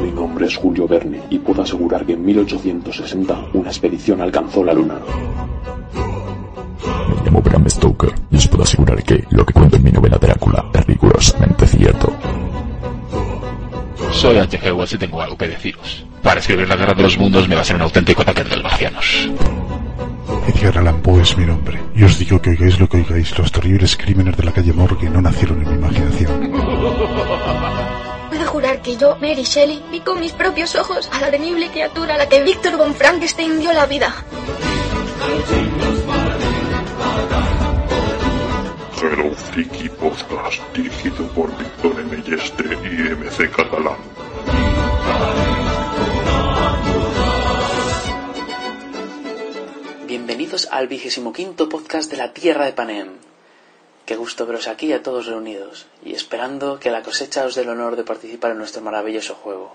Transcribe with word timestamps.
Mi 0.00 0.10
nombre 0.10 0.46
es 0.46 0.56
Julio 0.56 0.86
Verne 0.86 1.20
y 1.30 1.38
puedo 1.38 1.62
asegurar 1.62 2.04
que 2.04 2.12
en 2.12 2.24
1860 2.24 3.46
una 3.54 3.68
expedición 3.68 4.20
alcanzó 4.20 4.64
la 4.64 4.74
Luna. 4.74 4.96
Me 7.08 7.24
llamo 7.24 7.40
Bram 7.40 7.68
Stoker 7.68 8.12
y 8.30 8.36
os 8.36 8.48
puedo 8.48 8.62
asegurar 8.62 9.02
que 9.02 9.24
lo 9.30 9.44
que 9.44 9.52
cuento 9.52 9.76
en 9.76 9.84
mi 9.84 9.92
novela 9.92 10.18
Drácula 10.18 10.66
es 10.72 10.86
rigurosamente 10.86 11.66
cierto. 11.66 12.12
Soy 14.12 14.38
H.G. 14.38 14.72
Wells 14.72 14.92
y 14.92 14.98
tengo 14.98 15.20
algo 15.20 15.36
que 15.36 15.48
deciros. 15.48 16.06
Para 16.22 16.40
escribir 16.40 16.68
la 16.68 16.76
guerra 16.76 16.94
de 16.94 17.02
los 17.02 17.18
mundos 17.18 17.48
me 17.48 17.54
va 17.54 17.60
a 17.60 17.64
ser 17.64 17.76
un 17.76 17.82
auténtico 17.82 18.22
ataque 18.22 18.44
de 18.44 18.50
los 18.50 18.62
marcianos. 18.62 19.28
Edgar 20.46 20.78
Allan 20.78 21.00
Poe 21.00 21.22
es 21.22 21.36
mi 21.36 21.44
nombre, 21.46 21.80
y 21.94 22.04
os 22.04 22.18
digo 22.18 22.40
que 22.40 22.50
oigáis 22.50 22.78
lo 22.78 22.88
que 22.88 22.98
oigáis, 22.98 23.36
los 23.38 23.50
terribles 23.50 23.96
crímenes 23.96 24.36
de 24.36 24.44
la 24.44 24.52
calle 24.52 24.72
Morgue 24.72 25.10
no 25.10 25.20
nacieron 25.20 25.62
en 25.62 25.68
mi 25.68 25.74
imaginación. 25.74 26.52
Puedo 28.34 28.50
jurar 28.50 28.82
que 28.82 28.96
yo, 28.96 29.14
Mary 29.20 29.44
Shelley, 29.44 29.80
vi 29.92 30.00
con 30.00 30.18
mis 30.18 30.32
propios 30.32 30.74
ojos 30.74 31.08
a 31.12 31.20
la 31.20 31.30
temible 31.30 31.70
criatura 31.70 32.16
a 32.16 32.18
la 32.18 32.28
que 32.28 32.42
Víctor 32.42 32.76
von 32.76 32.92
Frankenstein 32.92 33.60
dio 33.60 33.72
la 33.72 33.86
vida. 33.86 34.12
Hello 39.00 39.30
Freaky 39.36 39.88
Podcast, 39.88 40.60
dirigido 40.74 41.28
por 41.28 41.56
Víctor 41.56 42.00
M. 42.00 42.22
Yeste 42.24 42.64
y 42.64 43.14
MC 43.14 43.52
Catalán. 43.52 43.98
Bienvenidos 50.08 50.66
al 50.72 50.88
vigésimo 50.88 51.32
quinto 51.32 51.68
podcast 51.68 52.10
de 52.10 52.16
la 52.16 52.32
Tierra 52.32 52.64
de 52.64 52.72
Panem. 52.72 53.33
Qué 54.04 54.16
gusto 54.16 54.44
veros 54.44 54.68
aquí 54.68 54.92
a 54.92 55.02
todos 55.02 55.26
reunidos 55.26 55.86
y 56.04 56.14
esperando 56.14 56.78
que 56.78 56.90
la 56.90 57.02
cosecha 57.02 57.46
os 57.46 57.54
dé 57.54 57.62
el 57.62 57.70
honor 57.70 57.96
de 57.96 58.04
participar 58.04 58.50
en 58.50 58.58
nuestro 58.58 58.82
maravilloso 58.82 59.34
juego. 59.34 59.74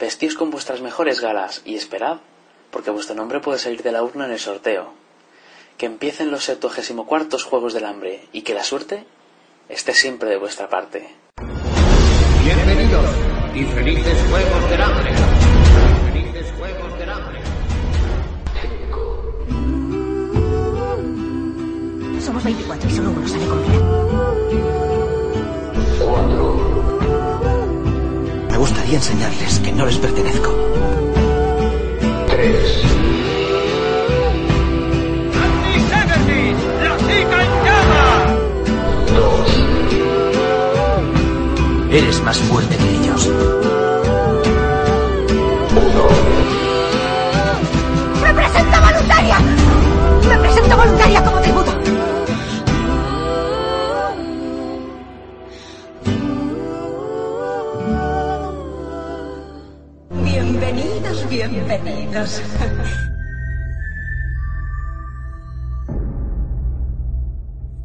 Vestíos 0.00 0.34
con 0.34 0.50
vuestras 0.50 0.80
mejores 0.80 1.20
galas 1.20 1.62
y 1.64 1.76
esperad, 1.76 2.18
porque 2.72 2.90
vuestro 2.90 3.14
nombre 3.14 3.38
puede 3.38 3.60
salir 3.60 3.84
de 3.84 3.92
la 3.92 4.02
urna 4.02 4.26
en 4.26 4.32
el 4.32 4.40
sorteo. 4.40 4.92
Que 5.78 5.86
empiecen 5.86 6.32
los 6.32 6.44
74 6.44 7.38
Juegos 7.38 7.72
del 7.72 7.84
Hambre 7.84 8.26
y 8.32 8.42
que 8.42 8.54
la 8.54 8.64
suerte 8.64 9.04
esté 9.68 9.94
siempre 9.94 10.28
de 10.28 10.38
vuestra 10.38 10.68
parte. 10.68 11.14
Bienvenidos 12.42 13.10
y 13.54 13.64
felices 13.64 14.18
Juegos 14.28 14.70
del 14.70 14.82
Hambre. 14.82 15.35
Somos 22.36 22.44
24 22.44 22.90
y 22.90 22.92
solo 22.92 23.10
uno 23.12 23.26
sale 23.26 23.46
con 23.46 23.62
vida. 23.62 23.80
Me 28.50 28.58
gustaría 28.58 28.96
enseñarles 28.96 29.58
que 29.60 29.72
no 29.72 29.86
les 29.86 29.96
pertenezco. 29.96 30.50
¡Anti-Seventies! 35.32 36.58
¡La 36.82 36.96
chica 36.98 37.42
en 37.42 37.50
llama! 37.64 38.04
Eres 41.90 42.22
más 42.22 42.36
fuerte 42.36 42.76
que 42.76 42.90
ellos. 42.96 43.30
¡Me 48.22 48.34
presento 48.34 48.78
voluntaria! 48.82 49.38
¡Me 50.28 50.36
presento 50.36 50.76
voluntaria 50.76 51.24
como 51.24 51.40
tributo! 51.40 51.95
Bienvenidos, 61.36 62.40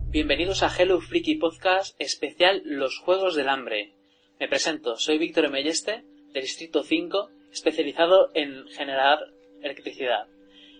bienvenidos. 0.10 0.64
A 0.64 0.70
Hello 0.74 1.02
Freaky 1.02 1.36
Podcast 1.36 1.96
especial 2.00 2.62
Los 2.64 2.98
Juegos 3.00 3.36
del 3.36 3.50
Hambre. 3.50 3.94
Me 4.40 4.48
presento, 4.48 4.96
soy 4.96 5.18
Víctor 5.18 5.50
Melleste, 5.50 6.06
del 6.34 6.44
Distrito 6.44 6.84
5, 6.84 7.30
especializado 7.52 8.30
en 8.34 8.68
generar 8.70 9.20
electricidad. 9.62 10.28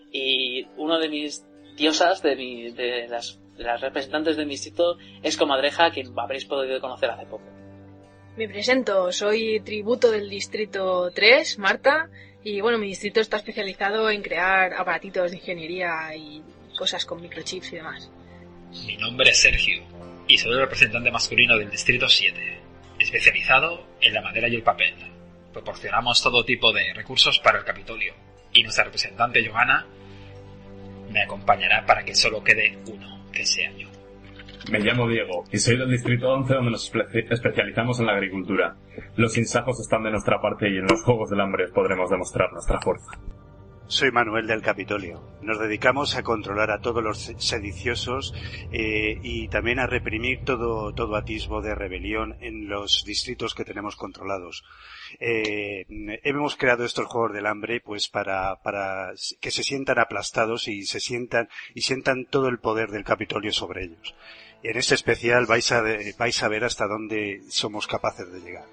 Y 0.10 0.66
uno 0.78 0.98
de 0.98 1.10
mis 1.10 1.46
diosas, 1.76 2.22
de, 2.24 2.38
mi- 2.38 2.72
de 2.72 3.10
las, 3.10 3.38
de 3.58 3.64
las 3.66 3.82
representantes 3.82 4.38
de 4.38 4.46
mi 4.46 4.52
distrito, 4.52 4.98
es 5.24 5.36
Comadreja, 5.36 5.92
quien 5.92 6.18
habréis 6.18 6.46
podido 6.46 6.80
conocer 6.80 7.10
hace 7.10 7.26
poco. 7.26 7.44
Me 8.38 8.48
presento, 8.48 9.12
soy 9.12 9.60
tributo 9.60 10.10
del 10.10 10.30
distrito 10.30 11.12
3, 11.14 11.60
Marta, 11.60 12.10
y 12.44 12.62
bueno, 12.62 12.78
mi 12.78 12.88
distrito 12.88 13.20
está 13.20 13.38
especializado 13.38 14.10
en 14.10 14.22
crear 14.22 14.74
aparatitos 14.74 15.32
de 15.32 15.38
ingeniería 15.38 16.16
y 16.16 16.42
cosas 16.78 17.06
con 17.06 17.22
microchips 17.22 17.74
y 17.74 17.76
demás. 17.76 18.12
Mi 18.86 18.98
nombre 18.98 19.30
es 19.30 19.42
Sergio 19.42 19.84
y 20.28 20.38
soy 20.38 20.54
el 20.54 20.62
representante 20.62 21.12
masculino 21.12 21.58
del 21.58 21.70
Distrito 21.70 22.08
7, 22.08 22.60
especializado 23.00 23.86
en 24.00 24.14
la 24.14 24.22
madera 24.22 24.48
y 24.48 24.56
el 24.56 24.64
papel. 24.64 24.96
Proporcionamos 25.54 26.24
todo 26.24 26.46
tipo 26.46 26.72
de 26.72 26.94
recursos 26.94 27.40
para 27.40 27.60
el 27.60 27.66
Capitolio 27.66 28.14
y 28.54 28.64
nuestra 28.64 28.86
representante 28.86 29.46
Johanna 29.48 29.86
me 31.10 31.22
acompañará 31.22 31.86
para 31.86 32.04
que 32.04 32.16
solo 32.16 32.44
quede 32.44 32.78
uno, 32.88 33.26
que 33.32 33.46
sea 33.46 33.72
yo. 33.74 33.91
Me 34.70 34.80
llamo 34.80 35.08
Diego 35.08 35.44
y 35.52 35.58
soy 35.58 35.78
del 35.78 35.90
Distrito 35.90 36.30
11 36.32 36.54
donde 36.54 36.72
nos 36.72 36.92
espe- 36.94 37.26
especializamos 37.32 38.00
en 38.00 38.06
la 38.06 38.14
agricultura. 38.14 38.76
Los 39.16 39.38
insajos 39.38 39.80
están 39.80 40.04
de 40.04 40.12
nuestra 40.12 40.40
parte 40.40 40.70
y 40.70 40.78
en 40.78 40.86
los 40.88 41.02
Juegos 41.04 41.30
del 41.30 41.42
Hambre 41.42 41.68
podremos 41.70 42.10
demostrar 42.10 42.52
nuestra 42.54 42.80
fuerza. 42.80 43.12
Soy 43.88 44.10
Manuel 44.12 44.48
del 44.48 44.62
Capitolio. 44.62 45.22
Nos 45.42 45.60
dedicamos 45.60 46.16
a 46.16 46.24
controlar 46.24 46.72
a 46.72 46.80
todos 46.80 47.04
los 47.04 47.18
sediciosos 47.40 48.34
eh, 48.72 49.20
y 49.22 49.50
también 49.50 49.80
a 49.80 49.88
reprimir 49.88 50.46
todo, 50.46 50.94
todo 50.94 51.18
atisbo 51.18 51.62
de 51.62 51.76
rebelión 51.76 52.38
en 52.40 52.70
los 52.70 53.04
distritos 53.06 53.54
que 53.54 53.66
tenemos 53.66 53.98
controlados. 53.98 54.64
Eh, 55.20 55.86
hemos 56.24 56.56
creado 56.56 56.86
estos 56.86 57.08
Juegos 57.08 57.34
del 57.34 57.48
Hambre 57.48 57.82
pues 57.82 58.08
para, 58.08 58.62
para 58.64 59.12
que 59.42 59.52
se 59.52 59.64
sientan 59.64 60.00
aplastados 60.00 60.70
y 60.70 60.84
se 60.84 61.02
sientan 61.02 61.50
y 61.76 61.82
sientan 61.82 62.26
todo 62.30 62.48
el 62.48 62.60
poder 62.60 62.92
del 62.92 63.04
Capitolio 63.04 63.52
sobre 63.52 63.84
ellos. 63.86 64.16
En 64.64 64.78
este 64.78 64.96
especial 64.96 65.46
vais 65.48 65.72
a, 65.72 65.82
vais 66.18 66.44
a 66.44 66.48
ver 66.48 66.64
hasta 66.64 66.88
dónde 66.88 67.42
somos 67.50 67.88
capaces 67.88 68.32
de 68.32 68.40
llegar. 68.40 68.66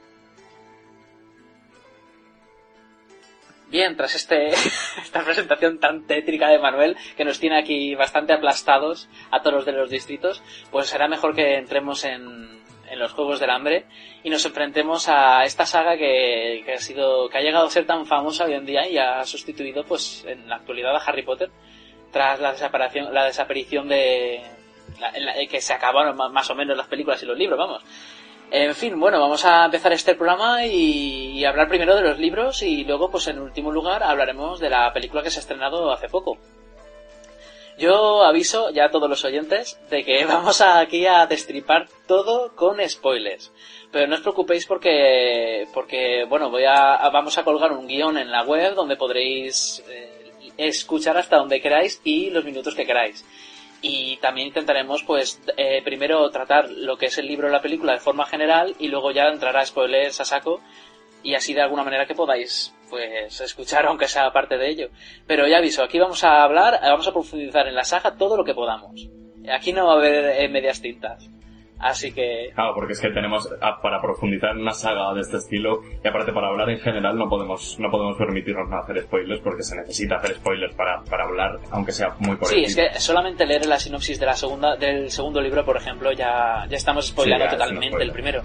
Bien, 3.71 3.97
tras 3.97 4.15
este, 4.15 4.49
esta 5.03 5.25
presentación 5.25 5.79
tan 5.79 6.07
tétrica 6.07 6.49
de 6.49 6.59
Manuel, 6.59 6.97
que 7.17 7.25
nos 7.25 7.39
tiene 7.39 7.59
aquí 7.59 7.95
bastante 7.95 8.33
aplastados 8.33 9.09
a 9.31 9.41
todos 9.41 9.57
los 9.57 9.67
de 9.67 9.73
los 9.73 9.91
distritos, 9.91 10.43
pues 10.71 10.89
será 10.89 11.09
mejor 11.09 11.35
que 11.35 11.57
entremos 11.57 12.05
en, 12.05 12.63
en 12.91 12.99
los 12.99 13.13
Juegos 13.13 13.41
del 13.41 13.51
Hambre 13.51 13.87
y 14.23 14.31
nos 14.31 14.45
enfrentemos 14.45 15.09
a 15.09 15.45
esta 15.45 15.67
saga 15.67 15.97
que, 15.97 16.63
que 16.65 16.75
ha 16.75 16.79
sido, 16.79 17.29
que 17.29 17.39
ha 17.39 17.43
llegado 17.43 17.67
a 17.67 17.71
ser 17.71 17.87
tan 17.87 18.07
famosa 18.07 18.45
hoy 18.45 18.55
en 18.55 18.65
día 18.65 18.89
y 18.89 18.99
ha 18.99 19.25
sustituido, 19.25 19.85
pues, 19.85 20.25
en 20.27 20.49
la 20.49 20.57
actualidad 20.57 20.95
a 20.97 21.01
Harry 21.01 21.23
Potter, 21.23 21.51
tras 22.11 22.41
la 22.41 22.53
desaparición, 22.53 23.13
la 23.13 23.27
desaparición 23.27 23.89
de, 23.89 24.43
la- 25.01 25.11
en 25.11 25.25
la- 25.25 25.35
que 25.47 25.61
se 25.61 25.73
acabaron 25.73 26.17
más 26.33 26.51
o 26.51 26.55
menos 26.55 26.77
las 26.77 26.87
películas 26.89 27.23
y 27.23 27.27
los 27.27 27.37
libros, 27.39 27.59
vamos. 27.59 27.83
En 28.51 28.75
fin, 28.75 28.99
bueno, 28.99 29.21
vamos 29.21 29.45
a 29.45 29.67
empezar 29.67 29.93
este 29.93 30.15
programa 30.15 30.65
y, 30.65 31.45
hablar 31.45 31.69
primero 31.69 31.95
de 31.95 32.01
los 32.03 32.19
libros 32.19 32.63
y 32.63 32.83
luego, 32.85 33.11
pues 33.11 33.27
en 33.29 33.39
último 33.41 33.71
lugar, 33.71 34.03
hablaremos 34.03 34.59
de 34.59 34.71
la 34.71 34.91
película 34.93 35.23
que 35.23 35.31
se 35.31 35.39
ha 35.39 35.41
estrenado 35.43 35.93
hace 35.93 36.09
poco. 36.09 36.39
Yo 37.79 38.25
aviso 38.25 38.71
ya 38.71 38.87
a 38.87 38.91
todos 38.91 39.09
los 39.09 39.25
oyentes 39.25 39.79
de 39.91 40.03
que 40.03 40.25
vamos 40.27 40.61
aquí 40.61 41.07
a 41.07 41.27
destripar 41.27 41.89
todo 42.07 42.55
con 42.57 42.79
spoilers. 42.89 43.53
Pero 43.93 44.07
no 44.07 44.15
os 44.17 44.21
preocupéis 44.21 44.67
porque, 44.67 45.67
porque 45.73 46.25
bueno, 46.29 46.51
voy 46.51 46.65
a- 46.65 47.09
vamos 47.13 47.39
a 47.39 47.45
colgar 47.45 47.73
un 47.73 47.87
guion 47.87 48.19
en 48.19 48.31
la 48.31 48.43
web 48.45 48.75
donde 48.75 48.97
podréis 48.97 49.85
eh, 49.89 50.33
escuchar 50.57 51.17
hasta 51.17 51.37
donde 51.37 51.61
queráis 51.61 52.01
y 52.05 52.31
los 52.31 52.45
minutos 52.45 52.75
que 52.75 52.85
queráis 52.87 53.25
y 53.81 54.17
también 54.19 54.49
intentaremos 54.49 55.03
pues 55.05 55.41
eh, 55.57 55.83
primero 55.85 56.29
tratar 56.31 56.71
lo 56.71 56.97
que 56.97 57.07
es 57.07 57.19
el 57.19 57.27
libro 57.27 57.49
o 57.49 57.51
la 57.51 57.63
película 57.63 57.93
de 57.93 58.01
forma 58.01 58.27
general 58.27 58.75
y 58.79 58.89
luego 58.89 59.11
ya 59.13 59.29
entrar 59.29 59.57
a 59.57 59.65
spoilers 59.65 60.21
a 60.21 60.25
saco 60.25 60.61
y 61.23 61.35
así 61.35 61.55
de 61.55 61.63
alguna 61.63 61.85
manera 61.85 62.07
que 62.07 62.15
podáis 62.15 62.75
pues 62.91 63.41
escuchar 63.41 63.87
aunque 63.89 64.09
sea 64.09 64.33
parte 64.33 64.59
de 64.59 64.69
ello. 64.69 64.89
Pero 65.27 65.47
ya 65.47 65.59
aviso 65.59 65.83
aquí 65.83 65.99
vamos 65.99 66.25
a 66.25 66.43
hablar 66.43 66.81
vamos 66.83 67.07
a 67.07 67.13
profundizar 67.13 67.69
en 67.69 67.75
la 67.75 67.85
saga 67.85 68.17
todo 68.17 68.37
lo 68.37 68.45
que 68.45 68.55
podamos. 68.55 69.09
Aquí 69.51 69.73
no 69.73 69.87
va 69.87 69.95
a 69.95 69.97
haber 69.97 70.41
eh, 70.41 70.49
medias 70.49 70.83
tintas 70.83 71.31
Así 71.81 72.13
que... 72.13 72.51
Claro, 72.55 72.75
porque 72.75 72.95
es 72.95 73.01
que 73.01 73.11
tenemos, 73.11 73.49
ah, 73.61 73.81
para 73.81 74.01
profundizar 74.01 74.51
en 74.51 74.63
una 74.63 74.73
saga 74.73 75.15
de 75.15 75.21
este 75.21 75.37
estilo, 75.37 75.83
y 76.03 76.09
aparte 76.09 76.33
para 76.33 76.49
hablar 76.49 76.69
en 76.71 76.81
general 76.81 77.17
no 77.17 77.29
podemos, 77.29 77.79
no 77.79 77.91
podemos 77.91 78.17
permitirnos 78.17 78.69
no 78.69 78.79
hacer 78.79 79.03
spoilers 79.03 79.41
porque 79.41 79.63
se 79.63 79.77
necesita 79.77 80.17
hacer 80.17 80.37
spoilers 80.37 80.75
para, 80.75 81.03
para 81.05 81.25
hablar, 81.25 81.61
aunque 81.71 81.93
sea 81.93 82.17
muy 82.19 82.37
por 82.37 82.49
Sí, 82.49 82.65
es 82.65 82.75
que 82.75 82.99
solamente 82.99 83.47
leer 83.47 83.67
la 83.67 83.79
sinopsis 83.79 84.19
de 84.19 84.27
la 84.27 84.35
segunda, 84.35 84.77
del 84.77 85.11
segundo 85.11 85.41
libro, 85.41 85.65
por 85.65 85.77
ejemplo, 85.77 86.11
ya, 86.13 86.67
ya 86.69 86.77
estamos 86.77 87.07
spoilando 87.07 87.45
Sí, 87.45 87.51
ya 87.51 87.57
totalmente 87.57 87.89
spoiler. 87.89 88.09
el 88.09 88.13
primero. 88.13 88.43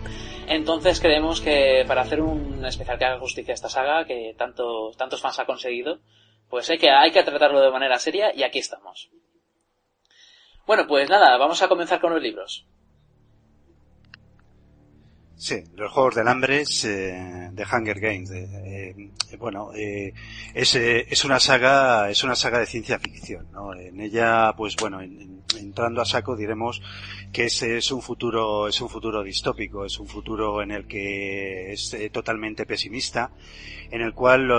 Entonces 0.48 1.00
creemos 1.00 1.42
que 1.42 1.84
para 1.88 2.02
hacer 2.02 2.22
un 2.22 2.64
especial 2.66 2.98
que 3.00 3.06
haga 3.06 3.20
justicia 3.20 3.54
a 3.54 3.56
esta 3.56 3.70
saga, 3.70 4.06
que 4.06 4.36
tanto, 4.38 4.92
tantos 4.98 5.22
fans 5.22 5.40
ha 5.40 5.46
conseguido, 5.46 6.00
pues 6.50 6.70
hay 6.70 6.78
que, 6.78 6.92
hay 6.92 7.12
que 7.12 7.24
tratarlo 7.24 7.62
de 7.62 7.72
manera 7.72 7.98
seria 7.98 8.34
y 8.36 8.44
aquí 8.44 8.60
estamos. 8.60 9.10
Bueno, 10.68 10.86
pues 10.88 11.10
nada, 11.10 11.36
vamos 11.38 11.62
a 11.62 11.68
comenzar 11.68 12.00
con 12.00 12.14
los 12.14 12.22
libros. 12.22 12.66
Sí, 15.36 15.64
los 15.76 15.92
Juegos 15.92 16.16
del 16.16 16.28
Hambre 16.28 16.62
eh, 16.86 17.50
de 17.52 17.66
Hunger 17.66 18.00
Games. 18.00 18.32
eh, 18.32 18.96
eh, 19.32 19.38
bueno, 19.38 19.72
eh, 19.76 20.14
es, 20.54 20.76
es 20.76 21.26
una 21.26 21.40
saga, 21.40 22.10
es 22.10 22.24
una 22.24 22.36
saga 22.36 22.60
de 22.60 22.66
ciencia 22.66 22.98
ficción, 23.00 23.48
¿no? 23.52 23.74
En 23.74 24.00
ella, 24.00 24.54
pues 24.56 24.76
bueno, 24.78 25.02
en- 25.02 25.20
en- 25.20 25.43
entrando 25.56 26.02
a 26.02 26.06
saco 26.06 26.36
diremos 26.36 26.82
que 27.32 27.46
es, 27.46 27.62
es 27.64 27.92
un 27.92 28.02
futuro, 28.02 28.68
es 28.68 28.80
un 28.82 28.90
futuro 28.90 29.24
distópico, 29.24 29.86
es 29.86 30.00
un 30.00 30.08
futuro 30.08 30.62
en 30.62 30.72
el 30.72 30.86
que 30.86 31.74
es 31.74 31.94
eh, 31.94 32.10
totalmente 32.10 32.66
pesimista, 32.66 33.32
en 33.90 34.02
el 34.02 34.14
cual 34.14 34.50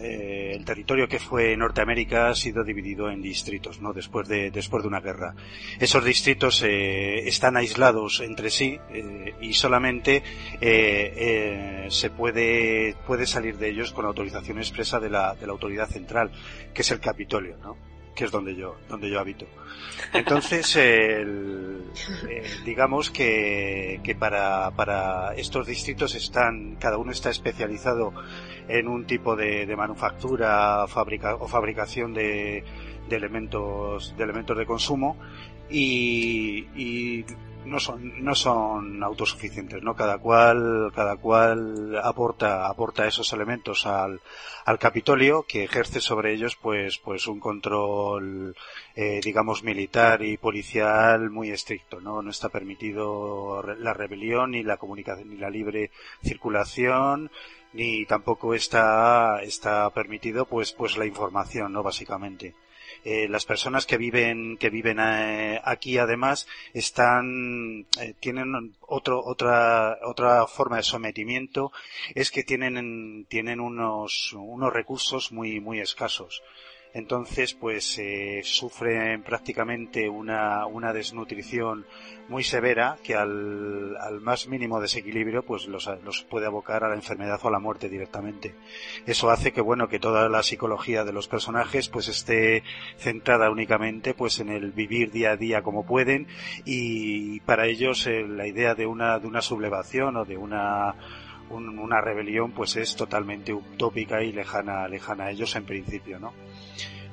eh, 0.00 0.52
el 0.54 0.64
territorio 0.64 1.08
que 1.08 1.18
fue 1.18 1.56
Norteamérica 1.56 2.28
ha 2.28 2.34
sido 2.34 2.64
dividido 2.64 3.10
en 3.10 3.22
distritos, 3.22 3.80
¿no? 3.80 3.92
Después 3.92 4.28
de, 4.28 4.50
después 4.50 4.82
de 4.82 4.88
una 4.88 5.00
guerra. 5.00 5.34
Esos 5.78 6.04
distritos 6.04 6.62
eh, 6.62 7.28
están 7.28 7.56
aislados 7.56 8.20
entre 8.20 8.50
sí 8.50 8.78
y 9.40 9.54
solamente 9.54 10.22
se 11.88 12.10
puede, 12.10 12.94
puede 13.06 13.26
salir 13.26 13.56
de 13.58 13.68
ellos 13.68 13.92
con 13.92 14.04
autorización 14.04 14.58
expresa 14.58 15.00
de 15.00 15.10
la, 15.10 15.34
de 15.34 15.46
la 15.46 15.52
autoridad 15.52 15.88
central, 15.88 16.30
que 16.74 16.82
es 16.82 16.90
el 16.90 17.00
Capitolio, 17.00 17.56
¿no? 17.58 17.95
Que 18.16 18.24
es 18.24 18.32
donde 18.32 18.56
yo, 18.56 18.74
donde 18.88 19.08
yo 19.10 19.20
habito. 19.20 19.46
Entonces, 20.12 20.74
el- 20.76 21.82
eh, 22.28 22.42
digamos 22.64 23.10
que, 23.10 24.00
que 24.02 24.14
para, 24.16 24.70
para 24.72 25.34
estos 25.36 25.66
distritos 25.68 26.14
están, 26.16 26.76
cada 26.80 26.98
uno 26.98 27.12
está 27.12 27.30
especializado 27.30 28.12
en 28.68 28.88
un 28.88 29.06
tipo 29.06 29.36
de, 29.36 29.66
de 29.66 29.76
manufactura 29.76 30.86
fabrica, 30.88 31.36
o 31.36 31.46
fabricación 31.46 32.12
de, 32.14 32.64
de 33.08 33.16
elementos, 33.16 34.16
de 34.16 34.24
elementos 34.24 34.58
de 34.58 34.66
consumo 34.66 35.16
y, 35.70 36.66
y 36.74 37.24
no 37.66 37.80
son, 37.80 38.24
no 38.24 38.34
son 38.34 39.02
autosuficientes, 39.02 39.82
¿no? 39.82 39.94
Cada 39.94 40.18
cual, 40.18 40.92
cada 40.94 41.16
cual 41.16 41.98
aporta, 42.02 42.66
aporta 42.66 43.06
esos 43.06 43.32
elementos 43.32 43.86
al, 43.86 44.20
al 44.64 44.78
Capitolio 44.78 45.44
que 45.46 45.64
ejerce 45.64 46.00
sobre 46.00 46.32
ellos 46.32 46.56
pues, 46.56 46.98
pues 46.98 47.26
un 47.26 47.40
control, 47.40 48.56
eh, 48.94 49.20
digamos, 49.22 49.62
militar 49.62 50.22
y 50.22 50.36
policial 50.36 51.30
muy 51.30 51.50
estricto, 51.50 52.00
¿no? 52.00 52.22
No 52.22 52.30
está 52.30 52.48
permitido 52.48 53.62
la 53.78 53.94
rebelión 53.94 54.52
ni 54.52 54.62
la 54.62 54.76
comunicación 54.76 55.30
ni 55.30 55.36
la 55.36 55.50
libre 55.50 55.90
circulación 56.22 57.30
ni 57.72 58.06
tampoco 58.06 58.54
está, 58.54 59.42
está 59.42 59.90
permitido 59.90 60.46
pues, 60.46 60.72
pues 60.72 60.96
la 60.96 61.04
información, 61.04 61.72
¿no? 61.72 61.82
Básicamente. 61.82 62.54
Eh, 63.08 63.28
las 63.28 63.44
personas 63.44 63.86
que 63.86 63.98
viven 63.98 64.56
que 64.56 64.68
viven 64.68 64.98
eh, 64.98 65.60
aquí 65.62 65.96
además 65.96 66.48
están 66.74 67.86
eh, 68.00 68.14
tienen 68.18 68.74
otro 68.80 69.24
otra 69.24 69.96
otra 70.02 70.44
forma 70.48 70.78
de 70.78 70.82
sometimiento 70.82 71.70
es 72.16 72.32
que 72.32 72.42
tienen 72.42 73.24
tienen 73.28 73.60
unos 73.60 74.32
unos 74.32 74.72
recursos 74.72 75.30
muy 75.30 75.60
muy 75.60 75.78
escasos 75.78 76.42
entonces 76.92 77.54
pues 77.54 77.98
eh, 77.98 78.40
sufren 78.44 79.22
prácticamente 79.22 80.08
una, 80.08 80.66
una 80.66 80.92
desnutrición 80.92 81.86
muy 82.28 82.42
severa 82.42 82.96
que 83.02 83.14
al, 83.14 83.96
al 83.96 84.20
más 84.20 84.48
mínimo 84.48 84.80
desequilibrio 84.80 85.44
pues 85.44 85.66
los, 85.66 85.88
los 86.04 86.22
puede 86.22 86.46
abocar 86.46 86.84
a 86.84 86.88
la 86.88 86.94
enfermedad 86.94 87.38
o 87.42 87.48
a 87.48 87.50
la 87.50 87.58
muerte 87.58 87.88
directamente. 87.88 88.54
Eso 89.06 89.30
hace 89.30 89.52
que 89.52 89.60
bueno 89.60 89.88
que 89.88 89.98
toda 89.98 90.28
la 90.28 90.42
psicología 90.42 91.04
de 91.04 91.12
los 91.12 91.28
personajes 91.28 91.88
pues 91.88 92.08
esté 92.08 92.62
centrada 92.98 93.50
únicamente 93.50 94.14
pues 94.14 94.40
en 94.40 94.48
el 94.48 94.72
vivir 94.72 95.10
día 95.10 95.32
a 95.32 95.36
día 95.36 95.62
como 95.62 95.86
pueden. 95.86 96.26
Y 96.64 97.40
para 97.40 97.66
ellos 97.66 98.06
eh, 98.06 98.26
la 98.26 98.46
idea 98.46 98.74
de 98.74 98.86
una 98.86 99.18
de 99.18 99.26
una 99.26 99.42
sublevación 99.42 100.16
o 100.16 100.24
de 100.24 100.36
una 100.36 100.94
un- 101.50 101.78
una 101.78 102.00
rebelión 102.00 102.52
pues 102.52 102.76
es 102.76 102.96
totalmente 102.96 103.52
utópica 103.52 104.22
y 104.22 104.32
lejana 104.32 104.86
lejana 104.88 105.24
a 105.24 105.30
ellos 105.30 105.54
en 105.56 105.64
principio 105.64 106.18
no 106.18 106.32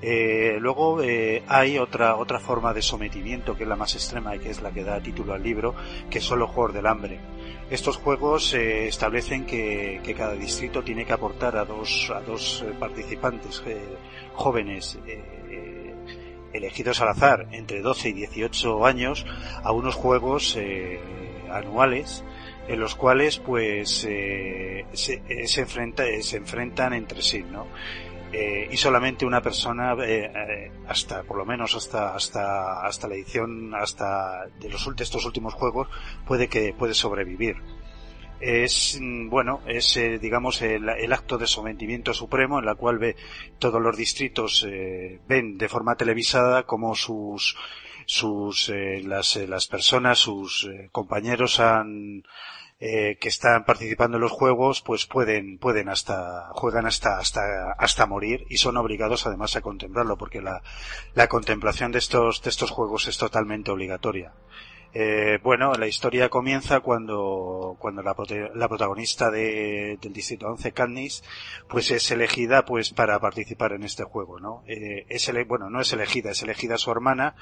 eh, 0.02 0.58
luego 0.60 1.02
eh, 1.02 1.44
hay 1.48 1.78
otra 1.78 2.18
otra 2.18 2.40
forma 2.40 2.74
de 2.74 2.82
sometimiento 2.82 3.56
que 3.56 3.64
es 3.64 3.70
la 3.70 3.78
más 3.78 3.96
extrema 3.96 4.36
y 4.36 4.40
que 4.40 4.50
es 4.50 4.62
la 4.62 4.72
que 4.72 4.84
da 4.84 5.00
título 5.02 5.34
al 5.34 5.42
libro 5.42 5.76
que 6.10 6.20
son 6.20 6.40
los 6.40 6.50
juegos 6.50 6.74
del 6.74 6.88
hambre. 6.88 7.20
Estos 7.70 7.96
juegos 7.96 8.54
eh, 8.54 8.88
establecen 8.90 9.46
que, 9.46 10.02
que 10.04 10.14
cada 10.14 10.34
distrito 10.34 10.84
tiene 10.84 11.06
que 11.06 11.14
aportar 11.14 11.56
a 11.56 11.64
dos 11.64 12.12
a 12.14 12.20
dos 12.20 12.66
eh, 12.68 12.74
participantes 12.78 13.64
eh, 13.66 13.80
jóvenes 14.34 15.00
eh, 15.08 15.96
elegidos 16.52 17.00
al 17.00 17.08
azar 17.08 17.48
entre 17.54 17.82
12 17.82 18.10
y 18.10 18.14
18 18.14 18.86
años 18.86 19.26
a 19.64 19.72
unos 19.72 19.96
juegos 19.96 20.58
anuales 21.50 22.24
en 22.68 22.80
los 22.80 22.96
cuales 22.96 23.40
pues 23.40 24.06
eh, 24.10 24.86
se, 24.94 25.22
eh, 25.28 25.48
se, 25.48 25.62
enfrenta, 25.62 26.06
eh, 26.08 26.22
se 26.24 26.38
enfrentan 26.38 26.94
entre 26.94 27.22
sí, 27.22 27.44
¿no? 27.44 27.68
Y 28.72 28.78
solamente 28.78 29.28
una 29.28 29.44
persona 29.44 29.96
hasta 30.88 31.22
por 31.22 31.38
lo 31.38 31.46
menos 31.46 31.76
hasta 31.76 32.16
hasta 32.16 32.84
hasta 32.84 33.08
la 33.08 33.14
edición 33.14 33.76
hasta 33.76 34.48
de 34.60 34.70
los 34.70 34.88
ult- 34.88 35.02
estos 35.02 35.24
últimos 35.28 35.54
juegos 35.54 35.88
puede 36.26 36.48
que 36.48 36.74
puede 36.74 36.96
sobrevivir 36.96 37.58
es 38.40 38.98
mm, 39.00 39.30
bueno 39.30 39.62
es 39.68 40.00
digamos 40.20 40.64
el, 40.64 40.90
el 40.90 41.14
acto 41.14 41.38
de 41.38 41.46
sometimiento 41.46 42.12
supremo 42.12 42.58
en 42.58 42.66
la 42.66 42.74
cual 42.74 42.98
ve 42.98 43.16
todos 43.60 43.80
los 43.80 43.96
distritos 43.96 44.66
eh, 44.68 45.20
ven 45.28 45.60
de 45.60 45.70
forma 45.70 45.94
televisada 45.96 46.64
como 46.64 46.96
sus 46.96 47.56
sus 48.06 48.70
eh, 48.70 49.02
las 49.04 49.36
eh, 49.36 49.48
las 49.48 49.68
personas 49.68 50.20
sus 50.20 50.66
eh, 50.72 50.90
compañeros 50.92 51.60
han 51.60 52.24
eh, 52.80 53.18
que 53.22 53.30
están 53.30 53.64
participando 53.66 54.18
en 54.18 54.22
los 54.22 54.32
juegos 54.32 54.82
pues 54.82 55.06
pueden 55.06 55.58
pueden 55.58 55.90
hasta 55.90 56.50
juegan 56.54 56.86
hasta 56.86 57.18
hasta 57.18 57.72
hasta 57.78 58.06
morir 58.06 58.46
y 58.50 58.58
son 58.58 58.78
obligados 58.78 59.26
además 59.26 59.56
a 59.56 59.62
contemplarlo 59.62 60.18
porque 60.18 60.42
la 60.42 60.62
la 61.14 61.28
contemplación 61.30 61.92
de 61.92 62.00
estos 62.00 62.42
de 62.42 62.50
estos 62.50 62.72
juegos 62.72 63.08
es 63.08 63.18
totalmente 63.18 63.72
obligatoria 63.72 64.34
eh, 64.96 65.40
bueno, 65.42 65.74
la 65.74 65.88
historia 65.88 66.30
comienza 66.30 66.82
cuando, 66.82 67.78
cuando 67.80 68.04
la, 68.04 68.16
la 68.54 68.68
protagonista 68.70 69.32
de- 69.32 69.98
del 70.00 70.14
Distrito 70.14 70.46
11, 70.46 70.72
Katniss, 70.72 71.24
pues 71.68 71.90
es 71.90 72.12
elegida 72.12 72.64
pues 72.64 72.92
para 72.92 73.20
participar 73.20 73.74
en 73.74 73.82
este 73.82 74.04
juego, 74.04 74.40
¿no? 74.40 74.62
Eh, 74.68 75.08
es 75.10 75.28
ele- 75.30 75.46
bueno, 75.46 75.72
no 75.72 75.82
es 75.82 75.92
elegida, 75.94 76.30
es 76.30 76.44
elegida 76.44 76.78
su 76.78 76.92
hermana, 76.92 77.36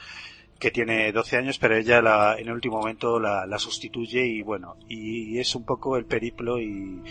que 0.62 0.70
tiene 0.70 1.12
12 1.12 1.38
años, 1.38 1.58
pero 1.58 1.75
ella 1.75 2.01
la, 2.03 2.36
en 2.38 2.48
el 2.48 2.53
último 2.53 2.77
momento 2.77 3.20
la, 3.20 3.48
la 3.48 3.58
sustituye 3.58 4.24
y 4.24 4.44
bueno, 4.44 4.77
y, 4.88 5.39
es 5.39 5.56
un 5.56 5.65
poco 5.65 5.98
el 5.98 6.06
periplo 6.06 6.60
y, 6.60 7.01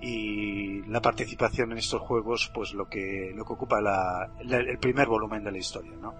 y 0.00 0.80
la 0.86 1.02
participación 1.02 1.72
en 1.72 1.78
estos 1.78 2.00
juegos, 2.00 2.50
pues 2.54 2.72
lo 2.72 2.88
que, 2.88 3.32
lo 3.34 3.44
que 3.44 3.52
ocupa 3.52 3.82
la, 3.82 4.30
el 4.40 4.78
primer 4.78 5.08
volumen 5.08 5.44
de 5.44 5.52
la 5.52 5.58
historia, 5.58 5.92
¿no? 6.00 6.14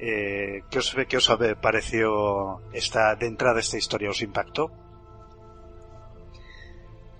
Eh, 0.00 0.64
¿qué, 0.68 0.78
os, 0.80 0.96
¿Qué 1.08 1.16
os 1.16 1.30
pareció 1.60 2.60
esta, 2.72 3.14
de 3.14 3.26
entrada 3.26 3.60
esta 3.60 3.78
historia? 3.78 4.10
¿Os 4.10 4.20
impactó? 4.20 4.72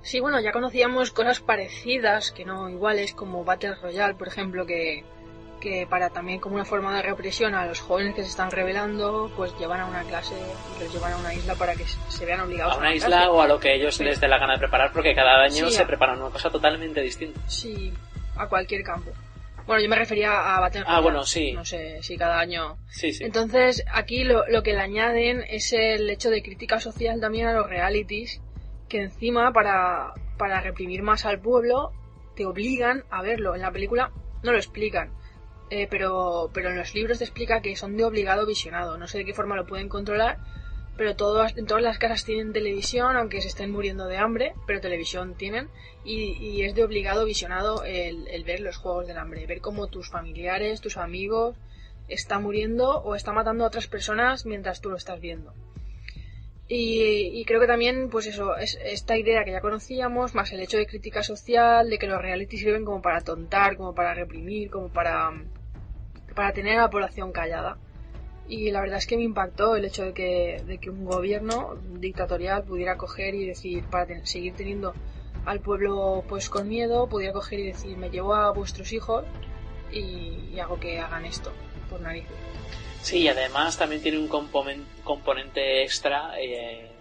Sí, 0.02 0.18
bueno, 0.18 0.40
ya 0.40 0.50
conocíamos 0.50 1.12
cosas 1.12 1.38
parecidas, 1.38 2.32
que 2.32 2.44
no 2.44 2.68
iguales, 2.68 3.14
como 3.14 3.44
Battle 3.44 3.76
Royale, 3.76 4.14
por 4.14 4.26
ejemplo, 4.26 4.66
que, 4.66 5.04
que 5.62 5.87
para 5.88 6.11
también 6.11 6.40
como 6.40 6.57
una 6.57 6.64
forma 6.64 6.95
de 6.97 7.02
represión 7.02 7.54
a 7.54 7.64
los 7.66 7.81
jóvenes 7.81 8.14
que 8.16 8.23
se 8.25 8.28
están 8.31 8.50
rebelando, 8.50 9.31
pues 9.37 9.57
llevan 9.59 9.81
a 9.81 9.87
una 9.87 10.02
clase 10.02 10.35
y 10.35 10.83
los 10.83 10.92
llevan 10.92 11.12
a 11.12 11.16
una 11.19 11.33
isla 11.33 11.54
para 11.54 11.75
que 11.76 11.85
se 11.87 12.26
vean 12.26 12.40
obligados 12.40 12.73
A 12.73 12.76
a, 12.76 12.78
una 12.81 12.90
clase. 12.90 13.07
isla 13.07 13.31
o 13.31 13.40
a 13.40 13.47
lo 13.47 13.61
que 13.61 13.75
ellos 13.75 13.95
Sí. 13.95 14.02
les 14.04 14.21
dé 14.21 14.26
la 14.26 14.38
gana 14.38 14.54
de 14.54 14.59
preparar, 14.59 14.90
porque 14.92 15.14
cada 15.14 15.40
año 15.42 15.69
Sí, 15.69 15.76
se 15.76 15.83
a- 15.83 15.87
preparan 15.87 16.21
una 16.21 16.31
cosa 16.31 16.50
totalmente 16.50 17.00
distinta. 17.00 17.40
Sí, 17.47 17.92
a 18.37 18.49
cualquier 18.49 18.83
campo. 18.83 19.12
Bueno, 19.64 19.81
yo 19.81 19.88
me 19.88 19.95
refería 19.95 20.57
a 20.57 20.59
Battle 20.61 20.83
Ah, 20.85 20.99
bueno, 21.00 21.23
sí. 21.23 21.52
No 21.52 21.64
sé 21.64 22.02
si 22.02 22.16
cada 22.16 22.40
año. 22.40 22.78
Sí, 22.88 23.12
sí. 23.12 23.23
Entonces, 23.23 23.85
aquí 23.92 24.25
lo, 24.25 24.45
lo 24.49 24.64
que 24.64 24.73
le 24.73 24.81
añaden 24.81 25.45
es 25.49 25.73
el 25.73 26.11
hecho 26.11 26.31
de 26.31 26.42
crítica 26.42 26.81
social 26.81 27.21
también 27.21 27.47
a 27.47 27.52
los 27.52 27.69
realities, 27.71 28.40
que 28.88 29.02
encima 29.02 29.52
para, 29.52 30.12
para 30.37 30.61
reprimir 30.61 31.02
más 31.04 31.25
al 31.25 31.38
pueblo 31.40 31.92
te 32.35 32.45
obligan 32.45 33.04
a 33.11 33.23
verlo. 33.23 33.54
En 33.54 33.61
la 33.62 33.71
película 33.71 34.11
no 34.42 34.50
lo 34.50 34.59
explican, 34.59 35.12
eh, 35.75 35.88
pero, 35.88 36.50
pero 36.52 36.69
en 36.69 36.76
los 36.76 36.95
libros 36.95 37.17
te 37.17 37.25
explica 37.25 37.62
que 37.62 37.76
son 37.76 37.97
de 37.97 38.05
obligado 38.05 38.45
visionado. 38.45 38.99
No 38.99 39.09
sé 39.09 39.17
de 39.17 39.25
qué 39.25 39.33
forma 39.33 39.57
lo 39.57 39.67
pueden 39.67 39.88
controlar, 39.88 40.37
pero 40.99 41.17
todas, 41.17 41.57
en 41.57 41.64
todas 41.64 41.83
las 41.83 41.99
casas 41.99 42.26
tienen 42.26 42.52
televisión, 42.52 43.17
aunque 43.17 43.41
se 43.41 43.49
estén 43.49 43.71
muriendo 43.71 44.05
de 44.05 44.19
hambre, 44.19 44.52
pero 44.67 44.83
televisión 44.83 45.35
tienen, 45.35 45.71
y, 46.05 46.33
y 46.33 46.62
es 46.64 46.75
de 46.75 46.85
obligado 46.85 47.25
visionado 47.25 47.85
el, 47.85 48.29
el 48.29 48.45
ver 48.45 48.61
los 48.61 48.76
Juegos 48.76 49.07
del 49.07 49.17
Hambre, 49.17 49.47
ver 49.47 49.62
cómo 49.62 49.87
tus 49.87 50.11
familiares, 50.11 50.83
tus 50.83 50.99
amigos, 50.99 51.57
está 52.07 52.38
muriendo 52.38 52.99
o 53.00 53.14
está 53.14 53.33
matando 53.33 53.64
a 53.64 53.69
otras 53.69 53.87
personas 53.87 54.45
mientras 54.45 54.83
tú 54.83 54.91
lo 54.91 54.97
estás 54.97 55.21
viendo. 55.23 55.55
Y, 56.69 57.31
y 57.33 57.45
creo 57.45 57.61
que 57.61 57.67
también, 57.67 58.09
pues 58.11 58.26
eso, 58.26 58.57
es 58.57 58.79
esta 58.85 59.17
idea 59.17 59.45
que 59.45 59.52
ya 59.52 59.61
conocíamos, 59.61 60.35
más 60.35 60.52
el 60.52 60.61
hecho 60.61 60.76
de 60.76 60.87
crítica 60.87 61.23
social, 61.23 61.88
de 61.88 61.99
que 61.99 62.07
los 62.07 62.21
reality 62.21 62.59
sirven 62.59 62.85
como 62.85 63.00
para 63.00 63.23
tontar, 63.23 63.76
como 63.76 63.95
para 63.95 64.14
reprimir, 64.14 64.71
como 64.71 64.88
para, 64.88 65.33
para 66.34 66.52
tener 66.52 66.78
a 66.78 66.82
la 66.82 66.90
población 66.90 67.32
callada. 67.32 67.78
Y 68.48 68.70
la 68.70 68.80
verdad 68.80 68.98
es 68.98 69.06
que 69.06 69.16
me 69.16 69.22
impactó 69.22 69.76
el 69.76 69.84
hecho 69.84 70.04
de 70.04 70.12
que, 70.12 70.62
de 70.66 70.78
que 70.78 70.90
un 70.90 71.04
gobierno 71.04 71.78
dictatorial 71.98 72.64
pudiera 72.64 72.96
coger 72.96 73.34
y 73.34 73.46
decir, 73.46 73.84
para 73.84 74.06
seguir 74.26 74.54
teniendo 74.54 74.94
al 75.46 75.60
pueblo 75.60 76.22
pues 76.28 76.48
con 76.50 76.68
miedo, 76.68 77.08
pudiera 77.08 77.32
coger 77.32 77.60
y 77.60 77.66
decir, 77.66 77.96
me 77.96 78.10
llevo 78.10 78.34
a 78.34 78.52
vuestros 78.52 78.92
hijos 78.92 79.24
y, 79.90 80.50
y 80.52 80.58
hago 80.60 80.78
que 80.78 80.98
hagan 81.00 81.24
esto, 81.24 81.50
por 81.88 82.00
narices. 82.00 82.30
Sí, 83.00 83.18
y 83.22 83.28
además 83.28 83.76
también 83.78 84.02
tiene 84.02 84.18
un 84.18 84.28
componen- 84.28 84.84
componente 85.02 85.82
extra 85.82 86.32
eh, 86.40 86.91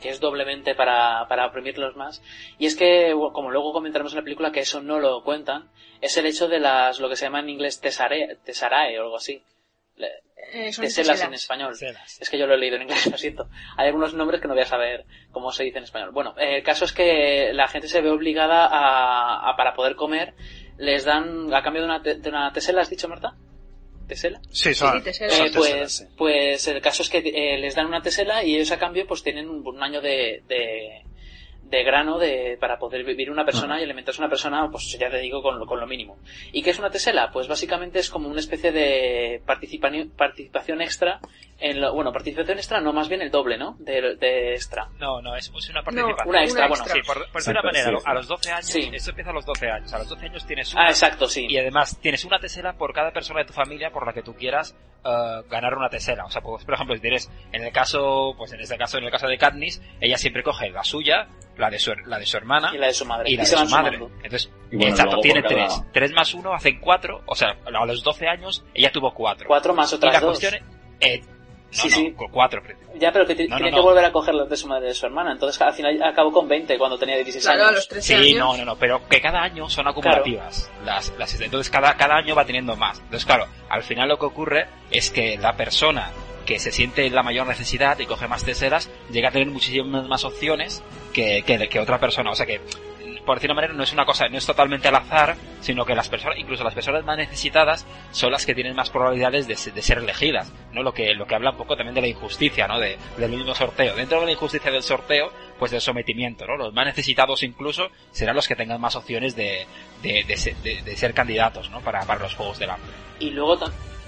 que 0.00 0.08
es 0.10 0.20
doblemente 0.20 0.74
para, 0.74 1.26
para 1.28 1.46
oprimirlos 1.46 1.96
más. 1.96 2.22
Y 2.58 2.66
es 2.66 2.76
que, 2.76 3.12
como 3.32 3.50
luego 3.50 3.72
comentaremos 3.72 4.12
en 4.12 4.18
la 4.18 4.24
película, 4.24 4.50
que 4.52 4.60
eso 4.60 4.80
no 4.80 4.98
lo 5.00 5.22
cuentan, 5.22 5.70
es 6.00 6.16
el 6.16 6.26
hecho 6.26 6.48
de 6.48 6.58
las, 6.60 6.98
lo 7.00 7.08
que 7.08 7.16
se 7.16 7.26
llama 7.26 7.40
en 7.40 7.50
inglés 7.50 7.80
tesare, 7.80 8.38
tesarae 8.44 8.98
o 8.98 9.02
algo 9.04 9.16
así. 9.16 9.42
Eh, 10.52 10.72
teselas 10.86 11.18
en 11.28 11.34
español. 11.34 11.74
Es 12.20 12.30
que 12.30 12.38
yo 12.38 12.46
lo 12.46 12.54
he 12.54 12.58
leído 12.58 12.76
en 12.76 12.82
inglés, 12.82 13.06
lo 13.10 13.18
siento. 13.18 13.48
Hay 13.76 13.86
algunos 13.88 14.14
nombres 14.14 14.40
que 14.40 14.48
no 14.48 14.54
voy 14.54 14.62
a 14.62 14.66
saber 14.66 15.04
cómo 15.30 15.52
se 15.52 15.64
dice 15.64 15.78
en 15.78 15.84
español. 15.84 16.10
Bueno, 16.12 16.34
eh, 16.38 16.56
el 16.56 16.62
caso 16.62 16.86
es 16.86 16.92
que 16.92 17.52
la 17.52 17.68
gente 17.68 17.86
se 17.88 18.00
ve 18.00 18.10
obligada 18.10 18.66
a, 18.66 19.50
a- 19.50 19.56
para 19.56 19.74
poder 19.74 19.94
comer, 19.96 20.34
les 20.78 21.04
dan, 21.04 21.52
a 21.52 21.62
cambio 21.62 21.82
de 21.82 21.88
una, 21.88 22.02
te- 22.02 22.14
de 22.14 22.28
una 22.30 22.50
tesela, 22.52 22.80
¿has 22.80 22.88
dicho, 22.90 23.06
Marta? 23.08 23.34
¿Tesela? 24.10 24.40
Sí, 24.50 24.74
son, 24.74 24.98
Sí, 24.98 25.04
teselas. 25.04 25.36
son 25.36 25.46
Eh, 25.46 25.50
pues, 25.54 25.92
sí. 25.98 26.04
pues 26.16 26.66
el 26.66 26.80
caso 26.80 27.02
es 27.04 27.08
que 27.08 27.18
eh, 27.18 27.56
les 27.58 27.76
dan 27.76 27.86
una 27.86 28.02
tesela 28.02 28.42
y 28.42 28.56
ellos 28.56 28.72
a 28.72 28.78
cambio 28.78 29.06
pues 29.06 29.22
tienen 29.22 29.48
un, 29.48 29.64
un 29.64 29.80
año 29.82 30.00
de, 30.00 30.42
de, 30.48 31.04
de 31.70 31.84
grano 31.84 32.18
de, 32.18 32.56
para 32.60 32.78
poder 32.78 33.04
vivir 33.04 33.30
una 33.30 33.44
persona 33.44 33.80
y 33.80 33.84
alimentarse 33.84 34.20
una 34.20 34.28
persona, 34.28 34.68
pues 34.70 34.96
ya 34.98 35.08
te 35.10 35.18
digo, 35.18 35.42
con, 35.42 35.58
lo- 35.58 35.66
con 35.66 35.78
lo 35.80 35.86
mínimo. 35.86 36.18
¿Y 36.52 36.62
qué 36.62 36.70
es 36.70 36.78
una 36.78 36.90
tesela? 36.90 37.30
Pues 37.32 37.46
básicamente 37.48 37.98
es 38.00 38.10
como 38.10 38.28
una 38.28 38.40
especie 38.40 38.72
de 38.72 39.40
participa- 39.46 39.90
participación 40.16 40.82
extra 40.82 41.20
en 41.58 41.80
lo, 41.80 41.92
bueno, 41.94 42.10
participación 42.12 42.56
extra, 42.58 42.80
no, 42.80 42.92
más 42.92 43.08
bien 43.08 43.20
el 43.22 43.30
doble, 43.30 43.58
¿no? 43.58 43.76
De, 43.78 44.16
de 44.16 44.54
extra. 44.54 44.88
No, 44.98 45.20
no, 45.20 45.36
es, 45.36 45.48
una 45.50 45.82
participación. 45.82 46.28
una 46.28 46.42
extra, 46.42 46.68
bueno. 46.68 46.84
Sí, 46.86 47.00
por, 47.06 47.16
por 47.30 47.40
decir 47.42 47.50
una 47.52 47.60
Exacto, 47.60 47.66
manera, 47.66 47.84
sí, 47.84 47.88
a 47.88 47.92
lo- 47.92 48.00
sí. 48.00 48.04
a 48.06 48.14
los 48.14 48.28
12 48.28 48.50
años, 48.52 48.66
Sí. 48.66 48.90
esto 48.92 49.10
empieza 49.10 49.30
a 49.30 49.34
los 49.34 49.44
12 49.46 49.70
años. 49.70 49.92
A 49.92 49.98
los 49.98 50.08
12 50.08 50.26
años 50.26 50.46
tienes 50.46 50.72
una. 50.74 50.86
Ah, 50.86 50.88
exacto, 50.88 51.28
sí. 51.28 51.46
Y 51.48 51.58
además 51.58 51.98
tienes 52.00 52.24
una 52.24 52.38
tesela 52.40 52.72
por 52.72 52.92
cada 52.92 53.12
persona 53.12 53.40
de 53.40 53.46
tu 53.46 53.52
familia 53.52 53.90
por 53.90 54.06
la 54.06 54.12
que 54.12 54.22
tú 54.22 54.34
quieras 54.34 54.74
eh, 55.04 55.42
ganar 55.50 55.74
una 55.76 55.88
tesela. 55.90 56.24
O 56.24 56.30
sea, 56.30 56.40
pues, 56.42 56.64
por 56.64 56.74
ejemplo, 56.74 56.94
si 56.96 57.00
tienes, 57.02 57.30
en 57.52 57.62
el 57.62 57.72
caso, 57.72 58.34
pues 58.38 58.52
en 58.54 58.60
este 58.60 58.76
caso, 58.78 58.98
en 58.98 59.04
el 59.04 59.10
caso 59.10 59.28
de 59.28 59.36
Katniss, 59.38 59.82
ella 60.00 60.16
siempre 60.16 60.42
coge 60.42 60.70
la 60.70 60.82
suya, 60.82 61.28
la 61.60 61.70
de 61.70 61.78
su, 61.78 61.92
la 62.06 62.18
de 62.18 62.26
su 62.26 62.36
hermana 62.36 62.70
Y 62.74 62.78
la 62.78 62.86
de 62.88 62.94
su 62.94 63.04
madre. 63.04 63.30
y 63.30 63.36
la 63.36 63.42
Y 63.42 63.44
de 63.44 63.46
se 63.46 63.56
su 63.56 63.68
madre. 63.68 63.96
sumando. 63.98 64.16
Entonces, 64.24 64.50
Y 64.72 64.76
bueno, 64.76 64.90
exacto, 64.92 65.16
tiene 65.20 65.42
cada- 65.42 65.54
tres. 65.54 65.82
Tres 65.92 66.12
más 66.12 66.34
uno 66.34 66.52
hacen 66.54 66.80
cuatro. 66.80 67.22
O 67.26 67.34
sea, 67.34 67.56
a 67.64 67.84
los 67.86 68.02
12 68.02 68.26
años 68.26 68.64
ella 68.74 68.90
tuvo 68.90 69.12
cuatro. 69.14 69.46
Cuatro 69.46 69.74
más 69.74 69.92
y 69.92 69.94
otras 69.96 70.14
la 70.14 70.20
dos. 70.20 70.38
cuestión 70.40 70.54
es, 70.54 70.62
eh, 71.00 71.20
no, 71.22 71.40
Sí, 71.70 71.88
no, 71.88 71.94
sí. 71.96 72.12
cu- 72.12 72.26
cuatro. 72.32 72.62
Ya, 72.96 73.12
pero 73.12 73.24
que 73.26 73.34
No, 73.46 73.56
tiene 73.56 73.70
no. 73.70 73.76
que 73.76 73.80
volver 73.80 74.04
a 74.04 74.10
coger 74.10 74.34
las 74.34 74.48
de 74.50 74.56
su 74.56 74.66
madre 74.66 74.86
y 74.86 74.88
de 74.88 74.94
su 74.94 75.06
hermana. 75.06 75.30
Entonces 75.30 75.62
al 75.62 75.72
final 75.72 76.02
acabó 76.02 76.32
con 76.32 76.48
20 76.48 76.76
cuando 76.76 76.98
tenía 76.98 77.14
16 77.14 77.44
Claro, 77.46 77.68
a 77.68 77.72
los 77.72 77.86
13 77.86 78.08
Sí, 78.08 78.30
años. 78.34 78.38
no, 78.38 78.56
no, 78.56 78.64
no, 78.64 78.76
pero 78.76 79.06
que 79.08 79.20
cada 79.20 79.40
año 79.40 79.68
son 79.68 79.86
acumulativas. 79.86 80.68
Las, 80.84 81.12
las, 81.16 81.40
entonces 81.40 81.70
cada, 81.70 81.96
cada 81.96 82.16
año 82.16 82.34
va 82.34 82.44
teniendo 82.44 82.74
más. 82.74 82.98
Entonces, 82.98 83.24
claro, 83.24 83.46
al 83.68 83.84
final 83.84 84.08
lo 84.08 84.18
que 84.18 84.26
ocurre 84.26 84.66
es 84.90 85.10
que 85.12 85.38
la 85.38 85.52
persona 85.56 86.10
que 86.50 86.58
se 86.58 86.72
siente 86.72 87.06
en 87.06 87.14
la 87.14 87.22
mayor 87.22 87.46
necesidad 87.46 87.96
y 88.00 88.06
coge 88.06 88.26
más 88.26 88.44
teseras 88.44 88.90
llega 89.08 89.28
a 89.28 89.30
tener 89.30 89.46
muchísimas 89.46 90.08
más 90.08 90.24
opciones 90.24 90.82
que, 91.12 91.44
que, 91.46 91.68
que 91.68 91.78
otra 91.78 92.00
persona. 92.00 92.32
O 92.32 92.34
sea 92.34 92.44
que, 92.44 92.60
por 93.24 93.36
decir 93.36 93.48
una 93.48 93.54
manera, 93.54 93.72
no 93.72 93.84
es 93.84 93.92
una 93.92 94.04
cosa, 94.04 94.28
no 94.28 94.36
es 94.36 94.44
totalmente 94.44 94.88
al 94.88 94.96
azar, 94.96 95.36
sino 95.60 95.84
que 95.84 95.94
las 95.94 96.08
personas, 96.08 96.38
incluso 96.40 96.64
las 96.64 96.74
personas 96.74 97.04
más 97.04 97.16
necesitadas, 97.16 97.86
son 98.10 98.32
las 98.32 98.44
que 98.44 98.56
tienen 98.56 98.74
más 98.74 98.90
probabilidades 98.90 99.46
de, 99.46 99.54
de 99.70 99.80
ser 99.80 99.98
elegidas. 99.98 100.52
¿no? 100.72 100.82
Lo 100.82 100.92
que, 100.92 101.14
lo 101.14 101.24
que 101.24 101.36
habla 101.36 101.52
un 101.52 101.56
poco 101.56 101.76
también 101.76 101.94
de 101.94 102.00
la 102.00 102.08
injusticia, 102.08 102.66
¿no? 102.66 102.80
De, 102.80 102.98
del 103.16 103.30
mismo 103.30 103.54
sorteo. 103.54 103.94
Dentro 103.94 104.18
de 104.18 104.26
la 104.26 104.32
injusticia 104.32 104.72
del 104.72 104.82
sorteo, 104.82 105.32
pues 105.56 105.70
del 105.70 105.80
sometimiento, 105.80 106.46
¿no? 106.48 106.56
Los 106.56 106.74
más 106.74 106.84
necesitados 106.84 107.44
incluso 107.44 107.90
serán 108.10 108.34
los 108.34 108.48
que 108.48 108.56
tengan 108.56 108.80
más 108.80 108.96
opciones 108.96 109.36
de, 109.36 109.68
de, 110.02 110.24
de 110.24 110.96
ser, 110.96 111.14
candidatos, 111.14 111.70
¿no? 111.70 111.80
Para, 111.80 112.00
para 112.00 112.18
los 112.18 112.34
Juegos 112.34 112.58
del 112.58 112.70
Hambre. 112.70 112.90
Y 113.20 113.30
luego 113.30 113.56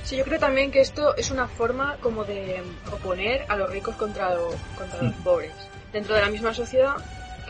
Sí, 0.04 0.16
yo 0.16 0.24
creo 0.24 0.38
también 0.38 0.70
que 0.70 0.80
esto 0.80 1.16
es 1.16 1.30
una 1.30 1.46
forma 1.48 1.96
como 2.00 2.24
de 2.24 2.62
oponer 2.92 3.44
a 3.48 3.56
los 3.56 3.70
ricos 3.70 3.94
contra, 3.96 4.34
lo- 4.34 4.54
contra 4.76 5.02
los 5.02 5.14
pobres. 5.16 5.52
Dentro 5.92 6.14
de 6.14 6.22
la 6.22 6.28
misma 6.28 6.52
sociedad, 6.54 6.94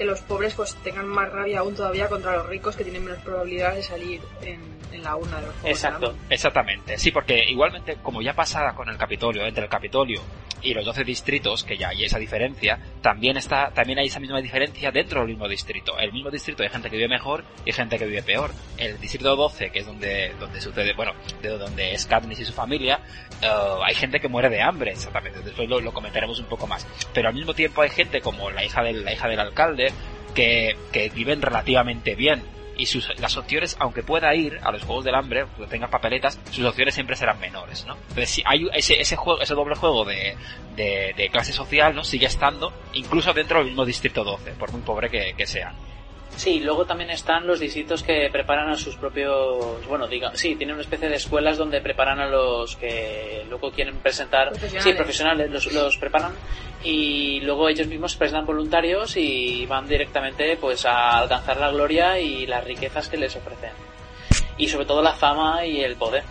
que 0.03 0.09
los 0.09 0.21
pobres 0.23 0.55
pues 0.55 0.75
tengan 0.83 1.07
más 1.07 1.31
rabia 1.31 1.61
aún 1.61 1.77
todavía 1.77 2.09
contra 2.09 2.37
los 2.37 2.47
ricos 2.47 2.75
que 2.77 2.83
tienen 2.83 3.05
menos 3.05 3.21
probabilidades 3.21 3.77
de 3.77 3.83
salir 3.83 4.21
en, 4.43 4.61
en 4.93 5.03
la 5.03 5.17
urna 5.17 5.41
de 5.41 5.47
los 5.47 5.55
Juegos 5.57 5.79
Exacto. 5.79 6.15
Exactamente, 6.29 6.99
sí, 6.99 7.13
porque 7.13 7.45
igualmente, 7.49 7.99
como 8.03 8.21
ya 8.21 8.35
pasa 8.35 8.73
con 8.75 8.89
el 8.89 8.97
Capitolio, 8.97 9.47
entre 9.47 9.65
el 9.65 9.71
Capitolio 9.71 10.21
y 10.63 10.75
los 10.75 10.85
12 10.85 11.05
distritos, 11.05 11.65
que 11.65 11.77
ya 11.77 11.89
hay 11.89 12.05
esa 12.05 12.19
diferencia, 12.19 12.79
también 13.01 13.37
está, 13.37 13.71
también 13.71 13.99
hay 13.99 14.07
esa 14.07 14.21
misma 14.21 14.41
diferencia 14.41 14.91
dentro 14.91 15.21
del 15.21 15.31
mismo 15.31 15.49
distrito. 15.49 15.99
El 15.99 16.13
mismo 16.13 16.31
distrito 16.31 16.63
hay 16.63 16.69
gente 16.69 16.89
que 16.89 16.97
vive 16.97 17.09
mejor 17.09 17.45
y 17.65 17.73
gente 17.73 17.99
que 17.99 18.07
vive 18.07 18.23
peor. 18.23 18.53
El 18.79 19.01
distrito 19.01 19.35
12, 19.35 19.71
que 19.71 19.81
es 19.81 19.87
donde, 19.87 20.33
donde 20.39 20.61
sucede, 20.61 20.93
bueno, 20.95 21.13
de 21.41 21.49
donde 21.49 21.93
es 21.93 22.07
Katniss 22.07 22.41
y 22.41 22.45
su 22.45 22.53
familia, 22.53 23.01
eh, 23.43 23.49
hay 23.85 23.95
gente 23.95 24.21
que 24.21 24.29
muere 24.29 24.49
de 24.49 24.63
hambre, 24.63 24.93
exactamente. 24.93 25.41
Después 25.41 25.69
lo, 25.69 25.81
lo 25.81 25.93
comentaremos 25.93 26.39
un 26.39 26.47
poco 26.47 26.67
más. 26.67 26.87
Pero 27.13 27.29
al 27.29 27.35
mismo 27.35 27.55
tiempo 27.55 27.83
hay 27.83 27.91
gente 27.91 28.21
como 28.21 28.51
la 28.51 28.65
hija 28.65 28.83
del, 28.83 29.05
la 29.05 29.13
hija 29.13 29.29
del 29.29 29.41
alcalde, 29.41 29.92
que, 30.35 30.77
que 30.93 31.09
viven 31.11 31.43
relativamente 31.43 32.15
bien 32.15 32.43
y 32.77 32.87
sus, 32.87 33.09
las 33.21 33.37
opciones, 33.37 33.77
aunque 33.79 34.03
pueda 34.03 34.35
ir 34.35 34.59
a 34.63 34.73
los 34.73 34.83
Juegos 34.83 35.05
del 35.05 35.15
Hambre, 35.15 35.47
que 35.57 35.67
tenga 35.67 35.89
papeletas, 35.89 36.41
sus 36.51 36.65
opciones 36.65 36.95
siempre 36.95 37.17
serán 37.17 37.39
menores, 37.39 37.85
¿no? 37.87 37.95
Entonces, 37.95 38.31
si 38.31 38.43
hay 38.47 38.67
ese, 38.75 39.01
ese 39.01 39.17
juego, 39.17 39.41
ese 39.41 39.55
doble 39.55 39.77
juego 39.77 40.05
de, 40.05 40.37
de, 40.77 41.29
clase 41.31 41.53
social, 41.53 41.95
¿no? 41.95 42.03
Sigue 42.05 42.27
estando, 42.27 42.73
incluso 42.95 43.33
dentro 43.33 43.59
del 43.59 43.69
mismo 43.69 43.85
Distrito 43.85 44.25
12, 44.25 44.53
por 44.53 44.73
muy 44.73 44.83
pobre 44.83 45.11
que, 45.11 45.35
que 45.37 45.47
sea. 45.47 45.75
Sí, 46.37 46.61
luego 46.61 46.85
también 46.87 47.11
están 47.11 47.47
los 47.47 47.61
distritos 47.61 48.03
que 48.03 48.29
preparan 48.33 48.71
a 48.71 48.77
sus 48.77 48.97
propios, 48.97 49.87
bueno, 49.87 50.09
diga, 50.09 50.33
sí, 50.35 50.57
tienen 50.57 50.75
una 50.75 50.83
especie 50.83 51.09
de 51.09 51.17
escuelas 51.17 51.59
donde 51.59 51.81
preparan 51.81 52.19
a 52.21 52.27
los 52.27 52.75
que 52.77 53.45
luego 53.49 53.71
quieren 53.71 53.97
presentar, 53.99 54.49
Profesionales. 54.49 54.85
sí, 54.85 54.93
profesionales, 54.95 55.51
los, 55.51 55.73
los 55.73 55.97
preparan 55.99 56.33
y 56.83 57.41
luego 57.43 57.69
ellos 57.69 57.87
mismos 57.87 58.13
se 58.13 58.19
presentan 58.19 58.47
voluntarios 58.47 59.17
y 59.17 59.67
van 59.67 59.87
directamente 59.87 60.57
pues 60.57 60.85
a 60.87 61.19
alcanzar 61.19 61.59
la 61.59 61.71
gloria 61.71 62.19
y 62.19 62.47
las 62.47 62.65
riquezas 62.65 63.09
que 63.09 63.19
les 63.19 63.37
ofrecen. 63.37 63.71
Y 64.57 64.69
sobre 64.69 64.87
todo 64.87 65.03
la 65.03 65.13
fama 65.13 65.65
y 65.65 65.81
el 65.83 65.97
poder. 65.97 66.25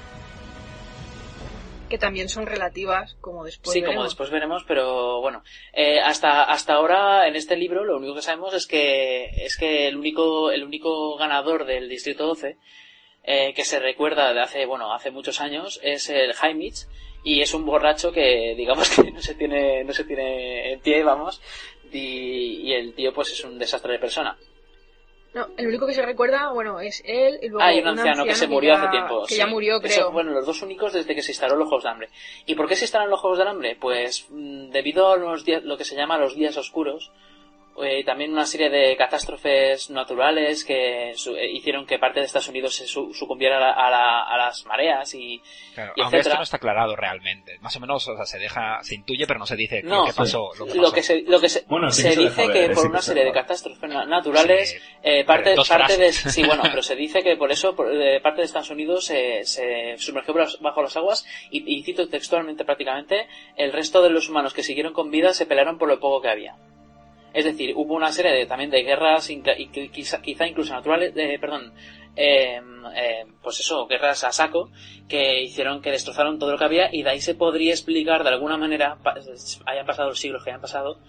Que 1.92 1.98
también 1.98 2.30
son 2.30 2.46
relativas, 2.46 3.16
como 3.20 3.44
después 3.44 3.74
sí, 3.74 3.82
como 3.82 3.90
veremos. 3.90 4.12
después 4.12 4.30
veremos, 4.30 4.64
pero 4.66 5.20
bueno, 5.20 5.44
eh, 5.74 6.00
hasta 6.00 6.44
hasta 6.44 6.76
ahora 6.76 7.28
en 7.28 7.36
este 7.36 7.58
libro 7.58 7.84
lo 7.84 7.98
único 7.98 8.16
que 8.16 8.22
sabemos 8.22 8.54
es 8.54 8.66
que 8.66 9.26
es 9.26 9.58
que 9.58 9.90
el 9.90 9.98
único 9.98 10.52
el 10.52 10.64
único 10.64 11.18
ganador 11.18 11.66
del 11.66 11.90
distrito 11.90 12.28
12 12.28 12.56
eh, 13.24 13.54
que 13.54 13.66
se 13.66 13.80
recuerda 13.80 14.34
de 14.34 14.40
hace 14.40 14.66
bueno 14.66 14.94
hace 14.94 15.12
muchos 15.12 15.42
años 15.42 15.82
es 15.84 16.10
el 16.10 16.34
Heimlich 16.42 16.88
y 17.26 17.42
es 17.42 17.54
un 17.54 17.66
borracho 17.66 18.14
que 18.14 18.56
digamos 18.58 18.90
que 18.90 19.12
no 19.12 19.22
se 19.22 19.36
tiene 19.36 19.84
no 19.84 19.92
se 19.92 20.06
tiene 20.06 20.72
en 20.72 20.80
pie 20.80 21.04
vamos 21.04 21.42
y, 21.92 22.70
y 22.70 22.74
el 22.74 22.94
tío 22.94 23.12
pues 23.12 23.34
es 23.34 23.44
un 23.44 23.60
desastre 23.60 23.92
de 23.92 24.00
persona 24.00 24.38
No, 25.34 25.48
el 25.56 25.68
único 25.68 25.88
que 25.88 25.94
se 25.94 26.02
recuerda, 26.06 26.52
bueno, 26.52 26.82
es 26.82 27.02
él 27.06 27.40
y 27.42 27.48
luego 27.48 27.64
hay 27.64 27.80
un 27.80 27.88
anciano, 27.88 28.26
que 28.26 28.36
se 28.36 28.48
murió 28.48 28.74
ya- 28.74 28.82
hace 28.82 28.92
tiempo. 28.92 29.22
Que 29.26 29.34
sí. 29.36 29.38
ya 29.40 29.48
murió, 29.48 29.78
Eso, 29.78 29.84
creo. 30.02 30.12
bueno, 30.12 30.32
los 30.32 30.46
dos 30.46 30.62
únicos 30.62 30.92
desde 30.92 31.16
que 31.16 31.22
se 31.22 31.32
instalaron 31.32 31.60
los 31.60 31.70
Juegos 31.70 31.84
del 31.84 31.94
Hambre. 31.94 32.10
¿Y 32.46 32.56
por 32.56 32.68
qué 32.68 32.76
se 32.76 32.84
instalan 32.86 33.10
los 33.10 33.20
Juegos 33.22 33.40
del 33.40 33.48
Hambre? 33.48 33.78
Pues 33.80 34.26
mm, 34.30 34.70
debido 34.72 35.12
a 35.14 35.18
los 35.18 35.46
días, 35.46 35.64
lo 35.64 35.78
que 35.78 35.86
se 35.86 35.96
llama 35.96 36.18
los 36.18 36.36
días 36.36 36.58
oscuros, 36.58 37.12
eh, 37.84 38.04
también 38.04 38.32
una 38.34 38.46
serie 38.46 38.70
de 38.70 38.96
catástrofes 38.98 39.90
naturales 39.90 40.64
que 40.66 41.14
su- 41.16 41.36
eh, 41.36 41.50
hicieron 41.52 41.86
que 41.86 42.00
parte 42.00 42.20
de 42.20 42.26
Estados 42.26 42.50
Unidos 42.50 42.76
se 42.76 42.86
su- 42.88 43.14
sucumbiera 43.14 43.58
a, 43.58 43.60
la- 43.60 43.72
a 43.72 43.90
la- 43.90 44.24
a 44.24 44.38
las 44.38 44.66
mareas 44.66 45.14
y, 45.16 45.42
Claro, 45.74 45.94
y 45.96 46.02
aunque 46.02 46.18
esto 46.20 46.36
no 46.36 46.44
está 46.44 46.58
aclarado 46.58 46.96
realmente. 46.96 47.58
Más 47.60 47.76
o 47.76 47.80
menos, 47.80 48.08
o 48.08 48.16
sea, 48.16 48.26
se 48.26 48.40
deja, 48.40 48.80
se 48.84 48.96
intuye, 48.96 49.26
pero 49.26 49.40
no 49.40 49.46
se 49.46 49.56
dice 49.56 49.82
No, 49.84 50.02
lo 50.02 50.06
que 50.08 50.14
pasó. 50.14 50.50
Lo 50.60 50.66
que, 50.66 50.76
lo 50.76 50.82
pasó. 50.84 50.94
que 50.94 51.04
se, 51.04 51.22
lo 51.22 51.40
que 51.40 51.50
se, 51.50 51.64
Bueno, 51.68 51.90
sí 51.92 52.02
se 52.04 52.16
dice 52.16 52.44
que 52.48 52.60
ver, 52.60 52.74
por 52.74 52.84
sí 52.84 52.90
una 52.90 53.02
serie 53.02 53.24
de 53.26 53.32
catástrofes 53.32 53.90
na- 53.90 54.06
naturales, 54.06 54.76
eh, 55.04 55.24
parte, 55.24 55.56
parte 55.68 55.98
de, 55.98 56.12
sí, 56.14 56.44
bueno, 56.46 56.64
pero 56.64 56.82
se 56.84 56.96
dice 56.96 57.24
que 57.24 57.36
por 57.38 57.52
eso, 57.52 57.76
por, 57.76 57.92
eh, 57.94 58.20
parte 58.22 58.42
de 58.42 58.46
Estados 58.46 58.70
Unidos 58.70 59.06
se, 59.06 59.44
se 59.46 59.96
sumergió 59.98 60.34
bajo 60.60 60.82
las 60.82 60.98
aguas 60.98 61.26
y, 61.50 61.64
y 61.78 61.84
cito 61.84 62.08
textualmente 62.10 62.66
prácticamente, 62.66 63.28
el 63.56 63.72
resto 63.72 64.02
de 64.02 64.10
los 64.10 64.30
humanos 64.30 64.54
que 64.54 64.64
siguieron 64.64 64.94
con 64.94 65.10
vida 65.12 65.34
se 65.34 65.46
pelearon 65.46 65.78
por 65.78 65.88
lo 65.90 66.00
poco 66.00 66.22
que 66.22 66.30
había. 66.30 66.56
Es 67.34 67.46
decir, 67.46 67.74
hubo 67.76 67.96
una 67.96 68.12
serie 68.12 68.32
de, 68.32 68.46
también 68.46 68.70
de 68.70 68.84
guerras, 68.84 69.30
quizá, 69.92 70.22
quizá 70.22 70.48
incluso 70.48 70.74
naturales, 70.74 71.14
eh, 71.16 71.38
perdón, 71.40 71.74
eh, 72.16 72.60
pues 73.42 73.60
eso, 73.60 73.88
guerras 73.88 74.24
a 74.24 74.32
saco, 74.32 74.70
que 75.08 75.42
hicieron 75.42 75.82
que 75.82 75.92
destrozaron 75.92 76.40
todo 76.40 76.52
lo 76.52 76.58
que 76.58 76.66
había 76.66 76.94
y 76.94 77.04
de 77.04 77.10
ahí 77.10 77.22
se 77.22 77.36
podría 77.36 77.72
explicar 77.72 78.24
de 78.24 78.30
alguna 78.30 78.58
manera, 78.58 78.98
hayan 79.66 79.86
pasado 79.86 80.10
los 80.10 80.20
siglos 80.20 80.44
que 80.44 80.50
hayan 80.50 80.62
pasado, 80.62 81.00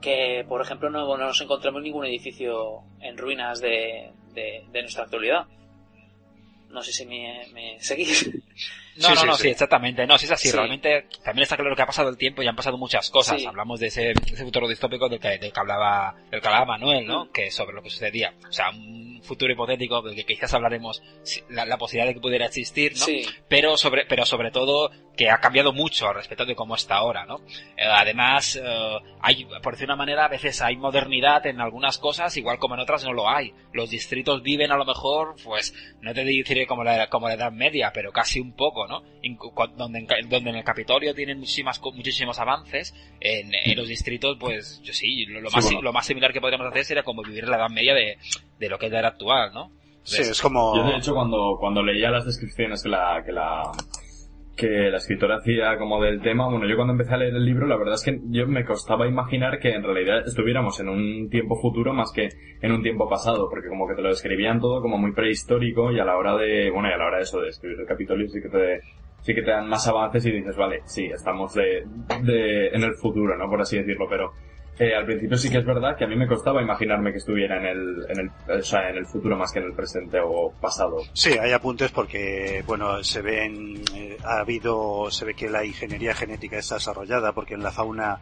que 0.00 0.44
por 0.48 0.60
ejemplo 0.60 0.90
no, 0.90 1.06
no 1.16 1.26
nos 1.26 1.40
encontramos 1.40 1.82
ningún 1.82 2.06
edificio 2.06 2.82
en 3.00 3.16
ruinas 3.16 3.60
de, 3.60 4.10
de, 4.34 4.64
de 4.70 4.82
nuestra 4.82 5.04
actualidad. 5.04 5.46
No 6.68 6.82
sé 6.82 6.92
si 6.92 7.04
me, 7.06 7.46
me 7.52 7.80
seguís. 7.80 8.30
No, 9.00 9.14
no, 9.14 9.24
no, 9.24 9.34
sí, 9.34 9.48
exactamente. 9.48 10.06
No, 10.06 10.18
si 10.18 10.26
es 10.26 10.32
así, 10.32 10.48
Sí. 10.48 10.56
realmente 10.56 11.06
también 11.24 11.44
está 11.44 11.56
claro 11.56 11.74
que 11.74 11.82
ha 11.82 11.86
pasado 11.86 12.08
el 12.08 12.16
tiempo 12.16 12.42
y 12.42 12.46
han 12.46 12.56
pasado 12.56 12.76
muchas 12.78 13.10
cosas. 13.10 13.40
Sí. 13.40 13.46
Hablamos 13.46 13.80
de 13.80 13.86
ese, 13.88 14.12
ese 14.12 14.44
futuro 14.44 14.68
distópico 14.68 15.08
del 15.08 15.18
que, 15.20 15.38
del 15.38 15.52
que 15.52 15.60
hablaba, 15.60 16.14
del 16.30 16.40
que 16.40 16.46
hablaba 16.46 16.66
Manuel, 16.66 17.06
¿no? 17.06 17.30
Que 17.32 17.50
sobre 17.50 17.74
lo 17.74 17.82
que 17.82 17.90
sucedía. 17.90 18.34
O 18.48 18.52
sea, 18.52 18.70
un 18.70 19.20
futuro 19.22 19.52
hipotético 19.52 20.02
del 20.02 20.14
que 20.14 20.24
quizás 20.24 20.52
hablaremos 20.54 21.02
la, 21.48 21.64
la 21.64 21.76
posibilidad 21.78 22.06
de 22.08 22.14
que 22.14 22.20
pudiera 22.20 22.46
existir, 22.46 22.92
¿no? 22.98 23.04
Sí. 23.04 23.22
Pero 23.48 23.76
sobre, 23.76 24.06
pero 24.06 24.24
sobre 24.24 24.50
todo 24.50 24.90
que 25.16 25.28
ha 25.28 25.38
cambiado 25.38 25.72
mucho 25.72 26.08
al 26.08 26.14
respecto 26.14 26.46
de 26.46 26.54
cómo 26.54 26.74
está 26.74 26.94
ahora, 26.96 27.26
¿no? 27.26 27.40
Eh, 27.76 27.84
además, 27.84 28.56
eh, 28.56 28.98
hay, 29.20 29.44
por 29.62 29.72
decir 29.74 29.86
una 29.86 29.96
manera, 29.96 30.24
a 30.24 30.28
veces 30.28 30.62
hay 30.62 30.76
modernidad 30.76 31.44
en 31.46 31.60
algunas 31.60 31.98
cosas, 31.98 32.34
igual 32.38 32.58
como 32.58 32.74
en 32.74 32.80
otras 32.80 33.04
no 33.04 33.12
lo 33.12 33.28
hay. 33.28 33.52
Los 33.72 33.90
distritos 33.90 34.42
viven 34.42 34.72
a 34.72 34.76
lo 34.76 34.84
mejor, 34.86 35.34
pues, 35.44 35.74
no 36.00 36.14
te 36.14 36.24
diré 36.24 36.66
como 36.66 36.84
la, 36.84 37.08
como 37.08 37.28
la 37.28 37.34
Edad 37.34 37.52
Media, 37.52 37.90
pero 37.92 38.12
casi 38.12 38.40
un 38.40 38.54
poco, 38.56 38.86
¿no? 38.86 39.02
Incu- 39.22 39.52
cu- 39.52 39.76
donde, 39.76 40.06
donde 40.28 40.50
en 40.50 40.56
el 40.56 40.64
Capitolio 40.64 41.14
tienen 41.14 41.38
muchísimas, 41.38 41.78
co- 41.78 41.92
muchísimos 41.92 42.38
avances, 42.38 42.94
en, 43.20 43.50
en 43.54 43.76
los 43.76 43.88
distritos, 43.88 44.36
pues, 44.40 44.80
yo 44.82 44.92
sí, 44.94 45.26
lo, 45.26 45.40
lo 45.42 45.50
Sí, 45.50 45.56
más, 45.56 45.64
bueno. 45.66 45.82
lo 45.82 45.92
más 45.92 46.06
similar 46.06 46.32
que 46.32 46.40
podríamos 46.40 46.66
hacer 46.68 46.84
sería 46.84 47.02
como 47.02 47.22
vivir 47.22 47.44
en 47.44 47.50
la 47.50 47.56
Edad 47.58 47.68
Media 47.70 47.92
de, 47.94 48.16
de 48.58 48.68
lo 48.68 48.78
que 48.78 48.86
es 48.86 48.92
la 48.92 49.00
era 49.00 49.08
actual, 49.08 49.52
¿no? 49.52 49.70
Sí, 50.02 50.22
es 50.22 50.40
como... 50.40 50.74
Yo 50.76 50.82
de 50.84 50.96
hecho 50.96 51.12
cuando, 51.14 51.56
cuando 51.60 51.82
leía 51.82 52.10
las 52.10 52.24
descripciones 52.24 52.82
que 52.82 52.88
la, 52.88 53.22
que 53.24 53.32
la, 53.32 53.62
que 54.60 54.90
la 54.90 54.98
escritora 54.98 55.36
hacía 55.36 55.78
como 55.78 56.02
del 56.02 56.20
tema, 56.20 56.46
bueno, 56.46 56.68
yo 56.68 56.76
cuando 56.76 56.92
empecé 56.92 57.14
a 57.14 57.16
leer 57.16 57.34
el 57.34 57.46
libro, 57.46 57.66
la 57.66 57.78
verdad 57.78 57.94
es 57.94 58.04
que 58.04 58.20
yo 58.28 58.46
me 58.46 58.62
costaba 58.62 59.08
imaginar 59.08 59.58
que 59.58 59.72
en 59.72 59.82
realidad 59.82 60.26
estuviéramos 60.26 60.78
en 60.80 60.90
un 60.90 61.30
tiempo 61.30 61.56
futuro 61.56 61.94
más 61.94 62.12
que 62.12 62.28
en 62.60 62.72
un 62.72 62.82
tiempo 62.82 63.08
pasado, 63.08 63.48
porque 63.48 63.68
como 63.68 63.88
que 63.88 63.94
te 63.94 64.02
lo 64.02 64.10
describían 64.10 64.60
todo 64.60 64.82
como 64.82 64.98
muy 64.98 65.12
prehistórico 65.12 65.90
y 65.90 65.98
a 65.98 66.04
la 66.04 66.18
hora 66.18 66.36
de, 66.36 66.70
bueno, 66.70 66.90
y 66.90 66.92
a 66.92 66.98
la 66.98 67.06
hora 67.06 67.16
de 67.16 67.22
eso 67.22 67.40
de 67.40 67.48
escribir 67.48 67.80
el 67.80 67.86
Capitolio 67.86 68.28
sí 68.28 68.42
que 68.42 68.50
te, 68.50 68.80
sí 69.22 69.34
que 69.34 69.42
te 69.42 69.50
dan 69.50 69.66
más 69.66 69.88
avances 69.88 70.26
y 70.26 70.30
dices, 70.30 70.56
vale, 70.58 70.80
sí, 70.84 71.06
estamos 71.06 71.54
de, 71.54 71.86
de, 72.22 72.68
en 72.68 72.82
el 72.82 72.94
futuro, 72.96 73.38
¿no? 73.38 73.48
Por 73.48 73.62
así 73.62 73.78
decirlo, 73.78 74.06
pero 74.10 74.32
eh, 74.78 74.94
al 74.94 75.04
principio 75.04 75.36
sí 75.36 75.50
que 75.50 75.58
es 75.58 75.64
verdad 75.66 75.96
que 75.96 76.04
a 76.04 76.06
mí 76.06 76.16
me 76.16 76.26
costaba 76.26 76.62
imaginarme 76.62 77.12
que 77.12 77.18
estuviera 77.18 77.58
en 77.58 77.66
el, 77.66 78.06
en 78.08 78.18
el, 78.18 78.30
en 78.48 78.96
el 78.96 79.06
futuro 79.06 79.36
más 79.36 79.52
que 79.52 79.58
en 79.58 79.66
el 79.66 79.74
presente 79.74 80.18
o 80.24 80.52
pasado. 80.60 80.98
Sí, 81.12 81.32
hay 81.38 81.52
apuntes 81.52 81.90
porque, 81.90 82.64
bueno, 82.66 83.02
se 83.04 83.20
ven, 83.20 83.82
eh, 83.94 84.16
ha 84.24 84.40
habido, 84.40 85.10
se 85.10 85.26
ve 85.26 85.34
que 85.34 85.50
la 85.50 85.64
ingeniería 85.64 86.14
genética 86.14 86.58
está 86.58 86.76
desarrollada 86.76 87.32
porque 87.32 87.54
en 87.54 87.62
la 87.62 87.72
fauna, 87.72 88.20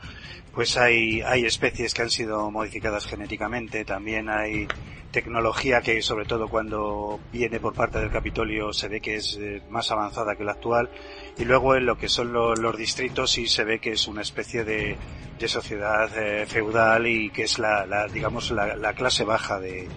pues 0.53 0.77
hay, 0.77 1.21
hay 1.23 1.45
especies 1.45 1.95
que 1.95 2.03
han 2.03 2.11
sido 2.11 2.51
modificadas 2.51 3.07
genéticamente, 3.07 3.85
también 3.85 4.29
hay 4.29 4.67
tecnología 5.11 5.81
que 5.81 6.03
sobre 6.03 6.27
todo 6.27 6.49
cuando 6.49 7.19
viene 7.33 7.61
por 7.61 7.75
parte 7.75 7.99
del 7.99 8.11
Capitolio 8.11 8.73
se 8.73 8.89
ve 8.89 9.01
que 9.01 9.17
es 9.17 9.39
eh, 9.41 9.63
más 9.71 9.91
avanzada 9.91 10.37
que 10.37 10.45
la 10.45 10.53
actual 10.53 10.91
y 11.39 11.45
luego 11.45 11.77
en 11.77 11.87
lo 11.87 11.97
que 11.97 12.09
son 12.09 12.33
lo- 12.33 12.55
los 12.55 12.77
distritos 12.77 13.31
sí 13.31 13.47
se 13.47 13.65
ve 13.65 13.79
que 13.81 13.93
es 13.93 14.09
una 14.09 14.23
especie 14.23 14.65
de, 14.65 14.97
de 15.39 15.49
sociedad 15.49 16.11
eh, 16.19 16.47
feudal 16.47 17.07
y 17.07 17.31
que 17.31 17.43
es 17.43 17.59
la, 17.59 18.07
digamos 18.13 18.51
la, 18.51 18.77
la 18.77 18.93
clase 18.95 19.25
baja 19.25 19.61
de, 19.61 19.89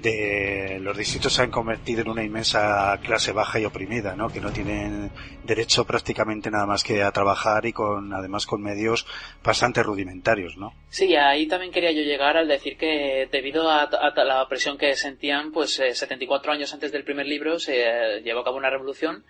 de 0.00 0.78
los 0.80 0.96
distritos 0.96 1.32
se 1.32 1.42
han 1.42 1.50
convertido 1.50 2.02
en 2.02 2.08
una 2.08 2.22
inmensa 2.22 2.98
clase 3.02 3.32
baja 3.32 3.58
y 3.58 3.64
oprimida, 3.64 4.14
¿no? 4.14 4.28
Que 4.28 4.40
no 4.40 4.52
tienen 4.52 5.10
derecho 5.44 5.84
prácticamente 5.84 6.50
nada 6.50 6.66
más 6.66 6.84
que 6.84 7.02
a 7.02 7.10
trabajar 7.10 7.66
y 7.66 7.72
con, 7.72 8.12
además 8.14 8.46
con 8.46 8.62
medios 8.62 9.06
bastante 9.42 9.82
rudimentarios, 9.82 10.56
¿no? 10.56 10.72
Sí, 10.88 11.16
ahí 11.16 11.48
también 11.48 11.72
quería 11.72 11.90
yo 11.92 12.02
llegar 12.02 12.36
al 12.36 12.46
decir 12.48 12.76
que 12.76 13.28
debido 13.32 13.68
a, 13.68 13.82
a 13.82 14.24
la 14.24 14.42
opresión 14.42 14.78
que 14.78 14.94
sentían, 14.94 15.50
pues 15.50 15.78
eh, 15.80 15.94
74 15.94 16.52
años 16.52 16.72
antes 16.72 16.92
del 16.92 17.02
primer 17.04 17.26
libro 17.26 17.58
se 17.58 17.82
eh, 17.82 18.22
llevó 18.22 18.40
a 18.40 18.44
cabo 18.44 18.56
una 18.56 18.70
revolución 18.70 19.24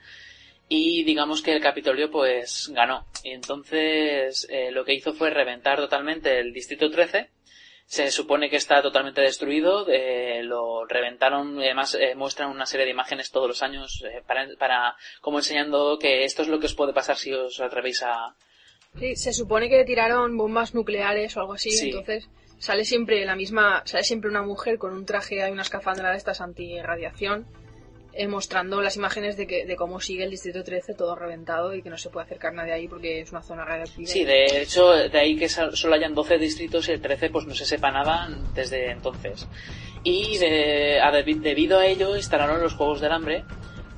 y 0.68 1.02
digamos 1.04 1.42
que 1.42 1.52
el 1.52 1.62
Capitolio 1.62 2.10
pues 2.10 2.70
ganó. 2.74 3.06
Y 3.24 3.30
entonces 3.30 4.46
eh, 4.50 4.70
lo 4.70 4.84
que 4.84 4.94
hizo 4.94 5.14
fue 5.14 5.30
reventar 5.30 5.78
totalmente 5.78 6.38
el 6.38 6.52
Distrito 6.52 6.90
13. 6.90 7.30
Se 7.86 8.10
supone 8.10 8.50
que 8.50 8.56
está 8.56 8.82
totalmente 8.82 9.22
destruido, 9.22 9.86
eh, 9.88 10.42
lo 10.42 10.84
reventaron, 10.84 11.58
además 11.58 11.94
eh, 11.98 12.14
muestran 12.14 12.50
una 12.50 12.66
serie 12.66 12.84
de 12.84 12.92
imágenes 12.92 13.30
todos 13.30 13.48
los 13.48 13.62
años 13.62 14.04
eh, 14.04 14.22
para, 14.26 14.46
para 14.58 14.94
como 15.22 15.38
enseñando 15.38 15.98
que 15.98 16.24
esto 16.24 16.42
es 16.42 16.48
lo 16.48 16.60
que 16.60 16.66
os 16.66 16.74
puede 16.74 16.92
pasar 16.92 17.16
si 17.16 17.32
os 17.32 17.58
atrevéis 17.60 18.02
a, 18.02 18.34
Sí, 18.98 19.16
se 19.16 19.32
supone 19.32 19.68
que 19.68 19.84
tiraron 19.84 20.36
bombas 20.36 20.74
nucleares 20.74 21.36
o 21.36 21.40
algo 21.40 21.54
así, 21.54 21.70
Sí. 21.70 21.88
entonces 21.90 22.28
sale 22.58 22.84
siempre 22.84 23.24
la 23.24 23.36
misma, 23.36 23.82
sale 23.86 24.02
siempre 24.02 24.28
una 24.28 24.42
mujer 24.42 24.76
con 24.78 24.92
un 24.92 25.06
traje 25.06 25.36
y 25.36 25.50
una 25.50 25.62
escafandra 25.62 26.10
de 26.10 26.16
estas 26.18 26.40
antirradiación, 26.40 27.46
eh, 28.20 28.26
mostrando 28.26 28.80
las 28.82 28.96
imágenes 28.96 29.36
de 29.36 29.46
que 29.46 29.64
de 29.64 29.76
cómo 29.76 30.00
sigue 30.00 30.24
el 30.24 30.30
distrito 30.30 30.64
13 30.64 30.94
todo 30.94 31.14
reventado 31.14 31.74
y 31.74 31.82
que 31.82 31.88
no 31.90 31.96
se 31.96 32.10
puede 32.10 32.26
acercar 32.26 32.52
nadie 32.52 32.72
ahí 32.72 32.88
porque 32.88 33.20
es 33.20 33.30
una 33.30 33.42
zona 33.42 33.64
radiactiva. 33.64 34.08
Sí, 34.08 34.24
de 34.24 34.62
hecho, 34.62 34.90
de 34.92 35.18
ahí 35.18 35.36
que 35.36 35.48
solo 35.48 35.94
hayan 35.94 36.14
12 36.14 36.36
distritos 36.38 36.88
y 36.88 36.92
el 36.92 37.00
13 37.00 37.30
pues 37.30 37.46
no 37.46 37.54
se 37.54 37.64
sepa 37.64 37.90
nada 37.92 38.28
desde 38.54 38.90
entonces. 38.90 39.46
Y 40.02 40.38
de- 40.38 41.00
a 41.00 41.10
debido 41.12 41.78
a 41.78 41.86
ello 41.86 42.16
instalaron 42.16 42.60
los 42.60 42.74
Juegos 42.74 43.00
del 43.00 43.12
Hambre 43.12 43.44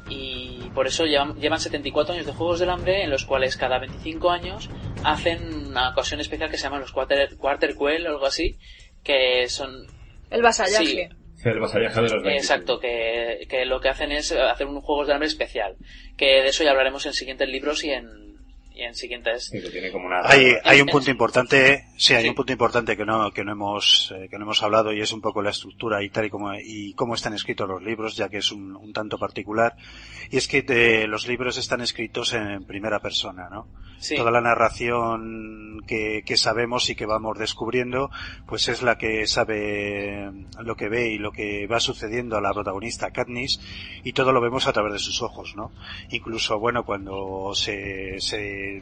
y 0.08 0.68
por 0.74 0.86
eso 0.86 1.04
llevan, 1.06 1.34
llevan 1.40 1.60
74 1.60 2.14
años 2.14 2.26
de 2.26 2.32
Juegos 2.32 2.60
del 2.60 2.70
Hambre 2.70 3.02
en 3.04 3.10
los 3.10 3.24
cuales 3.24 3.56
cada 3.56 3.78
25 3.78 4.30
años 4.30 4.68
hacen 5.04 5.68
una 5.68 5.90
ocasión 5.90 6.20
especial 6.20 6.50
que 6.50 6.56
se 6.58 6.64
llama 6.64 6.78
los 6.78 6.92
Quarter, 6.92 7.36
quarter 7.36 7.76
Quell 7.76 8.06
o 8.06 8.10
algo 8.10 8.26
así, 8.26 8.58
que 9.02 9.48
son... 9.48 9.86
El 10.30 10.42
vasallaje. 10.42 10.84
Sí, 10.84 11.08
El 11.44 11.60
vasallaje 11.60 11.96
de 11.96 12.02
los 12.02 12.22
25. 12.22 12.38
Exacto, 12.38 12.80
que, 12.80 13.46
que 13.48 13.64
lo 13.64 13.80
que 13.80 13.88
hacen 13.88 14.12
es 14.12 14.32
hacer 14.32 14.66
un 14.66 14.80
Juegos 14.80 15.06
del 15.06 15.14
Hambre 15.14 15.28
especial. 15.28 15.76
Que 16.16 16.42
de 16.42 16.48
eso 16.48 16.64
ya 16.64 16.70
hablaremos 16.70 17.06
en 17.06 17.14
siguientes 17.14 17.48
libros 17.48 17.82
y 17.84 17.90
en, 17.90 18.06
y 18.74 18.82
en 18.82 18.94
siguientes... 18.94 19.46
Sí, 19.46 19.60
que 19.60 19.70
tiene 19.70 19.90
como 19.90 20.06
una... 20.06 20.20
Hay, 20.24 20.54
hay 20.64 20.80
un 20.80 20.88
punto 20.88 21.10
importante, 21.10 21.84
sí, 21.96 22.14
hay 22.14 22.28
un 22.28 22.34
punto 22.34 22.52
importante 22.52 22.96
que 22.96 23.04
no, 23.04 23.30
que 23.30 23.44
no 23.44 23.52
hemos, 23.52 24.12
eh, 24.16 24.28
que 24.30 24.38
no 24.38 24.44
hemos 24.44 24.62
hablado 24.62 24.92
y 24.92 25.00
es 25.00 25.12
un 25.12 25.20
poco 25.20 25.42
la 25.42 25.50
estructura 25.50 26.02
y 26.02 26.10
tal 26.10 26.26
y 26.26 26.30
como, 26.30 26.54
y 26.54 26.94
cómo 26.94 27.14
están 27.14 27.34
escritos 27.34 27.68
los 27.68 27.82
libros, 27.82 28.16
ya 28.16 28.28
que 28.28 28.38
es 28.38 28.50
un, 28.52 28.76
un 28.76 28.92
tanto 28.92 29.18
particular. 29.18 29.76
Y 30.30 30.36
es 30.36 30.48
que 30.48 30.64
eh, 30.68 31.06
los 31.06 31.28
libros 31.28 31.58
están 31.58 31.80
escritos 31.80 32.32
en 32.32 32.64
primera 32.64 33.00
persona, 33.00 33.48
¿no? 33.50 33.66
Toda 34.16 34.30
la 34.30 34.40
narración 34.40 35.82
que, 35.86 36.36
sabemos 36.36 36.88
y 36.88 36.94
que 36.94 37.06
vamos 37.06 37.38
descubriendo, 37.38 38.10
pues 38.46 38.68
es 38.68 38.82
la 38.82 38.96
que 38.96 39.26
sabe 39.26 40.30
lo 40.62 40.76
que 40.76 40.88
ve 40.88 41.08
y 41.08 41.18
lo 41.18 41.32
que 41.32 41.66
va 41.66 41.80
sucediendo 41.80 42.36
a 42.36 42.40
la 42.40 42.52
protagonista 42.52 43.10
Katniss 43.10 43.60
y 44.04 44.12
todo 44.12 44.32
lo 44.32 44.40
vemos 44.40 44.66
a 44.66 44.72
través 44.72 44.92
de 44.92 44.98
sus 44.98 45.20
ojos, 45.22 45.54
¿no? 45.56 45.72
Incluso, 46.10 46.58
bueno, 46.58 46.84
cuando 46.84 47.52
se, 47.54 48.18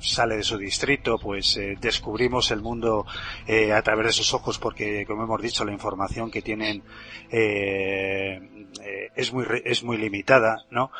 sale 0.01 0.37
de 0.37 0.43
su 0.43 0.59
distrito, 0.59 1.19
pues 1.19 1.57
eh, 1.57 1.77
descubrimos 1.81 2.51
el 2.51 2.61
mundo 2.61 3.07
eh, 3.47 3.73
a 3.73 3.83
través 3.83 4.07
de 4.07 4.13
sus 4.13 4.35
ojos 4.35 4.59
porque, 4.59 5.05
como 5.07 5.25
hemos 5.25 5.43
dicho, 5.43 5.65
la 5.65 5.73
información 5.73 6.31
que 6.31 6.43
tienen 6.43 6.83
eh, 7.31 8.41
eh, 8.83 9.11
es 9.15 9.33
muy 9.33 9.47
es 9.65 9.83
muy 9.83 9.97
limitada, 9.97 10.65
¿no? 10.71 10.91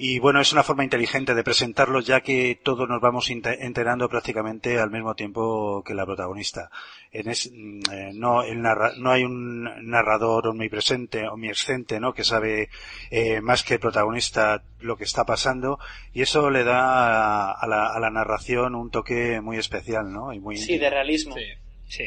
Y 0.00 0.20
bueno, 0.20 0.40
es 0.40 0.52
una 0.52 0.62
forma 0.62 0.84
inteligente 0.84 1.34
de 1.34 1.42
presentarlo 1.42 1.98
ya 1.98 2.20
que 2.20 2.60
todos 2.62 2.88
nos 2.88 3.00
vamos 3.00 3.28
enterando 3.30 4.08
prácticamente 4.08 4.78
al 4.78 4.92
mismo 4.92 5.16
tiempo 5.16 5.82
que 5.84 5.92
la 5.92 6.06
protagonista. 6.06 6.70
En 7.10 7.28
es- 7.28 7.50
mm, 7.52 7.80
eh, 7.92 8.10
no, 8.14 8.44
el 8.44 8.62
narra- 8.62 8.92
no 8.96 9.10
hay 9.10 9.24
un 9.24 9.64
narrador 9.90 10.46
omnipresente, 10.46 11.26
omnisciente, 11.26 11.98
¿no? 11.98 12.14
Que 12.14 12.22
sabe 12.22 12.68
eh, 13.10 13.40
más 13.40 13.64
que 13.64 13.74
el 13.74 13.80
protagonista 13.80 14.62
lo 14.78 14.96
que 14.96 15.02
está 15.04 15.24
pasando 15.24 15.80
y 16.12 16.22
eso 16.22 16.48
le 16.48 16.62
da 16.62 17.50
a, 17.50 17.52
a 17.52 17.66
la, 17.66 17.86
a 17.88 17.98
la 17.98 18.10
narración 18.10 18.76
un 18.76 18.90
toque 18.90 19.40
muy 19.40 19.56
especial, 19.56 20.12
¿no? 20.12 20.32
Y 20.32 20.38
muy 20.38 20.58
Sí, 20.58 20.78
de 20.78 20.90
realismo. 20.90 21.34
Sí, 21.34 21.42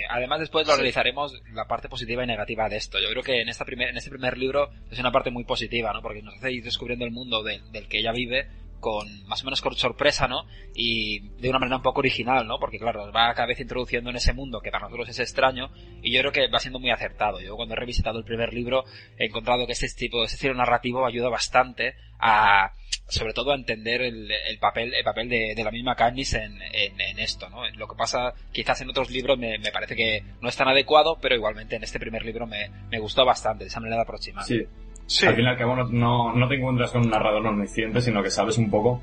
además 0.09 0.39
después 0.39 0.67
lo 0.67 0.73
analizaremos 0.73 1.41
la 1.53 1.65
parte 1.65 1.89
positiva 1.89 2.23
y 2.23 2.27
negativa 2.27 2.69
de 2.69 2.77
esto. 2.77 2.99
Yo 2.99 3.09
creo 3.09 3.23
que 3.23 3.41
en 3.41 3.49
esta 3.49 3.65
primer, 3.65 3.89
en 3.89 3.97
este 3.97 4.09
primer 4.09 4.37
libro 4.37 4.69
es 4.89 4.99
una 4.99 5.11
parte 5.11 5.31
muy 5.31 5.43
positiva, 5.43 5.91
¿no? 5.93 6.01
Porque 6.01 6.21
nos 6.21 6.35
hace 6.35 6.51
ir 6.51 6.63
descubriendo 6.63 7.05
el 7.05 7.11
mundo 7.11 7.43
del, 7.43 7.71
del 7.71 7.87
que 7.87 7.99
ella 7.99 8.11
vive 8.11 8.47
con 8.81 9.25
más 9.27 9.41
o 9.41 9.45
menos 9.45 9.61
con 9.61 9.73
sorpresa, 9.75 10.27
¿no? 10.27 10.45
Y 10.75 11.29
de 11.39 11.49
una 11.49 11.59
manera 11.59 11.77
un 11.77 11.83
poco 11.83 11.99
original, 11.99 12.45
¿no? 12.45 12.59
Porque 12.59 12.79
claro, 12.79 13.11
va 13.13 13.33
cada 13.33 13.47
vez 13.47 13.61
introduciendo 13.61 14.09
en 14.09 14.17
ese 14.17 14.33
mundo 14.33 14.59
que 14.59 14.71
para 14.71 14.85
nosotros 14.85 15.07
es 15.07 15.19
extraño 15.19 15.71
y 16.01 16.11
yo 16.11 16.19
creo 16.19 16.31
que 16.33 16.49
va 16.49 16.59
siendo 16.59 16.79
muy 16.79 16.91
acertado. 16.91 17.39
Yo 17.39 17.55
cuando 17.55 17.75
he 17.75 17.77
revisitado 17.77 18.19
el 18.19 18.25
primer 18.25 18.53
libro 18.53 18.83
he 19.17 19.27
encontrado 19.27 19.65
que 19.65 19.71
este 19.71 19.87
tipo, 19.87 20.23
este 20.23 20.35
estilo 20.35 20.55
narrativo 20.55 21.05
ayuda 21.05 21.29
bastante 21.29 21.95
a, 22.19 22.73
sobre 23.07 23.33
todo 23.33 23.51
a 23.51 23.55
entender 23.55 24.01
el, 24.01 24.31
el 24.31 24.59
papel, 24.59 24.93
el 24.93 25.03
papel 25.03 25.29
de, 25.29 25.63
la 25.63 25.71
misma 25.71 25.95
Candice 25.95 26.43
en, 26.43 26.61
en, 26.61 26.99
en, 26.99 27.19
esto, 27.19 27.49
¿no? 27.49 27.67
Lo 27.69 27.87
que 27.87 27.95
pasa 27.95 28.33
quizás 28.51 28.81
en 28.81 28.89
otros 28.89 29.09
libros 29.09 29.37
me, 29.37 29.57
me, 29.59 29.71
parece 29.71 29.95
que 29.95 30.23
no 30.41 30.49
es 30.49 30.55
tan 30.55 30.67
adecuado, 30.67 31.17
pero 31.21 31.35
igualmente 31.35 31.75
en 31.75 31.83
este 31.83 31.99
primer 31.99 32.25
libro 32.25 32.47
me, 32.47 32.69
me 32.89 32.99
gustó 32.99 33.25
bastante, 33.25 33.63
de 33.63 33.69
esa 33.69 33.79
manera 33.79 34.01
aproximada. 34.01 34.47
Sí. 34.47 34.65
Sí. 35.12 35.28
Al 35.28 35.36
fin 35.36 35.43
y 35.43 35.47
al 35.50 35.58
cabo 35.58 35.76
no, 35.76 35.84
no, 35.89 36.34
no 36.34 36.47
te 36.47 36.56
encuentras 36.56 36.89
con 36.91 37.02
un 37.02 37.10
narrador 37.10 37.45
omnisciente, 37.45 38.00
sino 38.00 38.24
que 38.24 38.32
sabes 38.32 38.58
un 38.58 38.71
poco, 38.71 39.02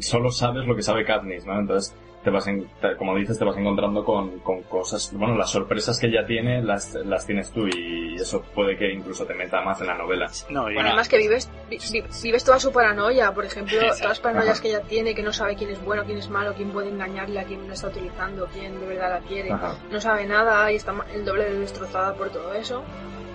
solo 0.00 0.30
sabes 0.30 0.66
lo 0.66 0.74
que 0.74 0.80
sabe 0.80 1.04
Katniss, 1.04 1.44
¿no? 1.44 1.60
Entonces, 1.60 1.94
te 2.24 2.30
vas 2.30 2.46
en, 2.46 2.66
te, 2.80 2.96
como 2.96 3.14
dices, 3.16 3.38
te 3.38 3.44
vas 3.44 3.54
encontrando 3.58 4.02
con, 4.02 4.38
con 4.38 4.62
cosas, 4.62 5.12
bueno, 5.12 5.36
las 5.36 5.50
sorpresas 5.50 5.98
que 5.98 6.06
ella 6.06 6.24
tiene 6.24 6.62
las, 6.62 6.94
las 6.94 7.26
tienes 7.26 7.50
tú 7.50 7.66
y 7.68 8.14
eso 8.14 8.40
puede 8.54 8.78
que 8.78 8.94
incluso 8.94 9.26
te 9.26 9.34
meta 9.34 9.60
más 9.60 9.78
en 9.82 9.88
la 9.88 9.98
novela. 9.98 10.30
No, 10.48 10.62
bueno, 10.62 10.80
además 10.80 11.10
que 11.10 11.18
vives, 11.18 11.50
vi, 11.68 11.78
vives 12.22 12.44
toda 12.44 12.58
su 12.58 12.72
paranoia, 12.72 13.34
por 13.34 13.44
ejemplo, 13.44 13.74
Exacto. 13.76 13.96
todas 14.04 14.08
las 14.08 14.20
paranoias 14.20 14.54
Ajá. 14.54 14.62
que 14.62 14.68
ella 14.68 14.80
tiene, 14.80 15.14
que 15.14 15.22
no 15.22 15.34
sabe 15.34 15.54
quién 15.54 15.68
es 15.68 15.84
bueno, 15.84 16.02
quién 16.06 16.16
es 16.16 16.30
malo, 16.30 16.54
quién 16.54 16.70
puede 16.70 16.88
engañarla, 16.88 17.44
quién 17.44 17.68
la 17.68 17.74
está 17.74 17.88
utilizando, 17.88 18.48
quién 18.54 18.80
de 18.80 18.86
verdad 18.86 19.20
la 19.20 19.28
quiere, 19.28 19.52
Ajá. 19.52 19.76
no 19.90 20.00
sabe 20.00 20.24
nada 20.24 20.72
y 20.72 20.76
está 20.76 20.94
el 21.12 21.26
doble 21.26 21.44
de 21.44 21.58
destrozada 21.58 22.14
por 22.14 22.30
todo 22.30 22.54
eso 22.54 22.82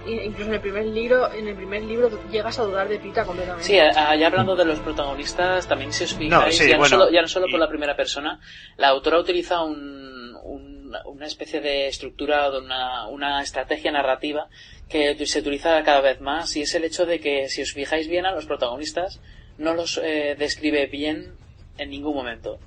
incluso 0.08 0.50
en 0.50 0.56
el 0.56 0.62
primer 0.62 0.86
libro 0.86 1.32
en 1.32 1.48
el 1.48 1.56
primer 1.56 1.84
libro 1.84 2.10
llegas 2.32 2.58
a 2.60 2.63
dudar 2.63 2.88
de 2.88 3.00
Pita 3.00 3.26
completamente. 3.26 3.65
Sí 3.65 3.76
ya 3.76 4.28
hablando 4.28 4.56
de 4.56 4.65
los 4.65 4.80
protagonistas 4.80 5.67
también 5.67 5.91
si 5.93 6.04
os 6.06 6.13
fijáis 6.13 6.32
no, 6.32 6.52
sí, 6.52 6.70
ya, 6.70 6.78
bueno, 6.78 6.98
no 6.98 7.04
solo, 7.04 7.12
ya, 7.12 7.22
no 7.22 7.28
solo, 7.28 7.48
por 7.50 7.60
la 7.60 7.70
primera 7.70 7.96
persona 7.96 8.39
la 8.78 8.89
autora 8.89 9.20
utiliza 9.20 9.63
un, 9.63 10.36
un, 10.43 10.96
una 11.06 11.26
especie 11.26 11.62
de 11.62 11.88
estructura 11.88 12.50
o 12.50 12.60
una, 12.60 13.08
una 13.08 13.41
estrategia 13.41 13.91
narrativa 13.91 14.48
que 14.89 15.26
se 15.26 15.39
utiliza 15.39 15.84
cada 15.84 16.02
vez 16.02 16.22
más 16.22 16.56
y 16.56 16.62
es 16.62 16.74
el 16.76 16.86
hecho 16.86 17.06
de 17.06 17.20
que 17.20 17.50
si 17.50 17.62
os 17.62 17.74
fijáis 17.74 18.08
bien 18.08 18.26
a 18.26 18.32
los 18.32 18.46
protagonistas 18.46 19.20
no 19.58 19.74
los 19.74 20.00
eh, 20.04 20.36
describe 20.38 20.88
bien 20.88 21.36
en 21.78 21.89
ningún 21.89 22.15
momento 22.15 22.60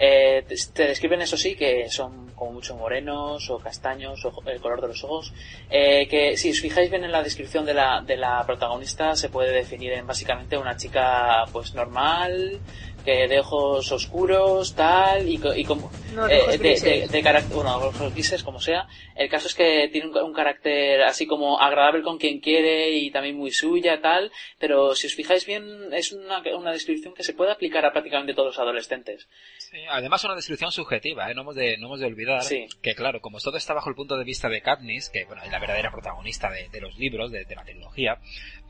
eh, 0.00 0.44
te 0.72 0.86
describen 0.86 1.20
eso 1.20 1.36
sí 1.36 1.56
que 1.56 1.88
son 1.90 2.28
como 2.36 2.52
mucho 2.52 2.76
morenos 2.76 3.50
o 3.50 3.58
castaños 3.58 4.24
o 4.24 4.32
el 4.46 4.60
color 4.60 4.80
de 4.80 4.88
los 4.88 5.02
ojos. 5.02 5.32
Eh, 5.68 6.06
que 6.08 6.36
si 6.36 6.50
os 6.50 6.60
fijáis 6.60 6.88
bien 6.88 7.04
en 7.04 7.10
la 7.10 7.22
descripción 7.22 7.66
de 7.66 7.74
la, 7.74 8.00
de 8.00 8.16
la 8.16 8.44
protagonista 8.46 9.16
se 9.16 9.28
puede 9.28 9.50
definir 9.52 9.92
en 9.92 10.06
básicamente 10.06 10.56
una 10.56 10.76
chica 10.76 11.44
pues 11.52 11.74
normal 11.74 12.60
que 13.08 13.26
de 13.26 13.40
ojos 13.40 13.90
oscuros 13.90 14.74
tal 14.74 15.26
y, 15.26 15.40
y 15.56 15.64
como 15.64 15.90
no, 16.14 16.26
de, 16.26 16.40
eh, 16.40 16.58
de, 16.58 16.78
de, 16.78 17.08
de, 17.08 17.22
carácter 17.22 17.54
bueno 17.54 17.74
ojos 17.76 18.12
grises 18.12 18.42
como 18.42 18.60
sea 18.60 18.86
el 19.16 19.30
caso 19.30 19.46
es 19.46 19.54
que 19.54 19.88
tiene 19.90 20.08
un, 20.08 20.18
un, 20.18 20.34
carácter 20.34 21.00
así 21.02 21.26
como 21.26 21.58
agradable 21.58 22.02
con 22.02 22.18
quien 22.18 22.38
quiere 22.38 22.90
y 22.90 23.10
también 23.10 23.34
muy 23.34 23.50
suya 23.50 24.02
tal 24.02 24.30
pero 24.58 24.94
si 24.94 25.06
os 25.06 25.14
fijáis 25.14 25.46
bien 25.46 25.90
es 25.94 26.12
una, 26.12 26.42
una 26.54 26.70
descripción 26.70 27.14
que 27.14 27.22
se 27.22 27.32
puede 27.32 27.50
aplicar 27.50 27.86
a 27.86 27.92
prácticamente 27.92 28.34
todos 28.34 28.48
los 28.48 28.58
adolescentes 28.58 29.26
sí, 29.56 29.78
además 29.88 30.22
una 30.24 30.34
descripción 30.34 30.70
subjetiva 30.70 31.30
¿eh? 31.30 31.34
no 31.34 31.40
hemos 31.40 31.54
de 31.54 31.78
no 31.78 31.86
hemos 31.86 32.00
de 32.00 32.06
olvidar 32.06 32.42
sí. 32.42 32.66
que 32.82 32.94
claro 32.94 33.22
como 33.22 33.40
todo 33.40 33.56
está 33.56 33.72
bajo 33.72 33.88
el 33.88 33.96
punto 33.96 34.18
de 34.18 34.24
vista 34.24 34.50
de 34.50 34.60
Katniss 34.60 35.08
que 35.08 35.24
bueno 35.24 35.42
es 35.42 35.50
la 35.50 35.58
verdadera 35.58 35.90
protagonista 35.90 36.50
de, 36.50 36.68
de 36.68 36.80
los 36.82 36.98
libros 36.98 37.30
de, 37.30 37.46
la 37.56 37.64
trilogía 37.64 38.18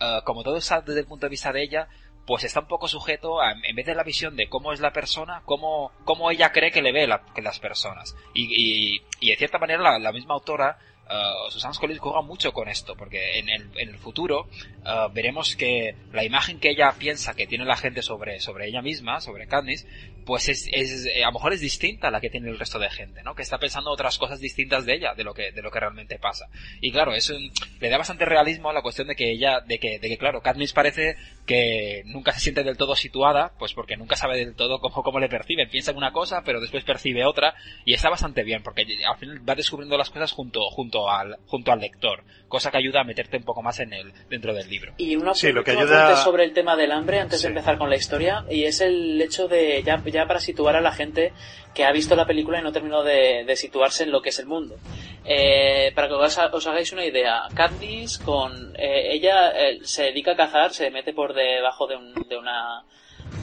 uh, 0.01 0.23
como 0.25 0.45
todo 0.45 0.59
está 0.59 0.81
desde 0.81 1.01
el 1.01 1.07
punto 1.07 1.27
de 1.27 1.31
vista 1.31 1.53
de 1.53 1.65
ella 1.65 1.89
pues 2.29 2.45
está 2.45 2.61
un 2.61 2.67
poco 2.67 2.89
sujeto 2.89 3.41
a, 3.41 3.53
en 3.53 3.75
vez 3.75 3.87
de 3.87 3.95
la 3.95 4.03
visión 4.03 4.37
de 4.37 4.51
cómo 4.51 4.75
es 4.75 4.81
la 4.81 4.93
persona, 4.93 5.41
cómo, 5.47 5.93
cómo 6.05 6.31
ella 6.31 6.53
cree 6.53 6.71
que 6.71 6.83
le 6.83 6.93
ve 6.93 7.07
la, 7.07 7.23
que 7.35 7.41
las 7.41 7.59
personas. 7.59 8.15
Y, 8.35 8.43
y, 8.53 9.03
y 9.19 9.31
de 9.31 9.37
cierta 9.39 9.59
manera 9.59 9.83
la, 9.83 9.99
la 9.99 10.13
misma 10.13 10.35
autora 10.35 10.79
Uh, 11.09 11.51
Susan 11.51 11.73
Collins 11.73 12.01
juega 12.01 12.21
mucho 12.21 12.53
con 12.53 12.69
esto, 12.69 12.95
porque 12.95 13.39
en 13.39 13.49
el, 13.49 13.71
en 13.77 13.89
el 13.89 13.97
futuro 13.97 14.47
uh, 14.85 15.11
veremos 15.13 15.57
que 15.57 15.95
la 16.13 16.23
imagen 16.23 16.61
que 16.61 16.69
ella 16.71 16.93
piensa 16.99 17.35
que 17.35 17.47
tiene 17.47 17.65
la 17.65 17.77
gente 17.77 18.03
sobre, 18.03 18.41
sobre 18.41 18.69
ella 18.69 18.83
misma, 18.83 19.21
sobre 19.23 19.47
Katniss, 19.47 19.87
pues 20.27 20.51
es, 20.51 20.69
es 20.71 21.07
eh, 21.07 21.25
a 21.25 21.29
lo 21.29 21.33
mejor 21.33 21.55
es 21.55 21.63
distinta 21.63 22.09
a 22.09 22.11
la 22.11 22.21
que 22.21 22.29
tiene 22.29 22.51
el 22.51 22.59
resto 22.59 22.79
de 22.79 22.91
gente, 22.91 23.23
¿no? 23.23 23.35
Que 23.35 23.41
está 23.41 23.57
pensando 23.57 23.91
otras 23.91 24.19
cosas 24.19 24.41
distintas 24.41 24.85
de 24.85 24.97
ella, 24.97 25.15
de 25.15 25.25
lo 25.25 25.33
que, 25.33 25.53
de 25.53 25.63
lo 25.63 25.71
que 25.71 25.81
realmente 25.81 26.19
pasa. 26.19 26.51
Y 26.83 26.93
claro, 26.93 27.15
eso 27.15 27.33
le 27.81 27.89
da 27.89 27.97
bastante 27.97 28.27
realismo 28.27 28.69
a 28.69 28.75
la 28.75 28.83
cuestión 28.83 29.09
de 29.09 29.17
que 29.17 29.31
ella, 29.31 29.61
de 29.61 29.79
que, 29.79 29.99
de 29.99 30.09
que 30.09 30.19
claro, 30.19 30.43
Katniss 30.43 30.75
parece 30.75 31.17
que 31.47 32.03
nunca 32.05 32.33
se 32.33 32.41
siente 32.41 32.63
del 32.63 32.77
todo 32.77 32.95
situada, 32.95 33.55
pues 33.59 33.73
porque 33.73 33.97
nunca 33.97 34.17
sabe 34.17 34.37
del 34.37 34.55
todo 34.55 34.81
cómo, 34.81 35.03
cómo 35.03 35.19
le 35.19 35.31
perciben. 35.31 35.71
Piensa 35.71 35.93
en 35.93 35.97
una 35.97 36.13
cosa, 36.13 36.43
pero 36.45 36.61
después 36.61 36.85
percibe 36.85 37.25
otra, 37.25 37.55
y 37.87 37.95
está 37.95 38.11
bastante 38.11 38.43
bien, 38.43 38.63
porque 38.63 38.85
al 39.07 39.17
final 39.17 39.49
va 39.49 39.55
descubriendo 39.55 39.97
las 39.97 40.11
cosas 40.11 40.33
junto, 40.33 40.69
junto 40.69 40.98
al, 41.07 41.37
junto 41.47 41.71
al 41.71 41.81
lector, 41.81 42.25
cosa 42.49 42.71
que 42.71 42.79
ayuda 42.79 43.03
a 43.03 43.05
meterte 43.05 43.37
un 43.37 43.45
poco 43.45 43.63
más 43.63 43.79
en 43.81 43.93
el, 43.93 44.13
dentro 44.31 44.55
del 44.55 44.69
libro. 44.69 44.95
Y 44.97 45.17
una 45.17 45.35
sí, 45.35 45.53
lo 45.53 45.63
que 45.63 45.73
ayuda... 45.73 46.17
sobre 46.17 46.45
el 46.45 46.53
tema 46.55 46.77
del 46.77 46.93
hambre 46.93 47.21
antes 47.21 47.41
sí. 47.41 47.45
de 47.45 47.51
empezar 47.51 47.77
con 47.77 47.91
la 47.91 47.97
historia, 47.97 48.45
y 48.51 48.65
es 48.65 48.81
el 48.81 49.21
hecho 49.21 49.49
de, 49.49 49.83
ya, 49.83 50.03
ya 50.07 50.27
para 50.27 50.41
situar 50.41 50.77
a 50.77 50.81
la 50.81 50.93
gente 50.93 51.33
que 51.75 51.85
ha 51.85 51.93
visto 51.93 52.17
la 52.17 52.27
película 52.27 52.59
y 52.59 52.63
no 52.63 52.73
terminó 52.73 53.03
de, 53.05 53.45
de 53.47 53.57
situarse 53.57 54.05
en 54.05 54.11
lo 54.11 54.23
que 54.23 54.31
es 54.31 54.39
el 54.39 54.47
mundo. 54.47 54.77
Eh, 55.25 55.93
para 55.95 56.09
que 56.09 56.15
os, 56.15 56.39
os, 56.39 56.67
hagáis 56.67 56.93
una 56.93 57.05
idea, 57.05 57.43
Katniss 57.55 58.19
con 58.19 58.75
eh, 58.77 59.13
ella 59.13 59.51
eh, 59.51 59.81
se 59.83 60.05
dedica 60.05 60.33
a 60.33 60.37
cazar, 60.37 60.73
se 60.73 60.91
mete 60.91 61.13
por 61.13 61.35
debajo 61.35 61.87
de, 61.87 61.97
un, 61.97 62.15
de 62.15 62.37
una 62.37 62.83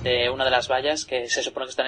de 0.01 0.29
una 0.29 0.45
de 0.45 0.51
las 0.51 0.67
vallas 0.67 1.05
que 1.05 1.29
se 1.29 1.43
supone 1.43 1.67
que 1.67 1.69
están 1.69 1.87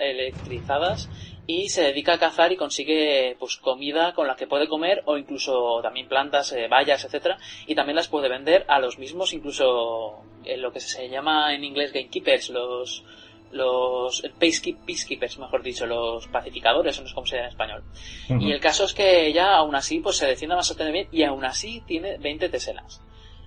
electrizadas 0.00 1.08
y 1.46 1.68
se 1.68 1.82
dedica 1.82 2.14
a 2.14 2.18
cazar 2.18 2.52
y 2.52 2.56
consigue 2.56 3.36
pues 3.38 3.56
comida 3.56 4.12
con 4.14 4.26
la 4.26 4.36
que 4.36 4.46
puede 4.46 4.68
comer 4.68 5.02
o 5.06 5.16
incluso 5.16 5.80
también 5.82 6.08
plantas, 6.08 6.52
eh, 6.52 6.66
bayas, 6.68 7.04
etcétera 7.04 7.38
y 7.66 7.74
también 7.74 7.96
las 7.96 8.08
puede 8.08 8.28
vender 8.28 8.64
a 8.68 8.80
los 8.80 8.98
mismos 8.98 9.32
incluso 9.32 10.22
en 10.44 10.60
lo 10.60 10.72
que 10.72 10.80
se 10.80 11.08
llama 11.08 11.54
en 11.54 11.64
inglés 11.64 11.92
gamekeepers, 11.92 12.50
los 12.50 13.04
los 13.52 14.22
peacekeepers, 14.38 15.38
mejor 15.38 15.62
dicho, 15.62 15.86
los 15.86 16.26
pacificadores, 16.28 17.00
no 17.00 17.06
es 17.06 17.14
como 17.14 17.26
se 17.26 17.36
llama 17.36 17.46
en 17.46 17.52
español. 17.52 17.84
Uh 18.28 18.34
-huh. 18.34 18.42
Y 18.42 18.52
el 18.52 18.60
caso 18.60 18.84
es 18.84 18.92
que 18.92 19.28
ella 19.28 19.56
aún 19.56 19.74
así 19.74 20.00
pues 20.00 20.16
se 20.16 20.26
defiende 20.26 20.56
bastante 20.56 20.90
bien 20.90 21.08
y 21.12 21.22
aún 21.22 21.44
así 21.44 21.82
tiene 21.86 22.18
20 22.18 22.48
teselas. 22.48 23.00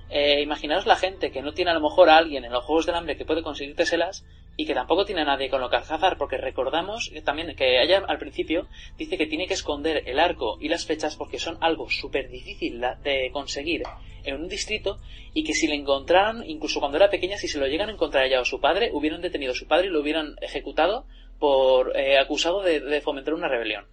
Eh, 0.10 0.42
imaginaos 0.42 0.88
la 0.88 0.96
gente 0.96 1.32
que 1.32 1.42
no 1.42 1.54
tiene 1.54 1.72
a 1.72 1.76
lo 1.76 1.82
mejor 1.82 2.10
a 2.10 2.18
alguien 2.18 2.44
en 2.44 2.52
los 2.52 2.64
Juegos 2.64 2.88
del 2.88 2.96
Hambre 2.96 3.16
que 3.16 3.26
puede 3.26 3.44
conseguir 3.44 3.76
teselas 3.76 4.26
y 4.60 4.65
que 4.65 4.74
tampoco 4.74 5.06
tiene 5.06 5.22
a 5.22 5.24
nadie 5.24 5.50
con 5.50 5.62
lo 5.62 5.69
que 5.69 5.78
cazar, 5.78 6.17
porque 6.17 6.36
recordamos 6.36 7.10
que 7.13 7.22
también 7.22 7.56
que 7.56 7.82
ella 7.82 8.04
al 8.06 8.19
principio 8.19 8.67
dice 8.98 9.17
que 9.17 9.26
tiene 9.26 9.48
que 9.48 9.54
esconder 9.54 10.04
el 10.06 10.19
arco 10.19 10.58
y 10.60 10.67
las 10.67 10.86
flechas 10.86 11.15
porque 11.15 11.39
son 11.39 11.58
algo 11.62 11.89
súper 11.89 12.30
difícil 12.30 12.82
de 13.02 13.30
conseguir 13.32 13.84
en 14.26 14.36
un 14.36 14.50
distrito 14.50 15.00
y 15.34 15.45
que 15.45 15.54
si 15.54 15.65
le 15.65 15.76
encontraran, 15.76 16.43
incluso 16.45 16.82
cuando 16.82 16.98
era 16.98 17.10
pequeña, 17.10 17.38
si 17.38 17.48
se 17.48 17.58
lo 17.58 17.67
llegan 17.67 17.88
a 17.88 17.93
encontrar 17.93 18.26
ella 18.26 18.41
o 18.41 18.43
su 18.43 18.60
padre, 18.60 18.89
hubieran 18.91 19.22
detenido 19.22 19.54
a 19.54 19.56
su 19.56 19.65
padre 19.65 19.88
y 19.88 19.91
lo 19.91 20.02
hubieran 20.02 20.36
ejecutado 20.41 21.06
por 21.39 21.95
eh, 21.95 22.17
acusado 22.17 22.62
de, 22.62 22.82
de, 22.82 23.00
fomentar 23.00 23.34
una 23.36 23.48
rebelión. 23.48 23.86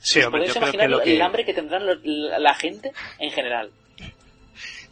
Sí, 0.00 0.20
hombre, 0.20 0.40
¿Podéis 0.40 0.56
imaginar 0.56 0.90
que 0.98 1.04
que... 1.04 1.14
el 1.14 1.22
hambre 1.22 1.44
que 1.44 1.54
tendrán 1.54 1.84
la 2.02 2.54
gente 2.54 2.90
en 3.20 3.30
general? 3.30 3.70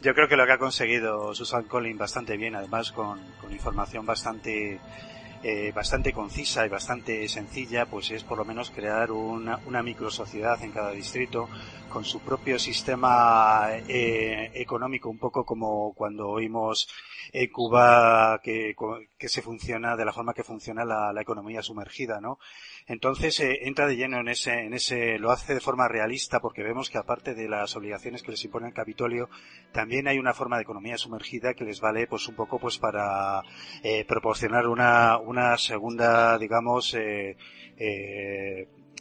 Yo 0.01 0.15
creo 0.15 0.29
que 0.29 0.37
lo 0.37 0.47
que 0.47 0.53
ha 0.53 0.59
conseguido 0.59 1.35
Susan 1.35 1.65
Collins 1.65 1.99
bastante 1.99 2.37
bien, 2.37 2.55
además 2.55 2.93
con, 2.93 3.21
información 3.51 4.07
bastante 4.07 4.79
eh, 5.43 5.73
bastante 5.73 6.13
concisa 6.13 6.65
y 6.65 6.69
bastante 6.69 7.27
sencilla, 7.29 7.87
pues 7.87 8.11
es 8.13 8.23
por 8.23 8.39
lo 8.39 8.45
menos 8.45 8.71
crear 8.71 9.11
una, 9.11 9.59
una 9.67 9.83
microsociedad 9.83 10.63
en 10.63 10.73
cada 10.73 10.93
distrito 10.93 11.49
con 11.89 12.05
su 12.05 12.21
propio 12.21 12.59
sistema 12.59 13.69
eh, 13.89 14.51
económico, 14.55 15.09
un 15.09 15.19
poco 15.19 15.45
como 15.45 15.93
cuando 15.95 16.29
oímos 16.29 16.89
en 17.33 17.51
Cuba 17.51 18.41
que, 18.43 18.75
que 19.19 19.29
se 19.29 19.43
funciona 19.43 19.97
de 19.97 20.05
la 20.05 20.13
forma 20.13 20.35
que 20.35 20.45
funciona 20.45 20.85
la, 20.85 21.13
la 21.13 21.23
economía 21.23 21.63
sumergida, 21.63 22.21
¿no? 22.21 22.39
Entonces 22.87 23.39
eh, 23.41 23.61
entra 23.63 23.87
de 23.87 23.97
lleno 23.97 24.19
en 24.19 24.29
ese, 24.29 24.65
en 24.65 24.73
ese, 24.73 25.19
lo 25.19 25.31
hace 25.31 25.55
de 25.55 25.61
forma 25.61 25.89
realista 25.89 26.41
porque 26.41 26.63
vemos 26.63 26.89
que 26.89 26.99
aparte 26.99 27.35
de 27.35 27.49
las 27.49 27.77
obligaciones 27.77 28.23
que 28.23 28.31
les 28.31 28.45
impone 28.45 28.69
el 28.69 28.75
Capitolio, 28.75 29.29
también 29.73 30.09
hay 30.09 30.19
una 30.19 30.33
forma 30.33 30.57
de 30.57 30.63
economía 30.63 30.97
sumergida 30.97 31.53
que 31.53 31.65
les 31.65 31.81
vale 31.81 32.07
pues 32.07 32.27
un 32.29 32.35
poco 32.35 32.59
pues 32.59 32.79
para 32.79 33.43
eh, 33.83 34.05
proporcionar 34.07 34.67
una, 34.69 35.19
una 35.19 35.59
segunda, 35.59 36.39
digamos, 36.39 36.95
eh, 36.95 37.37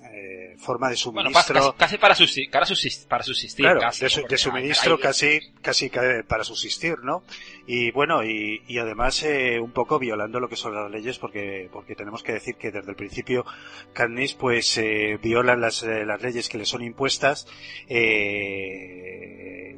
eh, 0.03 0.55
forma 0.59 0.89
de 0.89 0.97
Bueno, 1.05 1.29
suministro. 1.29 1.55
casi, 1.75 1.77
casi 1.77 1.97
para, 1.97 2.15
subsistir, 2.15 2.51
para, 2.51 2.65
subsistir, 2.65 3.07
para 3.07 3.23
subsistir. 3.23 3.63
Claro, 3.65 3.79
casi, 3.81 4.05
de, 4.05 4.37
suministro 4.37 4.95
hay- 4.95 5.01
casi, 5.01 5.39
casi 5.61 5.89
ca- 5.89 6.23
para 6.27 6.43
subsistir, 6.43 6.97
¿no? 7.03 7.23
Y 7.65 7.91
bueno, 7.91 8.23
y, 8.23 8.61
y 8.67 8.77
además 8.79 9.23
eh, 9.23 9.59
un 9.59 9.71
poco 9.71 9.99
violando 9.99 10.39
lo 10.39 10.49
que 10.49 10.55
son 10.55 10.73
las 10.75 10.89
leyes, 10.91 11.17
porque 11.19 11.69
porque 11.71 11.95
tenemos 11.95 12.23
que 12.23 12.33
decir 12.33 12.55
que 12.55 12.71
desde 12.71 12.89
el 12.89 12.95
principio 12.95 13.45
Katniss 13.93 14.33
pues 14.35 14.77
eh, 14.77 15.19
violan 15.21 15.61
las, 15.61 15.83
eh, 15.83 16.05
las 16.05 16.21
leyes 16.21 16.47
que 16.49 16.57
le 16.57 16.65
son 16.65 16.83
impuestas, 16.83 17.47
eh, 17.87 19.77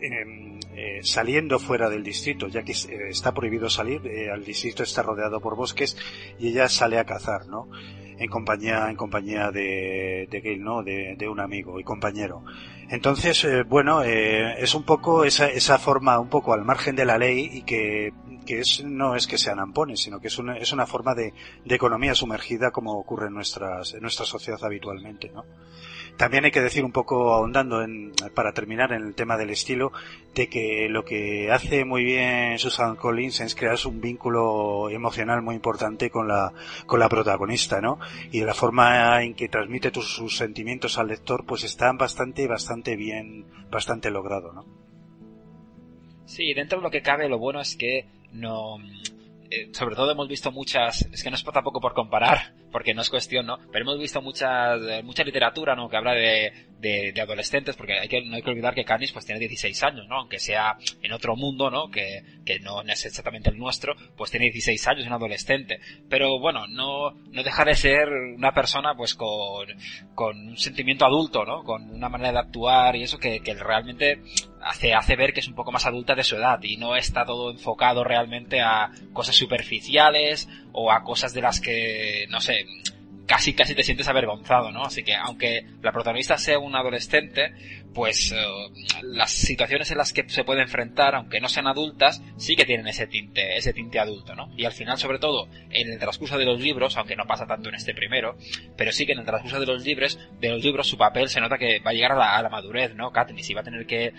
eh, 0.00 1.00
saliendo 1.02 1.58
fuera 1.58 1.88
del 1.90 2.02
distrito, 2.02 2.48
ya 2.48 2.62
que 2.62 2.72
está 2.72 3.32
prohibido 3.32 3.68
salir, 3.68 4.06
el 4.06 4.44
distrito 4.44 4.82
está 4.82 5.02
rodeado 5.02 5.40
por 5.40 5.56
bosques 5.56 5.96
y 6.38 6.48
ella 6.48 6.68
sale 6.68 6.98
a 6.98 7.04
cazar, 7.04 7.46
¿no? 7.46 7.68
En 8.18 8.28
compañía 8.28 8.88
en 8.90 8.96
compañía 8.96 9.50
de, 9.50 10.28
de 10.30 10.40
Gale, 10.40 10.58
¿no? 10.58 10.82
De, 10.82 11.14
de 11.16 11.28
un 11.28 11.40
amigo 11.40 11.78
y 11.78 11.84
compañero. 11.84 12.44
Entonces, 12.90 13.44
eh, 13.44 13.62
bueno, 13.62 14.02
eh, 14.02 14.62
es 14.62 14.74
un 14.74 14.82
poco 14.82 15.24
esa, 15.24 15.48
esa 15.48 15.78
forma 15.78 16.18
un 16.18 16.28
poco 16.28 16.52
al 16.52 16.64
margen 16.64 16.96
de 16.96 17.04
la 17.04 17.18
ley 17.18 17.50
y 17.52 17.62
que, 17.62 18.12
que 18.46 18.60
es, 18.60 18.82
no 18.84 19.14
es 19.14 19.26
que 19.26 19.36
sean 19.36 19.60
ampones, 19.60 20.00
sino 20.00 20.20
que 20.20 20.28
es 20.28 20.38
una, 20.38 20.56
es 20.56 20.72
una 20.72 20.86
forma 20.86 21.14
de, 21.14 21.34
de 21.64 21.74
economía 21.74 22.14
sumergida 22.14 22.70
como 22.70 22.98
ocurre 22.98 23.26
en, 23.26 23.34
nuestras, 23.34 23.94
en 23.94 24.00
nuestra 24.00 24.24
sociedad 24.24 24.58
habitualmente, 24.64 25.30
¿no? 25.34 25.44
También 26.18 26.44
hay 26.44 26.50
que 26.50 26.60
decir 26.60 26.84
un 26.84 26.90
poco 26.90 27.32
ahondando 27.32 27.80
en, 27.80 28.12
para 28.34 28.52
terminar 28.52 28.92
en 28.92 29.02
el 29.02 29.14
tema 29.14 29.36
del 29.36 29.50
estilo, 29.50 29.92
de 30.34 30.48
que 30.48 30.88
lo 30.90 31.04
que 31.04 31.52
hace 31.52 31.84
muy 31.84 32.02
bien 32.02 32.58
Susan 32.58 32.96
Collins 32.96 33.40
es 33.40 33.54
crear 33.54 33.78
un 33.86 34.00
vínculo 34.00 34.90
emocional 34.90 35.42
muy 35.42 35.54
importante 35.54 36.10
con 36.10 36.26
la, 36.26 36.52
con 36.86 36.98
la 36.98 37.08
protagonista, 37.08 37.80
¿no? 37.80 38.00
Y 38.32 38.40
de 38.40 38.46
la 38.46 38.54
forma 38.54 39.22
en 39.22 39.34
que 39.34 39.48
transmite 39.48 39.92
tus, 39.92 40.12
sus 40.12 40.36
sentimientos 40.36 40.98
al 40.98 41.06
lector, 41.06 41.46
pues 41.46 41.62
está 41.62 41.92
bastante, 41.92 42.48
bastante 42.48 42.96
bien, 42.96 43.46
bastante 43.70 44.10
logrado, 44.10 44.52
¿no? 44.52 44.66
Sí, 46.26 46.52
dentro 46.52 46.78
de 46.78 46.82
lo 46.82 46.90
que 46.90 47.00
cabe, 47.00 47.28
lo 47.28 47.38
bueno 47.38 47.60
es 47.60 47.76
que 47.76 48.06
no. 48.32 48.78
eh, 49.50 49.70
sobre 49.72 49.94
todo 49.94 50.10
hemos 50.10 50.26
visto 50.26 50.50
muchas, 50.50 51.02
es 51.12 51.22
que 51.22 51.30
no 51.30 51.36
es 51.36 51.44
tampoco 51.44 51.80
por 51.80 51.94
comparar, 51.94 52.54
porque 52.70 52.94
no 52.94 53.02
es 53.02 53.10
cuestión, 53.10 53.46
¿no? 53.46 53.58
Pero 53.72 53.84
hemos 53.84 53.98
visto 53.98 54.20
muchas, 54.20 54.80
eh, 54.82 55.02
mucha 55.02 55.24
literatura, 55.24 55.74
¿no? 55.74 55.88
Que 55.88 55.96
habla 55.96 56.14
de, 56.14 56.52
de, 56.78 57.12
de 57.12 57.20
adolescentes, 57.20 57.76
porque 57.76 57.98
hay 57.98 58.08
que, 58.08 58.22
no 58.22 58.36
hay 58.36 58.42
que 58.42 58.50
olvidar 58.50 58.74
que 58.74 58.84
Canis 58.84 59.12
pues 59.12 59.26
tiene 59.26 59.40
16 59.40 59.82
años, 59.84 60.06
¿no? 60.08 60.16
Aunque 60.16 60.38
sea 60.38 60.76
en 61.02 61.12
otro 61.12 61.36
mundo, 61.36 61.70
¿no? 61.70 61.90
Que, 61.90 62.22
que 62.44 62.60
no 62.60 62.82
es 62.82 63.04
exactamente 63.06 63.50
el 63.50 63.58
nuestro, 63.58 63.94
pues 64.16 64.30
tiene 64.30 64.46
16 64.46 64.88
años, 64.88 65.00
es 65.02 65.06
un 65.06 65.14
adolescente. 65.14 65.80
Pero 66.08 66.38
bueno, 66.38 66.66
no, 66.68 67.10
no 67.10 67.42
deja 67.42 67.64
de 67.64 67.74
ser 67.74 68.08
una 68.08 68.52
persona 68.52 68.94
pues 68.96 69.14
con, 69.14 69.66
con 70.14 70.48
un 70.48 70.56
sentimiento 70.56 71.06
adulto, 71.06 71.44
¿no? 71.44 71.64
Con 71.64 71.90
una 71.90 72.08
manera 72.08 72.32
de 72.32 72.38
actuar 72.38 72.96
y 72.96 73.02
eso 73.02 73.18
que, 73.18 73.40
que 73.40 73.54
realmente 73.54 74.20
hace, 74.62 74.94
hace 74.94 75.16
ver 75.16 75.32
que 75.32 75.40
es 75.40 75.48
un 75.48 75.54
poco 75.54 75.72
más 75.72 75.86
adulta 75.86 76.14
de 76.14 76.24
su 76.24 76.36
edad 76.36 76.58
y 76.62 76.76
no 76.76 76.96
está 76.96 77.24
todo 77.24 77.50
enfocado 77.50 78.04
realmente 78.04 78.60
a 78.60 78.90
cosas 79.12 79.36
superficiales 79.36 80.48
o 80.78 80.92
a 80.92 81.02
cosas 81.02 81.34
de 81.34 81.40
las 81.40 81.60
que, 81.60 82.26
no 82.30 82.40
sé, 82.40 82.64
casi 83.28 83.52
casi 83.52 83.74
te 83.74 83.82
sientes 83.82 84.08
avergonzado, 84.08 84.72
¿no? 84.72 84.82
Así 84.84 85.04
que 85.04 85.14
aunque 85.14 85.66
la 85.82 85.92
protagonista 85.92 86.38
sea 86.38 86.58
un 86.58 86.74
adolescente, 86.74 87.52
pues 87.94 88.32
eh, 88.32 88.36
las 89.02 89.30
situaciones 89.30 89.90
en 89.90 89.98
las 89.98 90.12
que 90.12 90.26
se 90.28 90.44
puede 90.44 90.62
enfrentar, 90.62 91.14
aunque 91.14 91.40
no 91.40 91.48
sean 91.48 91.66
adultas, 91.66 92.22
sí 92.36 92.56
que 92.56 92.64
tienen 92.64 92.86
ese 92.86 93.06
tinte, 93.06 93.56
ese 93.56 93.72
tinte 93.72 93.98
adulto, 93.98 94.34
¿no? 94.34 94.50
Y 94.56 94.64
al 94.64 94.72
final, 94.72 94.98
sobre 94.98 95.18
todo, 95.18 95.48
en 95.70 95.92
el 95.92 95.98
transcurso 95.98 96.38
de 96.38 96.46
los 96.46 96.60
libros, 96.60 96.96
aunque 96.96 97.16
no 97.16 97.26
pasa 97.26 97.46
tanto 97.46 97.68
en 97.68 97.74
este 97.74 97.94
primero, 97.94 98.36
pero 98.76 98.92
sí 98.92 99.04
que 99.04 99.12
en 99.12 99.18
el 99.18 99.26
transcurso 99.26 99.60
de 99.60 99.66
los 99.66 99.84
libros, 99.84 100.18
de 100.40 100.48
los 100.48 100.64
libros 100.64 100.88
su 100.88 100.96
papel 100.96 101.28
se 101.28 101.40
nota 101.40 101.58
que 101.58 101.80
va 101.80 101.90
a 101.90 101.94
llegar 101.94 102.12
a 102.12 102.42
la, 102.42 102.48
madurez, 102.48 102.94
¿no? 102.94 103.10
Katniss 103.10 103.50
y 103.50 103.54
va 103.54 103.60
a 103.60 103.64
tener 103.64 103.86
que 103.86 104.06
eh, 104.06 104.12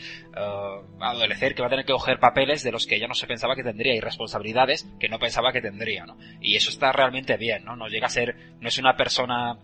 adolecer, 0.99 1.55
que 1.55 1.61
va 1.61 1.67
a 1.67 1.71
tener 1.71 1.85
que 1.85 1.93
coger 1.93 2.19
papeles 2.19 2.61
de 2.63 2.71
los 2.71 2.85
que 2.85 2.95
ella 2.95 3.07
no 3.07 3.15
se 3.15 3.25
pensaba 3.25 3.55
que 3.55 3.63
tendría 3.63 3.95
y 3.95 4.01
responsabilidades 4.01 4.87
que 4.99 5.09
no 5.09 5.17
pensaba 5.17 5.51
que 5.51 5.61
tendría, 5.61 6.05
¿no? 6.05 6.17
Y 6.41 6.55
eso 6.55 6.69
está 6.69 6.91
realmente 6.91 7.37
bien, 7.37 7.65
¿no? 7.65 7.75
No 7.75 7.87
llega 7.87 8.05
a 8.05 8.11
ser, 8.11 8.35
no 8.59 8.67
es 8.67 8.77
una 8.77 8.95
persona 9.03 9.57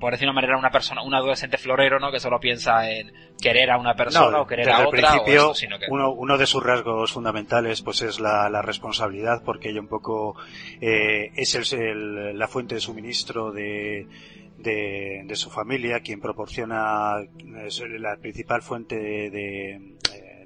por 0.00 0.10
decir 0.12 0.26
una 0.26 0.34
manera, 0.34 0.58
una 0.58 0.70
persona, 0.72 1.00
un 1.04 1.14
adolescente 1.14 1.58
florero, 1.58 2.00
¿no? 2.00 2.10
Que 2.10 2.18
solo 2.18 2.40
piensa 2.40 2.90
en 2.90 3.12
querer 3.40 3.70
a 3.70 3.78
una 3.78 3.94
persona 3.94 4.40
o 4.40 4.46
querer 4.48 4.68
a 4.68 4.88
otra 4.88 4.90
principio, 5.12 5.46
o 5.48 5.52
esto, 5.52 5.54
sino 5.54 5.78
que... 5.78 5.86
uno, 5.88 6.10
uno 6.10 6.36
de 6.36 6.46
sus 6.46 6.60
rasgos 6.60 7.12
fundamentales 7.12 7.82
pues 7.82 8.02
es 8.02 8.18
la, 8.18 8.50
la 8.50 8.62
responsabilidad 8.62 9.44
porque 9.44 9.68
ella 9.70 9.80
un 9.80 9.86
poco 9.86 10.34
eh, 10.80 11.30
es 11.36 11.54
el, 11.54 11.80
el- 11.80 12.36
la 12.36 12.48
fuente 12.48 12.74
de 12.74 12.80
suministro 12.80 13.52
de, 13.52 14.08
de, 14.58 15.22
de 15.24 15.36
su 15.36 15.50
familia, 15.50 16.00
quien 16.00 16.20
proporciona 16.20 17.18
es 17.64 17.80
la 18.00 18.16
principal 18.16 18.60
fuente 18.62 18.96
de, 18.98 19.30
de, 19.30 19.96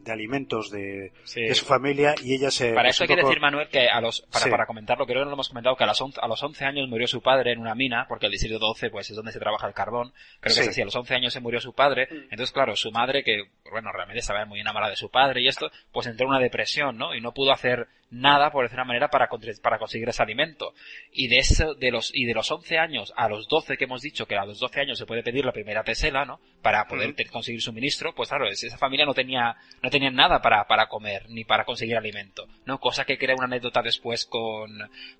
de 0.07 0.13
alimentos 0.13 0.71
de, 0.71 1.13
Sí. 1.25 1.43
de 1.43 1.55
su 1.55 1.67
familia 1.67 2.15
y 2.23 2.35
ella 2.35 2.51
se... 2.51 2.71
Para 2.73 2.85
pues, 2.85 2.97
eso 2.97 3.05
hay 3.05 3.09
que 3.09 3.17
poco- 3.17 3.29
decir, 3.29 3.43
Manuel, 3.43 3.69
que 3.69 3.89
a 3.89 4.01
los, 4.01 4.23
para, 4.23 4.45
Sí. 4.45 4.51
para 4.51 4.65
comentarlo, 4.67 5.05
creo 5.05 5.17
que 5.19 5.25
no 5.25 5.31
lo 5.31 5.35
hemos 5.35 5.49
comentado, 5.49 5.77
que 5.77 5.85
a 5.85 5.89
los, 5.89 6.01
11, 6.01 6.21
a 6.23 6.29
los 6.29 6.43
11 6.43 6.65
años 6.65 6.89
murió 6.89 7.07
su 7.07 7.21
padre 7.21 7.53
en 7.53 7.59
una 7.59 7.75
mina, 7.75 8.07
porque 8.09 8.27
el 8.27 8.33
distrito 8.33 8.59
12 8.59 8.89
pues 8.91 9.11
es 9.11 9.17
donde 9.17 9.33
se 9.33 9.39
trabaja 9.41 9.67
el 9.67 9.75
carbón, 9.75 10.13
creo 10.41 10.55
que 10.55 10.61
es 10.63 10.69
así, 10.69 10.81
a 10.81 10.85
los 10.87 10.97
11 10.97 11.15
años 11.15 11.33
se 11.33 11.41
murió 11.41 11.61
su 11.61 11.75
padre, 11.75 12.09
entonces 12.31 12.53
claro, 12.53 12.75
su 12.77 12.91
madre, 12.93 13.23
que 13.25 13.43
bueno, 13.71 13.91
realmente 13.93 14.21
estaba 14.21 14.45
muy 14.47 14.61
enamorada 14.61 14.91
de 14.91 14.97
su 14.97 15.11
padre 15.11 15.43
y 15.43 15.49
esto, 15.49 15.71
pues 15.93 16.07
entró 16.07 16.25
en 16.27 16.31
una 16.31 16.41
depresión, 16.41 16.97
¿no? 16.97 17.15
Y 17.15 17.21
no 17.21 17.33
pudo 17.35 17.53
hacer 17.53 17.89
nada, 18.11 18.51
por 18.51 18.65
decir 18.65 18.77
una 18.79 18.85
manera, 18.85 19.09
para, 19.09 19.29
para 19.63 19.79
conseguir 19.79 20.09
ese 20.09 20.23
alimento. 20.23 20.73
Y 21.13 21.29
de 21.29 21.39
eso, 21.39 21.75
de 21.75 21.91
los, 21.91 22.11
y 22.15 22.25
de 22.25 22.35
los 22.35 22.51
11 22.51 22.79
años 22.79 23.13
a 23.17 23.29
los 23.29 23.49
12 23.49 23.77
que 23.77 23.85
hemos 23.85 24.03
dicho 24.03 24.27
que 24.27 24.37
a 24.37 24.45
los 24.45 24.59
12 24.61 24.81
años 24.81 24.99
se 24.99 25.07
puede 25.07 25.23
pedir 25.23 25.45
la 25.45 25.53
primera 25.53 25.83
tesela, 25.85 26.25
¿no? 26.25 26.41
Para 26.63 26.87
poder 26.87 27.15
conseguir 27.31 27.61
suministro, 27.63 28.15
pues 28.15 28.29
claro, 28.29 28.49
es- 28.49 28.63
esa 28.65 28.79
familia 28.79 29.07
no 29.07 29.15
tenía, 29.15 29.57
no 29.83 29.91
tenía 29.91 30.11
nada 30.11 30.41
para, 30.43 30.65
para 30.67 30.87
comer, 30.89 31.25
ni 31.29 31.45
para 31.45 31.65
conseguir 31.65 31.97
alimento, 31.97 32.47
¿no? 32.65 32.79
Cosa 32.79 33.05
que 33.05 33.19
crea 33.19 33.35
una 33.37 33.47
anécdota 33.47 33.83
después 33.83 34.25
con, 34.27 34.71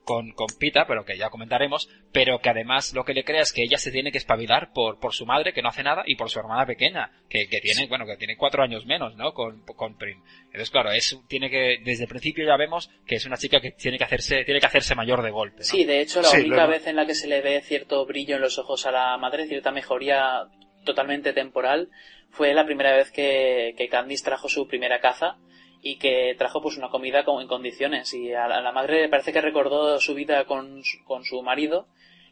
con, 0.05 0.33
con 0.33 0.47
Pita, 0.59 0.87
pero 0.87 1.05
que 1.05 1.17
ya 1.19 1.31
comentaremos, 1.31 1.89
pero 2.13 2.41
que 2.41 2.51
además 2.51 2.93
lo 2.95 3.05
que 3.05 3.15
le 3.15 3.25
crea 3.25 3.43
es 3.43 3.53
que 3.53 3.63
ella 3.63 3.79
se 3.79 3.91
tiene 3.93 4.13
que 4.13 4.19
espabilar 4.19 4.73
por, 4.73 4.99
por 4.99 5.13
su 5.15 5.27
madre, 5.27 5.53
que 5.53 5.63
no 5.63 5.69
hace 5.69 5.83
nada, 5.83 6.03
y 6.07 6.17
por 6.17 6.31
su 6.31 6.39
hermana 6.39 6.67
pequeña, 6.67 7.11
que, 7.29 7.49
que 7.49 7.61
tiene, 7.61 7.87
bueno, 7.89 8.07
que 8.07 8.17
tiene 8.17 8.37
cuatro 8.37 8.63
años 8.63 8.87
menos, 8.87 9.17
¿no? 9.17 9.33
Con, 9.35 9.61
con 9.63 9.97
Prim. 9.97 10.21
Entonces, 10.47 10.71
claro, 10.71 10.91
es, 10.93 11.19
tiene 11.29 11.51
que, 11.51 11.79
desde 11.85 12.05
el 12.05 12.09
principio 12.09 12.47
ya 12.47 12.57
vemos 12.57 12.76
que 13.07 13.17
es 13.17 13.27
una 13.27 13.37
chica 13.37 13.61
que 13.61 13.73
tiene 13.73 13.99
que 13.99 14.05
hacerse, 14.05 14.45
tiene 14.45 14.61
que 14.61 14.67
hacerse 14.67 14.95
mayor 14.95 15.23
de 15.23 15.31
golpe, 15.31 15.59
¿no? 15.59 15.65
Sí, 15.65 15.85
de 15.85 16.01
hecho, 16.01 16.21
la 16.23 16.29
Sí, 16.29 16.39
única 16.41 16.67
vez 16.67 16.87
en 16.87 16.97
la 16.97 17.07
que 17.07 17.15
se 17.15 17.27
le 17.29 17.41
ve 17.41 17.61
cierto 17.63 18.05
brillo 18.07 18.37
en 18.37 18.43
los 18.43 18.59
ojos 18.59 18.87
a 18.87 18.91
la 18.93 19.17
madre, 19.19 19.47
cierta 19.47 19.71
mejoría 19.73 20.45
totalmente 20.85 21.33
temporal, 21.33 21.89
fue 22.31 22.53
la 22.55 22.65
primera 22.67 22.95
vez 22.97 23.11
que, 23.11 23.75
que 23.77 23.89
Candice 23.89 24.25
trajo 24.25 24.49
su 24.49 24.67
primera 24.69 25.01
caza 25.01 25.37
y 25.83 25.97
que 25.99 26.35
trajo 26.39 26.61
pues 26.61 26.77
una 26.77 26.89
comida 26.89 27.25
con- 27.25 27.41
en 27.43 27.49
condiciones. 27.49 28.13
Y 28.15 28.33
a 28.33 28.47
la, 28.49 28.59
a 28.59 28.61
la 28.61 28.73
madre 28.73 29.09
parece 29.09 29.33
que 29.33 29.41
recordó 29.41 29.99
su 30.01 30.15
vida 30.15 30.45
con, 30.45 30.83
su- 30.85 31.03
con 31.05 31.25
su 31.25 31.43
marido 31.43 31.87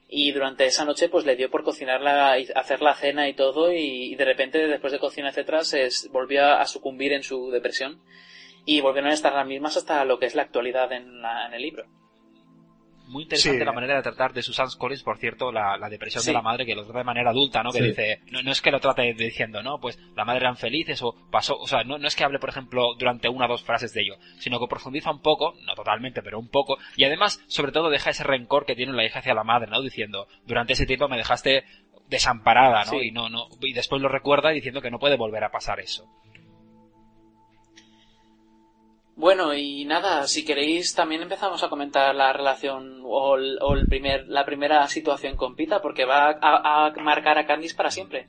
y 0.09 0.33
durante 0.33 0.67
esa 0.67 0.85
noche 0.85 1.09
pues 1.09 1.25
le 1.25 1.35
dio 1.37 1.51
por 1.51 1.65
cocinarla 1.65 2.39
y 2.39 2.47
hacer 2.55 2.83
la 2.83 2.95
cena 2.95 3.27
y 3.29 3.33
todo 3.35 3.73
y, 3.73 4.13
y 4.13 4.15
de 4.17 4.25
repente 4.27 4.67
después 4.69 4.93
de 4.93 4.99
cocinar 4.99 5.31
etcétera 5.31 5.65
se 5.65 5.89
volvió 6.11 6.45
a 6.45 6.67
sucumbir 6.67 7.13
en 7.15 7.23
su 7.23 7.51
depresión 7.51 8.01
y 8.67 8.81
volvieron 8.81 9.11
a 9.11 9.15
estar 9.15 9.33
las 9.35 9.47
mismas 9.47 9.77
hasta 9.77 10.05
lo 10.05 10.19
que 10.19 10.27
es 10.27 10.35
la 10.35 10.43
actualidad 10.43 10.91
en, 10.93 11.21
la- 11.23 11.47
en 11.47 11.55
el 11.55 11.63
libro. 11.63 11.85
Muy 13.07 13.25
interesante 13.25 13.59
Sí. 13.59 13.65
la 13.67 13.73
manera 13.73 13.97
de 13.97 14.03
tratar 14.03 14.33
de 14.33 14.41
Susan 14.41 14.67
Collins, 14.79 15.03
por 15.03 15.19
cierto, 15.19 15.53
la, 15.53 15.77
la 15.77 15.91
depresión 15.91 16.23
Sí. 16.23 16.31
de 16.31 16.33
la 16.35 16.41
madre, 16.41 16.65
que 16.65 16.75
lo 16.75 16.85
trata 16.85 17.01
de 17.01 17.05
manera 17.05 17.31
adulta, 17.33 17.63
¿no? 17.63 17.71
Que 17.71 17.81
Sí. 17.81 17.85
dice, 17.89 18.23
no, 18.31 18.43
no 18.43 18.51
es 18.51 18.63
que 18.63 18.71
lo 18.71 18.81
trate 18.81 19.13
diciendo, 19.13 19.63
no, 19.63 19.79
pues 19.79 19.99
la 20.17 20.25
madre 20.25 20.41
eran 20.41 20.57
felices 20.57 21.03
o 21.03 21.15
pasó, 21.31 21.55
o 21.59 21.67
sea, 21.67 21.85
no, 21.85 21.99
no 21.99 22.09
es 22.09 22.17
que 22.17 22.25
hable, 22.25 22.39
por 22.39 22.49
ejemplo, 22.49 22.95
durante 22.99 23.29
una 23.29 23.45
o 23.45 23.49
dos 23.49 23.63
frases 23.63 23.93
de 23.93 24.01
ello, 24.01 24.15
sino 24.39 24.59
que 24.59 24.67
profundiza 24.71 25.11
un 25.11 25.21
poco, 25.21 25.53
no 25.67 25.75
totalmente, 25.75 26.23
pero 26.23 26.39
un 26.39 26.49
poco, 26.49 26.79
y 26.97 27.05
además, 27.05 27.43
sobre 27.47 27.73
todo, 27.73 27.91
deja 27.91 28.09
ese 28.09 28.25
rencor 28.25 28.65
que 28.65 28.75
tiene 28.75 28.95
la 28.95 29.05
hija 29.05 29.19
hacia 29.19 29.35
la 29.35 29.45
madre, 29.45 29.71
¿no? 29.71 29.83
Diciendo, 29.83 30.27
durante 30.47 30.73
ese 30.73 30.87
tiempo 30.87 31.07
me 31.07 31.19
dejaste 31.19 31.65
desamparada, 32.09 32.85
¿no? 32.87 32.93
Sí. 32.93 33.09
Y 33.09 33.13
no, 33.13 33.29
no, 33.29 33.49
y 33.61 33.75
después 33.75 34.01
lo 34.01 34.09
recuerda 34.09 34.49
diciendo 34.49 34.81
que 34.81 34.91
no 34.91 34.99
puede 34.99 35.17
volver 35.19 35.45
a 35.45 35.51
pasar 35.51 35.79
eso. 35.79 36.07
Bueno, 39.17 39.55
y 39.55 39.85
nada, 39.85 40.27
si 40.27 40.45
queréis 40.45 40.95
también 40.95 41.23
empezamos 41.23 41.63
a 41.63 41.69
comentar 41.69 42.15
la 42.15 42.33
relación 42.33 43.01
o, 43.05 43.37
el, 43.37 43.87
primer, 43.89 44.27
la 44.29 44.45
primera 44.45 44.87
situación 44.89 45.37
con 45.37 45.55
Pita, 45.55 45.81
porque 45.81 46.05
va 46.05 46.37
a, 46.41 46.87
a 46.87 46.93
marcar 47.01 47.39
a 47.39 47.47
Candice 47.47 47.77
para 47.77 47.91
siempre. 47.91 48.29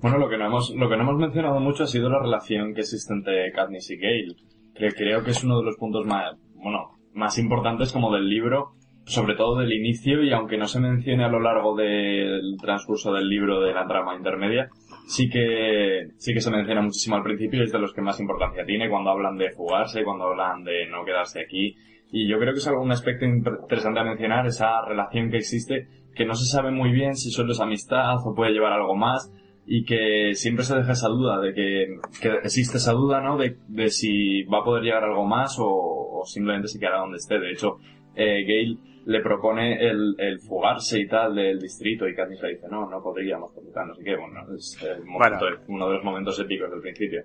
Bueno, 0.00 0.18
lo 0.18 0.28
que, 0.28 0.36
no 0.36 0.46
hemos, 0.46 0.70
lo 0.70 0.88
que 0.88 0.96
no 0.96 1.02
hemos 1.02 1.16
mencionado 1.16 1.58
mucho 1.58 1.84
ha 1.84 1.86
sido 1.86 2.08
la 2.08 2.20
relación 2.20 2.74
que 2.74 2.82
existe 2.82 3.12
entre 3.12 3.50
Katniss 3.52 3.90
y 3.90 3.96
Gale, 3.96 4.36
que 4.74 4.92
creo 4.92 5.24
que 5.24 5.30
es 5.30 5.42
uno 5.42 5.58
de 5.58 5.64
los 5.64 5.76
puntos 5.76 6.06
más, 6.06 6.36
bueno, 6.54 6.90
más 7.12 7.38
importantes 7.38 7.92
como 7.92 8.12
del 8.12 8.28
libro, 8.28 8.74
sobre 9.06 9.34
todo 9.34 9.58
del 9.58 9.72
inicio, 9.72 10.22
y 10.22 10.32
aunque 10.32 10.58
no 10.58 10.66
se 10.66 10.80
mencione 10.80 11.24
a 11.24 11.28
lo 11.28 11.40
largo 11.40 11.74
del 11.74 12.56
transcurso 12.60 13.12
del 13.12 13.28
libro 13.28 13.60
de 13.60 13.72
la 13.72 13.86
trama 13.86 14.14
intermedia, 14.14 14.68
sí 15.06 15.28
que, 15.30 16.08
sí 16.18 16.34
que 16.34 16.40
se 16.40 16.50
menciona 16.50 16.82
muchísimo 16.82 17.16
al 17.16 17.22
principio 17.22 17.60
y 17.60 17.64
es 17.64 17.72
de 17.72 17.78
los 17.78 17.92
que 17.92 18.02
más 18.02 18.20
importancia 18.20 18.64
tiene 18.66 18.90
cuando 18.90 19.10
hablan 19.10 19.38
de 19.38 19.50
fugarse, 19.50 20.04
cuando 20.04 20.24
hablan 20.24 20.64
de 20.64 20.86
no 20.88 21.04
quedarse 21.04 21.40
aquí. 21.40 21.76
Y 22.12 22.28
yo 22.28 22.38
creo 22.38 22.52
que 22.52 22.58
es 22.58 22.66
algo, 22.68 22.82
un 22.82 22.92
aspecto 22.92 23.24
inter- 23.24 23.58
interesante 23.62 24.00
a 24.00 24.04
mencionar, 24.04 24.46
esa 24.46 24.84
relación 24.86 25.30
que 25.30 25.38
existe 25.38 25.88
que 26.14 26.24
no 26.24 26.34
se 26.34 26.46
sabe 26.46 26.70
muy 26.70 26.92
bien 26.92 27.14
si 27.14 27.30
solo 27.30 27.52
es 27.52 27.60
amistad 27.60 28.16
o 28.24 28.34
puede 28.34 28.52
llevar 28.52 28.72
algo 28.72 28.94
más 28.96 29.32
y 29.66 29.84
que 29.84 30.30
siempre 30.34 30.64
se 30.64 30.76
deja 30.76 30.92
esa 30.92 31.08
duda 31.08 31.40
de 31.40 31.52
que, 31.52 31.86
que 32.22 32.28
existe 32.44 32.78
esa 32.78 32.92
duda, 32.92 33.20
¿no? 33.20 33.36
De, 33.36 33.56
de 33.68 33.88
si 33.90 34.44
va 34.44 34.58
a 34.60 34.64
poder 34.64 34.84
llegar 34.84 35.04
algo 35.04 35.26
más 35.26 35.58
o, 35.58 35.66
o 35.68 36.24
simplemente 36.24 36.68
se 36.68 36.78
quedará 36.78 37.00
donde 37.00 37.16
esté. 37.18 37.38
De 37.38 37.50
hecho, 37.50 37.76
eh, 38.14 38.44
Gale 38.44 38.78
le 39.06 39.20
propone 39.20 39.88
el, 39.88 40.16
el 40.18 40.40
fugarse 40.40 40.98
y 40.98 41.06
tal 41.06 41.36
del 41.36 41.60
distrito 41.60 42.08
y 42.08 42.14
Katniss 42.14 42.42
dice, 42.42 42.66
no, 42.68 42.90
no 42.90 43.00
podríamos, 43.00 43.52
porque 43.52 43.70
tal, 43.70 43.88
no 43.88 43.94
sé 43.94 44.02
qué. 44.02 44.16
Bueno, 44.16 44.44
es 44.56 44.82
el 44.82 45.04
momento, 45.04 45.46
uno 45.68 45.88
de 45.88 45.94
los 45.94 46.04
momentos 46.04 46.38
épicos 46.40 46.68
del 46.70 46.80
principio. 46.80 47.22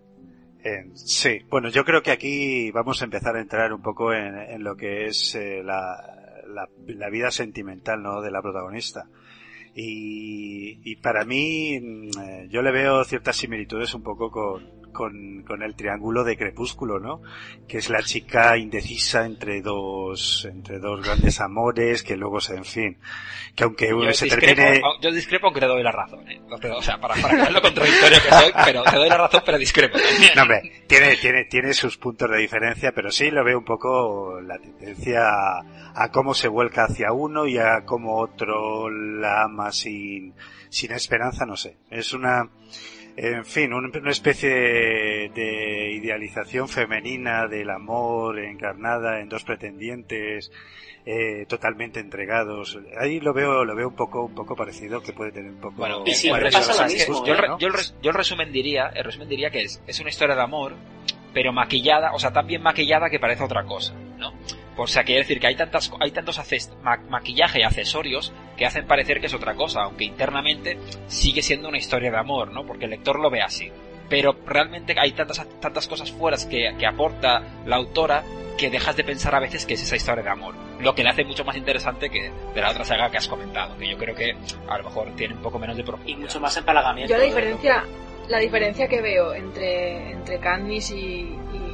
Eh, 0.64 0.92
sí, 0.94 1.40
bueno, 1.50 1.70
yo 1.70 1.84
creo 1.84 2.04
que 2.04 2.12
aquí 2.12 2.70
vamos 2.70 3.02
a 3.02 3.06
empezar 3.06 3.36
a 3.36 3.42
entrar 3.42 3.74
un 3.74 3.82
poco 3.82 4.14
en, 4.14 4.38
en 4.38 4.64
lo 4.64 4.76
que 4.76 5.06
es 5.06 5.34
eh, 5.34 5.64
la, 5.64 5.98
la, 6.46 6.70
la, 6.86 7.10
vida 7.10 7.32
sentimental 7.32 8.04
¿no? 8.04 8.22
de 8.22 8.30
la 8.30 8.44
protagonista. 8.44 9.08
Y, 9.74 10.82
y 10.84 10.98
para 10.98 11.26
mí, 11.26 11.78
eh, 11.78 12.48
yo 12.50 12.62
le 12.62 12.72
veo 12.72 13.04
ciertas 13.06 13.38
similitudes 13.38 13.96
un 13.96 14.04
poco 14.04 14.30
con, 14.30 14.81
con, 14.92 15.44
con, 15.44 15.64
el 15.64 15.76
triángulo 15.76 16.24
de 16.24 16.38
Crepúsculo, 16.38 17.00
¿no? 17.00 17.22
Que 17.68 17.78
es 17.78 17.90
la 17.90 18.02
chica 18.02 18.58
indecisa 18.58 19.26
entre 19.26 19.62
dos, 19.62 20.48
entre 20.50 20.80
dos 20.80 21.04
grandes 21.06 21.40
amores, 21.42 22.04
que 22.04 22.16
luego 22.16 22.40
se, 22.40 22.56
en 22.56 22.66
fin, 22.66 22.98
que 23.56 23.64
aunque 23.64 23.94
uno 23.94 24.14
se 24.14 24.26
discrepo, 24.26 24.62
termine... 24.62 24.82
Yo 25.02 25.12
discrepo 25.12 25.48
aunque 25.48 25.60
te 25.60 25.68
doy 25.68 25.84
la 25.84 25.92
razón, 25.92 26.30
¿eh? 26.30 26.42
O 26.50 26.82
sea, 26.82 27.00
para, 27.00 27.16
para 27.16 27.50
lo 27.50 27.62
contradictorio 27.62 28.18
que 28.22 28.30
soy, 28.30 28.52
pero 28.66 28.84
te 28.84 28.96
doy 28.96 29.10
la 29.10 29.18
razón, 29.18 29.42
pero 29.46 29.58
discrepo. 29.58 29.98
No, 30.36 30.44
hombre, 30.44 30.84
tiene, 30.88 31.16
tiene, 31.18 31.46
tiene 31.46 31.74
sus 31.74 31.98
puntos 31.98 32.30
de 32.30 32.38
diferencia, 32.38 32.92
pero 32.94 33.12
sí 33.12 33.32
lo 33.32 33.44
veo 33.44 33.58
un 33.58 33.66
poco 33.66 34.40
la 34.42 34.58
tendencia 34.58 35.22
a, 35.24 35.94
a 35.96 36.12
cómo 36.12 36.34
se 36.34 36.48
vuelca 36.48 36.86
hacia 36.86 37.12
uno 37.12 37.48
y 37.48 37.58
a 37.58 37.86
cómo 37.86 38.18
otro 38.20 38.90
la 38.90 39.44
ama 39.44 39.72
sin, 39.72 40.34
sin 40.70 40.92
esperanza, 40.92 41.46
no 41.46 41.56
sé. 41.56 41.78
Es 41.90 42.14
una, 42.14 42.50
en 43.24 43.46
fin, 43.46 43.72
una 43.72 44.10
especie 44.10 44.50
de, 44.50 45.32
de, 45.36 45.92
idealización 45.92 46.68
femenina 46.68 47.48
del 47.48 47.70
amor 47.70 48.40
encarnada 48.40 49.20
en 49.20 49.30
dos 49.30 49.44
pretendientes 49.44 50.52
eh, 51.06 51.46
totalmente 51.48 52.00
entregados. 52.00 52.80
Ahí 53.00 53.20
lo 53.20 53.32
veo, 53.32 53.64
lo 53.64 53.76
veo 53.76 53.90
un 53.90 53.96
poco, 53.96 54.26
un 54.26 54.34
poco 54.34 54.56
parecido, 54.56 55.02
que 55.02 55.14
puede 55.14 55.32
tener 55.32 55.52
un 55.52 55.60
poco. 55.60 55.76
Bueno, 55.78 56.04
y 56.04 56.14
siempre 56.14 56.50
pasa 56.52 56.84
lo 56.84 56.92
mismo, 56.92 57.24
yo, 57.24 57.34
¿eh, 57.36 57.38
¿no? 57.48 57.60
yo, 57.60 57.68
el, 57.68 57.74
yo, 58.02 58.10
el, 58.10 58.16
resumen 58.16 58.52
diría, 58.52 58.88
el 58.88 59.04
resumen 59.04 59.30
diría 59.30 59.52
que 59.52 59.66
es, 59.66 59.84
es 59.86 60.00
una 60.00 60.10
historia 60.10 60.36
de 60.36 60.42
amor, 60.42 60.74
pero 61.32 61.54
maquillada, 61.54 62.14
o 62.14 62.20
sea, 62.20 62.32
tan 62.32 62.48
bien 62.48 62.64
maquillada 62.64 63.10
que 63.12 63.20
parece 63.20 63.44
otra 63.44 63.66
cosa. 63.66 63.94
O 64.84 64.88
sea, 64.88 65.04
quiere 65.04 65.22
decir 65.22 65.40
que 65.40 65.48
hay 65.48 65.56
tantas, 65.56 65.92
hay 66.00 66.12
tantos 66.12 66.40
ma 66.82 66.98
maquillaje 67.10 67.60
y 67.60 67.64
accesorios 67.64 68.34
que 68.58 68.66
hacen 68.66 68.86
parecer 68.86 69.20
que 69.20 69.28
es 69.28 69.34
otra 69.34 69.54
cosa, 69.56 69.84
aunque 69.84 70.06
internamente 70.06 70.78
sigue 71.08 71.42
siendo 71.42 71.70
una 71.70 71.78
historia 71.78 72.12
de 72.12 72.18
amor, 72.18 72.52
¿no? 72.52 72.66
Porque 72.66 72.86
el 72.86 72.92
lector 72.92 73.20
lo 73.20 73.30
ve 73.30 73.42
así. 73.42 73.72
Pero 74.10 74.36
realmente 74.46 74.96
hay 74.98 75.12
tantas, 75.12 75.48
tantas 75.60 75.88
cosas 75.88 76.12
fuera 76.12 76.38
que, 76.50 76.76
que 76.78 76.86
aporta 76.86 77.42
la 77.66 77.78
autora 77.78 78.24
que 78.58 78.70
dejas 78.70 78.96
de 78.96 79.04
pensar 79.04 79.34
a 79.34 79.40
veces 79.40 79.66
que 79.66 79.76
es 79.76 79.84
esa 79.84 79.96
historia 79.96 80.24
de 80.24 80.30
amor. 80.30 80.56
Lo 80.80 80.94
que 80.94 81.04
le 81.04 81.10
hace 81.10 81.24
mucho 81.24 81.46
más 81.46 81.56
interesante 81.56 82.10
que 82.10 82.32
de 82.54 82.62
la 82.62 82.72
otra 82.72 82.84
saga 82.84 83.10
que 83.10 83.18
has 83.18 83.28
comentado, 83.28 83.78
que 83.78 83.90
yo 83.90 83.98
creo 83.98 84.16
que 84.16 84.36
a 84.68 84.78
lo 84.78 84.84
mejor 84.84 85.16
tiene 85.16 85.36
un 85.36 85.42
poco 85.42 85.60
menos 85.60 85.78
de 85.78 85.84
profundidad. 85.84 86.18
Y 86.18 86.22
mucho 86.22 86.40
más 86.40 86.58
empalagamiento. 86.58 87.14
Yo 87.14 87.18
la 87.18 87.26
diferencia, 87.26 87.86
la 88.28 88.40
diferencia 88.40 88.88
que 88.88 89.02
veo 89.02 89.34
entre, 89.34 90.12
entre 90.12 90.36
y, 90.36 90.94
y, 90.94 91.38
y 91.56 91.71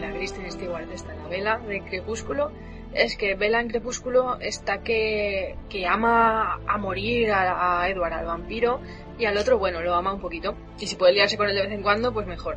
la 0.00 0.12
Kristen 0.12 0.50
Stewart 0.50 0.86
de 0.86 0.94
esta 0.94 1.14
novela 1.14 1.58
de 1.58 1.82
Crepúsculo 1.82 2.50
es 2.94 3.16
que 3.16 3.34
Bella 3.34 3.60
en 3.60 3.68
Crepúsculo 3.68 4.38
está 4.40 4.82
que, 4.82 5.56
que 5.68 5.86
ama 5.86 6.60
a 6.66 6.78
morir 6.78 7.30
a, 7.30 7.82
a 7.82 7.88
Edward, 7.88 8.14
al 8.14 8.26
vampiro, 8.26 8.80
y 9.18 9.26
al 9.26 9.36
otro, 9.36 9.58
bueno, 9.58 9.80
lo 9.82 9.94
ama 9.94 10.12
un 10.12 10.20
poquito. 10.20 10.54
Y 10.78 10.86
si 10.86 10.94
puede 10.94 11.12
liarse 11.12 11.36
con 11.36 11.48
él 11.48 11.56
de 11.56 11.62
vez 11.62 11.72
en 11.72 11.82
cuando, 11.82 12.12
pues 12.12 12.26
mejor. 12.26 12.56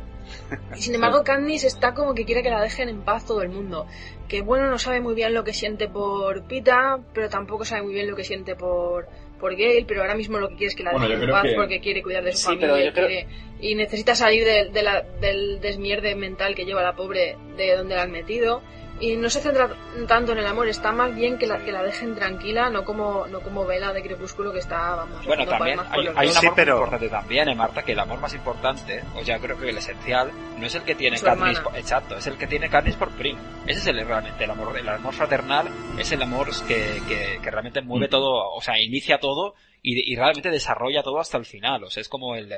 Y 0.76 0.80
sin 0.80 0.94
embargo, 0.94 1.22
Candice 1.24 1.66
está 1.66 1.92
como 1.92 2.14
que 2.14 2.24
quiere 2.24 2.42
que 2.42 2.50
la 2.50 2.60
dejen 2.60 2.88
en 2.88 3.02
paz 3.02 3.26
todo 3.26 3.42
el 3.42 3.48
mundo. 3.48 3.86
Que 4.28 4.42
bueno, 4.42 4.70
no 4.70 4.78
sabe 4.78 5.00
muy 5.00 5.14
bien 5.14 5.34
lo 5.34 5.42
que 5.42 5.52
siente 5.52 5.88
por 5.88 6.44
Pita, 6.44 7.00
pero 7.12 7.28
tampoco 7.28 7.64
sabe 7.64 7.82
muy 7.82 7.94
bien 7.94 8.08
lo 8.08 8.16
que 8.16 8.24
siente 8.24 8.54
por, 8.54 9.08
por 9.42 9.56
Gale, 9.56 9.84
pero 9.86 10.02
ahora 10.02 10.14
mismo 10.14 10.38
lo 10.38 10.48
que 10.50 10.54
quiere 10.54 10.68
es 10.68 10.76
que 10.76 10.84
la 10.84 10.92
bueno, 10.92 11.08
dejen 11.08 11.24
en 11.24 11.30
paz 11.30 11.42
que... 11.42 11.54
porque 11.56 11.80
quiere 11.80 12.00
cuidar 12.00 12.22
de 12.22 12.32
su 12.32 12.38
sí, 12.38 12.44
familia 12.44 12.92
creo... 12.92 13.08
quiere... 13.08 13.26
y 13.60 13.74
necesita 13.74 14.14
salir 14.14 14.44
de, 14.44 14.70
de 14.70 14.82
la, 14.82 15.02
del 15.20 15.60
desmierde 15.60 16.14
mental 16.14 16.54
que 16.54 16.64
lleva 16.64 16.80
la 16.80 16.94
pobre 16.94 17.36
de 17.56 17.76
donde 17.76 17.96
la 17.96 18.02
han 18.02 18.12
metido 18.12 18.62
y 19.00 19.16
no 19.16 19.28
se 19.28 19.40
centra 19.40 19.70
tanto 20.06 20.32
en 20.32 20.38
el 20.38 20.46
amor, 20.46 20.68
está 20.68 20.92
más 20.92 21.14
bien 21.14 21.38
que 21.38 21.46
la, 21.46 21.58
que 21.58 21.72
la 21.72 21.82
dejen 21.82 22.14
tranquila, 22.14 22.70
no 22.70 22.84
como 22.84 23.26
no 23.26 23.40
como 23.40 23.64
Vela 23.64 23.92
de 23.92 24.02
Crepúsculo 24.02 24.52
que 24.52 24.60
está, 24.60 24.94
vamos, 24.94 25.26
bueno, 25.26 25.46
también 25.46 25.80
hay, 25.80 26.00
hay, 26.00 26.08
un 26.08 26.16
amor 26.16 26.32
sí, 26.34 26.48
pero... 26.54 26.76
importante 26.78 27.08
también, 27.08 27.48
¿eh, 27.48 27.54
Marta, 27.54 27.82
que 27.82 27.92
el 27.92 28.00
amor 28.00 28.20
más 28.20 28.34
importante, 28.34 29.02
o 29.16 29.22
ya 29.22 29.38
creo 29.38 29.58
que 29.58 29.70
el 29.70 29.78
esencial, 29.78 30.30
no 30.58 30.66
es 30.66 30.74
el 30.74 30.82
que 30.82 30.94
tiene 30.94 31.18
Katniss, 31.18 31.60
por, 31.60 31.76
exacto, 31.76 32.16
es 32.16 32.26
el 32.26 32.36
que 32.36 32.46
tiene 32.46 32.68
Katniss 32.68 32.96
por 32.96 33.10
Prim. 33.10 33.36
Ese 33.66 33.80
es 33.80 33.86
el 33.86 34.06
realmente 34.06 34.44
el 34.44 34.50
amor, 34.50 34.76
el 34.76 34.88
amor 34.88 35.14
fraternal 35.14 35.68
es 35.98 36.12
el 36.12 36.22
amor 36.22 36.48
que, 36.66 37.02
que, 37.08 37.38
que 37.42 37.50
realmente 37.50 37.80
mueve 37.82 38.06
mm. 38.06 38.10
todo, 38.10 38.52
o 38.52 38.60
sea, 38.60 38.78
inicia 38.80 39.18
todo 39.18 39.54
y, 39.82 40.12
y, 40.12 40.16
realmente 40.16 40.50
desarrolla 40.50 41.02
todo 41.02 41.18
hasta 41.18 41.38
el 41.38 41.44
final. 41.44 41.82
O 41.82 41.90
sea, 41.90 42.00
es 42.00 42.08
como 42.08 42.36
el, 42.36 42.52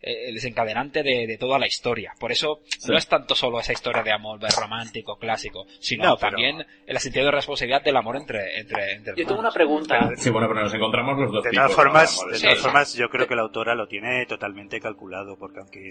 el 0.00 0.34
desencadenante 0.34 1.02
de, 1.02 1.26
de, 1.26 1.36
toda 1.36 1.58
la 1.58 1.66
historia. 1.66 2.14
Por 2.18 2.32
eso 2.32 2.60
sí. 2.66 2.90
no 2.90 2.96
es 2.96 3.06
tanto 3.06 3.34
solo 3.34 3.60
esa 3.60 3.72
historia 3.72 4.02
de 4.02 4.12
amor 4.12 4.40
romántico, 4.58 5.18
clásico, 5.18 5.66
sino 5.78 6.04
no, 6.04 6.16
pero... 6.16 6.30
también 6.30 6.66
el 6.86 6.98
sentido 6.98 7.26
de 7.26 7.32
responsabilidad 7.32 7.82
del 7.82 7.96
amor 7.96 8.16
entre, 8.16 8.60
entre, 8.60 8.92
entre 8.94 9.14
Yo 9.16 9.26
tengo 9.26 9.40
una 9.40 9.50
pregunta. 9.50 10.10
Sí, 10.16 10.30
bueno, 10.30 10.48
pero 10.48 10.62
nos 10.62 10.74
encontramos 10.74 11.18
los 11.18 11.32
dos 11.32 11.44
de 11.44 11.50
tipos. 11.50 11.64
Todas 11.66 11.76
formas, 11.76 12.22
¿no? 12.24 12.32
de 12.32 12.40
todas 12.40 12.56
sí. 12.56 12.62
formas, 12.62 12.94
yo 12.94 13.08
creo 13.10 13.26
que 13.26 13.34
la 13.34 13.42
autora 13.42 13.74
lo 13.74 13.86
tiene 13.86 14.24
totalmente 14.26 14.80
calculado, 14.80 15.36
porque 15.36 15.60
aunque 15.60 15.90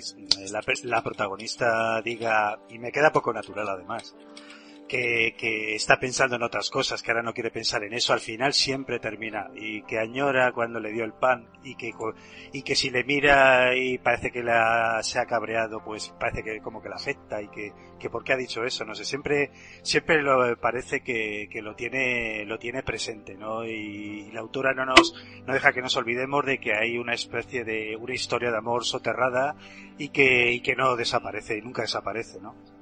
la, 0.51 0.61
la 0.83 1.03
protagonista 1.03 2.01
diga, 2.01 2.59
y 2.69 2.79
me 2.79 2.91
queda 2.91 3.11
poco 3.11 3.31
natural 3.31 3.67
además, 3.69 4.15
que, 4.89 5.35
que, 5.37 5.75
está 5.75 5.97
pensando 5.99 6.35
en 6.35 6.43
otras 6.43 6.69
cosas, 6.69 7.01
que 7.01 7.11
ahora 7.11 7.23
no 7.23 7.33
quiere 7.33 7.51
pensar 7.51 7.83
en 7.83 7.93
eso, 7.93 8.11
al 8.11 8.19
final 8.19 8.53
siempre 8.53 8.99
termina 8.99 9.49
y 9.55 9.83
que 9.83 9.99
añora 9.99 10.51
cuando 10.51 10.79
le 10.79 10.91
dio 10.91 11.05
el 11.05 11.13
pan 11.13 11.47
y 11.63 11.75
que, 11.75 11.91
y 12.51 12.63
que 12.63 12.75
si 12.75 12.89
le 12.89 13.05
mira 13.05 13.75
y 13.75 13.97
parece 13.99 14.31
que 14.31 14.43
la, 14.43 14.99
se 15.03 15.19
ha 15.19 15.25
cabreado, 15.25 15.81
pues 15.85 16.13
parece 16.19 16.43
que 16.43 16.59
como 16.59 16.81
que 16.81 16.89
la 16.89 16.95
afecta 16.95 17.41
y 17.41 17.47
que, 17.49 17.71
que 17.99 18.09
por 18.09 18.23
qué 18.23 18.33
ha 18.33 18.37
dicho 18.37 18.65
eso, 18.65 18.83
no 18.83 18.95
sé, 18.95 19.05
siempre, 19.05 19.51
siempre 19.83 20.21
lo 20.21 20.57
parece 20.59 21.01
que, 21.01 21.47
que 21.49 21.61
lo 21.61 21.75
tiene, 21.75 22.43
lo 22.45 22.57
tiene 22.57 22.83
presente, 22.83 23.35
¿no? 23.35 23.65
Y, 23.65 24.09
y 24.27 24.31
la 24.31 24.41
autora 24.41 24.73
no 24.73 24.85
nos, 24.85 25.13
no 25.45 25.53
deja 25.53 25.71
que 25.71 25.81
nos 25.81 25.95
olvidemos 25.95 26.45
de 26.45 26.59
que 26.59 26.73
hay 26.73 26.97
una 26.97 27.13
especie 27.13 27.63
de, 27.63 27.95
una 27.95 28.13
historia 28.13 28.51
de 28.51 28.57
amor 28.57 28.85
soterrada 28.85 29.55
y 29.97 30.09
que, 30.09 30.51
y 30.51 30.61
que 30.61 30.75
no 30.75 30.95
desaparece 30.95 31.57
y 31.57 31.61
nunca 31.61 31.83
desaparece, 31.83 32.39
¿no? 32.41 32.78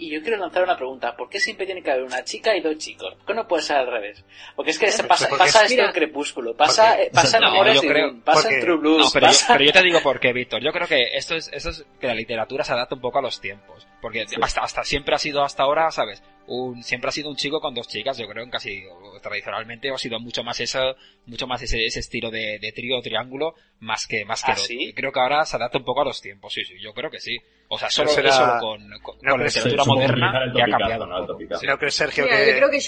Y 0.00 0.10
yo 0.10 0.22
quiero 0.22 0.38
lanzar 0.38 0.64
una 0.64 0.76
pregunta. 0.76 1.14
¿Por 1.14 1.28
qué 1.28 1.38
siempre 1.38 1.66
tiene 1.66 1.82
que 1.82 1.90
haber 1.90 2.04
una 2.04 2.24
chica 2.24 2.56
y 2.56 2.62
dos 2.62 2.78
chicos? 2.78 3.14
¿Por 3.16 3.26
qué 3.26 3.34
no 3.34 3.46
puede 3.46 3.62
ser 3.62 3.76
al 3.76 3.86
revés? 3.86 4.24
Porque 4.56 4.70
es 4.70 4.78
que 4.78 4.90
se 4.90 5.04
pasa, 5.04 5.28
pasa 5.28 5.66
esto 5.66 5.82
en 5.82 5.92
Crepúsculo, 5.92 6.56
pasa, 6.56 6.94
porque, 6.96 7.10
pasa 7.12 7.36
en 7.36 7.44
Amores 7.44 7.74
no, 7.74 7.80
creo, 7.82 8.20
pasa 8.24 8.42
porque, 8.42 8.54
en 8.56 8.60
True 8.62 8.76
Blues. 8.78 9.04
No, 9.04 9.10
pero, 9.12 9.26
pasa... 9.26 9.46
yo, 9.46 9.58
pero, 9.58 9.64
yo, 9.66 9.72
te 9.72 9.82
digo 9.84 10.00
por 10.02 10.18
qué, 10.18 10.32
Víctor. 10.32 10.62
Yo 10.62 10.72
creo 10.72 10.88
que 10.88 11.02
esto 11.12 11.34
es, 11.34 11.50
esto 11.52 11.68
es 11.68 11.84
que 12.00 12.06
la 12.06 12.14
literatura 12.14 12.64
se 12.64 12.72
adapta 12.72 12.94
un 12.94 13.02
poco 13.02 13.18
a 13.18 13.22
los 13.22 13.42
tiempos. 13.42 13.86
Porque 14.00 14.26
sí. 14.26 14.36
hasta, 14.40 14.62
hasta 14.62 14.84
siempre 14.84 15.14
ha 15.14 15.18
sido 15.18 15.42
hasta 15.42 15.64
ahora, 15.64 15.90
¿sabes? 15.90 16.22
Un, 16.46 16.82
siempre 16.82 17.08
ha 17.08 17.12
sido 17.12 17.30
un 17.30 17.36
chico 17.36 17.60
con 17.60 17.74
dos 17.74 17.86
chicas, 17.86 18.18
yo 18.18 18.26
creo, 18.26 18.42
en 18.42 18.50
casi 18.50 18.82
tradicionalmente 19.22 19.90
ha 19.90 19.98
sido 19.98 20.18
mucho 20.18 20.42
más 20.42 20.58
eso, 20.60 20.96
mucho 21.26 21.46
más 21.46 21.62
ese, 21.62 21.84
ese 21.84 22.00
estilo 22.00 22.30
de, 22.30 22.58
de 22.60 22.72
trío 22.72 22.98
o 22.98 23.02
triángulo, 23.02 23.54
más 23.78 24.06
que, 24.06 24.24
más 24.24 24.42
que 24.42 24.52
¿Ah, 24.52 24.56
sí? 24.56 24.92
Creo 24.96 25.12
que 25.12 25.20
ahora 25.20 25.44
se 25.44 25.56
adapta 25.56 25.78
un 25.78 25.84
poco 25.84 26.02
a 26.02 26.04
los 26.06 26.20
tiempos, 26.20 26.52
sí, 26.52 26.64
sí, 26.64 26.74
yo 26.80 26.92
creo 26.92 27.10
que 27.10 27.20
sí. 27.20 27.36
O 27.68 27.78
sea, 27.78 27.88
solo, 27.88 28.10
será... 28.10 28.32
solo 28.32 28.52
con, 28.60 28.80
con, 29.00 29.18
no, 29.22 29.32
con 29.32 29.40
la 29.40 29.46
literatura 29.46 29.84
moderna 29.84 30.32
que 30.52 30.62
ha 30.62 30.66
cambiado. 30.66 31.06
No, 31.06 31.58
sí. 31.58 31.66
no 31.66 31.78
creo, 31.78 31.90
Sergio, 31.90 32.24
Mira, 32.24 32.38
que, 32.38 32.46
yo 32.46 32.56
creo 32.56 32.70
que, 32.70 32.80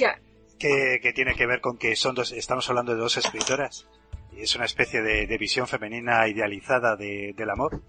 que, 0.59 1.01
que 1.01 1.13
tiene 1.13 1.35
que 1.35 1.47
ver 1.47 1.61
con 1.61 1.79
que 1.79 1.95
son 1.95 2.15
dos, 2.15 2.33
estamos 2.33 2.69
hablando 2.69 2.93
de 2.95 2.99
dos 2.99 3.17
escritoras 3.17 3.87
y 4.33 4.43
es 4.43 4.57
una 4.57 4.65
especie 4.65 5.03
de, 5.03 5.27
de 5.27 5.39
visión 5.39 5.69
femenina 5.69 6.27
idealizada 6.27 6.97
de, 6.97 7.33
del 7.37 7.51
amor. 7.51 7.83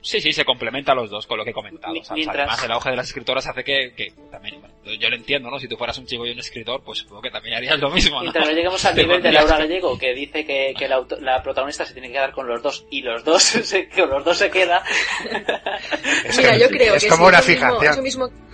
Sí, 0.00 0.20
sí, 0.20 0.32
se 0.32 0.44
complementa 0.44 0.92
a 0.92 0.94
los 0.94 1.10
dos 1.10 1.26
con 1.26 1.38
lo 1.38 1.44
que 1.44 1.50
he 1.50 1.52
comentado. 1.52 1.92
Mientras... 1.92 2.18
O 2.18 2.22
sea, 2.22 2.32
además, 2.32 2.64
el 2.64 2.70
auge 2.70 2.90
de 2.90 2.96
las 2.96 3.08
escritoras 3.08 3.46
hace 3.48 3.64
que, 3.64 3.92
que 3.96 4.12
también, 4.30 4.60
bueno, 4.60 4.74
yo 4.94 5.08
lo 5.08 5.16
entiendo, 5.16 5.50
¿no? 5.50 5.58
Si 5.58 5.66
tú 5.66 5.76
fueras 5.76 5.98
un 5.98 6.06
chico 6.06 6.24
y 6.24 6.30
un 6.30 6.38
escritor, 6.38 6.82
pues 6.84 7.00
supongo 7.00 7.22
que 7.22 7.30
también 7.30 7.56
harías 7.56 7.78
lo 7.80 7.90
mismo, 7.90 8.16
¿no? 8.16 8.22
Mientras 8.22 8.46
no 8.46 8.52
lleguemos 8.52 8.84
al 8.84 8.96
nivel 8.96 9.22
de 9.22 9.32
Laura 9.32 9.58
Gallego, 9.58 9.98
que 9.98 10.14
dice 10.14 10.46
que, 10.46 10.72
que 10.78 10.88
la, 10.88 11.04
la, 11.20 11.42
protagonista 11.42 11.84
se 11.84 11.94
tiene 11.94 12.08
que 12.08 12.14
quedar 12.14 12.32
con 12.32 12.46
los 12.46 12.62
dos 12.62 12.86
y 12.90 13.02
los 13.02 13.24
dos 13.24 13.42
se, 13.42 13.88
con 13.88 14.08
los 14.08 14.24
dos 14.24 14.38
se 14.38 14.50
queda. 14.50 14.84
Mira, 16.36 16.56
yo 16.56 16.68
creo 16.68 16.94
es 16.94 17.02
que 17.02 17.08
como 17.08 17.24
si 17.24 17.28
una 17.28 17.38
eso 17.38 17.46
fijación. 17.48 18.02
Mismo, 18.02 18.26
eso 18.26 18.36
mismo... 18.36 18.48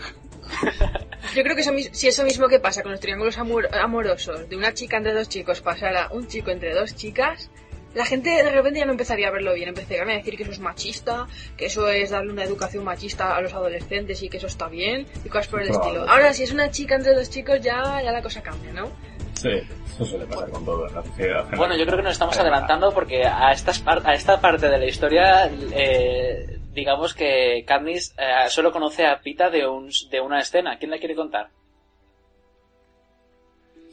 Yo 1.35 1.43
creo 1.43 1.55
que 1.57 1.63
eso, 1.63 1.73
si 1.93 2.09
eso 2.09 2.25
mismo 2.25 2.49
que 2.49 2.61
pasa 2.61 2.83
con 2.83 2.93
los 2.93 3.01
triángulos 3.01 3.39
amor, 3.39 3.69
amorosos 3.75 4.49
de 4.49 4.57
una 4.57 4.73
chica 4.73 4.99
entre 4.99 5.13
dos 5.13 5.29
chicos 5.29 5.61
pasara 5.61 6.09
un 6.13 6.27
chico 6.29 6.51
entre 6.51 6.75
dos 6.75 6.95
chicas, 6.95 7.51
la 7.95 8.05
gente 8.05 8.31
de 8.31 8.51
repente 8.51 8.81
ya 8.81 8.85
no 8.87 8.93
empezaría 8.93 9.29
a 9.29 9.31
verlo 9.31 9.55
bien, 9.55 9.69
empezarían 9.69 10.11
a 10.11 10.15
decir 10.15 10.37
que 10.37 10.43
eso 10.43 10.53
es 10.53 10.59
machista, 10.61 11.27
que 11.57 11.67
eso 11.67 11.89
es 11.89 12.11
darle 12.11 12.33
una 12.33 12.45
educación 12.45 12.85
machista 12.85 13.37
a 13.37 13.41
los 13.41 13.53
adolescentes 13.55 14.23
y 14.23 14.29
que 14.29 14.37
eso 14.39 14.47
está 14.49 14.69
bien, 14.69 15.07
y 15.25 15.29
cosas 15.29 15.49
por 15.49 15.63
el 15.63 15.69
Claro. 15.69 15.83
estilo. 15.85 16.09
Ahora, 16.11 16.33
si 16.33 16.43
es 16.43 16.53
una 16.53 16.71
chica 16.71 16.97
entre 16.97 17.15
dos 17.15 17.31
chicos, 17.31 17.61
ya, 17.61 18.01
ya 18.03 18.13
la 18.13 18.23
cosa 18.23 18.43
cambia, 18.43 18.73
¿no? 18.73 18.91
Sí, 19.35 19.51
eso 19.95 20.05
suele 20.05 20.27
pasar 20.27 20.49
con 20.51 20.65
todo 20.65 20.89
en 20.89 20.95
la 20.95 21.03
sociedad. 21.03 21.45
Bueno, 21.57 21.77
yo 21.77 21.85
creo 21.85 21.97
que 21.99 22.03
nos 22.05 22.13
estamos 22.13 22.39
adelantando 22.39 22.93
porque 22.95 23.25
a, 23.27 23.53
estas 23.53 23.79
par- 23.81 24.03
a 24.05 24.15
esta 24.15 24.41
parte 24.41 24.69
de 24.69 24.79
la 24.79 24.87
historia, 24.87 25.51
eh, 25.73 26.59
digamos 26.73 27.15
que 27.15 27.65
Katniss 27.67 28.15
eh, 28.19 28.49
solo 28.49 28.73
conoce 28.73 29.05
a 29.07 29.21
Pita 29.21 29.51
de, 29.51 29.67
un, 29.67 29.91
de 30.11 30.21
una 30.21 30.41
escena. 30.41 30.79
¿Quién 30.79 30.91
la 30.91 30.99
quiere 30.99 31.15
contar? 31.15 31.49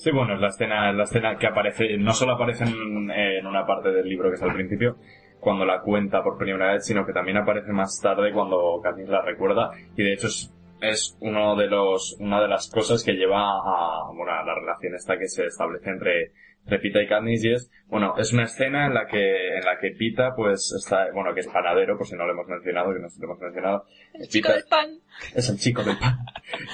Sí, 0.02 0.10
bueno, 0.10 0.34
es 0.34 0.42
la 0.42 0.48
escena, 0.48 0.90
es 0.90 0.96
la 0.96 1.04
escena 1.04 1.38
que 1.38 1.46
aparece, 1.46 1.96
no 1.96 2.12
solo 2.14 2.32
aparece 2.32 2.64
en, 2.64 3.12
en 3.12 3.46
una 3.46 3.68
parte 3.68 3.92
del 3.92 4.10
libro 4.10 4.30
que 4.30 4.34
es 4.34 4.42
al 4.42 4.52
principio, 4.52 4.98
cuando 5.40 5.64
la 5.64 5.82
cuenta 5.82 6.24
por 6.24 6.40
primera 6.40 6.74
vez, 6.74 6.88
sino 6.88 7.06
que 7.06 7.14
también 7.14 7.38
aparece 7.38 7.72
más 7.72 8.00
tarde 8.02 8.34
cuando 8.34 8.82
Katniss 8.82 9.10
la 9.10 9.22
recuerda, 9.22 9.70
y 9.96 10.02
de 10.02 10.14
hecho 10.14 10.26
es, 10.26 10.52
es 10.82 11.16
uno 11.22 11.56
de 11.56 11.68
los, 11.68 12.18
una 12.20 12.42
de 12.42 12.48
las 12.48 12.72
cosas 12.72 13.04
que 13.04 13.14
lleva 13.14 13.44
a, 13.44 14.12
bueno, 14.12 14.32
a 14.32 14.44
la 14.44 14.56
relación 14.56 14.96
esta 14.96 15.20
que 15.20 15.28
se 15.28 15.46
establece 15.46 15.92
entre, 15.92 16.32
entre 16.64 16.80
Pita 16.80 17.02
y 17.02 17.08
Katniss, 17.08 17.44
y 17.44 17.54
es, 17.54 17.72
bueno, 17.88 18.14
es 18.18 18.32
una 18.34 18.44
escena 18.44 18.86
en 18.86 18.94
la 18.94 19.08
que, 19.08 19.58
en 19.58 19.66
la 19.66 19.78
que 19.80 19.92
Pita, 19.92 20.34
pues, 20.36 20.74
está, 20.78 21.08
bueno, 21.14 21.34
que 21.34 21.42
es 21.42 21.48
panadero, 21.48 21.98
por 21.98 22.06
si 22.08 22.16
no 22.16 22.26
lo 22.26 22.32
hemos 22.34 22.48
mencionado, 22.48 22.94
que 22.94 23.00
no 23.00 23.08
lo 23.08 23.26
hemos 23.26 23.40
mencionado. 23.40 23.86
El 24.14 24.28
chico 24.28 24.48
Pita- 24.50 24.54
del 24.56 24.64
pan. 24.70 24.90
es 25.36 25.50
el 25.50 25.58
chico 25.58 25.84
del 25.84 25.98
pan. 25.98 26.18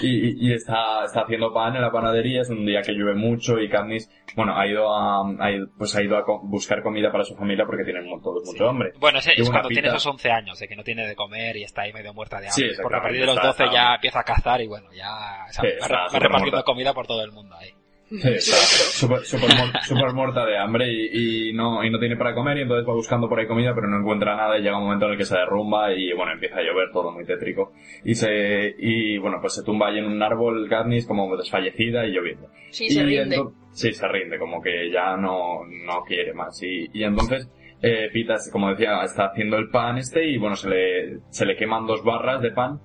Y, 0.01 0.07
y- 0.07 0.49
y 0.49 0.53
está, 0.53 1.05
está 1.05 1.21
haciendo 1.21 1.53
pan 1.53 1.75
en 1.75 1.81
la 1.81 1.91
panadería, 1.91 2.41
es 2.41 2.49
un 2.49 2.65
día 2.65 2.81
que 2.81 2.93
llueve 2.93 3.13
mucho 3.15 3.59
y 3.59 3.69
Katniss, 3.69 4.09
bueno, 4.35 4.57
ha 4.57 4.65
ido 4.67 4.91
a, 4.91 5.23
ha 5.39 5.51
ido- 5.51 5.67
pues 5.77 5.95
ha 5.95 6.01
ido 6.01 6.17
a 6.17 6.23
co- 6.23 6.41
buscar 6.43 6.81
comida 6.81 7.11
para 7.11 7.23
su 7.23 7.35
familia 7.35 7.65
porque 7.65 7.83
tienen 7.83 8.05
mu- 8.05 8.19
todos 8.21 8.43
mucho 8.45 8.67
hambre. 8.69 8.93
Bueno, 8.99 9.19
es, 9.19 9.25
cuando 9.49 9.69
pita- 9.69 9.81
tiene 9.81 9.88
esos 9.89 10.05
11 10.07 10.31
años, 10.31 10.57
de 10.59 10.67
que 10.67 10.75
no 10.75 10.83
tiene 10.83 11.05
de 11.07 11.15
comer 11.15 11.57
y 11.57 11.63
está 11.63 11.83
ahí 11.83 11.93
medio 11.93 12.13
muerta 12.13 12.39
de 12.39 12.49
Sí, 12.49 12.63
hambre. 12.63 12.77
porque 12.81 12.97
a 12.97 13.01
partir 13.01 13.19
de 13.21 13.25
los 13.27 13.35
exactamente, 13.38 13.63
12 13.63 13.75
está- 13.75 13.89
ya 13.89 13.95
empieza 13.95 14.19
a 14.19 14.23
cazar 14.23 14.61
y 14.61 14.67
bueno, 14.67 14.88
ya 14.93 15.45
o 15.47 15.53
sea, 15.53 15.61
Sí, 15.61 15.67
va, 15.67 15.73
está 15.73 15.88
re- 15.88 15.93
va 15.95 16.07
súper 16.09 16.21
repartiendo 16.23 16.51
muerta. 16.57 16.63
comida 16.71 16.93
por 16.93 17.07
todo 17.07 17.23
el 17.23 17.31
mundo 17.31 17.55
ahí. 17.55 17.69
Súper 18.09 19.19
súper 19.25 20.13
muerta 20.13 20.45
de 20.45 20.57
hambre 20.57 20.85
y, 20.91 21.49
y 21.49 21.53
no, 21.53 21.83
y 21.83 21.89
no 21.89 21.99
tiene 21.99 22.15
para 22.15 22.33
comer 22.33 22.57
y 22.57 22.61
entonces 22.61 22.87
va 22.87 22.93
buscando 22.93 23.27
por 23.27 23.39
ahí 23.39 23.47
comida 23.47 23.73
pero 23.75 23.87
no 23.87 23.99
encuentra 23.99 24.35
nada 24.35 24.57
y 24.57 24.61
llega 24.61 24.77
un 24.77 24.85
momento 24.85 25.05
en 25.07 25.11
el 25.13 25.17
que 25.17 25.25
se 25.25 25.37
derrumba 25.37 25.93
y 25.93 26.13
bueno, 26.13 26.31
empieza 26.31 26.57
a 26.59 26.63
llover 26.63 26.91
todo 26.91 27.11
muy 27.11 27.25
tétrico. 27.25 27.73
Y 28.03 28.15
se, 28.15 28.75
y 28.77 29.17
bueno, 29.17 29.37
pues 29.41 29.55
se 29.55 29.63
tumba 29.63 29.89
ahí 29.89 29.97
en 29.99 30.05
un 30.05 30.21
árbol 30.23 30.67
Katniss 30.69 31.05
como 31.05 31.35
desfallecida 31.35 32.05
y 32.05 32.11
lloviendo. 32.11 32.47
Sí, 32.71 32.89
se 32.89 33.01
Y 33.01 33.03
rinde. 33.03 33.37
ento- 33.37 33.53
sí, 33.71 33.91
se 33.93 34.07
rinde, 34.07 34.39
como 34.39 34.61
que 34.61 34.89
ya 34.91 35.17
no, 35.17 35.65
no 35.65 36.03
quiere 36.03 36.33
más. 36.33 36.61
Y, 36.63 36.89
y 36.93 37.03
entonces, 37.03 37.49
eh, 37.81 38.09
Pita, 38.13 38.35
como 38.51 38.69
decía, 38.69 39.01
está 39.03 39.25
haciendo 39.27 39.57
el 39.57 39.69
pan 39.69 39.97
este 39.97 40.27
y 40.27 40.37
bueno, 40.37 40.55
se 40.55 40.69
le, 40.69 41.19
se 41.29 41.45
le 41.45 41.55
queman 41.55 41.85
dos 41.85 42.03
barras 42.03 42.41
de 42.41 42.51
pan 42.51 42.79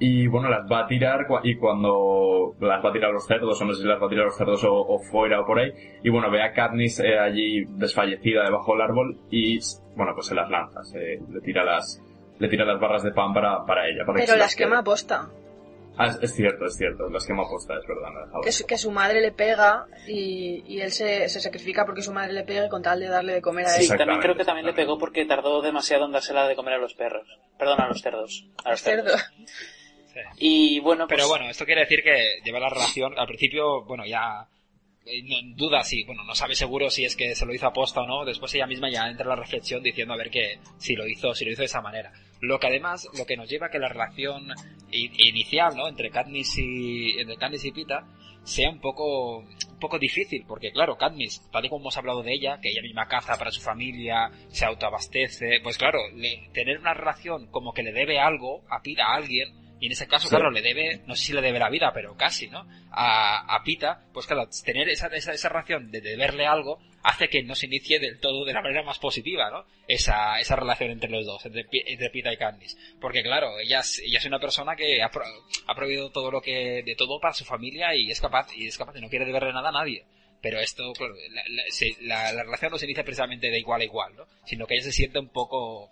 y 0.00 0.26
bueno, 0.26 0.48
las 0.48 0.64
va 0.70 0.80
a 0.80 0.86
tirar 0.88 1.26
y 1.44 1.56
cuando 1.56 2.54
las 2.58 2.84
va 2.84 2.88
a 2.88 2.92
tirar 2.92 3.10
a 3.10 3.12
los 3.12 3.26
cerdos, 3.26 3.60
o 3.60 3.64
no 3.66 3.74
sé 3.74 3.82
si 3.82 3.86
las 3.86 4.00
va 4.02 4.06
a 4.06 4.08
tirar 4.08 4.24
a 4.24 4.28
los 4.28 4.36
cerdos 4.36 4.64
o, 4.64 4.72
o 4.74 4.98
fuera 5.10 5.40
o 5.40 5.46
por 5.46 5.58
ahí, 5.60 5.70
y 6.02 6.08
bueno, 6.08 6.30
ve 6.30 6.42
a 6.42 6.52
Katniss 6.52 7.00
eh, 7.00 7.18
allí 7.18 7.64
desfallecida 7.76 8.42
debajo 8.44 8.72
del 8.72 8.82
árbol 8.82 9.18
y 9.30 9.58
bueno, 9.94 10.12
pues 10.14 10.26
se 10.26 10.34
las 10.34 10.48
lanza, 10.50 10.82
se, 10.84 10.98
le 10.98 11.40
tira 11.44 11.64
las, 11.64 12.00
le 12.38 12.48
tira 12.48 12.64
las 12.64 12.80
barras 12.80 13.02
de 13.02 13.12
pan 13.12 13.32
para, 13.34 13.64
para 13.66 13.86
ella. 13.86 14.04
Para 14.06 14.16
que 14.18 14.22
Pero 14.22 14.32
se 14.32 14.38
las 14.38 14.56
quema 14.56 14.78
a 14.78 14.82
posta. 14.82 15.28
Ah, 15.98 16.06
es, 16.06 16.18
es 16.22 16.34
cierto, 16.34 16.64
es 16.64 16.76
cierto, 16.76 17.10
las 17.10 17.26
quema 17.26 17.42
posta, 17.46 17.74
es 17.76 17.86
verdad. 17.86 18.08
Que, 18.42 18.52
su- 18.52 18.64
que 18.66 18.78
su 18.78 18.90
madre 18.90 19.20
le 19.20 19.32
pega 19.32 19.84
y, 20.08 20.62
y 20.66 20.80
él 20.80 20.92
se, 20.92 21.28
se 21.28 21.40
sacrifica 21.40 21.84
porque 21.84 22.00
su 22.00 22.12
madre 22.12 22.32
le 22.32 22.44
pegue 22.44 22.70
con 22.70 22.80
tal 22.80 23.00
de 23.00 23.08
darle 23.08 23.34
de 23.34 23.42
comer 23.42 23.66
a 23.66 23.76
él. 23.76 23.82
Sí, 23.82 23.94
también 23.98 24.20
creo 24.20 24.34
que 24.34 24.44
también 24.46 24.64
le 24.66 24.72
pegó 24.72 24.96
porque 24.98 25.26
tardó 25.26 25.60
demasiado 25.60 26.06
en 26.06 26.12
dársela 26.12 26.46
de 26.48 26.56
comer 26.56 26.74
a 26.74 26.78
los 26.78 26.94
perros. 26.94 27.26
Perdón, 27.58 27.82
a 27.82 27.88
los 27.88 28.00
cerdos. 28.00 28.46
A 28.64 28.70
los 28.70 28.80
Cerdo. 28.80 29.10
cerdos. 29.10 29.30
Y 30.38 30.80
bueno, 30.80 31.06
pues... 31.06 31.16
Pero 31.18 31.28
bueno, 31.28 31.48
esto 31.50 31.64
quiere 31.64 31.82
decir 31.82 32.02
que 32.02 32.40
lleva 32.44 32.60
la 32.60 32.68
relación, 32.70 33.18
al 33.18 33.26
principio, 33.26 33.84
bueno, 33.84 34.04
ya 34.06 34.46
eh, 35.06 35.22
no- 35.22 35.56
duda 35.56 35.82
si, 35.82 36.04
bueno, 36.04 36.24
no 36.24 36.34
sabe 36.34 36.54
seguro 36.54 36.90
si 36.90 37.04
es 37.04 37.16
que 37.16 37.34
se 37.34 37.46
lo 37.46 37.54
hizo 37.54 37.66
aposta 37.66 38.02
o 38.02 38.06
no, 38.06 38.24
después 38.24 38.54
ella 38.54 38.66
misma 38.66 38.90
ya 38.90 39.08
entra 39.08 39.24
en 39.24 39.30
la 39.30 39.36
reflexión 39.36 39.82
diciendo 39.82 40.14
a 40.14 40.16
ver 40.18 40.30
que 40.30 40.58
si 40.78 40.94
lo 40.94 41.06
hizo, 41.06 41.34
si 41.34 41.44
lo 41.44 41.52
hizo 41.52 41.62
de 41.62 41.66
esa 41.66 41.80
manera. 41.80 42.12
Lo 42.40 42.58
que 42.58 42.68
además, 42.68 43.06
lo 43.18 43.26
que 43.26 43.36
nos 43.36 43.48
lleva 43.48 43.66
a 43.66 43.70
que 43.70 43.78
la 43.78 43.88
relación 43.88 44.48
inicial, 44.90 45.76
¿no? 45.76 45.88
Entre 45.88 46.10
Katniss 46.10 46.58
y, 46.58 47.18
entre 47.18 47.36
Katniss 47.36 47.64
y 47.64 47.72
Pita 47.72 48.04
sea 48.42 48.70
un 48.70 48.80
poco, 48.80 49.38
un 49.40 49.78
poco 49.78 49.98
difícil, 49.98 50.44
porque 50.48 50.72
claro, 50.72 50.96
Katniss, 50.96 51.42
tal 51.52 51.64
y 51.64 51.68
como 51.68 51.82
hemos 51.82 51.96
hablado 51.98 52.22
de 52.22 52.32
ella, 52.32 52.58
que 52.60 52.70
ella 52.70 52.80
misma 52.82 53.06
caza 53.06 53.36
para 53.36 53.50
su 53.50 53.60
familia, 53.60 54.30
se 54.48 54.64
autoabastece, 54.64 55.60
pues 55.62 55.76
claro, 55.76 55.98
le- 56.14 56.48
tener 56.54 56.78
una 56.78 56.94
relación 56.94 57.46
como 57.50 57.72
que 57.74 57.82
le 57.82 57.92
debe 57.92 58.18
algo 58.18 58.62
a 58.70 58.80
Pita, 58.82 59.04
a 59.04 59.16
alguien, 59.16 59.59
y 59.80 59.86
en 59.86 59.92
ese 59.92 60.06
caso, 60.06 60.28
Sí. 60.28 60.34
claro, 60.34 60.50
le 60.50 60.62
debe, 60.62 61.00
no 61.06 61.16
sé 61.16 61.24
si 61.26 61.32
le 61.32 61.40
debe 61.40 61.58
la 61.58 61.70
vida, 61.70 61.90
pero 61.94 62.14
casi, 62.16 62.48
¿no? 62.48 62.66
A, 62.90 63.54
a 63.56 63.62
Pita, 63.64 64.04
pues 64.12 64.26
claro, 64.26 64.48
tener 64.64 64.88
esa, 64.88 65.06
esa, 65.08 65.32
esa 65.32 65.48
relación 65.48 65.90
de 65.90 66.00
deberle 66.00 66.46
algo 66.46 66.78
hace 67.02 67.28
que 67.28 67.42
no 67.42 67.54
se 67.54 67.64
inicie 67.66 67.98
del 67.98 68.20
todo 68.20 68.44
de 68.44 68.52
la 68.52 68.60
manera 68.60 68.82
más 68.82 68.98
positiva, 68.98 69.50
¿no? 69.50 69.64
Esa, 69.88 70.38
esa 70.38 70.54
relación 70.54 70.90
entre 70.90 71.08
los 71.10 71.24
dos, 71.24 71.44
entre, 71.46 71.64
entre 71.70 72.10
Pita 72.10 72.32
y 72.32 72.36
Candice. 72.36 72.76
Porque 73.00 73.22
claro, 73.22 73.58
ella 73.58 73.80
es, 73.80 74.00
ella 74.04 74.18
es 74.18 74.26
una 74.26 74.38
persona 74.38 74.76
que 74.76 75.02
ha, 75.02 75.08
pro- 75.08 75.24
ha 75.66 75.74
prohibido 75.74 76.10
todo 76.10 76.30
lo 76.30 76.42
que, 76.42 76.82
de 76.84 76.94
todo 76.96 77.18
para 77.18 77.32
su 77.34 77.44
familia 77.46 77.94
y 77.94 78.10
es 78.10 78.20
capaz, 78.20 78.48
y 78.54 78.66
es 78.66 78.76
capaz 78.76 78.92
de 78.92 79.00
no 79.00 79.08
quiere 79.08 79.24
deberle 79.24 79.52
nada 79.52 79.70
a 79.70 79.72
nadie. 79.72 80.04
Pero 80.42 80.58
esto, 80.58 80.92
claro, 80.94 81.14
la, 81.30 81.42
la- 81.48 81.62
se- 81.70 81.96
la- 82.02 82.32
la 82.32 82.42
relación 82.42 82.70
no 82.72 82.78
se 82.78 82.84
inicia 82.86 83.04
precisamente 83.04 83.50
de 83.50 83.58
igual 83.58 83.80
a 83.80 83.84
igual, 83.84 84.14
¿no? 84.16 84.24
Sino 84.44 84.66
que 84.66 84.74
ella 84.74 84.84
se 84.84 84.92
siente 84.92 85.18
un 85.18 85.28
poco, 85.28 85.90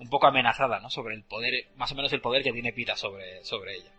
un 0.00 0.08
poco 0.10 0.26
amenazada, 0.26 0.78
¿no? 0.80 0.90
Sobre 0.90 1.14
el 1.14 1.22
poder, 1.24 1.66
más 1.76 1.90
o 1.92 1.94
menos 1.94 2.12
el 2.12 2.20
poder 2.20 2.42
que 2.42 2.52
tiene 2.52 2.72
Pita 2.72 2.96
sobre, 2.96 3.42
sobre 3.44 3.74
ella. 3.76 3.90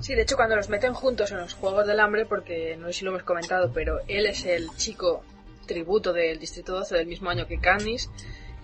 Sí, 0.00 0.14
de 0.14 0.22
hecho 0.22 0.36
cuando 0.36 0.56
los 0.56 0.68
meten 0.68 0.94
juntos 0.94 1.30
en 1.32 1.38
los 1.38 1.54
Juegos 1.54 1.86
del 1.86 2.00
Hambre, 2.00 2.26
porque 2.26 2.76
no 2.76 2.86
sé 2.88 2.92
si 2.94 3.04
lo 3.04 3.10
hemos 3.12 3.22
comentado, 3.24 3.70
pero 3.72 3.98
él 4.08 4.26
es 4.26 4.44
el 4.46 4.68
chico 4.76 5.22
tributo 5.66 6.12
del 6.12 6.38
Distrito 6.38 6.72
12 6.74 6.96
del 6.96 7.06
mismo 7.06 7.30
año 7.30 7.46
que 7.46 7.58
Candice, 7.60 8.08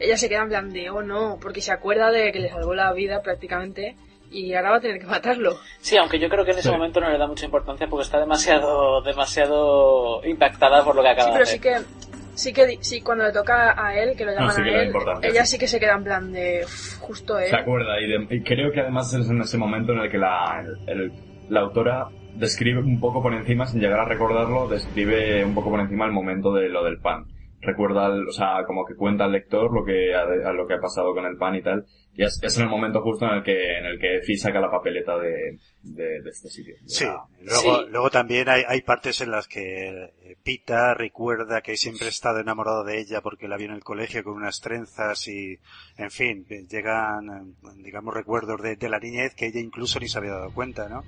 ella 0.01 0.17
se 0.17 0.29
queda 0.29 0.43
en 0.43 0.49
plan 0.49 0.71
de, 0.73 0.91
oh 0.91 1.03
no, 1.03 1.39
porque 1.41 1.61
se 1.61 1.71
acuerda 1.73 2.11
de 2.11 2.33
que 2.33 2.41
le 2.41 2.49
salvó 2.49 2.75
la 2.75 2.93
vida 2.93 3.21
prácticamente 3.23 3.95
y 4.31 4.55
ahora 4.55 4.71
va 4.73 4.77
a 4.77 4.81
tener 4.81 4.99
que 5.01 5.07
matarlo. 5.07 5.59
Sí, 5.81 5.97
aunque 5.97 6.19
yo 6.19 6.29
creo 6.29 6.45
que 6.45 6.53
en 6.53 6.59
ese 6.59 6.69
Sí. 6.69 6.75
momento 6.75 7.01
no 7.01 7.11
le 7.11 7.19
da 7.19 7.27
mucha 7.27 7.45
importancia 7.45 7.87
porque 7.89 8.05
está 8.05 8.19
demasiado, 8.19 9.01
demasiado 9.03 10.25
impactada 10.25 10.85
por 10.85 10.97
lo 10.97 11.03
que 11.03 11.09
acaba 11.09 11.27
Sí, 11.29 11.33
pero 11.33 11.45
de 11.45 11.51
sí 11.51 11.59
hacer. 11.59 11.85
que, 11.85 12.18
sí 12.39 12.53
que, 12.53 12.79
sí, 12.81 13.01
cuando 13.01 13.25
le 13.25 13.33
toca 13.33 13.75
a 13.77 13.95
él, 13.99 14.17
que 14.17 14.25
lo 14.25 14.33
llaman 14.33 14.51
sí 14.55 14.63
a 14.63 14.83
él, 14.83 14.93
ella 15.23 15.45
sí. 15.45 15.53
sí 15.53 15.59
que 15.59 15.67
se 15.67 15.79
queda 15.81 15.95
en 15.95 16.05
plan 16.05 16.33
de, 16.33 16.63
"Uf, 16.65 16.99
justo 16.99 17.39
él. 17.39 17.49
Se 17.49 17.57
acuerda 17.57 18.01
y, 18.01 18.07
de- 18.09 18.37
y 18.37 18.43
creo 18.43 18.71
que 18.73 18.81
además 18.81 19.13
es 19.15 19.29
en 19.29 19.41
ese 19.41 19.59
momento 19.59 19.93
en 19.93 19.99
el 20.01 20.11
que 20.11 20.19
la, 20.19 20.65
el- 20.87 21.01
el- 21.01 21.13
la 21.49 21.61
autora 21.61 22.09
describe 22.35 22.79
un 22.81 23.01
poco 23.01 23.23
por 23.23 23.35
encima, 23.35 23.67
sin 23.67 23.81
llegar 23.81 24.01
a 24.01 24.05
recordarlo, 24.05 24.69
describe 24.69 25.45
un 25.45 25.55
poco 25.55 25.71
por 25.71 25.81
encima 25.81 26.05
el 26.07 26.13
momento 26.13 26.53
de 26.55 26.69
lo 26.69 26.85
del 26.85 26.99
pan. 26.99 27.25
Recuerda, 27.69 28.07
el- 28.07 28.27
o 28.29 28.33
sea, 28.33 28.65
como 28.67 28.85
que 28.87 28.95
cuenta 28.97 29.25
al 29.25 29.33
lector 29.33 29.71
lo 29.73 29.85
que 29.85 30.15
ha, 30.15 30.23
a 30.23 30.53
lo 30.53 30.67
que 30.67 30.75
ha 30.75 30.81
pasado 30.81 31.13
con 31.15 31.27
el 31.27 31.37
pan 31.37 31.55
y 31.57 31.63
tal. 31.63 31.85
Y 32.15 32.25
es, 32.25 32.41
es 32.43 32.57
en 32.57 32.65
el 32.65 32.71
momento 32.71 33.01
justo 33.03 33.27
en 33.27 33.33
el 33.37 33.43
que, 33.45 33.79
en 33.79 33.85
el 33.85 33.99
que 34.01 34.21
Fi 34.23 34.37
saca 34.37 34.59
la 34.59 34.71
papeleta 34.71 35.17
de, 35.19 35.59
de, 35.83 36.23
de 36.23 36.31
este 36.31 36.49
sitio. 36.49 36.75
de 36.81 36.89
Sí, 36.89 37.05
la- 37.05 37.23
luego, 37.43 37.83
luego 37.91 38.11
también 38.11 38.49
hay, 38.49 38.63
hay 38.67 38.81
partes 38.81 39.21
en 39.21 39.31
las 39.31 39.47
que 39.47 39.89
eh, 40.23 40.37
Pita 40.43 40.95
recuerda 40.95 41.61
que 41.61 41.77
siempre 41.77 42.07
ha 42.07 42.09
estado 42.09 42.41
enamorado 42.41 42.83
de 42.85 42.99
ella 42.99 43.21
porque 43.21 43.47
la 43.49 43.57
vio 43.57 43.67
en 43.69 43.75
el 43.75 43.85
colegio 43.85 44.25
con 44.25 44.33
unas 44.35 44.61
trenzas 44.61 45.29
y, 45.29 45.59
en 45.99 46.11
fin, 46.11 46.47
llegan, 46.69 47.29
eh, 47.29 47.69
digamos, 47.85 48.15
recuerdos 48.15 48.63
de, 48.63 48.77
de 48.77 48.89
la 48.89 48.99
niñez 48.99 49.35
que 49.35 49.47
ella 49.47 49.61
incluso 49.61 50.01
ni 50.01 50.09
se 50.09 50.19
había 50.19 50.33
dado 50.33 50.53
cuenta, 50.53 50.89
¿no? 50.89 51.05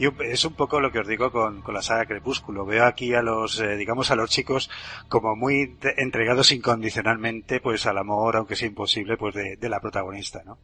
Y 0.00 0.08
es 0.24 0.44
un 0.46 0.54
poco 0.54 0.80
lo 0.80 0.90
que 0.90 0.98
os 1.00 1.06
digo 1.06 1.30
con, 1.30 1.60
con 1.60 1.74
la 1.74 1.82
saga 1.82 2.06
Crepúsculo. 2.06 2.64
Veo 2.64 2.86
aquí 2.86 3.12
a 3.14 3.20
los, 3.20 3.60
eh, 3.60 3.76
digamos, 3.76 4.10
a 4.10 4.16
los 4.16 4.30
chicos 4.30 4.70
como 5.10 5.36
muy 5.36 5.76
entregados 5.98 6.52
incondicionalmente, 6.52 7.60
pues 7.60 7.84
al 7.86 7.98
amor, 7.98 8.36
aunque 8.36 8.56
sea 8.56 8.66
imposible, 8.68 9.16
pues 9.18 9.34
de, 9.34 9.56
de 9.56 9.68
la 9.68 9.78
protagonista, 9.80 10.42
¿no? 10.44 10.58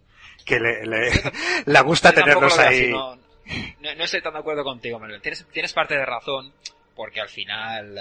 Que 0.47 0.59
le, 0.59 0.87
le, 0.87 1.11
le 1.67 1.81
gusta 1.83 2.15
Yo 2.15 2.23
tenerlos 2.23 2.59
ahí. 2.59 2.85
así, 2.85 2.91
no, 2.91 3.17
no- 3.17 3.95
no 3.97 4.05
estoy 4.05 4.23
tan 4.23 4.33
de 4.33 4.39
acuerdo 4.39 4.65
contigo, 4.65 4.99
Manuel. 4.99 5.21
Tienes, 5.21 5.47
tienes 5.53 5.73
parte 5.75 5.95
de 5.97 6.07
razón, 6.07 6.53
porque 6.95 7.21
al 7.21 7.29
final, 7.29 7.99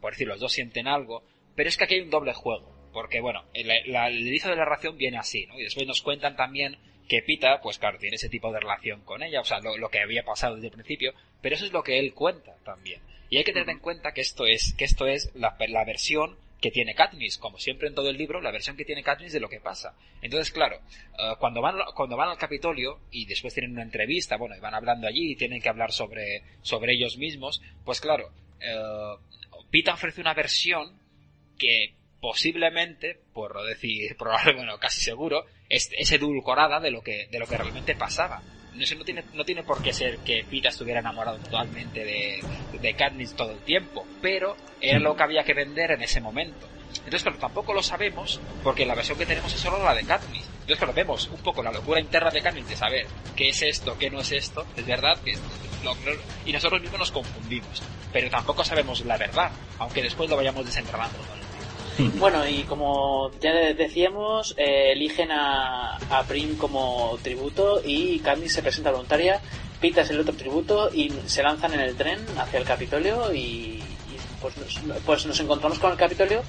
por 0.00 0.12
decir, 0.12 0.28
los 0.28 0.38
dos 0.38 0.52
sienten 0.52 0.86
algo, 0.86 1.24
pero 1.56 1.68
es 1.68 1.76
que 1.76 1.84
aquí 1.84 1.94
hay 1.94 2.02
un 2.02 2.10
doble 2.10 2.34
juego. 2.34 2.72
Porque, 2.92 3.20
bueno, 3.20 3.42
el, 3.52 3.68
la- 3.92 4.06
el 4.08 4.26
inicio 4.26 4.48
de 4.48 4.56
la 4.56 4.64
relación 4.64 4.96
viene 4.96 5.18
así, 5.18 5.44
¿no? 5.46 5.58
Y 5.58 5.64
después 5.64 5.86
nos 5.88 6.02
cuentan 6.02 6.36
también 6.36 6.78
que 7.08 7.22
Pita, 7.22 7.60
pues 7.62 7.78
claro, 7.78 7.98
tiene 7.98 8.16
ese 8.16 8.28
tipo 8.28 8.52
de 8.52 8.60
relación 8.60 9.00
con 9.00 9.22
ella, 9.22 9.40
o 9.40 9.44
sea, 9.44 9.60
lo, 9.60 9.76
lo 9.76 9.88
que 9.88 10.00
había 10.00 10.24
pasado 10.24 10.54
desde 10.54 10.68
el 10.68 10.74
principio, 10.74 11.14
pero 11.40 11.54
eso 11.54 11.64
es 11.64 11.72
lo 11.72 11.82
que 11.82 11.98
él 11.98 12.12
cuenta 12.14 12.54
también. 12.64 13.00
Y 13.30 13.38
hay 13.38 13.44
que 13.44 13.52
tener 13.52 13.68
en 13.70 13.80
cuenta 13.80 14.12
que 14.12 14.20
esto 14.20 14.46
es, 14.46 14.74
que 14.74 14.84
esto 14.84 15.06
es 15.06 15.34
la, 15.34 15.56
la 15.68 15.84
versión 15.84 16.36
que 16.60 16.70
tiene 16.70 16.94
Katniss, 16.94 17.38
como 17.38 17.58
siempre 17.58 17.88
en 17.88 17.94
todo 17.94 18.10
el 18.10 18.16
libro, 18.16 18.40
la 18.40 18.50
versión 18.50 18.76
que 18.76 18.84
tiene 18.84 19.02
Katniss 19.02 19.32
de 19.32 19.40
lo 19.40 19.48
que 19.48 19.60
pasa. 19.60 19.94
Entonces, 20.22 20.50
claro, 20.52 20.80
eh, 21.18 21.34
cuando 21.38 21.60
van 21.60 21.76
cuando 21.94 22.16
van 22.16 22.30
al 22.30 22.38
Capitolio 22.38 22.98
y 23.10 23.26
después 23.26 23.54
tienen 23.54 23.72
una 23.72 23.82
entrevista, 23.82 24.36
bueno, 24.36 24.56
y 24.56 24.60
van 24.60 24.74
hablando 24.74 25.06
allí 25.06 25.32
y 25.32 25.36
tienen 25.36 25.60
que 25.60 25.68
hablar 25.68 25.92
sobre 25.92 26.42
sobre 26.62 26.94
ellos 26.94 27.16
mismos, 27.16 27.62
pues 27.84 28.00
claro, 28.00 28.32
eh, 28.60 29.14
Pita 29.70 29.94
ofrece 29.94 30.20
una 30.20 30.34
versión 30.34 30.98
que 31.58 31.94
posiblemente, 32.20 33.18
por 33.32 33.54
no 33.54 33.62
decir 33.62 34.16
probable, 34.18 34.54
bueno, 34.54 34.78
casi 34.78 35.00
seguro, 35.00 35.44
es, 35.68 35.90
es 35.96 36.12
edulcorada 36.12 36.80
de 36.80 36.90
lo 36.90 37.02
que 37.02 37.28
de 37.30 37.38
lo 37.38 37.46
que 37.46 37.56
realmente 37.56 37.94
pasaba. 37.94 38.42
Eso 38.78 38.94
no 38.94 39.04
tiene, 39.04 39.24
no 39.34 39.44
tiene 39.44 39.64
por 39.64 39.82
qué 39.82 39.92
ser 39.92 40.18
que 40.18 40.44
Pita 40.48 40.68
estuviera 40.68 41.00
enamorado 41.00 41.38
totalmente 41.38 42.04
de, 42.04 42.40
de 42.80 42.94
Katniss 42.94 43.34
todo 43.34 43.50
el 43.50 43.58
tiempo, 43.60 44.06
pero 44.22 44.56
era 44.80 45.00
lo 45.00 45.16
que 45.16 45.22
había 45.24 45.42
que 45.42 45.52
vender 45.52 45.90
en 45.92 46.02
ese 46.02 46.20
momento. 46.20 46.68
Entonces, 46.94 47.22
claro, 47.22 47.38
tampoco 47.38 47.74
lo 47.74 47.82
sabemos 47.82 48.40
porque 48.62 48.86
la 48.86 48.94
versión 48.94 49.18
que 49.18 49.26
tenemos 49.26 49.52
es 49.52 49.60
solo 49.60 49.82
la 49.82 49.94
de 49.94 50.04
Katniss. 50.04 50.44
Entonces, 50.44 50.78
claro, 50.78 50.92
vemos 50.92 51.26
un 51.28 51.42
poco 51.42 51.62
la 51.62 51.72
locura 51.72 52.00
interna 52.00 52.30
de 52.30 52.40
Katniss 52.40 52.68
de 52.68 52.76
saber 52.76 53.06
qué 53.34 53.48
es 53.48 53.62
esto, 53.62 53.98
qué 53.98 54.10
no 54.10 54.20
es 54.20 54.30
esto. 54.30 54.64
Es 54.76 54.86
verdad 54.86 55.18
que 55.24 55.36
y 56.44 56.52
nosotros 56.52 56.80
mismos 56.80 57.00
nos 57.00 57.12
confundimos. 57.12 57.82
Pero 58.12 58.30
tampoco 58.30 58.64
sabemos 58.64 59.04
la 59.04 59.16
verdad, 59.16 59.50
aunque 59.78 60.02
después 60.02 60.28
lo 60.28 60.36
vayamos 60.36 60.64
desenterrando. 60.64 61.18
¿no? 61.18 61.47
Bueno, 62.18 62.46
y 62.46 62.62
como 62.62 63.30
ya 63.40 63.52
decíamos, 63.52 64.54
eh, 64.56 64.92
eligen 64.92 65.30
a, 65.30 65.96
a 65.96 66.22
Prim 66.24 66.56
como 66.56 67.18
tributo 67.22 67.80
y 67.84 68.18
Candy 68.20 68.48
se 68.48 68.62
presenta 68.62 68.90
voluntaria, 68.90 69.40
Pita 69.80 70.02
es 70.02 70.10
el 70.10 70.20
otro 70.20 70.34
tributo 70.34 70.90
y 70.92 71.12
se 71.26 71.42
lanzan 71.42 71.74
en 71.74 71.80
el 71.80 71.96
tren 71.96 72.18
hacia 72.36 72.58
el 72.58 72.64
Capitolio 72.64 73.32
y, 73.32 73.82
pues, 74.40 74.56
nos, 74.56 75.00
pues 75.04 75.26
nos 75.26 75.38
encontramos 75.40 75.78
con 75.78 75.92
el 75.92 75.96
Capitolio 75.96 76.42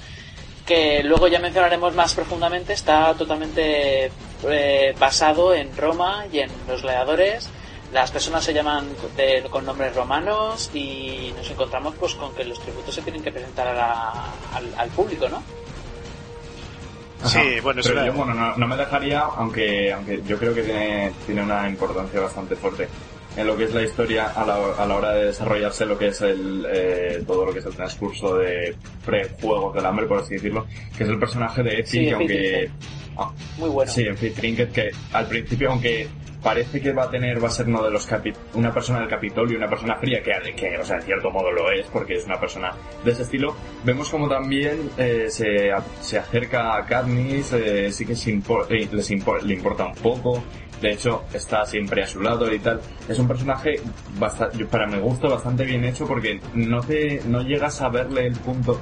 que 0.66 1.02
luego 1.02 1.26
ya 1.26 1.40
mencionaremos 1.40 1.94
más 1.96 2.14
profundamente, 2.14 2.74
está 2.74 3.12
totalmente 3.14 4.10
eh, 4.48 4.94
basado 5.00 5.52
en 5.52 5.76
Roma 5.76 6.26
y 6.32 6.38
en 6.38 6.50
los 6.68 6.82
gladiadores. 6.82 7.48
Las 7.92 8.10
personas 8.12 8.44
se 8.44 8.52
llaman 8.54 8.86
de- 9.16 9.42
con 9.50 9.64
nombres 9.66 9.94
romanos 9.96 10.70
y 10.72 11.32
nos 11.36 11.50
encontramos 11.50 11.94
pues 11.98 12.14
con 12.14 12.32
que 12.34 12.44
los 12.44 12.60
tributos 12.60 12.94
se 12.94 13.02
tienen 13.02 13.22
que 13.22 13.32
presentar 13.32 13.66
a 13.68 13.74
la- 13.74 14.24
al, 14.54 14.72
al 14.76 14.88
público, 14.90 15.28
¿no? 15.28 15.42
Sí, 17.24 17.60
bueno, 17.62 17.80
es 17.80 17.88
pero 17.88 18.06
yo, 18.06 18.12
bueno, 18.14 18.32
no, 18.32 18.56
no 18.56 18.66
me 18.66 18.76
dejaría, 18.76 19.20
aunque, 19.20 19.92
aunque 19.92 20.22
yo 20.26 20.38
creo 20.38 20.54
que 20.54 20.62
tiene, 20.62 21.12
tiene 21.26 21.42
una 21.42 21.68
importancia 21.68 22.18
bastante 22.20 22.56
fuerte 22.56 22.88
en 23.36 23.46
lo 23.46 23.56
que 23.56 23.64
es 23.64 23.74
la 23.74 23.82
historia 23.82 24.28
a 24.28 24.44
la, 24.46 24.54
a 24.78 24.86
la 24.86 24.96
hora 24.96 25.12
de 25.12 25.26
desarrollarse 25.26 25.84
lo 25.84 25.98
que 25.98 26.08
es 26.08 26.20
el, 26.22 26.66
eh, 26.72 27.22
todo 27.26 27.44
lo 27.44 27.52
que 27.52 27.58
es 27.58 27.66
el 27.66 27.74
transcurso 27.74 28.36
de 28.36 28.74
pre-juegos 29.04 29.74
del 29.74 29.84
hambre, 29.84 30.06
por 30.06 30.18
así 30.18 30.34
decirlo, 30.34 30.66
que 30.96 31.04
es 31.04 31.10
el 31.10 31.18
personaje 31.18 31.62
de 31.62 31.80
Effie, 31.80 32.06
Sí, 32.06 32.10
aunque... 32.10 32.70
ah, 33.18 33.30
Muy 33.58 33.68
bueno. 33.68 33.92
Sí, 33.92 34.02
en 34.06 34.16
fin, 34.16 34.32
Trinket, 34.34 34.72
que 34.72 34.90
al 35.12 35.26
principio, 35.26 35.70
aunque 35.70 36.08
parece 36.42 36.80
que 36.80 36.92
va 36.92 37.04
a 37.04 37.10
tener, 37.10 37.42
va 37.42 37.48
a 37.48 37.50
ser 37.50 37.66
uno 37.68 37.82
de 37.82 37.90
los 37.90 38.08
capi- 38.08 38.34
una 38.54 38.72
persona 38.72 39.00
del 39.00 39.08
Capitolio, 39.08 39.56
una 39.58 39.68
persona 39.68 39.96
fría, 39.96 40.22
que, 40.22 40.32
que, 40.54 40.78
o 40.78 40.84
sea, 40.84 40.96
en 40.96 41.02
cierto 41.02 41.30
modo 41.30 41.50
lo 41.52 41.70
es, 41.70 41.86
porque 41.86 42.14
es 42.14 42.24
una 42.26 42.38
persona 42.40 42.72
de 43.04 43.10
ese 43.12 43.22
estilo, 43.22 43.54
vemos 43.84 44.08
como 44.08 44.28
también 44.28 44.90
eh, 44.96 45.26
se, 45.28 45.70
se 46.00 46.18
acerca 46.18 46.76
a 46.76 46.84
Katniss, 46.86 47.52
eh, 47.52 47.92
sí 47.92 48.06
que 48.06 48.14
se 48.16 48.32
impor- 48.34 48.66
eh, 48.70 48.88
les 48.90 49.10
impor- 49.10 49.42
le 49.42 49.54
importa 49.54 49.86
un 49.86 49.94
poco, 49.94 50.42
de 50.80 50.92
hecho 50.92 51.24
está 51.34 51.66
siempre 51.66 52.02
a 52.02 52.06
su 52.06 52.20
lado 52.22 52.50
y 52.52 52.58
tal. 52.58 52.80
Es 53.06 53.18
un 53.18 53.28
personaje, 53.28 53.78
basta- 54.18 54.50
yo- 54.52 54.66
para 54.68 54.86
mi 54.86 54.98
gusto, 54.98 55.28
bastante 55.28 55.64
bien 55.64 55.84
hecho 55.84 56.06
porque 56.06 56.40
no 56.54 56.80
te, 56.80 57.20
no 57.26 57.42
llegas 57.42 57.82
a 57.82 57.90
verle 57.90 58.26
el 58.28 58.32
punto 58.36 58.80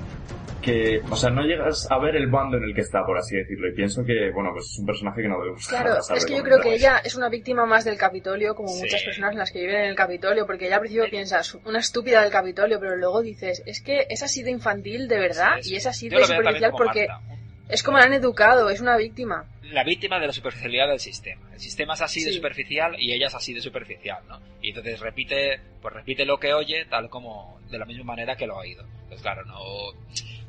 que, 0.62 1.00
o 1.10 1.16
sea, 1.16 1.30
no 1.30 1.42
llegas 1.42 1.86
a 1.90 1.98
ver 1.98 2.16
el 2.16 2.26
bando 2.28 2.56
en 2.56 2.64
el 2.64 2.74
que 2.74 2.80
está, 2.80 3.04
por 3.04 3.16
así 3.18 3.36
decirlo. 3.36 3.68
Y 3.68 3.74
pienso 3.74 4.04
que, 4.04 4.30
bueno, 4.32 4.50
pues 4.52 4.66
es 4.72 4.78
un 4.78 4.86
personaje 4.86 5.22
que 5.22 5.28
no 5.28 5.38
debemos 5.40 5.66
Claro, 5.68 5.94
es 6.14 6.26
que 6.26 6.36
yo 6.36 6.42
creo 6.42 6.60
que 6.60 6.74
ella 6.74 7.00
es 7.04 7.14
una 7.14 7.28
víctima 7.28 7.64
más 7.66 7.84
del 7.84 7.96
Capitolio, 7.96 8.54
como 8.54 8.68
Sí. 8.68 8.82
muchas 8.82 9.02
personas 9.02 9.32
en 9.32 9.38
las 9.38 9.52
que 9.52 9.60
viven 9.60 9.76
en 9.76 9.84
el 9.90 9.94
Capitolio, 9.96 10.46
porque 10.46 10.66
ella 10.66 10.76
al 10.76 10.80
principio 10.82 11.08
piensas, 11.10 11.54
una 11.64 11.78
estúpida 11.78 12.22
del 12.22 12.30
Capitolio, 12.32 12.78
pero 12.80 12.96
luego 12.96 13.22
dices, 13.22 13.62
es 13.66 13.80
que 13.82 14.06
es 14.08 14.22
así 14.22 14.42
de 14.42 14.50
infantil 14.50 15.08
de 15.08 15.18
verdad 15.18 15.58
y 15.62 15.76
es 15.76 15.86
así 15.86 16.08
de 16.08 16.24
superficial 16.24 16.72
porque 16.76 17.06
Marta. 17.08 17.24
es 17.68 17.82
como 17.82 17.98
la 17.98 18.04
han 18.04 18.12
educado, 18.14 18.68
es 18.70 18.80
una 18.80 18.96
víctima. 18.96 19.44
la 19.70 19.84
víctima 19.84 20.18
de 20.18 20.26
la 20.26 20.32
superficialidad 20.32 20.88
del 20.88 20.98
sistema. 20.98 21.42
El 21.52 21.60
sistema 21.60 21.92
es 21.94 22.00
así 22.00 22.24
de 22.24 22.32
superficial 22.32 22.96
y 22.98 23.12
ella 23.12 23.26
es 23.26 23.34
así 23.34 23.52
de 23.52 23.60
superficial, 23.60 24.18
¿no? 24.26 24.40
Y 24.62 24.70
entonces 24.70 24.98
repite, 25.00 25.60
pues 25.82 25.92
repite 25.94 26.24
lo 26.24 26.38
que 26.38 26.54
oye 26.54 26.86
tal 26.86 27.10
como 27.10 27.60
de 27.70 27.78
la 27.78 27.84
misma 27.84 28.04
manera 28.04 28.34
que 28.34 28.46
lo 28.46 28.54
ha 28.54 28.60
oído. 28.60 28.82
Pues 29.08 29.20
claro, 29.20 29.44
no 29.44 29.58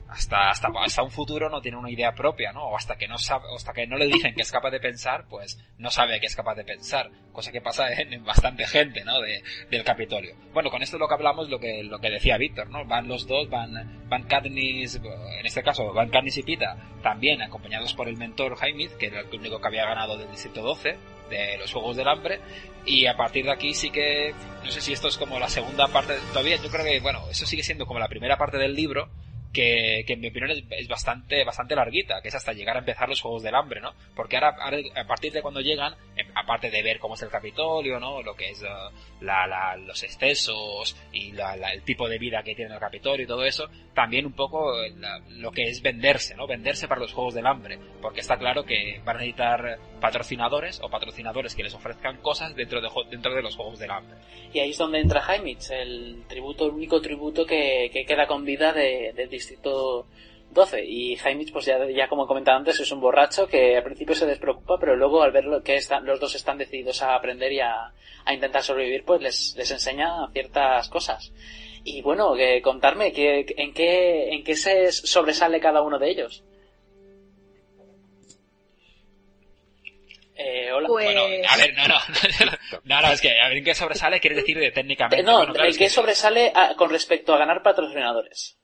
hasta 0.10 0.50
hasta 0.50 0.70
hasta 0.84 1.04
un 1.04 1.12
futuro 1.12 1.50
no 1.50 1.62
tiene 1.62 1.78
una 1.78 1.92
idea 1.92 2.14
propia, 2.14 2.52
¿no? 2.52 2.64
O 2.64 2.76
hasta 2.76 2.98
que 2.98 3.08
no 3.08 3.18
sabe, 3.18 3.46
hasta 3.56 3.74
que 3.74 3.86
no 3.86 3.96
le 3.96 4.08
dicen 4.08 4.34
que 4.34 4.42
es 4.42 4.52
capaz 4.52 4.72
de 4.72 4.80
pensar, 4.80 5.26
pues 5.30 5.60
no 5.78 5.92
sabe 5.92 6.20
que 6.20 6.26
es 6.26 6.36
capaz 6.36 6.56
de 6.56 6.64
pensar, 6.64 7.12
cosa 7.32 7.52
que 7.52 7.62
pasa 7.62 7.92
en, 7.94 8.14
en 8.14 8.26
bastante 8.26 8.66
gente, 8.66 9.04
¿no? 9.06 9.20
De, 9.22 9.44
del 9.70 9.84
Capitolio. 9.84 10.36
Bueno, 10.52 10.72
con 10.72 10.82
esto 10.82 10.98
lo 10.98 11.08
que 11.08 11.14
hablamos 11.14 11.50
lo 11.50 11.60
que 11.60 11.84
lo 11.84 12.00
que 12.00 12.10
decía 12.10 12.38
Víctor, 12.38 12.70
¿no? 12.70 12.86
Van 12.86 13.08
los 13.08 13.28
dos, 13.28 13.50
van 13.50 14.08
van 14.10 14.24
Katniss, 14.24 14.96
en 14.96 15.46
este 15.46 15.62
caso 15.62 15.94
van 15.94 16.10
Katniss 16.10 16.38
y 16.38 16.44
Pita, 16.44 16.76
también 17.04 17.42
acompañados 17.42 17.94
por 17.94 18.08
el 18.08 18.18
mentor 18.18 18.56
Jaime, 18.56 18.90
que 19.00 19.08
era 19.08 19.22
el 19.22 19.40
único 19.40 19.62
que 19.62 19.68
había 19.68 19.86
ganado 19.86 20.18
del 20.18 20.32
distrito 20.32 20.62
12 20.62 20.98
de 21.30 21.58
los 21.60 21.72
Juegos 21.72 21.96
del 21.96 22.08
Hambre 22.08 22.40
y 22.86 23.06
a 23.06 23.16
partir 23.16 23.46
de 23.46 23.52
aquí 23.52 23.76
sí 23.76 23.92
que 23.92 24.34
no 24.64 24.72
sé 24.72 24.82
si 24.82 24.94
esto 24.94 25.08
es 25.08 25.18
como 25.18 25.38
la 25.38 25.48
segunda 25.48 25.88
parte 25.88 26.16
todavía 26.34 26.56
yo 26.56 26.70
creo 26.72 26.84
que 26.84 27.00
bueno 27.00 27.22
eso 27.30 27.46
sigue 27.46 27.62
siendo 27.62 27.86
como 27.86 28.00
la 28.00 28.08
primera 28.08 28.36
parte 28.36 28.58
del 28.58 28.74
libro 28.74 29.10
que, 29.54 30.04
en 30.08 30.20
mi 30.22 30.28
opinión 30.28 30.52
es, 30.52 30.64
es 30.70 30.88
bastante 30.88 31.44
bastante 31.44 31.76
larguita, 31.76 32.22
que 32.22 32.28
es 32.30 32.36
hasta 32.36 32.54
llegar 32.54 32.76
a 32.76 32.80
empezar 32.80 33.10
los 33.10 33.22
Juegos 33.22 33.44
del 33.44 33.56
Hambre, 33.56 33.82
¿no? 33.82 33.94
Porque 34.16 34.38
ahora, 34.38 34.56
a 34.96 35.08
partir 35.08 35.32
de 35.34 35.42
cuando 35.42 35.62
llegan, 35.62 35.94
eh, 36.16 36.24
aparte 36.36 36.70
de 36.70 36.84
ver 36.84 37.00
cómo 37.00 37.16
es 37.16 37.22
el 37.24 37.30
Capitolio, 37.30 38.00
¿no? 38.00 38.22
Lo 38.22 38.36
que 38.36 38.50
es 38.52 38.62
eh, 38.62 38.68
la, 39.22 39.76
los 39.78 40.04
excesos 40.04 40.96
y 41.12 41.32
la- 41.32 41.56
el 41.74 41.82
tipo 41.84 42.08
de 42.08 42.18
vida 42.20 42.44
que 42.44 42.56
tiene 42.56 42.74
el 42.74 42.80
Capitolio 42.80 43.24
y 43.24 43.28
todo 43.28 43.44
eso, 43.46 43.68
también 43.94 44.26
un 44.26 44.34
poco 44.34 44.84
eh, 44.84 44.94
lo 45.30 45.52
que 45.52 45.64
es 45.64 45.82
venderse, 45.82 46.36
¿no? 46.36 46.46
Venderse 46.48 46.88
para 46.88 47.02
los 47.02 47.14
Juegos 47.14 47.34
del 47.34 47.48
Hambre, 47.48 47.80
porque 48.02 48.20
está 48.22 48.38
claro 48.38 48.64
que 48.64 49.02
van 49.04 49.18
a 49.18 49.20
necesitar 49.20 49.78
patrocinadores 50.00 50.80
o 50.82 50.90
patrocinadores 50.90 51.56
que 51.56 51.64
les 51.64 51.74
ofrezcan 51.74 52.18
cosas 52.22 52.56
dentro 52.56 52.82
de, 52.82 52.90
dentro 53.10 53.34
de 53.34 53.42
los 53.42 53.56
Juegos 53.56 53.80
del 53.80 53.92
Hambre. 53.92 54.18
Y 54.54 54.60
ahí 54.60 54.72
es 54.72 54.78
donde 54.78 55.00
entra 55.00 55.24
Heimitz, 55.28 55.70
el 55.72 56.24
tributo, 56.28 56.66
el 56.66 56.72
único 56.72 57.02
tributo 57.02 57.46
que, 57.46 57.90
que 57.94 58.06
queda 58.06 58.26
con 58.28 58.46
vida 58.46 58.74
de- 58.74 59.14
distrito 59.40 60.08
12. 60.52 60.84
Y 60.86 61.18
Heimitz, 61.24 61.52
pues 61.52 61.66
ya, 61.66 61.78
ya 61.90 62.08
como 62.08 62.24
he 62.24 62.28
comentado 62.28 62.58
antes, 62.58 62.80
es 62.80 62.92
un 62.92 63.00
borracho 63.02 63.48
que 63.48 63.78
al 63.78 63.84
principio 63.84 64.16
se 64.16 64.26
despreocupa, 64.26 64.78
pero 64.80 64.96
luego 64.96 65.22
al 65.24 65.32
ver 65.32 65.46
lo 65.46 65.62
que 65.64 65.76
están, 65.76 66.06
los 66.06 66.20
dos 66.20 66.36
están 66.36 66.58
decididos 66.58 67.02
a 67.02 67.16
aprender 67.16 67.52
y 67.52 67.60
a, 67.60 67.94
a 68.26 68.34
intentar 68.34 68.64
sobrevivir, 68.64 69.04
pues 69.06 69.22
les, 69.22 69.56
les 69.58 69.70
enseña 69.72 70.28
ciertas 70.34 70.90
cosas. 70.90 71.32
Y 71.84 72.02
bueno, 72.02 72.36
que 72.36 72.62
contarme, 72.62 73.12
que, 73.14 73.46
¿en, 73.58 73.74
qué, 73.74 74.30
¿en 74.34 74.44
qué 74.44 74.56
se 74.56 74.92
sobresale 74.92 75.60
cada 75.60 75.82
uno 75.82 75.98
de 75.98 76.10
ellos? 76.10 76.44
Eh, 80.36 80.72
hola. 80.72 80.88
Pues... 80.88 81.06
Bueno, 81.06 81.22
a 81.50 81.58
ver, 81.58 81.74
no, 81.76 81.88
no, 81.88 81.96
no, 82.86 83.02
no, 83.02 83.12
es 83.12 83.22
que 83.22 83.40
a 83.42 83.48
ver 83.50 83.58
en 83.58 83.64
qué 83.64 83.76
sobresale 83.76 84.20
quieres 84.22 84.38
decir 84.40 84.58
de 84.58 84.72
técnicamente. 84.72 85.24
No, 85.24 85.38
Bueno, 85.40 85.54
claro, 85.54 85.66
el 85.68 85.72
es 85.72 85.78
que 85.78 85.90
sobresale 85.90 86.52
a- 86.56 86.76
con 86.76 86.90
respecto 86.90 87.34
a 87.34 87.38
ganar 87.38 87.62
patrocinadores. 87.62 88.59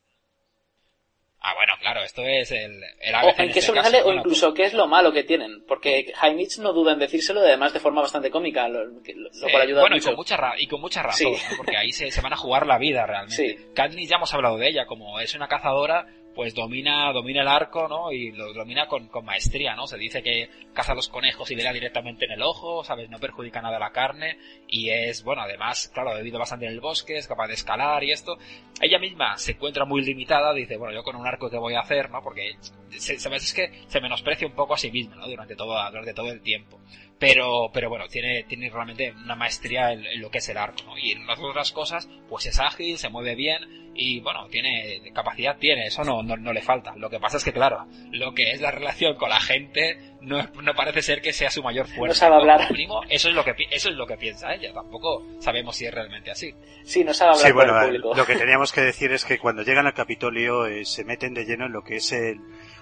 Ah, 1.47 1.53
bueno, 1.55 1.73
claro, 1.79 2.01
esto 2.03 2.23
es 2.25 2.49
el, 2.51 2.81
el 3.01 3.13
O 3.13 3.17
ABC 3.17 3.39
en 3.39 3.51
qué 3.51 3.59
este 3.59 3.71
caso. 3.73 3.97
o 3.99 4.03
Bueno, 4.03 4.19
incluso 4.21 4.51
qué 4.53 4.63
es 4.63 4.73
lo 4.73 4.87
malo 4.87 5.11
que 5.13 5.23
tienen. 5.23 5.63
Porque 5.67 6.11
Heimitz 6.23 6.57
no 6.57 6.73
duda 6.73 6.93
en 6.93 6.99
decírselo, 6.99 7.41
y 7.41 7.47
además 7.47 7.71
de 7.71 7.79
forma 7.79 8.01
bastante 8.01 8.31
cómica, 8.31 8.67
lo, 8.67 8.83
lo 8.85 8.99
Eh, 9.05 9.51
cual 9.51 9.61
ayuda 9.61 9.81
bueno, 9.81 9.95
y 9.95 9.99
mucho. 9.99 10.09
con 10.09 10.15
mucha, 10.15 10.37
ra- 10.37 10.55
y 10.57 10.65
con 10.65 10.81
mucha 10.81 11.03
razón, 11.03 11.35
Sí. 11.35 11.43
¿no? 11.51 11.57
porque 11.57 11.77
ahí 11.77 11.91
se, 11.91 12.09
se 12.09 12.21
van 12.21 12.33
a 12.33 12.37
jugar 12.37 12.65
la 12.65 12.79
vida 12.79 13.05
realmente. 13.05 13.35
Sí. 13.35 13.57
Katniss 13.75 14.09
ya 14.09 14.15
hemos 14.15 14.33
hablado 14.33 14.57
de 14.57 14.69
ella, 14.69 14.87
como 14.87 15.19
es 15.19 15.35
una 15.35 15.47
cazadora, 15.47 16.07
pues 16.35 16.53
domina, 16.53 17.11
domina 17.13 17.41
el 17.41 17.47
arco, 17.47 17.87
¿no? 17.87 18.11
Y 18.11 18.31
lo 18.31 18.53
domina 18.53 18.87
con, 18.87 19.07
con 19.07 19.25
maestría, 19.25 19.75
¿no? 19.75 19.87
Se 19.87 19.97
dice 19.97 20.21
que 20.21 20.49
caza 20.73 20.93
los 20.93 21.07
conejos 21.07 21.49
y 21.49 21.55
le 21.55 21.63
da 21.63 21.71
directamente 21.71 22.25
en 22.25 22.33
el 22.33 22.43
ojo, 22.43 22.83
¿sabes? 22.83 23.09
No 23.09 23.19
perjudica 23.19 23.61
nada 23.61 23.79
la 23.79 23.91
carne, 23.91 24.37
y 24.67 24.89
es, 24.89 25.23
bueno, 25.23 25.41
además, 25.43 25.89
claro, 25.93 26.11
ha 26.11 26.17
vivido 26.17 26.37
bastante 26.37 26.65
en 26.65 26.73
el 26.73 26.81
bosque, 26.81 27.17
es 27.17 27.27
capaz 27.27 27.47
de 27.47 27.53
escalar 27.53 28.03
y 28.03 28.11
esto. 28.11 28.37
Ella 28.81 28.99
misma 28.99 29.37
se 29.37 29.53
encuentra 29.53 29.85
muy 29.85 30.03
limitada, 30.03 30.53
dice, 30.53 30.77
bueno, 30.77 30.93
yo 30.93 31.03
con 31.03 31.15
un 31.15 31.25
arco 31.25 31.49
que 31.49 31.57
voy 31.57 31.75
a 31.75 31.79
hacer, 31.79 32.11
¿no? 32.11 32.21
Porque, 32.21 32.57
se, 32.89 33.17
sabes, 33.17 33.43
es 33.43 33.53
que 33.53 33.71
se 33.87 34.01
menosprecia 34.01 34.47
un 34.47 34.53
poco 34.53 34.73
a 34.73 34.77
sí 34.77 34.91
misma, 34.91 35.15
¿no? 35.15 35.27
Durante 35.27 35.55
todo, 35.55 35.73
durante 35.89 36.13
todo 36.13 36.29
el 36.31 36.41
tiempo 36.41 36.79
pero 37.19 37.69
pero 37.73 37.89
bueno 37.89 38.07
tiene 38.07 38.43
tiene 38.43 38.69
realmente 38.69 39.13
una 39.23 39.35
maestría 39.35 39.91
en, 39.93 40.05
en 40.05 40.21
lo 40.21 40.29
que 40.29 40.39
es 40.39 40.49
el 40.49 40.57
arco 40.57 40.83
¿no? 40.85 40.97
y 40.97 41.11
en 41.11 41.25
las 41.25 41.39
otras 41.39 41.71
cosas 41.71 42.09
pues 42.27 42.45
es 42.45 42.59
ágil 42.59 42.97
se 42.97 43.09
mueve 43.09 43.35
bien 43.35 43.91
y 43.97 44.19
bueno 44.19 44.47
tiene 44.49 45.01
capacidad 45.13 45.57
tiene 45.57 45.87
eso 45.87 46.03
no, 46.03 46.21
no 46.21 46.35
no 46.35 46.51
le 46.51 46.61
falta 46.61 46.93
lo 46.97 47.09
que 47.09 47.19
pasa 47.19 47.37
es 47.37 47.45
que 47.45 47.53
claro 47.53 47.87
lo 48.11 48.33
que 48.33 48.51
es 48.51 48.59
la 48.59 48.71
relación 48.71 49.15
con 49.15 49.29
la 49.29 49.39
gente 49.39 49.97
no, 50.19 50.41
no 50.61 50.73
parece 50.73 51.01
ser 51.03 51.21
que 51.21 51.31
sea 51.31 51.49
su 51.51 51.61
mayor 51.63 51.87
fuerza 51.87 52.21
sabe 52.21 52.35
hablar. 52.35 52.69
Mínimo, 52.71 53.01
eso 53.09 53.29
es 53.29 53.35
lo 53.35 53.45
que 53.45 53.53
eso 53.71 53.89
es 53.89 53.95
lo 53.95 54.05
que 54.07 54.17
piensa 54.17 54.53
ella 54.53 54.73
tampoco 54.73 55.25
sabemos 55.39 55.77
si 55.77 55.85
es 55.85 55.93
realmente 55.93 56.31
así 56.31 56.53
Sí, 56.83 57.03
no 57.05 57.13
sabe 57.13 57.31
hablar 57.31 57.47
Sí, 57.47 57.53
bueno, 57.53 57.73
con 57.73 57.81
el 57.83 57.87
público. 58.01 58.13
lo 58.15 58.25
que 58.25 58.35
teníamos 58.35 58.73
que 58.73 58.81
decir 58.81 59.11
es 59.13 59.23
que 59.23 59.39
cuando 59.39 59.61
llegan 59.63 59.87
al 59.87 59.93
Capitolio 59.93 60.65
eh, 60.65 60.83
se 60.83 61.05
meten 61.05 61.33
de 61.33 61.45
lleno 61.45 61.67
en 61.67 61.71
lo 61.71 61.83
que 61.83 61.95
es 61.97 62.11
el, 62.11 62.39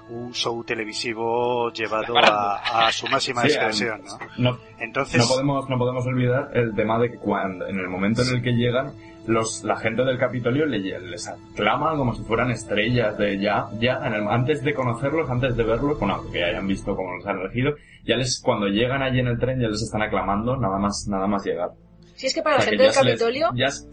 un 0.10 0.34
show 0.34 0.64
televisivo 0.64 1.72
llevado 1.72 2.18
a, 2.18 2.88
a 2.88 2.92
su 2.92 3.08
máxima 3.08 3.42
Sí, 3.44 3.48
expresión, 3.48 4.02
¿no? 4.38 4.52
No, 4.52 4.58
Entonces, 4.80 5.20
no 5.22 5.28
podemos, 5.28 5.70
no 5.70 5.78
podemos 5.78 6.06
olvidar 6.06 6.50
el 6.54 6.74
tema 6.76 7.00
de 7.00 7.12
que 7.12 7.18
cuando, 7.18 7.68
en 7.68 7.80
el 7.80 7.88
momento 7.88 8.22
en 8.22 8.36
el 8.36 8.42
que 8.44 8.52
llegan, 8.52 8.94
los, 9.26 9.64
la 9.64 9.78
gente 9.78 10.04
del 10.04 10.18
Capitolio 10.18 10.66
le- 10.66 10.80
les 11.00 11.28
aclama 11.30 11.96
como 11.96 12.14
si 12.14 12.24
fueran 12.24 12.52
estrellas 12.52 13.18
de 13.18 13.40
ya, 13.40 13.68
ya, 13.80 14.06
en 14.06 14.14
el- 14.14 14.28
antes 14.28 14.62
de 14.64 14.74
conocerlos, 14.74 15.30
antes 15.30 15.56
de 15.56 15.64
verlos, 15.64 15.98
bueno, 15.98 16.22
que 16.32 16.44
hayan 16.44 16.68
visto 16.68 16.94
cómo 16.96 17.16
los 17.16 17.26
han 17.26 17.40
elegido, 17.40 17.74
ya 18.04 18.18
les, 18.18 18.42
cuando 18.42 18.68
llegan 18.68 19.02
allí 19.02 19.20
en 19.20 19.28
el 19.28 19.40
tren 19.40 19.62
ya 19.62 19.70
les 19.70 19.82
están 19.82 20.02
aclamando 20.02 20.58
nada 20.58 20.78
más, 20.78 21.06
nada 21.08 21.26
más 21.28 21.46
llegar. 21.46 21.70
Si 22.16 22.28
es 22.28 22.34
que 22.34 22.42
para 22.42 22.58
O 22.58 22.60
la 22.60 22.66
que 22.66 22.70
gente 22.72 22.84
del 22.84 22.92
les- 22.92 22.98
Capitolio, 23.00 23.50
ya 23.56 23.68
es- 23.68 23.88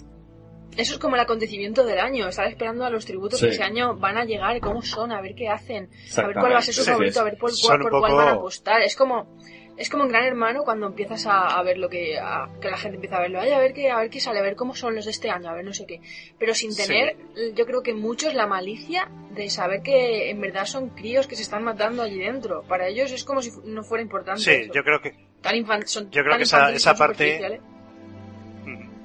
eso 0.76 0.92
es 0.94 0.98
como 0.98 1.16
el 1.16 1.20
acontecimiento 1.22 1.84
del 1.84 1.98
año. 1.98 2.28
Estar 2.28 2.46
esperando 2.46 2.84
a 2.84 2.90
los 2.90 3.04
tributos 3.04 3.38
Sí. 3.40 3.46
que 3.46 3.52
ese 3.52 3.62
año 3.62 3.96
van 3.96 4.16
a 4.16 4.24
llegar, 4.24 4.58
cómo 4.60 4.82
son, 4.82 5.12
a 5.12 5.20
ver 5.20 5.34
qué 5.34 5.48
hacen, 5.48 5.90
a 6.16 6.26
ver 6.26 6.36
cuál 6.36 6.52
va 6.52 6.58
a 6.58 6.62
ser 6.62 6.74
su 6.74 6.84
Sí, 6.84 6.90
favorito, 6.90 7.20
a 7.20 7.24
ver 7.24 7.36
por, 7.38 7.50
cuál, 7.60 7.80
por 7.80 7.90
cuál 7.90 8.14
van 8.14 8.28
a 8.28 8.32
apostar. 8.32 8.80
Es 8.82 8.94
como, 8.96 9.36
es 9.76 9.88
como 9.90 10.04
en 10.04 10.10
Gran 10.10 10.24
Hermano 10.24 10.62
cuando 10.62 10.86
empiezas 10.86 11.26
a, 11.26 11.46
a 11.58 11.62
ver 11.62 11.78
lo 11.78 11.88
que, 11.88 12.18
a- 12.18 12.48
que 12.60 12.70
la 12.70 12.76
gente 12.76 12.96
empieza 12.96 13.16
a 13.16 13.20
verlo. 13.22 13.40
Ay, 13.40 13.50
a 13.52 13.58
ver 13.58 13.72
qué, 13.72 13.90
a 13.90 13.98
ver 13.98 14.10
qué 14.10 14.20
sale, 14.20 14.38
a 14.38 14.42
ver 14.42 14.54
cómo 14.56 14.74
son 14.74 14.94
los 14.94 15.06
de 15.06 15.10
este 15.10 15.30
año, 15.30 15.48
a 15.48 15.54
ver 15.54 15.64
no 15.64 15.72
sé 15.72 15.86
qué. 15.86 16.00
Pero 16.38 16.54
sin 16.54 16.72
Sí. 16.72 16.82
tener, 16.86 17.16
yo 17.54 17.66
creo 17.66 17.82
que 17.82 17.94
muchos 17.94 18.34
la 18.34 18.46
malicia 18.46 19.10
de 19.30 19.48
saber 19.48 19.80
que 19.82 20.28
en 20.30 20.40
verdad 20.40 20.66
son 20.66 20.90
críos 20.90 21.26
que 21.26 21.36
se 21.36 21.42
están 21.42 21.62
matando 21.64 22.02
allí 22.02 22.18
dentro. 22.18 22.62
Para 22.64 22.88
ellos 22.88 23.10
es 23.12 23.24
como 23.24 23.40
si 23.42 23.50
fu- 23.50 23.62
no 23.64 23.82
fuera 23.82 24.02
importante. 24.02 24.42
sí, 24.42 24.50
eso. 24.50 24.72
yo 24.74 24.82
creo 24.82 25.00
que 25.00 25.14
Tan 25.40 25.54
infan- 25.56 25.86
son 25.86 26.04
yo 26.10 26.20
creo 26.22 26.32
tan 26.32 26.38
que 26.38 26.44
esa, 26.44 26.72
esa 26.72 26.94
parte. 26.94 27.60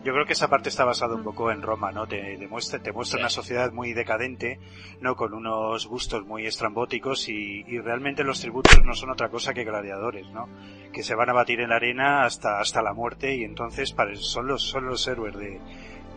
Yo 0.06 0.14
creo 0.14 0.26
que 0.28 0.34
esa 0.34 0.48
parte 0.50 0.70
está 0.70 0.86
basada 0.86 1.16
un 1.16 1.24
poco 1.24 1.52
en 1.52 1.64
Roma, 1.64 1.92
¿no? 1.92 2.06
Te, 2.06 2.38
demuestra, 2.38 2.78
te 2.80 2.92
muestra 2.92 3.18
Sí. 3.18 3.22
una 3.24 3.30
sociedad 3.32 3.72
muy 3.74 3.92
decadente, 3.94 4.60
¿no? 5.02 5.16
Con 5.16 5.34
unos 5.34 5.88
gustos 5.88 6.24
muy 6.26 6.46
estrambóticos 6.46 7.28
y, 7.28 7.66
y 7.68 7.80
realmente 7.80 8.24
los 8.24 8.40
tributos 8.40 8.80
no 8.86 8.94
son 8.94 9.10
otra 9.10 9.30
cosa 9.30 9.54
que 9.56 9.64
gladiadores, 9.64 10.28
¿no? 10.30 10.48
Que 10.94 11.02
se 11.02 11.16
van 11.16 11.32
a 11.32 11.34
batir 11.34 11.60
en 11.60 11.70
la 11.70 11.78
arena 11.78 12.24
hasta, 12.24 12.60
hasta 12.60 12.84
la 12.84 12.94
muerte 12.94 13.36
y 13.36 13.44
entonces 13.44 13.92
pare- 13.94 14.16
son 14.16 14.46
los, 14.48 14.62
son 14.62 14.86
los 14.86 15.08
héroes 15.08 15.36
de, 15.38 15.60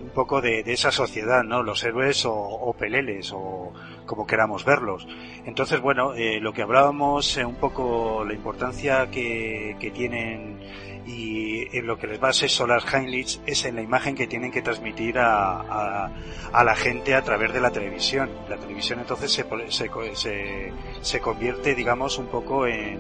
un 0.03 0.11
poco 0.11 0.41
de, 0.43 0.62
de 0.62 0.72
esa 0.74 0.93
sociedad, 0.93 1.43
¿no? 1.43 1.62
Los 1.62 1.82
héroes 1.82 2.26
o, 2.26 2.32
o 2.34 2.72
peleles 2.74 3.32
o 3.34 3.72
como 4.07 4.26
queramos 4.26 4.64
verlos. 4.66 5.09
Entonces, 5.47 5.80
bueno, 5.80 6.12
eh, 6.14 6.41
lo 6.41 6.53
que 6.53 6.61
hablábamos, 6.62 7.36
eh, 7.39 7.45
un 7.45 7.57
poco 7.57 8.22
la 8.24 8.34
importancia 8.34 9.11
que, 9.11 9.76
que 9.80 9.91
tienen 9.91 10.61
y 11.09 11.75
en 11.75 11.87
lo 11.87 11.99
que 11.99 12.07
les 12.07 12.23
va 12.23 12.27
a 12.27 12.31
asesorar 12.31 12.83
Heinrich 12.93 13.41
es 13.47 13.65
en 13.65 13.77
la 13.77 13.83
imagen 13.83 14.15
que 14.15 14.27
tienen 14.27 14.53
que 14.53 14.61
transmitir 14.61 15.19
a, 15.19 15.61
a, 15.61 16.11
a 16.53 16.65
la 16.65 16.77
gente 16.77 17.15
a 17.15 17.23
través 17.23 17.51
de 17.55 17.61
la 17.63 17.71
televisión. 17.71 18.31
La 18.47 18.59
televisión 18.59 19.01
entonces 19.01 19.33
se, 19.33 19.47
se, 19.71 19.89
se, 20.15 20.73
se 21.01 21.21
convierte, 21.21 21.75
digamos, 21.75 22.19
un 22.19 22.27
poco 22.27 22.67
en, 22.67 22.99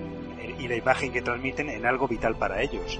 y 0.58 0.68
la 0.68 0.76
imagen 0.76 1.12
que 1.12 1.20
transmiten 1.20 1.68
en 1.68 1.84
algo 1.84 2.08
vital 2.08 2.36
para 2.36 2.62
ellos, 2.62 2.98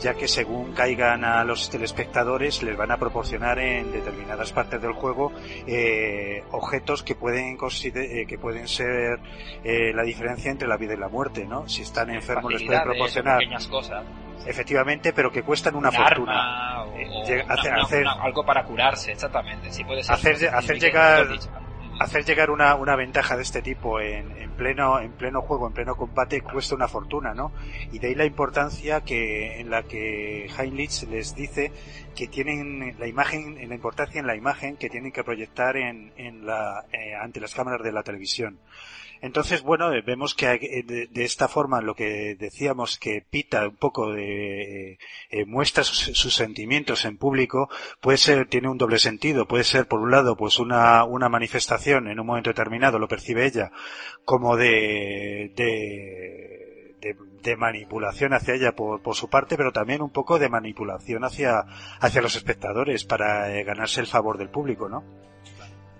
ya 0.00 0.14
que 0.14 0.28
según 0.28 0.72
caigan 0.72 1.24
a 1.24 1.42
los 1.44 1.68
telespectadores 1.68 2.62
les 2.62 2.76
van 2.76 2.92
a 2.92 2.96
proporcionar 2.96 3.58
en 3.58 3.90
determinadas 3.92 4.52
partes 4.52 4.80
del 4.80 4.92
juego 4.92 5.32
eh, 5.66 6.44
objetos 6.52 7.02
que 7.02 7.14
pueden 7.16 7.58
eh, 7.58 8.26
que 8.26 8.38
pueden 8.38 8.68
ser 8.68 9.18
eh, 9.64 9.92
la 9.92 10.04
diferencia 10.04 10.50
entre 10.50 10.68
la 10.68 10.76
vida 10.76 10.94
y 10.94 10.98
la 10.98 11.08
muerte, 11.08 11.44
¿no? 11.44 11.68
Si 11.68 11.82
están 11.82 12.10
enfermos 12.10 12.52
les 12.52 12.62
pueden 12.62 12.82
proporcionar 12.82 13.38
pequeñas 13.38 13.66
cosas. 13.66 14.04
Efectivamente, 14.46 15.12
pero 15.12 15.30
que 15.32 15.42
cuestan 15.42 15.74
una 15.74 15.88
Un 15.90 15.94
fortuna. 15.94 16.32
arma 16.32 16.84
o, 16.84 16.96
Eh, 16.96 17.06
o 17.10 17.26
llega- 17.26 17.44
una- 17.44 17.54
hacer- 17.82 18.02
una- 18.02 18.22
algo 18.22 18.44
para 18.44 18.64
curarse, 18.64 19.12
exactamente. 19.12 19.70
Sí, 19.72 19.84
puede 19.84 20.02
ser 20.02 20.14
hacer, 20.14 20.48
hacer 20.54 20.78
llegar 20.78 21.26
hacer 22.00 22.24
llegar 22.24 22.50
una, 22.50 22.74
una 22.74 22.96
ventaja 22.96 23.36
de 23.36 23.42
este 23.44 23.62
tipo 23.62 24.00
en, 24.00 24.32
en 24.38 24.50
pleno 24.50 24.98
en 24.98 25.12
pleno 25.12 25.42
juego 25.42 25.68
en 25.68 25.72
pleno 25.74 25.94
combate 25.94 26.40
cuesta 26.40 26.74
una 26.74 26.88
fortuna 26.88 27.34
no 27.34 27.52
y 27.92 28.00
de 28.00 28.08
ahí 28.08 28.14
la 28.16 28.24
importancia 28.24 29.02
que 29.02 29.60
en 29.60 29.70
la 29.70 29.84
que 29.84 30.48
Heinrich 30.58 31.04
les 31.08 31.36
dice 31.36 31.70
que 32.16 32.26
tienen 32.26 32.96
la 32.98 33.06
imagen 33.06 33.58
en 33.58 33.68
la 33.68 33.76
importancia 33.76 34.18
en 34.20 34.26
la 34.26 34.34
imagen 34.34 34.76
que 34.76 34.90
tienen 34.90 35.12
que 35.12 35.22
proyectar 35.22 35.76
en, 35.76 36.12
en 36.16 36.44
la 36.44 36.84
eh, 36.92 37.14
ante 37.14 37.38
las 37.38 37.54
cámaras 37.54 37.80
de 37.84 37.92
la 37.92 38.02
televisión 38.02 38.58
entonces, 39.24 39.62
bueno, 39.62 39.90
eh, 39.94 40.02
vemos 40.02 40.34
que 40.34 40.52
eh, 40.52 41.08
de, 41.10 41.24
esta 41.24 41.48
forma 41.48 41.80
lo 41.80 41.94
que 41.94 42.36
decíamos 42.38 42.98
que 42.98 43.22
Pita 43.22 43.66
un 43.66 43.76
poco 43.76 44.12
de, 44.12 44.98
eh, 45.30 45.46
muestra 45.46 45.82
sus, 45.82 46.18
sus 46.18 46.34
sentimientos 46.34 47.06
en 47.06 47.16
público, 47.16 47.70
puede 48.02 48.18
ser, 48.18 48.46
tiene 48.48 48.68
un 48.68 48.76
doble 48.76 48.98
sentido. 48.98 49.48
Puede 49.48 49.64
ser, 49.64 49.88
por 49.88 50.00
un 50.00 50.10
lado, 50.10 50.36
pues 50.36 50.58
una, 50.58 51.04
una 51.04 51.30
manifestación 51.30 52.08
en 52.08 52.20
un 52.20 52.26
momento 52.26 52.50
determinado, 52.50 52.98
lo 52.98 53.08
percibe 53.08 53.46
ella, 53.46 53.72
como 54.26 54.58
de, 54.58 55.52
de, 55.56 56.94
de, 57.42 57.56
manipulación 57.56 58.34
hacia 58.34 58.54
ella 58.54 58.72
por, 58.72 59.00
por 59.00 59.14
su 59.14 59.30
parte, 59.30 59.56
pero 59.56 59.72
también 59.72 60.02
un 60.02 60.10
poco 60.10 60.38
de 60.38 60.50
manipulación 60.50 61.24
hacia, 61.24 61.64
hacia 61.98 62.20
los 62.20 62.36
espectadores 62.36 63.04
para 63.06 63.56
eh, 63.56 63.64
ganarse 63.64 64.00
el 64.02 64.06
favor 64.06 64.36
del 64.36 64.50
público, 64.50 64.90
¿no? 64.90 65.02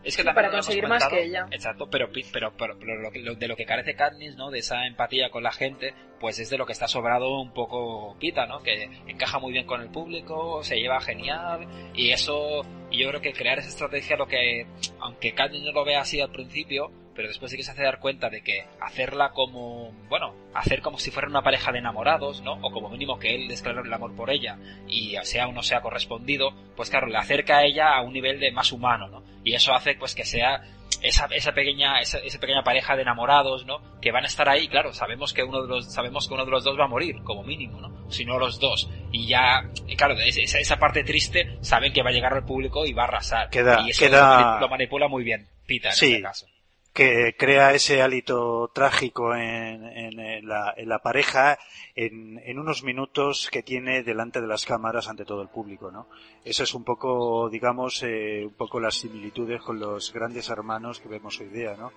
Es 0.05 0.17
que 0.17 0.23
Sí, 0.23 0.27
también 0.27 0.35
para 0.35 0.51
conseguir 0.51 0.87
más 0.87 1.07
que 1.07 1.23
ella. 1.25 1.47
Exacto, 1.51 1.89
pero, 1.91 2.11
pero, 2.33 2.53
pero, 2.57 2.77
pero 2.79 2.95
lo 3.01 3.11
lo- 3.11 3.35
de 3.35 3.49
lo 3.49 3.57
que 3.57 3.65
carece 3.65 3.95
Katniss, 3.95 4.37
¿no? 4.37 4.51
De 4.51 4.59
esa 4.59 4.87
empatía 4.87 5.31
con 5.31 5.43
la 5.43 5.51
gente, 5.53 5.95
pues 6.21 6.39
es 6.39 6.51
de 6.51 6.59
lo 6.59 6.67
que 6.67 6.73
está 6.73 6.87
sobrado 6.89 7.41
un 7.41 7.53
poco 7.53 8.17
Pita, 8.21 8.47
¿no? 8.47 8.63
Que 8.63 8.85
encaja 9.07 9.39
muy 9.39 9.53
bien 9.53 9.67
con 9.67 9.81
el 9.81 9.89
público, 9.89 10.63
se 10.63 10.77
lleva 10.77 11.01
genial, 11.01 11.67
y 11.95 12.11
eso, 12.11 12.63
y 12.91 12.99
yo 13.03 13.09
creo 13.09 13.21
que 13.23 13.33
crear 13.33 13.59
esa 13.59 13.69
estrategia 13.71 14.17
lo 14.17 14.27
que, 14.27 14.67
aunque 15.01 15.33
Katniss 15.35 15.63
no 15.65 15.73
lo 15.73 15.85
vea 15.85 16.01
así 16.03 16.21
al 16.21 16.31
principio, 16.31 16.91
pero 17.15 17.29
después 17.29 17.51
sí 17.51 17.57
que 17.57 17.63
se 17.63 17.71
hace 17.73 17.83
dar 17.83 18.01
cuenta 18.01 18.29
de 18.31 18.43
que 18.43 18.67
hacerla 18.81 19.31
como, 19.31 19.93
bueno, 20.09 20.35
hacer 20.55 20.81
como 20.83 20.99
si 20.99 21.11
fueran 21.11 21.31
una 21.31 21.43
pareja 21.43 21.73
de 21.73 21.79
enamorados, 21.79 22.43
¿no? 22.43 22.55
O 22.55 22.71
como 22.71 22.89
mínimo 22.89 23.19
que 23.19 23.35
él 23.35 23.49
declare 23.49 23.81
el 23.85 23.93
amor 23.93 24.15
por 24.15 24.31
ella 24.31 24.59
y 24.89 25.17
sea 25.23 25.47
o 25.49 25.53
no 25.53 25.63
sea 25.63 25.81
correspondido, 25.81 26.51
pues 26.77 26.91
claro, 26.91 27.07
le 27.07 27.17
acerca 27.19 27.59
a 27.59 27.65
ella 27.65 27.95
a 27.97 28.03
un 28.03 28.13
nivel 28.13 28.41
de 28.41 28.53
más 28.53 28.73
humano, 28.73 29.09
¿no? 29.09 29.23
Y 29.45 29.55
eso 29.55 29.73
hace 29.75 29.95
pues 29.95 30.15
que 30.15 30.25
sea 30.25 30.63
esa, 31.03 31.27
esa 31.27 31.53
pequeña, 31.53 31.99
esa, 32.01 32.19
esa 32.19 32.39
pequeña 32.41 32.63
pareja 32.63 32.97
de 32.97 33.03
enamorados, 33.03 33.67
¿no? 33.67 33.79
Que 34.01 34.11
van 34.11 34.25
a 34.25 34.27
estar 34.27 34.49
ahí, 34.49 34.69
claro, 34.69 34.93
sabemos 34.95 35.33
que 35.35 35.43
uno 35.43 35.61
de 35.63 35.69
los, 35.69 35.93
sabemos 35.93 36.27
que 36.27 36.35
uno 36.35 36.45
de 36.47 36.51
los 36.51 36.65
dos 36.65 36.79
va 36.79 36.85
a 36.85 36.89
morir, 36.89 37.17
como 37.25 37.43
mínimo, 37.43 37.81
¿no? 37.81 38.11
Si 38.11 38.25
no 38.25 38.39
los 38.39 38.59
dos. 38.61 38.89
Y 39.13 39.27
ya, 39.27 39.63
claro, 39.97 40.15
es- 40.15 40.37
esa, 40.39 40.59
esa 40.59 40.77
parte 40.79 41.05
triste, 41.05 41.59
saben 41.61 41.93
que 41.93 42.03
va 42.03 42.11
a 42.11 42.13
llegar 42.13 42.33
al 42.33 42.45
público 42.45 42.87
y 42.87 42.93
va 42.93 43.03
a 43.05 43.07
arrasar. 43.09 43.51
Queda- 43.51 43.83
y 43.87 43.91
eso 43.91 44.05
queda- 44.07 44.21
lo, 44.21 44.45
manip- 44.45 44.61
lo 44.61 44.69
manipula 44.69 45.09
muy 45.09 45.25
bien, 45.25 45.47
Pita, 45.67 45.89
en 45.91 45.95
Sí. 45.95 46.07
este 46.13 46.23
caso. 46.23 46.47
Que 46.95 47.35
crea 47.37 47.75
ese 47.75 48.01
hálito 48.03 48.71
trágico 48.73 49.35
en, 49.35 49.85
en- 49.85 50.21
en 50.21 50.49
la, 50.49 50.73
en 50.77 50.89
la 50.89 51.01
pareja 51.01 51.59
en, 51.97 52.41
unos 52.59 52.85
minutos 52.85 53.49
que 53.53 53.63
tiene 53.65 54.03
delante 54.05 54.41
de 54.41 54.47
las 54.47 54.65
cámaras 54.65 55.09
ante 55.09 55.25
todo 55.25 55.43
el 55.43 55.49
público, 55.49 55.91
¿no? 55.91 56.07
Eso 56.45 56.63
es 56.63 56.73
un 56.73 56.85
poco, 56.85 57.51
digamos, 57.51 58.03
eh, 58.05 58.43
un 58.47 58.55
poco 58.55 58.79
las 58.81 58.95
similitudes 58.95 59.61
con 59.61 59.79
los 59.81 60.13
grandes 60.13 60.49
hermanos 60.51 61.01
que 61.01 61.09
vemos 61.09 61.39
hoy 61.41 61.49
día, 61.49 61.77
¿no? 61.77 61.93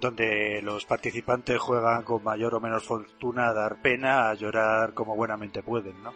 Donde 0.00 0.60
los 0.62 0.86
participantes 0.86 1.58
juegan 1.58 2.02
con 2.04 2.24
mayor 2.24 2.54
o 2.54 2.60
menor 2.60 2.80
fortuna 2.80 3.48
a 3.48 3.52
dar 3.54 3.82
pena, 3.82 4.30
a 4.30 4.34
llorar 4.34 4.94
como 4.94 5.14
buenamente 5.14 5.62
pueden, 5.62 6.02
¿no? 6.02 6.14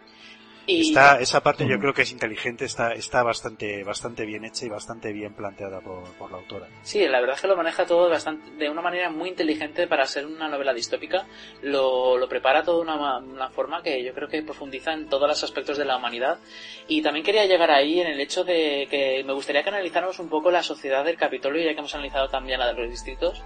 Y- 0.66 0.88
Está, 0.90 1.20
esa 1.20 1.42
parte 1.42 1.66
yo 1.66 1.78
creo 1.78 1.92
que 1.92 2.02
es 2.02 2.12
inteligente, 2.12 2.64
está, 2.64 2.92
está 2.92 3.22
bastante, 3.22 3.82
bastante 3.82 4.24
bien 4.24 4.44
hecha 4.44 4.64
y 4.64 4.68
bastante 4.68 5.12
bien 5.12 5.34
planteada 5.34 5.80
por, 5.80 6.04
por 6.18 6.30
la 6.30 6.38
autora. 6.38 6.68
Sí, 6.82 7.06
la 7.08 7.20
verdad 7.20 7.34
es 7.36 7.42
que 7.42 7.48
lo 7.48 7.56
maneja 7.56 7.84
todo 7.84 8.08
bastante, 8.08 8.50
de 8.52 8.68
una 8.70 8.80
manera 8.80 9.10
muy 9.10 9.28
inteligente 9.30 9.88
para 9.88 10.06
ser 10.06 10.24
una 10.26 10.48
novela 10.48 10.72
distópica. 10.72 11.26
Lo, 11.62 12.16
lo 12.16 12.28
prepara 12.28 12.62
todo 12.62 12.76
de 12.76 12.82
una, 12.82 13.18
una 13.18 13.50
forma 13.50 13.82
que 13.82 14.04
yo 14.04 14.14
creo 14.14 14.28
que 14.28 14.42
profundiza 14.42 14.92
en 14.92 15.08
todos 15.08 15.26
los 15.28 15.42
aspectos 15.42 15.78
de 15.78 15.84
la 15.84 15.96
humanidad. 15.96 16.38
Y 16.86 17.02
también 17.02 17.24
quería 17.24 17.44
llegar 17.46 17.70
ahí 17.70 18.00
en 18.00 18.06
el 18.06 18.20
hecho 18.20 18.44
de 18.44 18.86
que 18.88 19.24
me 19.24 19.32
gustaría 19.32 19.62
que 19.62 19.70
analizáramos 19.70 20.18
un 20.20 20.28
poco 20.28 20.50
la 20.50 20.62
sociedad 20.62 21.04
del 21.04 21.16
Capitolio, 21.16 21.62
ya 21.64 21.72
que 21.72 21.78
hemos 21.80 21.94
analizado 21.94 22.28
también 22.28 22.60
la 22.60 22.68
de 22.72 22.80
los 22.80 22.90
distritos. 22.90 23.42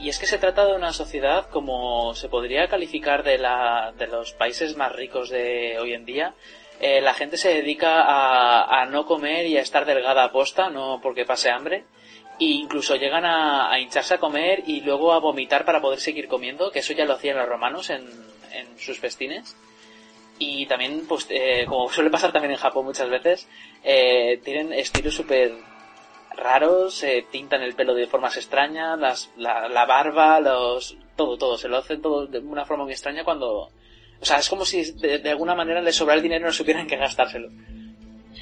Y 0.00 0.08
es 0.08 0.18
que 0.18 0.26
se 0.26 0.38
trata 0.38 0.64
de 0.64 0.74
una 0.74 0.94
sociedad 0.94 1.50
como 1.50 2.14
se 2.14 2.30
podría 2.30 2.68
calificar 2.68 3.22
de, 3.22 3.36
la, 3.36 3.92
de 3.98 4.06
los 4.06 4.32
países 4.32 4.74
más 4.76 4.92
ricos 4.92 5.28
de 5.28 5.78
hoy 5.78 5.92
en 5.92 6.06
día. 6.06 6.34
Eh, 6.80 7.02
la 7.02 7.12
gente 7.12 7.36
se 7.36 7.52
dedica 7.52 8.00
a, 8.00 8.80
a 8.80 8.86
no 8.86 9.04
comer 9.04 9.44
y 9.46 9.58
a 9.58 9.60
estar 9.60 9.84
delgada 9.84 10.24
a 10.24 10.32
posta, 10.32 10.70
no 10.70 11.00
porque 11.02 11.26
pase 11.26 11.50
hambre. 11.50 11.84
E 12.40 12.44
incluso 12.46 12.96
llegan 12.96 13.26
a, 13.26 13.70
a 13.70 13.78
hincharse 13.78 14.14
a 14.14 14.18
comer 14.18 14.62
y 14.66 14.80
luego 14.80 15.12
a 15.12 15.18
vomitar 15.18 15.66
para 15.66 15.82
poder 15.82 16.00
seguir 16.00 16.28
comiendo, 16.28 16.70
que 16.70 16.78
eso 16.78 16.94
ya 16.94 17.04
lo 17.04 17.12
hacían 17.12 17.36
los 17.36 17.46
romanos 17.46 17.90
en, 17.90 18.08
en 18.52 18.78
sus 18.78 18.98
festines. 18.98 19.54
Y 20.38 20.64
también, 20.64 21.04
pues, 21.06 21.26
eh, 21.28 21.66
como 21.68 21.90
suele 21.90 22.08
pasar 22.08 22.32
también 22.32 22.52
en 22.52 22.58
Japón 22.58 22.86
muchas 22.86 23.10
veces, 23.10 23.46
eh, 23.84 24.40
tienen 24.42 24.72
estilos 24.72 25.14
súper 25.14 25.52
raros, 26.36 27.02
eh, 27.02 27.26
tintan 27.30 27.62
el 27.62 27.74
pelo 27.74 27.94
de 27.94 28.06
formas 28.06 28.36
extrañas, 28.36 28.98
las, 28.98 29.30
la, 29.36 29.68
la 29.68 29.84
barba, 29.86 30.40
los, 30.40 30.96
todo, 31.16 31.36
todo, 31.36 31.58
se 31.58 31.68
lo 31.68 31.78
hacen 31.78 32.00
todo 32.00 32.26
de 32.26 32.38
una 32.38 32.64
forma 32.64 32.84
muy 32.84 32.92
extraña 32.92 33.24
cuando, 33.24 33.62
o 33.62 34.24
sea, 34.24 34.38
es 34.38 34.48
como 34.48 34.64
si 34.64 34.92
de, 34.92 35.18
de 35.18 35.30
alguna 35.30 35.54
manera 35.54 35.80
les 35.80 35.96
sobra 35.96 36.14
el 36.14 36.22
dinero 36.22 36.42
y 36.42 36.46
no 36.46 36.52
supieran 36.52 36.86
que 36.86 36.96
gastárselo. 36.96 37.48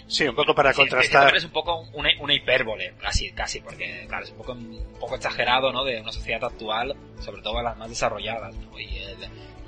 Sí, 0.06 0.26
un 0.26 0.34
poco 0.34 0.54
para 0.54 0.72
Sí, 0.72 0.80
contrastar. 0.80 1.36
Es 1.36 1.44
un 1.44 1.50
poco 1.50 1.80
una, 1.92 2.08
una 2.20 2.34
hipérbole, 2.34 2.94
casi, 2.98 3.30
casi, 3.32 3.60
porque 3.60 4.06
claro, 4.08 4.24
es 4.24 4.30
un 4.30 4.38
poco, 4.38 4.52
un 4.52 4.96
poco 4.98 5.16
exagerado, 5.16 5.70
¿no? 5.70 5.84
De 5.84 6.00
una 6.00 6.12
sociedad 6.12 6.42
actual, 6.44 6.96
sobre 7.20 7.42
todo 7.42 7.58
a 7.58 7.62
las 7.62 7.76
más 7.76 7.90
desarrolladas, 7.90 8.54
¿no? 8.56 8.78
Y 8.80 8.96
el, 8.98 9.16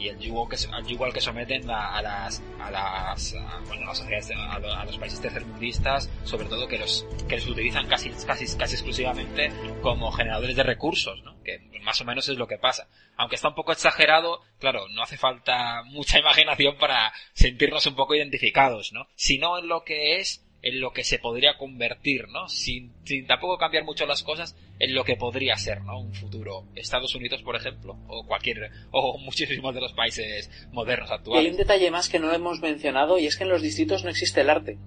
y 0.00 0.08
el 0.08 0.18
yugo, 0.18 0.48
que, 0.48 0.56
el 0.56 0.86
yugo 0.86 1.04
al 1.04 1.12
que 1.12 1.20
someten 1.20 1.70
a, 1.70 2.00
las, 2.00 2.42
a 2.58 2.70
las, 2.70 3.34
a, 3.34 3.60
bueno, 3.66 3.86
las 3.86 3.98
sociedades, 3.98 4.30
a, 4.32 4.54
a 4.54 4.84
los 4.86 4.98
países 4.98 5.20
tercermundistas, 5.20 6.10
sobre 6.24 6.46
todo 6.46 6.66
que 6.66 6.78
los, 6.78 7.06
que 7.28 7.36
los 7.36 7.46
utilizan 7.46 7.86
casi, 7.86 8.10
casi, 8.26 8.56
casi 8.56 8.74
exclusivamente 8.74 9.52
como 9.82 10.10
generadores 10.10 10.56
de 10.56 10.62
recursos, 10.62 11.22
¿no? 11.22 11.40
Que 11.42 11.60
más 11.82 12.00
o 12.00 12.04
menos 12.04 12.28
es 12.28 12.38
lo 12.38 12.48
que 12.48 12.58
pasa. 12.58 12.88
Aunque 13.16 13.36
está 13.36 13.48
un 13.48 13.54
poco 13.54 13.72
exagerado, 13.72 14.40
claro, 14.58 14.88
no 14.88 15.02
hace 15.02 15.18
falta 15.18 15.82
mucha 15.84 16.18
imaginación 16.20 16.76
para 16.78 17.12
sentirnos 17.34 17.86
un 17.86 17.94
poco 17.94 18.14
identificados, 18.14 18.92
¿no? 18.92 19.06
Sino 19.14 19.58
en 19.58 19.68
lo 19.68 19.84
que 19.84 20.18
es, 20.18 20.46
en 20.62 20.80
lo 20.80 20.92
que 20.92 21.04
se 21.04 21.18
podría 21.18 21.56
convertir, 21.56 22.28
¿no? 22.28 22.48
Sin, 22.48 22.92
sin 23.04 23.26
tampoco 23.26 23.56
cambiar 23.58 23.84
mucho 23.84 24.06
las 24.06 24.22
cosas, 24.22 24.56
en 24.78 24.94
lo 24.94 25.04
que 25.04 25.16
podría 25.16 25.56
ser, 25.56 25.82
¿no? 25.82 25.98
Un 26.00 26.14
futuro. 26.14 26.64
Estados 26.74 27.14
Unidos, 27.14 27.42
por 27.42 27.56
ejemplo, 27.56 27.96
o 28.08 28.26
cualquier, 28.26 28.70
o 28.90 29.18
muchísimos 29.18 29.74
de 29.74 29.80
los 29.80 29.92
países 29.94 30.50
modernos 30.72 31.08
Y 31.08 31.12
hay 31.12 31.18
actuales. 31.18 31.50
un 31.52 31.56
detalle 31.58 31.90
más 31.90 32.08
que 32.08 32.18
no 32.18 32.32
hemos 32.32 32.60
mencionado 32.60 33.18
y 33.18 33.26
es 33.26 33.36
que 33.36 33.44
en 33.44 33.50
los 33.50 33.62
distritos 33.62 34.04
no 34.04 34.10
existe 34.10 34.42
el 34.42 34.50
arte. 34.50 34.78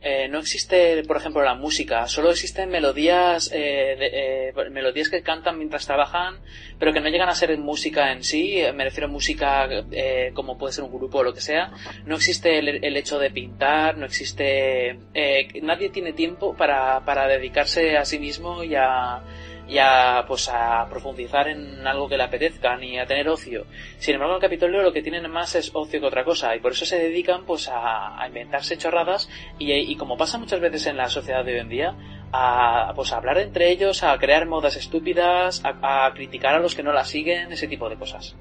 Eh, 0.00 0.28
no 0.28 0.38
existe, 0.38 1.02
por 1.04 1.16
ejemplo, 1.16 1.42
la 1.42 1.54
música, 1.54 2.06
solo 2.06 2.30
existen 2.30 2.68
melodías, 2.70 3.50
eh, 3.52 3.96
de- 3.98 4.50
eh, 4.50 4.70
melodías 4.70 5.08
que 5.10 5.22
cantan 5.22 5.58
mientras 5.58 5.86
trabajan, 5.86 6.36
pero 6.78 6.92
que 6.92 7.00
no 7.00 7.08
llegan 7.08 7.28
a 7.28 7.34
ser 7.34 7.56
música 7.58 8.12
en 8.12 8.22
sí, 8.22 8.60
eh, 8.60 8.72
me 8.72 8.84
refiero 8.84 9.08
a 9.08 9.10
música 9.10 9.68
eh, 9.90 10.30
como 10.34 10.56
puede 10.56 10.72
ser 10.72 10.84
un 10.84 10.92
grupo 10.92 11.18
o 11.18 11.22
lo 11.24 11.34
que 11.34 11.40
sea. 11.40 11.72
No 12.04 12.14
existe 12.14 12.58
el, 12.60 12.84
el 12.84 12.96
hecho 12.96 13.18
de 13.18 13.30
pintar, 13.30 13.96
no 13.98 14.06
existe... 14.06 14.98
eh, 15.14 15.48
nadie 15.62 15.88
tiene 15.90 16.12
tiempo 16.12 16.54
para, 16.56 17.04
para 17.04 17.26
dedicarse 17.26 17.96
a 17.96 18.04
sí 18.04 18.20
mismo 18.20 18.62
y 18.62 18.76
a, 18.76 19.20
y 19.68 19.78
a, 19.78 20.24
pues 20.26 20.48
a 20.48 20.86
profundizar 20.88 21.48
en 21.48 21.86
algo 21.86 22.08
que 22.08 22.16
le 22.16 22.24
apetezca 22.24 22.76
ni 22.76 22.98
a 22.98 23.06
tener 23.06 23.28
ocio. 23.28 23.66
Sin 23.98 24.14
embargo, 24.14 24.34
en 24.34 24.40
Capitolio 24.40 24.82
lo 24.82 24.92
que 24.92 25.02
tienen 25.02 25.30
más 25.30 25.54
es 25.54 25.70
ocio 25.74 26.00
que 26.00 26.06
otra 26.06 26.24
cosa 26.24 26.56
y 26.56 26.60
por 26.60 26.72
eso 26.72 26.86
se 26.86 26.98
dedican 26.98 27.44
pues 27.44 27.68
a, 27.72 28.24
inventarse 28.26 28.78
chorradas 28.78 29.28
y, 29.58 29.72
y 29.72 29.96
como 29.96 30.16
pasa 30.16 30.38
muchas 30.38 30.60
veces 30.60 30.86
en 30.86 30.96
la 30.96 31.08
sociedad 31.08 31.44
de 31.44 31.54
hoy 31.54 31.60
en 31.60 31.68
día, 31.68 31.94
a, 32.32 32.92
pues 32.96 33.12
a 33.12 33.18
hablar 33.18 33.38
entre 33.38 33.70
ellos, 33.70 34.02
a 34.02 34.16
crear 34.18 34.46
modas 34.46 34.76
estúpidas, 34.76 35.62
a, 35.64 36.06
a 36.06 36.12
criticar 36.14 36.54
a 36.54 36.60
los 36.60 36.74
que 36.74 36.82
no 36.82 36.92
la 36.92 37.04
siguen, 37.04 37.52
ese 37.52 37.68
tipo 37.68 37.88
de 37.88 37.96
cosas. 37.96 38.36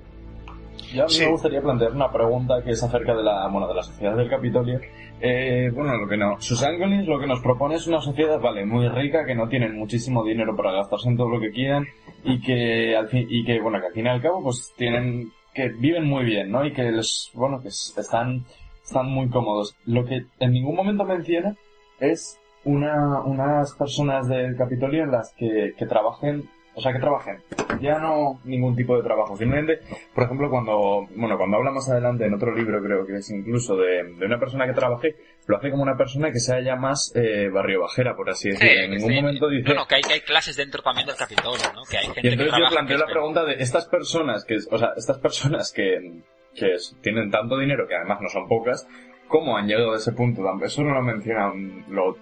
Yo 0.93 1.03
a 1.03 1.05
mí 1.07 1.11
Sí. 1.13 1.23
me 1.25 1.31
gustaría 1.31 1.61
plantear 1.61 1.91
una 1.91 2.11
pregunta 2.11 2.61
que 2.63 2.71
es 2.71 2.83
acerca 2.83 3.15
de 3.15 3.23
la, 3.23 3.47
bueno, 3.47 3.67
de 3.67 3.73
la 3.75 3.83
sociedad 3.83 4.15
del 4.15 4.29
Capitolio. 4.29 4.79
Eh, 5.19 5.71
bueno, 5.73 5.97
lo 5.97 6.07
que 6.07 6.15
no. 6.17 6.39
Susan 6.39 6.77
Collins 6.77 7.07
lo 7.07 7.19
que 7.19 7.25
nos 7.27 7.39
propone 7.41 7.75
es 7.75 7.87
una 7.87 7.99
sociedad, 8.01 8.39
vale, 8.39 8.65
muy 8.65 8.87
rica, 8.89 9.25
que 9.25 9.33
no 9.35 9.47
tienen 9.49 9.75
muchísimo 9.75 10.23
dinero 10.23 10.55
para 10.55 10.71
gastarse 10.73 11.09
en 11.09 11.17
todo 11.17 11.29
lo 11.29 11.39
que 11.39 11.49
quieran 11.51 11.85
y 12.23 12.39
que 12.39 12.95
al 12.95 13.07
fin, 13.07 13.25
y 13.29 13.43
que, 13.43 13.59
bueno, 13.59 13.79
que 13.79 13.87
al 13.87 13.93
fin 13.93 14.05
y 14.05 14.09
al 14.09 14.21
cabo, 14.21 14.43
pues 14.43 14.73
tienen, 14.77 15.31
que 15.53 15.69
viven 15.69 16.05
muy 16.05 16.23
bien, 16.23 16.51
¿no? 16.51 16.63
Y 16.65 16.71
que 16.71 16.83
les, 16.91 17.31
bueno, 17.33 17.59
que 17.61 17.69
están, 17.69 18.45
están 18.83 19.07
muy 19.11 19.27
cómodos. 19.29 19.75
Lo 19.85 20.05
que 20.05 20.25
en 20.39 20.51
ningún 20.51 20.75
momento 20.75 21.03
menciona 21.03 21.55
es 21.99 22.39
una, 22.63 23.21
unas 23.23 23.73
personas 23.75 24.27
del 24.27 24.55
Capitolio 24.55 25.03
en 25.03 25.11
las 25.11 25.33
que, 25.35 25.73
que 25.77 25.85
trabajen, 25.87 26.47
o 26.77 26.81
sea, 26.81 26.93
que 26.93 26.99
trabajen. 26.99 27.37
Ya 27.81 27.97
no 27.99 28.39
ningún 28.45 28.75
tipo 28.75 28.95
de 28.97 29.03
trabajo, 29.03 29.35
simplemente 29.35 29.79
por 30.13 30.23
ejemplo, 30.25 30.49
cuando, 30.49 31.07
bueno, 31.15 31.37
cuando 31.37 31.57
habla 31.57 31.71
más 31.71 31.89
adelante 31.89 32.25
en 32.25 32.33
otro 32.35 32.55
libro, 32.55 32.81
creo 32.81 33.05
que 33.05 33.15
es 33.17 33.29
incluso 33.31 33.75
de, 33.75 34.03
de 34.15 34.25
una 34.25 34.39
persona 34.39 34.65
que 34.67 34.73
trabaje, 34.73 35.15
lo 35.47 35.57
hace 35.57 35.71
como 35.71 35.83
una 35.83 35.97
persona 35.97 36.31
que 36.31 36.39
sea 36.39 36.61
ya 36.61 36.75
más 36.75 37.11
eh, 37.15 37.49
barrio 37.49 37.81
bajera, 37.81 38.15
por 38.15 38.29
así 38.29 38.49
decirlo. 38.49 38.81
en 38.83 38.91
ningún 38.91 39.09
sí. 39.09 39.15
momento 39.15 39.49
dice... 39.49 39.65
Bueno, 39.65 39.85
que 39.87 39.95
hay, 39.95 40.01
que 40.01 40.13
hay 40.13 40.21
clases 40.21 40.55
dentro 40.55 40.81
también 40.83 41.07
del 41.07 41.15
Capitolio, 41.15 41.65
¿no? 41.75 41.81
Que 41.89 41.97
hay 41.97 42.05
gente 42.05 42.19
y 42.19 42.21
que 42.23 42.27
entonces 42.29 42.51
yo 42.53 42.57
trabaja, 42.57 42.75
planteo 42.75 42.95
que 42.97 42.99
la 43.01 43.07
es- 43.07 43.11
pregunta 43.13 43.45
de 43.45 43.53
estas 43.55 43.85
personas 43.87 44.45
que, 44.45 44.55
o 44.69 44.77
sea, 44.77 44.93
estas 44.95 45.17
personas 45.19 45.71
que, 45.71 46.21
que 46.55 46.75
tienen 47.01 47.29
tanto 47.31 47.57
dinero, 47.57 47.87
que 47.87 47.95
además 47.95 48.19
no 48.21 48.29
son 48.29 48.47
pocas, 48.47 48.87
¿cómo 49.27 49.57
han 49.57 49.67
llegado 49.67 49.93
a 49.93 49.97
ese 49.97 50.11
punto? 50.13 50.41
Eso 50.63 50.83
no 50.83 50.93
lo 50.93 51.01
menciona 51.01 51.51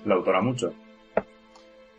la 0.06 0.16
autora 0.16 0.42
mucho. 0.42 0.74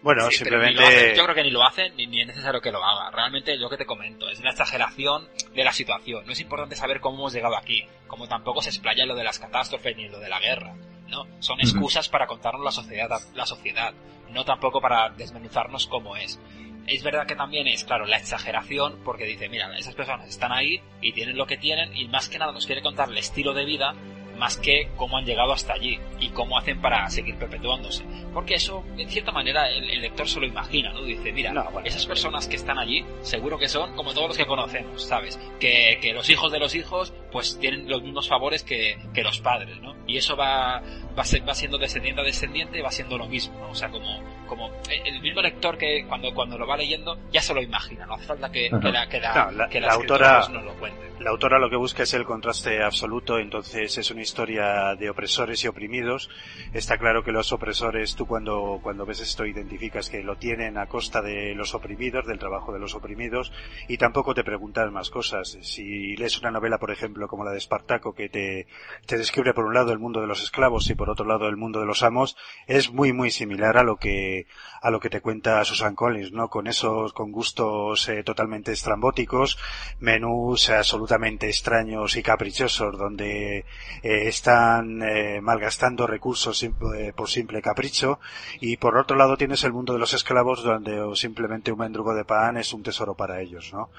Bueno, 0.07 0.30
Sí, 0.30 0.36
simplemente... 0.36 0.84
hacen. 0.84 1.16
yo 1.16 1.24
creo 1.24 1.34
que 1.34 1.42
ni 1.42 1.50
lo 1.50 1.64
hacen 1.66 1.96
ni, 1.96 2.07
ni 2.07 2.20
es 2.20 2.28
necesario 2.28 2.61
que 2.61 2.70
lo 2.70 2.80
haga. 2.80 3.11
Realmente 3.11 3.57
lo 3.57 3.68
que 3.68 3.76
te 3.76 3.84
comento 3.84 4.28
es 4.28 4.38
una 4.38 4.50
exageración 4.50 5.28
de 5.52 5.64
la 5.64 5.72
situación. 5.72 6.24
No 6.24 6.32
es 6.32 6.38
importante 6.38 6.76
saber 6.76 7.00
cómo 7.00 7.16
hemos 7.16 7.32
llegado 7.32 7.57
aquí, 7.57 7.84
como 8.07 8.28
tampoco 8.28 8.62
se 8.62 8.68
explaya 8.68 9.04
lo 9.04 9.16
de 9.16 9.24
las 9.24 9.40
catástrofes 9.40 9.96
ni 9.96 10.09
lo 10.09 10.20
de 10.20 10.28
la 10.28 10.38
guerra. 10.38 10.76
¿no? 11.09 11.26
Son 11.40 11.59
excusas 11.59 12.09
para 12.09 12.28
contarnos 12.28 12.62
la 12.62 12.70
sociedad, 12.70 13.11
la 13.34 13.46
sociedad, 13.46 13.94
no 14.30 14.44
tampoco 14.44 14.80
para 14.80 15.09
desmenuzarnos 15.09 15.88
cómo 15.88 16.14
es. 16.14 16.38
Es 16.86 17.02
verdad 17.02 17.26
que 17.26 17.34
también 17.34 17.66
es, 17.66 17.82
claro, 17.82 18.07
la 18.07 18.16
exageración, 18.16 19.00
porque 19.04 19.24
dice, 19.24 19.48
mira, 19.48 19.76
esas 19.76 19.96
personas 19.96 20.28
están 20.28 20.52
ahí 20.52 20.80
y 21.00 21.11
tienen 21.14 21.36
lo 21.36 21.48
que 21.48 21.57
tienen 21.57 21.96
y 21.96 22.07
más 22.07 22.28
que 22.28 22.38
nada 22.38 22.52
nos 22.52 22.64
quiere 22.64 22.80
contar 22.80 23.09
el 23.09 23.18
estilo 23.18 23.54
de 23.54 23.64
vida 23.64 23.92
más 24.37 24.57
que 24.57 24.89
cómo 24.97 25.16
han 25.16 25.24
llegado 25.24 25.53
hasta 25.53 25.72
allí 25.74 25.99
y 26.20 26.28
cómo 26.30 26.59
hacen 26.59 26.80
para 26.80 27.09
seguir 27.11 27.37
perpetuándose. 27.37 28.05
Porque 28.34 28.55
eso, 28.55 28.84
en 28.97 29.09
cierta 29.09 29.32
manera, 29.32 29.68
el, 29.70 29.89
el 29.91 30.01
lector 30.03 30.28
se 30.28 30.39
lo 30.41 30.47
imagina, 30.47 30.93
¿no? 30.93 31.03
Dice, 31.03 31.32
mira, 31.32 31.53
esas 31.84 32.07
personas 32.07 32.47
que 32.47 32.57
están 32.57 32.78
allí, 32.78 33.05
seguro 33.22 33.59
que 33.59 33.68
son 33.68 33.95
como 33.97 34.12
todos 34.12 34.28
los 34.28 34.37
que 34.37 34.47
conocemos, 34.47 35.03
¿sabes? 35.03 35.39
Que, 35.59 35.99
que 36.01 36.12
los 36.12 36.28
hijos 36.30 36.53
de 36.53 36.59
los 36.59 36.74
hijos, 36.74 37.12
pues 37.32 37.59
tienen 37.59 37.89
los 37.89 38.03
mismos 38.03 38.28
favores 38.28 38.62
que, 38.62 38.99
que 39.14 39.22
los 39.22 39.41
padres, 39.41 39.80
¿no? 39.80 39.95
Y 40.07 40.16
eso 40.18 40.37
va, 40.37 40.82
va, 41.18 41.24
se- 41.24 41.41
va 41.41 41.55
siendo 41.55 41.78
descendiente 41.78 42.20
a 42.20 42.24
descendiente, 42.24 42.80
va 42.82 42.91
siendo 42.91 43.18
lo 43.18 43.26
mismo, 43.26 43.59
¿no? 43.59 43.70
O 43.70 43.74
sea, 43.74 43.89
como, 43.91 44.20
como 44.47 44.70
el 44.89 45.20
mismo 45.20 45.41
lector 45.43 45.76
que 45.78 46.05
cuando, 46.07 46.32
cuando 46.34 46.57
lo 46.59 46.66
va 46.66 46.76
leyendo 46.76 47.18
ya 47.32 47.41
se 47.41 47.53
lo 47.55 47.62
imagina, 47.62 48.07
no 48.07 48.14
hace 48.14 48.26
falta 48.26 48.51
que, 48.53 48.70
que 48.80 48.93
la, 48.93 49.09
que 49.09 49.20
la, 49.20 49.34
No, 49.47 49.51
la- 49.53 49.68
que 49.68 49.80
la 49.80 49.89
escritora 49.89 50.41
autora- 50.41 50.53
nos 50.55 50.64
lo 50.64 50.74
cuente. 50.74 51.07
La 51.27 51.33
autora 51.33 51.59
lo 51.59 51.68
que 51.68 51.74
busca 51.74 52.05
es 52.05 52.14
el 52.14 52.24
contraste 52.24 52.85
absoluto, 52.85 53.41
entonces 53.41 53.99
es 53.99 54.12
una 54.12 54.22
historia 54.22 54.95
de 54.95 55.11
opresores 55.11 55.64
y 55.64 55.66
oprimidos. 55.66 56.31
Está 56.72 56.99
claro 56.99 57.24
que 57.24 57.33
los 57.33 57.53
opresores, 57.53 58.14
tú 58.14 58.27
cuando, 58.27 58.79
cuando 58.81 59.05
ves 59.05 59.18
esto 59.18 59.45
identificas 59.45 60.09
que 60.09 60.22
lo 60.22 60.37
tienen 60.37 60.79
a 60.79 60.87
costa 60.87 61.22
de 61.22 61.53
los 61.57 61.74
oprimidos, 61.74 62.29
del 62.29 62.39
trabajo 62.39 62.72
de 62.72 62.79
los 62.79 62.95
oprimidos, 62.95 63.53
y 63.89 63.99
tampoco 63.99 64.35
te 64.35 64.45
preguntas 64.45 64.93
más 64.93 65.11
cosas. 65.11 65.59
Si 65.62 66.14
lees 66.14 66.39
una 66.39 66.53
novela, 66.53 66.79
por 66.79 66.93
ejemplo, 66.93 67.27
como 67.27 67.43
la 67.43 67.51
de 67.51 67.59
Espartaco, 67.59 68.14
que 68.14 68.29
te, 68.29 68.68
te 69.05 69.18
describe 69.18 69.53
por 69.53 69.64
un 69.64 69.74
lado 69.74 69.91
el 69.91 69.99
mundo 69.99 70.20
de 70.20 70.29
los 70.29 70.45
esclavos 70.45 70.89
y 70.91 70.95
por 70.95 71.11
otro 71.11 71.27
lado 71.27 71.49
el 71.49 71.57
mundo 71.57 71.81
de 71.81 71.87
los 71.87 72.05
amos, 72.05 72.37
es 72.68 72.93
muy 72.93 73.12
muy 73.12 73.33
similar 73.33 73.79
a 73.79 73.83
lo 73.83 73.97
que, 73.97 74.47
a 74.81 74.93
lo 74.93 75.01
que 75.01 75.11
te 75.11 75.20
cuenta 75.20 75.64
Susan 75.64 75.97
Collins, 75.97 76.31
¿no? 76.31 76.51
Con 76.51 76.68
esos, 76.68 77.12
con 77.12 77.33
gustos 77.33 78.09
eh, 78.09 78.22
totalmente 78.22 78.70
estrambóticos, 78.70 79.59
menús 79.99 80.70
absolutamente 80.70 81.16
extraños 81.25 82.17
y 82.17 82.23
caprichosos 82.23 82.99
donde 82.99 83.59
eh, 83.59 83.64
están 84.03 85.03
eh, 85.03 85.41
malgastando 85.41 86.07
recursos 86.07 86.62
eh, 86.62 87.12
por 87.14 87.29
simple 87.29 87.62
capricho 87.62 88.21
y 88.61 88.77
por 88.77 88.97
otro 88.97 89.17
lado 89.17 89.37
tienes 89.37 89.64
el 89.64 89.73
mundo 89.73 89.93
de 89.93 89.99
los 89.99 90.14
esclavos 90.14 90.62
donde 90.62 91.01
o 91.01 91.14
simplemente 91.17 91.73
un 91.73 91.79
mendrugo 91.79 92.14
de 92.14 92.25
pan 92.25 92.57
es 92.57 92.73
un 92.73 92.83
tesoro 92.83 93.14
para 93.14 93.41
ellos, 93.41 93.73
¿no? 93.73 93.91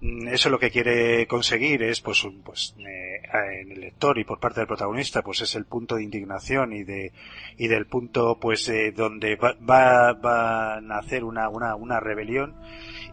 Mm, 0.00 0.28
Eso 0.28 0.48
lo 0.48 0.58
que 0.60 0.70
quiere 0.70 1.26
conseguir 1.26 1.82
es, 1.82 2.00
pues, 2.00 2.22
un- 2.22 2.42
pues 2.42 2.74
eh, 2.78 3.20
en 3.62 3.72
el 3.72 3.80
lector 3.80 4.16
y 4.18 4.24
por 4.24 4.38
parte 4.38 4.60
del 4.60 4.68
protagonista, 4.68 5.22
pues 5.22 5.40
es 5.40 5.54
el 5.56 5.64
punto 5.64 5.96
de 5.96 6.04
indignación 6.04 6.72
y 6.72 6.84
de 6.84 7.12
y 7.56 7.66
del 7.66 7.86
punto, 7.86 8.38
pues, 8.40 8.68
eh, 8.68 8.92
donde 8.92 9.34
va, 9.36 9.54
va, 9.68 10.12
va 10.12 10.74
a 10.76 10.80
nacer 10.80 11.24
una, 11.24 11.48
una, 11.48 11.74
una 11.74 11.98
rebelión 11.98 12.54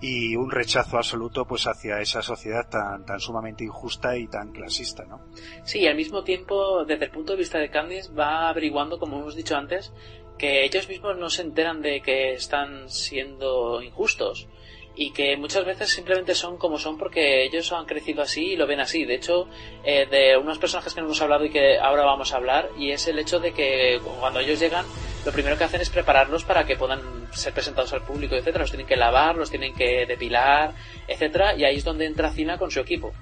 y 0.01 0.35
un 0.35 0.51
rechazo 0.51 0.97
absoluto, 0.97 1.45
pues, 1.47 1.65
hacia 1.65 1.99
esa 2.01 2.21
sociedad 2.21 2.69
tan, 2.69 3.03
tan 3.05 3.19
sumamente 3.19 3.63
injusta 3.63 4.15
y 4.17 4.27
tan 4.27 4.51
clasista, 4.51 5.05
¿no? 5.05 5.21
Sí, 5.63 5.79
y 5.79 5.87
al 5.87 5.95
mismo 5.95 6.23
tiempo, 6.23 6.85
desde 6.85 7.05
el 7.05 7.11
punto 7.11 7.31
de 7.33 7.39
vista 7.39 7.57
de 7.57 7.71
Candice, 7.71 8.11
va 8.13 8.49
averiguando, 8.49 8.99
como 8.99 9.19
hemos 9.19 9.35
dicho 9.35 9.55
antes, 9.55 9.91
que 10.37 10.63
ellos 10.65 10.87
mismos 10.89 11.17
no 11.17 11.29
se 11.31 11.41
enteran 11.41 11.81
de 11.81 12.01
que 12.01 12.33
están 12.33 12.89
siendo 12.89 13.81
injustos 13.81 14.47
y 14.95 15.11
que 15.11 15.35
muchas 15.37 15.65
veces 15.65 15.89
simplemente 15.89 16.33
son 16.35 16.57
como 16.57 16.77
son 16.77 16.97
porque 16.97 17.43
ellos 17.43 17.71
han 17.73 17.85
crecido 17.85 18.21
así 18.21 18.53
y 18.53 18.55
lo 18.55 18.65
ven 18.65 18.79
así. 18.79 19.05
De 19.05 19.15
hecho, 19.15 19.47
eh, 19.83 20.07
de 20.09 20.37
unos 20.37 20.57
personajes 20.57 20.93
que 20.93 21.01
no 21.01 21.07
hemos 21.07 21.21
hablado 21.21 21.45
y 21.45 21.49
que 21.49 21.77
ahora 21.77 22.03
vamos 22.03 22.33
a 22.33 22.37
hablar, 22.37 22.69
y 22.77 22.91
es 22.91 23.07
el 23.07 23.19
hecho 23.19 23.39
de 23.39 23.53
que 23.53 23.99
cuando 24.19 24.39
ellos 24.39 24.59
llegan, 24.59 24.85
lo 25.25 25.31
primero 25.31 25.57
que 25.57 25.65
hacen 25.65 25.81
es 25.81 25.89
prepararlos 25.89 26.43
para 26.43 26.65
que 26.65 26.75
puedan 26.75 27.27
ser 27.33 27.53
presentados 27.53 27.91
al 27.93 28.03
público, 28.03 28.35
etcétera. 28.35 28.63
Los 28.63 28.71
tienen 28.71 28.87
que 28.87 28.95
lavar, 28.95 29.35
los 29.35 29.49
tienen 29.49 29.73
que 29.73 30.05
depilar, 30.05 30.73
etcétera, 31.07 31.55
y 31.55 31.65
ahí 31.65 31.77
es 31.77 31.83
donde 31.83 32.05
entra 32.05 32.31
Cina 32.31 32.57
con 32.57 32.71
su 32.71 32.79
equipo. 32.79 33.13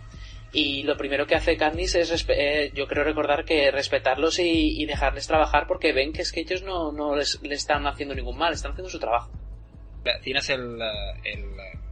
Y 0.56 0.84
lo 0.84 0.96
primero 0.96 1.26
que 1.26 1.34
hace 1.34 1.58
Candice 1.58 2.02
es, 2.02 2.26
eh, 2.30 2.72
yo 2.76 2.88
creo 2.88 3.04
recordar 3.04 3.44
que 3.44 3.72
respetarlos 3.72 4.38
y, 4.38 4.80
y 4.80 4.86
dejarles 4.86 5.26
trabajar 5.26 5.66
porque 5.66 5.94
ven 5.94 6.14
que 6.14 6.22
es 6.22 6.32
que 6.32 6.42
ellos 6.42 6.62
no, 6.62 6.92
no 6.92 7.16
les, 7.16 7.42
le 7.42 7.56
están 7.56 7.88
haciendo 7.88 8.14
ningún 8.14 8.38
mal, 8.38 8.54
están 8.54 8.74
haciendo 8.74 8.92
su 8.92 9.00
trabajo. 9.00 9.32
Tienes 10.22 10.50
el, 10.50 10.80
el, 11.24 11.46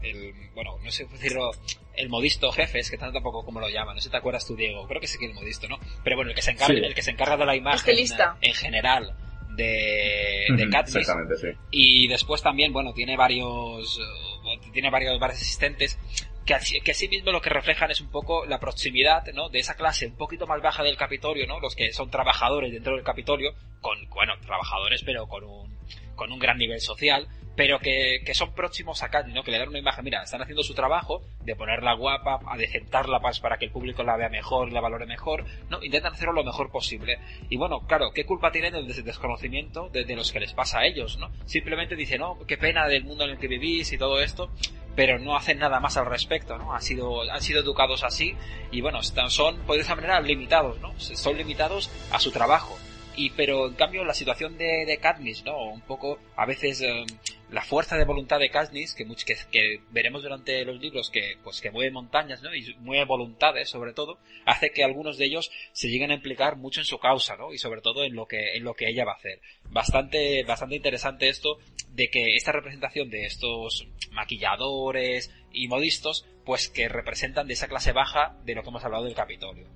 el, 0.03 0.33
bueno, 0.53 0.77
no 0.83 0.91
sé 0.91 1.05
decirlo, 1.05 1.51
el 1.95 2.09
modisto 2.09 2.51
jefe, 2.51 2.79
es 2.79 2.91
que 2.91 2.97
tanto 2.97 3.13
tampoco 3.13 3.45
como 3.45 3.59
lo 3.59 3.69
llaman, 3.69 3.95
no 3.95 4.01
sé 4.01 4.05
si 4.07 4.11
te 4.11 4.17
acuerdas 4.17 4.45
tú, 4.45 4.55
Diego, 4.55 4.87
creo 4.87 4.99
que 4.99 5.07
sí 5.07 5.17
que 5.17 5.27
el 5.27 5.33
modisto, 5.33 5.67
¿no? 5.69 5.77
Pero 6.03 6.17
bueno, 6.17 6.29
el 6.31 6.35
que 6.35 6.41
se 6.41 6.51
encarga, 6.51 6.73
Sí. 6.79 6.85
el 6.85 6.93
que 6.93 7.01
se 7.01 7.11
encarga 7.11 7.37
de 7.37 7.45
la 7.45 7.55
imagen 7.55 7.77
Estilista. 7.79 8.37
en 8.41 8.53
general 8.53 9.15
de, 9.55 10.45
de 10.55 10.69
Katniss. 10.69 10.95
Exactamente, 10.97 11.35
sí. 11.37 11.47
Y 11.71 12.07
después 12.07 12.41
también, 12.41 12.73
bueno, 12.73 12.93
tiene 12.93 13.15
varios, 13.17 13.99
eh, 13.99 14.69
tiene 14.73 14.89
varios, 14.89 15.19
varios 15.19 15.39
asistentes 15.41 15.99
que, 16.45 16.53
así- 16.53 16.81
que 16.81 16.91
asimismo 16.91 17.31
lo 17.31 17.41
que 17.41 17.49
reflejan 17.49 17.91
es 17.91 18.01
un 18.01 18.09
poco 18.09 18.45
la 18.45 18.59
proximidad, 18.59 19.23
¿no? 19.33 19.49
De 19.49 19.59
esa 19.59 19.75
clase 19.75 20.07
un 20.07 20.15
poquito 20.17 20.47
más 20.47 20.61
baja 20.61 20.83
del 20.83 20.97
Capitolio, 20.97 21.45
¿no? 21.47 21.59
Los 21.59 21.75
que 21.75 21.91
son 21.93 22.09
trabajadores 22.09 22.71
dentro 22.71 22.95
del 22.95 23.03
Capitolio, 23.03 23.53
con, 23.81 23.97
bueno, 24.09 24.33
trabajadores 24.45 25.03
pero 25.05 25.27
con 25.27 25.43
un, 25.43 25.77
con 26.15 26.31
un 26.31 26.39
gran 26.39 26.57
nivel 26.57 26.79
social, 26.81 27.27
pero 27.55 27.79
que, 27.79 28.21
que 28.25 28.33
son 28.33 28.53
próximos 28.53 29.03
a 29.03 29.09
Katniss, 29.09 29.35
¿no? 29.35 29.43
Que 29.43 29.51
le 29.51 29.59
dan 29.59 29.69
una 29.69 29.79
imagen, 29.79 30.03
mira, 30.05 30.23
están 30.23 30.41
haciendo 30.41 30.63
su 30.63 30.73
trabajo 30.73 31.21
de 31.43 31.55
ponerla 31.55 31.93
guapa, 31.93 32.39
a 32.47 32.57
decentarla 32.57 33.19
pues, 33.19 33.39
para 33.39 33.57
que 33.57 33.65
el 33.65 33.71
público 33.71 34.03
la 34.03 34.15
vea 34.17 34.29
mejor 34.29 34.71
la 34.71 34.79
valore 34.81 35.05
mejor, 35.05 35.45
¿no? 35.69 35.83
Intentan 35.83 36.13
hacerlo 36.13 36.33
lo 36.33 36.43
mejor 36.43 36.71
posible. 36.71 37.19
Y 37.49 37.57
bueno, 37.57 37.81
claro, 37.87 38.11
¿qué 38.13 38.25
culpa 38.25 38.51
tienen 38.51 38.73
del 38.73 38.87
des- 38.87 39.03
desconocimiento 39.03 39.89
de, 39.89 40.05
de 40.05 40.15
los 40.15 40.31
que 40.31 40.39
les 40.39 40.53
pasa 40.53 40.79
a 40.79 40.85
ellos, 40.85 41.17
¿no? 41.17 41.29
Simplemente 41.45 41.95
dicen, 41.95 42.21
no, 42.21 42.37
qué 42.47 42.57
pena 42.57 42.87
del 42.87 43.03
mundo 43.03 43.25
en 43.25 43.31
el 43.31 43.37
que 43.37 43.47
vivís 43.47 43.91
y 43.91 43.97
todo 43.97 44.21
esto, 44.21 44.49
pero 44.95 45.19
no 45.19 45.35
hacen 45.35 45.59
nada 45.59 45.79
más 45.79 45.97
al 45.97 46.05
respecto, 46.05 46.57
¿no? 46.57 46.73
Han 46.73 46.81
sido, 46.81 47.21
han 47.29 47.41
sido 47.41 47.61
educados 47.61 48.03
así 48.03 48.35
y 48.71 48.81
bueno, 48.81 48.99
están- 49.01 49.29
son, 49.29 49.59
por 49.61 49.77
esa 49.77 49.95
manera, 49.95 50.19
limitados, 50.21 50.79
¿no? 50.79 50.97
Son 50.99 51.37
limitados 51.37 51.89
a 52.11 52.19
su 52.19 52.31
trabajo. 52.31 52.77
Y, 53.13 53.31
pero 53.31 53.67
en 53.67 53.73
cambio 53.73 54.05
la 54.05 54.13
situación 54.13 54.57
de, 54.57 54.85
de 54.85 54.97
Katniss, 54.97 55.43
¿no? 55.43 55.57
Un 55.65 55.81
poco, 55.81 56.17
a 56.37 56.45
veces, 56.45 56.81
eh, 56.81 57.05
la 57.51 57.61
fuerza 57.61 57.97
de 57.97 58.05
voluntad 58.05 58.39
de 58.39 58.49
Katniss, 58.49 58.95
que, 58.95 59.81
veremos 59.91 60.23
durante 60.23 60.63
los 60.63 60.79
libros 60.79 61.09
que, 61.09 61.37
pues, 61.43 61.61
mueve 61.73 61.91
montañas, 61.91 62.41
¿no? 62.41 62.55
Y 62.55 62.73
mueve 62.79 63.03
voluntades, 63.03 63.69
sobre 63.69 63.93
todo, 63.93 64.19
hace 64.45 64.71
que 64.71 64.85
algunos 64.85 65.17
de 65.17 65.25
ellos 65.25 65.51
se 65.73 65.89
lleguen 65.89 66.11
a 66.11 66.15
implicar 66.15 66.55
mucho 66.55 66.79
en 66.79 66.85
su 66.85 66.97
causa, 66.97 67.35
¿no? 67.35 67.53
Y 67.53 67.57
sobre 67.57 67.81
todo 67.81 68.05
en 68.05 68.15
lo 68.15 68.25
que, 68.25 68.55
en 68.55 68.63
lo 68.63 68.73
que 68.73 68.87
ella 68.87 69.03
va 69.03 69.13
a 69.13 69.17
hacer. 69.17 69.41
Bastante, 69.65 70.43
bastante 70.45 70.77
interesante 70.77 71.27
esto 71.27 71.57
de 71.89 72.09
que 72.09 72.35
esta 72.35 72.53
representación 72.53 73.09
de 73.09 73.25
estos 73.25 73.85
maquilladores 74.11 75.29
y 75.51 75.67
modistos, 75.67 76.25
pues 76.45 76.69
que 76.69 76.87
representan 76.87 77.47
de 77.47 77.53
esa 77.53 77.67
clase 77.67 77.91
baja 77.91 78.37
de 78.45 78.55
lo 78.55 78.63
que 78.63 78.69
hemos 78.69 78.85
hablado 78.85 79.03
del 79.03 79.13
Capitolio. 79.13 79.67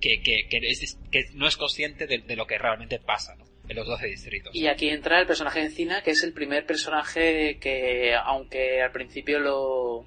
Que, 0.00 0.22
que, 0.22 0.48
que 0.48 1.24
no 1.34 1.46
es 1.46 1.56
consciente 1.56 2.06
de, 2.06 2.18
de 2.18 2.36
lo 2.36 2.46
que 2.46 2.56
realmente 2.56 3.00
pasa, 3.00 3.34
¿no? 3.34 3.44
En 3.68 3.76
los 3.76 3.86
12 3.86 4.06
distritos. 4.06 4.54
Y 4.54 4.66
aquí 4.66 4.88
entra 4.88 5.20
el 5.20 5.26
personaje 5.26 5.60
de 5.60 5.70
Cina, 5.70 6.02
que 6.02 6.12
es 6.12 6.22
el 6.22 6.32
primer 6.32 6.64
personaje 6.64 7.58
que, 7.60 8.14
aunque 8.14 8.82
al 8.82 8.92
principio 8.92 9.38
lo, 9.40 10.06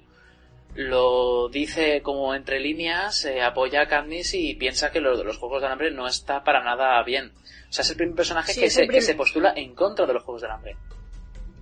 lo 0.74 1.48
dice 1.48 2.02
como 2.02 2.34
entre 2.34 2.60
líneas, 2.60 3.24
eh, 3.24 3.42
apoya 3.42 3.82
a 3.82 3.86
Katniss 3.86 4.34
y 4.34 4.54
piensa 4.54 4.90
que 4.90 5.00
lo 5.00 5.16
de 5.16 5.24
los 5.24 5.38
Juegos 5.38 5.62
del 5.62 5.70
Hambre 5.70 5.90
no 5.90 6.06
está 6.06 6.42
para 6.42 6.64
nada 6.64 7.02
bien. 7.04 7.32
O 7.68 7.72
sea, 7.72 7.82
es 7.82 7.90
el 7.90 7.96
primer 7.96 8.16
personaje 8.16 8.52
Sí, 8.52 8.60
que, 8.60 8.70
se, 8.70 8.88
que 8.88 9.00
se 9.00 9.14
postula 9.14 9.52
en 9.56 9.74
contra 9.74 10.06
de 10.06 10.14
los 10.14 10.22
Juegos 10.22 10.42
del 10.42 10.50
Hambre. 10.50 10.76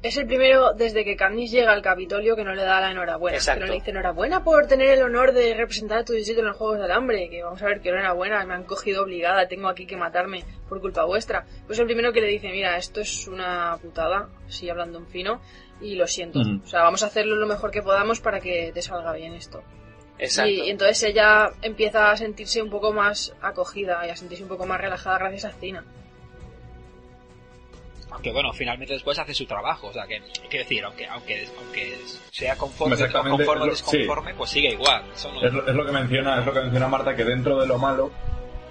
Es 0.03 0.17
el 0.17 0.27
primero 0.27 0.73
desde 0.73 1.05
que 1.05 1.15
Katniss 1.15 1.51
llega 1.51 1.73
al 1.73 1.83
Capitolio 1.83 2.35
que 2.35 2.43
no 2.43 2.55
le 2.55 2.63
da 2.63 2.81
la 2.81 2.91
enhorabuena. 2.91 3.37
Exacto. 3.37 3.61
Que 3.61 3.67
no 3.67 3.73
le 3.73 3.79
dice 3.79 3.91
enhorabuena 3.91 4.43
por 4.43 4.67
tener 4.67 4.89
el 4.97 5.03
honor 5.03 5.33
de 5.33 5.53
representar 5.53 5.99
a 5.99 6.05
tu 6.05 6.15
distrito 6.15 6.41
en 6.41 6.47
los 6.47 6.57
Juegos 6.57 6.81
del 6.81 6.91
Hambre. 6.91 7.29
Que 7.29 7.43
vamos 7.43 7.63
a 7.63 7.67
ver 7.67 7.83
que 7.83 7.91
enhorabuena, 7.91 8.45
me 8.47 8.55
han 8.55 8.65
cogido 8.65 9.03
obligada, 9.03 9.47
tengo 9.47 9.69
aquí 9.69 9.87
que 9.87 9.99
matarme 9.99 10.45
por 10.71 10.81
culpa 10.81 11.05
vuestra. 11.05 11.45
Pues 11.67 11.79
el 11.79 11.85
primero 11.85 12.13
que 12.15 12.23
le 12.23 12.29
dice, 12.29 12.49
mira, 12.51 12.79
esto 12.79 13.03
es 13.03 13.29
una 13.29 13.77
putada, 13.83 14.31
así 14.47 14.71
hablando 14.71 14.99
en 14.99 15.07
fino, 15.07 15.43
y 15.83 15.97
lo 15.97 16.07
siento. 16.07 16.41
O 16.41 16.67
sea, 16.67 16.83
vamos 16.83 17.03
a 17.03 17.07
hacerlo 17.07 17.37
lo 17.37 17.47
mejor 17.47 17.71
que 17.71 17.83
podamos 17.83 18.21
para 18.21 18.41
que 18.41 18.71
te 18.73 18.81
salga 18.81 19.13
bien 19.13 19.35
esto. 19.35 19.63
Exacto. 20.19 20.51
Y, 20.51 20.63
y 20.63 20.71
entonces 20.71 21.03
ella 21.03 21.51
empieza 21.61 22.11
a 22.11 22.17
sentirse 22.17 22.63
un 22.63 22.71
poco 22.71 22.93
más 22.93 23.35
acogida 23.43 24.07
y 24.07 24.11
a 24.11 24.17
sentirse 24.17 24.45
un 24.45 24.49
poco 24.49 24.65
más 24.65 24.81
relajada 24.81 25.19
gracias 25.19 25.45
a 25.45 25.53
Cina. 25.53 25.85
Aunque 28.11 28.33
bueno, 28.33 28.53
finalmente 28.53 28.95
después 28.95 29.19
hace 29.19 29.35
su 29.35 29.47
trabajo, 29.47 29.89
o 29.89 29.93
sea 29.93 30.07
que, 30.07 30.21
quiero 30.49 30.65
decir, 30.65 30.85
aunque, 30.85 31.07
aunque, 31.07 31.47
aunque 31.59 31.99
sea 32.33 32.57
conforme, 32.57 32.97
conforme 32.97 33.63
o 33.63 33.67
es 33.67 33.71
lo- 33.71 33.77
sí. 33.77 33.99
desconforme, 33.99 34.35
pues 34.35 34.51
sigue 34.51 34.71
igual. 34.73 35.03
Eso 35.15 35.33
no- 35.33 35.43
Es 35.43 35.53
lo, 35.53 35.67
es 35.67 35.75
lo 35.75 35.87
que 35.87 35.93
menciona, 35.93 36.41
es 36.41 36.47
lo 36.47 36.53
que 36.53 36.61
menciona 36.61 36.89
Marta, 36.89 37.15
que 37.17 37.25
dentro 37.25 37.59
de 37.61 37.67
lo 37.67 37.79
malo, 37.79 38.11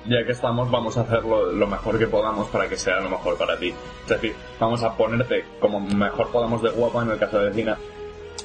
ya 0.06 0.26
que 0.26 0.32
estamos, 0.32 0.70
vamos 0.72 0.98
a 0.98 1.02
hacerlo 1.02 1.52
lo 1.52 1.68
mejor 1.68 1.98
que 2.00 2.08
podamos 2.08 2.48
para 2.50 2.68
que 2.70 2.78
sea 2.78 3.00
lo 3.00 3.10
mejor 3.10 3.38
para 3.38 3.58
ti. 3.58 3.74
Es 4.04 4.10
decir, 4.10 4.36
vamos 4.60 4.82
a 4.84 4.96
ponerte 4.96 5.46
como 5.60 5.80
mejor 5.80 6.32
podamos 6.32 6.62
de 6.62 6.70
guapa 6.70 7.04
en 7.04 7.12
el 7.12 7.20
caso 7.20 7.40
de 7.40 7.54
Cina. 7.54 7.78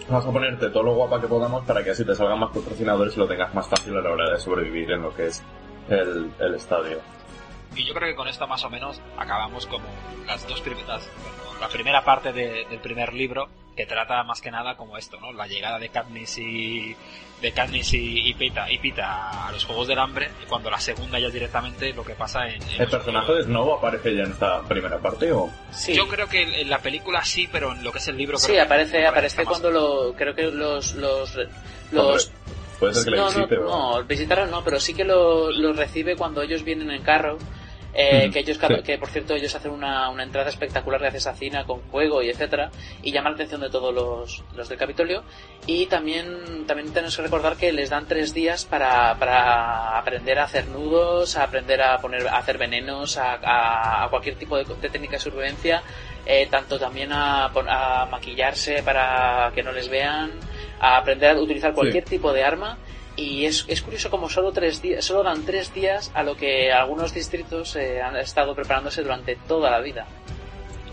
Vamos 0.09 0.27
a 0.27 0.31
ponerte 0.33 0.69
todo 0.71 0.83
lo 0.83 0.95
guapa 0.95 1.21
que 1.21 1.29
podamos 1.29 1.65
para 1.65 1.83
que 1.83 1.91
así 1.91 2.05
te 2.05 2.15
salgan 2.15 2.39
más 2.39 2.51
patrocinadores 2.55 3.17
y 3.17 3.19
lo 3.21 3.27
tengas 3.27 3.55
más 3.55 3.67
fácil 3.69 3.97
a 3.97 4.01
la 4.03 4.11
hora 4.11 4.31
de 4.31 4.39
sobrevivir 4.39 4.91
en 4.91 5.03
lo 5.03 5.15
que 5.15 5.29
es 5.29 5.43
el, 5.89 6.31
el 6.41 6.55
estadio. 6.57 6.99
Y 7.77 7.85
yo 7.85 7.95
creo 7.95 8.09
que 8.11 8.15
con 8.15 8.29
esto 8.29 8.47
más 8.47 8.65
o 8.65 8.71
menos 8.71 9.01
acabamos 9.19 9.67
como 9.67 9.87
las 10.27 10.47
dos 10.49 10.61
primeras, 10.61 11.09
bueno, 11.23 11.61
la 11.61 11.69
primera 11.69 12.05
parte 12.05 12.33
de- 12.33 12.65
del 12.71 12.79
primer 12.81 13.13
libro 13.15 13.49
que 13.77 13.87
trata 13.87 14.23
más 14.23 14.41
que 14.41 14.51
nada 14.53 14.77
como 14.77 14.97
esto, 14.97 15.19
¿no? 15.21 15.33
La 15.33 15.49
llegada 15.49 15.79
de 15.81 15.89
Katniss 15.89 16.39
y 16.39 16.95
de 17.43 17.53
Katniss 17.53 17.93
y, 17.95 18.29
y 18.29 18.35
Pita 18.35 18.71
y 18.71 18.79
Pita 18.79 19.49
a 19.49 19.51
los 19.53 19.65
Juegos 19.65 19.89
del 19.89 19.99
Hambre 19.99 20.31
y 20.43 20.47
cuando 20.47 20.71
la 20.71 20.79
segunda 20.79 21.19
ya 21.19 21.27
es 21.27 21.33
directamente 21.33 21.93
lo 21.93 22.05
que 22.05 22.15
pasa 22.15 22.47
en, 22.49 22.63
en 22.63 22.83
¿El 22.83 22.89
personaje 22.89 23.33
de 23.33 23.43
Snow 23.43 23.73
aparece 23.75 24.15
ya 24.15 24.23
en 24.23 24.31
esta 24.31 24.63
primera 24.63 24.99
parte 25.01 25.33
o...? 25.33 25.51
Yo 25.89 26.07
creo 26.07 26.29
que 26.29 26.61
en 26.61 26.71
la 26.71 26.79
película 26.79 27.25
sí, 27.25 27.49
pero 27.51 27.73
en 27.73 27.83
lo 27.83 27.91
que 27.91 27.99
es 27.99 28.07
el 28.09 28.17
libro 28.17 28.39
Sí, 28.39 28.47
creo 28.47 28.59
que 28.59 28.63
aparece, 28.63 29.07
aparece 29.07 29.39
más. 29.39 29.47
cuando 29.49 29.71
lo, 29.73 30.15
creo 30.15 30.35
que 30.37 30.43
los, 30.45 30.95
los, 30.95 31.37
los, 31.91 32.31
Puede 32.79 32.95
ser 32.95 33.05
que 33.05 33.11
le 33.11 33.17
no, 33.17 33.27
visite 33.27 33.57
no, 33.57 33.97
no, 33.99 34.05
visitarlo 34.05 34.47
no, 34.47 34.63
pero 34.65 34.79
sí 34.79 34.95
que 34.95 35.05
lo, 35.05 35.51
lo 35.51 35.73
recibe 35.73 36.15
cuando 36.17 36.43
ellos 36.43 36.63
vienen 36.63 36.91
en 36.93 37.03
carro. 37.03 37.39
Eh, 37.97 38.27
Mm, 38.29 38.33
que 38.33 38.39
ellos 38.41 38.59
sí. 38.61 38.83
que 38.83 38.99
por 38.99 39.09
cierto 39.09 39.35
ellos 39.35 39.55
hacen 39.55 39.71
una, 39.71 40.09
una 40.09 40.25
entrada 40.25 40.49
espectacular 40.49 41.01
de 41.01 41.09
asesina 41.09 41.65
con 41.65 41.81
fuego 41.83 42.23
y 42.23 42.29
etcétera 42.29 42.71
y 43.03 43.13
llama 43.13 43.31
la 43.31 43.37
atención 43.37 43.61
de 43.61 43.71
todos 43.71 43.95
los, 43.95 44.43
los 44.57 44.69
del 44.69 44.77
Capitolio. 44.79 45.23
Y 45.67 45.87
también 45.87 46.67
también 46.67 46.93
tenemos 46.93 47.15
que 47.17 47.23
recordar 47.23 47.57
que 47.57 47.73
les 47.73 47.91
dan 47.91 48.07
tres 48.09 48.35
días 48.35 48.65
para, 48.65 49.17
para 49.19 49.97
aprender 49.97 50.41
a 50.41 50.45
hacer 50.45 50.67
nudos 50.69 51.37
a 51.37 51.45
aprender 51.45 51.81
a 51.83 51.99
poner 52.01 52.27
a 52.27 52.39
hacer 52.39 52.59
venenos 52.59 53.17
a, 53.17 53.35
a- 53.35 54.05
a 54.05 54.09
cualquier 54.09 54.35
tipo 54.37 54.57
de, 54.57 54.65
de 54.65 54.91
técnica 54.91 55.13
de 55.13 55.21
supervivencia 55.21 55.83
eh, 56.27 56.49
tanto 56.51 56.79
también 56.81 57.13
a, 57.13 57.45
a 57.47 58.07
maquillarse 58.07 58.83
para 58.83 59.53
que 59.55 59.63
no 59.63 59.71
les 59.71 59.89
vean 59.89 60.33
a 60.81 60.97
aprender 60.97 61.37
a 61.37 61.41
utilizar 61.41 61.73
cualquier 61.73 62.05
tipo 62.05 62.33
de 62.33 62.43
arma 62.43 62.77
y 63.17 63.45
es, 63.45 63.65
es 63.69 63.83
curioso 63.83 64.11
como 64.11 64.29
solo 64.29 64.53
tres 64.53 64.83
días, 64.83 65.05
solo 65.05 65.23
dan 65.23 65.45
tres 65.45 65.73
días 65.73 66.11
a 66.15 66.23
lo 66.23 66.37
que 66.37 66.73
algunos 66.73 67.15
distritos 67.15 67.77
eh, 67.77 68.03
han 68.03 68.17
estado 68.17 68.55
preparándose 68.55 69.03
durante 69.03 69.37
toda 69.49 69.71
la 69.71 69.81
vida. 69.81 70.07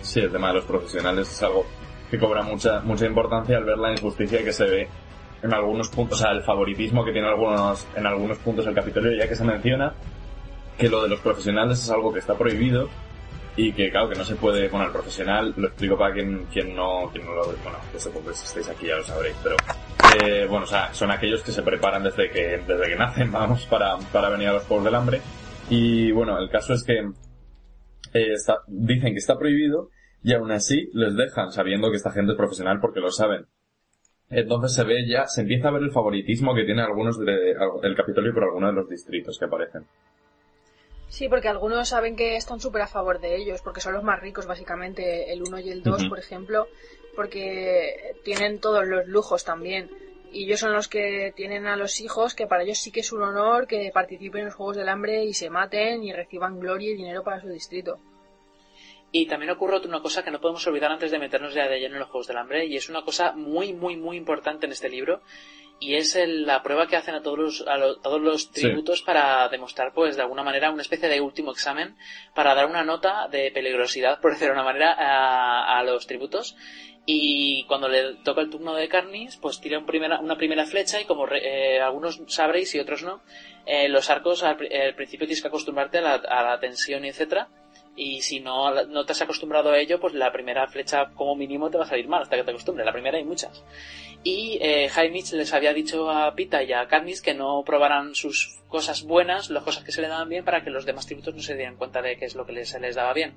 Sí, 0.02 0.20
el 0.20 0.32
tema 0.32 0.50
de 0.50 0.56
los 0.56 0.66
profesionales 0.66 1.30
es 1.30 1.44
algo 1.44 1.66
que 2.10 2.20
cobra 2.20 2.42
mucha 2.44 2.82
mucha 2.82 3.06
importancia 3.06 3.58
al 3.58 3.64
ver 3.64 3.78
la 3.78 3.92
injusticia 3.92 4.44
que 4.44 4.52
se 4.52 4.66
ve 4.66 4.90
en 5.42 5.54
algunos 5.54 5.90
puntos, 5.90 6.20
o 6.20 6.24
sea, 6.24 6.32
el 6.32 6.44
favoritismo 6.44 7.04
que 7.04 7.12
tiene 7.12 7.28
algunos 7.28 7.88
en 7.96 8.06
algunos 8.06 8.38
puntos 8.40 8.68
el 8.68 8.76
Capitolio, 8.76 9.18
ya 9.18 9.28
que 9.28 9.36
se 9.36 9.44
menciona 9.44 9.94
que 10.78 10.90
lo 10.90 11.02
de 11.02 11.10
los 11.10 11.20
profesionales 11.20 11.80
es 11.80 11.90
algo 11.90 12.14
que 12.14 12.20
está 12.20 12.38
prohibido 12.38 12.90
y 13.58 13.74
que 13.74 13.92
claro 13.92 14.10
que 14.10 14.16
no 14.16 14.24
se 14.24 14.36
puede 14.36 14.70
bueno 14.70 14.86
el 14.86 14.92
profesional. 14.92 15.54
Lo 15.58 15.68
explico 15.68 15.98
para 15.98 16.14
quien, 16.14 16.46
quien 16.46 16.76
no 16.76 17.10
quien 17.12 17.26
no 17.26 17.34
lo 17.34 17.46
bueno 17.46 17.78
que 17.92 17.98
que 17.98 18.34
si 18.34 18.46
estáis 18.46 18.70
aquí 18.70 18.88
ya 18.88 18.98
lo 18.98 19.04
sabréis 19.04 19.36
pero 19.44 19.56
eh, 20.24 20.46
bueno 20.50 20.64
o 20.66 20.68
sea 20.68 20.94
son 20.94 21.12
aquellos 21.12 21.44
que 21.44 21.52
se 21.52 21.62
preparan 21.62 22.04
desde 22.04 22.30
que 22.30 22.60
desde 22.66 22.88
que 22.90 22.96
nacen 22.96 23.32
vamos 23.32 23.66
para, 23.66 23.98
para 24.12 24.30
venir 24.30 24.48
a 24.50 24.54
los 24.54 24.64
Juegos 24.64 24.86
del 24.86 24.96
Hambre. 24.96 25.22
Y 25.70 26.12
bueno 26.12 26.38
el 26.40 26.50
caso 26.50 26.74
es 26.74 26.84
que 26.84 27.00
eh, 28.14 28.34
está- 28.34 28.64
dicen 28.68 29.14
que 29.14 29.20
está 29.20 29.38
prohibido 29.38 29.90
y 30.24 30.34
aún 30.34 30.52
así 30.52 30.90
les 30.94 31.16
dejan 31.16 31.52
sabiendo 31.52 31.90
que 31.90 31.98
esta 31.98 32.12
gente 32.12 32.32
es 32.34 32.38
profesional 32.38 32.80
porque 32.80 33.00
lo 33.00 33.12
saben. 33.12 33.46
Entonces 34.30 34.74
se 34.74 34.84
ve 34.86 35.06
ya 35.08 35.28
se 35.28 35.42
empieza 35.42 35.68
a 35.68 35.72
ver 35.72 35.84
el 35.84 35.92
favoritismo 35.92 36.56
que 36.56 36.64
tiene 36.64 36.82
algunos 36.82 37.20
de, 37.20 37.52
el 37.84 37.96
Capitolio 37.96 38.34
por 38.34 38.44
algunos 38.44 38.70
de 38.70 38.76
los 38.82 38.90
distritos 38.90 39.38
que 39.38 39.46
aparecen 39.46 39.86
Sí, 41.12 41.28
porque 41.28 41.50
algunos 41.50 41.90
saben 41.90 42.16
que 42.16 42.38
están 42.38 42.62
súper 42.62 42.84
a 42.84 42.88
favor 42.88 43.20
de 43.20 43.36
ellos, 43.36 43.62
porque 43.62 43.82
son 43.82 43.92
los 43.94 44.02
más 44.04 44.22
ricos, 44.22 44.46
básicamente, 44.48 45.34
el 45.34 45.44
1 45.44 45.60
y 45.60 45.70
el 45.70 45.84
2, 45.84 46.00
Ujú. 46.04 46.10
por 46.10 46.20
ejemplo, 46.20 46.68
porque 47.18 48.16
tienen 48.24 48.62
todos 48.62 48.88
los 48.88 49.06
lujos 49.08 49.44
también. 49.44 49.90
Y 50.32 50.46
ellos 50.46 50.62
son 50.62 50.72
los 50.72 50.88
que 50.88 51.34
tienen 51.36 51.68
a 51.68 51.76
los 51.76 52.00
hijos, 52.00 52.34
que 52.34 52.48
para 52.48 52.64
ellos 52.64 52.78
sí 52.78 52.92
que 52.94 53.02
es 53.02 53.12
un 53.12 53.24
honor 53.24 53.68
que 53.68 53.92
participen 53.94 54.40
en 54.40 54.46
los 54.46 54.56
Juegos 54.56 54.78
del 54.78 54.88
Hambre 54.88 55.26
y 55.26 55.34
se 55.34 55.50
maten 55.50 56.02
y 56.06 56.14
reciban 56.14 56.62
gloria 56.62 56.92
y 56.92 56.96
dinero 56.96 57.24
para 57.26 57.42
su 57.42 57.50
distrito. 57.50 58.00
Y 59.12 59.28
también 59.28 59.52
ocurre 59.52 59.76
otra- 59.76 59.90
una 59.90 60.02
cosa 60.02 60.24
que 60.24 60.32
no 60.32 60.40
podemos 60.40 60.66
olvidar 60.66 60.92
antes 60.94 61.12
de 61.12 61.20
meternos 61.20 61.54
ya 61.54 61.68
de 61.68 61.78
lleno 61.82 61.96
en 61.96 62.00
los 62.00 62.10
Juegos 62.10 62.28
del 62.28 62.38
Hambre, 62.38 62.66
y 62.68 62.78
es 62.78 62.88
una 62.88 63.04
cosa 63.04 63.34
muy, 63.34 63.74
muy, 63.74 63.98
muy 63.98 64.16
importante 64.16 64.66
en 64.66 64.72
este 64.72 64.88
libro, 64.88 65.22
y 65.82 65.96
es 65.96 66.16
el- 66.16 66.46
la 66.46 66.64
prueba 66.64 66.88
que 66.88 66.96
hacen 66.96 67.16
a 67.16 67.22
todos 67.22 67.38
los, 67.40 67.68
a 67.68 67.76
lo- 67.76 67.98
todos 68.00 68.22
los 68.22 68.44
Sí. 68.44 68.62
tributos 68.62 69.02
para 69.02 69.50
demostrar, 69.50 69.92
pues, 69.94 70.16
de 70.16 70.22
alguna 70.22 70.44
manera, 70.44 70.72
una 70.72 70.84
especie 70.84 71.10
de 71.10 71.20
último 71.20 71.52
examen 71.52 71.98
para 72.34 72.56
dar 72.56 72.68
una 72.68 72.84
nota 72.86 73.28
de 73.30 73.52
peligrosidad, 73.52 74.22
por 74.22 74.32
decirlo 74.32 74.54
de 74.54 74.60
una 74.62 74.70
manera, 74.72 74.94
a, 74.98 75.78
a 75.80 75.84
los 75.84 76.08
tributos. 76.08 76.56
Y 77.06 77.66
cuando 77.66 77.88
le 77.90 78.14
toca 78.24 78.42
el 78.42 78.50
turno 78.52 78.76
de 78.76 78.88
Carnis, 78.88 79.36
pues 79.38 79.60
tira 79.60 79.80
un 79.80 79.88
primera- 79.88 80.20
una 80.20 80.38
primera 80.38 80.66
flecha 80.68 81.02
y 81.02 81.06
como 81.06 81.26
re- 81.26 81.42
eh, 81.78 81.82
algunos 81.82 82.22
sabréis 82.28 82.76
y 82.76 82.80
otros 82.80 83.02
no, 83.02 83.22
eh, 83.66 83.90
los 83.90 84.10
arcos 84.12 84.44
al, 84.44 84.56
pri- 84.58 84.72
al 84.74 84.94
principio 84.94 85.26
tienes 85.26 85.42
que 85.42 85.48
acostumbrarte 85.48 85.98
a 85.98 86.02
la, 86.02 86.14
a 86.14 86.44
la 86.44 86.60
tensión 86.60 87.04
y 87.04 87.10
etcétera. 87.10 87.48
Y 87.96 88.22
si 88.22 88.40
no, 88.40 88.86
no 88.86 89.06
te 89.06 89.12
has 89.12 89.22
acostumbrado 89.22 89.72
a 89.72 89.78
ello, 89.78 90.00
pues 90.00 90.14
la 90.14 90.32
primera 90.32 90.68
flecha 90.68 91.12
como 91.14 91.36
mínimo 91.36 91.70
te 91.70 91.78
va 91.78 91.84
a 91.84 91.88
salir 91.88 92.08
mal 92.08 92.22
hasta 92.22 92.38
que 92.38 92.44
te 92.44 92.52
acostumbres. 92.52 92.86
La 92.86 92.94
primera 92.94 93.18
hay 93.18 93.26
muchas. 93.26 93.64
Y 94.24 94.60
eh, 94.62 94.90
les 95.34 95.54
había 95.54 95.74
dicho 95.74 96.10
a 96.10 96.34
Pita 96.34 96.64
y 96.64 96.72
a 96.74 96.88
Katniss 96.88 97.22
que 97.22 97.34
no 97.34 97.64
probaran 97.66 98.16
sus 98.16 98.60
cosas 98.68 99.04
buenas, 99.04 99.50
las 99.50 99.64
cosas 99.64 99.84
que 99.84 99.92
se 99.92 100.02
le 100.02 100.08
daban 100.08 100.30
bien, 100.30 100.46
para 100.46 100.64
que 100.64 100.70
los 100.70 100.86
demás 100.86 101.06
tributos 101.06 101.36
no 101.36 101.42
se 101.42 101.56
dieran 101.56 101.76
cuenta 101.76 102.02
de 102.02 102.18
qué 102.18 102.26
es 102.26 102.36
lo 102.36 102.46
que 102.46 102.64
se 102.66 102.80
les 102.80 102.96
daba 102.96 103.14
bien. 103.14 103.36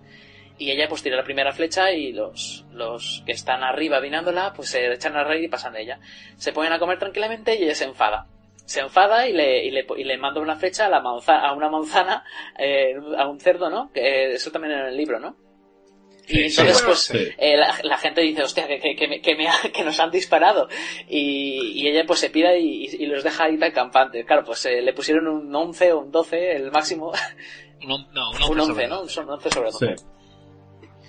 Y 0.56 0.70
ella 0.70 0.88
pues 0.88 1.02
tira 1.02 1.16
la 1.16 1.24
primera 1.24 1.52
flecha 1.52 1.90
y 1.90 2.12
los, 2.12 2.64
los 2.70 3.24
que 3.26 3.32
están 3.32 3.64
arriba 3.64 3.98
vinándola 3.98 4.52
pues 4.54 4.68
se 4.68 4.92
echan 4.92 5.16
a 5.16 5.24
reír 5.24 5.44
y 5.44 5.48
pasan 5.48 5.72
de 5.72 5.82
ella. 5.82 6.00
Se 6.36 6.52
ponen 6.52 6.72
a 6.72 6.78
comer 6.78 6.98
tranquilamente 6.98 7.56
y 7.56 7.64
ella 7.64 7.74
se 7.74 7.84
enfada. 7.84 8.28
Se 8.64 8.80
enfada 8.80 9.28
y 9.28 9.32
le, 9.32 9.64
y 9.66 9.70
le, 9.70 9.86
y 9.98 10.04
le 10.04 10.16
manda 10.16 10.40
una 10.40 10.56
flecha 10.56 10.86
a, 10.86 10.88
la 10.88 11.00
manza- 11.00 11.40
a 11.40 11.52
una 11.52 11.68
manzana, 11.68 12.24
eh, 12.58 12.94
a 13.18 13.28
un 13.28 13.38
cerdo, 13.38 13.68
¿no? 13.68 13.90
Que, 13.92 14.00
eh, 14.00 14.32
eso 14.34 14.50
también 14.50 14.72
en 14.74 14.86
el 14.86 14.96
libro, 14.96 15.20
¿no? 15.20 15.36
Y 16.26 16.48
Sí, 16.48 16.62
entonces, 16.62 16.78
sí, 16.78 16.84
pues, 16.86 16.98
sí. 17.00 17.28
eh, 17.36 17.56
la, 17.58 17.74
la 17.82 17.98
gente 17.98 18.22
dice, 18.22 18.42
hostia, 18.42 18.66
que, 18.66 18.80
que, 18.80 18.96
que, 18.96 19.06
me- 19.08 19.20
que, 19.20 19.36
me 19.36 19.46
ha- 19.48 19.70
que 19.70 19.84
nos 19.84 20.00
han 20.00 20.10
disparado. 20.10 20.68
Y, 21.06 21.72
y 21.82 21.86
ella, 21.88 22.04
pues, 22.06 22.20
se 22.20 22.30
pira 22.30 22.56
y, 22.56 22.86
y 22.86 23.04
los 23.04 23.22
deja 23.22 23.44
ahí 23.44 23.58
tan 23.58 23.72
campantes. 23.72 24.24
Claro, 24.24 24.42
pues, 24.44 24.64
eh, 24.64 24.80
le 24.80 24.94
pusieron 24.94 25.28
un 25.28 25.54
11 25.54 25.92
o 25.92 25.98
un 26.00 26.10
12, 26.10 26.56
el 26.56 26.72
máximo. 26.72 27.12
Un, 27.82 28.06
no, 28.14 28.30
un 28.30 28.36
un 28.52 28.60
11 28.60 28.62
11, 28.62 28.64
sobre 28.72 28.86
¿no? 28.88 29.02
Un 29.02 29.30
11 29.30 29.50
sobre 29.50 29.70
12. 29.70 29.96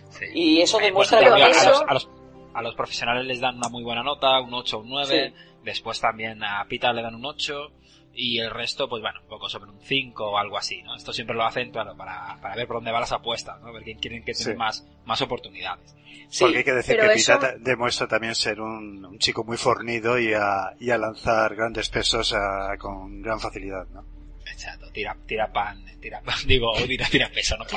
Sí. 0.09 0.25
Y 0.33 0.61
eso 0.61 0.79
Eh, 0.81 0.83
demuestra 0.83 1.21
bueno, 1.21 1.35
que 1.37 1.43
a, 1.43 1.47
eso... 1.47 1.69
los, 1.69 1.81
a, 1.87 1.93
los, 1.93 2.09
a 2.53 2.61
los 2.61 2.75
profesionales 2.75 3.25
les 3.25 3.39
dan 3.39 3.55
una 3.55 3.69
muy 3.69 3.83
buena 3.83 4.03
nota, 4.03 4.41
un 4.41 4.53
8 4.53 4.77
o 4.77 4.81
un 4.81 4.89
9. 4.89 5.33
Después 5.65 5.99
también 5.99 6.41
a 6.43 6.63
Pita 6.69 6.93
le 6.93 7.01
dan 7.01 7.15
un 7.15 7.25
8. 7.25 7.71
Y 8.17 8.39
el 8.39 8.49
resto, 8.49 8.87
pues 8.87 9.01
bueno, 9.01 9.19
un 9.23 9.27
poco 9.27 9.49
sobre 9.49 9.69
un 9.71 9.81
5 9.81 10.23
o 10.31 10.37
algo 10.37 10.57
así, 10.57 10.81
¿no? 10.83 10.95
Esto 10.95 11.11
siempre 11.11 11.35
lo 11.35 11.43
hacen, 11.43 11.69
claro, 11.71 11.97
para, 11.97 12.37
para 12.41 12.55
ver 12.55 12.65
por 12.65 12.77
dónde 12.77 12.91
van 12.93 13.01
las 13.01 13.11
apuestas, 13.11 13.59
¿no? 13.61 13.73
Ver 13.73 13.83
quién 13.83 13.99
quieren 13.99 14.23
que 14.23 14.31
tenga 14.31 14.51
Sí. 14.51 14.55
más, 14.55 14.87
más 15.03 15.21
oportunidades. 15.21 15.93
Porque 16.39 16.59
hay 16.59 16.63
que 16.63 16.71
decir 16.71 16.95
pero 16.95 17.09
que 17.09 17.15
Pita 17.17 17.35
eso- 17.35 17.57
demuestra 17.59 18.07
también 18.07 18.33
ser 18.33 18.61
un, 18.61 19.03
un 19.03 19.19
chico 19.19 19.43
muy 19.43 19.57
fornido 19.57 20.17
y 20.17 20.33
a, 20.33 20.71
y 20.79 20.91
a 20.91 20.97
lanzar 20.97 21.55
grandes 21.57 21.89
pesos 21.89 22.31
a- 22.33 22.77
con 22.79 23.21
gran 23.21 23.37
facilidad, 23.41 23.85
¿no? 23.89 24.05
Exacto, 24.49 24.89
tira, 24.93 25.17
tira 25.27 25.51
pan, 25.51 25.83
tira 25.99 26.21
pan, 26.21 26.35
digo, 26.47 26.71
tira, 26.87 27.07
tira 27.09 27.29
peso, 27.29 27.57
no 27.57 27.65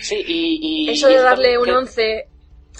Sí, 0.00 0.24
y... 0.26 0.86
y 0.88 0.90
Eso 0.90 1.08
de 1.08 1.18
darle 1.18 1.58
un 1.58 1.68
11, 1.68 2.26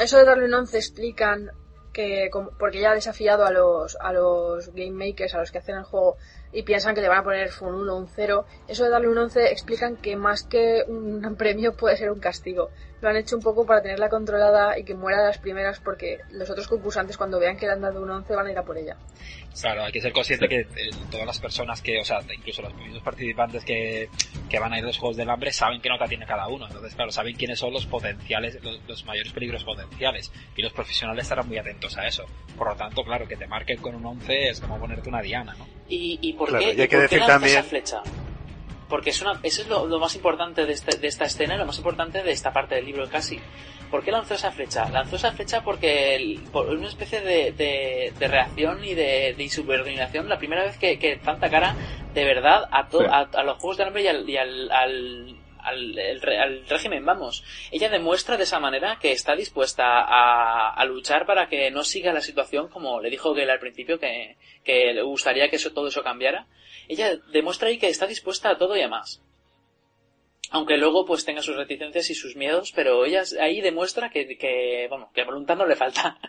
eso 0.00 0.16
de 0.16 0.24
darle 0.24 0.46
un 0.46 0.54
11 0.54 0.78
explican 0.78 1.50
que 1.98 2.30
porque 2.60 2.80
ya 2.80 2.92
ha 2.92 2.94
desafiado 2.94 3.44
a 3.44 3.50
los 3.50 3.96
a 4.00 4.12
los 4.12 4.72
game 4.72 4.92
makers, 4.92 5.34
a 5.34 5.38
los 5.38 5.50
que 5.50 5.58
hacen 5.58 5.78
el 5.78 5.82
juego 5.82 6.16
y 6.52 6.62
piensan 6.62 6.94
que 6.94 7.00
le 7.00 7.08
van 7.08 7.18
a 7.18 7.24
poner 7.24 7.50
un 7.60 7.74
1 7.74 7.92
o 7.92 7.98
un 7.98 8.06
0, 8.06 8.44
eso 8.68 8.84
de 8.84 8.90
darle 8.90 9.08
un 9.08 9.18
11 9.18 9.50
explican 9.50 9.96
que 9.96 10.14
más 10.14 10.44
que 10.44 10.84
un 10.86 11.34
premio 11.36 11.72
puede 11.72 11.96
ser 11.96 12.12
un 12.12 12.20
castigo. 12.20 12.70
Lo 13.00 13.08
han 13.08 13.16
hecho 13.16 13.36
un 13.36 13.42
poco 13.42 13.64
para 13.64 13.80
tenerla 13.80 14.08
controlada 14.08 14.76
y 14.78 14.82
que 14.84 14.94
muera 14.94 15.20
de 15.20 15.26
las 15.28 15.38
primeras 15.38 15.78
porque 15.78 16.18
los 16.30 16.50
otros 16.50 16.66
concursantes 16.66 17.16
cuando 17.16 17.38
vean 17.38 17.56
que 17.56 17.66
le 17.66 17.72
han 17.72 17.80
dado 17.80 18.02
un 18.02 18.10
11 18.10 18.34
van 18.34 18.46
a 18.48 18.50
ir 18.50 18.58
a 18.58 18.64
por 18.64 18.76
ella. 18.76 18.96
Claro, 19.60 19.84
hay 19.84 19.92
que 19.92 20.00
ser 20.00 20.12
consciente 20.12 20.48
que 20.48 20.60
eh, 20.60 20.90
todas 21.10 21.24
las 21.26 21.38
personas 21.38 21.80
que, 21.80 22.00
o 22.00 22.04
sea, 22.04 22.18
incluso 22.36 22.62
los 22.62 22.74
mismos 22.74 23.00
participantes 23.02 23.64
que, 23.64 24.08
que 24.48 24.58
van 24.58 24.72
a 24.72 24.78
ir 24.78 24.84
a 24.84 24.88
los 24.88 24.98
Juegos 24.98 25.16
del 25.16 25.30
Hambre 25.30 25.52
saben 25.52 25.80
qué 25.80 25.88
nota 25.88 26.06
tiene 26.06 26.26
cada 26.26 26.48
uno. 26.48 26.66
Entonces, 26.66 26.94
claro, 26.94 27.10
saben 27.12 27.36
quiénes 27.36 27.58
son 27.60 27.72
los 27.72 27.86
potenciales, 27.86 28.58
los, 28.64 28.80
los 28.88 29.04
mayores 29.04 29.32
peligros 29.32 29.62
potenciales. 29.64 30.32
Y 30.56 30.62
los 30.62 30.72
profesionales 30.72 31.22
estarán 31.22 31.46
muy 31.46 31.58
atentos 31.58 31.96
a 31.96 32.06
eso. 32.06 32.24
Por 32.56 32.68
lo 32.68 32.74
tanto, 32.76 33.04
claro, 33.04 33.28
que 33.28 33.36
te 33.36 33.46
marquen 33.46 33.80
con 33.80 33.94
un 33.94 34.04
11 34.06 34.48
es 34.48 34.60
como 34.60 34.78
ponerte 34.78 35.08
una 35.08 35.22
diana, 35.22 35.54
¿no? 35.56 35.66
¿Y, 35.88 36.18
y 36.20 36.32
por 36.32 36.48
Claro, 36.48 36.64
qué, 36.64 36.74
y 36.74 36.80
hay 36.80 36.88
que 36.88 36.96
decir 36.98 37.22
también- 37.24 37.58
esa 37.58 37.62
flecha? 37.62 38.02
Porque 38.88 39.10
es 39.10 39.20
una, 39.22 39.38
eso 39.42 39.62
es 39.62 39.68
lo, 39.68 39.86
lo 39.86 39.98
más 39.98 40.14
importante 40.14 40.64
de, 40.64 40.72
este- 40.72 40.96
de 40.98 41.08
esta 41.08 41.24
escena, 41.26 41.54
y 41.54 41.58
lo 41.58 41.66
más 41.66 41.76
importante 41.78 42.22
de 42.22 42.30
esta 42.32 42.52
parte 42.52 42.74
del 42.76 42.86
libro 42.86 43.08
casi. 43.08 43.38
¿Por 43.90 44.02
qué 44.04 44.10
lanzó 44.12 44.34
esa 44.34 44.50
flecha? 44.52 44.88
Lanzó 44.90 45.16
esa 45.16 45.32
flecha 45.32 45.62
porque 45.62 46.14
el- 46.14 46.40
por 46.52 46.68
una 46.68 46.88
especie 46.88 47.20
de, 47.20 47.52
de, 47.52 48.12
de 48.18 48.28
reacción 48.28 48.84
y 48.84 48.94
de, 48.94 49.34
de 49.36 49.42
insubordinación, 49.42 50.28
la 50.28 50.38
primera 50.38 50.62
vez 50.64 50.76
que, 50.78 50.98
que 50.98 51.16
planta 51.16 51.48
cara 51.50 51.74
de 52.14 52.24
verdad 52.24 52.64
a, 52.70 52.88
to- 52.88 53.00
Sí. 53.00 53.06
a, 53.08 53.20
a 53.32 53.42
los 53.44 53.58
Juegos 53.58 53.76
del 53.78 53.88
Hambre 53.88 54.02
y 54.02 54.06
al, 54.08 54.28
y 54.28 54.36
al, 54.36 54.70
al, 54.70 55.36
al- 55.60 55.98
el 55.98 56.20
re- 56.22 56.38
al 56.38 56.66
régimen, 56.68 57.04
vamos. 57.04 57.44
Ella 57.70 57.88
demuestra 57.90 58.36
de 58.36 58.44
esa 58.44 58.58
manera 58.60 58.98
que 59.00 59.12
está 59.12 59.34
dispuesta 59.36 59.84
a, 60.02 60.72
a 60.74 60.84
luchar 60.84 61.24
para 61.26 61.48
que 61.48 61.70
no 61.70 61.82
siga 61.84 62.12
la 62.12 62.20
situación 62.20 62.68
como 62.68 63.00
le 63.00 63.10
dijo 63.10 63.32
Gale 63.34 63.52
al 63.52 63.58
principio, 63.60 63.98
que, 63.98 64.36
que 64.64 64.92
le 64.94 65.02
gustaría 65.02 65.48
que 65.50 65.56
eso, 65.56 65.72
todo 65.72 65.88
eso 65.88 66.02
cambiara. 66.02 66.46
Ella 66.88 67.16
demuestra 67.32 67.68
ahí 67.68 67.78
que 67.78 67.88
está 67.88 68.06
dispuesta 68.06 68.50
a 68.50 68.58
todo 68.58 68.76
y 68.76 68.80
a 68.80 68.88
más. 68.88 69.22
Aunque 70.50 70.78
luego 70.78 71.04
pues 71.04 71.24
tenga 71.24 71.42
sus 71.42 71.56
reticencias 71.56 72.08
y 72.10 72.14
sus 72.14 72.34
miedos, 72.34 72.72
pero 72.74 73.04
ella 73.04 73.22
ahí 73.40 73.60
demuestra 73.60 74.10
que, 74.10 74.38
que 74.38 74.86
bueno, 74.88 75.10
que 75.14 75.24
voluntad 75.24 75.56
no 75.56 75.66
le 75.66 75.76
falta. 75.76 76.18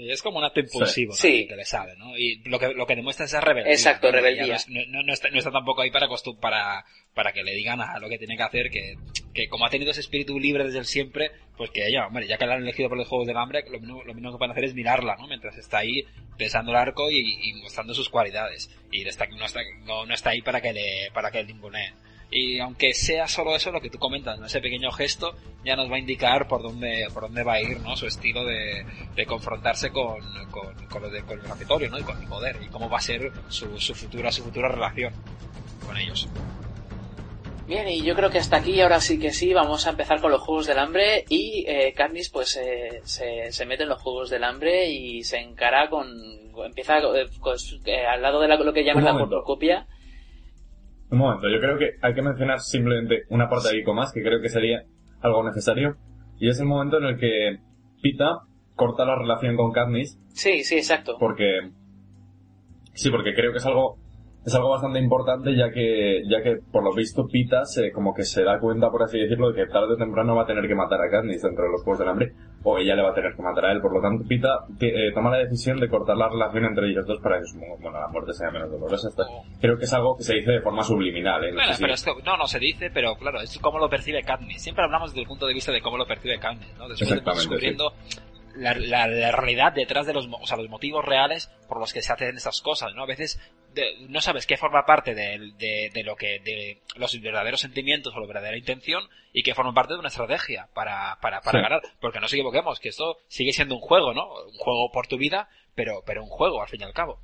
Sí, 0.00 0.10
es 0.10 0.22
como 0.22 0.38
un 0.38 0.44
acto 0.44 0.60
impulsivo 0.60 1.12
Sí. 1.12 1.46
que 1.46 1.56
le 1.56 1.64
sale, 1.64 1.94
¿no? 1.96 2.16
Y 2.16 2.42
lo 2.48 2.58
que, 2.58 2.68
lo 2.74 2.86
que 2.86 2.96
demuestra 2.96 3.24
es 3.26 3.32
esa 3.32 3.40
rebeldía. 3.40 3.72
Exacto, 3.72 4.06
¿no? 4.08 4.12
rebeldía. 4.12 4.56
No, 4.68 4.80
no- 4.88 5.02
no 5.02 5.12
está, 5.12 5.28
no 5.30 5.38
está 5.38 5.50
tampoco 5.50 5.82
ahí 5.82 5.90
para, 5.90 6.08
costum- 6.08 6.38
para, 6.38 6.84
para 7.14 7.32
que 7.32 7.42
le 7.42 7.52
digan 7.54 7.80
a 7.80 7.98
lo 7.98 8.08
que 8.08 8.18
tiene 8.18 8.36
que 8.36 8.42
hacer, 8.42 8.70
que, 8.70 8.94
que 9.34 9.48
como 9.48 9.66
ha 9.66 9.70
tenido 9.70 9.90
ese 9.90 10.00
espíritu 10.00 10.38
libre 10.38 10.64
desde 10.64 10.78
el 10.78 10.84
siempre, 10.86 11.30
pues 11.56 11.70
que 11.70 11.86
ella, 11.86 12.06
hombre, 12.06 12.26
ya 12.26 12.38
que 12.38 12.46
la 12.46 12.54
han 12.54 12.62
elegido 12.62 12.88
por 12.88 12.98
los 12.98 13.08
Juegos 13.08 13.26
del 13.26 13.36
Hambre, 13.36 13.64
lo 13.70 13.78
mínimo, 13.80 14.02
lo 14.04 14.14
mínimo 14.14 14.32
que 14.32 14.38
pueden 14.38 14.52
hacer 14.52 14.64
es 14.64 14.74
mirarla, 14.74 15.16
¿no? 15.16 15.26
Mientras 15.26 15.56
está 15.58 15.78
ahí 15.78 16.04
besando 16.38 16.70
el 16.70 16.76
arco 16.78 17.10
y, 17.10 17.18
y 17.50 17.54
mostrando 17.62 17.92
sus 17.94 18.08
cualidades. 18.08 18.70
Y 18.90 19.06
está, 19.06 19.26
no, 19.26 19.44
está, 19.44 19.60
no, 19.84 20.06
no 20.06 20.14
está 20.14 20.30
ahí 20.30 20.40
para 20.42 20.60
que 20.60 20.72
le, 20.72 21.10
para 21.12 21.30
que 21.30 21.42
le 21.42 21.52
ningunee. 21.52 21.92
Y 22.32 22.60
aunque 22.60 22.94
sea 22.94 23.26
solo 23.26 23.56
eso 23.56 23.72
lo 23.72 23.80
que 23.80 23.90
tú 23.90 23.98
comentas, 23.98 24.38
¿no? 24.38 24.46
ese 24.46 24.60
pequeño 24.60 24.92
gesto 24.92 25.34
ya 25.64 25.74
nos 25.74 25.90
va 25.90 25.96
a 25.96 25.98
indicar 25.98 26.46
por 26.46 26.62
dónde, 26.62 27.08
por 27.12 27.24
dónde 27.24 27.42
va 27.42 27.54
a 27.54 27.60
ir, 27.60 27.80
¿no? 27.80 27.96
Su 27.96 28.06
estilo 28.06 28.44
de, 28.44 28.84
de 29.16 29.26
confrontarse 29.26 29.90
con, 29.90 30.20
con, 30.52 30.74
con 30.86 31.02
lo 31.02 31.10
de, 31.10 31.22
con 31.22 31.40
el 31.40 31.44
Capitolio, 31.44 31.90
¿no? 31.90 31.98
Y 31.98 32.02
con 32.04 32.20
el 32.22 32.28
poder, 32.28 32.56
y 32.62 32.68
cómo 32.68 32.88
va 32.88 32.98
a 32.98 33.00
ser 33.00 33.32
su, 33.48 33.80
su 33.80 33.94
futura, 33.96 34.30
su 34.30 34.44
futura 34.44 34.68
relación 34.68 35.12
con 35.84 35.96
ellos. 35.96 36.28
Bien, 37.66 37.86
y 37.88 38.02
yo 38.02 38.16
creo 38.16 38.30
que 38.30 38.38
hasta 38.38 38.56
aquí, 38.56 38.80
ahora 38.80 39.00
sí 39.00 39.18
que 39.18 39.32
sí, 39.32 39.52
vamos 39.54 39.86
a 39.86 39.90
empezar 39.90 40.20
con 40.20 40.32
los 40.32 40.40
Juegos 40.40 40.66
del 40.66 40.78
Hambre 40.78 41.24
y 41.28 41.64
eh, 41.68 41.92
Katniss 41.96 42.28
pues 42.28 42.56
eh, 42.56 43.00
se, 43.04 43.52
se 43.52 43.66
mete 43.66 43.84
en 43.84 43.88
los 43.90 44.02
Juegos 44.02 44.28
del 44.30 44.42
Hambre 44.42 44.88
y 44.90 45.22
se 45.22 45.38
encara 45.38 45.88
con... 45.88 46.08
empieza 46.64 46.98
eh, 46.98 47.28
con- 47.38 47.56
eh, 47.84 48.06
al 48.06 48.22
lado 48.22 48.40
de 48.40 48.48
la- 48.48 48.56
lo 48.56 48.72
que 48.72 48.82
llaman 48.84 49.04
la 49.04 49.12
momento. 49.12 49.44
Un 51.10 51.18
momento, 51.18 51.48
yo 51.48 51.58
creo 51.60 51.76
que 51.78 51.92
hay 52.02 52.14
que 52.14 52.22
mencionar 52.22 52.60
simplemente 52.60 53.24
una 53.30 53.44
apartadico 53.44 53.94
más 53.94 54.12
que 54.12 54.22
creo 54.22 54.40
que 54.40 54.48
sería 54.48 54.84
algo 55.20 55.42
necesario. 55.42 55.96
Y 56.38 56.48
es 56.48 56.60
el 56.60 56.66
momento 56.66 56.98
en 56.98 57.04
el 57.04 57.18
que 57.18 57.58
Pita 58.02 58.40
corta 58.76 59.04
la 59.04 59.16
relación 59.16 59.56
con 59.56 59.72
Katniss 59.72 60.18
Sí, 60.32 60.64
sí, 60.64 60.76
exacto. 60.76 61.16
porque 61.18 61.70
sí 62.94 63.10
porque 63.10 63.34
creo 63.34 63.52
que 63.52 63.58
es 63.58 63.66
algo 63.66 63.98
es 64.44 64.54
algo 64.54 64.70
bastante 64.70 64.98
importante 64.98 65.54
ya 65.54 65.70
que 65.70 66.22
ya 66.28 66.42
que 66.42 66.56
por 66.72 66.82
lo 66.82 66.94
visto 66.94 67.26
Pita 67.26 67.64
se 67.66 67.92
como 67.92 68.14
que 68.14 68.24
se 68.24 68.42
da 68.42 68.58
cuenta 68.58 68.90
por 68.90 69.02
así 69.02 69.18
decirlo 69.18 69.52
de 69.52 69.54
que 69.66 69.70
tarde 69.70 69.92
o 69.94 69.96
temprano 69.96 70.34
va 70.34 70.44
a 70.44 70.46
tener 70.46 70.66
que 70.66 70.74
matar 70.74 71.00
a 71.02 71.10
Katniss 71.10 71.42
dentro 71.42 71.64
de 71.64 71.70
los 71.72 71.82
Juegos 71.82 71.98
del 71.98 72.08
Hambre 72.08 72.32
o 72.62 72.78
ella 72.78 72.94
le 72.96 73.02
va 73.02 73.10
a 73.10 73.14
tener 73.14 73.34
que 73.36 73.42
matar 73.42 73.66
a 73.66 73.72
él 73.72 73.80
por 73.82 73.92
lo 73.92 74.00
tanto 74.00 74.24
Pita 74.26 74.64
eh, 74.80 75.12
toma 75.12 75.30
la 75.30 75.38
decisión 75.38 75.78
de 75.78 75.88
cortar 75.90 76.16
la 76.16 76.28
relación 76.30 76.64
entre 76.64 76.88
ellos 76.90 77.06
dos 77.06 77.20
para 77.22 77.38
que 77.38 77.44
bueno 77.80 78.00
la 78.00 78.08
muerte 78.08 78.32
sea 78.32 78.50
menos 78.50 78.70
dolorosa 78.70 79.08
Hasta- 79.08 79.24
creo 79.60 79.76
que 79.76 79.84
es 79.84 79.92
algo 79.92 80.16
que 80.16 80.24
se 80.24 80.34
dice 80.36 80.52
de 80.52 80.60
forma 80.62 80.82
subliminal 80.84 81.44
¿eh? 81.44 81.50
No 81.50 81.56
Bueno, 81.56 81.72
si- 81.74 81.82
pero 81.82 81.94
esto, 81.94 82.14
no, 82.24 82.36
no 82.38 82.46
se 82.46 82.58
dice, 82.58 82.90
pero 82.92 83.16
claro, 83.16 83.40
es 83.42 83.58
cómo 83.58 83.78
lo 83.78 83.88
percibe 83.90 84.22
Katniss. 84.22 84.62
Siempre 84.62 84.84
hablamos 84.84 85.10
desde 85.10 85.20
el 85.22 85.28
punto 85.28 85.46
de 85.46 85.52
vista 85.54 85.70
de 85.70 85.82
cómo 85.82 85.98
lo 85.98 86.06
percibe 86.06 86.38
Katniss, 86.38 86.74
¿no? 86.78 86.88
Después 86.88 87.10
de 87.10 87.16
Exactamente, 87.16 87.40
descubriendo 87.40 87.92
la, 88.56 88.74
la, 88.74 89.06
la 89.06 89.32
realidad 89.32 89.72
detrás 89.74 90.06
de 90.06 90.12
los, 90.14 90.26
o 90.26 90.46
sea, 90.46 90.56
los 90.56 90.68
motivos 90.70 91.04
reales 91.04 91.50
por 91.68 91.78
los 91.78 91.92
que 91.92 92.00
se 92.02 92.12
hacen 92.12 92.36
estas 92.36 92.60
cosas, 92.62 92.94
¿no? 92.94 93.02
A 93.04 93.06
veces 93.06 93.38
de- 93.74 94.06
no 94.08 94.20
sabes 94.20 94.46
qué 94.46 94.56
forma 94.56 94.84
parte 94.86 95.14
de, 95.14 95.52
de, 95.58 95.90
de 95.92 96.02
lo 96.04 96.16
que, 96.16 96.38
de 96.40 96.82
los 96.96 97.20
verdaderos 97.20 97.60
sentimientos 97.60 98.14
o 98.14 98.20
la 98.20 98.26
verdadera 98.26 98.56
intención 98.56 99.02
y 99.32 99.42
qué 99.42 99.54
forma 99.54 99.72
parte 99.74 99.92
de 99.94 99.98
una 100.00 100.08
estrategia 100.08 100.68
para, 100.74 101.18
para, 101.20 101.40
para 101.40 101.58
Sí. 101.58 101.62
ganar. 101.62 101.82
Porque 102.00 102.18
no 102.18 102.22
nos 102.22 102.32
equivoquemos, 102.32 102.80
que 102.80 102.88
esto 102.90 103.18
sigue 103.28 103.52
siendo 103.52 103.74
un 103.74 103.80
juego, 103.80 104.12
¿no? 104.14 104.26
Un 104.44 104.54
juego 104.58 104.90
por 104.92 105.06
tu 105.06 105.16
vida, 105.18 105.48
pero, 105.74 106.02
pero 106.04 106.22
un 106.22 106.28
juego 106.30 106.62
al 106.62 106.68
fin 106.68 106.80
y 106.80 106.84
al 106.84 106.92
cabo. 106.92 107.20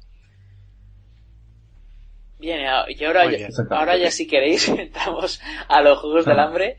Bien, 2.39 2.61
y 2.89 3.05
ahora, 3.05 3.31
ya, 3.35 3.49
ahora 3.71 3.97
ya 3.97 4.11
si 4.11 4.27
queréis 4.27 4.69
entramos 4.69 5.41
a 5.69 5.81
los 5.81 5.99
Juegos 6.01 6.27
del 6.27 6.39
Hambre 6.39 6.77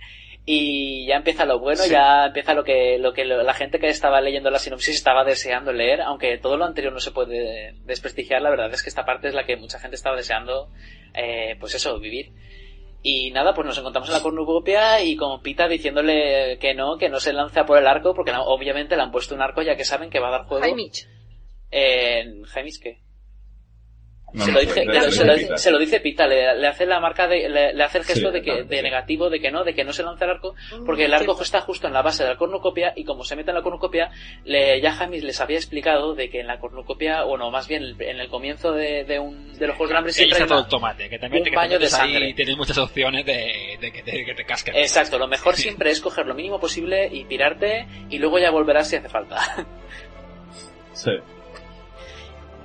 y 0.49 1.05
ya 1.05 1.17
empieza 1.17 1.45
lo 1.45 1.59
bueno, 1.59 1.83
Sí. 1.83 1.91
ya 1.91 2.27
empieza 2.27 2.53
lo 2.53 2.63
que, 2.63 2.97
lo 2.99 3.11
que 3.13 3.25
lo- 3.25 3.43
la 3.43 3.53
gente 3.53 3.79
que 3.79 3.89
estaba 3.89 4.21
leyendo 4.21 4.49
la 4.49 4.59
sinopsis 4.59 4.95
estaba 4.95 5.25
deseando 5.25 5.73
leer, 5.73 5.99
aunque 6.01 6.37
todo 6.37 6.55
lo 6.55 6.63
anterior 6.63 6.93
no 6.93 7.01
se 7.01 7.11
puede 7.11 7.73
desprestigiar, 7.83 8.41
la 8.41 8.49
verdad 8.49 8.73
es 8.73 8.81
que 8.81 8.87
esta 8.89 9.03
parte 9.05 9.27
es 9.27 9.33
la 9.33 9.45
que 9.45 9.57
mucha 9.57 9.77
gente 9.77 9.95
estaba 9.97 10.15
deseando, 10.15 10.69
eh, 11.13 11.57
pues 11.59 11.75
eso, 11.75 11.99
vivir. 11.99 12.31
Y 13.03 13.31
nada, 13.31 13.53
pues 13.53 13.67
nos 13.67 13.77
encontramos 13.77 14.07
en 14.09 14.15
la 14.15 14.21
cornucopia 14.23 15.01
y 15.03 15.17
con 15.17 15.41
Pita 15.41 15.67
diciéndole 15.67 16.57
que 16.59 16.73
no, 16.73 16.97
que 16.97 17.09
no 17.09 17.19
se 17.19 17.33
lance 17.33 17.59
a 17.59 17.65
por 17.65 17.77
el 17.77 17.85
arco, 17.87 18.13
porque 18.13 18.31
obviamente 18.33 18.95
le 18.95 19.01
han 19.01 19.11
puesto 19.11 19.35
un 19.35 19.41
arco 19.41 19.61
ya 19.61 19.75
que 19.75 19.83
saben 19.83 20.09
que 20.09 20.19
va 20.21 20.29
a 20.29 20.31
dar 20.31 20.45
juego. 20.45 20.63
Haymitch. 20.63 21.05
En 21.71 22.43
Jaimis, 22.43 22.79
¿qué? 22.79 22.99
No, 24.37 24.45
se, 24.45 24.51
lo 24.51 24.59
dice, 24.61 24.79
de- 24.81 24.85
claro, 24.85 25.05
de 25.07 25.11
se, 25.11 25.25
lo, 25.25 25.35
Pita. 25.35 25.57
se 25.57 25.71
lo 25.71 25.79
dice 25.79 25.99
Pita, 25.99 26.27
le, 26.27 26.55
le 26.57 26.67
hace 26.67 26.85
la 26.85 26.99
marca 26.99 27.27
de, 27.27 27.49
le, 27.49 27.73
le 27.73 27.83
hace 27.83 27.97
el 27.97 28.03
gesto 28.05 28.27
Sí, 28.29 28.33
de 28.33 28.41
que 28.41 28.63
de 28.63 28.77
sí. 28.77 28.81
negativo, 28.83 29.29
de 29.29 29.39
que 29.39 29.51
no, 29.51 29.63
de 29.63 29.73
que 29.73 29.83
no 29.83 29.93
se 29.93 30.03
lanza 30.03 30.25
el 30.25 30.31
arco, 30.31 30.55
porque 30.85 31.05
el 31.05 31.13
arco 31.13 31.39
está 31.41 31.61
justo 31.61 31.87
en 31.87 31.93
la 31.93 32.01
base 32.01 32.23
de 32.23 32.29
la 32.29 32.37
cornucopia 32.37 32.93
y 32.95 33.03
como 33.03 33.23
se 33.23 33.35
mete 33.35 33.51
en 33.51 33.55
la 33.55 33.61
cornucopia, 33.63 34.09
le, 34.45 34.79
ya 34.81 34.93
Jamis 34.93 35.23
les 35.23 35.39
había 35.41 35.57
explicado 35.57 36.13
de 36.15 36.29
que 36.29 36.39
en 36.39 36.47
la 36.47 36.59
cornucopia, 36.59 37.25
o 37.25 37.37
no, 37.37 37.51
más 37.51 37.67
bien 37.67 37.95
en 37.99 38.19
el 38.19 38.29
comienzo 38.29 38.71
de, 38.71 39.03
de, 39.03 39.19
un, 39.19 39.57
de 39.57 39.67
los 39.67 39.75
Juegos 39.75 39.89
del 39.89 39.97
Hambre 39.97 40.09
Ahí 40.11 40.13
siempre 40.25 40.45
todo 40.45 40.59
el 40.59 40.67
tomate, 40.67 41.09
que 41.09 41.19
te 41.19 41.25
un 41.25 41.43
te 41.43 41.51
baño 41.51 41.71
de 41.73 41.79
metes 41.79 41.93
ahí 41.95 42.11
sangre. 42.13 42.29
y 42.29 42.33
tienes 42.33 42.57
muchas 42.57 42.77
opciones 42.77 43.25
de, 43.25 43.77
de 43.81 43.91
que, 43.91 44.03
te, 44.03 44.25
que 44.25 44.33
te 44.35 44.45
casquen. 44.45 44.75
Exacto, 44.75 45.17
lo 45.17 45.27
mejor 45.27 45.55
siempre 45.55 45.89
es 45.91 46.01
coger 46.01 46.25
lo 46.25 46.33
mínimo 46.35 46.59
posible 46.59 47.07
y 47.11 47.25
pirarte 47.25 47.87
y 48.09 48.17
luego 48.19 48.39
ya 48.39 48.51
volverás 48.51 48.89
si 48.89 48.95
hace 48.97 49.09
falta. 49.09 49.37
Sí. 50.93 51.11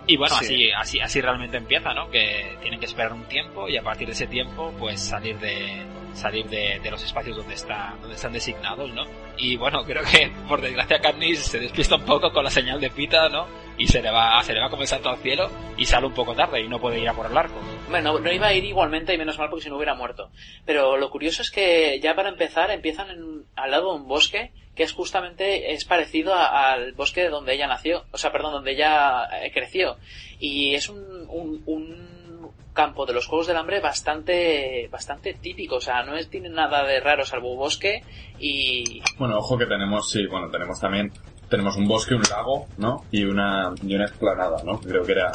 Y 0.07 0.17
bueno, 0.17 0.35
Sí. 0.37 0.45
así, 0.45 0.71
así, 0.73 1.01
así 1.01 1.21
realmente 1.21 1.57
empieza, 1.57 1.95
¿no? 1.95 2.11
Que 2.11 2.57
tienen 2.61 2.81
que 2.81 2.87
esperar 2.87 3.13
un 3.13 3.25
tiempo 3.25 3.69
y 3.69 3.77
a 3.77 3.83
partir 3.83 4.07
de 4.09 4.13
ese 4.15 4.27
tiempo, 4.27 4.73
pues 4.79 5.01
salir 5.01 5.39
de 5.39 5.85
salir 6.15 6.45
de, 6.47 6.79
de 6.83 6.91
los 6.91 7.03
espacios 7.03 7.37
donde 7.37 7.55
está, 7.55 7.95
donde 8.01 8.17
están 8.17 8.33
designados, 8.35 8.93
¿no? 8.93 9.05
Y 9.39 9.57
bueno, 9.57 9.83
creo 9.85 10.03
que 10.05 10.31
por 10.47 10.61
desgracia 10.61 11.01
Katniss 11.01 11.39
se 11.41 11.59
despista 11.59 11.95
un 11.97 12.03
poco 12.05 12.31
con 12.33 12.45
la 12.45 12.51
señal 12.51 12.81
de 12.81 12.91
pita, 12.91 13.29
¿no? 13.31 13.47
Y 13.79 13.87
se 13.87 14.03
le 14.03 14.11
va, 14.11 14.41
se 14.43 14.53
le 14.53 14.61
va 14.61 14.69
como 14.71 14.83
el 14.83 14.89
salto 14.89 15.09
al 15.09 15.19
cielo 15.19 15.51
y 15.77 15.87
sale 15.87 16.07
un 16.07 16.13
poco 16.13 16.35
tarde 16.35 16.61
y 16.61 16.69
no 16.69 16.79
puede 16.81 17.01
ir 17.01 17.09
a 17.09 17.15
por 17.15 17.27
el 17.31 17.37
arco. 17.37 17.55
Bueno, 17.89 18.19
no 18.19 18.31
iba 18.33 18.49
a 18.49 18.53
ir 18.55 18.65
igualmente 18.65 19.15
y 19.15 19.19
menos 19.19 19.39
mal 19.39 19.49
porque 19.49 19.65
si 19.65 19.71
no 19.71 19.77
hubiera 19.77 19.95
muerto. 19.95 20.31
Pero 20.67 20.97
lo 20.99 21.11
curioso 21.11 21.43
es 21.43 21.51
que 21.51 21.99
ya 22.01 22.15
para 22.15 22.29
empezar 22.29 22.71
empiezan 22.71 23.11
en- 23.11 23.45
al 23.57 23.71
lado 23.71 23.91
de 23.95 24.01
un 24.03 24.09
bosque 24.09 24.53
que 24.77 24.83
es 24.85 24.93
justamente 24.93 25.73
es 25.73 25.85
parecido 25.85 26.35
a- 26.35 26.73
al 26.73 26.93
bosque 26.93 27.29
donde 27.29 27.55
ella 27.55 27.67
nació, 27.67 28.05
o 28.13 28.19
sea, 28.19 28.31
perdón, 28.33 28.53
donde 28.53 28.73
ella 28.73 29.25
eh, 29.43 29.51
creció. 29.53 29.97
Y 30.39 30.75
es 30.75 30.89
un, 30.89 30.99
un, 31.29 31.63
un 31.67 32.53
campo 32.75 33.05
de 33.05 33.13
los 33.13 33.27
Juegos 33.27 33.47
del 33.47 33.57
Hambre 33.59 33.81
bastante 33.81 34.89
bastante 34.91 35.35
típico, 35.35 35.77
o 35.77 35.81
sea, 35.81 36.03
no 36.05 36.17
es 36.17 36.31
tiene 36.31 36.49
nada 36.49 36.85
de 36.85 37.01
raro 37.01 37.25
salvo 37.25 37.55
bosque 37.57 38.03
y 38.39 39.03
Bueno, 39.19 39.39
ojo 39.39 39.59
que 39.59 39.67
tenemos, 39.67 40.11
sí, 40.11 40.27
bueno, 40.27 40.51
tenemos 40.51 40.81
también, 40.81 41.13
tenemos 41.53 41.77
un 41.77 41.87
bosque, 41.87 42.15
un 42.15 42.23
lago, 42.23 42.67
¿no? 42.79 43.05
Y 43.13 43.23
una, 43.25 43.73
y 43.87 43.95
una 43.95 44.07
explanada, 44.07 44.63
¿no? 44.65 44.81
Creo 44.81 45.05
que 45.05 45.13
era, 45.13 45.31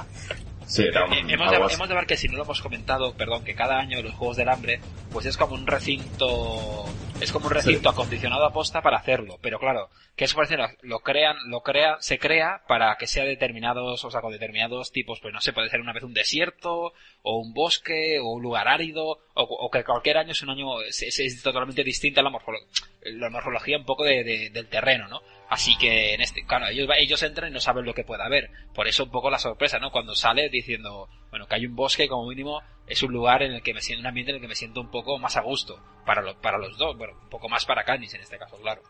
sí, 0.65 0.83
era 0.83 1.05
un, 1.05 1.13
Eh, 1.13 1.19
hemos, 1.33 1.49
de, 1.51 1.57
hemos 1.75 1.87
de 1.89 1.95
ver 1.95 2.05
que 2.05 2.17
si 2.17 2.27
no 2.27 2.35
lo 2.37 2.43
hemos 2.43 2.61
comentado, 2.61 3.13
perdón, 3.13 3.45
que 3.45 3.55
cada 3.55 3.79
año 3.79 4.01
los 4.01 4.13
Juegos 4.15 4.35
del 4.35 4.49
Hambre, 4.49 4.81
pues 5.13 5.25
es 5.25 5.37
como 5.37 5.55
un 5.55 5.65
recinto, 5.65 6.85
es 7.21 7.31
como 7.31 7.47
un 7.47 7.53
recinto 7.53 7.89
acondicionado 7.89 8.45
a 8.45 8.51
posta 8.53 8.81
para 8.81 8.97
hacerlo, 8.97 9.37
pero 9.41 9.59
claro, 9.59 9.89
que 10.15 10.25
eso 10.25 10.35
parece 10.35 10.57
lo, 10.57 10.67
lo 10.81 10.99
crean, 10.99 11.35
lo 11.47 11.61
crea, 11.61 11.97
se 11.99 12.17
crea 12.19 12.61
para 12.67 12.95
que 12.97 13.07
sea 13.07 13.23
determinados, 13.23 14.03
o 14.03 14.11
sea, 14.11 14.21
con 14.21 14.31
determinados 14.31 14.91
tipos, 14.91 15.19
pues 15.21 15.33
no 15.33 15.39
sé, 15.41 15.53
puede 15.53 15.69
ser 15.69 15.79
una 15.79 15.93
vez 15.93 16.03
un 16.03 16.13
desierto, 16.13 16.93
o 17.21 17.37
un 17.39 17.53
bosque, 17.53 18.19
o 18.19 18.31
un 18.31 18.41
lugar 18.41 18.67
árido, 18.67 19.05
o, 19.05 19.43
o 19.43 19.69
que 19.69 19.83
cualquier 19.83 20.17
año 20.17 20.31
es 20.31 20.41
un 20.41 20.49
año, 20.49 20.81
es, 20.81 21.01
es- 21.03 21.19
es 21.19 21.41
totalmente 21.43 21.83
distinta 21.83 22.21
la, 22.21 22.29
morfolo- 22.29 22.65
la 23.03 23.29
morfología 23.29 23.77
un 23.77 23.85
poco 23.85 24.03
de- 24.03 24.23
de- 24.23 24.49
del 24.49 24.67
terreno, 24.67 25.07
¿no? 25.07 25.21
Así 25.49 25.77
que 25.77 26.13
en 26.13 26.21
este, 26.21 26.45
claro, 26.45 26.67
ellos, 26.67 26.89
ellos 26.99 27.23
entran 27.23 27.49
y 27.49 27.53
no 27.53 27.59
saben 27.61 27.85
lo 27.85 27.93
que 27.93 28.03
puede 28.03 28.21
haber. 28.23 28.49
Por 28.73 28.87
eso 28.87 29.05
un 29.05 29.11
poco 29.11 29.29
la 29.29 29.39
sorpresa, 29.39 29.79
¿no? 29.79 29.91
Cuando 29.91 30.13
sale 30.13 30.49
diciendo, 30.49 31.07
bueno, 31.29 31.47
que 31.47 31.55
hay 31.55 31.65
un 31.65 31.75
bosque 31.75 32.07
como 32.09 32.27
mínimo 32.27 32.61
es 32.85 33.01
un 33.03 33.13
lugar 33.13 33.43
en 33.43 33.53
el 33.53 33.61
que 33.61 33.73
me 33.73 33.81
siento, 33.81 34.01
un 34.01 34.07
ambiente 34.07 34.31
en 34.31 34.35
el 34.35 34.41
que 34.41 34.47
me 34.49 34.55
siento 34.55 34.81
un 34.81 34.91
poco 34.91 35.17
más 35.19 35.37
a 35.37 35.41
gusto. 35.41 35.81
Para, 36.05 36.21
lo- 36.21 36.39
para 36.41 36.57
los 36.57 36.77
dos, 36.77 36.97
bueno, 36.97 37.13
un 37.21 37.29
poco 37.29 37.47
más 37.49 37.65
para 37.65 37.83
Candice 37.85 38.17
en 38.17 38.23
este 38.23 38.37
caso, 38.37 38.57
claro. 38.57 38.81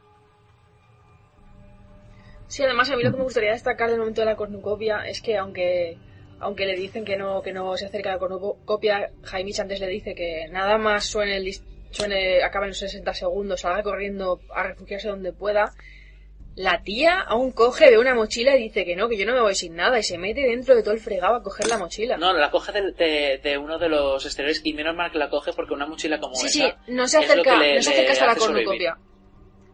Sí, 2.47 2.63
además 2.63 2.89
a 2.89 2.95
mí 2.95 3.03
lo 3.03 3.11
que 3.11 3.17
me 3.17 3.23
gustaría 3.23 3.51
destacar 3.51 3.89
del 3.89 3.99
momento 3.99 4.21
de 4.21 4.25
la 4.25 4.35
cornucopia 4.35 5.05
es 5.07 5.21
que 5.21 5.37
aunque 5.37 5.97
aunque 6.39 6.65
le 6.65 6.75
dicen 6.75 7.03
que 7.03 7.17
no 7.17 7.41
que 7.41 7.51
no 7.51 7.75
se 7.77 7.87
acerca 7.87 8.09
a 8.09 8.13
la 8.13 8.19
cornucopia, 8.19 9.09
Jaimich 9.23 9.59
antes 9.59 9.79
le 9.79 9.87
dice 9.87 10.15
que 10.15 10.47
nada 10.49 10.77
más 10.77 11.05
suene 11.05 11.37
el 11.37 11.51
suene 11.91 12.43
acaba 12.43 12.65
en 12.65 12.69
los 12.69 12.79
60 12.79 13.13
segundos, 13.13 13.61
salga 13.61 13.83
corriendo 13.83 14.39
a 14.55 14.63
refugiarse 14.63 15.09
donde 15.09 15.33
pueda. 15.33 15.73
La 16.59 16.81
tía 16.81 17.19
aún 17.21 17.51
coge 17.51 17.91
de 17.91 17.99
una 17.99 18.15
mochila 18.15 18.55
y 18.57 18.63
dice 18.63 18.83
que 18.83 18.95
no, 18.95 19.07
que 19.07 19.15
yo 19.15 19.27
no 19.27 19.33
me 19.33 19.41
voy 19.41 19.53
sin 19.53 19.75
nada 19.75 19.99
y 19.99 20.03
se 20.03 20.17
mete 20.17 20.41
dentro 20.41 20.73
de 20.75 20.81
todo 20.81 20.95
el 20.95 20.99
fregado 20.99 21.35
a 21.35 21.43
coger 21.43 21.67
la 21.67 21.77
mochila. 21.77 22.17
no, 22.17 22.33
la 22.33 22.49
coge 22.49 22.71
de, 22.71 22.91
de- 22.93 23.37
de 23.43 23.57
uno 23.59 23.77
de 23.77 23.87
los 23.89 24.25
exteriores 24.25 24.61
y 24.63 24.73
menos 24.73 24.95
mal 24.95 25.11
que 25.11 25.19
la 25.19 25.29
coge 25.29 25.53
porque 25.53 25.75
una 25.75 25.85
mochila 25.85 26.19
como 26.19 26.33
Sí, 26.33 26.47
esa 26.47 26.69
sí, 26.85 26.91
no 26.91 27.07
se 27.07 27.19
acerca, 27.19 27.59
le- 27.59 27.75
no 27.75 27.81
se 27.83 27.91
acerca 27.91 28.11
hasta 28.13 28.25
la 28.25 28.35
sobrevivir. 28.35 28.65
cornucopia. 28.65 28.97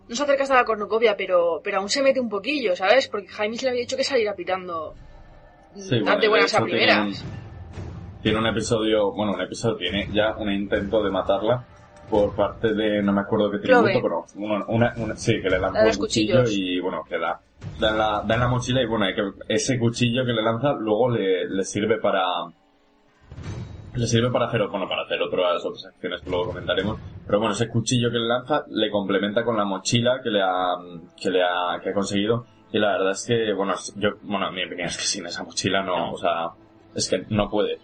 No 0.10 0.16
se 0.18 0.24
acerca 0.24 0.44
hasta 0.44 0.56
la 0.56 0.66
cornucopia, 0.66 1.16
pero, 1.16 1.62
pero 1.64 1.78
aún 1.78 1.88
se 1.88 2.04
mete 2.04 2.20
un 2.20 2.28
poquillo, 2.28 2.76
¿sabes? 2.76 3.08
Porque 3.08 3.30
Jaime 3.30 3.56
le 3.62 3.70
había 3.70 3.82
dicho 3.82 3.96
que 3.96 4.04
saliera 4.04 4.36
pitando 4.36 4.94
Sí, 5.78 6.00
de 6.00 6.28
buenas 6.28 6.54
a 6.54 6.66
tiene 6.66 7.02
un- 7.02 7.14
Tiene 8.22 8.38
un 8.40 8.48
episodio, 8.48 9.14
bueno, 9.14 9.32
un 9.36 9.42
episodio, 9.42 9.78
tiene 9.78 10.10
ya 10.12 10.36
un 10.38 10.52
intento 10.52 11.02
de 11.02 11.10
matarla 11.12 11.66
por 12.22 12.36
parte 12.36 12.74
de, 12.74 13.02
no 13.02 13.12
me 13.12 13.22
acuerdo 13.22 13.50
qué 13.52 13.58
tributo, 13.60 13.84
pero 14.02 14.26
una, 14.36 14.66
una- 14.68 14.94
una- 14.98 15.16
sí, 15.16 15.42
que 15.42 15.50
le 15.50 15.58
los 15.60 15.72
un 15.72 15.98
cuchillo 15.98 16.42
cuchillos. 16.42 16.52
y 16.52 16.80
bueno, 16.80 17.04
que 17.10 17.18
da 17.18 17.40
en 17.78 17.98
la, 17.98 18.24
da 18.26 18.34
en 18.36 18.40
la 18.42 18.48
mochila 18.48 18.82
y 18.82 18.86
bueno, 18.86 19.06
que 19.16 19.54
ese 19.54 19.80
cuchillo 19.80 20.24
que 20.26 20.34
le 20.34 20.42
lanza 20.44 20.74
luego 20.74 21.10
le, 21.10 21.50
le 21.50 21.64
sirve 21.64 21.98
para 22.00 22.24
le 23.96 24.08
sirve 24.08 24.32
para 24.32 24.48
hacer, 24.48 24.68
bueno, 24.68 24.88
para 24.90 25.04
hacer 25.04 25.22
otras, 25.22 25.64
otras 25.64 25.86
acciones 25.86 26.22
que 26.22 26.30
luego 26.30 26.48
comentaremos. 26.48 27.00
Pero 27.28 27.40
bueno, 27.40 27.54
ese 27.54 27.70
cuchillo 27.70 28.10
que 28.12 28.18
le 28.18 28.28
lanza 28.28 28.64
le 28.70 28.90
complementa 28.90 29.44
con 29.44 29.56
la 29.56 29.66
mochila 29.66 30.20
que 30.24 30.30
le 30.32 30.42
ha, 30.42 30.76
que 31.20 31.30
le 31.30 31.44
ha, 31.44 31.80
que 31.82 31.90
ha 31.90 31.94
conseguido. 31.94 32.46
Y 32.72 32.80
la 32.80 32.94
verdad 32.94 33.12
es 33.12 33.24
que, 33.28 33.54
bueno, 33.54 33.76
yo, 33.98 34.10
bueno, 34.24 34.52
mi 34.52 34.64
opinión 34.66 34.88
es 34.88 34.98
que 34.98 35.04
sin 35.04 35.26
esa 35.28 35.44
mochila 35.44 35.84
no, 35.84 36.12
o 36.14 36.18
sea, 36.18 36.50
es 36.96 37.08
que 37.08 37.24
no 37.30 37.50
puede. 37.52 37.78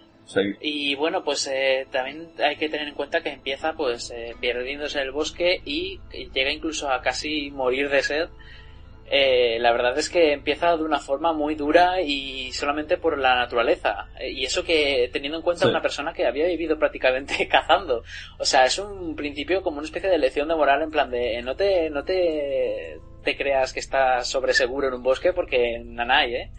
Y 0.61 0.95
bueno, 0.95 1.23
pues 1.23 1.47
eh, 1.47 1.87
también 1.91 2.29
hay 2.43 2.55
que 2.55 2.69
tener 2.69 2.87
en 2.87 2.93
cuenta 2.93 3.21
que 3.21 3.29
empieza 3.29 3.73
pues 3.73 4.11
eh, 4.11 4.35
perdiéndose 4.39 4.99
en 4.99 5.05
el 5.05 5.11
bosque 5.11 5.61
y 5.65 5.99
llega 6.33 6.51
incluso 6.51 6.89
a 6.91 7.01
casi 7.01 7.51
morir 7.51 7.89
de 7.89 8.03
sed. 8.03 8.29
Eh, 9.11 9.57
la 9.59 9.71
verdad 9.71 9.97
es 9.97 10.07
que 10.07 10.33
empieza 10.33 10.77
de 10.77 10.83
una 10.83 10.99
forma 10.99 11.33
muy 11.33 11.55
dura 11.55 11.99
y 11.99 12.51
solamente 12.51 12.97
por 12.97 13.17
la 13.17 13.33
naturaleza. 13.35 14.07
Eh, 14.19 14.29
y 14.29 14.45
eso 14.45 14.63
que 14.63 15.09
teniendo 15.11 15.39
en 15.39 15.43
cuenta 15.43 15.63
Sí. 15.65 15.69
una 15.71 15.81
persona 15.81 16.13
que 16.13 16.27
había 16.27 16.45
vivido 16.45 16.77
prácticamente 16.77 17.47
cazando. 17.49 18.03
O 18.37 18.45
sea, 18.45 18.65
es 18.65 18.77
un 18.77 19.15
principio 19.15 19.63
como 19.63 19.79
una 19.79 19.85
especie 19.87 20.09
de 20.11 20.19
lección 20.19 20.47
de 20.47 20.55
moral 20.55 20.83
en 20.83 20.91
plan 20.91 21.09
de 21.09 21.41
no 21.41 21.55
te, 21.55 21.89
no 21.89 22.03
te, 22.03 22.99
te 23.23 23.35
creas 23.35 23.73
que 23.73 23.79
estás 23.79 24.27
sobre 24.27 24.53
seguro 24.53 24.89
en 24.89 24.93
un 24.93 25.01
bosque 25.03 25.33
porque 25.33 25.81
nanay, 25.83 26.35
eh. 26.35 26.49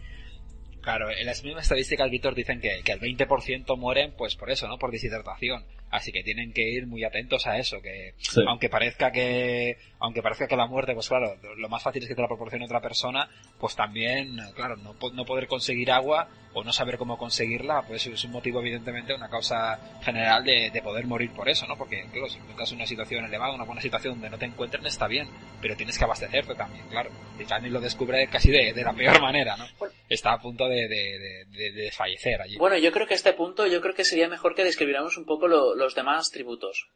Claro, 0.81 1.11
en 1.11 1.25
las 1.25 1.43
mismas 1.43 1.63
estadísticas, 1.63 2.09
Víctor, 2.09 2.33
dicen 2.33 2.59
que, 2.59 2.81
que 2.83 2.91
el 2.91 2.99
20% 2.99 3.77
mueren 3.77 4.13
pues 4.17 4.35
por 4.35 4.49
eso, 4.49 4.67
¿no? 4.67 4.77
Por 4.77 4.91
deshidratación. 4.91 5.63
Así 5.91 6.11
que 6.11 6.23
tienen 6.23 6.53
que 6.53 6.63
ir 6.69 6.87
muy 6.87 7.03
atentos 7.03 7.45
a 7.47 7.57
eso, 7.57 7.81
que 7.81 8.13
Sí. 8.17 8.41
aunque 8.47 8.69
parezca 8.69 9.11
que 9.11 9.77
aunque 9.99 10.23
parezca 10.23 10.47
que 10.47 10.55
la 10.55 10.65
muerte, 10.65 10.93
pues 10.95 11.07
claro, 11.07 11.35
lo 11.57 11.69
más 11.69 11.83
fácil 11.83 12.01
es 12.01 12.09
que 12.09 12.15
te 12.15 12.21
la 12.21 12.27
proporcione 12.27 12.65
otra 12.65 12.81
persona, 12.81 13.29
pues 13.59 13.75
también, 13.75 14.35
claro, 14.55 14.75
no, 14.77 14.95
no 15.13 15.25
poder 15.25 15.45
conseguir 15.47 15.91
agua 15.91 16.27
o 16.53 16.63
no 16.63 16.73
saber 16.73 16.97
cómo 16.97 17.17
conseguirla, 17.19 17.83
pues 17.87 18.07
es 18.07 18.23
un 18.25 18.31
motivo 18.31 18.59
evidentemente, 18.61 19.13
una 19.13 19.29
causa 19.29 19.79
general 20.01 20.43
de, 20.43 20.71
de 20.71 20.81
poder 20.81 21.05
morir 21.05 21.31
por 21.31 21.47
eso, 21.47 21.67
¿no? 21.67 21.77
Porque, 21.77 22.03
claro, 22.11 22.27
si 22.29 22.39
encuentras 22.39 22.71
una 22.71 22.87
situación 22.87 23.25
elevada, 23.25 23.53
una 23.53 23.63
buena 23.63 23.79
situación 23.81 24.15
donde 24.15 24.29
no 24.31 24.37
te 24.39 24.45
encuentren, 24.45 24.85
está 24.85 25.07
bien, 25.07 25.29
pero 25.61 25.75
tienes 25.77 25.97
que 25.97 26.03
abastecerte 26.03 26.55
también, 26.55 26.87
claro. 26.89 27.11
Y 27.39 27.43
Fanny 27.45 27.69
lo 27.69 27.79
descubre 27.79 28.27
casi 28.27 28.49
de, 28.49 28.73
de 28.73 28.83
la 28.83 28.93
peor 28.93 29.21
manera, 29.21 29.55
¿no? 29.55 29.65
Está 30.09 30.33
a 30.33 30.41
punto 30.41 30.67
de, 30.67 30.87
de, 30.87 31.19
de, 31.19 31.45
de- 31.45 31.71
de 31.71 31.81
desfallecer 31.83 32.41
allí. 32.41 32.57
Bueno, 32.57 32.77
yo 32.77 32.91
creo 32.91 33.05
que 33.07 33.13
a 33.13 33.17
este 33.17 33.33
punto, 33.33 33.65
yo 33.67 33.79
creo 33.81 33.93
que 33.93 34.03
sería 34.03 34.27
mejor 34.27 34.55
que 34.55 34.63
describiéramos 34.63 35.15
un 35.17 35.25
poco 35.25 35.47
lo- 35.47 35.75
los 35.81 35.95
demás 35.95 36.31
tributos. 36.31 36.89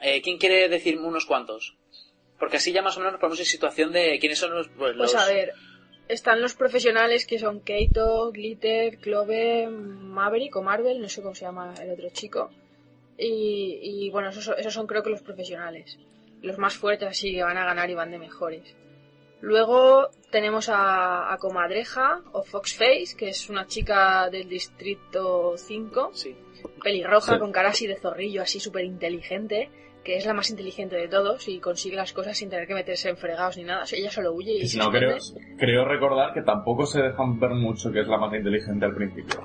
Eh, 0.00 0.20
¿Quién 0.22 0.38
quiere 0.38 0.68
decirme 0.68 1.06
unos 1.06 1.26
cuantos? 1.26 1.76
Porque 2.38 2.56
así 2.58 2.72
ya 2.72 2.82
más 2.82 2.96
o 2.96 3.00
menos 3.00 3.12
nos 3.14 3.20
ponemos 3.20 3.40
en 3.40 3.46
situación 3.46 3.92
de 3.92 4.18
quiénes 4.20 4.38
son 4.38 4.54
los... 4.54 4.68
Pues, 4.68 4.96
Pues 4.96 5.12
los- 5.12 5.14
a 5.16 5.26
ver, 5.26 5.52
están 6.08 6.40
los 6.40 6.54
profesionales 6.54 7.26
que 7.26 7.38
son 7.38 7.60
Keito, 7.60 8.30
Glitter, 8.32 8.98
Clove, 8.98 9.68
Maverick 9.68 10.54
o 10.56 10.62
Marvel, 10.62 11.00
no 11.00 11.08
sé 11.08 11.20
cómo 11.22 11.34
se 11.34 11.44
llama 11.46 11.74
el 11.82 11.90
otro 11.90 12.08
chico. 12.10 12.50
Y, 13.18 13.80
y, 13.82 14.10
bueno, 14.10 14.28
esos, 14.28 14.44
son- 14.44 14.54
esos 14.58 14.72
son 14.72 14.86
creo 14.86 15.02
que 15.02 15.10
los 15.10 15.22
profesionales. 15.22 15.98
Los 16.40 16.58
más 16.58 16.76
fuertes 16.76 17.08
así 17.08 17.32
que 17.32 17.42
van 17.42 17.56
a 17.58 17.64
ganar 17.64 17.90
y 17.90 17.94
van 17.94 18.12
de 18.12 18.18
mejores. 18.18 18.76
Luego 19.40 20.08
tenemos 20.30 20.68
a, 20.68 21.32
a 21.32 21.38
Comadreja 21.38 22.22
o 22.32 22.42
Foxface, 22.44 23.16
que 23.16 23.28
es 23.30 23.48
una 23.48 23.66
chica 23.66 24.28
del 24.30 24.48
distrito 24.48 25.54
5. 25.56 26.10
Pelirroja, 26.82 27.34
Sí. 27.34 27.38
con 27.38 27.52
cara 27.52 27.70
así 27.70 27.86
de 27.86 27.96
zorrillo, 27.96 28.42
así 28.42 28.60
súper 28.60 28.84
inteligente, 28.84 29.70
que 30.04 30.16
es 30.16 30.24
la 30.26 30.32
más 30.32 30.48
inteligente 30.50 30.96
de 30.96 31.08
todos 31.08 31.48
y 31.48 31.58
consigue 31.60 31.96
las 31.96 32.12
cosas 32.12 32.36
sin 32.36 32.48
tener 32.48 32.66
que 32.66 32.74
meterse 32.74 33.10
en 33.10 33.16
fregados 33.16 33.56
ni 33.56 33.64
nada. 33.64 33.82
O 33.82 33.86
sea, 33.86 33.98
ella 33.98 34.10
solo 34.10 34.32
huye 34.32 34.52
y 34.52 34.56
Y 34.62 34.68
si 34.68 34.68
se 34.68 34.78
no, 34.78 34.90
creo, 34.90 35.16
creo 35.58 35.84
recordar 35.84 36.32
que 36.32 36.42
tampoco 36.42 36.86
se 36.86 37.02
dejan 37.02 37.38
ver 37.38 37.50
mucho 37.50 37.90
que 37.92 38.00
es 38.00 38.08
la 38.08 38.16
más 38.18 38.32
inteligente 38.34 38.84
al 38.86 38.94
principio. 38.94 39.40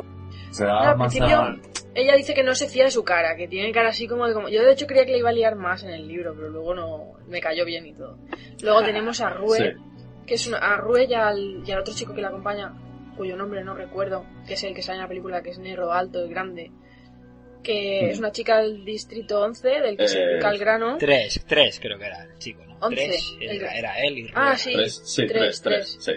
Se 0.51 0.66
da 0.66 0.74
No, 0.84 0.89
al 0.91 0.97
más 0.97 1.11
principio 1.14 1.38
a- 1.39 1.55
ella 1.95 2.16
dice 2.16 2.34
que 2.34 2.43
no 2.43 2.55
se 2.55 2.68
fía 2.68 2.86
de 2.86 2.91
su 2.91 3.03
cara, 3.03 3.36
que 3.36 3.47
tiene 3.47 3.72
cara 3.72 3.89
así 3.89 4.07
como 4.07 4.28
de 4.28 4.34
como... 4.34 4.49
Yo 4.49 4.64
de 4.64 4.72
hecho 4.72 4.88
creía 4.88 5.05
que 5.05 5.11
le 5.11 5.18
iba 5.20 5.30
a 5.30 5.34
liar 5.34 5.55
más 5.55 5.84
en 5.84 5.89
el 5.89 6.07
libro, 6.07 6.34
pero 6.36 6.49
luego 6.49 6.74
no 6.74 7.14
me 7.28 7.39
cayó 7.41 7.66
bien 7.66 7.86
y 7.86 7.93
todo. 7.93 8.18
Luego 8.61 8.82
tenemos 8.84 9.20
a 9.22 9.30
Rue, 9.32 9.57
Sí. 9.57 9.64
que 10.26 10.34
es 10.36 10.47
una, 10.47 10.57
a 10.59 10.78
Rue 10.78 11.05
y 11.09 11.14
al, 11.14 11.64
y 11.66 11.72
al 11.72 11.80
otro 11.80 11.93
chico 11.93 12.14
que 12.16 12.22
la 12.22 12.30
acompaña, 12.30 12.74
cuyo 13.18 13.36
nombre 13.36 13.64
no 13.64 13.76
recuerdo, 13.76 14.26
que 14.47 14.53
es 14.53 14.64
el 14.64 14.74
que 14.74 14.82
sale 14.82 14.97
en 14.97 15.01
la 15.03 15.07
película, 15.07 15.41
que 15.43 15.49
es 15.51 15.59
negro, 15.59 15.91
alto 15.91 16.26
y 16.26 16.30
grande, 16.30 16.72
que 17.64 18.01
Mm. 18.03 18.09
es 18.09 18.19
una 18.19 18.31
chica 18.31 18.60
del 18.61 18.84
distrito 18.85 19.41
11, 19.41 19.68
del 19.81 19.98
que 19.98 20.07
se 20.07 20.22
Eh, 20.22 20.35
pica 20.35 20.49
el 20.52 20.60
grano. 20.60 20.98
Tres, 20.99 21.44
tres 21.48 21.80
creo 21.80 21.98
que 21.98 22.06
era 22.06 22.23
el 22.23 22.38
chico, 22.38 22.64
¿no? 22.65 22.77
11, 22.81 22.95
Tres, 23.07 23.38
el- 23.40 23.49
era, 23.61 23.72
era 23.77 23.99
él 24.02 24.18
y 24.19 24.31
Ah, 24.35 24.56
sí, 24.57 24.73
Tres, 24.73 25.02
sí, 25.06 25.26
tres, 25.27 25.61
tres, 25.61 25.61
tres, 25.61 25.98
sí. 25.99 26.11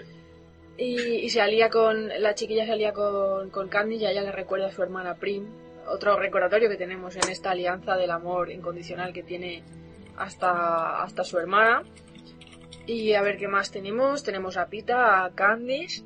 Y, 0.77 0.99
y 1.25 1.29
se 1.29 1.41
alía 1.41 1.69
con, 1.69 2.07
la 2.21 2.35
chiquilla 2.35 2.65
se 2.65 2.73
alía 2.73 2.91
con, 2.93 3.49
con 3.49 3.67
Candy 3.69 3.95
y 3.95 4.05
a 4.05 4.11
ella 4.11 4.21
le 4.21 4.31
recuerda 4.31 4.67
a 4.67 4.71
su 4.71 4.83
hermana 4.83 5.15
Prim. 5.15 5.47
Otro 5.87 6.17
recordatorio 6.19 6.69
que 6.69 6.75
tenemos 6.75 7.15
en 7.15 7.29
esta 7.29 7.51
alianza 7.51 7.95
del 7.95 8.11
amor 8.11 8.51
incondicional 8.51 9.13
que 9.13 9.23
tiene 9.23 9.63
hasta, 10.17 11.01
hasta 11.01 11.23
su 11.23 11.39
hermana. 11.39 11.83
Y 12.85 13.13
a 13.13 13.21
ver 13.21 13.37
qué 13.37 13.47
más 13.47 13.71
tenemos. 13.71 14.23
Tenemos 14.23 14.55
a 14.57 14.67
Pita, 14.67 15.23
a 15.25 15.31
Candice, 15.33 16.03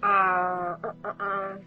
a... 0.00 0.78
a- 0.82 0.94
a- 1.04 1.16
a- 1.18 1.58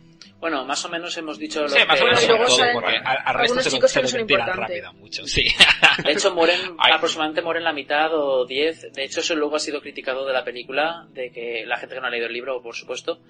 Bueno, 0.45 0.63
más 0.63 0.85
o 0.85 0.89
menos 0.89 1.17
hemos 1.17 1.39
dicho 1.39 1.63
lo 1.63 1.69
Sí, 1.69 1.79
más 1.87 1.99
o 1.99 2.05
menos 2.05 2.27
todo, 2.27 2.37
porque 2.71 2.97
al, 3.03 3.17
al 3.25 3.33
resto 3.33 3.61
se, 3.61 3.71
chicos 3.71 3.89
se 3.89 3.99
no 3.99 4.07
ventilan 4.07 4.41
importantes. 4.41 4.83
rápido 4.83 4.93
mucho, 4.93 5.25
sí. 5.25 5.43
De 6.05 6.11
hecho, 6.11 6.35
mueren, 6.35 6.59
aproximadamente 6.77 7.41
mueren 7.41 7.63
la 7.63 7.73
mitad 7.73 8.13
o 8.13 8.45
diez. 8.45 8.93
De 8.93 9.05
hecho, 9.05 9.21
eso 9.21 9.35
luego 9.35 9.55
ha 9.55 9.59
sido 9.59 9.81
criticado 9.81 10.23
de 10.23 10.33
la 10.33 10.43
película, 10.43 11.07
de 11.13 11.31
que 11.31 11.65
la 11.65 11.77
gente 11.77 11.95
que 11.95 12.01
no 12.01 12.05
ha 12.05 12.11
leído 12.11 12.27
el 12.27 12.33
libro, 12.33 12.61
por 12.61 12.75
supuesto, 12.75 13.21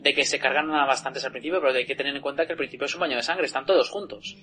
de 0.00 0.14
que 0.14 0.24
se 0.24 0.40
cargan 0.40 0.68
a 0.72 0.84
bastantes 0.84 1.24
al 1.24 1.30
principio, 1.30 1.60
pero 1.60 1.72
hay 1.72 1.86
que 1.86 1.94
tener 1.94 2.12
en 2.12 2.20
cuenta 2.20 2.44
que 2.44 2.54
al 2.54 2.58
principio 2.58 2.86
es 2.86 2.94
un 2.94 3.02
baño 3.02 3.14
de 3.14 3.22
sangre, 3.22 3.46
están 3.46 3.66
todos 3.66 3.88
juntos. 3.88 4.34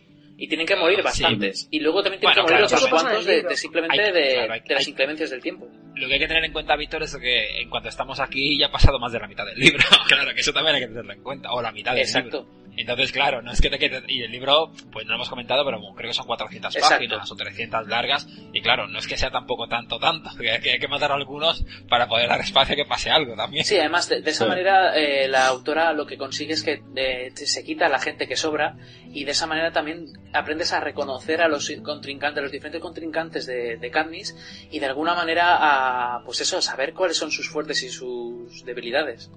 Y 0.43 0.47
tienen 0.47 0.65
que 0.65 0.75
morir 0.75 0.97
Sí. 0.97 1.03
bastantes. 1.03 1.67
Y 1.69 1.79
luego 1.81 2.01
también 2.01 2.19
tienen 2.19 2.33
Bueno, 2.35 2.47
que 2.47 2.53
morir 2.53 2.67
claro, 2.67 2.85
otros 2.85 2.89
cuantos 3.03 3.25
de, 3.25 3.43
de 3.43 3.55
simplemente 3.55 4.01
Hay- 4.01 4.11
de, 4.11 4.33
claro, 4.33 4.53
hay- 4.53 4.59
de 4.61 4.73
las 4.73 4.87
hay- 4.87 4.91
inclemencias 4.91 5.29
del 5.29 5.39
tiempo. 5.41 5.67
Lo 5.95 6.07
que 6.07 6.13
hay 6.15 6.19
que 6.19 6.27
tener 6.27 6.43
en 6.43 6.51
cuenta, 6.51 6.75
Víctor, 6.75 7.03
es 7.03 7.15
que 7.15 7.61
en 7.61 7.69
cuanto 7.69 7.89
estamos 7.89 8.19
aquí 8.19 8.57
ya 8.57 8.65
ha 8.65 8.71
pasado 8.71 8.97
más 8.97 9.11
de 9.11 9.19
la 9.19 9.27
mitad 9.27 9.45
del 9.45 9.59
libro. 9.59 9.83
claro, 10.07 10.33
que 10.33 10.41
eso 10.41 10.51
también 10.51 10.75
hay 10.77 10.81
que 10.81 10.87
tenerlo 10.87 11.13
en 11.13 11.21
cuenta. 11.21 11.51
O 11.53 11.61
la 11.61 11.71
mitad 11.71 11.91
del 11.91 12.01
Exacto. 12.01 12.39
libro. 12.47 12.60
Entonces, 12.77 13.11
claro, 13.11 13.41
no 13.41 13.51
es 13.51 13.61
que 13.61 13.69
te 13.69 13.77
quede... 13.77 14.01
Y 14.07 14.21
el 14.23 14.31
libro, 14.31 14.71
pues 14.91 15.05
no 15.05 15.11
lo 15.11 15.15
hemos 15.17 15.29
comentado, 15.29 15.63
pero 15.65 15.79
creo 15.95 16.09
que 16.09 16.13
son 16.13 16.25
400 16.25 16.75
Exacto. 16.75 16.95
páginas 16.95 17.31
o 17.31 17.35
300 17.35 17.87
largas. 17.87 18.27
Y 18.53 18.61
claro, 18.61 18.87
no 18.87 18.97
es 18.99 19.07
que 19.07 19.17
sea 19.17 19.29
tampoco 19.29 19.67
tanto, 19.67 19.99
tanto. 19.99 20.29
Que 20.39 20.51
hay 20.51 20.61
que, 20.61 20.79
que 20.79 20.87
matar 20.87 21.11
a 21.11 21.15
algunos 21.15 21.63
para 21.89 22.07
poder 22.07 22.29
dar 22.29 22.39
espacio 22.39 22.73
a 22.73 22.75
que 22.75 22.85
pase 22.85 23.11
algo 23.11 23.35
también. 23.35 23.65
Sí, 23.65 23.77
además 23.77 24.07
de, 24.09 24.21
de 24.21 24.31
esa 24.31 24.45
Sí. 24.45 24.49
manera 24.49 24.95
eh, 24.97 25.27
la 25.27 25.47
autora 25.47 25.93
lo 25.93 26.05
que 26.07 26.17
consigue 26.17 26.53
es 26.53 26.63
que 26.63 26.81
eh, 26.95 27.31
se 27.35 27.63
quita 27.63 27.85
a 27.85 27.89
la 27.89 27.99
gente 27.99 28.27
que 28.27 28.35
sobra 28.35 28.75
y 29.13 29.25
de 29.25 29.31
esa 29.31 29.45
manera 29.47 29.71
también 29.71 30.05
aprendes 30.33 30.73
a 30.73 30.79
reconocer 30.79 31.41
a 31.41 31.47
los 31.47 31.71
contrincantes, 31.83 32.41
los 32.41 32.51
diferentes 32.51 32.81
contrincantes 32.81 33.45
de, 33.45 33.77
de 33.77 33.91
Katniss 33.91 34.35
y 34.71 34.79
de 34.79 34.85
alguna 34.87 35.13
manera 35.13 35.57
a, 35.59 36.23
pues 36.23 36.41
eso, 36.41 36.61
saber 36.61 36.93
cuáles 36.93 37.17
son 37.17 37.29
sus 37.31 37.49
fuertes 37.49 37.83
y 37.83 37.89
sus 37.89 38.63
debilidades. 38.65 39.29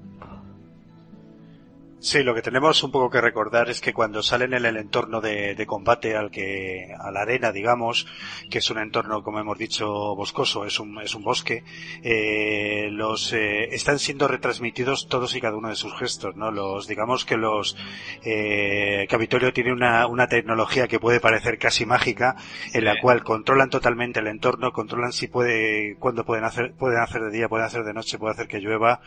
Sí, 2.05 2.23
lo 2.23 2.35
que 2.35 2.43
tenemos 2.43 2.83
un 2.83 2.91
poco 2.91 3.09
que 3.09 3.19
recordar 3.23 3.71
es 3.71 3.81
que 3.81 3.95
cuando 3.95 4.23
salen 4.23 4.53
en 4.53 4.67
el 4.67 4.77
entorno 4.77 5.23
de, 5.23 5.55
de 5.55 5.67
combate 5.67 6.15
al 6.15 6.31
que, 6.31 6.95
a 6.99 7.11
la 7.11 7.23
arena, 7.23 7.51
digamos, 7.51 8.07
que 8.51 8.59
es 8.59 8.71
un 8.71 8.79
entorno, 8.79 9.23
como 9.23 9.41
hemos 9.41 9.57
dicho, 9.57 10.15
boscoso, 10.15 10.67
es 10.67 10.79
un, 10.79 11.01
es 11.01 11.15
un 11.15 11.23
bosque, 11.23 11.65
eh, 12.03 12.89
los, 12.91 13.33
eh, 13.33 13.75
están 13.75 13.99
siendo 13.99 14.29
retransmitidos 14.29 15.09
todos 15.09 15.35
y 15.35 15.41
cada 15.41 15.57
uno 15.57 15.71
de 15.71 15.77
sus 15.77 15.97
gestos, 15.99 16.37
¿no? 16.37 16.51
Los, 16.51 16.87
digamos 16.87 17.25
que 17.25 17.39
los, 17.39 17.75
eh, 18.23 19.07
Capitolio 19.09 19.55
tiene 19.55 19.73
una, 19.73 20.07
una 20.07 20.27
tecnología 20.29 20.87
que 20.87 21.01
puede 21.01 21.21
parecer 21.21 21.57
casi 21.57 21.87
mágica, 21.87 22.37
en 22.75 22.85
la 22.85 23.01
cual 23.01 23.25
controlan 23.25 23.71
totalmente 23.71 24.21
el 24.21 24.27
entorno, 24.27 24.73
controlan 24.73 25.15
si 25.15 25.29
puede, 25.29 25.97
cuándo 25.99 26.27
pueden 26.27 26.45
hacer, 26.45 26.75
pueden 26.75 27.01
hacer 27.01 27.23
de 27.23 27.31
día, 27.31 27.49
pueden 27.49 27.65
hacer 27.65 27.83
de 27.83 27.95
noche, 27.95 28.19
puede 28.19 28.35
hacer 28.35 28.47
que 28.47 28.61
llueva, 28.61 29.01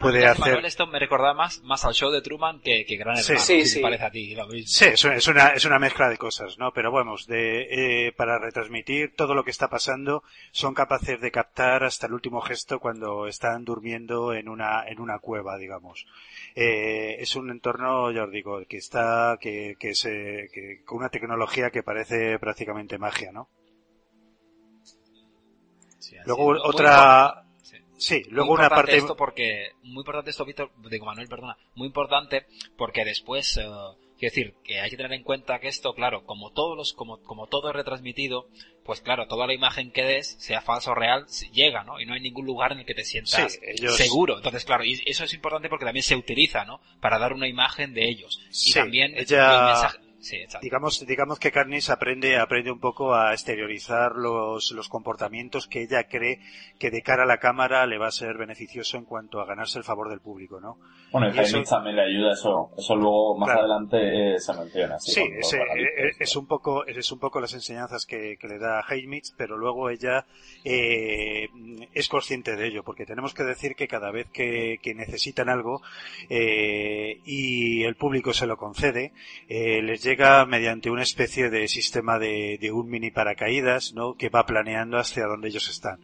puede 0.00 0.26
hacer, 0.26 0.40
Manuel, 0.40 0.64
esto 0.64 0.86
me 0.86 0.98
recordaba 0.98 1.34
más, 1.34 1.60
más 1.62 1.84
al 1.84 1.94
show 1.94 2.10
de 2.10 2.20
Truman 2.22 2.60
que, 2.60 2.84
que 2.86 2.96
Gran 2.96 3.16
Sí, 3.16 3.32
Hermano. 3.32 3.44
sí, 3.46 3.60
si 3.62 3.66
sí. 3.68 3.74
te 3.76 3.82
parece 3.82 4.04
a 4.04 4.10
ti 4.10 4.34
lo 4.34 4.46
mismo. 4.48 4.66
Sí, 4.66 4.86
es 4.86 5.04
una, 5.04 5.14
es 5.16 5.28
una, 5.28 5.48
es 5.50 5.64
una 5.64 5.78
mezcla 5.78 6.08
de 6.08 6.16
cosas, 6.18 6.58
¿no? 6.58 6.72
Pero 6.72 6.90
vamos, 6.90 7.26
de, 7.26 8.06
eh, 8.06 8.12
para 8.12 8.38
retransmitir 8.38 9.14
todo 9.14 9.34
lo 9.34 9.44
que 9.44 9.50
está 9.50 9.68
pasando, 9.68 10.24
son 10.50 10.74
capaces 10.74 11.20
de 11.20 11.30
captar 11.30 11.84
hasta 11.84 12.06
el 12.06 12.14
último 12.14 12.40
gesto 12.40 12.80
cuando 12.80 13.26
están 13.28 13.64
durmiendo 13.64 14.32
en 14.32 14.48
una, 14.48 14.84
en 14.88 15.00
una 15.00 15.18
cueva, 15.18 15.56
digamos. 15.58 16.06
Eh, 16.54 17.16
es 17.20 17.36
un 17.36 17.50
entorno, 17.50 18.10
ya 18.10 18.24
os 18.24 18.30
digo, 18.32 18.60
que 18.68 18.78
está, 18.78 19.38
que, 19.40 19.76
que 19.78 19.94
se, 19.94 20.48
que, 20.52 20.82
con 20.84 20.98
una 20.98 21.10
tecnología 21.10 21.70
que 21.70 21.82
parece 21.82 22.38
prácticamente 22.38 22.98
magia, 22.98 23.30
¿no? 23.32 23.48
Luego 26.26 26.46
Muy 26.50 26.58
otra, 26.64 27.44
sí, 28.00 28.22
Muy 28.26 28.32
luego 28.32 28.52
una 28.54 28.68
parte, 28.68 28.96
esto 28.96 29.16
porque 29.16 29.70
muy 29.82 30.00
importante 30.00 30.30
esto 30.30 30.44
Víctor 30.44 30.70
digo 30.90 31.06
Manuel 31.06 31.28
perdona 31.28 31.56
muy 31.74 31.86
importante 31.86 32.46
porque 32.76 33.04
después 33.04 33.56
eh, 33.56 33.62
quiero 34.18 34.34
decir 34.34 34.54
que 34.64 34.80
hay 34.80 34.90
que 34.90 34.96
tener 34.96 35.12
en 35.12 35.22
cuenta 35.22 35.58
que 35.60 35.68
esto 35.68 35.94
claro 35.94 36.24
como 36.24 36.50
todos 36.52 36.76
los 36.76 36.92
como 36.92 37.22
como 37.22 37.46
todo 37.46 37.68
es 37.70 37.76
retransmitido 37.76 38.48
pues 38.84 39.00
claro 39.02 39.26
toda 39.28 39.46
la 39.46 39.54
imagen 39.54 39.92
que 39.92 40.02
des 40.02 40.36
sea 40.40 40.60
falsa 40.60 40.90
o 40.92 40.94
real 40.94 41.26
llega 41.52 41.84
no 41.84 42.00
y 42.00 42.06
no 42.06 42.14
hay 42.14 42.20
ningún 42.20 42.46
lugar 42.46 42.72
en 42.72 42.80
el 42.80 42.86
que 42.86 42.94
te 42.94 43.04
sientas 43.04 43.52
Sí, 43.52 43.58
ellos- 43.62 43.96
seguro. 43.96 44.36
Entonces 44.38 44.64
claro 44.64 44.84
y 44.84 45.00
eso 45.06 45.24
es 45.24 45.32
importante 45.34 45.68
porque 45.68 45.84
también 45.84 46.02
se 46.02 46.16
utiliza 46.16 46.64
no 46.64 46.80
para 47.00 47.18
dar 47.18 47.32
una 47.32 47.46
imagen 47.48 47.94
de 47.94 48.08
ellos. 48.08 48.40
Y 48.64 48.72
también 48.72 49.12
ella- 49.16 49.58
el 49.60 49.64
mensaje 49.66 49.98
sí 50.20 50.36
exacto 50.36 50.64
digamos, 50.64 51.04
digamos 51.06 51.38
que 51.38 51.50
Carnis 51.50 51.90
aprende, 51.90 52.36
aprende 52.38 52.70
un 52.70 52.78
poco 52.80 53.14
a 53.14 53.32
exteriorizar 53.32 54.12
los, 54.16 54.70
los 54.72 54.88
comportamientos 54.88 55.66
que 55.66 55.82
ella 55.82 56.04
cree 56.08 56.40
que 56.78 56.90
de 56.90 57.02
cara 57.02 57.22
a 57.24 57.26
la 57.26 57.38
cámara 57.38 57.86
le 57.86 57.98
va 57.98 58.06
a 58.08 58.12
ser 58.12 58.36
beneficioso 58.36 58.96
en 58.96 59.04
cuanto 59.04 59.40
a 59.40 59.46
ganarse 59.46 59.78
el 59.78 59.84
favor 59.84 60.08
del 60.10 60.20
público, 60.20 60.60
¿no? 60.60 60.78
Bueno, 61.12 61.28
y 61.34 61.36
Y 61.36 61.40
eso- 61.40 61.62
también 61.64 61.96
le 61.96 62.02
ayuda 62.02 62.32
eso. 62.34 62.70
Eso 62.78 62.94
luego 62.94 63.36
más 63.36 63.48
Claro. 63.48 63.60
adelante 63.60 64.34
eh, 64.34 64.38
se 64.38 64.52
menciona. 64.54 64.98
Sí, 65.00 65.20
la 65.28 65.64
eh, 65.80 66.12
es, 66.20 66.36
un 66.36 66.46
poco, 66.46 66.84
es 66.86 67.10
un 67.10 67.18
poco 67.18 67.40
las 67.40 67.52
enseñanzas 67.54 68.06
que, 68.06 68.36
que 68.38 68.46
le 68.46 68.58
da 68.58 68.84
Heimitz, 68.88 69.32
pero 69.36 69.56
luego 69.56 69.90
ella 69.90 70.26
eh, 70.64 71.48
es 71.92 72.08
consciente 72.08 72.54
de 72.56 72.66
ello, 72.68 72.84
porque 72.84 73.06
tenemos 73.06 73.34
que 73.34 73.42
decir 73.42 73.74
que 73.74 73.88
cada 73.88 74.10
vez 74.12 74.28
que, 74.30 74.78
que 74.82 74.94
necesitan 74.94 75.48
algo 75.48 75.80
eh, 76.28 77.20
y 77.24 77.82
el 77.84 77.96
público 77.96 78.32
se 78.32 78.46
lo 78.46 78.56
concede, 78.56 79.12
eh, 79.48 79.82
les 79.82 80.02
llega 80.10 80.44
mediante 80.44 80.90
una 80.90 81.04
especie 81.04 81.50
de 81.50 81.68
sistema 81.68 82.18
de, 82.18 82.58
de 82.60 82.72
un 82.72 82.88
mini 82.88 83.12
paracaídas, 83.12 83.92
¿no? 83.94 84.14
Que 84.14 84.28
va 84.28 84.44
planeando 84.44 84.98
hacia 84.98 85.26
donde 85.26 85.48
ellos 85.48 85.68
están. 85.68 86.00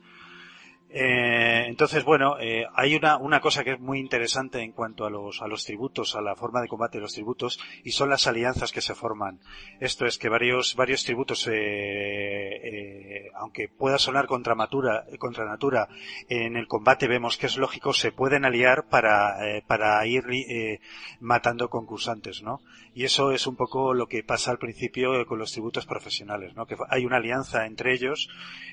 Eh, 0.89 1.65
entonces, 1.67 2.05
bueno, 2.05 2.39
eh, 2.41 2.67
hay 2.75 2.95
una, 2.95 3.17
una 3.19 3.41
cosa 3.41 3.65
que 3.65 3.73
es 3.73 3.81
muy 3.81 3.99
interesante 3.99 4.61
en 4.63 4.73
cuanto 4.73 5.05
a 5.05 5.11
los, 5.11 5.43
a 5.43 5.49
los 5.49 5.65
tributos, 5.65 6.15
a 6.15 6.21
la 6.21 6.37
forma 6.37 6.61
de 6.63 6.69
combate 6.69 6.99
de 6.99 7.03
los 7.03 7.13
tributos, 7.13 7.59
y 7.85 7.91
son 7.91 8.09
las 8.09 8.27
alianzas 8.27 8.73
que 8.73 8.81
se 8.81 8.95
forman. 8.95 9.41
Esto 9.81 10.07
es 10.07 10.17
que 10.17 10.29
varios, 10.29 10.77
varios 10.77 11.05
tributos, 11.05 11.47
eh, 11.49 11.53
eh, 11.53 13.31
aunque 13.35 13.69
pueda 13.69 13.99
sonar 13.99 14.27
contra, 14.27 14.55
matura, 14.55 15.05
contra 15.19 15.45
natura, 15.45 15.89
en 16.29 16.57
el 16.57 16.67
combate 16.67 17.09
vemos 17.09 17.37
que 17.37 17.47
es 17.47 17.57
lógico, 17.57 17.93
se 17.93 18.13
pueden 18.13 18.45
aliar 18.45 18.87
para, 18.89 19.57
eh, 19.57 19.63
para 19.67 20.05
ir 20.07 20.25
eh, 20.31 20.81
matando 21.21 21.69
concursantes, 21.69 22.43
¿no? 22.43 22.61
Y 22.95 23.05
eso 23.05 23.33
es 23.33 23.47
un 23.47 23.57
poco 23.57 23.93
lo 23.93 24.07
que 24.07 24.23
pasa 24.23 24.51
al 24.51 24.59
principio 24.59 25.27
con 25.27 25.39
los 25.39 25.53
tributos 25.53 25.85
profesionales, 25.85 26.55
¿no? 26.57 26.67
Que 26.67 26.77
hay 26.89 27.05
una 27.05 27.19
alianza 27.19 27.67
entre 27.67 27.93
ellos, 27.93 28.29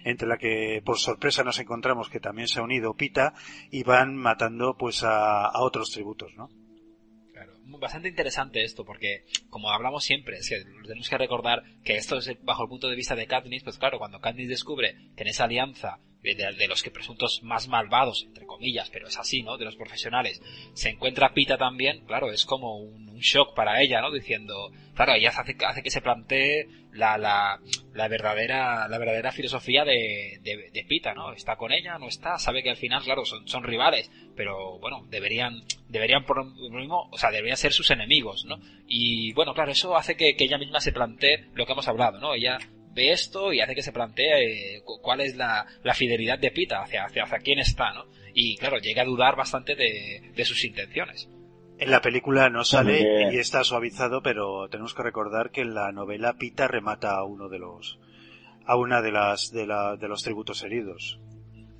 entre 0.06 0.28
la 0.28 0.38
que 0.38 0.82
por 0.86 0.98
sorpresa 0.98 1.44
nos 1.44 1.60
encontramos 1.60 2.10
que 2.14 2.20
también 2.20 2.48
se 2.48 2.60
ha 2.60 2.64
unido 2.64 2.94
Pita 2.94 3.34
y 3.72 3.84
van 3.84 4.16
matando 4.16 4.78
pues 4.78 5.04
a, 5.04 5.48
a 5.48 5.62
otros 5.62 5.90
tributos, 5.90 6.34
¿no? 6.38 6.50
Claro, 7.34 7.54
bastante 7.80 8.08
interesante 8.08 8.64
esto 8.64 8.86
porque 8.86 9.26
como 9.50 9.72
hablamos 9.72 10.04
siempre 10.04 10.38
es 10.38 10.48
que 10.48 10.64
tenemos 10.84 11.10
que 11.10 11.18
recordar 11.18 11.64
que 11.84 11.96
esto 11.96 12.20
es 12.20 12.32
bajo 12.44 12.64
el 12.64 12.70
punto 12.70 12.88
de 12.88 12.96
vista 12.96 13.16
de 13.16 13.26
Katniss 13.26 13.64
pues 13.64 13.80
claro 13.80 13.98
cuando 13.98 14.22
Katniss 14.22 14.48
descubre 14.48 14.96
que 15.18 15.24
en 15.24 15.30
esa 15.30 15.46
alianza 15.46 16.00
de, 16.24 16.34
de- 16.36 16.68
los 16.68 16.82
que 16.82 16.90
presuntos 16.92 17.42
más 17.44 17.68
malvados 17.68 18.24
entre 18.24 18.46
comillas 18.46 18.90
pero 18.90 19.08
es 19.08 19.18
así 19.18 19.44
no 19.44 19.58
de 19.58 19.66
los 19.66 19.76
profesionales. 19.76 20.42
Se 20.74 20.90
encuentra 20.90 21.34
Pita 21.34 21.58
también 21.58 22.06
claro 22.06 22.32
es 22.32 22.46
como 22.46 22.78
un, 22.78 23.10
un 23.10 23.20
shock 23.20 23.54
para 23.56 23.82
ella 23.82 24.02
no 24.02 24.12
diciendo 24.12 24.72
claro 24.96 25.14
ella 25.14 25.30
hace, 25.30 25.56
hace 25.66 25.84
que 25.84 25.92
se 25.92 26.02
plantee 26.02 26.68
la, 26.94 27.18
la, 27.18 27.60
la 27.94 28.08
verdadera 28.08 28.88
la 28.88 28.98
verdadera 28.98 29.32
filosofía 29.32 29.84
de, 29.84 30.40
de, 30.42 30.70
de 30.72 30.86
Pita 30.88 31.14
no 31.14 31.34
está 31.34 31.56
con 31.58 31.72
ella 31.72 31.98
no 32.00 32.08
está 32.08 32.38
sabe 32.38 32.64
que 32.64 32.70
al 32.70 32.78
final 32.78 33.04
claro 33.04 33.26
son, 33.26 33.48
son 33.48 33.64
rivales 33.64 34.10
pero 34.36 34.80
bueno 34.80 35.06
deberían 35.10 35.64
deberían 35.90 36.26
por 36.26 36.38
lo 36.38 36.46
mismo 36.80 37.10
o 37.12 37.18
sea 37.18 37.32
deberían 37.32 37.58
ser 37.58 37.74
sus 37.74 37.92
enemigos 37.92 38.46
no 38.46 38.60
y 38.88 39.34
bueno 39.34 39.54
claro 39.54 39.72
eso 39.72 39.96
hace 39.98 40.16
que, 40.16 40.36
que 40.36 40.46
ella 40.46 40.58
misma 40.58 40.80
se 40.80 40.92
plantee 40.94 41.50
lo 41.56 41.66
que 41.66 41.72
hemos 41.74 41.88
hablado 41.88 42.20
no 42.20 42.34
ella 42.34 42.58
ve 42.94 43.12
esto 43.12 43.52
y 43.54 43.60
hace 43.62 43.76
que 43.76 43.82
se 43.82 43.92
plantee 43.92 44.76
eh, 44.78 44.82
cu- 44.84 45.00
cuál 45.02 45.22
es 45.22 45.36
la, 45.36 45.66
la 45.84 45.94
fidelidad 45.94 46.40
de 46.40 46.52
Pita 46.52 46.82
hacia, 46.82 47.06
hacia 47.06 47.24
hacia 47.24 47.40
quién 47.40 47.60
está 47.60 47.92
no 47.94 48.06
y 48.34 48.58
claro 48.58 48.78
llega 48.78 49.02
a 49.02 49.06
dudar 49.06 49.36
bastante 49.36 49.76
de, 49.76 50.32
de 50.36 50.46
sus 50.46 50.64
intenciones 50.66 51.28
En 51.80 51.92
la 51.92 52.02
película 52.02 52.50
no 52.50 52.64
sale 52.64 53.02
y 53.34 53.38
está 53.38 53.64
suavizado, 53.64 54.22
pero 54.22 54.70
tenemos 54.70 54.94
que 54.94 55.04
recordar 55.04 55.52
que 55.52 55.62
en 55.62 55.74
la 55.74 55.92
novela 55.92 56.34
Pita 56.38 56.68
remata 56.68 57.16
a 57.16 57.24
uno 57.26 57.50
de 57.50 57.60
los 57.60 58.00
a 58.66 58.76
una 58.78 59.02
de 59.02 59.12
las 59.12 59.52
de, 59.52 59.68
la, 59.68 59.98
de 59.98 60.08
los 60.08 60.24
tributos 60.24 60.64
heridos. 60.64 61.20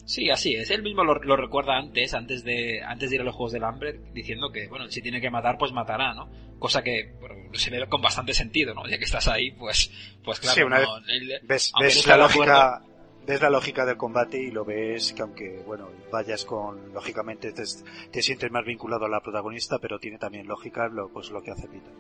Sí, 0.06 0.30
así 0.30 0.54
es. 0.56 0.70
Él 0.72 0.84
mismo 0.84 1.04
lo, 1.04 1.16
lo 1.16 1.36
recuerda 1.38 1.78
antes, 1.78 2.14
antes 2.14 2.44
de, 2.44 2.82
antes 2.84 3.10
de 3.10 3.16
ir 3.16 3.22
a 3.22 3.24
los 3.26 3.36
Juegos 3.36 3.54
del 3.54 3.64
Hambre, 3.64 4.00
diciendo 4.14 4.52
que, 4.52 4.68
bueno, 4.68 4.90
si 4.90 5.02
tiene 5.02 5.22
que 5.22 5.30
matar, 5.30 5.58
pues 5.58 5.72
matará, 5.72 6.14
¿no? 6.14 6.30
Cosa 6.60 6.82
que 6.84 7.14
bueno, 7.20 7.36
se 7.54 7.70
ve 7.72 7.88
con 7.88 8.02
bastante 8.02 8.34
sentido, 8.34 8.74
¿no? 8.74 8.88
Ya 8.88 8.98
que 8.98 9.06
estás 9.06 9.28
ahí, 9.28 9.52
pues, 9.52 9.92
pues 10.24 10.40
claro. 10.40 10.56
Sí, 10.56 10.62
una 10.64 10.80
no, 10.82 10.98
él- 11.08 11.40
ves, 11.44 11.72
ves 11.80 12.06
la 12.08 12.16
acuerdo- 12.16 12.24
lógica 12.54 12.82
ves 13.26 13.42
la 13.42 13.50
lógica 13.50 13.86
del 13.86 13.96
combate 13.96 14.38
y 14.42 14.52
lo 14.52 14.66
ves 14.66 15.14
que 15.14 15.22
aunque 15.22 15.64
bueno 15.66 15.90
vayas 16.12 16.44
con 16.44 16.92
lógicamente 16.94 17.54
te, 17.54 17.64
te 18.12 18.22
sientes 18.22 18.52
más 18.52 18.66
vinculado 18.66 19.06
a 19.06 19.10
la 19.10 19.22
protagonista 19.22 19.80
pero 19.80 19.98
tiene 19.98 20.18
también 20.18 20.46
lógica 20.46 20.90
lo 20.90 21.08
pues 21.08 21.32
lo 21.32 21.42
que 21.42 21.52
hace 21.52 21.70
Peter 21.70 21.94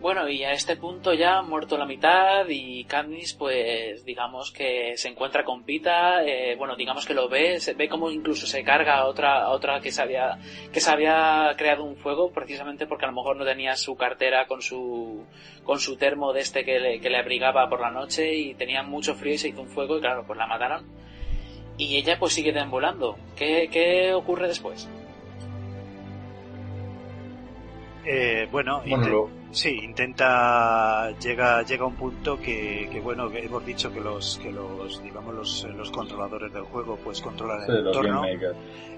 Bueno, 0.00 0.28
y 0.28 0.44
a 0.44 0.52
este 0.52 0.76
punto 0.76 1.12
ya 1.12 1.42
muerto 1.42 1.76
la 1.76 1.84
mitad 1.84 2.46
y 2.48 2.84
Katniss 2.84 3.34
pues 3.34 4.04
digamos 4.04 4.52
que 4.52 4.96
se 4.96 5.08
encuentra 5.08 5.44
con 5.44 5.64
Pita, 5.64 6.24
eh, 6.24 6.54
bueno 6.56 6.76
digamos 6.76 7.04
que 7.04 7.14
lo 7.14 7.28
ve, 7.28 7.58
se 7.58 7.74
ve 7.74 7.88
como 7.88 8.08
incluso 8.08 8.46
se 8.46 8.62
carga 8.62 8.98
a 8.98 9.06
otra, 9.06 9.42
a 9.42 9.48
otra 9.48 9.80
que 9.80 9.90
se 9.90 10.00
había, 10.00 10.38
que 10.72 10.80
se 10.80 10.88
había 10.88 11.52
creado 11.58 11.82
un 11.82 11.96
fuego 11.96 12.30
precisamente 12.30 12.86
porque 12.86 13.06
a 13.06 13.08
lo 13.08 13.14
mejor 13.14 13.36
no 13.36 13.44
tenía 13.44 13.74
su 13.74 13.96
cartera 13.96 14.46
con 14.46 14.62
su, 14.62 15.24
con 15.64 15.80
su 15.80 15.96
termo 15.96 16.32
de 16.32 16.42
este 16.42 16.64
que 16.64 16.78
le, 16.78 17.00
que 17.00 17.10
le 17.10 17.18
abrigaba 17.18 17.68
por 17.68 17.80
la 17.80 17.90
noche 17.90 18.32
y 18.36 18.54
tenía 18.54 18.84
mucho 18.84 19.16
frío 19.16 19.34
y 19.34 19.38
se 19.38 19.48
hizo 19.48 19.62
un 19.62 19.68
fuego 19.68 19.98
y 19.98 20.00
claro 20.00 20.24
pues 20.24 20.38
la 20.38 20.46
mataron. 20.46 20.86
Y 21.76 21.96
ella 21.96 22.18
pues 22.18 22.34
sigue 22.34 22.52
deambulando. 22.52 23.16
¿Qué, 23.36 23.68
qué 23.70 24.12
ocurre 24.12 24.48
después? 24.48 24.88
Eh, 28.04 28.48
bueno, 28.50 28.80
Bueno, 28.88 29.28
sí, 29.50 29.80
intenta 29.82 31.10
llega 31.18 31.62
llega 31.62 31.84
a 31.84 31.86
un 31.88 31.96
punto 31.96 32.38
que, 32.38 32.88
que 32.90 33.00
bueno 33.00 33.28
que 33.30 33.40
hemos 33.44 33.64
dicho 33.66 33.92
que 33.92 34.00
los 34.00 34.38
que 34.42 34.50
los 34.52 35.02
digamos 35.02 35.34
los, 35.34 35.64
los 35.76 35.90
controladores 35.90 36.52
del 36.52 36.62
juego 36.62 36.96
pues 37.02 37.20
controlan 37.20 37.60
Sí, 37.66 37.72
el 37.72 37.86
entorno 37.86 38.22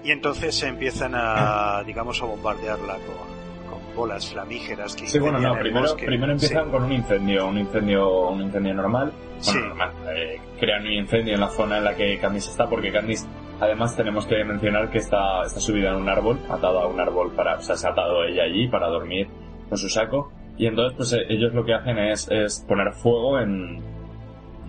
y 0.03 0.11
entonces 0.11 0.55
se 0.55 0.67
empiezan 0.67 1.13
a 1.15 1.83
digamos 1.87 2.21
a 2.21 2.25
bombardearla 2.25 2.93
con, 2.95 3.69
con 3.79 3.95
bolas 3.95 4.31
flamígeras 4.31 4.95
que 4.95 5.07
Sí, 5.07 5.19
bueno, 5.19 5.39
no, 5.39 5.57
primero, 5.59 5.95
primero 5.95 6.31
empiezan 6.31 6.65
Sí. 6.65 6.71
con 6.71 6.83
un 6.83 6.91
incendio, 6.93 7.47
un 7.47 7.57
incendio, 7.57 8.29
un 8.29 8.41
incendio 8.41 8.73
normal. 8.75 9.11
Bueno, 9.11 9.41
Sí. 9.41 9.57
normal. 9.59 9.91
eh, 10.15 10.39
crean 10.59 10.83
un 10.85 10.91
incendio 10.93 11.33
en 11.33 11.39
la 11.41 11.49
zona 11.49 11.79
en 11.79 11.83
la 11.85 11.95
que 11.95 12.17
Candice 12.19 12.51
está, 12.51 12.69
porque 12.69 12.91
Candice, 12.91 13.25
además 13.61 13.95
tenemos 13.95 14.25
que 14.25 14.43
mencionar 14.43 14.89
que 14.89 14.97
está, 14.97 15.43
está 15.43 15.59
subida 15.59 15.91
en 15.91 15.97
un 15.97 16.09
árbol, 16.09 16.39
atada 16.49 16.81
a 16.81 16.87
un 16.87 16.99
árbol 16.99 17.31
para, 17.33 17.57
o 17.57 17.61
sea, 17.61 17.75
se 17.77 17.87
ha 17.87 17.91
atado 17.91 18.23
ella 18.23 18.43
allí 18.43 18.67
para 18.67 18.87
dormir 18.87 19.29
con 19.69 19.77
su 19.77 19.87
saco. 19.87 20.31
Y 20.57 20.65
entonces, 20.65 20.97
pues 20.97 21.13
eh, 21.13 21.25
ellos 21.29 21.53
lo 21.53 21.63
que 21.63 21.75
hacen 21.75 21.97
es, 21.99 22.27
es 22.29 22.65
poner 22.67 22.91
fuego 22.93 23.39
en, 23.39 23.79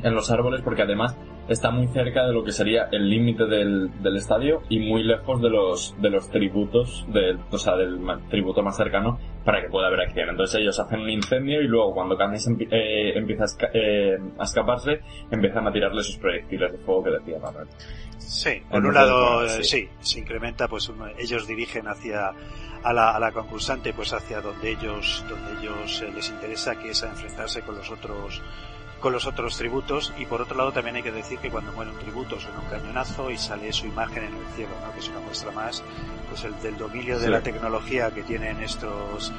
en 0.02 0.14
los 0.14 0.30
árboles, 0.30 0.60
porque 0.62 0.82
además 0.82 1.16
está 1.48 1.70
muy 1.70 1.88
cerca 1.88 2.26
de 2.26 2.32
lo 2.32 2.44
que 2.44 2.52
sería 2.52 2.88
el 2.92 3.08
límite 3.10 3.46
del, 3.46 3.90
del 4.02 4.16
estadio 4.16 4.62
y 4.68 4.78
muy 4.78 5.02
lejos 5.02 5.40
de 5.42 5.50
los, 5.50 5.94
de 6.00 6.10
los 6.10 6.30
tributos, 6.30 7.04
del, 7.08 7.38
o 7.50 7.58
sea, 7.58 7.76
del 7.76 7.98
tributo 8.30 8.62
más 8.62 8.76
cercano 8.76 9.18
para 9.44 9.60
que 9.60 9.68
pueda 9.68 9.88
haber 9.88 10.00
acción. 10.02 10.28
Entonces 10.30 10.60
ellos 10.60 10.78
hacen 10.78 11.00
un 11.00 11.10
incendio 11.10 11.60
y 11.60 11.66
luego 11.66 11.92
cuando 11.94 12.16
Candice 12.16 12.50
empi- 12.50 12.68
eh, 12.70 13.18
empieza 13.18 13.42
a, 13.42 13.46
esca- 13.46 13.70
eh, 13.74 14.18
a 14.38 14.44
escaparse, 14.44 15.00
empiezan 15.30 15.66
a 15.66 15.72
tirarle 15.72 16.02
sus 16.02 16.16
proyectiles 16.18 16.72
de 16.72 16.78
fuego 16.78 17.04
que 17.04 17.10
decía 17.10 17.38
Manuel. 17.40 17.66
Sí, 18.18 18.62
por 18.70 18.86
un 18.86 18.94
lado 18.94 19.44
eh, 19.44 19.48
sí. 19.48 19.64
sí. 19.64 19.88
se 20.00 20.20
incrementa, 20.20 20.68
pues 20.68 20.88
uno- 20.88 21.08
ellos 21.18 21.46
dirigen 21.48 21.88
hacia 21.88 22.32
a 22.84 22.92
la, 22.92 23.10
a 23.10 23.20
la 23.20 23.32
concursante, 23.32 23.92
pues 23.92 24.12
hacia 24.12 24.40
donde 24.40 24.70
ellos 24.70 25.24
donde 25.28 25.60
ellos 25.60 26.02
eh, 26.02 26.10
les 26.14 26.30
interesa, 26.30 26.76
que 26.76 26.90
es 26.90 27.02
a 27.02 27.08
enfrentarse 27.08 27.62
con 27.62 27.76
los 27.76 27.90
otros 27.90 28.40
con 29.02 29.12
los 29.12 29.26
otros 29.26 29.58
tributos 29.58 30.14
y 30.18 30.24
por 30.24 30.40
otro 30.40 30.56
lado 30.56 30.72
también 30.72 30.96
hay 30.96 31.02
que 31.02 31.12
decir 31.12 31.38
que 31.38 31.50
cuando 31.50 31.72
muere 31.72 31.90
un 31.90 31.98
tributo 31.98 32.40
suena 32.40 32.60
un 32.60 32.66
cañonazo 32.70 33.30
y 33.30 33.36
sale 33.36 33.70
su 33.72 33.86
imagen 33.86 34.24
en 34.24 34.34
el 34.34 34.46
cielo, 34.56 34.70
¿no? 34.82 34.92
que 34.94 35.00
es 35.00 35.08
una 35.08 35.20
muestra 35.20 35.50
más 35.52 35.84
pues 36.30 36.44
el 36.44 36.58
del 36.62 36.78
dominio 36.78 37.18
de 37.18 37.26
Sí. 37.26 37.30
la 37.30 37.42
tecnología 37.42 38.10
que 38.12 38.22
tienen 38.22 38.62
estos 38.62 39.32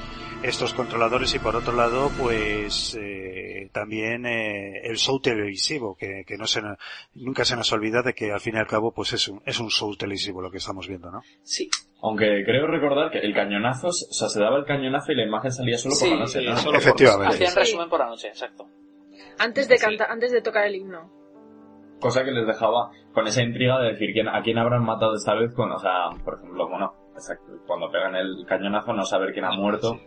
estos 0.43 0.73
controladores 0.73 1.33
y 1.33 1.39
por 1.39 1.55
otro 1.55 1.73
lado 1.73 2.11
pues 2.19 2.95
eh, 2.99 3.69
también 3.71 4.25
eh, 4.25 4.81
el 4.83 4.97
show 4.97 5.19
televisivo 5.19 5.95
que, 5.95 6.23
que 6.27 6.37
no 6.37 6.45
se 6.45 6.61
nos- 6.61 6.77
nunca 7.15 7.45
se 7.45 7.55
nos 7.55 7.71
olvida 7.71 8.01
de 8.03 8.13
que 8.13 8.31
al 8.31 8.41
fin 8.41 8.55
y 8.55 8.59
al 8.59 8.67
cabo 8.67 8.91
pues 8.91 9.13
es 9.13 9.27
un, 9.29 9.41
es 9.45 9.59
un 9.59 9.69
show 9.69 9.95
televisivo 9.95 10.41
lo 10.41 10.51
que 10.51 10.57
estamos 10.57 10.87
viendo 10.87 11.09
¿no? 11.09 11.21
Sí. 11.43 11.69
Aunque 12.01 12.43
creo 12.43 12.67
recordar 12.67 13.09
que 13.11 13.19
el 13.19 13.33
cañonazo, 13.33 13.87
o 13.87 13.91
sea, 13.93 14.27
se 14.27 14.37
daba 14.41 14.57
el 14.57 14.65
cañonazo 14.65 15.13
y 15.13 15.15
la 15.15 15.23
imagen 15.23 15.53
salía 15.53 15.77
solo 15.77 15.95
por 15.97 16.03
Sí, 16.05 16.13
la 16.13 16.19
noche, 16.19 16.39
sí, 16.41 16.45
¿no? 16.45 16.57
solo 16.57 16.71
por- 16.73 16.75
Efectivamente. 16.81 17.33
Hacían 17.35 17.51
Sí. 17.51 17.59
resumen 17.59 17.89
por 17.89 17.99
la 18.01 18.05
noche, 18.07 18.27
exacto. 18.27 18.67
Antes 19.39 19.67
de 19.67 19.77
cantar, 19.77 20.11
antes 20.11 20.31
de 20.31 20.41
tocar 20.41 20.65
el 20.65 20.75
himno. 20.75 21.11
Cosa 21.99 22.23
que 22.23 22.31
les 22.31 22.45
dejaba 22.45 22.91
con 23.13 23.27
esa 23.27 23.41
intriga 23.41 23.79
de 23.79 23.93
decir 23.93 24.11
quién, 24.13 24.27
a 24.27 24.41
quién 24.41 24.57
habrán 24.57 24.83
matado 24.83 25.15
esta 25.15 25.35
vez 25.35 25.53
con, 25.53 25.71
o 25.71 25.79
sea, 25.79 26.09
por 26.23 26.35
ejemplo, 26.35 26.67
bueno, 26.67 26.93
exacto, 27.13 27.53
cuando 27.65 27.89
pegan 27.91 28.15
el 28.15 28.45
cañonazo 28.45 28.93
no 28.93 29.05
saber 29.05 29.31
quién 29.33 29.45
ha 29.45 29.51
muerto 29.51 29.99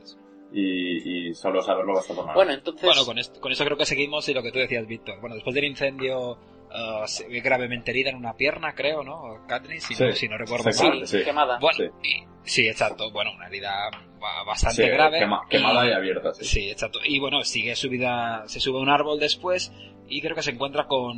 y, 0.53 1.29
y 1.29 1.35
solo 1.35 1.63
saberlo 1.63 1.99
hasta 1.99 2.15
por 2.15 2.27
la 2.27 2.35
Bueno, 2.35 2.53
entonces... 2.53 2.85
Bueno, 2.85 3.05
con 3.07 3.19
esto, 3.19 3.41
con 3.41 3.53
esto 3.53 3.65
creo 3.65 3.79
que 3.79 3.87
seguimos 3.87 4.29
y 4.29 4.35
lo 4.35 4.43
que 4.43 4.53
tú 4.53 4.59
decías, 4.59 4.87
Víctor. 4.87 5.21
Bueno, 5.21 5.37
después 5.37 5.55
del 5.55 5.65
incendio, 5.65 6.39
ah, 6.77 7.05
se 7.07 7.27
ve 7.29 7.41
gravemente 7.41 7.91
herida 7.91 8.11
en 8.11 8.17
una 8.17 8.35
pierna, 8.35 8.75
creo, 8.75 9.03
¿no? 9.03 9.47
Katniss, 9.49 9.85
si, 9.85 9.95
no, 9.95 10.11
Sí, 10.13 10.17
si 10.19 10.29
no 10.29 10.37
recuerdo 10.39 10.69
exacto, 10.69 10.97
mal. 10.99 11.07
sí. 11.07 11.25
quemada. 11.25 11.59
Bueno, 11.61 11.77
Sí. 11.79 11.85
y- 12.05 12.25
sí, 12.45 12.69
exacto. 12.69 13.11
Bueno, 13.11 13.31
una 13.35 13.47
herida 13.49 13.73
ba- 14.21 14.45
bastante 14.47 14.85
Sí, 14.85 14.89
grave. 14.89 15.21
quema- 15.21 15.47
quemada 15.49 15.87
y 15.89 15.93
abierta, 15.93 16.33
sí. 16.35 16.45
Sí, 16.45 16.71
exacto. 16.71 16.99
Y 17.05 17.19
bueno, 17.19 17.43
sigue 17.43 17.75
subida, 17.77 18.43
se 18.47 18.61
sube 18.61 18.79
a 18.79 18.83
un 18.83 18.89
árbol 18.91 19.19
después 19.19 19.73
y 20.09 20.21
creo 20.21 20.37
que 20.37 20.43
se 20.43 20.53
encuentra 20.53 20.87
con, 20.87 21.17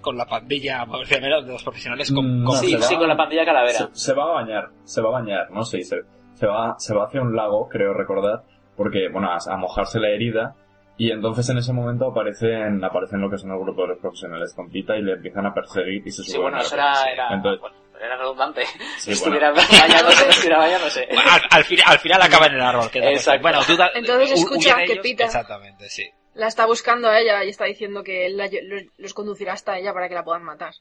con 0.00 0.16
la 0.16 0.24
pandilla, 0.26 0.86
por 0.86 1.00
decirlo 1.00 1.22
menos, 1.28 1.46
de 1.46 1.52
los 1.52 1.62
profesionales 1.62 2.10
con, 2.12 2.24
Mm, 2.42 2.44
con- 2.44 2.54
no, 2.54 2.60
sí, 2.60 2.74
va- 2.74 2.82
sí, 2.82 2.96
con 2.96 3.08
la 3.08 3.16
pandilla 3.16 3.44
calavera. 3.44 3.78
Se, 3.78 3.88
se 3.92 4.12
va 4.14 4.24
a 4.24 4.32
bañar, 4.42 4.70
se 4.84 5.02
va 5.02 5.08
a 5.10 5.12
bañar, 5.20 5.50
no 5.50 5.64
sé, 5.64 5.82
se, 5.82 5.96
se 6.34 6.46
va, 6.46 6.74
se 6.78 6.94
va 6.94 7.04
hacia 7.04 7.20
un 7.20 7.36
lago, 7.36 7.68
creo 7.68 7.92
recordar, 7.92 8.42
porque, 8.76 9.08
bueno, 9.10 9.30
a, 9.30 9.36
a 9.52 9.56
mojarse 9.58 10.00
la 10.00 10.08
herida, 10.08 10.56
y 10.96 11.10
entonces 11.10 11.48
en 11.48 11.58
ese 11.58 11.72
momento 11.72 12.08
aparecen, 12.10 12.82
aparecen 12.84 13.20
lo 13.20 13.30
que 13.30 13.38
son 13.38 13.50
el 13.52 13.58
grupo 13.58 13.82
de 13.82 13.88
los 13.88 13.98
profesionales 13.98 14.52
con 14.54 14.70
Pita 14.70 14.96
y 14.96 15.02
le 15.02 15.12
empiezan 15.12 15.46
a 15.46 15.54
perseguir 15.54 16.02
y 16.06 16.10
se 16.10 16.22
Sí, 16.22 16.30
suben 16.32 16.42
bueno, 16.42 16.56
al 16.58 16.62
eso 16.64 16.74
árbol. 16.76 16.88
era, 17.02 17.12
era, 17.12 17.34
Entonces- 17.34 17.60
bueno, 17.60 17.76
era 18.00 18.16
redundante. 18.16 18.62
Sí, 18.98 19.12
estuviera 19.12 19.52
bueno. 19.52 19.68
bañándose, 19.80 20.28
estuviera 20.28 20.58
bañándose. 20.58 21.06
Bueno, 21.12 21.30
al, 21.30 21.40
al 21.50 21.64
final, 21.64 21.84
al 21.88 21.98
final 21.98 22.22
acaba 22.22 22.46
en 22.46 22.54
el 22.54 22.60
árbol. 22.60 22.90
que. 22.90 22.98
Exacto. 22.98 23.42
Bueno, 23.42 23.60
tú 23.66 23.76
da- 23.76 23.90
Entonces 23.94 24.30
hu- 24.32 24.34
escucha 24.42 24.76
que 24.76 24.92
ellos. 24.92 24.98
pita. 25.02 25.24
Exactamente, 25.24 25.88
sí. 25.88 26.08
La 26.34 26.46
está 26.46 26.66
buscando 26.66 27.08
a 27.08 27.18
ella 27.20 27.44
y 27.44 27.50
está 27.50 27.66
diciendo 27.66 28.02
que 28.02 28.24
él 28.26 28.36
la 28.38 28.46
lle- 28.46 28.62
los, 28.66 28.82
los 28.96 29.14
conducirá 29.14 29.52
hasta 29.52 29.78
ella 29.78 29.92
para 29.92 30.08
que 30.08 30.14
la 30.14 30.24
puedan 30.24 30.42
matar. 30.42 30.72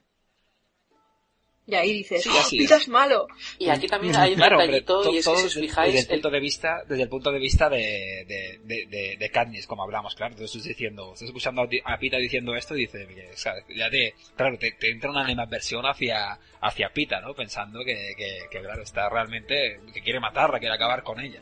Y 1.67 1.75
ahí 1.75 1.93
dices, 1.93 2.23
Sí, 2.23 2.29
"Oh, 2.33 2.39
así 2.39 2.57
Pita 2.57 2.77
es. 2.77 2.87
malo. 2.87 3.27
Y 3.59 3.69
aquí 3.69 3.87
también 3.87 4.15
hay 4.15 4.31
un 4.31 4.37
Claro, 4.37 4.57
detallito, 4.59 5.03
y 5.13 5.17
es 5.17 5.25
que 5.27 5.35
si 5.35 5.37
os 5.37 5.43
desde- 5.43 5.61
fijáis, 5.61 5.93
desde 5.93 6.07
el 6.07 6.13
el- 6.15 6.21
punto 6.21 6.29
de 6.33 6.39
vista, 6.39 6.83
desde 6.87 7.03
el 7.03 7.09
punto 7.09 7.31
de 7.31 7.39
vista 7.39 7.69
de, 7.69 8.25
de, 8.27 8.59
de, 8.63 8.85
de, 8.87 9.17
de 9.17 9.29
Katniss, 9.29 9.67
como 9.67 9.83
hablamos, 9.83 10.15
claro. 10.15 10.31
Entonces 10.33 10.55
estás 10.55 10.67
diciendo, 10.69 11.11
estás 11.13 11.27
escuchando 11.27 11.61
a, 11.85 11.97
Pita 11.99 12.17
diciendo 12.17 12.55
esto 12.55 12.75
y 12.75 12.79
dices, 12.87 13.07
o 13.33 13.37
sea, 13.37 13.53
ya 13.75 13.89
te, 13.91 14.15
claro, 14.35 14.57
te, 14.57 14.71
te 14.71 14.89
entra 14.89 15.11
una 15.11 15.23
animadversión 15.23 15.85
hacia, 15.85 16.39
hacia 16.61 16.89
Pita, 16.89 17.21
¿no? 17.21 17.33
Pensando 17.35 17.85
que, 17.85 18.15
que, 18.17 18.39
que, 18.49 18.59
claro, 18.59 18.81
está 18.81 19.07
realmente, 19.07 19.79
que 19.93 20.01
quiere 20.01 20.19
matarla, 20.19 20.59
quiere 20.59 20.73
acabar 20.75 21.03
con 21.03 21.19
ella. 21.21 21.41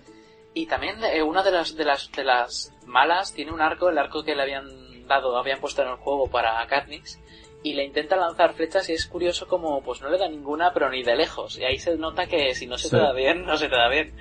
Y 0.54 0.66
también 0.66 1.02
eh, 1.06 1.24
una 1.24 1.44
de 1.44 1.52
las, 1.52 1.76
de 1.76 1.86
las 1.86 2.12
de 2.12 2.24
las 2.26 2.74
malas 2.86 3.34
tiene 3.34 3.52
un 3.52 3.62
arco, 3.62 3.90
el 3.90 3.98
arco 3.98 4.24
que 4.24 4.36
le 4.36 4.42
habían 4.42 5.08
dado, 5.08 5.38
habían 5.38 5.60
puesto 5.62 5.82
en 5.82 5.88
el 5.90 5.96
juego 5.96 6.30
para 6.30 6.66
Katniss, 6.68 7.20
y 7.64 7.74
le 7.74 7.84
intenta 7.84 8.16
lanzar 8.16 8.54
flechas 8.54 8.88
y 8.90 8.94
es 8.94 9.06
curioso 9.06 9.48
como 9.48 9.82
pues 9.82 10.02
no 10.02 10.10
le 10.10 10.18
da 10.18 10.28
ninguna, 10.30 10.72
pero 10.74 10.90
ni 10.90 11.04
de 11.04 11.16
lejos. 11.16 11.58
Y 11.58 11.64
ahí 11.66 11.78
se 11.78 11.96
nota 11.98 12.26
que 12.26 12.56
si 12.56 12.68
no 12.68 12.78
se 12.78 12.90
te 12.90 12.96
Sí. 12.98 13.02
da 13.02 13.12
bien, 13.14 13.46
no 13.46 13.58
se 13.58 13.68
te 13.68 13.76
da 13.76 13.90
bien. 13.90 14.14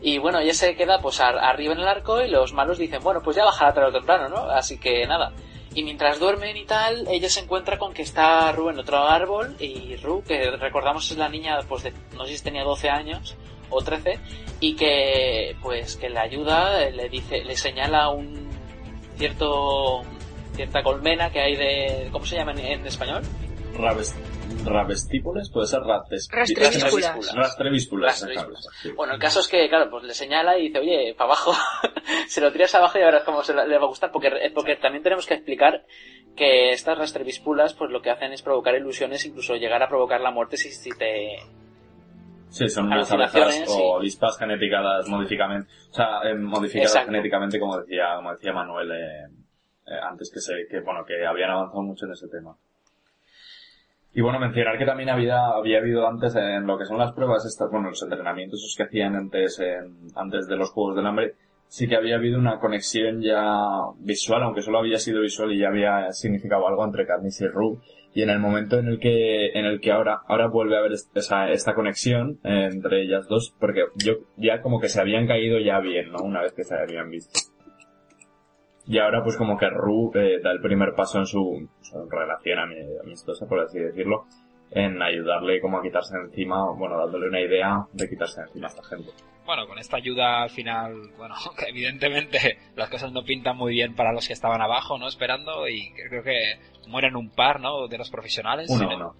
Y 0.00 0.18
bueno, 0.18 0.40
ella 0.40 0.52
se 0.54 0.74
queda 0.74 0.98
pues 1.00 1.20
ar- 1.20 1.38
arriba 1.38 1.74
en 1.74 1.80
el 1.80 1.86
arco 1.86 2.20
y 2.20 2.28
los 2.28 2.52
malos 2.52 2.78
dicen, 2.78 3.00
bueno, 3.02 3.20
pues 3.22 3.36
ya 3.36 3.44
bajará 3.44 3.72
tarde 3.72 3.90
o 3.90 3.92
temprano, 3.92 4.28
¿no? 4.28 4.50
Así 4.50 4.78
que 4.78 5.06
nada. 5.06 5.32
Y 5.74 5.84
mientras 5.84 6.18
duermen 6.18 6.56
y 6.56 6.64
tal, 6.66 7.06
ella 7.08 7.28
se 7.30 7.40
encuentra 7.40 7.78
con 7.78 7.94
que 7.94 8.02
está 8.02 8.50
Ru 8.52 8.68
en 8.68 8.78
otro 8.80 8.98
árbol 8.98 9.56
y 9.60 9.96
Ru, 9.96 10.22
que 10.22 10.50
recordamos 10.50 11.10
es 11.10 11.16
la 11.16 11.28
niña, 11.28 11.60
pues 11.68 11.84
de, 11.84 11.92
no 12.16 12.26
sé 12.26 12.36
si 12.36 12.42
tenía 12.44 12.62
12 12.64 12.90
años 12.90 13.36
o 13.70 13.80
13, 13.80 14.18
y 14.60 14.74
que 14.76 15.56
pues 15.62 15.96
que 15.96 16.10
le 16.10 16.18
ayuda, 16.18 16.90
le 16.90 17.08
dice, 17.08 17.42
le 17.44 17.56
señala 17.56 18.10
un 18.10 18.50
cierto 19.16 20.02
cierta 20.54 20.82
colmena 20.82 21.30
que 21.30 21.40
hay 21.40 21.56
de 21.56 22.08
¿cómo 22.12 22.24
se 22.26 22.36
llama 22.36 22.52
en, 22.52 22.58
en 22.60 22.86
español? 22.86 23.22
Raves- 23.78 24.14
Ravestípules, 24.64 25.50
puede 25.50 25.66
ser 25.66 25.80
rates, 25.80 26.28
sí. 28.82 28.92
Bueno, 28.94 29.14
el 29.14 29.18
caso 29.18 29.40
es 29.40 29.48
que, 29.48 29.68
claro, 29.68 29.90
pues 29.90 30.04
le 30.04 30.14
señala 30.14 30.56
y 30.58 30.68
dice, 30.68 30.78
oye, 30.78 31.14
para 31.16 31.30
abajo, 31.30 31.52
se 32.28 32.40
lo 32.40 32.52
tiras 32.52 32.74
abajo 32.74 32.98
y 32.98 33.02
a 33.02 33.10
ver 33.10 33.22
cómo 33.24 33.42
se 33.42 33.54
le 33.54 33.66
le 33.66 33.78
va 33.78 33.84
a 33.84 33.88
gustar, 33.88 34.12
porque, 34.12 34.30
porque 34.54 34.76
también 34.76 35.02
tenemos 35.02 35.26
que 35.26 35.34
explicar 35.34 35.84
que 36.36 36.70
estas 36.70 36.96
rastrevíspulas, 36.98 37.74
pues 37.74 37.90
lo 37.90 38.02
que 38.02 38.10
hacen 38.10 38.32
es 38.32 38.42
provocar 38.42 38.74
ilusiones, 38.76 39.24
incluso 39.26 39.56
llegar 39.56 39.82
a 39.82 39.88
provocar 39.88 40.20
la 40.20 40.30
muerte 40.30 40.56
si, 40.56 40.70
si 40.70 40.90
te... 40.90 41.36
Sí, 42.50 42.68
son 42.68 42.86
unas 42.86 43.10
abejas 43.10 43.64
o 43.68 43.96
avispas 43.96 44.38
geneticadas 44.38 45.08
modificamente, 45.08 45.68
o 45.90 45.94
sea, 45.94 46.20
eh, 46.24 46.34
modificadas 46.34 46.90
Exacto. 46.92 47.10
genéticamente 47.10 47.58
como 47.58 47.78
decía, 47.78 48.14
como 48.16 48.32
decía 48.32 48.52
Manuel 48.52 48.90
eh, 48.92 48.94
eh, 48.94 49.41
antes 50.00 50.30
que 50.32 50.40
se, 50.40 50.66
que 50.70 50.80
bueno, 50.80 51.04
que 51.04 51.24
habían 51.26 51.50
avanzado 51.50 51.82
mucho 51.82 52.06
en 52.06 52.12
ese 52.12 52.28
tema. 52.28 52.56
Y 54.14 54.20
bueno, 54.20 54.38
mencionar 54.38 54.76
que 54.78 54.84
también 54.84 55.08
había, 55.08 55.46
había 55.46 55.78
habido 55.78 56.06
antes 56.06 56.34
en 56.36 56.66
lo 56.66 56.76
que 56.78 56.84
son 56.84 56.98
las 56.98 57.12
pruebas 57.12 57.46
estas, 57.46 57.70
bueno, 57.70 57.88
los 57.88 58.02
entrenamientos 58.02 58.60
esos 58.60 58.76
que 58.76 58.82
hacían 58.82 59.16
antes, 59.16 59.58
en- 59.58 60.08
antes 60.14 60.46
de 60.46 60.56
los 60.56 60.70
Juegos 60.70 60.96
del 60.96 61.06
Hambre, 61.06 61.34
sí 61.68 61.88
que 61.88 61.96
había 61.96 62.16
habido 62.16 62.38
una 62.38 62.58
conexión 62.60 63.22
ya 63.22 63.42
visual, 64.00 64.42
aunque 64.42 64.60
solo 64.60 64.78
había 64.80 64.98
sido 64.98 65.22
visual 65.22 65.52
y 65.52 65.60
ya 65.60 65.68
había 65.68 66.12
significado 66.12 66.68
algo 66.68 66.84
entre 66.84 67.06
Katniss 67.06 67.40
y 67.40 67.48
Rue. 67.48 67.78
Y 68.14 68.20
en 68.20 68.28
el 68.28 68.38
momento 68.40 68.78
en 68.78 68.88
el 68.88 69.00
que, 69.00 69.52
en 69.58 69.64
el 69.64 69.80
que 69.80 69.90
ahora, 69.90 70.20
ahora 70.28 70.48
vuelve 70.48 70.76
a 70.76 70.80
haber 70.80 70.92
est- 70.92 71.16
esa, 71.16 71.48
esta 71.50 71.74
conexión 71.74 72.38
eh, 72.44 72.68
entre 72.70 73.00
ellas 73.00 73.26
dos, 73.26 73.54
porque 73.58 73.86
yo, 74.04 74.16
ya 74.36 74.60
como 74.60 74.78
que 74.80 74.90
se 74.90 75.00
habían 75.00 75.26
caído 75.26 75.58
ya 75.58 75.80
bien, 75.80 76.12
¿no? 76.12 76.18
Una 76.22 76.42
vez 76.42 76.52
que 76.52 76.64
se 76.64 76.74
habían 76.74 77.08
visto. 77.10 77.40
Y 78.86 78.98
ahora 78.98 79.22
pues 79.22 79.36
como 79.36 79.56
que 79.56 79.68
Rue 79.70 80.10
eh, 80.14 80.40
da 80.42 80.50
el 80.50 80.60
primer 80.60 80.94
paso 80.94 81.18
en 81.18 81.26
su, 81.26 81.68
su 81.82 82.08
relación 82.10 82.58
ami- 82.58 83.00
amistosa, 83.02 83.46
por 83.46 83.60
así 83.60 83.78
decirlo, 83.78 84.24
en 84.70 85.00
ayudarle 85.02 85.60
como 85.60 85.78
a 85.78 85.82
quitarse 85.82 86.16
encima, 86.16 86.64
bueno, 86.72 86.98
dándole 86.98 87.28
una 87.28 87.40
idea 87.40 87.86
de 87.92 88.08
quitarse 88.08 88.40
encima 88.40 88.66
a 88.66 88.70
esta 88.70 88.82
gente. 88.84 89.10
Bueno, 89.44 89.66
con 89.66 89.78
esta 89.78 89.96
ayuda 89.98 90.42
al 90.42 90.50
final, 90.50 90.94
bueno, 91.16 91.34
que 91.58 91.66
evidentemente 91.70 92.58
las 92.76 92.88
cosas 92.90 93.12
no 93.12 93.22
pintan 93.22 93.56
muy 93.56 93.72
bien 93.72 93.94
para 93.94 94.12
los 94.12 94.26
que 94.26 94.32
estaban 94.32 94.60
abajo, 94.62 94.98
¿no? 94.98 95.06
Esperando 95.08 95.68
y 95.68 95.92
creo 96.08 96.22
que 96.22 96.58
mueren 96.88 97.16
un 97.16 97.30
par, 97.30 97.60
¿no? 97.60 97.86
De 97.88 97.98
los 97.98 98.10
profesionales. 98.10 98.68
Uno. 98.70 98.98
No 98.98 99.14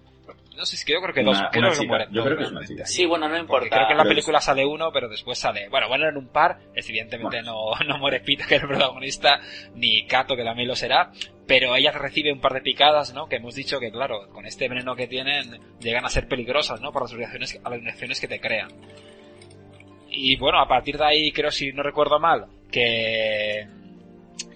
sé, 0.65 0.77
si 0.77 0.85
creo 0.85 1.01
que 1.13 1.21
Una- 1.21 1.31
dos. 1.31 1.43
creo 1.51 1.67
una 1.67 1.77
que 1.77 1.87
mueren 1.87 2.07
Yo 2.09 2.15
dos 2.21 2.25
creo 2.25 2.37
que 2.37 2.43
es 2.43 2.51
una. 2.51 2.85
Sí, 2.85 3.05
bueno, 3.05 3.27
no 3.27 3.31
Porque 3.47 3.65
importa. 3.67 3.69
creo 3.75 3.87
que 3.87 3.91
en 3.93 3.97
la 3.97 4.03
Pero 4.03 4.15
película 4.15 4.39
sale 4.39 4.65
uno, 4.65 4.91
pero 4.93 5.09
después 5.09 5.37
sale. 5.39 5.67
Bueno, 5.69 5.87
mueren 5.87 6.15
un 6.17 6.27
par. 6.27 6.59
Evidentemente 6.75 7.41
no, 7.41 7.71
no 7.87 7.97
muere 7.97 8.19
Pita, 8.21 8.45
que 8.47 8.55
es 8.55 8.61
el 8.61 8.67
protagonista, 8.67 9.39
ni 9.75 10.05
Kato, 10.05 10.35
que 10.35 10.43
también 10.43 10.67
lo 10.67 10.75
será. 10.75 11.11
Pero 11.45 11.75
ella 11.75 11.91
recibe 11.91 12.31
un 12.31 12.39
par 12.39 12.53
de 12.53 12.61
picadas, 12.61 13.13
¿no? 13.13 13.27
Que 13.27 13.35
hemos 13.37 13.55
dicho 13.55 13.79
que, 13.79 13.91
claro, 13.91 14.29
con 14.31 14.45
este 14.45 14.69
veneno 14.69 14.95
que 14.95 15.07
tienen, 15.07 15.59
llegan 15.81 16.05
a 16.05 16.09
ser 16.09 16.27
peligrosas, 16.27 16.79
¿no? 16.79 16.91
Por 16.93 17.01
las 17.01 17.11
reacciones, 17.11 17.59
a 17.63 17.69
las 17.69 17.83
reacciones 17.83 18.21
que 18.21 18.27
te 18.29 18.39
crean. 18.39 18.69
Y 20.09 20.37
bueno, 20.37 20.59
a 20.61 20.67
partir 20.67 20.97
de 20.97 21.05
ahí, 21.05 21.31
creo, 21.31 21.51
si 21.51 21.73
no 21.73 21.83
recuerdo 21.83 22.19
mal, 22.19 22.45
que 22.71 23.67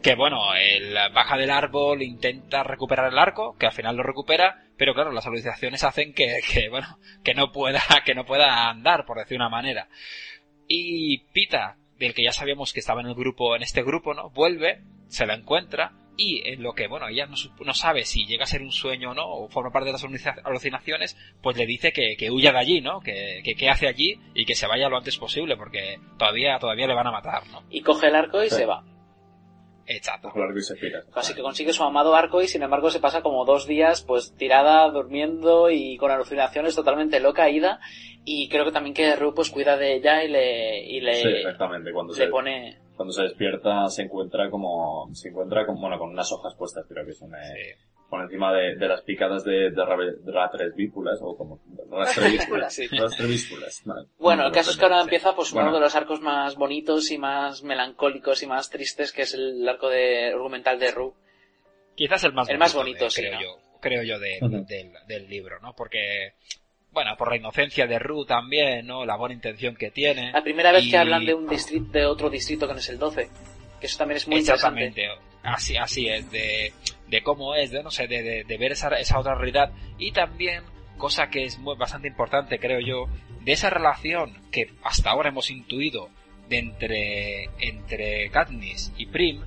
que 0.01 0.15
bueno, 0.15 0.53
el 0.55 0.93
baja 1.13 1.37
del 1.37 1.49
árbol 1.51 2.01
intenta 2.01 2.63
recuperar 2.63 3.11
el 3.11 3.19
arco, 3.19 3.55
que 3.57 3.65
al 3.67 3.73
final 3.73 3.95
lo 3.95 4.03
recupera, 4.03 4.63
pero 4.77 4.93
claro, 4.93 5.11
las 5.11 5.25
alucinaciones 5.27 5.83
hacen 5.83 6.13
que, 6.13 6.39
que 6.51 6.69
bueno, 6.69 6.99
que 7.23 7.33
no 7.33 7.51
pueda, 7.51 7.81
que 8.05 8.15
no 8.15 8.25
pueda 8.25 8.69
andar, 8.69 9.05
por 9.05 9.17
decir 9.17 9.37
una 9.37 9.49
manera. 9.49 9.87
Y 10.67 11.19
Pita, 11.33 11.77
del 11.97 12.13
que 12.13 12.23
ya 12.23 12.31
sabíamos 12.31 12.73
que 12.73 12.79
estaba 12.79 13.01
en 13.01 13.07
el 13.07 13.15
grupo, 13.15 13.55
en 13.55 13.63
este 13.63 13.83
grupo, 13.83 14.13
¿no? 14.13 14.29
Vuelve, 14.31 14.81
se 15.07 15.25
la 15.25 15.33
encuentra, 15.35 15.93
y 16.19 16.41
en 16.49 16.63
lo 16.63 16.73
que, 16.73 16.87
bueno, 16.87 17.07
ella 17.07 17.27
no, 17.27 17.35
sup- 17.35 17.63
no 17.63 17.73
sabe 17.75 18.03
si 18.03 18.25
llega 18.25 18.43
a 18.43 18.47
ser 18.47 18.61
un 18.63 18.71
sueño 18.71 19.11
o 19.11 19.13
no, 19.13 19.25
o 19.27 19.49
forma 19.49 19.71
parte 19.71 19.85
de 19.87 19.91
las 19.93 20.03
alucina- 20.03 20.35
alucinaciones, 20.43 21.15
pues 21.43 21.55
le 21.57 21.65
dice 21.67 21.93
que, 21.93 22.15
que 22.17 22.31
huya 22.31 22.51
de 22.51 22.57
allí, 22.59 22.81
¿no? 22.81 22.99
Que, 23.01 23.41
que, 23.43 23.53
que 23.55 23.69
hace 23.69 23.87
allí 23.87 24.19
y 24.33 24.45
que 24.45 24.55
se 24.55 24.65
vaya 24.67 24.89
lo 24.89 24.97
antes 24.97 25.17
posible, 25.17 25.55
porque 25.55 25.99
todavía, 26.17 26.57
todavía 26.59 26.87
le 26.87 26.95
van 26.95 27.07
a 27.07 27.11
matar, 27.11 27.45
¿no? 27.47 27.63
Y 27.69 27.81
coge 27.81 28.07
el 28.07 28.15
arco 28.15 28.43
y 28.43 28.49
Sí. 28.49 28.55
se 28.55 28.65
va. 28.65 28.83
Exacto. 29.87 30.31
Largo 30.35 30.57
y 30.57 30.61
se 30.61 30.75
pira. 30.75 31.03
Así 31.13 31.33
que 31.33 31.41
consigue 31.41 31.71
su 31.73 31.83
amado 31.83 32.13
arco 32.15 32.41
y 32.41 32.47
sin 32.47 32.61
embargo 32.61 32.91
se 32.91 32.99
pasa 32.99 33.21
como 33.21 33.45
dos 33.45 33.67
días 33.67 34.03
pues 34.03 34.33
tirada, 34.35 34.89
durmiendo 34.89 35.69
y 35.69 35.97
con 35.97 36.11
alucinaciones 36.11 36.75
totalmente 36.75 37.19
loca, 37.19 37.49
ida. 37.49 37.79
Y 38.25 38.49
creo 38.49 38.65
que 38.65 38.73
también 38.73 38.93
que 38.93 39.15
Ru 39.15 39.33
pues 39.33 39.49
cuida 39.49 39.77
de 39.77 39.95
ella 39.95 40.23
y 40.23 40.27
le, 40.27 40.83
y 40.83 40.99
le, 40.99 41.13
Sí, 41.15 41.29
exactamente. 41.29 41.93
Cuando 41.93 42.13
le 42.13 42.19
se, 42.19 42.27
pone... 42.27 42.77
cuando 42.97 43.13
se 43.13 43.23
despierta 43.23 43.87
se 43.87 44.03
encuentra 44.03 44.49
como, 44.49 45.09
se 45.13 45.29
encuentra 45.29 45.65
como, 45.65 45.79
bueno, 45.79 45.97
con 45.97 46.09
unas 46.09 46.29
hojas 46.33 46.53
puestas, 46.55 46.85
creo 46.89 47.05
que 47.05 47.13
son, 47.13 47.33
eh, 47.35 47.77
por 48.09 48.21
encima 48.21 48.53
de, 48.53 48.75
de 48.75 48.87
las 48.87 49.01
picadas 49.01 49.43
de, 49.43 49.71
de, 49.71 50.31
rastrevípulas, 50.31 51.19
o 51.21 51.35
como, 51.35 51.59
rastrevípulas. 51.91 52.73
Sí. 52.73 52.87
Vale. 53.85 54.07
Bueno, 54.17 54.43
No 54.43 54.47
el 54.47 54.53
caso 54.53 54.71
es 54.71 54.77
que 54.77 54.83
ahora 54.85 54.97
sí. 54.99 55.03
empieza 55.03 55.35
pues 55.35 55.51
Bueno. 55.51 55.69
uno 55.69 55.77
de 55.77 55.83
los 55.83 55.95
arcos 55.95 56.21
más 56.21 56.55
bonitos 56.55 57.11
y 57.11 57.17
más 57.17 57.63
melancólicos 57.63 58.41
y 58.43 58.47
más 58.47 58.69
tristes 58.69 59.11
que 59.11 59.23
es 59.23 59.33
el 59.33 59.67
arco 59.67 59.89
de 59.89 60.27
argumental 60.33 60.79
de 60.79 60.91
Ru. 60.91 61.13
Quizás 61.95 62.23
el 62.23 62.33
más 62.33 62.47
El 62.49 62.57
más 62.59 62.73
bonito, 62.73 62.99
bonito, 63.05 63.09
sí, 63.09 63.21
creo 63.21 63.33
¿no? 63.33 63.41
yo, 63.41 63.79
creo 63.81 64.03
yo 64.03 64.19
de- 64.19 64.39
del, 64.67 64.93
del 65.07 65.27
libro, 65.29 65.59
¿no? 65.59 65.73
Porque, 65.75 66.33
bueno, 66.91 67.15
por 67.17 67.29
la 67.31 67.37
inocencia 67.37 67.87
de 67.87 67.97
Ru 67.99 68.25
también, 68.25 68.85
¿no? 68.85 69.03
La 69.05 69.17
buena 69.17 69.33
intención 69.35 69.75
que 69.75 69.89
tiene. 69.91 70.31
La 70.31 70.43
primera 70.43 70.71
vez 70.71 70.85
Y- 70.85 70.91
que 70.91 70.97
hablan 70.97 71.25
de 71.25 71.33
un 71.33 71.47
distrito, 71.47 71.91
de 71.91 72.05
otro 72.05 72.29
distrito 72.29 72.67
que 72.67 72.73
no 72.73 72.79
es 72.79 72.89
el 72.89 72.99
12. 72.99 73.29
Que 73.81 73.85
eso 73.87 73.97
también 73.97 74.17
es 74.17 74.27
muy 74.27 74.37
interesante. 74.39 74.93
Así, 75.47 75.77
así 75.77 76.09
es, 76.09 76.29
de, 76.29 76.73
de 77.07 77.23
cómo 77.23 77.55
es, 77.55 77.71
de 77.71 77.81
no 77.81 77.89
sé, 77.89 78.05
de, 78.05 78.21
de, 78.21 78.43
de 78.43 78.57
ver 78.57 78.73
esa, 78.73 78.89
esa 78.99 79.17
otra 79.17 79.33
realidad. 79.33 79.71
Y 79.97 80.11
también, 80.11 80.61
cosa 80.97 81.29
que 81.29 81.45
es 81.45 81.57
muy, 81.57 81.77
bastante 81.77 82.09
importante, 82.09 82.59
creo 82.59 82.81
yo, 82.81 83.05
de 83.45 83.53
esa 83.53 83.69
relación 83.69 84.33
que 84.51 84.73
hasta 84.83 85.09
ahora 85.09 85.29
hemos 85.29 85.49
intuido 85.49 86.09
de 86.49 86.59
entre, 86.59 87.45
entre 87.59 88.29
Katniss 88.29 88.91
y 88.97 89.05
Prim, 89.05 89.41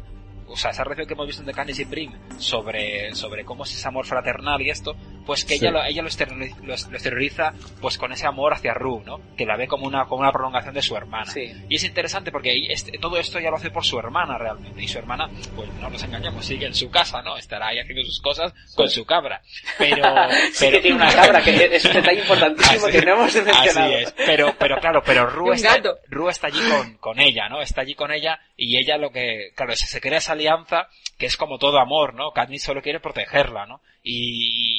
o 0.47 0.57
sea, 0.57 0.71
esa 0.71 0.85
relación 0.85 1.07
que 1.07 1.13
hemos 1.13 1.27
visto 1.27 1.43
entre 1.43 1.55
Katniss 1.55 1.81
y 1.81 1.85
Prim 1.85 2.13
sobre, 2.39 3.15
sobre 3.15 3.45
cómo 3.45 3.65
es 3.65 3.75
ese 3.75 3.87
amor 3.87 4.07
fraternal 4.07 4.63
y 4.63 4.71
esto, 4.71 4.97
pues 5.31 5.45
que 5.45 5.59
Sí. 5.59 5.65
ella, 5.65 5.71
lo, 5.71 5.85
ella 5.85 6.03
lo, 6.03 6.09
exterioriza, 6.09 6.57
lo, 6.61 6.67
lo 6.67 6.73
exterioriza, 6.75 7.53
pues 7.81 7.97
con 7.99 8.11
ese 8.11 8.27
amor 8.27 8.53
hacia 8.53 8.75
Rue, 8.75 9.05
¿no? 9.07 9.21
Que 9.37 9.47
la 9.47 9.57
ve 9.57 9.69
como 9.69 9.87
una, 9.87 10.07
como 10.07 10.23
una 10.23 10.33
prolongación 10.33 10.75
de 10.75 10.83
su 10.83 10.97
hermana. 10.97 11.31
Sí. 11.31 11.53
Y 11.69 11.77
es 11.77 11.85
interesante 11.85 12.33
porque 12.33 12.67
este- 12.69 12.99
todo 12.99 13.17
esto 13.17 13.39
ya 13.39 13.49
lo 13.51 13.57
hace 13.57 13.71
por 13.71 13.85
su 13.85 13.97
hermana 13.97 14.37
realmente. 14.39 14.83
Y 14.83 14.89
su 14.89 14.99
hermana, 14.99 15.31
pues 15.55 15.73
no 15.75 15.89
nos 15.89 16.03
engañamos, 16.03 16.45
sigue 16.45 16.67
en 16.67 16.75
su 16.75 16.91
casa, 16.91 17.23
¿no? 17.23 17.37
Estará 17.37 17.69
ahí 17.69 17.79
haciendo 17.79 18.03
sus 18.05 18.21
cosas 18.21 18.53
con 18.75 18.91
su 18.91 19.07
cabra. 19.07 19.41
Pero, 19.79 20.03
Sí 20.53 20.65
pero 20.65 20.73
que 20.79 20.81
tiene 20.83 20.97
una 20.97 21.13
cabra, 21.13 21.41
que 21.43 21.77
es 21.77 21.85
un 21.85 21.93
detalle 21.93 22.21
importantísimo 22.23 22.87
Así- 22.87 22.99
que 22.99 23.07
no 23.07 23.13
hemos 23.15 23.35
mencionado. 23.37 23.61
Así 23.85 23.95
es. 24.03 24.13
Pero, 24.27 24.55
pero 24.59 24.81
claro, 24.81 25.01
pero 25.07 25.23
Y 25.31 25.33
Ru 25.33 25.47
un 25.47 25.55
está, 25.55 25.77
gato. 25.77 25.95
Ru 26.09 26.29
está 26.29 26.49
allí 26.49 26.59
con, 26.69 26.95
con 26.99 27.21
ella, 27.21 27.49
¿no? 27.49 27.63
Está 27.63 27.83
allí 27.83 27.95
con 27.95 28.11
ella 28.11 28.41
y 28.57 28.79
ella 28.79 28.97
lo 28.99 29.13
que, 29.13 29.53
claro, 29.55 29.77
se, 29.77 29.87
se 29.87 30.01
crea 30.01 30.19
esa 30.19 30.33
alianza 30.33 30.89
que 31.19 31.27
es 31.27 31.37
como 31.37 31.59
todo 31.59 31.79
amor, 31.79 32.15
¿no? 32.15 32.33
Katniss 32.33 32.65
solo 32.65 32.83
quiere 32.83 32.99
protegerla, 32.99 33.67
¿no? 33.67 33.81
Y, 34.03 34.15
y 34.15 34.70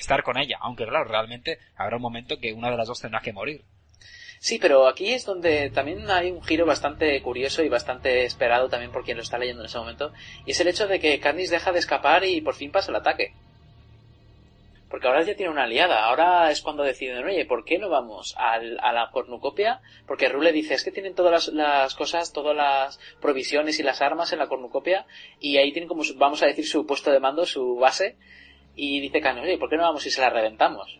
estar 0.00 0.22
con 0.22 0.38
ella. 0.38 0.58
Aunque 0.60 0.86
claro, 0.86 1.04
realmente 1.04 1.58
habrá 1.76 1.96
un 1.96 2.02
momento 2.02 2.38
que 2.40 2.52
una 2.52 2.70
de 2.70 2.76
las 2.76 2.88
dos 2.88 3.00
tendrá 3.00 3.20
que 3.20 3.32
morir. 3.32 3.62
Sí, 4.40 4.58
pero 4.58 4.88
aquí 4.88 5.12
es 5.12 5.26
donde 5.26 5.68
también 5.70 6.10
hay 6.10 6.30
un 6.30 6.42
giro 6.42 6.64
bastante 6.64 7.20
curioso 7.20 7.62
y 7.62 7.68
bastante 7.68 8.24
esperado 8.24 8.70
también 8.70 8.90
por 8.90 9.04
quien 9.04 9.18
lo 9.18 9.22
está 9.22 9.36
leyendo 9.38 9.62
en 9.62 9.66
ese 9.66 9.78
momento. 9.78 10.12
Y 10.46 10.52
es 10.52 10.60
el 10.60 10.68
hecho 10.68 10.88
de 10.88 10.98
que 10.98 11.20
Katniss 11.20 11.50
deja 11.50 11.72
de 11.72 11.78
escapar 11.78 12.24
y 12.24 12.40
por 12.40 12.54
fin 12.54 12.70
pasa 12.72 12.90
el 12.90 12.96
ataque. 12.96 13.34
Porque 14.88 15.06
ahora 15.06 15.22
ya 15.22 15.36
tiene 15.36 15.52
una 15.52 15.64
aliada. 15.64 16.04
Ahora 16.06 16.50
es 16.50 16.62
cuando 16.62 16.82
deciden, 16.82 17.22
oye, 17.24 17.44
¿por 17.44 17.64
qué 17.64 17.78
no 17.78 17.88
vamos 17.90 18.34
al- 18.38 18.80
a 18.82 18.92
la 18.92 19.10
cornucopia? 19.12 19.80
Porque 20.06 20.28
Ru 20.28 20.40
le 20.40 20.50
dice, 20.52 20.74
es 20.74 20.82
que 20.82 20.90
tienen 20.90 21.14
todas 21.14 21.30
las, 21.32 21.48
las 21.54 21.94
cosas, 21.94 22.32
todas 22.32 22.56
las 22.56 22.98
provisiones 23.20 23.78
y 23.78 23.84
las 23.84 24.00
armas 24.02 24.32
en 24.32 24.40
la 24.40 24.48
cornucopia. 24.48 25.06
Y 25.38 25.58
ahí 25.58 25.70
tienen 25.72 25.86
como, 25.86 26.02
vamos 26.16 26.42
a 26.42 26.46
decir, 26.46 26.66
su 26.66 26.86
puesto 26.86 27.12
de 27.12 27.20
mando, 27.20 27.46
su 27.46 27.76
base. 27.76 28.16
Y 28.76 29.00
dice 29.00 29.20
Katniss, 29.20 29.44
oye, 29.44 29.58
¿por 29.58 29.68
qué 29.68 29.76
no 29.76 29.82
vamos 29.82 30.04
y 30.06 30.10
se 30.10 30.20
la 30.20 30.30
reventamos? 30.30 30.98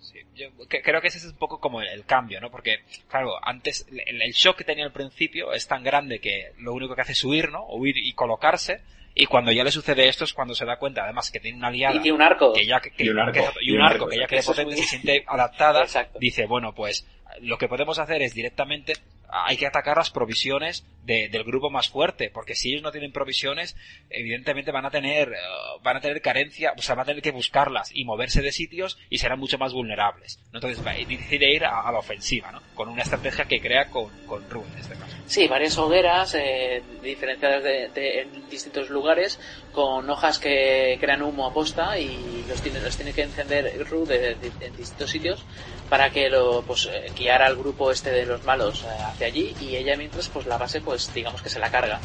Sí, 0.00 0.20
yo 0.34 0.48
que- 0.68 0.82
creo 0.82 1.00
que 1.00 1.08
ese 1.08 1.18
es 1.18 1.24
un 1.24 1.36
poco 1.36 1.58
como 1.60 1.80
el, 1.80 1.88
el 1.88 2.04
cambio, 2.04 2.40
¿no? 2.40 2.50
Porque, 2.50 2.78
claro, 3.08 3.32
antes 3.42 3.86
el, 3.90 4.22
el 4.22 4.32
shock 4.32 4.58
que 4.58 4.64
tenía 4.64 4.84
al 4.84 4.92
principio 4.92 5.52
es 5.52 5.66
tan 5.66 5.82
grande 5.82 6.20
que 6.20 6.52
lo 6.58 6.72
único 6.72 6.94
que 6.94 7.02
hace 7.02 7.12
es 7.12 7.24
huir, 7.24 7.50
¿no? 7.50 7.66
Huir 7.66 7.96
y 7.96 8.12
colocarse. 8.12 8.80
Y 9.14 9.26
cuando 9.26 9.50
ya 9.50 9.64
le 9.64 9.72
sucede 9.72 10.08
esto 10.08 10.22
es 10.24 10.32
cuando 10.32 10.54
se 10.54 10.64
da 10.64 10.76
cuenta, 10.78 11.02
además, 11.02 11.30
que 11.32 11.40
tiene 11.40 11.58
una 11.58 11.68
aliada. 11.68 11.96
Y 11.96 12.00
tiene 12.00 12.14
un 12.14 12.22
arco. 12.22 12.52
Que 12.52 12.64
ya, 12.64 12.80
que, 12.80 12.92
Y 13.02 13.08
un 13.08 13.18
arco. 13.18 13.32
que- 13.32 13.64
y 13.64 13.72
un 13.72 13.82
arco, 13.82 14.06
que 14.06 14.16
ya 14.18 14.26
que 14.28 14.42
potente 14.42 14.72
muy- 14.72 14.76
se 14.80 14.84
siente 14.88 15.24
adaptada. 15.26 15.82
Exacto. 15.82 16.18
Dice, 16.20 16.46
bueno, 16.46 16.72
pues 16.72 17.04
lo 17.40 17.58
que 17.58 17.66
podemos 17.66 17.98
hacer 17.98 18.22
es 18.22 18.32
directamente 18.32 18.92
hay 19.30 19.56
que 19.56 19.66
atacar 19.66 19.96
las 19.96 20.10
provisiones 20.10 20.86
de- 21.04 21.28
del 21.28 21.44
grupo 21.44 21.70
más 21.70 21.88
fuerte, 21.88 22.30
porque 22.30 22.54
si 22.54 22.70
ellos 22.70 22.82
no 22.82 22.90
tienen 22.92 23.12
provisiones, 23.12 23.76
evidentemente 24.10 24.70
van 24.72 24.84
a 24.86 24.90
tener, 24.90 25.28
eh, 25.32 25.36
van 25.82 25.96
a 25.96 26.00
tener 26.00 26.20
carencia, 26.20 26.72
o 26.76 26.82
sea, 26.82 26.94
van 26.94 27.02
a 27.04 27.06
tener 27.06 27.22
que 27.22 27.30
buscarlas 27.30 27.90
y 27.94 28.04
moverse 28.04 28.42
de 28.42 28.52
sitios 28.52 28.98
y 29.08 29.18
serán 29.18 29.38
mucho 29.38 29.58
más 29.58 29.72
vulnerables. 29.72 30.38
Entonces 30.52 30.82
decide 31.08 31.52
ir 31.52 31.64
a, 31.64 31.80
a 31.80 31.92
la 31.92 31.98
ofensiva, 31.98 32.52
¿no? 32.52 32.62
Con 32.74 32.88
una 32.88 33.02
estrategia 33.02 33.44
que 33.46 33.60
crea 33.60 33.88
con, 33.90 34.10
con 34.26 34.42
en 34.44 34.78
este 34.78 34.94
caso. 34.94 35.16
Sí, 35.26 35.46
varias 35.48 35.76
hogueras 35.78 36.34
eh, 36.34 36.82
diferenciadas 37.02 37.64
en 37.64 38.48
distintos 38.50 38.90
lugares 38.90 39.38
con 39.78 40.10
hojas 40.10 40.40
que 40.40 40.98
crean 41.00 41.22
humo 41.22 41.46
aposta 41.46 41.96
y 41.96 42.44
los 42.48 42.60
tiene, 42.60 42.80
los 42.80 42.96
tiene 42.96 43.12
que 43.12 43.22
encender 43.22 43.86
Ru 43.88 44.08
en 44.10 44.76
distintos 44.76 45.08
sitios 45.08 45.44
para 45.88 46.10
que 46.10 46.28
lo 46.28 46.62
pues 46.62 46.86
eh, 46.86 47.12
guiar 47.16 47.42
al 47.42 47.54
grupo 47.54 47.92
este 47.92 48.10
de 48.10 48.26
los 48.26 48.42
malos 48.42 48.82
eh, 48.82 48.88
hacia 49.04 49.28
allí 49.28 49.54
y 49.60 49.76
ella 49.76 49.96
mientras 49.96 50.28
pues 50.30 50.46
la 50.46 50.58
base 50.58 50.80
pues 50.80 51.14
digamos 51.14 51.42
que 51.42 51.48
se 51.48 51.60
la 51.60 51.70
carga. 51.70 52.00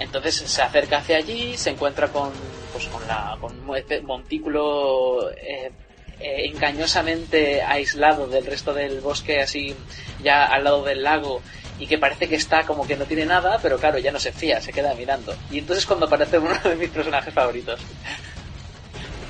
Entonces 0.00 0.34
se 0.34 0.62
acerca 0.62 0.98
hacia 0.98 1.18
allí, 1.18 1.56
se 1.56 1.70
encuentra 1.70 2.08
con 2.08 2.32
pues 2.72 2.86
con 2.88 3.06
la 3.06 3.38
con 3.40 3.52
un 3.56 4.04
montículo 4.04 5.30
eh, 5.30 5.70
engañosamente 6.18 7.62
aislado 7.62 8.26
del 8.26 8.46
resto 8.46 8.74
del 8.74 9.00
bosque 9.00 9.42
así 9.42 9.76
ya 10.24 10.44
al 10.46 10.64
lado 10.64 10.82
del 10.82 11.04
lago 11.04 11.40
y 11.78 11.86
que 11.86 11.98
parece 11.98 12.28
que 12.28 12.36
está 12.36 12.64
como 12.64 12.86
que 12.86 12.96
no 12.96 13.04
tiene 13.04 13.26
nada, 13.26 13.58
pero 13.62 13.76
claro, 13.78 13.98
ya 13.98 14.10
no 14.12 14.18
se 14.18 14.32
fía, 14.32 14.60
se 14.60 14.72
queda 14.72 14.94
mirando. 14.94 15.34
Y 15.50 15.58
entonces 15.58 15.84
cuando 15.86 16.06
aparece 16.06 16.38
uno 16.38 16.58
de 16.64 16.74
mis 16.76 16.90
personajes 16.90 17.32
favoritos. 17.34 17.80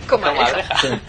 Como 0.09 0.25
Como. 0.27 0.39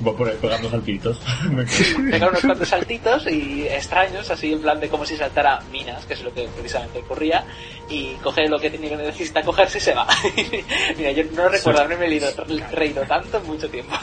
Voy 0.00 0.14
por 0.14 0.28
ahí 0.28 0.36
pegando 0.38 0.68
saltitos. 0.70 1.18
Me 1.50 1.64
Pega 2.10 2.28
unos 2.28 2.42
cuantos 2.42 2.68
saltitos 2.68 3.26
y 3.30 3.66
extraños, 3.68 4.30
así 4.30 4.52
en 4.52 4.60
plan 4.60 4.78
de 4.78 4.88
como 4.90 5.06
si 5.06 5.16
saltara 5.16 5.60
minas, 5.70 6.04
que 6.04 6.12
es 6.12 6.22
lo 6.22 6.34
que 6.34 6.46
precisamente 6.48 6.98
ocurría, 6.98 7.44
y 7.88 8.14
coge 8.16 8.48
lo 8.48 8.58
que 8.58 8.68
tiene 8.68 8.90
que 8.90 8.96
necesita 8.96 9.40
cogerse 9.42 9.78
y 9.78 9.80
se 9.80 9.94
va. 9.94 10.06
Mira, 10.98 11.12
yo 11.12 11.24
no 11.34 11.48
recuerdo 11.48 11.80
haberme 11.80 12.06
leído- 12.08 12.34
reído 12.72 13.02
tanto 13.04 13.38
en 13.38 13.46
mucho 13.46 13.68
tiempo. 13.70 13.96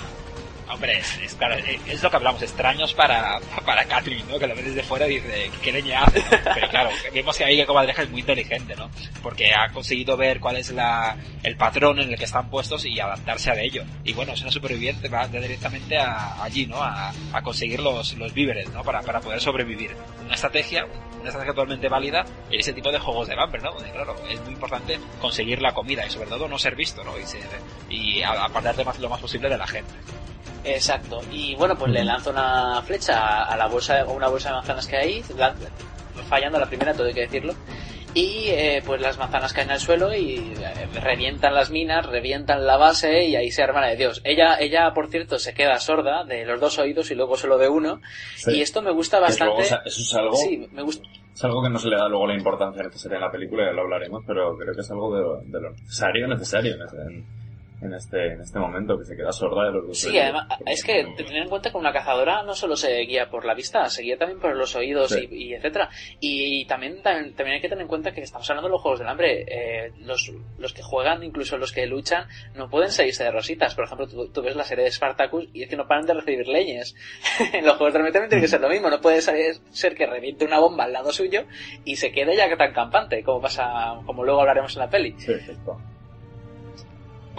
Hombre, 0.72 1.00
es, 1.00 1.18
es 1.18 1.34
claro, 1.34 1.56
es, 1.56 2.04
lo 2.04 2.10
que 2.12 2.16
hablamos, 2.16 2.42
extraños 2.44 2.94
para, 2.94 3.40
para 3.66 3.86
Kathleen, 3.86 4.28
¿no? 4.30 4.38
Que 4.38 4.46
lo 4.46 4.56
ves 4.56 4.66
desde 4.66 4.84
fuera 4.84 5.08
y 5.08 5.16
dice, 5.16 5.50
¿qué 5.64 5.72
leña 5.72 6.04
hace? 6.04 6.24
Pero 6.54 6.70
claro, 6.70 6.90
vemos 7.12 7.36
que 7.36 7.44
ahí 7.44 7.58
que 7.58 7.66
Comadreja 7.66 8.04
es 8.04 8.10
muy 8.12 8.20
inteligente, 8.20 8.76
¿no? 8.76 8.90
Porque 9.24 9.52
ha 9.52 9.70
conseguido 9.74 10.16
ver 10.16 10.40
cuál 10.40 10.58
es 10.58 10.70
la, 10.70 11.18
el 11.42 11.58
patrón 11.58 12.00
en 12.00 12.12
el 12.12 12.18
que 12.18 12.26
están 12.26 12.50
puestos 12.52 12.86
y 12.86 13.00
adaptarse 13.00 13.50
a 13.50 13.60
ello. 13.60 13.84
Y 14.04 14.14
bueno, 14.14 14.34
es 14.34 14.42
una 14.42 14.52
superviviente, 14.52 15.10
va 15.10 15.28
directamente 15.28 15.98
a, 15.98 16.44
allí, 16.44 16.68
¿no? 16.68 16.84
A, 16.84 17.12
a 17.34 17.42
conseguir 17.42 17.80
los, 17.80 18.14
los 18.14 18.32
víveres, 18.34 18.70
¿no? 18.70 18.84
Para, 18.84 19.02
para 19.02 19.22
poder 19.22 19.42
sobrevivir. 19.42 19.96
Una 20.24 20.36
estrategia, 20.36 20.86
una 21.20 21.30
estrategia 21.30 21.54
totalmente 21.54 21.90
válida 21.90 22.24
en 22.52 22.60
ese 22.60 22.74
tipo 22.74 22.92
de 22.92 23.00
juegos 23.00 23.28
de 23.28 23.34
hambre, 23.34 23.60
¿no? 23.62 23.74
Donde, 23.74 23.92
claro, 23.92 24.16
es 24.30 24.40
muy 24.42 24.54
importante 24.54 25.00
conseguir 25.20 25.64
la 25.64 25.74
comida 25.74 26.06
y 26.06 26.12
sobre 26.12 26.30
todo 26.30 26.48
no 26.48 26.60
ser 26.60 26.76
visto, 26.76 27.04
¿no? 27.04 27.18
Y, 27.18 27.24
ser, 27.24 27.42
y 27.90 28.22
apartarte 28.22 28.86
más, 28.86 29.00
lo 29.00 29.10
más 29.10 29.20
posible 29.20 29.50
de 29.50 29.58
la 29.58 29.66
gente. 29.66 29.94
Exacto. 30.64 31.22
Y 31.32 31.56
bueno, 31.56 31.76
pues 31.78 31.92
le 31.92 32.04
lanza 32.04 32.30
una 32.32 32.82
flecha 32.84 33.44
a 33.44 33.56
la 33.58 33.68
bolsa, 33.68 34.02
a 34.02 34.06
una 34.06 34.28
bolsa 34.28 34.50
de 34.50 34.56
manzanas 34.56 34.88
que 34.88 34.98
hay, 34.98 35.22
lan- 35.38 35.56
fallando 36.28 36.60
la 36.60 36.66
primera, 36.68 36.94
todo 36.94 37.08
hay 37.08 37.14
que 37.14 37.22
decirlo. 37.22 37.54
Y 38.16 38.46
eh, 38.48 38.82
pues 38.84 39.00
las 39.00 39.20
manzanas 39.20 39.54
caen 39.54 39.70
al 39.70 39.80
suelo 39.80 40.12
y 40.16 40.36
eh, 40.60 40.88
revientan 41.00 41.54
las 41.54 41.70
minas, 41.70 42.08
revientan 42.08 42.66
la 42.66 42.76
base 42.76 43.26
y 43.26 43.36
ahí 43.36 43.52
se 43.52 43.62
arma 43.62 43.82
la 43.82 43.90
de 43.90 43.98
Dios. 43.98 44.20
Ella, 44.24 44.58
ella, 44.60 44.92
por 44.96 45.10
cierto, 45.10 45.38
se 45.38 45.54
queda 45.54 45.78
sorda 45.80 46.24
de 46.24 46.44
los 46.44 46.60
dos 46.60 46.80
oídos 46.80 47.12
y 47.12 47.16
luego 47.16 47.38
solo 47.38 47.60
de 47.60 47.70
uno. 47.70 48.02
Sí. 48.36 48.58
Y 48.58 48.62
esto 48.64 48.82
me 48.82 48.92
gusta 48.92 49.18
Que 49.18 49.22
bastante. 49.26 49.54
luego, 49.54 49.62
eso 49.86 50.02
es 50.02 50.14
algo, 50.16 50.36
Sí, 50.38 50.68
me 50.72 50.82
gusta. 50.82 51.08
es 51.36 51.44
algo 51.44 51.62
que 51.62 51.70
no 51.70 51.78
se 51.78 51.88
le 51.88 51.98
da 51.98 52.10
luego 52.10 52.26
la 52.26 52.34
importancia 52.34 52.82
necesaria 52.82 53.18
en 53.18 53.22
la 53.22 53.32
película, 53.32 53.66
ya 53.68 53.74
lo 53.74 53.82
hablaremos, 53.84 54.24
pero 54.26 54.58
creo 54.58 54.74
que 54.74 54.82
es 54.82 54.90
algo 54.90 55.16
de, 55.16 55.22
lo- 55.22 55.42
de 55.44 55.62
lo 55.62 55.70
necesario, 55.72 56.28
en- 57.82 57.94
este, 57.94 58.34
en 58.34 58.42
este 58.42 58.60
momento, 58.60 58.98
que 58.98 59.06
se 59.06 59.16
queda 59.16 59.32
sorda 59.32 59.66
de 59.66 59.72
los 59.72 59.88
dos 59.88 60.00
Sí, 60.00 60.18
además, 60.20 60.48
es 60.66 60.84
que 60.84 61.06
te- 61.16 61.24
tener 61.24 61.44
en 61.44 61.50
cuenta 61.50 61.72
que 61.72 61.78
una 61.78 61.94
cazadora 61.94 62.44
no 62.44 62.54
solo 62.54 62.76
se 62.76 62.98
guía 63.02 63.30
por 63.30 63.46
la 63.46 63.54
vista, 63.54 63.86
se 63.90 64.02
guía 64.04 64.18
también 64.18 64.40
por 64.40 64.56
los 64.56 64.76
oídos 64.76 65.12
Sí. 65.12 65.28
y, 65.32 65.44
y 65.50 65.54
etcétera. 65.54 65.90
Y 66.20 66.66
también, 66.66 67.02
también, 67.02 67.34
también 67.36 67.56
hay 67.56 67.62
que 67.62 67.70
tener 67.70 67.82
en 67.84 67.88
cuenta 67.88 68.12
que 68.12 68.22
estamos 68.22 68.50
hablando 68.50 68.68
de 68.68 68.72
los 68.74 68.82
juegos 68.82 69.00
del 69.00 69.08
hambre. 69.08 69.46
Eh, 69.48 69.92
los, 70.00 70.32
los 70.58 70.74
que 70.74 70.82
juegan, 70.82 71.24
incluso 71.24 71.58
los 71.58 71.72
que 71.72 71.86
luchan, 71.86 72.28
no 72.56 72.70
pueden 72.70 72.92
salirse 72.92 73.24
de 73.24 73.32
rositas. 73.32 73.76
Por 73.76 73.86
ejemplo, 73.86 74.08
tú, 74.08 74.28
tú 74.30 74.42
ves 74.42 74.56
la 74.56 74.64
serie 74.64 74.84
de 74.86 74.92
Spartacus 74.92 75.48
y 75.54 75.64
es 75.64 75.70
que 75.70 75.78
no 75.78 75.88
paran 75.88 76.06
de 76.06 76.14
recibir 76.16 76.48
leñes. 76.48 76.96
en 77.54 77.66
los 77.66 77.78
juegos 77.78 77.94
del 77.94 78.02
hambre 78.02 78.14
también 78.14 78.30
tiene 78.30 78.42
que 78.42 78.48
ser 78.48 78.62
lo 78.62 78.70
mismo. 78.70 78.90
No 78.90 79.00
puede 79.02 79.22
ser, 79.22 79.56
ser 79.72 79.96
que 79.96 80.06
reviente 80.06 80.46
una 80.46 80.60
bomba 80.60 80.84
al 80.86 80.94
lado 80.94 81.12
suyo 81.12 81.44
y 81.86 81.96
se 81.96 82.12
quede 82.12 82.36
ya 82.36 82.50
tan 82.58 82.74
campante, 82.74 83.24
como 83.24 83.42
pasa, 83.42 84.00
como 84.06 84.24
luego 84.24 84.42
hablaremos 84.42 84.74
en 84.76 84.80
la 84.82 84.90
peli. 84.90 85.16
Sí, 85.18 85.32
exacto. 85.32 85.78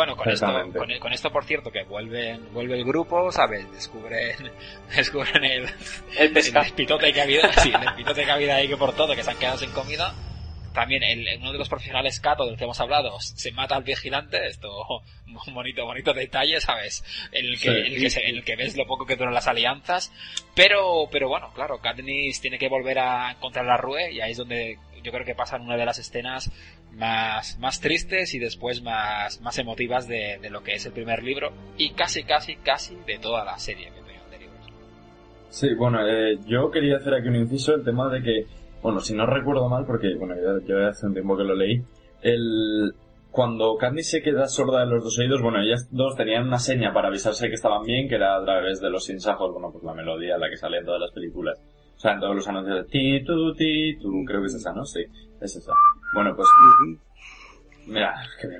Bueno, 0.00 0.16
con 0.16 0.30
esto, 0.30 0.46
con, 0.76 0.98
con 0.98 1.12
esto, 1.12 1.30
por 1.30 1.44
cierto, 1.44 1.70
que 1.70 1.82
vuelven, 1.84 2.52
vuelve 2.54 2.76
el 2.78 2.84
grupo, 2.84 3.30
¿sabes? 3.30 3.70
Descubren, 3.70 4.34
descubren 4.96 5.44
el, 5.44 5.68
El 6.18 6.32
pescado. 6.32 6.60
el 6.64 6.64
despitote 6.70 7.12
que 7.12 7.20
ha 7.20 7.24
habido, 7.24 7.42
sí, 7.62 7.70
el 7.74 7.80
despitote 7.80 8.24
que 8.24 8.30
ha 8.30 8.34
habido 8.34 8.54
ahí 8.54 8.66
que 8.66 8.76
por 8.78 8.94
todo, 8.96 9.14
que 9.14 9.22
se 9.22 9.30
han 9.30 9.36
quedado 9.38 9.58
sin 9.58 9.70
comida. 9.72 10.14
También 10.72 11.02
el, 11.02 11.26
uno 11.40 11.50
de 11.52 11.58
los 11.58 11.68
profesionales 11.68 12.20
Cato 12.20 12.46
del 12.46 12.56
que 12.56 12.62
hemos 12.62 12.80
hablado 12.80 13.18
se 13.20 13.50
mata 13.52 13.74
al 13.76 13.82
vigilante, 13.82 14.46
esto, 14.46 14.70
un 15.26 15.52
bonito, 15.54 15.84
bonito 15.84 16.14
detalle, 16.14 16.60
¿sabes? 16.60 17.04
En 17.32 17.44
el 17.44 17.58
que, 17.60 17.68
Sí. 17.68 17.68
en 17.68 17.86
el 17.86 18.00
que, 18.00 18.10
se- 18.10 18.26
en 18.28 18.36
el 18.36 18.44
que 18.44 18.56
ves 18.56 18.76
lo 18.76 18.86
poco 18.86 19.04
que 19.04 19.16
duran 19.16 19.34
las 19.34 19.48
alianzas. 19.48 20.12
Pero, 20.54 21.08
pero 21.10 21.28
bueno, 21.28 21.52
claro, 21.54 21.80
Katniss 21.80 22.40
tiene 22.40 22.58
que 22.58 22.68
volver 22.68 23.00
a 23.00 23.32
encontrar 23.32 23.66
la 23.66 23.76
Rue 23.76 24.12
y 24.12 24.20
ahí 24.20 24.30
es 24.32 24.38
donde 24.38 24.78
yo 25.02 25.10
creo 25.12 25.24
que 25.24 25.34
pasan 25.34 25.62
una 25.62 25.76
de 25.76 25.86
las 25.86 25.98
escenas 25.98 26.50
más, 26.96 27.58
más 27.58 27.80
tristes 27.80 28.34
y 28.34 28.38
después 28.38 28.82
más, 28.82 29.40
más 29.40 29.58
emotivas 29.58 30.08
de, 30.08 30.38
de 30.40 30.50
lo 30.50 30.62
que 30.62 30.74
es 30.74 30.86
el 30.86 30.92
primer 30.92 31.22
libro 31.22 31.50
y 31.76 31.92
casi, 31.92 32.24
casi, 32.24 32.56
casi 32.56 32.96
de 33.06 33.18
toda 33.18 33.44
la 33.44 33.58
serie, 33.58 33.90
mi 33.90 34.00
opinión, 34.00 34.30
de 34.30 34.38
libros. 34.38 34.66
Sí, 35.48 35.74
bueno, 35.74 36.06
eh, 36.06 36.38
yo 36.46 36.70
quería 36.70 36.96
hacer 36.96 37.14
aquí 37.14 37.28
un 37.28 37.36
inciso, 37.36 37.74
el 37.74 37.84
tema 37.84 38.10
de 38.10 38.22
que, 38.22 38.46
bueno, 38.82 39.00
si 39.00 39.14
no 39.14 39.26
recuerdo 39.26 39.68
mal, 39.68 39.84
porque, 39.86 40.14
bueno, 40.16 40.34
yo, 40.66 40.86
hace 40.86 41.06
un 41.06 41.12
tiempo 41.12 41.36
que 41.36 41.44
lo 41.44 41.54
leí, 41.54 41.82
el, 42.22 42.92
cuando 43.30 43.76
Katniss 43.76 44.10
se 44.10 44.22
queda 44.22 44.46
sorda 44.46 44.80
de 44.80 44.86
los 44.86 45.04
dos 45.04 45.18
oídos, 45.18 45.40
bueno, 45.40 45.60
ellas 45.60 45.88
dos 45.90 46.16
tenían 46.16 46.46
una 46.46 46.58
seña 46.58 46.92
para 46.92 47.08
avisarse 47.08 47.48
que 47.48 47.54
estaban 47.54 47.82
bien, 47.84 48.08
que 48.08 48.16
era 48.16 48.36
a 48.36 48.44
través 48.44 48.80
de 48.80 48.90
los 48.90 49.04
sinsajos, 49.04 49.52
bueno, 49.52 49.70
pues 49.72 49.84
la 49.84 49.94
melodía, 49.94 50.36
la 50.36 50.50
que 50.50 50.56
sale 50.56 50.78
en 50.78 50.84
todas 50.84 51.00
las 51.00 51.12
películas. 51.12 51.58
O 51.96 52.00
sea, 52.00 52.14
en 52.14 52.20
todos 52.20 52.34
los 52.34 52.48
anuncios 52.48 52.78
de 52.78 52.84
ti, 52.84 53.24
tu, 53.24 53.54
ti, 53.54 53.98
tu, 53.98 54.24
creo 54.24 54.40
que 54.40 54.46
es 54.46 54.54
esa, 54.54 54.72
¿no? 54.72 54.84
Sí, 54.84 55.04
es 55.40 55.56
esa. 55.56 55.72
Bueno, 56.14 56.34
pues... 56.36 56.48
Mira, 57.86 58.14
que 58.40 58.46
me. 58.46 58.56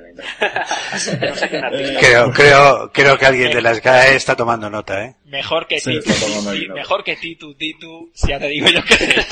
Creo, 2.01 2.33
creo, 2.33 2.91
creo 2.93 3.19
que 3.19 3.27
alguien 3.27 3.53
de 3.53 3.61
las 3.63 3.81
GAE 3.83 4.17
está 4.17 4.35
tomando 4.35 4.71
nota, 4.71 5.05
¿eh? 5.05 5.17
Mejor 5.27 5.67
que 5.67 5.79
Sí, 5.79 6.01
Titu, 6.01 6.73
mejor 6.75 7.05
que 7.05 7.17
Titu, 7.17 7.55
Titu, 7.55 8.11
si 8.15 8.29
ya 8.29 8.39
te 8.41 8.49
digo 8.49 8.67
yo 8.69 8.81
que 8.83 8.95
es. 8.95 9.29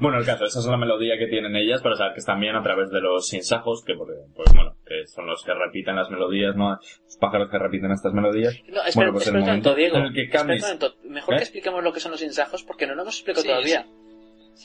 bueno, 0.00 0.18
el 0.18 0.24
caso, 0.24 0.44
esa 0.46 0.60
es 0.60 0.66
la 0.66 0.76
melodía 0.76 1.18
que 1.18 1.26
tienen 1.26 1.54
ellas 1.56 1.82
para 1.82 1.96
saber 1.96 2.14
que 2.14 2.20
están 2.20 2.40
bien 2.40 2.54
a 2.56 2.62
través 2.62 2.90
de 2.90 3.00
los 3.00 3.28
sinsajos, 3.28 3.82
que 3.84 3.94
por- 3.94 4.08
pues 4.34 4.48
bueno, 4.54 4.76
que 4.86 5.06
son 5.06 5.26
los 5.26 5.42
que 5.44 5.52
repiten 5.52 5.96
las 5.96 6.08
melodías, 6.10 6.54
¿no? 6.56 6.70
Los 6.70 7.16
pájaros 7.20 7.50
que 7.50 7.58
repiten 7.58 7.90
estas 7.90 8.12
melodías. 8.14 8.54
No, 8.68 8.76
espera, 8.84 8.92
bueno, 8.94 9.12
pues 9.12 9.24
espera 9.26 9.38
el 9.38 9.42
un 9.42 9.48
momento 9.48 9.70
momento, 9.70 9.74
Diego. 9.74 9.96
en 9.98 10.04
el 10.04 10.14
que 10.14 10.22
Espera 10.22 10.42
un 10.42 10.46
Katniss... 10.48 10.62
momento. 10.62 10.94
Mejor 11.04 11.34
¿Eh? 11.34 11.36
que 11.38 11.42
expliquemos 11.42 11.84
lo 11.84 11.92
que 11.92 12.00
son 12.00 12.12
los 12.12 12.22
insajos 12.22 12.62
porque 12.62 12.86
no 12.86 12.94
lo 12.94 13.02
hemos 13.02 13.14
explicado 13.16 13.42
Sí, 13.42 13.48
todavía. 13.48 13.82
Sí, 13.82 14.03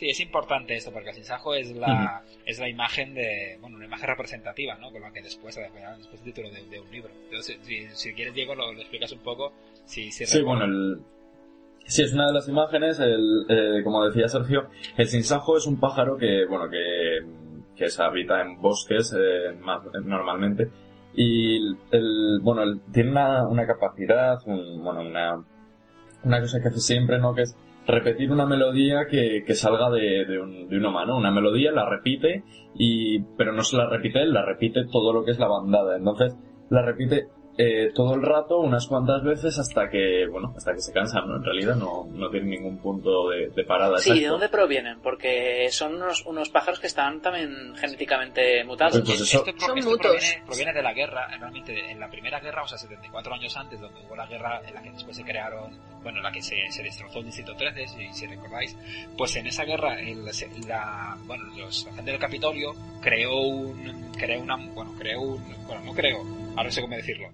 es 0.09 0.19
importante 0.19 0.75
esto, 0.75 0.91
porque 0.91 1.09
el 1.09 1.15
sinsajo 1.15 1.53
es 1.55 1.75
la, 1.75 2.23
es 2.45 2.59
la 2.59 2.69
imagen 2.69 3.13
de, 3.13 3.57
bueno, 3.59 3.77
una 3.77 3.85
imagen 3.85 4.07
representativa, 4.07 4.75
¿no? 4.75 4.91
Con 4.91 5.01
la 5.01 5.11
que 5.11 5.21
después, 5.21 5.55
después 5.55 6.19
el 6.21 6.25
título 6.25 6.49
de, 6.51 6.63
de 6.67 6.79
un 6.79 6.91
libro. 6.91 7.11
Entonces, 7.25 7.57
si, 7.63 7.87
si 7.89 8.13
quieres, 8.13 8.33
Diego, 8.33 8.53
lo, 8.55 8.71
lo 8.71 8.79
explicas 8.79 9.11
un 9.11 9.19
poco, 9.19 9.51
si, 9.85 10.11
si 10.11 10.25
Sí, 10.25 10.41
bueno, 10.41 10.65
el... 10.65 10.99
Sí, 11.85 12.03
es 12.03 12.13
una 12.13 12.27
de 12.27 12.33
las 12.33 12.47
imágenes, 12.47 12.99
el, 12.99 13.45
eh, 13.49 13.81
como 13.83 14.05
decía 14.05 14.27
Sergio, 14.27 14.69
el 14.95 15.07
sinsajo 15.07 15.57
es 15.57 15.65
un 15.65 15.79
pájaro 15.79 16.17
que, 16.17 16.45
bueno, 16.47 16.69
que, 16.69 17.19
que 17.75 17.89
se 17.89 18.03
habita 18.03 18.41
en 18.41 18.61
bosques 18.61 19.11
eh, 19.17 19.53
más, 19.59 19.81
normalmente 20.03 20.69
y 21.15 21.57
el, 21.91 22.39
bueno, 22.43 22.61
el- 22.61 22.81
tiene 22.93 23.09
una, 23.09 23.47
una 23.47 23.65
capacidad, 23.65 24.37
un- 24.45 24.83
bueno, 24.83 25.01
una, 25.01 25.43
una 26.23 26.39
cosa 26.41 26.61
que 26.61 26.67
hace 26.67 26.79
siempre, 26.79 27.17
¿no? 27.17 27.33
Que 27.33 27.41
es 27.43 27.55
repetir 27.89 28.31
una 28.31 28.45
melodía 28.45 29.07
que, 29.09 29.43
que 29.45 29.53
salga 29.55 29.89
de, 29.89 30.25
de, 30.25 30.39
un, 30.39 30.67
de 30.67 30.77
una 30.77 30.91
mano. 30.91 31.17
Una 31.17 31.31
melodía 31.31 31.71
la 31.71 31.89
repite 31.89 32.43
y, 32.75 33.19
pero 33.37 33.51
no 33.51 33.63
se 33.63 33.77
la 33.77 33.89
repite 33.89 34.21
él, 34.21 34.33
la 34.33 34.45
repite 34.45 34.85
todo 34.91 35.13
lo 35.13 35.23
que 35.23 35.31
es 35.31 35.39
la 35.39 35.47
bandada. 35.47 35.97
Entonces, 35.97 36.37
la 36.69 36.83
repite 36.83 37.27
eh, 37.61 37.91
todo 37.93 38.15
el 38.15 38.21
rato, 38.21 38.57
unas 38.59 38.87
cuantas 38.87 39.21
veces 39.21 39.59
hasta 39.59 39.89
que, 39.89 40.25
bueno, 40.31 40.53
hasta 40.55 40.73
que 40.73 40.79
se 40.79 40.93
cansan, 40.93 41.27
¿no? 41.27 41.35
En 41.35 41.43
realidad 41.43 41.75
no, 41.75 42.07
no 42.09 42.29
tiene 42.29 42.51
ningún 42.57 42.77
punto 42.77 43.27
de, 43.29 43.49
de 43.49 43.63
parada. 43.65 43.97
Sí, 43.97 44.11
¿de 44.11 44.15
exacto. 44.15 44.31
dónde 44.31 44.47
provienen? 44.49 44.99
Porque 45.01 45.67
son 45.69 45.95
unos, 45.95 46.25
unos 46.25 46.47
pájaros 46.49 46.79
que 46.79 46.87
están 46.87 47.21
también 47.21 47.75
genéticamente 47.75 48.63
mutados. 48.63 49.01
Pues 49.05 49.19
eso- 49.19 49.39
Esto, 49.39 49.51
pro- 49.57 49.67
Son 49.67 49.77
esto 49.77 49.89
mutos. 49.91 50.07
Proviene, 50.11 50.43
proviene 50.45 50.73
de 50.73 50.81
la 50.81 50.93
guerra, 50.93 51.27
realmente 51.37 51.73
de- 51.73 51.91
en 51.91 51.99
la 51.99 52.09
primera 52.09 52.39
guerra, 52.39 52.63
o 52.63 52.67
sea, 52.67 52.77
74 52.77 53.33
años 53.33 53.57
antes, 53.57 53.79
donde 53.81 53.99
hubo 54.07 54.15
la 54.15 54.25
guerra 54.25 54.61
en 54.65 54.73
la 54.73 54.81
que 54.81 54.91
después 54.91 55.17
se 55.17 55.23
crearon, 55.25 55.77
bueno, 56.01 56.19
en 56.19 56.23
la 56.23 56.31
que 56.31 56.41
se, 56.41 56.55
se 56.71 56.81
destrozó 56.81 57.19
el 57.19 57.25
Distrito 57.25 57.53
13, 57.57 57.87
si, 57.89 58.13
si 58.13 58.25
recordáis, 58.27 58.77
pues 59.17 59.35
en 59.35 59.47
esa 59.47 59.65
guerra, 59.65 59.99
el, 59.99 60.23
la, 60.65 61.17
bueno, 61.25 61.43
los, 61.57 61.85
la 61.87 61.93
gente 61.93 62.11
del 62.11 62.19
Capitolio 62.21 62.71
creó 63.01 63.37
un, 63.41 64.11
creó 64.17 64.41
una, 64.41 64.55
bueno, 64.73 64.93
creó 64.97 65.21
un, 65.21 65.43
bueno, 65.67 65.81
no 65.83 65.93
creó, 65.93 66.19
ahora 66.51 66.63
no 66.63 66.71
sé 66.71 66.81
cómo 66.81 66.95
decirlo, 66.95 67.27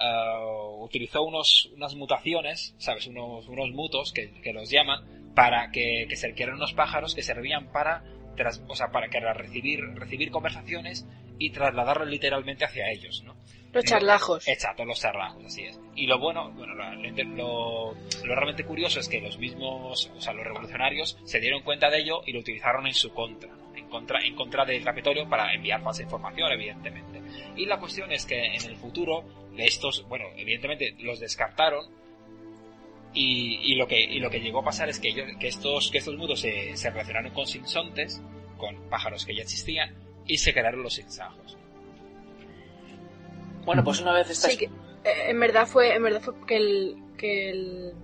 ah, 0.00 0.40
utilizó 0.78 1.22
unos, 1.22 1.70
unas 1.76 1.94
mutaciones, 1.94 2.74
¿sabes? 2.78 3.06
Unos, 3.06 3.46
unos 3.48 3.70
mutos 3.70 4.12
que, 4.12 4.30
que 4.42 4.52
los 4.52 4.70
llaman, 4.70 5.32
para 5.34 5.70
que, 5.70 6.06
que 6.08 6.16
se 6.16 6.34
que 6.34 6.42
eran 6.42 6.56
unos 6.56 6.72
pájaros 6.74 7.14
que 7.14 7.22
servían 7.22 7.70
para 7.70 8.02
tras- 8.36 8.62
o 8.68 8.74
sea, 8.74 8.88
para 8.90 9.08
que 9.08 9.18
era 9.18 9.32
recibir, 9.34 9.80
recibir 9.94 10.30
conversaciones 10.30 11.06
y 11.38 11.50
trasladarlas 11.50 12.08
literalmente 12.08 12.64
hacia 12.64 12.90
ellos, 12.90 13.22
¿no? 13.24 13.34
Los 13.72 13.84
charlajos. 13.84 14.48
Exacto, 14.48 14.84
los 14.84 15.00
charlajos, 15.00 15.44
así 15.44 15.62
es. 15.62 15.78
Y 15.94 16.06
lo 16.06 16.18
bueno, 16.18 16.50
bueno, 16.52 16.74
lo, 16.74 16.92
lo- 17.36 17.94
lo 18.24 18.34
realmente 18.34 18.64
curioso 18.64 18.98
es 18.98 19.08
que 19.08 19.20
los 19.20 19.38
mismos, 19.38 20.10
o 20.16 20.20
sea, 20.20 20.32
los 20.32 20.44
revolucionarios 20.44 21.16
se 21.24 21.38
dieron 21.38 21.62
cuenta 21.62 21.88
de 21.88 21.98
ello 22.00 22.22
y 22.26 22.32
lo 22.32 22.40
utilizaron 22.40 22.86
en 22.88 22.94
su 22.94 23.12
contra, 23.14 23.48
¿no? 23.54 23.74
En 23.76 23.88
contra, 23.88 24.20
en 24.24 24.34
contra 24.34 24.64
del 24.64 24.82
Capitolio 24.84 25.28
para 25.28 25.54
enviar 25.54 25.80
falsa 25.82 26.02
información, 26.02 26.50
evidentemente. 26.52 27.20
Y 27.56 27.66
la 27.66 27.78
cuestión 27.78 28.10
es 28.12 28.26
que 28.26 28.44
en 28.56 28.62
el 28.64 28.76
futuro, 28.76 29.24
estos, 29.56 30.06
bueno, 30.08 30.26
evidentemente 30.36 30.94
los 30.98 31.20
descartaron 31.20 31.86
y, 33.12 33.72
y 33.72 33.74
lo 33.74 33.86
que, 33.86 34.00
y 34.00 34.20
lo 34.20 34.30
que 34.30 34.40
llegó 34.40 34.60
a 34.60 34.64
pasar 34.64 34.88
es 34.88 35.00
que, 35.00 35.08
ellos, 35.08 35.26
que 35.38 35.48
estos, 35.48 35.90
que 35.90 35.98
estos 35.98 36.16
mudos 36.16 36.40
se, 36.40 36.76
se 36.76 36.90
relacionaron 36.90 37.32
con 37.32 37.46
sinsontes, 37.46 38.22
con 38.56 38.76
pájaros 38.88 39.26
que 39.26 39.34
ya 39.34 39.42
existían, 39.42 39.94
y 40.26 40.38
se 40.38 40.54
quedaron 40.54 40.82
los 40.82 40.94
sinsajos. 40.94 41.56
Bueno, 43.64 43.82
pues 43.84 44.00
una 44.00 44.12
vez 44.12 44.30
estás... 44.30 44.52
Sí, 44.52 44.58
que, 44.58 44.64
eh, 44.64 45.30
en 45.30 45.40
verdad 45.40 45.66
fue, 45.66 45.94
en 45.94 46.02
verdad 46.02 46.20
fue 46.20 46.34
que 46.46 46.56
el, 46.56 46.96
que 47.18 47.50
el, 47.50 47.94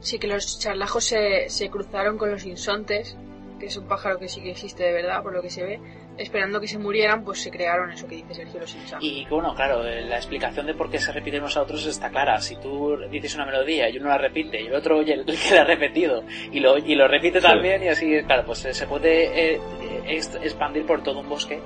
sí 0.00 0.18
que 0.18 0.26
los 0.26 0.58
charlajos 0.58 1.04
se, 1.04 1.48
se 1.48 1.70
cruzaron 1.70 2.18
con 2.18 2.30
los 2.30 2.44
insontes, 2.44 3.16
que 3.58 3.66
es 3.66 3.76
un 3.76 3.86
pájaro 3.86 4.18
que 4.18 4.28
sí 4.28 4.42
que 4.42 4.50
existe 4.50 4.82
de 4.82 4.92
verdad, 4.92 5.22
por 5.22 5.32
lo 5.32 5.42
que 5.42 5.50
se 5.50 5.62
ve, 5.62 5.80
esperando 6.18 6.60
que 6.60 6.68
se 6.68 6.78
murieran, 6.78 7.24
pues 7.24 7.40
se 7.40 7.50
crearon 7.50 7.90
eso 7.90 8.06
que 8.06 8.16
dice 8.16 8.34
Sergio 8.34 8.60
los 8.60 8.74
hinchas. 8.74 8.98
Y 9.02 9.26
bueno, 9.30 9.54
claro, 9.54 9.86
eh, 9.86 10.02
la 10.02 10.16
explicación 10.16 10.66
de 10.66 10.74
por 10.74 10.90
qué 10.90 10.98
se 10.98 11.12
repiten 11.12 11.40
unos 11.40 11.56
a 11.56 11.62
otros 11.62 11.86
está 11.86 12.10
clara. 12.10 12.40
Si 12.40 12.56
tú 12.56 12.96
dices 13.10 13.34
una 13.34 13.46
melodía 13.46 13.88
y 13.88 13.96
uno 13.98 14.08
la 14.08 14.18
repite 14.18 14.60
y 14.60 14.66
el 14.66 14.74
otro 14.74 14.98
oye 14.98 15.14
el 15.14 15.24
que 15.24 15.54
la 15.54 15.62
ha 15.62 15.64
repetido 15.64 16.24
y 16.52 16.60
lo, 16.60 16.76
y 16.78 16.94
lo 16.94 17.08
repite 17.08 17.40
también 17.40 17.82
y 17.82 17.88
así, 17.88 18.22
claro, 18.26 18.44
pues 18.44 18.64
eh, 18.66 18.74
se 18.74 18.86
puede 18.86 19.54
eh, 19.54 19.60
ex- 20.06 20.34
expandir 20.42 20.84
por 20.86 21.02
todo 21.02 21.20
un 21.20 21.28
bosque 21.28 21.60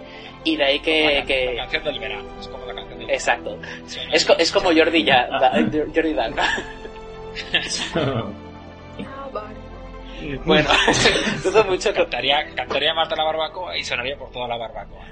y 0.44 0.56
de 0.56 0.64
ahí 0.64 0.80
que... 0.80 1.14
La 1.20 1.26
que... 1.26 1.56
canción 1.56 1.84
del 1.84 1.98
verano, 1.98 2.28
es 2.40 2.48
como 2.48 2.66
la 2.66 2.74
canción 2.74 2.98
del 3.00 3.10
Exacto. 3.10 3.58
Es, 4.12 4.24
co- 4.24 4.36
es 4.38 4.52
como 4.52 4.72
Jordi 4.72 5.04
ya, 5.04 5.26
da- 5.40 5.52
Jordi 5.94 6.14
Dan. 6.14 6.34
Bueno, 10.44 10.68
dudo 11.44 11.64
mucho 11.64 11.92
que... 11.92 12.00
Cantaría, 12.00 12.54
cantaría 12.54 12.94
Marta 12.94 13.16
la 13.16 13.24
barbacoa 13.24 13.76
y 13.76 13.84
sonaría 13.84 14.16
por 14.16 14.30
toda 14.30 14.48
la 14.48 14.56
barbacoa. 14.56 15.04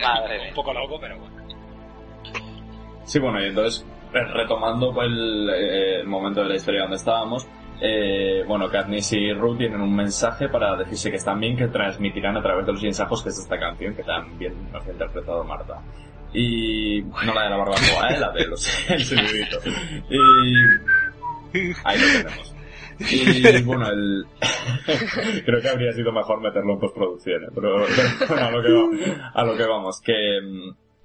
Madre 0.00 0.38
mía. 0.38 0.48
Un 0.48 0.54
poco 0.54 0.72
loco, 0.72 0.98
pero 1.00 1.18
bueno. 1.18 1.36
Sí, 3.04 3.18
bueno, 3.18 3.42
y 3.42 3.48
entonces, 3.48 3.84
eh, 4.14 4.24
retomando 4.32 4.94
el, 5.02 5.50
eh, 5.50 6.00
el 6.00 6.06
momento 6.06 6.42
de 6.42 6.48
la 6.48 6.54
historia 6.56 6.82
donde 6.82 6.96
estábamos, 6.96 7.46
eh, 7.84 8.44
bueno, 8.46 8.68
Katniss 8.70 9.12
y 9.12 9.32
Ruth 9.32 9.58
tienen 9.58 9.80
un 9.80 9.94
mensaje 9.94 10.48
para 10.48 10.76
decirse 10.76 11.10
que 11.10 11.16
están 11.16 11.40
bien, 11.40 11.56
que 11.56 11.66
transmitirán 11.66 12.36
a 12.36 12.42
través 12.42 12.64
de 12.64 12.72
los 12.72 12.84
insajos 12.84 13.24
que 13.24 13.30
es 13.30 13.38
esta 13.40 13.58
canción, 13.58 13.96
que 13.96 14.04
también 14.04 14.54
nos 14.72 14.86
ha 14.86 14.92
interpretado 14.92 15.42
Marta. 15.42 15.82
Y, 16.32 17.02
no 17.02 17.34
la 17.34 17.42
de 17.42 17.50
la 17.50 17.56
barbacoa, 17.56 18.08
eh, 18.08 18.20
la 18.20 18.30
de 18.30 18.46
los, 18.46 18.90
el 18.90 19.04
sonidito. 19.04 19.58
Y, 20.08 21.72
ahí 21.82 21.98
lo 21.98 22.06
tenemos. 22.06 22.51
Y 23.10 23.62
bueno, 23.64 23.88
el... 23.90 24.24
creo 25.44 25.60
que 25.60 25.68
habría 25.68 25.92
sido 25.92 26.12
mejor 26.12 26.40
meterlo 26.40 26.74
en 26.74 26.78
postproducción, 26.80 27.44
¿eh? 27.44 27.48
pero, 27.54 27.84
pero 27.86 28.28
bueno, 28.28 28.46
a 28.46 28.50
lo 28.50 28.62
que, 28.62 28.72
va- 28.72 29.28
a 29.34 29.44
lo 29.44 29.56
que 29.56 29.66
vamos, 29.66 30.00
que, 30.00 30.40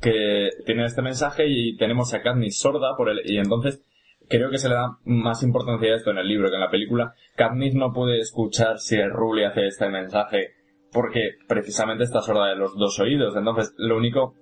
que 0.02 0.49
tiene 0.65 0.86
este 0.86 1.02
mensaje 1.02 1.45
y 1.48 1.76
tenemos 1.78 2.14
a 2.14 2.22
Katniss 2.22 2.60
sorda 2.60 2.95
por 2.98 3.10
el, 3.10 3.22
y 3.26 3.38
entonces 3.38 3.84
creo 4.30 4.49
que 4.49 4.57
se 4.57 4.68
le 4.69 4.76
da 4.76 4.98
más 5.06 5.41
importancia 5.44 5.94
a 5.94 5.95
esto 5.95 6.11
en 6.11 6.18
el 6.18 6.28
libro 6.28 6.49
que 6.49 6.56
en 6.56 6.61
la 6.61 6.69
película. 6.72 7.14
Katniss 7.36 7.76
no 7.76 7.94
puede 7.94 8.19
escuchar 8.19 8.78
si 8.80 8.95
el 8.95 9.11
Ru 9.11 9.34
le 9.34 9.45
hace 9.45 9.68
este 9.68 9.90
mensaje 9.90 10.52
porque 10.91 11.32
precisamente 11.48 12.03
está 12.03 12.22
sorda 12.22 12.48
de 12.48 12.56
los 12.56 12.76
dos 12.78 12.99
oídos, 12.99 13.36
entonces 13.36 13.74
lo 13.78 13.98
único 13.98 14.36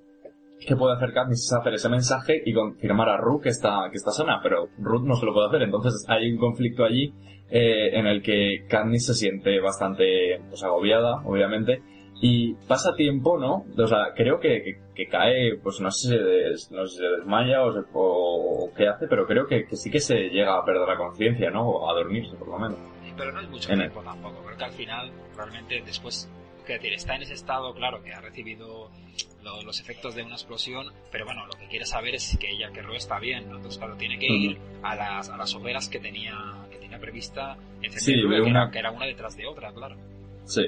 que 0.65 0.75
puede 0.75 0.95
hacer 0.95 1.11
Katniss 1.11 1.45
es 1.45 1.53
hacer 1.53 1.73
ese 1.73 1.89
mensaje 1.89 2.41
y 2.45 2.53
confirmar 2.53 3.09
a 3.09 3.17
Ruth 3.17 3.41
que 3.43 3.49
está, 3.49 3.89
que 3.91 3.97
está 3.97 4.11
sana, 4.11 4.39
pero 4.41 4.69
Ruth 4.77 5.03
no 5.03 5.15
se 5.15 5.25
lo 5.25 5.33
puede 5.33 5.47
hacer, 5.47 5.63
entonces 5.63 6.05
hay 6.07 6.31
un 6.31 6.37
conflicto 6.37 6.85
allí 6.85 7.13
eh, 7.49 7.91
en 7.97 8.07
el 8.07 8.21
que 8.21 8.65
Katniss 8.67 9.05
se 9.07 9.13
siente 9.13 9.59
bastante 9.59 10.39
pues, 10.49 10.63
agobiada, 10.63 11.21
obviamente, 11.25 11.81
y 12.21 12.53
pasa 12.67 12.95
tiempo, 12.95 13.37
¿no? 13.37 13.65
O 13.77 13.87
sea, 13.87 14.13
creo 14.15 14.39
que, 14.39 14.63
que, 14.63 14.77
que 14.95 15.07
cae, 15.07 15.57
pues 15.61 15.79
no 15.81 15.91
sé, 15.91 16.07
si 16.07 16.13
se 16.15 16.23
des- 16.23 16.71
no 16.71 16.85
sé 16.87 16.93
si 16.95 16.97
se 17.03 17.09
desmaya 17.09 17.61
o, 17.63 17.73
se- 17.73 17.87
o- 17.93 18.65
o 18.65 18.73
qué 18.73 18.87
hace, 18.87 19.07
pero 19.07 19.27
creo 19.27 19.45
que, 19.47 19.65
que 19.65 19.75
sí 19.75 19.91
que 19.91 19.99
se 19.99 20.29
llega 20.29 20.57
a 20.57 20.63
perder 20.65 20.87
la 20.87 20.97
conciencia, 20.97 21.51
¿no? 21.51 21.67
O 21.67 21.89
a 21.89 21.93
dormirse, 21.93 22.35
por 22.37 22.47
lo 22.47 22.57
menos. 22.57 22.77
Pero 23.17 23.31
no 23.31 23.41
es 23.41 23.49
mucho 23.49 23.71
En 23.71 23.81
el- 23.81 23.91
tiempo 23.91 24.01
tampoco. 24.09 24.41
Creo 24.45 24.57
que 24.57 24.63
al 24.65 24.71
final, 24.71 25.11
realmente, 25.37 25.81
después, 25.85 26.29
que 26.65 26.73
decir, 26.73 26.93
está 26.93 27.15
en 27.15 27.21
ese 27.23 27.33
estado, 27.33 27.73
claro, 27.75 28.01
que 28.03 28.11
ha 28.13 28.21
recibido 28.21 28.89
lo- 29.43 29.61
los 29.61 29.79
efectos 29.79 30.15
de 30.15 30.23
una 30.23 30.33
explosión, 30.35 30.87
pero 31.11 31.25
bueno, 31.25 31.45
lo 31.45 31.53
que 31.53 31.67
quiere 31.67 31.85
saber 31.85 32.15
es 32.15 32.35
que 32.39 32.49
ella, 32.49 32.71
que 32.73 32.81
Ro 32.81 32.95
está 32.95 33.19
bien, 33.19 33.47
¿no? 33.49 33.57
Entonces, 33.57 33.77
claro, 33.77 33.95
tiene 33.97 34.17
que 34.17 34.25
ir 34.25 34.57
a 34.81 34.95
las, 34.95 35.29
a 35.29 35.37
las 35.37 35.53
hogueras 35.53 35.87
que 35.89 35.99
tenía, 35.99 36.33
tenía 36.95 36.99
prevista 37.01 37.55
encender 37.81 38.01
Sí, 38.01 38.23
una- 38.23 38.63
era, 38.63 38.71
que 38.71 38.79
era 38.79 38.91
una 38.91 39.05
detrás 39.05 39.35
de 39.37 39.45
otra, 39.45 39.71
claro. 39.73 39.95
Sí. 40.45 40.63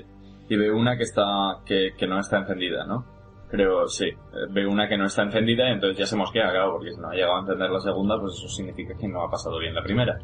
Y 0.50 0.56
veo 0.56 0.78
una 0.78 0.96
que 0.98 1.04
está, 1.04 1.24
que, 1.66 1.92
que 1.98 2.08
no 2.08 2.20
está 2.20 2.38
encendida, 2.38 2.86
¿no? 2.86 3.06
Creo, 3.50 3.88
sí. 3.88 4.06
Eh, 4.08 4.16
Veo 4.50 4.70
una 4.70 4.88
que 4.90 4.98
no 4.98 5.06
está 5.06 5.24
encendida 5.24 5.70
y 5.70 5.74
entonces 5.74 5.98
ya 5.98 6.06
se 6.06 6.16
mosquea, 6.18 6.50
claro, 6.52 6.74
porque 6.74 6.92
si 6.92 7.00
no 7.00 7.10
ha 7.10 7.14
llegado 7.14 7.38
a 7.38 7.42
encender 7.42 7.70
la 7.70 7.80
segunda, 7.80 8.20
pues 8.20 8.34
eso 8.36 8.48
significa 8.50 8.94
que 8.98 9.08
no 9.08 9.24
ha 9.24 9.32
pasado 9.32 9.58
bien 9.60 9.74
la 9.74 9.84
primera. 9.84 10.18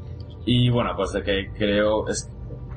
Y 0.45 0.69
bueno, 0.69 0.93
pues 0.95 1.13
de 1.13 1.23
que 1.23 1.49
creo, 1.57 2.05
es, 2.09 2.29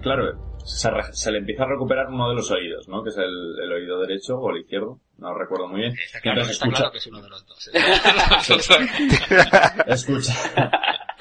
claro, 0.03 0.35
se, 0.59 0.89
re- 0.91 1.13
se 1.13 1.33
le 1.33 1.39
empieza 1.39 1.65
a 1.65 1.69
recuperar 1.69 2.07
uno 2.09 2.29
de 2.29 2.37
los 2.37 2.49
oídos, 2.53 2.89
¿no? 2.89 3.03
Que 3.03 3.09
es 3.11 3.19
el, 3.19 3.59
el 3.61 3.73
oído 3.73 4.01
derecho 4.01 4.39
o 4.39 4.51
el 4.51 4.59
izquierdo, 4.63 5.01
no 5.19 5.33
lo 5.33 5.39
recuerdo 5.39 5.67
muy 5.69 5.81
bien. 5.81 5.93
Está 5.95 6.21
claro, 6.21 6.41
entonces 6.43 6.57
está 6.57 6.67
escucha, 6.67 6.79
claro 6.83 6.93
que 6.93 6.99
es 6.99 7.07
uno 7.09 7.23
de 7.23 7.29
los 7.29 7.47
dos. 7.47 7.71
¿eh? 7.75 7.79
escucha, 9.87 10.33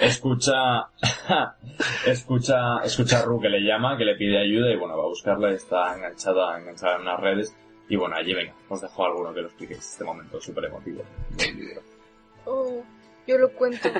escucha, 0.05 0.87
escucha, 2.05 2.79
escucha 2.83 3.19
a 3.19 3.21
Ru 3.23 3.39
que 3.39 3.49
le 3.49 3.61
llama, 3.61 3.97
que 3.97 4.05
le 4.05 4.15
pide 4.15 4.37
ayuda 4.39 4.71
y 4.71 4.77
bueno, 4.77 4.97
va 4.97 5.03
a 5.03 5.07
buscarla, 5.07 5.51
está 5.51 5.95
enganchada, 5.95 6.59
enganchada 6.59 6.95
en 6.95 7.01
unas 7.01 7.19
redes 7.19 7.55
y 7.89 7.95
bueno, 7.95 8.15
allí 8.15 8.33
venga, 8.33 8.53
os 8.69 8.81
dejo 8.81 9.05
alguno 9.05 9.33
que 9.33 9.41
lo 9.41 9.47
expliquéis 9.47 9.79
este 9.79 10.03
momento 10.03 10.39
súper 10.41 10.65
emotivo. 10.65 11.03
Oh, 12.45 12.83
yo 13.27 13.37
lo 13.37 13.51
cuento. 13.53 13.89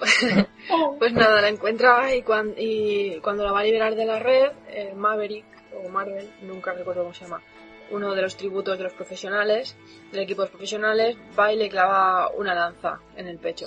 pues 0.98 1.12
nada, 1.12 1.42
la 1.42 1.48
encuentra 1.48 2.14
y, 2.14 2.22
cuan- 2.22 2.54
y 2.56 3.18
cuando 3.20 3.44
la 3.44 3.52
va 3.52 3.60
a 3.60 3.64
liberar 3.64 3.94
de 3.94 4.06
la 4.06 4.18
red, 4.18 4.50
eh, 4.68 4.94
Maverick, 4.96 5.44
o 5.84 5.88
Marvel, 5.90 6.28
nunca 6.42 6.72
recuerdo 6.72 7.02
cómo 7.02 7.14
se 7.14 7.24
llama, 7.24 7.42
uno 7.90 8.14
de 8.14 8.22
los 8.22 8.36
tributos 8.36 8.78
de 8.78 8.84
los 8.84 8.92
profesionales, 8.94 9.76
del 10.10 10.22
equipo 10.22 10.40
de 10.42 10.46
los 10.46 10.50
profesionales, 10.52 11.16
va 11.38 11.52
y 11.52 11.56
le 11.58 11.68
clava 11.68 12.30
una 12.30 12.54
lanza 12.54 12.98
en 13.16 13.28
el 13.28 13.38
pecho. 13.38 13.66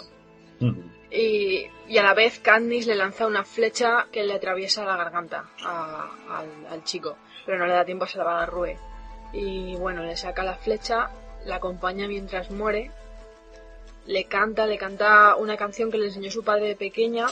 Y, 1.15 1.67
y 1.87 1.97
a 1.99 2.03
la 2.03 2.15
vez 2.15 2.39
Candice 2.39 2.89
le 2.89 2.95
lanza 2.95 3.27
una 3.27 3.43
flecha 3.43 4.07
que 4.11 4.23
le 4.23 4.33
atraviesa 4.33 4.83
la 4.83 4.97
garganta 4.97 5.45
a- 5.63 6.09
al, 6.39 6.47
al 6.71 6.83
chico, 6.83 7.17
pero 7.45 7.59
no 7.59 7.67
le 7.67 7.73
da 7.73 7.85
tiempo 7.85 8.05
a 8.05 8.07
salvar 8.07 8.41
a 8.41 8.45
Rue. 8.47 8.77
Y 9.31 9.75
bueno, 9.75 10.01
le 10.03 10.17
saca 10.17 10.43
la 10.43 10.55
flecha, 10.55 11.11
la 11.45 11.55
acompaña 11.57 12.07
mientras 12.07 12.49
muere, 12.49 12.89
le 14.05 14.25
canta, 14.25 14.65
le 14.65 14.77
canta 14.77 15.35
una 15.35 15.55
canción 15.55 15.91
que 15.91 15.97
le 15.97 16.07
enseñó 16.07 16.31
su 16.31 16.43
padre 16.43 16.67
de 16.69 16.75
pequeña, 16.75 17.27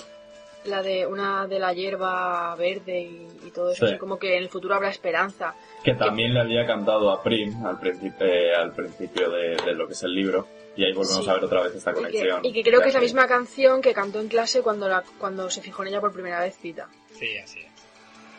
la 0.66 0.84
de 0.84 1.08
una 1.08 1.48
de 1.48 1.58
la 1.60 1.74
hierba 1.74 2.56
verde 2.56 3.02
y, 3.02 3.28
y 3.48 3.52
todo 3.52 3.72
eso, 3.72 3.86
Sí. 3.88 3.92
así 3.94 3.98
como 4.00 4.20
que 4.20 4.38
en 4.38 4.44
el 4.44 4.50
futuro 4.50 4.76
habrá 4.76 4.90
esperanza. 4.90 5.56
Que 5.84 5.96
también 5.96 6.36
le 6.36 6.40
había 6.42 6.68
cantado 6.68 7.10
a 7.12 7.24
Prim 7.24 7.66
al 7.66 7.80
principio, 7.80 8.28
al 8.60 8.72
principio 8.74 9.32
de, 9.32 9.56
de 9.66 9.74
lo 9.74 9.88
que 9.88 9.94
es 9.94 10.04
el 10.04 10.14
libro 10.14 10.48
y 10.76 10.84
ahí 10.86 10.94
volvemos 10.94 11.24
Sí. 11.24 11.30
a 11.30 11.34
ver 11.34 11.44
otra 11.44 11.64
vez 11.64 11.76
esta 11.76 11.92
Y 11.92 11.94
que, 11.94 12.00
conexión. 12.02 12.46
y 12.46 12.54
que 12.54 12.64
creo 12.64 12.82
que 12.82 12.90
es 12.90 12.94
la 12.94 13.02
misma 13.02 13.28
canción 13.28 13.82
que 13.82 13.94
cantó 13.94 14.20
en 14.22 14.28
clase 14.28 14.62
cuando, 14.62 14.88
la, 14.88 15.04
cuando 15.20 15.50
se 15.50 15.62
fijó 15.62 15.82
en 15.84 15.90
ella 15.90 16.02
por 16.02 16.12
primera 16.14 16.40
vez 16.40 16.58
Cita. 16.58 16.88
Sí, 17.18 17.38
así 17.38 17.60
es. 17.60 17.72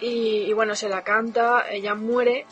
Y, 0.00 0.44
y 0.48 0.52
bueno, 0.52 0.74
se 0.74 0.88
la 0.88 1.02
canta, 1.04 1.66
ella 1.70 1.94
muere 1.94 2.44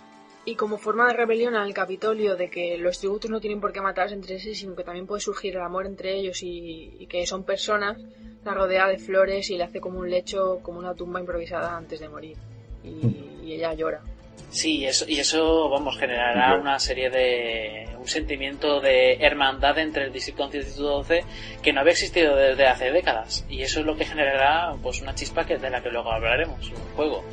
y 0.44 0.54
como 0.54 0.78
forma 0.78 1.06
de 1.08 1.14
rebelión 1.14 1.54
al 1.54 1.74
Capitolio 1.74 2.36
de 2.36 2.48
que 2.48 2.78
los 2.78 2.98
tributos 2.98 3.30
no 3.30 3.40
tienen 3.40 3.60
por 3.60 3.72
qué 3.72 3.80
matarse 3.80 4.14
entre 4.14 4.38
sí, 4.38 4.54
sino 4.54 4.74
que 4.76 4.84
también 4.84 5.06
puede 5.06 5.20
surgir 5.20 5.56
el 5.56 5.62
amor 5.62 5.86
entre 5.86 6.14
ellos 6.16 6.42
y, 6.42 6.96
y 6.98 7.06
que 7.06 7.26
son 7.26 7.44
personas, 7.44 7.98
la 8.44 8.54
rodea 8.54 8.86
de 8.88 8.98
flores 8.98 9.50
y 9.50 9.56
le 9.56 9.64
hace 9.64 9.80
como 9.80 9.98
un 9.98 10.08
lecho, 10.08 10.60
como 10.62 10.78
una 10.78 10.94
tumba 10.94 11.20
improvisada 11.20 11.76
antes 11.76 12.00
de 12.00 12.08
morir. 12.08 12.36
Y, 12.84 13.42
y 13.44 13.52
ella 13.54 13.74
llora. 13.74 14.00
Sí, 14.48 14.84
eso, 14.84 15.04
y 15.06 15.20
eso, 15.20 15.68
vamos, 15.68 15.98
generará 15.98 16.56
una 16.56 16.78
serie 16.78 17.10
de... 17.10 17.88
un 17.98 18.08
sentimiento 18.08 18.80
de 18.80 19.14
hermandad 19.20 19.78
entre 19.78 20.04
el 20.04 20.12
Distrito 20.12 20.44
11 20.44 20.56
y 20.56 20.60
el 20.60 20.66
Distrito 20.66 20.90
12 20.90 21.24
que 21.62 21.72
no 21.72 21.80
había 21.80 21.92
existido 21.92 22.34
desde 22.34 22.66
hace 22.66 22.90
décadas. 22.90 23.44
Y 23.48 23.62
eso 23.62 23.80
es 23.80 23.86
lo 23.86 23.96
que 23.96 24.04
generará, 24.04 24.74
pues, 24.82 25.00
una 25.02 25.14
chispa 25.14 25.44
que, 25.46 25.56
de 25.56 25.70
la 25.70 25.82
que 25.82 25.90
luego 25.90 26.10
hablaremos, 26.12 26.68
un 26.68 26.96
juego. 26.96 27.24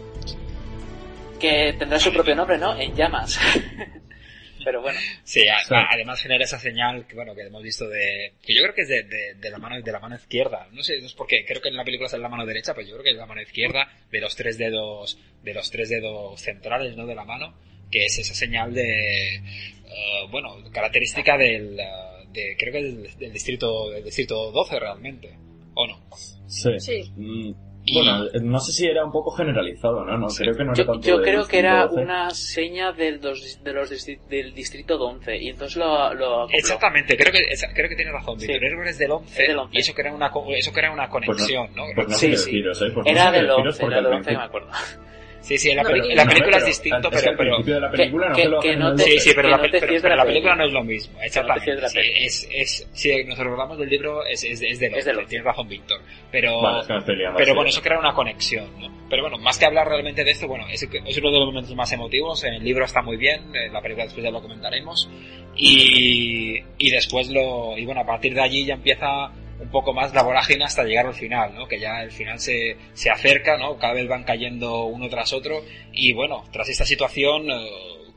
Que 1.39 1.75
tendrá 1.77 1.99
su 1.99 2.11
propio 2.11 2.35
nombre, 2.35 2.57
¿no? 2.57 2.77
En 2.77 2.95
llamas. 2.95 3.39
Pero 4.67 4.81
bueno. 4.81 4.99
Sí, 5.23 5.47
a- 5.47 5.59
a- 5.77 5.87
además 5.93 6.19
genera 6.21 6.43
esa 6.43 6.59
señal 6.59 7.07
que 7.07 7.15
bueno 7.15 7.33
que 7.33 7.43
hemos 7.43 7.63
visto 7.63 7.87
de 7.87 8.33
que 8.45 8.53
yo 8.53 8.63
creo 8.63 8.75
que 8.75 8.81
es 8.81 8.89
de, 8.89 9.03
de- 9.03 9.35
de 9.35 9.49
la 9.49 9.57
mano 9.59 9.81
de 9.81 9.91
la 9.93 9.99
mano 10.01 10.15
izquierda. 10.17 10.67
No 10.73 10.83
sé, 10.83 10.99
no 10.99 11.05
es 11.05 11.13
porque 11.13 11.45
creo 11.45 11.61
que 11.61 11.69
en 11.69 11.77
la 11.77 11.85
película 11.85 12.07
es 12.07 12.13
en 12.15 12.21
la 12.21 12.27
mano 12.27 12.45
derecha, 12.45 12.73
pero 12.73 12.85
yo 12.85 12.95
creo 12.95 13.03
que 13.05 13.11
es 13.11 13.15
la 13.15 13.25
mano 13.25 13.41
izquierda 13.41 13.87
de 14.11 14.19
los 14.19 14.35
tres 14.35 14.57
dedos 14.57 15.17
de 15.41 15.53
los 15.53 15.71
tres 15.71 15.87
dedos 15.87 16.41
centrales, 16.41 16.97
¿no? 16.97 17.05
De 17.05 17.15
la 17.15 17.23
mano, 17.23 17.57
que 17.89 18.03
es 18.03 18.19
esa 18.19 18.33
señal 18.33 18.73
de 18.73 19.35
eh, 19.35 20.27
bueno 20.29 20.57
característica 20.73 21.37
del 21.37 21.79
eh, 21.79 21.85
de 22.33 22.55
creo 22.59 22.73
que 22.73 22.83
del, 22.83 23.17
del 23.17 23.31
distrito 23.31 23.89
del 23.89 24.03
distrito 24.03 24.51
12 24.51 24.79
realmente, 24.81 25.33
¿o 25.75 25.87
no? 25.87 26.05
Sí. 26.47 26.77
Sí. 26.79 27.11
Mm, 27.15 27.51
Bueno, 27.93 28.25
eh, 28.25 28.39
no 28.41 28.59
sé 28.59 28.71
si 28.73 28.85
era 28.85 29.05
un 29.05 29.11
poco 29.11 29.31
generalizado, 29.31 30.03
¿no? 30.03 30.17
no 30.17 30.27
creo 30.27 30.53
que 30.55 30.63
no 30.63 30.73
era 30.73 30.83
Yo, 30.83 30.85
tanto 30.85 31.07
yo 31.07 31.21
creo 31.21 31.47
que 31.47 31.59
era 31.59 31.73
distrito 31.83 31.95
12. 32.01 32.03
una 32.03 32.29
seña 32.31 32.91
del 32.91 33.21
dos- 33.21 33.63
de 33.63 33.73
los 33.73 33.91
distri- 33.91 34.19
del 34.27 34.53
Distrito 34.53 34.95
11 34.99 35.37
y 35.37 35.49
entonces 35.49 35.77
lo, 35.77 36.13
lo. 36.13 36.49
Exactamente, 36.49 37.15
creo 37.15 37.31
que 37.31 37.39
creo 37.73 37.89
que 37.89 37.95
tienes 37.95 38.13
razón. 38.13 38.39
Sí. 38.39 38.47
Víctor 38.47 38.87
es 38.87 38.97
del 38.97 39.11
11, 39.11 39.41
Es 39.41 39.47
del 39.47 39.57
11. 39.57 39.77
y 39.77 39.79
eso 39.79 39.93
crea 39.93 40.13
una 40.13 40.31
eso 40.55 40.71
crea 40.73 40.91
una 40.91 41.09
Pues 41.09 41.21
no- 41.27 41.33
conexión, 41.33 41.67
¿no? 41.75 41.83
pues 41.95 42.07
no 42.09 42.15
Sí, 42.15 42.25
¿eh? 42.81 42.91
Pues 42.93 43.07
Era 43.07 43.31
del 43.31 43.47
deciros 43.47 43.67
11, 43.67 43.79
porque 43.81 43.93
era 43.93 44.01
del 44.03 44.11
al 44.11 44.17
11 44.19 44.29
que 44.31 44.37
me 44.37 44.43
acuerdo. 44.43 44.67
Sí, 45.47 45.57
sí, 45.57 45.69
en 45.69 45.77
la, 45.77 45.83
No, 45.83 45.89
peli- 45.89 46.07
y- 46.07 46.11
en 46.11 46.17
la 46.17 46.25
no, 46.25 46.29
película 46.29 46.57
pero 46.57 46.65
es 46.65 46.65
distinto, 46.65 47.09
que 47.09 47.15
pero... 47.17 47.37
pero 47.37 47.49
principio 47.55 47.73
de 47.75 47.79
la 47.79 47.91
película 47.91 48.31
que- 48.33 48.45
no 48.49 48.59
que 48.59 48.71
en 48.73 48.95
te- 48.97 49.03
Sí, 49.03 49.19
sí, 49.19 49.31
pero, 49.33 49.47
que 49.47 49.51
la, 49.51 49.61
pero- 49.61 49.87
pero 49.87 50.09
la 50.09 50.15
la 50.17 50.25
película 50.25 50.55
no 50.55 50.65
es 50.65 50.73
lo 50.73 50.83
mismo, 50.83 51.21
exactamente. 51.21 51.87
sí, 51.87 51.99
es, 52.15 52.49
es, 52.51 52.89
si 52.91 53.23
nos 53.23 53.37
recordamos 53.37 53.77
del 53.79 53.87
libro, 53.89 54.25
es, 54.25 54.43
es, 54.43 54.61
es 54.61 54.79
de 54.79 54.87
Es 54.87 55.05
de 55.05 55.13
tienes 55.25 55.45
razón, 55.45 55.69
Víctor. 55.69 56.01
Pero, 56.31 56.61
Vale, 56.61 56.85
que 56.85 57.13
pero 57.37 57.55
bueno, 57.55 57.69
eso 57.69 57.81
crea 57.81 57.97
una 57.97 58.13
conexión, 58.13 58.67
¿no? 58.77 58.89
Pero 59.09 59.21
bueno, 59.21 59.37
más 59.37 59.57
que 59.57 59.65
hablar 59.65 59.87
realmente 59.87 60.25
de 60.25 60.31
esto, 60.31 60.49
bueno, 60.49 60.65
es, 60.69 60.83
es 60.83 61.17
uno 61.17 61.31
de 61.31 61.37
los 61.39 61.47
momentos 61.47 61.73
más 61.75 61.89
emotivos. 61.93 62.43
En 62.43 62.55
el 62.55 62.63
libro 62.65 62.83
está 62.83 63.01
muy 63.01 63.15
bien, 63.15 63.55
en 63.55 63.71
la 63.71 63.81
película 63.81 64.03
después 64.03 64.25
ya 64.25 64.31
lo 64.31 64.41
comentaremos. 64.41 65.09
Y, 65.55 66.61
y 66.77 66.91
después 66.91 67.29
lo, 67.29 67.77
y 67.77 67.85
bueno, 67.85 68.01
a 68.01 68.05
partir 68.05 68.33
de 68.33 68.41
allí 68.41 68.65
ya 68.65 68.73
empieza 68.73 69.31
un 69.59 69.69
poco 69.71 69.93
más 69.93 70.13
la 70.13 70.23
vorágine 70.23 70.63
hasta 70.65 70.83
llegar 70.83 71.07
al 71.07 71.13
final, 71.13 71.55
¿no? 71.55 71.67
Que 71.67 71.79
ya 71.79 72.01
el 72.03 72.11
final 72.11 72.39
se, 72.39 72.77
se 72.93 73.09
acerca, 73.09 73.57
¿no? 73.57 73.77
Cada 73.77 73.93
vez 73.93 74.07
van 74.07 74.23
cayendo 74.23 74.83
uno 74.85 75.09
tras 75.09 75.33
otro. 75.33 75.63
Y 75.93 76.13
bueno, 76.13 76.43
tras 76.51 76.69
esta 76.69 76.85
situación, 76.85 77.49
eh, 77.49 77.67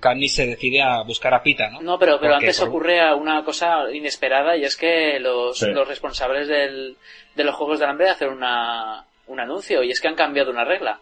Katniss 0.00 0.34
se 0.34 0.46
decide 0.46 0.82
a 0.82 1.02
buscar 1.02 1.32
a 1.34 1.42
Pita, 1.42 1.70
¿no? 1.70 1.80
No, 1.80 1.98
pero, 1.98 2.18
pero 2.20 2.32
Porque 2.32 2.46
antes 2.46 2.58
por- 2.60 2.68
ocurre 2.68 3.14
una 3.14 3.44
cosa 3.44 3.90
inesperada 3.92 4.56
y 4.56 4.64
es 4.64 4.76
que 4.76 5.18
los, 5.20 5.58
Sí. 5.58 5.66
los 5.66 5.86
responsables 5.88 6.48
del, 6.48 6.96
de 7.34 7.44
los 7.44 7.54
Juegos 7.54 7.78
del 7.80 7.88
Hambre 7.90 8.10
hacen 8.10 8.28
una, 8.30 9.04
un 9.26 9.40
anuncio 9.40 9.82
y 9.82 9.90
es 9.90 10.00
que 10.00 10.08
han 10.08 10.14
cambiado 10.16 10.50
una 10.50 10.64
regla. 10.64 11.00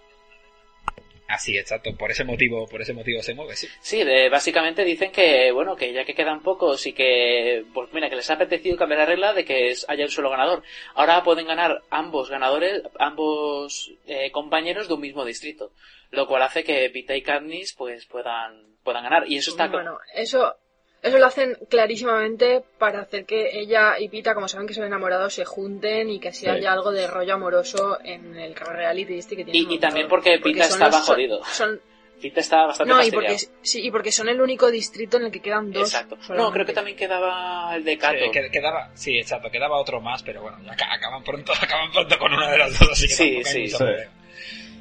Así, 1.29 1.59
exacto. 1.59 1.95
Por 1.95 2.11
ese 2.11 2.25
motivo, 2.25 2.67
por 2.67 2.81
ese 2.81 2.95
motivo 2.95 3.23
se 3.23 3.35
mueve, 3.35 3.55
sí. 3.55 3.69
Sí, 3.81 4.03
de- 4.03 4.31
básicamente 4.31 4.83
dicen 4.83 5.13
que, 5.13 5.53
bueno, 5.53 5.77
que 5.77 5.93
ya 5.93 6.05
que 6.07 6.15
quedan 6.15 6.43
pocos 6.43 6.87
y 6.87 6.95
que, 6.95 7.65
pues 7.75 7.93
mira, 7.93 8.09
que 8.09 8.17
les 8.17 8.31
ha 8.31 8.35
apetecido 8.35 8.79
cambiar 8.79 9.01
la 9.01 9.07
regla 9.07 9.35
de 9.35 9.45
que 9.45 9.75
haya 9.89 10.05
un 10.05 10.11
solo 10.11 10.31
ganador. 10.31 10.63
Ahora 10.95 11.23
pueden 11.23 11.47
ganar 11.47 11.83
ambos 11.91 12.31
ganadores, 12.31 12.83
ambos 12.99 13.93
eh, 14.07 14.31
compañeros 14.33 14.89
de 14.89 14.95
un 14.95 15.01
mismo 15.03 15.25
distrito. 15.27 15.73
Lo 16.11 16.27
cual 16.27 16.41
hace 16.43 16.65
que 16.65 16.89
Pita 16.89 17.15
y 17.15 17.21
Katniss, 17.21 17.75
pues, 17.75 18.07
puedan, 18.07 18.77
puedan 18.83 19.05
ganar. 19.05 19.25
Y 19.31 19.37
eso 19.37 19.51
está 19.51 19.69
Bueno, 19.69 19.99
eso, 20.15 20.57
eso 21.03 21.19
lo 21.19 21.27
hacen 21.27 21.57
clarísimamente 21.69 22.63
para 22.79 23.01
hacer 23.03 23.25
que 23.25 23.59
ella 23.61 23.99
y 23.99 24.09
Pita, 24.09 24.35
como 24.35 24.49
saben 24.49 24.67
que 24.67 24.75
son 24.75 24.85
enamorados, 24.85 25.35
se 25.35 25.45
junten 25.45 26.11
y 26.11 26.19
que 26.21 26.29
así 26.29 26.41
Sí. 26.45 26.51
haya 26.51 26.73
algo 26.73 26.91
de 26.93 27.07
rollo 27.07 27.35
amoroso 27.35 27.99
en 28.05 28.37
el 28.37 28.55
reality 28.55 29.15
este 29.19 29.37
que 29.37 29.45
tienen. 29.45 29.71
Y, 29.71 29.75
y 29.75 29.79
también 29.79 30.09
porque 30.09 30.39
Pita 30.39 30.65
estaba 30.65 30.91
los- 30.99 31.07
jodido. 31.07 31.45
son- 31.45 31.81
Pita 32.21 32.41
está 32.41 32.67
bastante 32.67 32.93
no, 32.93 33.01
y 33.05 33.13
porque, 33.13 33.37
sí, 33.63 33.81
y 33.87 33.93
porque 33.93 34.11
son 34.11 34.29
el 34.29 34.41
único 34.41 34.73
distrito 34.73 35.19
en 35.19 35.27
el 35.27 35.31
que 35.31 35.39
quedan 35.41 35.71
dos. 35.71 35.85
Exacto. 35.95 36.19
No, 36.35 36.51
creo 36.51 36.67
que 36.67 36.73
también 36.73 36.97
quedaba 36.97 37.73
el 37.77 37.85
de 37.85 37.97
Cato. 37.97 38.17
Sí, 38.19 38.31
qued- 38.37 38.51
quedaba, 38.51 38.91
sí, 38.95 39.17
exacto, 39.19 39.49
quedaba 39.53 39.77
otro 39.79 40.01
más, 40.01 40.25
pero 40.25 40.43
bueno, 40.43 40.59
ya 40.65 40.73
acaban 40.93 41.23
pronto, 41.23 41.53
acaban 41.63 41.93
pronto 41.93 42.19
con 42.19 42.33
una 42.35 42.51
de 42.51 42.59
las 42.59 42.77
dos, 42.77 42.91
así 42.91 43.07
que 43.07 43.15
Sí, 43.15 43.37
hay 43.37 43.69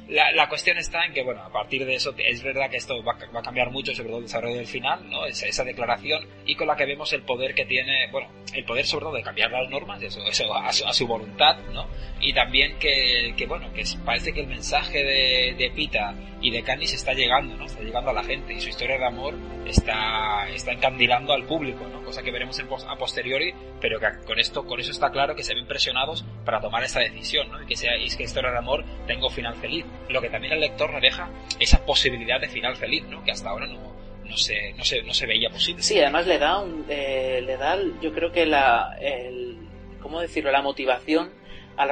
La, 0.08 0.32
la 0.32 0.48
cuestión 0.48 0.78
está 0.78 1.04
en 1.04 1.12
que, 1.12 1.22
bueno, 1.22 1.42
a 1.42 1.52
partir 1.52 1.84
de 1.84 1.94
eso, 1.94 2.14
es 2.16 2.42
verdad 2.42 2.70
que 2.70 2.78
esto 2.78 3.02
va, 3.04 3.18
va 3.34 3.40
a 3.40 3.42
cambiar 3.42 3.70
mucho, 3.70 3.94
sobre 3.94 4.08
todo 4.08 4.18
el 4.18 4.24
desarrollo 4.24 4.56
del 4.56 4.66
final, 4.66 5.08
¿no? 5.08 5.26
Esa, 5.26 5.46
esa 5.46 5.64
declaración, 5.64 6.26
y 6.46 6.54
con 6.54 6.66
la 6.66 6.76
que 6.76 6.86
vemos 6.86 7.12
el 7.12 7.22
poder 7.22 7.54
que 7.54 7.66
tiene, 7.66 8.10
bueno, 8.10 8.28
el 8.54 8.64
poder 8.64 8.86
sobre 8.86 9.04
todo 9.04 9.14
de 9.16 9.22
cambiar 9.22 9.50
las 9.50 9.68
normas, 9.68 10.02
eso, 10.02 10.24
eso 10.26 10.54
a, 10.54 10.72
su, 10.72 10.86
a 10.86 10.92
su 10.94 11.06
voluntad, 11.06 11.58
¿no? 11.74 11.86
Y 12.20 12.32
también 12.32 12.78
que, 12.78 13.34
que 13.36 13.46
bueno, 13.46 13.70
que 13.74 13.84
parece 14.04 14.32
que 14.32 14.40
el 14.40 14.46
mensaje 14.46 15.04
de, 15.04 15.54
de 15.58 15.70
Pita 15.70 16.14
y 16.40 16.50
de 16.50 16.62
Candice 16.62 16.96
está 16.96 17.12
llegando, 17.12 17.56
¿no? 17.56 17.64
Está 17.66 17.82
llegando 17.82 18.10
a 18.10 18.12
la 18.14 18.22
gente, 18.22 18.52
y 18.52 18.60
su 18.60 18.68
historia 18.68 18.98
de 18.98 19.06
amor 19.06 19.34
está, 19.66 20.48
está 20.48 20.72
encandilando 20.72 21.32
al 21.32 21.44
público, 21.44 21.86
¿no? 21.86 22.02
Cosa 22.04 22.22
que 22.22 22.30
veremos 22.30 22.58
en 22.58 22.68
a 22.68 22.96
posteriori, 22.96 23.52
pero 23.80 23.98
que 23.98 24.06
con 24.24 24.38
esto, 24.38 24.64
con 24.64 24.78
eso 24.78 24.90
está 24.90 25.10
claro 25.10 25.34
que 25.34 25.42
se 25.42 25.54
ven 25.54 25.66
presionados 25.66 26.24
para 26.44 26.60
tomar 26.60 26.84
esta 26.84 27.00
decisión, 27.00 27.50
¿no? 27.50 27.62
Y 27.62 27.66
que 27.66 27.76
sea, 27.76 27.96
y 27.96 28.06
es 28.06 28.16
que 28.16 28.24
historia 28.24 28.50
de 28.50 28.58
amor 28.58 28.84
tenga 29.06 29.26
un 29.26 29.32
final 29.32 29.56
feliz. 29.56 29.84
Lo 30.08 30.20
que 30.20 30.30
también 30.30 30.52
al 30.52 30.60
lector 30.60 30.92
le 30.92 31.00
deja 31.00 31.28
esa 31.58 31.84
posibilidad 31.84 32.40
de 32.40 32.48
final 32.48 32.76
feliz, 32.76 33.04
¿no? 33.08 33.24
Que 33.24 33.32
hasta 33.32 33.50
ahora 33.50 33.66
no, 33.66 33.94
no 34.24 34.36
se, 34.36 34.72
no 34.74 34.84
se, 34.84 35.02
no 35.02 35.12
se 35.12 35.26
veía 35.26 35.50
posible. 35.50 35.82
Sí, 35.82 35.98
además 35.98 36.26
le 36.26 36.38
da 36.38 36.58
un, 36.60 36.84
eh, 36.88 37.42
le 37.44 37.56
da, 37.56 37.78
yo 38.00 38.12
creo 38.12 38.30
que 38.30 38.46
la, 38.46 38.96
el, 39.00 39.58
¿cómo 40.00 40.20
decirlo? 40.20 40.52
La 40.52 40.62
motivación 40.62 41.30
a, 41.78 41.86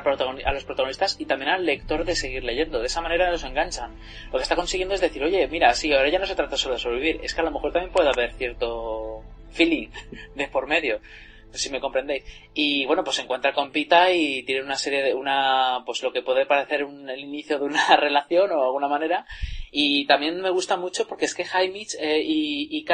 los 0.52 0.64
protagonistas 0.64 1.16
y 1.18 1.26
también 1.26 1.50
al 1.50 1.64
lector 1.64 2.04
de 2.04 2.16
seguir 2.16 2.44
leyendo. 2.44 2.80
De 2.80 2.86
esa 2.86 3.00
manera 3.00 3.30
los 3.30 3.44
enganchan. 3.44 3.96
Lo 4.26 4.38
que 4.38 4.42
está 4.42 4.56
consiguiendo 4.56 4.94
es 4.94 5.00
decir, 5.00 5.22
oye, 5.22 5.46
mira, 5.48 5.72
sí, 5.74 5.92
ahora 5.92 6.08
ya 6.08 6.18
no 6.18 6.26
se 6.26 6.34
trata 6.34 6.56
solo 6.56 6.74
de 6.74 6.80
sobrevivir, 6.80 7.20
es 7.22 7.34
que 7.34 7.40
a 7.40 7.44
lo 7.44 7.50
mejor 7.50 7.72
también 7.72 7.92
puede 7.92 8.08
haber 8.08 8.32
cierto 8.32 9.22
feeling 9.50 9.88
de 10.34 10.48
por 10.48 10.66
medio. 10.66 11.00
Si 11.52 11.70
me 11.70 11.80
comprendéis. 11.80 12.24
Y 12.52 12.84
bueno, 12.84 13.02
pues 13.02 13.16
se 13.16 13.22
encuentra 13.22 13.54
con 13.54 13.70
Pita 13.70 14.12
y 14.12 14.42
tiene 14.42 14.62
una 14.62 14.76
serie 14.76 15.02
de, 15.02 15.14
una, 15.14 15.82
pues 15.86 16.02
lo 16.02 16.12
que 16.12 16.20
puede 16.20 16.44
parecer 16.44 16.82
el 16.82 17.20
inicio 17.20 17.58
de 17.58 17.64
una 17.64 17.96
relación 17.96 18.50
o 18.50 18.62
alguna 18.62 18.88
manera. 18.88 19.26
Y 19.70 20.06
también 20.06 20.40
me 20.42 20.50
gusta 20.50 20.76
mucho 20.76 21.06
porque 21.06 21.24
es 21.24 21.34
que 21.34 21.44
Jaime 21.44 21.86
eh, 21.98 22.20
y, 22.22 22.68
y 22.78 22.84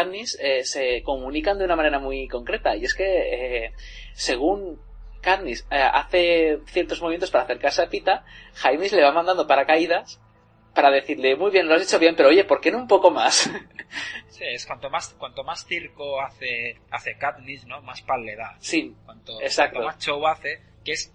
eh, 0.40 0.64
se 0.64 1.02
comunican 1.02 1.59
de 1.59 1.64
una 1.64 1.77
manera 1.77 1.98
muy 1.98 2.28
concreta. 2.28 2.77
Y 2.77 2.85
es 2.85 2.94
que, 2.94 3.64
eh, 3.64 3.73
según 4.12 4.78
Katniss 5.22 5.66
eh, 5.70 5.80
hace 5.80 6.58
ciertos 6.66 7.00
movimientos 7.00 7.30
para 7.30 7.44
acercarse 7.44 7.82
a 7.82 7.88
Pita, 7.88 8.24
Jaime 8.54 8.88
le 8.90 9.02
va 9.02 9.12
mandando 9.12 9.46
paracaídas 9.46 10.20
para 10.74 10.90
decirle, 10.90 11.36
muy 11.36 11.50
bien, 11.50 11.68
lo 11.68 11.74
has 11.74 11.82
hecho 11.82 11.98
bien, 11.98 12.16
pero 12.16 12.30
oye, 12.30 12.44
¿por 12.44 12.60
qué 12.60 12.70
no 12.70 12.78
un 12.78 12.88
poco 12.88 13.10
más? 13.10 13.50
Sí, 14.28 14.44
es 14.44 14.64
cuanto 14.64 14.88
más, 14.88 15.14
cuanto 15.18 15.44
más 15.44 15.66
circo 15.66 16.18
hace, 16.22 16.78
hace 16.90 17.18
Katniss, 17.18 17.66
¿no? 17.66 17.82
Más 17.82 18.00
pal 18.00 18.24
le 18.24 18.34
da. 18.34 18.56
Sí, 18.60 18.96
cuanto, 19.04 19.38
exacto. 19.42 19.80
cuanto 19.80 19.94
más 19.94 20.02
show 20.02 20.26
hace, 20.26 20.62
que 20.82 20.92
es, 20.92 21.12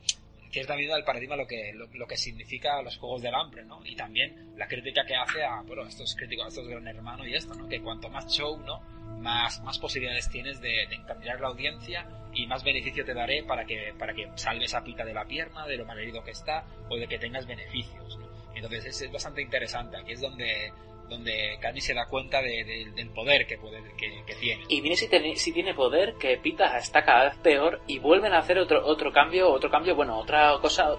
que 0.52 0.60
es 0.60 0.68
también 0.68 0.92
el 0.92 1.04
paradigma 1.04 1.36
lo 1.36 1.48
que, 1.48 1.74
lo, 1.74 1.88
lo 1.88 2.06
que 2.06 2.16
significa 2.16 2.80
los 2.84 2.98
Juegos 2.98 3.24
del 3.24 3.34
Hambre, 3.34 3.66
¿no? 3.66 3.84
Y 3.84 3.96
también 3.96 4.54
la 4.56 4.68
crítica 4.68 5.04
que 5.04 5.16
hace 5.16 5.44
a, 5.44 5.62
bueno, 5.62 5.88
estos 5.88 6.16
críticos, 6.16 6.46
a 6.46 6.50
estos 6.50 6.68
gran 6.68 6.88
hermanos 6.88 7.28
y 7.28 7.34
esto, 7.34 7.56
¿no? 7.56 7.68
Que 7.68 7.82
cuanto 7.82 8.08
más 8.08 8.28
show, 8.28 8.60
¿no? 8.60 8.84
Más, 9.18 9.62
más 9.64 9.80
posibilidades 9.80 10.30
tienes 10.30 10.62
de, 10.62 10.86
de 10.88 10.96
encandilar 10.96 11.42
la 11.42 11.48
audiencia 11.48 12.08
y 12.34 12.46
más 12.48 12.64
beneficio 12.64 13.04
te 13.04 13.14
daré 13.14 13.44
para 13.44 13.66
que, 13.66 13.94
para 13.98 14.14
que 14.14 14.30
salves 14.36 14.74
a 14.76 14.84
Pita 14.84 15.04
de 15.04 15.14
la 15.14 15.26
pierna, 15.26 15.66
de 15.66 15.78
lo 15.78 15.86
malherido 15.86 16.24
que 16.24 16.32
está, 16.32 16.66
o 16.90 16.98
de 16.98 17.08
que 17.08 17.18
tengas 17.18 17.48
beneficios. 17.48 18.20
Entonces 18.54 18.86
es, 18.86 19.02
es 19.02 19.12
bastante 19.12 19.42
interesante, 19.42 19.98
aquí 19.98 20.14
es 20.14 20.22
donde, 20.22 20.72
donde 21.10 21.58
Katniss 21.62 21.86
se 21.86 21.94
da 21.94 22.06
cuenta 22.08 22.42
de- 22.42 22.64
de- 22.64 22.92
del 22.96 23.10
poder 23.10 23.46
que, 23.48 23.58
puede, 23.58 23.82
que, 23.96 24.36
tiene. 24.36 24.64
Y 24.70 24.82
mire 24.82 24.96
si, 24.96 25.08
si 25.36 25.52
tiene 25.52 25.74
poder, 25.74 26.16
que 26.20 26.38
Pita 26.38 26.78
está 26.78 27.04
cada 27.04 27.26
vez 27.26 27.36
peor 27.38 27.82
y 27.88 28.00
vuelven 28.00 28.34
a 28.34 28.40
hacer 28.40 28.58
otro 28.60 28.86
otro 28.86 29.12
cambio, 29.12 29.50
otro 29.52 29.70
cambio, 29.70 29.96
bueno, 29.96 30.18
otra 30.20 30.58
cosa, 30.62 30.96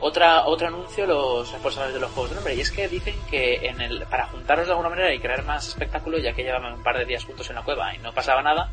otra 0.00 0.46
otro 0.46 0.68
anuncio 0.68 1.06
los 1.06 1.52
responsables 1.52 1.94
de 1.94 2.00
los 2.00 2.10
Juegos 2.10 2.30
del 2.30 2.38
Hambre. 2.38 2.54
Y 2.54 2.60
es 2.60 2.70
que 2.70 2.88
dicen 2.88 3.14
que 3.30 3.72
para 4.10 4.26
juntaros 4.28 4.66
de 4.66 4.72
alguna 4.72 4.88
manera 4.88 5.12
y 5.14 5.18
crear 5.18 5.44
más 5.44 5.68
espectáculo, 5.68 6.18
ya 6.18 6.32
que 6.32 6.42
llevaban 6.42 6.74
un 6.74 6.82
par 6.82 6.96
de 6.98 7.04
días 7.04 7.24
juntos 7.24 7.48
en 7.50 7.56
la 7.56 7.62
cueva 7.62 7.94
y 7.94 7.98
no 7.98 8.12
pasaba 8.12 8.42
nada, 8.42 8.72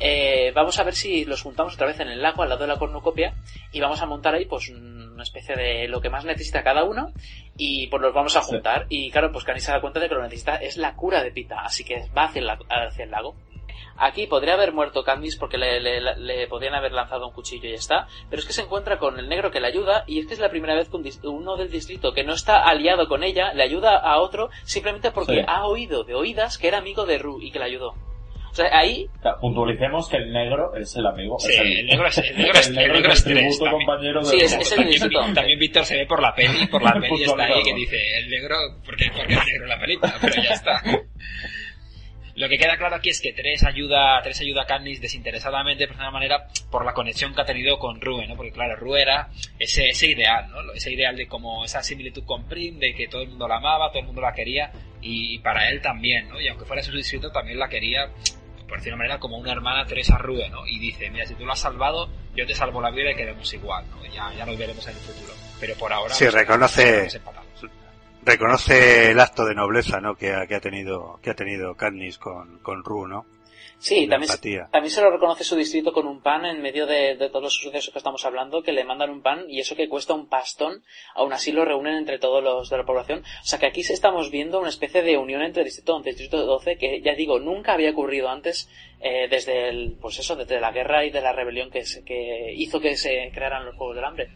eh, 0.00 0.52
vamos 0.54 0.78
a 0.78 0.84
ver 0.84 0.94
si 0.94 1.24
los 1.24 1.42
juntamos 1.42 1.74
otra 1.74 1.86
vez 1.88 1.98
en 2.00 2.08
el 2.08 2.22
lago 2.22 2.42
al 2.42 2.48
lado 2.48 2.62
de 2.62 2.68
la 2.68 2.78
cornucopia 2.78 3.34
y 3.72 3.80
vamos 3.80 4.00
a 4.00 4.06
montar 4.06 4.34
ahí 4.34 4.44
pues 4.46 4.68
una 5.18 5.24
especie 5.24 5.56
de 5.56 5.88
lo 5.88 6.00
que 6.00 6.08
más 6.10 6.24
necesita 6.24 6.62
cada 6.62 6.84
uno 6.84 7.12
y 7.56 7.88
pues 7.88 8.00
los 8.00 8.14
vamos 8.14 8.36
a 8.36 8.40
juntar 8.40 8.86
y 8.88 9.10
claro 9.10 9.32
pues 9.32 9.44
Canis 9.44 9.64
se 9.64 9.72
da 9.72 9.80
cuenta 9.80 9.98
de 10.00 10.08
que 10.08 10.14
lo 10.14 10.20
que 10.20 10.28
necesita 10.28 10.54
es 10.56 10.76
la 10.76 10.94
cura 10.94 11.22
de 11.22 11.32
Pita 11.32 11.60
así 11.60 11.84
que 11.84 12.04
va 12.16 12.24
hacia 12.24 12.40
el, 12.40 12.50
hacia 12.50 13.04
el 13.04 13.10
lago 13.10 13.34
Aquí 14.00 14.28
podría 14.28 14.54
haber 14.54 14.72
muerto 14.72 15.02
Candice 15.02 15.38
porque 15.40 15.58
le, 15.58 15.80
le- 15.80 16.16
le 16.16 16.46
podrían 16.46 16.74
haber 16.74 16.92
lanzado 16.92 17.26
un 17.26 17.32
cuchillo 17.32 17.66
y 17.68 17.72
ya 17.72 17.78
está. 17.78 18.06
Pero 18.30 18.38
es 18.38 18.46
que 18.46 18.52
se 18.52 18.62
encuentra 18.62 18.96
con 18.98 19.18
el 19.18 19.28
negro 19.28 19.50
que 19.50 19.58
le 19.60 19.66
ayuda 19.66 20.04
y 20.06 20.20
es 20.20 20.26
que 20.28 20.34
es 20.34 20.40
la 20.40 20.50
primera 20.50 20.76
vez 20.76 20.88
que 20.88 20.96
un 20.96 21.04
uno 21.34 21.56
del 21.56 21.68
distrito 21.68 22.12
que 22.12 22.22
no 22.22 22.32
está 22.32 22.62
aliado 22.64 23.08
con 23.08 23.24
ella 23.24 23.52
le 23.54 23.64
ayuda 23.64 23.96
a 23.96 24.20
otro 24.20 24.50
simplemente 24.64 25.10
porque 25.10 25.40
Sí. 25.40 25.44
ha 25.48 25.66
oído 25.66 26.04
de 26.04 26.14
oídas 26.14 26.58
que 26.58 26.68
era 26.68 26.78
amigo 26.78 27.06
de 27.06 27.18
Ru 27.18 27.40
y 27.42 27.50
que 27.50 27.58
le 27.58 27.64
ayudó. 27.64 27.94
O 28.50 28.54
sea, 28.54 28.66
ahí 28.76 29.06
puntualicemos 29.40 30.08
que 30.08 30.16
el 30.16 30.32
negro 30.32 30.74
es 30.74 30.94
el 30.96 31.06
amigo. 31.06 31.38
Sí, 31.38 31.52
es 31.52 31.60
el 31.60 31.86
negro 31.86 32.06
es, 32.08 32.18
el 32.18 32.36
negro 32.36 32.58
es, 32.58 32.66
el 32.68 32.74
negro 32.74 33.12
es 33.12 33.24
tributo 33.24 33.64
también. 33.64 33.86
compañero 33.86 34.20
de 34.20 34.26
Sí, 34.26 34.36
es- 34.40 34.56
los- 34.56 34.72
es 34.72 34.72
el 34.72 34.98
También, 35.10 35.34
también 35.34 35.58
Víctor 35.58 35.84
se 35.84 35.96
ve 35.96 36.06
por 36.06 36.20
la 36.22 36.34
peli, 36.34 36.66
por 36.66 36.82
la 36.82 36.92
peli 37.00 37.22
está 37.24 37.44
ahí 37.44 37.62
que 37.62 37.74
dice 37.74 37.96
el 38.18 38.30
negro, 38.30 38.56
porque, 38.84 39.10
porque 39.16 39.34
es 39.34 39.46
negro 39.46 39.62
en 39.64 39.68
la 39.68 39.78
película, 39.80 40.14
pero 40.20 40.34
ya 40.42 40.50
está. 40.50 40.82
Lo 42.34 42.48
que 42.48 42.56
queda 42.56 42.76
claro 42.76 42.94
aquí 42.94 43.08
es 43.08 43.20
que 43.20 43.32
Tres 43.32 43.64
ayuda, 43.64 44.20
Tres 44.22 44.40
ayuda 44.40 44.62
a 44.62 44.66
Katniss 44.66 45.00
desinteresadamente, 45.00 45.88
por 45.88 45.96
una 45.96 46.12
manera, 46.12 46.46
por 46.70 46.84
la 46.84 46.92
conexión 46.94 47.34
que 47.34 47.40
ha 47.40 47.44
tenido 47.44 47.80
con 47.80 48.00
Rue, 48.00 48.28
¿no? 48.28 48.36
Porque 48.36 48.52
claro, 48.52 48.76
Rue 48.76 49.02
era 49.02 49.28
ese, 49.58 49.88
ese 49.88 50.06
ideal, 50.10 50.48
¿no? 50.48 50.72
Ese 50.72 50.92
ideal 50.92 51.16
de 51.16 51.26
como 51.26 51.64
esa 51.64 51.82
similitud 51.82 52.22
con 52.24 52.46
Prim, 52.46 52.78
de 52.78 52.94
que 52.94 53.08
todo 53.08 53.22
el 53.22 53.30
mundo 53.30 53.48
la 53.48 53.56
amaba, 53.56 53.88
todo 53.90 53.98
el 54.00 54.06
mundo 54.06 54.20
la 54.20 54.32
quería, 54.32 54.70
y 55.02 55.40
para 55.40 55.68
él 55.68 55.82
también, 55.82 56.28
¿no? 56.28 56.40
Y 56.40 56.46
aunque 56.46 56.64
fuera 56.64 56.80
su 56.80 56.92
distrito, 56.92 57.32
también 57.32 57.58
la 57.58 57.68
quería, 57.68 58.08
por 58.68 58.78
decir 58.78 58.92
una 58.92 58.98
manera, 58.98 59.18
como 59.18 59.38
una 59.38 59.50
hermana 59.52 59.86
Teresa 59.86 60.18
Rue, 60.18 60.48
¿no? 60.50 60.66
Y 60.66 60.78
dice, 60.78 61.10
mira, 61.10 61.26
si 61.26 61.34
tú 61.34 61.44
lo 61.46 61.52
has 61.52 61.58
salvado, 61.60 62.08
yo 62.36 62.46
te 62.46 62.54
salvo 62.54 62.80
la 62.80 62.90
vida 62.90 63.12
y 63.12 63.16
quedemos 63.16 63.52
igual, 63.54 63.84
¿no? 63.90 64.04
Ya, 64.06 64.32
ya 64.34 64.44
nos 64.46 64.58
veremos 64.58 64.86
en 64.86 64.94
el 64.94 65.00
futuro. 65.00 65.32
Pero 65.58 65.74
por 65.76 65.92
ahora... 65.92 66.14
Sí, 66.14 66.26
reconoce- 66.26 67.20
reconoce 68.24 69.10
el 69.10 69.20
acto 69.20 69.44
de 69.46 69.54
nobleza 69.54 70.00
¿no? 70.00 70.14
que, 70.16 70.32
ha, 70.34 70.46
que 70.46 70.54
ha 70.56 70.60
tenido 70.60 71.18
que 71.22 71.30
ha 71.30 71.34
tenido 71.34 71.74
Katniss 71.74 72.18
con, 72.18 72.58
con 72.58 72.84
Rue, 72.84 73.08
¿no? 73.08 73.24
Sí, 73.80 74.06
la 74.06 74.14
también, 74.16 74.30
empatía. 74.32 74.68
también 74.72 74.90
se 74.90 75.00
lo 75.00 75.10
reconoce 75.10 75.44
su 75.44 75.54
distrito 75.54 75.92
con 75.92 76.06
un 76.08 76.20
pan 76.20 76.44
en 76.46 76.60
medio 76.60 76.84
de, 76.86 77.14
de 77.16 77.28
todos 77.28 77.42
los 77.44 77.54
sucesos 77.54 77.92
que 77.92 77.98
estamos 77.98 78.24
hablando, 78.24 78.62
que 78.62 78.72
le 78.72 78.82
mandan 78.82 79.10
un 79.10 79.22
pan 79.22 79.44
y 79.48 79.60
eso 79.60 79.76
que 79.76 79.88
cuesta 79.88 80.14
un 80.14 80.28
pastón, 80.28 80.82
aún 81.14 81.32
así 81.32 81.52
lo 81.52 81.64
reúnen 81.64 81.94
entre 81.94 82.18
todos 82.18 82.42
los 82.42 82.68
de 82.70 82.76
la 82.76 82.84
población. 82.84 83.20
O 83.20 83.44
sea 83.46 83.60
que 83.60 83.66
aquí 83.66 83.84
sí 83.84 83.92
estamos 83.92 84.32
viendo 84.32 84.58
una 84.58 84.68
especie 84.70 85.02
de 85.02 85.16
unión 85.16 85.42
entre 85.42 85.62
Distrito 85.62 85.94
11 85.94 86.08
y 86.08 86.12
Distrito 86.12 86.44
12 86.44 86.76
que, 86.76 87.00
ya 87.02 87.14
digo, 87.14 87.38
nunca 87.38 87.74
había 87.74 87.90
ocurrido 87.92 88.28
antes 88.28 88.68
eh, 89.00 89.28
desde 89.30 89.68
el, 89.68 89.96
pues 90.00 90.18
eso, 90.18 90.34
desde 90.34 90.60
la 90.60 90.72
guerra 90.72 91.04
y 91.04 91.10
de 91.10 91.20
la 91.20 91.32
rebelión 91.32 91.70
que, 91.70 91.84
se- 91.84 92.02
que 92.04 92.52
hizo 92.56 92.80
que 92.80 92.96
se 92.96 93.30
crearan 93.32 93.64
los 93.64 93.76
Juegos 93.76 93.94
del 93.94 94.04
Hambre. 94.06 94.28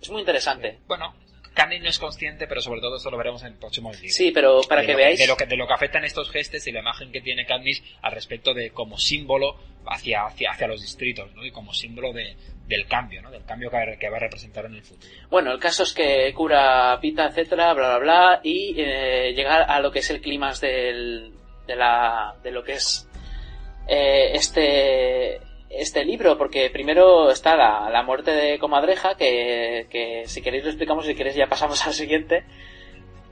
Es 0.00 0.08
muy 0.10 0.20
interesante. 0.20 0.78
Bueno, 0.86 1.14
Candy 1.58 1.80
no 1.80 1.88
es 1.88 1.98
consciente, 1.98 2.46
pero 2.46 2.60
sobre 2.60 2.80
todo 2.80 2.96
esto 2.96 3.10
lo 3.10 3.16
veremos 3.18 3.42
en 3.42 3.48
el 3.48 3.58
próximo 3.58 3.92
libro. 3.92 4.08
Sí, 4.08 4.30
pero 4.30 4.60
para 4.68 4.80
de 4.82 4.86
que 4.86 4.94
veáis... 4.94 5.18
de 5.18 5.26
lo 5.26 5.36
que 5.36 5.44
de 5.46 5.56
lo 5.56 5.66
que 5.66 5.74
afectan 5.74 6.04
estos 6.04 6.30
gestos 6.30 6.66
y 6.66 6.72
la 6.72 6.80
imagen 6.80 7.10
que 7.10 7.20
tiene 7.20 7.44
Katniss 7.44 7.82
al 8.00 8.12
respecto 8.12 8.54
de 8.54 8.70
como 8.70 8.96
símbolo 8.96 9.56
hacia 9.86 10.24
hacia, 10.26 10.52
hacia 10.52 10.68
los 10.68 10.80
distritos, 10.80 11.34
¿no? 11.34 11.44
Y 11.44 11.50
como 11.50 11.74
símbolo 11.74 12.12
de, 12.12 12.36
del 12.66 12.86
cambio, 12.86 13.22
¿no? 13.22 13.30
Del 13.30 13.44
cambio 13.44 13.70
que, 13.70 13.76
va 13.76 13.82
a- 13.82 13.96
que 13.98 14.08
va 14.08 14.16
a 14.18 14.20
representar 14.20 14.66
en 14.66 14.74
el 14.76 14.82
futuro. 14.82 15.10
Bueno, 15.30 15.50
el 15.52 15.58
caso 15.58 15.82
es 15.82 15.92
que 15.92 16.32
cura 16.34 16.98
Pita, 17.00 17.26
etcétera, 17.26 17.74
bla 17.74 17.88
bla 17.88 17.98
bla, 17.98 18.40
y 18.44 18.74
eh, 18.78 19.32
llegar 19.34 19.62
a 19.68 19.80
lo 19.80 19.90
que 19.90 19.98
es 19.98 20.10
el 20.10 20.20
clímax 20.20 20.60
del, 20.60 21.32
de 21.66 21.74
la, 21.76 22.36
de 22.42 22.50
lo 22.52 22.62
que 22.62 22.74
es 22.74 23.08
eh, 23.88 24.30
este 24.34 25.40
este 25.70 26.04
libro, 26.04 26.36
porque 26.38 26.70
primero 26.70 27.30
está 27.30 27.56
la, 27.56 27.90
la 27.90 28.02
muerte 28.02 28.30
de 28.32 28.58
Comadreja, 28.58 29.16
que, 29.16 29.86
que 29.90 30.22
si 30.26 30.40
queréis 30.42 30.64
lo 30.64 30.70
explicamos, 30.70 31.06
si 31.06 31.14
queréis 31.14 31.36
ya 31.36 31.46
pasamos 31.46 31.82
al 31.86 31.92
siguiente. 31.94 32.44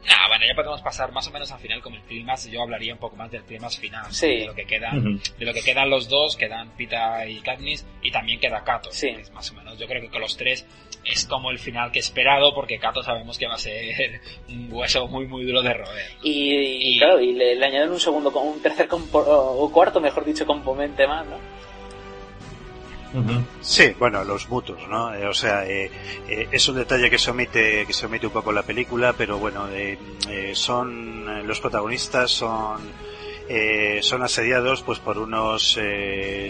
Ah, 0.08 0.28
bueno, 0.28 0.44
ya 0.46 0.54
podemos 0.54 0.80
pasar 0.82 1.10
más 1.10 1.26
o 1.26 1.32
menos 1.32 1.50
al 1.50 1.58
final 1.58 1.82
con 1.82 1.92
el 1.92 2.00
clímax. 2.02 2.48
Yo 2.48 2.62
hablaría 2.62 2.92
un 2.92 3.00
poco 3.00 3.16
más 3.16 3.28
del 3.28 3.42
clímax 3.42 3.76
final. 3.80 4.04
Sí. 4.14 4.28
De 4.38 4.46
lo 4.46 4.54
que 4.54 4.64
quedan, 4.64 4.98
Ujú. 4.98 5.20
de 5.36 5.44
lo 5.44 5.52
que 5.52 5.62
quedan 5.62 5.90
los 5.90 6.08
dos, 6.08 6.36
quedan 6.36 6.70
Pita 6.76 7.26
y 7.26 7.40
Katniss, 7.40 7.84
y 8.02 8.12
también 8.12 8.38
queda 8.38 8.62
Kato. 8.62 8.92
Sí. 8.92 9.08
Es 9.08 9.32
más 9.32 9.50
o 9.50 9.54
menos. 9.54 9.76
Yo 9.80 9.88
creo 9.88 10.00
que 10.00 10.08
con 10.08 10.20
los 10.20 10.36
tres 10.36 10.64
es 11.04 11.26
como 11.26 11.50
el 11.50 11.58
final 11.58 11.90
que 11.90 11.98
he 11.98 12.02
esperado, 12.02 12.54
porque 12.54 12.78
Kato 12.78 13.02
sabemos 13.02 13.36
que 13.36 13.48
va 13.48 13.54
a 13.54 13.58
ser 13.58 14.20
un 14.48 14.68
hueso 14.70 15.08
muy 15.08 15.26
muy 15.26 15.44
duro 15.44 15.60
de 15.62 15.74
roer. 15.74 16.06
Y, 16.22 16.54
y 16.94 16.98
claro, 17.00 17.20
y 17.20 17.32
le, 17.32 17.56
le 17.56 17.66
añaden 17.66 17.90
un 17.90 17.98
segundo, 17.98 18.30
un 18.38 18.62
tercer 18.62 18.86
compo- 18.86 19.24
o 19.26 19.72
cuarto, 19.72 20.00
mejor 20.00 20.24
dicho, 20.24 20.46
componente 20.46 21.04
más, 21.08 21.26
¿no? 21.26 21.55
Sí, 23.60 23.94
bueno, 23.98 24.24
los 24.24 24.48
mutos, 24.48 24.78
¿no? 24.88 25.14
Eh, 25.14 25.26
o 25.26 25.34
sea, 25.34 25.66
eh, 25.66 25.90
eh, 26.28 26.48
es 26.50 26.68
un 26.68 26.76
detalle 26.76 27.10
que 27.10 27.18
se 27.18 27.30
omite, 27.30 27.86
que 27.86 27.92
se 27.92 28.06
omite 28.06 28.26
un 28.26 28.32
poco 28.32 28.52
la 28.52 28.62
película, 28.62 29.14
pero 29.14 29.38
bueno, 29.38 29.68
eh, 29.70 29.98
son 30.54 31.46
los 31.46 31.60
protagonistas 31.60 32.30
son 32.30 32.80
son 34.00 34.24
asediados 34.24 34.82
pues 34.82 34.98
por 34.98 35.18
unos 35.18 35.78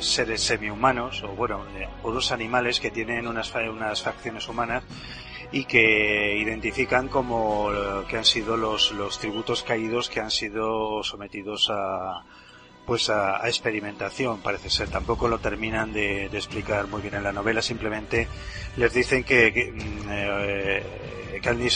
seres 0.01 0.41
semi-humanos 0.41 1.23
o 1.24 1.28
bueno, 1.28 1.62
por 2.01 2.12
unos 2.12 2.33
animales 2.33 2.81
que 2.81 2.91
tienen 2.91 3.27
unas 3.27 3.53
unas 3.55 4.01
facciones 4.01 4.49
humanas 4.49 4.83
y 5.53 5.66
que 5.66 6.39
identifican 6.39 7.09
como 7.09 7.69
que 8.09 8.16
han 8.16 8.24
sido 8.24 8.57
los 8.57 8.93
los 8.93 9.19
tributos 9.19 9.62
caídos 9.62 10.09
que 10.09 10.20
han 10.20 10.31
sido 10.31 11.03
sometidos 11.03 11.69
a 11.70 12.24
pues 12.86 13.10
a, 13.10 13.44
a 13.44 13.48
experimentación 13.48 14.40
parece 14.40 14.70
ser 14.70 14.88
tampoco 14.88 15.28
lo 15.28 15.38
terminan 15.40 15.92
de, 15.92 16.28
de 16.28 16.38
explicar 16.38 16.86
muy 16.86 17.02
bien 17.02 17.14
en 17.14 17.24
la 17.24 17.32
novela 17.32 17.60
simplemente 17.60 18.28
les 18.76 18.92
dicen 18.94 19.24
que, 19.24 19.52
que 19.52 19.72
mm, 19.72 20.08
eh, 20.10 20.82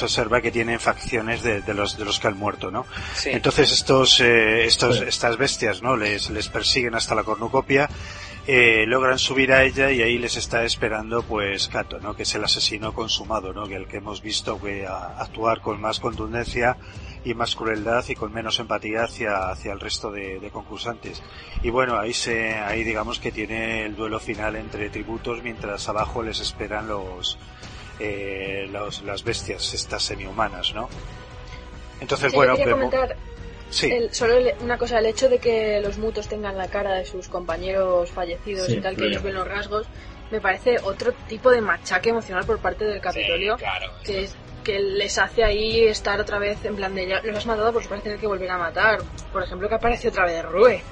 observa 0.02 0.40
que 0.40 0.50
tienen 0.50 0.80
facciones 0.80 1.42
de, 1.42 1.60
de 1.62 1.74
los 1.74 1.96
de 1.98 2.04
los 2.04 2.18
que 2.18 2.28
han 2.28 2.36
muerto 2.38 2.70
no 2.70 2.86
Sí. 3.14 3.30
entonces 3.30 3.70
estos 3.72 4.20
eh, 4.20 4.64
estos 4.64 4.98
Sí. 4.98 5.04
estas 5.06 5.36
bestias 5.36 5.82
no 5.82 5.96
les 5.96 6.30
les 6.30 6.48
persiguen 6.48 6.94
hasta 6.94 7.14
la 7.14 7.22
cornucopia 7.24 7.88
eh, 8.46 8.84
logran 8.86 9.18
subir 9.18 9.52
a 9.52 9.62
ella 9.64 9.90
y 9.90 10.02
ahí 10.02 10.18
les 10.18 10.36
está 10.36 10.64
esperando 10.64 11.22
pues 11.22 11.68
Cato, 11.68 12.00
¿no? 12.00 12.16
que 12.16 12.22
es 12.22 12.34
el 12.34 12.42
asesino 12.42 12.94
consumado, 12.94 13.52
¿no? 13.52 13.66
que 13.68 13.76
el 13.76 13.86
que 13.86 13.98
hemos 13.98 14.22
visto 14.22 14.58
que 14.60 14.86
a- 14.86 15.18
actuar 15.20 15.60
con 15.60 15.80
más 15.80 16.00
contundencia 16.00 16.76
y 17.24 17.34
más 17.34 17.54
crueldad 17.54 18.04
y 18.08 18.14
con 18.14 18.32
menos 18.32 18.58
empatía 18.60 19.04
hacia, 19.04 19.50
hacia 19.50 19.72
el 19.72 19.80
resto 19.80 20.10
de, 20.10 20.40
de 20.40 20.50
concursantes. 20.50 21.22
Y 21.62 21.70
bueno, 21.70 21.98
ahí 21.98 22.14
se, 22.14 22.54
ahí 22.54 22.82
digamos 22.84 23.18
que 23.18 23.30
tiene 23.30 23.84
el 23.84 23.94
duelo 23.96 24.18
final 24.18 24.56
entre 24.56 24.88
tributos 24.90 25.42
mientras 25.42 25.86
abajo 25.88 26.22
les 26.22 26.40
esperan 26.40 26.88
los, 26.88 27.36
eh, 27.98 28.66
los 28.72 29.02
las 29.02 29.22
bestias, 29.22 29.74
estas 29.74 30.02
semi-humanas, 30.02 30.72
¿no? 30.74 30.88
Entonces, 32.00 32.30
Sí, 32.30 32.36
bueno, 32.36 32.52
yo 32.54 32.58
quería 32.58 32.74
pero- 32.74 32.86
comentar 32.90 33.16
sí. 33.68 33.90
el- 33.92 34.14
solo 34.14 34.34
el- 34.38 34.54
una 34.60 34.78
cosa, 34.78 34.98
el 34.98 35.06
hecho 35.06 35.28
de 35.28 35.38
que 35.38 35.80
los 35.82 35.98
mutos 35.98 36.28
tengan 36.28 36.56
la 36.56 36.68
cara 36.68 36.94
de 36.94 37.04
sus 37.04 37.28
compañeros 37.28 38.10
fallecidos 38.10 38.66
Sí, 38.68 38.76
y 38.76 38.80
tal, 38.80 38.96
que 38.96 39.06
ellos 39.06 39.22
ven 39.22 39.34
los 39.34 39.46
rasgos, 39.46 39.86
me 40.30 40.40
parece 40.40 40.78
otro 40.82 41.12
tipo 41.28 41.50
de 41.50 41.60
machaque 41.60 42.08
emocional 42.10 42.46
por 42.46 42.58
parte 42.60 42.84
del 42.86 43.00
Capitolio, 43.00 43.56
claro. 43.56 43.90
que, 44.04 44.22
es- 44.24 44.34
que 44.62 44.78
les 44.78 45.18
hace 45.18 45.44
ahí 45.44 45.84
estar 45.84 46.20
otra 46.20 46.38
vez 46.38 46.64
en 46.64 46.76
plan 46.76 46.94
de 46.94 47.06
ya 47.06 47.20
los 47.22 47.36
has 47.36 47.46
matado, 47.46 47.72
pues 47.72 47.88
vas 47.88 48.00
a 48.00 48.02
tener 48.02 48.18
que 48.18 48.26
volver 48.26 48.50
a 48.50 48.58
matar. 48.58 49.00
Por 49.32 49.42
ejemplo, 49.42 49.68
que 49.68 49.74
aparece 49.74 50.08
otra 50.08 50.24
vez 50.26 50.44
Rue. 50.44 50.82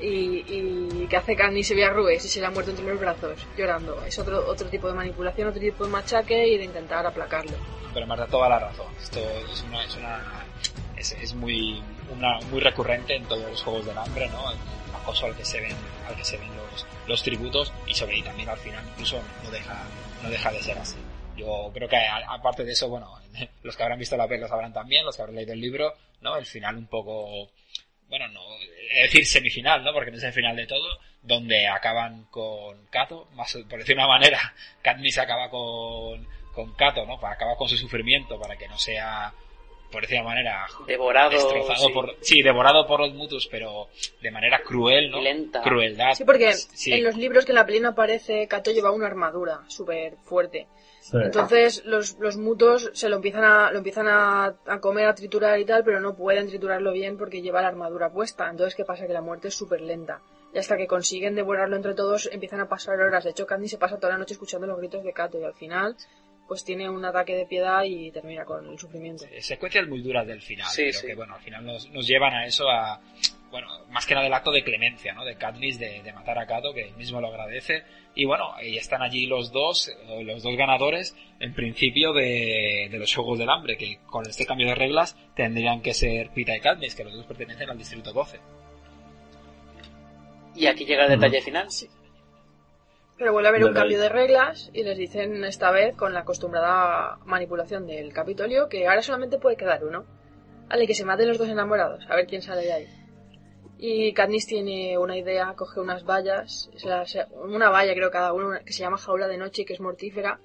Y, 0.00 0.44
y 0.48 1.06
que 1.08 1.16
hace 1.16 1.36
Candy 1.36 1.62
se 1.62 1.76
ve 1.76 1.84
a 1.84 1.90
Rue 1.90 2.18
si 2.18 2.28
se 2.28 2.40
le 2.40 2.46
ha 2.46 2.50
muerto 2.50 2.72
entre 2.72 2.84
los 2.84 2.98
brazos, 2.98 3.38
llorando. 3.56 4.04
Es 4.04 4.18
otro, 4.18 4.48
otro 4.48 4.68
tipo 4.68 4.88
de 4.88 4.94
manipulación, 4.94 5.48
otro 5.48 5.60
tipo 5.60 5.84
de 5.84 5.90
machaque 5.90 6.48
y 6.48 6.58
de 6.58 6.64
intentar 6.64 7.06
aplacarlo. 7.06 7.52
Pero 7.94 8.06
da 8.06 8.26
toda 8.26 8.48
la 8.48 8.58
razón. 8.58 8.86
Esto 9.00 9.20
es 9.20 9.62
una, 9.62 9.84
es 9.84 9.96
una 9.96 10.44
es, 10.96 11.12
es 11.12 11.34
muy 11.34 11.82
una, 12.10 12.40
muy 12.50 12.60
recurrente 12.60 13.14
en 13.14 13.24
todos 13.24 13.48
los 13.48 13.62
juegos 13.62 13.86
del 13.86 13.98
hambre, 13.98 14.28
¿no? 14.28 14.50
El 14.50 14.58
acoso 14.94 15.26
al 15.26 15.36
que 15.36 15.44
se 15.44 15.60
ven 15.60 15.76
al 16.08 16.16
que 16.16 16.24
se 16.24 16.36
ven 16.36 16.48
los, 16.56 16.86
los 17.06 17.22
tributos 17.22 17.72
y 17.86 17.94
sobre 17.94 18.18
y 18.18 18.22
también 18.22 18.48
al 18.48 18.58
final 18.58 18.84
incluso 18.92 19.20
no 19.44 19.50
deja 19.50 19.84
no 20.22 20.30
deja 20.30 20.50
de 20.50 20.62
ser 20.62 20.78
así. 20.78 20.96
Yo 21.42 21.70
creo 21.74 21.88
que 21.88 21.96
a- 21.96 22.32
aparte 22.34 22.64
de 22.64 22.72
eso, 22.72 22.88
bueno, 22.88 23.10
los 23.62 23.76
que 23.76 23.82
habrán 23.82 23.98
visto 23.98 24.16
la 24.16 24.26
peli 24.28 24.40
lo 24.40 24.48
sabrán 24.48 24.72
también, 24.72 25.04
los 25.04 25.16
que 25.16 25.22
habrán 25.22 25.36
leído 25.36 25.52
el 25.52 25.60
libro, 25.60 25.94
¿no? 26.20 26.36
El 26.36 26.46
final 26.46 26.76
un 26.76 26.86
poco 26.86 27.50
bueno, 28.08 28.28
no, 28.28 28.42
es 28.92 29.04
decir 29.04 29.24
semifinal, 29.24 29.82
¿no? 29.82 29.90
Porque 29.94 30.10
no 30.10 30.18
es 30.18 30.22
el 30.24 30.34
final 30.34 30.54
de 30.54 30.66
todo, 30.66 30.98
donde 31.22 31.66
acaban 31.66 32.24
con 32.30 32.84
Kato, 32.90 33.26
más 33.32 33.56
por 33.70 33.78
decir 33.78 33.94
una 33.96 34.06
manera, 34.06 34.38
Katniss 34.82 35.16
acaba 35.16 35.48
con, 35.48 36.28
con 36.52 36.74
Kato, 36.74 37.06
¿no? 37.06 37.18
Para 37.18 37.34
acaba 37.36 37.56
con 37.56 37.70
su 37.70 37.76
sufrimiento 37.78 38.38
para 38.38 38.56
que 38.58 38.68
no 38.68 38.76
sea, 38.78 39.32
por 39.90 40.02
decir 40.02 40.18
una 40.20 40.28
manera, 40.28 40.66
Devorado, 40.86 41.30
destrozado 41.30 41.86
sí. 41.86 41.92
por, 41.94 42.16
sí, 42.20 42.42
devorado 42.42 42.86
por 42.86 43.00
los 43.00 43.14
mutus, 43.14 43.46
pero 43.50 43.88
de 44.20 44.30
manera 44.30 44.60
cruel, 44.62 45.10
¿no? 45.10 45.18
Lenta. 45.22 45.62
Crueldad. 45.62 46.12
Sí, 46.12 46.24
porque 46.24 46.52
Sí. 46.52 46.92
en 46.92 47.04
los 47.04 47.16
libros 47.16 47.46
que 47.46 47.52
en 47.52 47.56
la 47.56 47.64
peli 47.64 47.80
no 47.80 47.88
aparece, 47.90 48.46
Kato 48.46 48.72
lleva 48.72 48.90
una 48.92 49.06
armadura 49.06 49.60
súper 49.68 50.16
fuerte. 50.24 50.66
Entonces 51.12 51.84
los, 51.84 52.18
los 52.18 52.36
mutos 52.36 52.90
se 52.94 53.08
lo 53.08 53.16
empiezan 53.16 53.44
a 53.44 53.70
lo 53.72 53.78
empiezan 53.78 54.08
a, 54.08 54.54
a 54.66 54.80
comer, 54.80 55.06
a 55.06 55.14
triturar 55.14 55.58
y 55.58 55.64
tal, 55.64 55.82
pero 55.84 56.00
no 56.00 56.14
pueden 56.14 56.46
triturarlo 56.48 56.92
bien 56.92 57.16
porque 57.18 57.42
lleva 57.42 57.60
la 57.62 57.68
armadura 57.68 58.10
puesta. 58.10 58.48
Entonces, 58.48 58.74
¿qué 58.74 58.84
pasa? 58.84 59.06
Que 59.06 59.12
la 59.12 59.20
muerte 59.20 59.48
es 59.48 59.54
súper 59.54 59.80
lenta. 59.80 60.20
Y 60.54 60.58
hasta 60.58 60.76
que 60.76 60.86
consiguen 60.86 61.34
devorarlo 61.34 61.76
entre 61.76 61.94
todos, 61.94 62.28
empiezan 62.30 62.60
a 62.60 62.68
pasar 62.68 63.00
horas. 63.00 63.24
De 63.24 63.30
hecho, 63.30 63.46
Candy 63.46 63.68
se 63.68 63.78
pasa 63.78 63.96
toda 63.96 64.12
la 64.12 64.18
noche 64.18 64.34
escuchando 64.34 64.66
los 64.66 64.78
gritos 64.78 65.02
de 65.02 65.12
Kato 65.12 65.40
y 65.40 65.44
al 65.44 65.54
final, 65.54 65.96
pues 66.46 66.62
tiene 66.62 66.90
un 66.90 67.02
ataque 67.04 67.34
de 67.34 67.46
piedad 67.46 67.82
y 67.84 68.10
termina 68.10 68.44
con 68.44 68.68
el 68.68 68.78
sufrimiento. 68.78 69.24
secuencias 69.40 69.88
muy 69.88 70.02
duras 70.02 70.26
del 70.26 70.42
final, 70.42 70.66
Sí, 70.68 70.82
pero 70.86 70.98
sí. 70.98 71.06
que 71.06 71.14
bueno, 71.14 71.34
al 71.34 71.40
final 71.40 71.64
nos, 71.64 71.88
nos 71.90 72.06
llevan 72.06 72.34
a 72.34 72.44
eso, 72.46 72.68
a, 72.68 73.00
bueno, 73.52 73.68
más 73.90 74.06
que 74.06 74.14
nada 74.14 74.26
el 74.26 74.32
acto 74.32 74.50
de 74.50 74.64
clemencia, 74.64 75.12
¿no? 75.12 75.26
De 75.26 75.36
Katniss 75.36 75.78
de, 75.78 76.02
de 76.02 76.12
matar 76.14 76.38
a 76.38 76.46
Kato, 76.46 76.72
que 76.72 76.88
él 76.88 76.96
mismo 76.96 77.20
lo 77.20 77.28
agradece. 77.28 77.84
Y 78.14 78.24
bueno, 78.24 78.54
y 78.62 78.78
están 78.78 79.02
allí 79.02 79.26
los 79.26 79.52
dos, 79.52 79.88
eh, 79.88 80.24
los 80.24 80.42
dos 80.42 80.56
ganadores, 80.56 81.14
en 81.38 81.52
principio, 81.52 82.14
de, 82.14 82.88
de 82.90 82.98
los 82.98 83.14
Juegos 83.14 83.38
del 83.38 83.50
Hambre, 83.50 83.76
que 83.76 83.98
con 84.06 84.26
este 84.26 84.46
cambio 84.46 84.68
de 84.68 84.74
reglas 84.74 85.16
tendrían 85.36 85.82
que 85.82 85.92
ser 85.92 86.30
Pita 86.30 86.56
y 86.56 86.60
Katniss, 86.60 86.94
que 86.94 87.04
los 87.04 87.14
dos 87.14 87.26
pertenecen 87.26 87.68
al 87.68 87.76
Distrito 87.76 88.12
12. 88.12 88.40
Y 90.54 90.66
aquí 90.66 90.86
llega 90.86 91.04
el 91.04 91.10
detalle 91.10 91.42
final. 91.42 91.68
Pero 93.18 93.32
vuelve 93.34 93.48
a 93.48 93.50
haber 93.50 93.64
un 93.66 93.74
cambio 93.74 94.00
de 94.00 94.08
reglas 94.08 94.70
y 94.72 94.82
les 94.82 94.96
dicen 94.96 95.44
esta 95.44 95.70
vez 95.70 95.94
con 95.94 96.14
la 96.14 96.20
acostumbrada 96.20 97.18
manipulación 97.26 97.86
del 97.86 98.14
Capitolio 98.14 98.68
que 98.70 98.88
ahora 98.88 99.02
solamente 99.02 99.38
puede 99.38 99.56
quedar 99.56 99.84
uno. 99.84 100.06
Al 100.70 100.86
que 100.86 100.94
se 100.94 101.04
maten 101.04 101.28
los 101.28 101.36
dos 101.36 101.50
enamorados, 101.50 102.06
a 102.08 102.16
ver 102.16 102.26
quién 102.26 102.40
sale 102.40 102.62
de 102.62 102.72
ahí. 102.72 103.01
Y 103.84 104.12
Katniss 104.12 104.46
tiene 104.46 104.96
una 104.96 105.16
idea, 105.18 105.54
coge 105.56 105.80
unas 105.80 106.04
vallas, 106.04 106.70
se 106.76 106.88
la- 106.88 107.04
se- 107.04 107.26
una 107.34 107.68
valla 107.68 107.94
creo 107.94 108.12
cada 108.12 108.32
uno, 108.32 108.50
que 108.64 108.72
se 108.72 108.84
llama 108.84 108.96
jaula 108.96 109.26
de 109.26 109.36
noche 109.38 109.62
y 109.62 109.64
que 109.64 109.72
es 109.72 109.80
mortífera, 109.80 110.38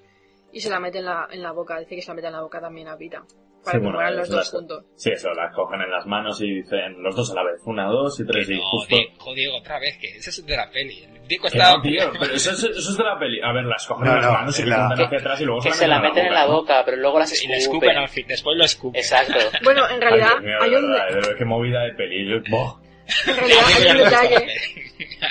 y 0.52 0.58
se 0.60 0.68
la 0.70 0.80
mete 0.80 0.98
en 0.98 1.04
la, 1.04 1.28
en 1.30 1.40
la 1.42 1.52
boca, 1.52 1.78
dice 1.78 1.94
que 1.94 2.02
se 2.02 2.08
la 2.08 2.14
mete 2.16 2.26
en 2.26 2.32
la 2.32 2.40
boca 2.40 2.60
también 2.60 2.88
a 2.88 2.96
Pita, 2.96 3.18
para 3.20 3.28
Sí, 3.62 3.70
que 3.72 3.78
bueno, 3.78 3.92
mueran 3.92 4.16
los 4.16 4.24
eso 4.26 4.36
dos 4.38 4.44
las- 4.44 4.50
juntos. 4.50 4.84
Sí, 4.96 5.10
eso, 5.12 5.28
las 5.34 5.54
cogen 5.54 5.80
en 5.82 5.90
las 5.92 6.04
manos 6.06 6.40
y 6.42 6.50
dicen 6.62 7.00
los 7.00 7.14
dos 7.14 7.30
a 7.30 7.34
la 7.36 7.44
vez. 7.44 7.60
Una, 7.64 7.86
dos 7.86 8.18
y 8.18 8.26
tres 8.26 8.50
y 8.50 8.56
No, 8.56 8.62
justo... 8.70 8.96
Diego, 8.96 9.34
Diego, 9.34 9.56
otra 9.58 9.78
vez, 9.78 9.96
que 10.00 10.08
ese 10.16 10.30
es 10.30 10.44
de 10.44 10.56
la 10.56 10.68
peli. 10.72 11.06
Diego 11.28 11.42
Que 11.42 11.48
está... 11.58 11.76
no, 11.76 11.82
tío, 11.82 12.10
pero 12.18 12.34
eso, 12.34 12.50
es- 12.50 12.64
eso 12.64 12.90
es 12.90 12.96
de 12.96 13.04
la 13.04 13.18
peli. 13.20 13.40
A 13.40 13.52
ver, 13.52 13.66
las 13.66 13.86
cogen 13.86 14.04
No, 14.06 14.10
en 14.14 14.16
las 14.16 14.26
no, 14.26 14.32
manos 14.32 14.58
y 14.58 14.62
en 14.62 14.70
la- 14.70 14.86
apuntan 14.86 15.06
hacia 15.06 15.18
atrás 15.18 15.40
y 15.40 15.44
luego 15.44 15.60
Que 15.60 15.70
se 15.70 15.86
la 15.86 16.00
meten 16.00 16.26
en 16.26 16.34
la 16.34 16.46
¿no? 16.46 16.52
boca, 16.54 16.82
pero 16.84 16.96
luego 16.96 17.20
las 17.20 17.30
Y 17.30 17.34
escupen. 17.34 17.50
le 17.52 17.58
escupen 17.58 17.96
al 17.98 18.08
fin, 18.08 18.26
después 18.26 18.56
lo 18.58 18.64
escupen. 18.64 18.98
Exacto. 19.00 19.34
Bueno, 19.62 19.88
en 19.88 20.00
realidad 20.00 20.30
Ay, 20.38 20.40
Dios 20.40 20.44
mío, 20.44 20.56
hay 20.60 20.70
de 20.70 20.76
un, 20.78 20.90
verdad, 20.90 21.06
de 21.08 21.14
verdad, 21.14 21.30
qué 21.38 21.44
movida 21.44 21.80
de 21.84 21.92
peli. 21.94 22.28
Yo- 22.28 22.40
¡Boh! 22.50 22.80
En 23.26 23.36
realidad 23.36 23.64
hay 23.66 23.90
un 23.90 23.98
detalle, 23.98 24.46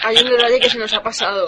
hay 0.04 0.18
un 0.18 0.30
detalle 0.30 0.60
que 0.60 0.70
se 0.70 0.78
nos 0.78 0.94
ha 0.94 1.02
pasado. 1.04 1.48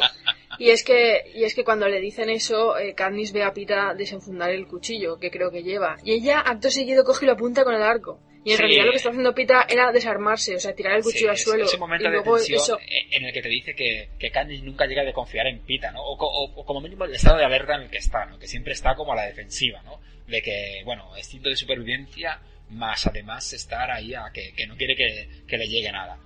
Y 0.57 0.71
es 0.71 0.83
que, 0.83 1.23
y 1.35 1.43
es 1.45 1.55
que 1.55 1.63
cuando 1.63 1.87
le 1.87 2.01
dicen 2.01 2.29
eso, 2.29 2.77
eh, 2.77 2.93
Katniss 2.93 3.31
ve 3.31 3.43
a 3.43 3.53
Pita 3.53 3.93
desenfundar 3.93 4.49
el 4.51 4.67
cuchillo 4.67 5.17
que 5.19 5.31
creo 5.31 5.51
que 5.51 5.63
lleva. 5.63 5.95
Y 6.03 6.11
ella, 6.13 6.39
acto 6.39 6.69
seguido, 6.69 7.03
coge 7.05 7.25
y 7.25 7.27
lo 7.27 7.33
apunta 7.33 7.63
con 7.63 7.73
el 7.75 7.81
arco. 7.81 8.19
Y 8.43 8.51
en 8.51 8.57
Sí. 8.57 8.63
realidad 8.63 8.85
lo 8.85 8.91
que 8.91 8.97
está 8.97 9.09
haciendo 9.09 9.33
Pita 9.35 9.65
era 9.69 9.91
desarmarse, 9.91 10.55
o 10.55 10.59
sea, 10.59 10.73
tirar 10.73 10.93
el 10.97 11.03
cuchillo 11.03 11.25
Sí, 11.25 11.27
al 11.29 11.37
suelo. 11.37 11.65
Ese 11.65 11.77
momento 11.77 12.05
y 12.07 12.09
de 12.09 12.13
luego 12.15 12.35
tensión 12.35 12.59
eso. 12.61 12.79
en 13.11 13.25
el 13.25 13.33
que 13.33 13.41
te 13.41 13.49
dice 13.49 13.73
que, 13.75 14.09
que 14.19 14.31
Katniss 14.31 14.63
nunca 14.63 14.85
llega 14.85 15.03
de 15.03 15.13
confiar 15.13 15.47
en 15.47 15.59
Pita, 15.65 15.91
¿no? 15.91 16.01
O, 16.03 16.17
co- 16.17 16.27
o- 16.29 16.53
o 16.59 16.65
como 16.65 16.81
mínimo 16.81 17.05
el 17.05 17.13
estado 17.15 17.37
de 17.37 17.45
alerta 17.45 17.75
en 17.75 17.83
el 17.83 17.89
que 17.89 17.97
está, 17.97 18.25
¿no? 18.25 18.37
Que 18.39 18.47
siempre 18.47 18.73
está 18.73 18.95
como 18.95 19.13
a 19.13 19.15
la 19.15 19.25
defensiva, 19.27 19.81
¿no? 19.83 19.99
De 20.27 20.41
que, 20.41 20.81
bueno, 20.85 21.09
instinto 21.17 21.49
de 21.49 21.55
supervivencia, 21.55 22.39
más 22.69 23.07
además 23.07 23.51
estar 23.53 23.91
ahí 23.91 24.13
a 24.13 24.31
que, 24.33 24.53
que 24.55 24.67
no 24.67 24.75
quiere 24.75 24.95
que, 24.95 25.43
que 25.47 25.57
le 25.57 25.67
llegue 25.67 25.91
nada. 25.91 26.17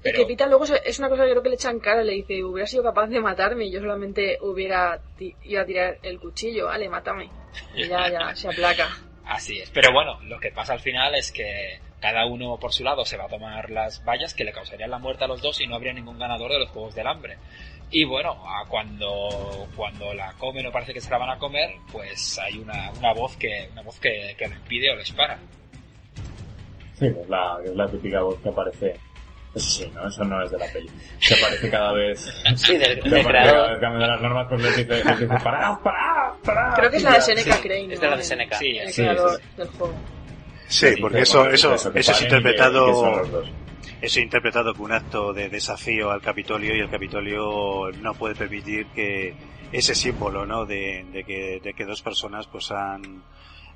Y 0.00 0.02
Pero, 0.02 0.18
que 0.20 0.26
Pita 0.26 0.46
luego 0.46 0.64
es 0.64 0.98
una 0.98 1.08
cosa 1.10 1.24
que 1.24 1.30
creo 1.30 1.42
que 1.42 1.50
le 1.50 1.54
echan 1.56 1.78
cara, 1.78 2.02
le 2.02 2.14
dice, 2.14 2.42
hubiera 2.42 2.66
sido 2.66 2.82
capaz 2.82 3.08
de 3.08 3.20
matarme 3.20 3.66
y 3.66 3.72
yo 3.72 3.80
solamente 3.80 4.38
hubiera 4.40 5.00
iba 5.44 5.62
a 5.62 5.66
tirar 5.66 5.98
el 6.02 6.18
cuchillo, 6.18 6.66
vale, 6.66 6.88
mátame. 6.88 7.28
Y 7.74 7.86
ya, 7.86 8.10
ya, 8.10 8.34
se 8.34 8.48
aplaca. 8.48 8.88
Así 9.26 9.58
es. 9.60 9.70
Pero 9.70 9.92
bueno, 9.92 10.18
lo 10.22 10.40
que 10.40 10.50
pasa 10.50 10.72
al 10.72 10.80
final 10.80 11.14
es 11.14 11.30
que 11.30 11.78
cada 12.00 12.24
uno 12.24 12.58
por 12.58 12.72
su 12.72 12.82
lado 12.82 13.04
se 13.04 13.18
va 13.18 13.26
a 13.26 13.28
tomar 13.28 13.70
las 13.70 14.02
vallas 14.04 14.34
que 14.34 14.44
le 14.44 14.52
causarían 14.52 14.90
la 14.90 14.98
muerte 14.98 15.24
a 15.24 15.28
los 15.28 15.42
dos 15.42 15.60
y 15.60 15.66
no 15.66 15.76
habría 15.76 15.92
ningún 15.92 16.18
ganador 16.18 16.50
de 16.50 16.60
los 16.60 16.70
Juegos 16.70 16.94
del 16.94 17.06
Hambre. 17.06 17.36
Y 17.90 18.04
bueno, 18.04 18.42
cuando, 18.68 19.68
cuando 19.76 20.14
la 20.14 20.32
comen 20.34 20.66
o 20.66 20.72
parece 20.72 20.94
que 20.94 21.00
se 21.00 21.10
la 21.10 21.18
van 21.18 21.30
a 21.30 21.38
comer, 21.38 21.74
pues 21.92 22.38
hay 22.38 22.58
una, 22.58 22.90
una 22.92 23.12
voz 23.12 23.36
que, 23.36 23.68
una 23.72 23.82
voz 23.82 23.98
que, 24.00 24.34
que 24.38 24.48
lo 24.48 24.54
impide 24.54 24.92
o 24.92 24.96
les 24.96 25.12
para. 25.12 25.38
Sí, 27.00 27.06
es 27.06 27.28
la, 27.28 27.58
que 27.64 27.70
es 27.70 27.76
la 27.76 27.88
típica 27.88 28.20
voz 28.22 28.38
que 28.40 28.48
aparece. 28.50 28.96
Eso 29.52 29.68
sí, 29.68 29.90
¿no? 29.92 30.06
Eso 30.06 30.22
no 30.24 30.40
es 30.44 30.50
de 30.52 30.58
la 30.58 30.66
peli. 30.72 30.88
Que 31.26 31.34
aparece 31.34 31.70
cada 31.70 31.92
vez. 31.92 32.32
Sí, 32.54 32.76
del- 32.76 33.00
del 33.00 33.26
creador. 33.26 33.32
cada 33.32 33.68
vez 33.70 33.80
cambiando 33.80 34.06
las 34.06 34.20
normas, 34.22 34.46
pues 34.48 34.62
les 34.62 34.76
dice, 34.76 35.04
les 35.04 35.18
dice, 35.20 35.34
parad, 35.42 35.78
parad, 35.82 36.32
parad. 36.44 36.74
Creo 36.76 36.90
que 36.90 36.96
es 36.98 37.02
la 37.02 37.14
de 37.14 37.20
Seneca 37.20 37.56
Sí. 37.56 37.62
Crane, 37.62 37.86
¿no? 37.88 37.92
Es 37.94 38.00
de 38.00 38.08
la 38.10 38.16
de 38.16 38.22
Seneca. 38.22 38.56
Sí, 38.58 38.78
El 38.78 38.88
sí, 38.92 39.02
creador 39.02 39.36
sí. 39.40 39.42
del 39.56 39.68
juego. 39.68 39.94
Sí, 40.68 40.86
porque 41.00 41.16
que 41.16 41.22
eso, 41.24 41.48
eso, 41.50 41.74
eso, 41.74 41.92
es 41.94 42.22
interpretado, 42.22 42.90
eso 42.90 43.42
es 44.00 44.16
interpretado 44.18 44.72
como 44.72 44.84
un 44.84 44.92
acto 44.92 45.32
de 45.32 45.48
desafío 45.48 46.12
al 46.12 46.20
Capitolio 46.20 46.76
y 46.76 46.80
el 46.80 46.88
Capitolio 46.88 47.90
no 48.00 48.14
puede 48.14 48.36
permitir 48.36 48.86
que 48.94 49.34
ese 49.72 49.96
símbolo, 49.96 50.46
¿no? 50.46 50.64
De, 50.66 51.04
de 51.12 51.24
que, 51.24 51.60
de 51.60 51.74
que 51.74 51.84
dos 51.84 52.02
personas 52.02 52.46
pues 52.46 52.70
han, 52.70 53.22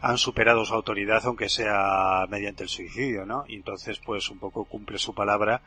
han 0.05 0.19
superado 0.19 0.65
su 0.65 0.75
autoridad 0.75 1.23
aunque 1.25 1.49
sea 1.49 2.27
mediante 2.29 2.63
el 2.63 2.69
suicidio, 2.69 3.25
¿no? 3.27 3.45
Y 3.49 3.57
entonces 3.57 3.99
pues 4.05 4.29
un 4.31 4.39
poco 4.39 4.65
cumple 4.65 4.99
su 4.99 5.15
palabra 5.15 5.63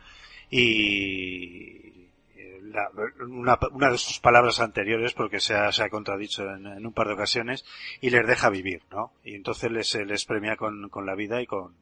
y 0.49 2.09
eh, 2.35 2.59
la- 2.63 2.89
una, 3.25 3.57
una 3.71 3.91
de 3.91 3.97
sus 3.97 4.19
palabras 4.19 4.59
anteriores 4.59 5.13
porque 5.13 5.39
se 5.39 5.55
ha, 5.55 5.71
se 5.71 5.83
ha 5.83 5.89
contradicho 5.89 6.43
en, 6.43 6.67
en 6.67 6.85
un 6.85 6.93
par 6.93 7.07
de 7.07 7.13
ocasiones 7.13 7.65
y 8.01 8.09
les 8.09 8.25
deja 8.27 8.49
vivir, 8.49 8.81
¿no? 8.91 9.11
Y 9.23 9.35
entonces 9.35 9.71
les, 9.71 9.95
les 9.95 10.25
premia 10.25 10.55
con, 10.55 10.89
con 10.89 11.05
la 11.05 11.15
vida 11.15 11.41
y 11.41 11.45
con 11.45 11.75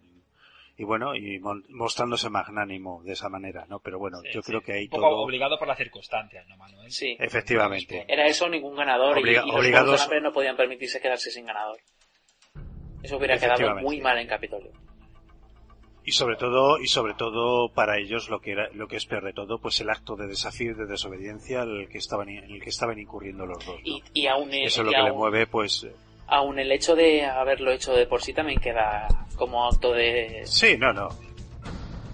y 0.78 0.84
bueno 0.84 1.16
y 1.16 1.40
mon- 1.40 1.64
mostrándose 1.70 2.30
magnánimo 2.30 3.02
de 3.06 3.14
esa 3.14 3.30
manera, 3.30 3.66
¿no? 3.70 3.80
Pero 3.80 3.98
bueno, 3.98 4.20
Sí, 4.24 4.30
yo 4.34 4.42
sí. 4.42 4.48
creo 4.52 4.62
que 4.62 4.74
ahí 4.74 4.84
Un 4.86 4.90
poco 4.90 5.10
todo 5.10 5.20
obligado 5.22 5.58
por 5.58 5.68
las 5.70 5.78
circunstancias, 5.78 6.46
¿no, 6.50 6.58
Manuel? 6.58 6.92
Sí. 6.92 7.16
efectivamente. 7.18 8.04
Era 8.10 8.26
eso 8.28 8.50
ningún 8.50 8.76
ganador 8.76 9.18
y- 9.18 9.22
Obliga- 9.22 9.44
y, 9.46 9.52
los 9.52 9.64
del 9.92 10.00
Hambre 10.02 10.22
no 10.22 10.34
podían 10.34 10.58
permitirse 10.58 11.00
quedarse 11.00 11.32
sin 11.32 11.46
ganador. 11.46 11.78
Eso 13.06 13.18
hubiera 13.18 13.38
quedado 13.38 13.76
muy 13.78 14.02
mal 14.02 14.18
en 14.18 14.28
Capitolio. 14.28 14.72
Y 16.04 16.12
sobre 16.12 16.36
todo, 16.36 16.80
y 16.80 16.88
sobre 16.88 17.14
todo 17.14 17.70
para 17.70 17.98
ellos 17.98 18.30
lo 18.30 18.40
que 18.40 18.52
era, 18.52 18.70
lo 18.74 18.88
que 18.88 18.96
es 18.96 19.06
peor 19.06 19.24
de 19.24 19.34
todo, 19.34 19.60
pues 19.60 19.80
el 19.80 19.90
acto 19.90 20.16
de 20.16 20.28
desafío 20.28 20.72
y 20.72 20.76
de 20.76 20.86
desobediencia 20.86 21.62
al 21.62 21.88
que 21.88 21.98
estaban, 21.98 22.30
en 22.30 22.44
el 22.44 22.62
que 22.62 22.70
estaban 22.70 23.00
incurriendo 23.00 23.46
los 23.46 23.64
dos. 23.66 23.76
¿no? 23.76 23.82
Y, 23.84 24.04
y 24.14 24.28
aún, 24.28 24.54
Eso 24.54 24.82
es 24.82 24.86
lo 24.88 24.92
que 24.92 25.02
le 25.02 25.12
mueve, 25.12 25.48
pues, 25.48 25.88
aún 26.28 26.60
el 26.60 26.72
hecho 26.72 26.96
de 26.96 27.26
haberlo 27.26 27.72
hecho 27.72 27.94
de 27.94 28.08
por 28.08 28.22
sí 28.22 28.34
también 28.34 28.60
queda 28.60 29.08
como 29.36 29.68
acto 29.68 29.94
de... 29.94 30.42
Sí, 30.46 30.78
no, 30.78 30.94
no. 30.94 31.10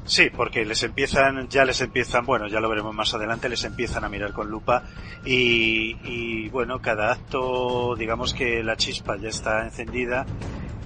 Sí, 0.05 0.29
porque 0.29 0.65
les 0.65 0.83
empiezan, 0.83 1.47
ya 1.47 1.63
les 1.63 1.79
empiezan, 1.79 2.25
bueno, 2.25 2.47
ya 2.47 2.59
lo 2.59 2.69
veremos 2.69 2.93
más 2.93 3.13
adelante, 3.13 3.47
les 3.47 3.63
empiezan 3.63 4.03
a 4.03 4.09
mirar 4.09 4.33
con 4.33 4.49
lupa 4.49 4.83
y, 5.23 5.95
y 6.03 6.49
bueno, 6.49 6.81
cada 6.81 7.11
acto, 7.11 7.95
digamos 7.95 8.33
que 8.33 8.63
la 8.63 8.75
chispa 8.75 9.15
ya 9.17 9.29
está 9.29 9.63
encendida 9.63 10.25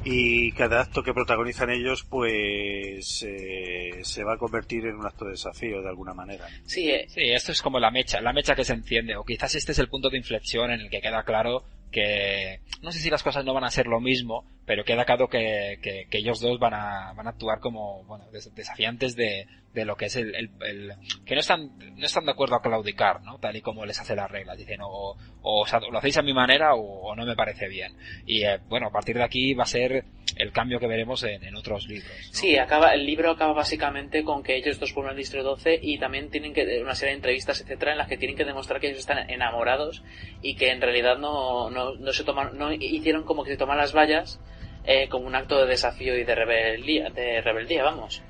y 0.05 0.51
cada 0.53 0.81
acto 0.81 1.03
que 1.03 1.13
protagonizan 1.13 1.69
ellos, 1.71 2.05
pues 2.09 3.23
eh, 3.27 3.99
se 4.03 4.23
va 4.23 4.35
a 4.35 4.37
convertir 4.37 4.85
en 4.85 4.95
un 4.95 5.05
acto 5.05 5.25
de 5.25 5.31
desafío 5.31 5.81
de 5.81 5.89
alguna 5.89 6.13
manera. 6.13 6.45
Sí, 6.65 6.89
eh, 6.89 7.05
Sí, 7.09 7.21
esto 7.31 7.51
es 7.51 7.61
como 7.61 7.79
la 7.79 7.91
mecha, 7.91 8.21
la 8.21 8.31
mecha 8.31 8.55
que 8.55 8.63
se 8.63 8.73
enciende, 8.73 9.15
o 9.15 9.23
quizás 9.25 9.55
este 9.55 9.71
es 9.73 9.79
el 9.79 9.89
punto 9.89 10.09
de 10.09 10.17
inflexión 10.17 10.71
en 10.71 10.81
el 10.81 10.89
que 10.89 11.01
queda 11.01 11.23
claro 11.23 11.63
que, 11.91 12.59
no 12.81 12.91
sé 12.91 12.99
si 12.99 13.09
las 13.09 13.23
cosas 13.23 13.45
no 13.45 13.53
van 13.53 13.63
a 13.63 13.71
ser 13.71 13.87
lo 13.87 13.99
mismo, 14.01 14.43
pero 14.65 14.83
queda 14.83 15.05
claro 15.05 15.27
que, 15.29 15.77
que, 15.81 16.07
que 16.09 16.17
ellos 16.17 16.39
dos 16.41 16.59
van 16.59 16.73
a, 16.73 17.13
van 17.13 17.27
a 17.27 17.31
actuar 17.31 17.59
como, 17.59 18.03
bueno, 18.03 18.25
des- 18.31 18.53
desafiantes 18.53 19.15
de, 19.15 19.47
de 19.75 19.85
lo 19.85 19.95
que 19.95 20.05
es 20.05 20.15
el, 20.15 20.33
el, 20.33 20.49
el- 20.65 20.93
que 21.25 21.35
no 21.35 21.41
están, 21.41 21.77
no 21.97 22.05
están 22.05 22.25
de 22.25 22.31
acuerdo 22.31 22.55
a 22.55 22.61
claudicar, 22.61 23.21
¿no? 23.21 23.37
Tal 23.37 23.55
y 23.57 23.61
como 23.61 23.85
les 23.85 23.99
hace 23.99 24.15
las 24.15 24.31
reglas, 24.31 24.57
dicen, 24.57 24.79
o, 24.81 25.15
o, 25.41 25.65
lo 25.91 25.97
hacéis 25.99 26.17
a 26.17 26.21
mi 26.23 26.33
manera 26.33 26.73
o, 26.73 27.15
no 27.15 27.25
me 27.25 27.35
parece 27.35 27.67
bien. 27.67 27.93
Y, 28.25 28.43
eh, 28.43 28.59
bueno, 28.67 28.87
a 28.87 28.91
partir 28.91 29.17
de 29.17 29.23
aquí 29.23 29.53
va 29.53 29.63
a 29.63 29.67
ser 29.67 30.05
el 30.37 30.51
cambio 30.51 30.79
que 30.79 30.87
veremos 30.87 31.23
en, 31.23 31.43
en 31.43 31.55
otros 31.55 31.87
libros. 31.87 32.09
Sí, 32.31 32.57
acaba, 32.57 32.93
el 32.93 33.05
libro 33.05 33.31
acaba 33.31 33.53
básicamente 33.53 34.23
con 34.23 34.41
que 34.43 34.55
ellos 34.55 34.79
dos 34.79 34.91
fueron 34.93 35.11
al 35.11 35.17
Distrito 35.17 35.43
12 35.43 35.79
y 35.81 35.99
también 35.99 36.29
tienen 36.29 36.53
que, 36.53 36.81
una 36.81 36.95
serie 36.95 37.11
de 37.11 37.17
entrevistas, 37.17 37.61
etcétera, 37.61 37.91
en 37.91 37.97
las 37.97 38.07
que 38.07 38.17
tienen 38.17 38.35
que 38.37 38.45
demostrar 38.45 38.79
que 38.79 38.87
ellos 38.87 38.99
están 38.99 39.29
enamorados 39.29 40.03
y 40.41 40.55
que 40.55 40.71
en 40.71 40.81
realidad 40.81 41.17
no, 41.17 41.69
no, 41.69 41.95
no 41.95 42.13
se 42.13 42.23
toman, 42.23 42.57
no 42.57 42.71
hicieron 42.73 43.23
como 43.23 43.43
que 43.43 43.51
se 43.51 43.57
toman 43.57 43.77
las 43.77 43.93
vallas 43.93 44.39
eh, 44.85 45.07
como 45.09 45.25
un 45.27 45.35
acto 45.35 45.59
de 45.59 45.67
desafío 45.67 46.17
y 46.17 46.23
de 46.23 46.35
rebeldía, 46.35 47.09
de 47.09 47.41
rebeldía, 47.41 47.83
vamos. 47.83 48.21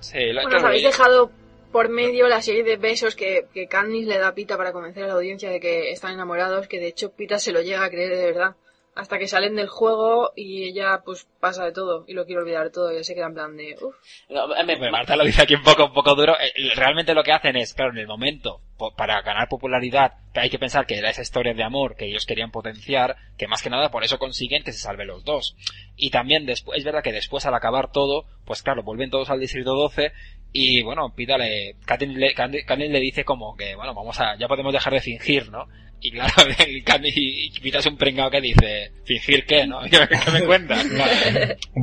Sí, 0.00 0.32
la- 0.32 0.42
Bueno, 0.42 0.58
os 0.58 0.64
habéis 0.64 0.82
dejado 0.84 1.30
por 1.72 1.88
medio 1.88 2.28
la 2.28 2.40
serie 2.40 2.62
de 2.64 2.76
besos 2.76 3.14
que, 3.14 3.46
que 3.52 3.66
Katniss 3.68 4.06
le 4.06 4.18
da 4.18 4.28
a 4.28 4.34
Pita 4.34 4.56
para 4.56 4.72
convencer 4.72 5.04
a 5.04 5.08
la 5.08 5.12
audiencia 5.14 5.50
de 5.50 5.60
que 5.60 5.90
están 5.90 6.12
enamorados, 6.14 6.66
que 6.68 6.78
de 6.80 6.86
hecho 6.88 7.12
Pita 7.12 7.38
se 7.38 7.52
lo 7.52 7.60
llega 7.60 7.84
a 7.84 7.90
creer 7.90 8.16
de 8.16 8.24
verdad. 8.26 8.56
Hasta 8.98 9.16
que 9.16 9.28
salen 9.28 9.54
del 9.54 9.68
juego 9.68 10.32
y 10.34 10.64
ella 10.64 11.02
pues 11.04 11.28
pasa 11.38 11.64
de 11.64 11.70
todo 11.70 12.04
y 12.08 12.14
lo 12.14 12.26
quiere 12.26 12.42
olvidar 12.42 12.70
todo 12.70 12.92
y 12.92 12.96
él 12.96 13.04
se 13.04 13.14
queda 13.14 13.26
en 13.26 13.34
plan 13.34 13.56
de 13.56 13.76
uff. 13.80 13.94
Hombre, 14.28 14.90
Marta 14.90 15.14
lo 15.14 15.24
dice 15.24 15.42
aquí 15.42 15.54
un 15.54 15.62
poco, 15.62 15.84
un 15.84 15.92
poco 15.92 16.16
duro. 16.16 16.34
Eh, 16.40 16.74
Realmente 16.74 17.14
lo 17.14 17.22
que 17.22 17.30
hacen 17.30 17.54
es, 17.54 17.74
claro, 17.74 17.92
en 17.92 17.98
el 17.98 18.08
momento, 18.08 18.60
para 18.96 19.22
ganar 19.22 19.48
popularidad, 19.48 20.14
hay 20.34 20.50
que 20.50 20.58
pensar 20.58 20.84
que 20.84 20.98
era 20.98 21.10
esa 21.10 21.22
historia 21.22 21.54
de 21.54 21.62
amor 21.62 21.94
que 21.94 22.06
ellos 22.06 22.26
querían 22.26 22.50
potenciar, 22.50 23.14
que 23.36 23.46
más 23.46 23.62
que 23.62 23.70
nada 23.70 23.92
por 23.92 24.02
eso 24.02 24.18
consiguen 24.18 24.64
que 24.64 24.72
se 24.72 24.80
salven 24.80 25.06
los 25.06 25.22
dos. 25.24 25.56
Y 25.94 26.10
también 26.10 26.44
después, 26.44 26.78
es 26.78 26.84
verdad 26.84 27.04
que 27.04 27.12
después 27.12 27.46
al 27.46 27.54
acabar 27.54 27.92
todo, 27.92 28.26
pues 28.44 28.64
claro, 28.64 28.82
vuelven 28.82 29.10
todos 29.10 29.30
al 29.30 29.38
distrito 29.38 29.74
12 29.74 30.12
y 30.52 30.82
bueno, 30.82 31.14
pídale, 31.14 31.76
Katniss 31.84 32.16
le, 32.16 32.88
le 32.88 33.00
dice 33.00 33.24
como 33.24 33.54
que, 33.56 33.76
bueno, 33.76 33.94
vamos 33.94 34.18
a, 34.20 34.36
ya 34.38 34.48
podemos 34.48 34.72
dejar 34.72 34.92
de 34.92 35.00
fingir, 35.00 35.50
¿no? 35.50 35.68
Y 36.00 36.10
claro, 36.12 36.32
el 36.58 36.84
Katniss 36.84 37.14
y 37.16 37.50
Pita 37.60 37.78
es 37.78 37.86
un 37.86 37.96
pringao 37.96 38.30
que 38.30 38.40
dice, 38.40 38.92
¿fingir 39.04 39.44
qué, 39.46 39.66
no? 39.66 39.80
¿Qué, 39.90 39.98
qué 40.08 40.30
me 40.32 40.44
cuentas? 40.46 40.86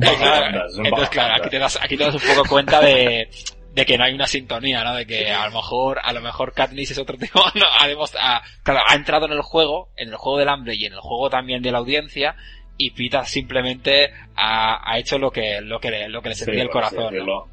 Claro. 0.00 0.62
Entonces, 0.84 1.08
claro, 1.10 1.34
aquí 1.34 1.50
te 1.50 1.58
das, 1.58 1.78
aquí 1.82 1.96
te 1.96 2.04
das 2.04 2.14
un 2.14 2.20
poco 2.34 2.48
cuenta 2.48 2.80
de, 2.80 3.28
de 3.74 3.84
que 3.86 3.98
no 3.98 4.04
hay 4.04 4.14
una 4.14 4.26
sintonía, 4.26 4.82
¿no? 4.84 4.94
De 4.94 5.06
que 5.06 5.30
a 5.30 5.46
lo 5.46 5.52
mejor, 5.52 5.98
a 6.02 6.12
lo 6.12 6.20
mejor 6.20 6.52
Katniss 6.54 6.92
es 6.92 6.98
otro 6.98 7.16
tipo, 7.18 7.40
no, 7.54 7.66
ha 7.78 7.86
demostra- 7.88 8.20
ha- 8.38 8.42
claro, 8.62 8.80
ha 8.86 8.94
entrado 8.94 9.26
en 9.26 9.32
el 9.32 9.42
juego, 9.42 9.90
en 9.96 10.08
el 10.08 10.16
juego 10.16 10.38
del 10.38 10.48
hambre 10.48 10.74
y 10.76 10.84
en 10.86 10.92
el 10.94 11.00
juego 11.00 11.28
también 11.30 11.62
de 11.62 11.72
la 11.72 11.78
audiencia, 11.78 12.36
y 12.78 12.90
Pita 12.90 13.24
simplemente 13.24 14.10
ha, 14.34 14.90
ha 14.92 14.98
hecho 14.98 15.18
lo 15.18 15.30
que, 15.30 15.60
lo 15.62 15.78
que 15.80 15.90
le, 15.90 16.08
lo 16.08 16.20
que 16.22 16.30
le 16.30 16.34
Sí, 16.34 16.44
sentía 16.44 16.62
el 16.62 16.70
corazón, 16.70 17.14
¿no? 17.26 17.48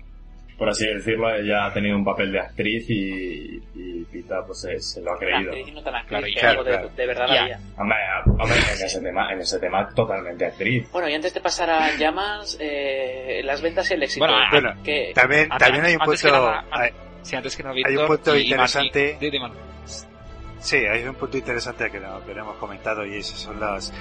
Por 0.58 0.70
así 0.70 0.86
decirlo, 0.88 1.34
ella 1.34 1.66
ha 1.66 1.74
tenido 1.74 1.98
un 1.98 2.06
papel 2.06 2.32
de 2.32 2.40
actriz 2.40 2.90
y, 2.90 3.62
y 3.76 4.06
Pita 4.12 4.46
pues 4.46 4.62
se, 4.62 4.80
se 4.80 5.02
lo 5.02 5.14
ha 5.14 5.18
creído. 5.18 5.50
actriz 5.52 5.68
y 5.68 5.72
no 5.72 5.82
tan 5.84 5.96
actriz, 5.96 6.10
Claro, 6.10 6.28
y 6.28 6.34
que 6.34 6.40
claro, 6.40 6.60
algo 6.62 6.72
de, 6.90 6.90
de 6.96 7.08
verdad 7.08 7.28
Ya. 7.34 7.42
había. 7.44 7.60
Hombre, 7.78 7.98
hombre, 8.28 8.58
en 8.58 8.86
ese 8.86 9.02
tema, 9.02 9.34
en 9.34 9.40
ese 9.42 9.60
tema 9.60 9.90
totalmente 9.96 10.46
actriz. 10.46 10.92
Bueno, 10.92 11.10
y 11.10 11.14
antes 11.16 11.34
de 11.34 11.42
pasar 11.42 11.70
a 11.70 11.96
llamas, 11.98 12.58
eh, 12.62 13.42
las 13.44 13.62
ventas 13.62 13.90
y 13.90 13.94
el 13.96 14.04
éxito. 14.04 14.26
Bueno, 14.26 14.40
Bueno, 14.52 14.74
que, 14.84 15.12
También, 15.16 15.50
también 15.50 15.86
hay 15.86 15.94
un 15.96 16.00
punto, 16.02 16.28
nada, 16.32 16.66
hay- 16.72 16.92
Sí, 17.24 17.36
antes 17.38 17.56
que 17.56 17.64
no, 17.64 17.70
Hay 17.72 17.78
un 17.84 17.88
Víctor, 17.88 18.08
punto 18.08 18.36
y- 18.36 18.40
y 18.40 18.44
interesante. 18.52 19.14
Martín- 19.14 19.20
di- 19.20 19.30
di, 19.32 19.40
Manu. 19.40 19.56
Sí, 20.64 20.78
hay 20.78 21.04
un 21.04 21.16
punto 21.16 21.38
interesante 21.38 21.92
que 21.92 22.00
no, 22.00 22.26
que 22.26 22.34
no 22.34 22.44
hemos 22.44 22.56
comentado 22.56 23.06
y 23.06 23.18
esos 23.18 23.38
son 23.38 23.60
los, 23.60 23.92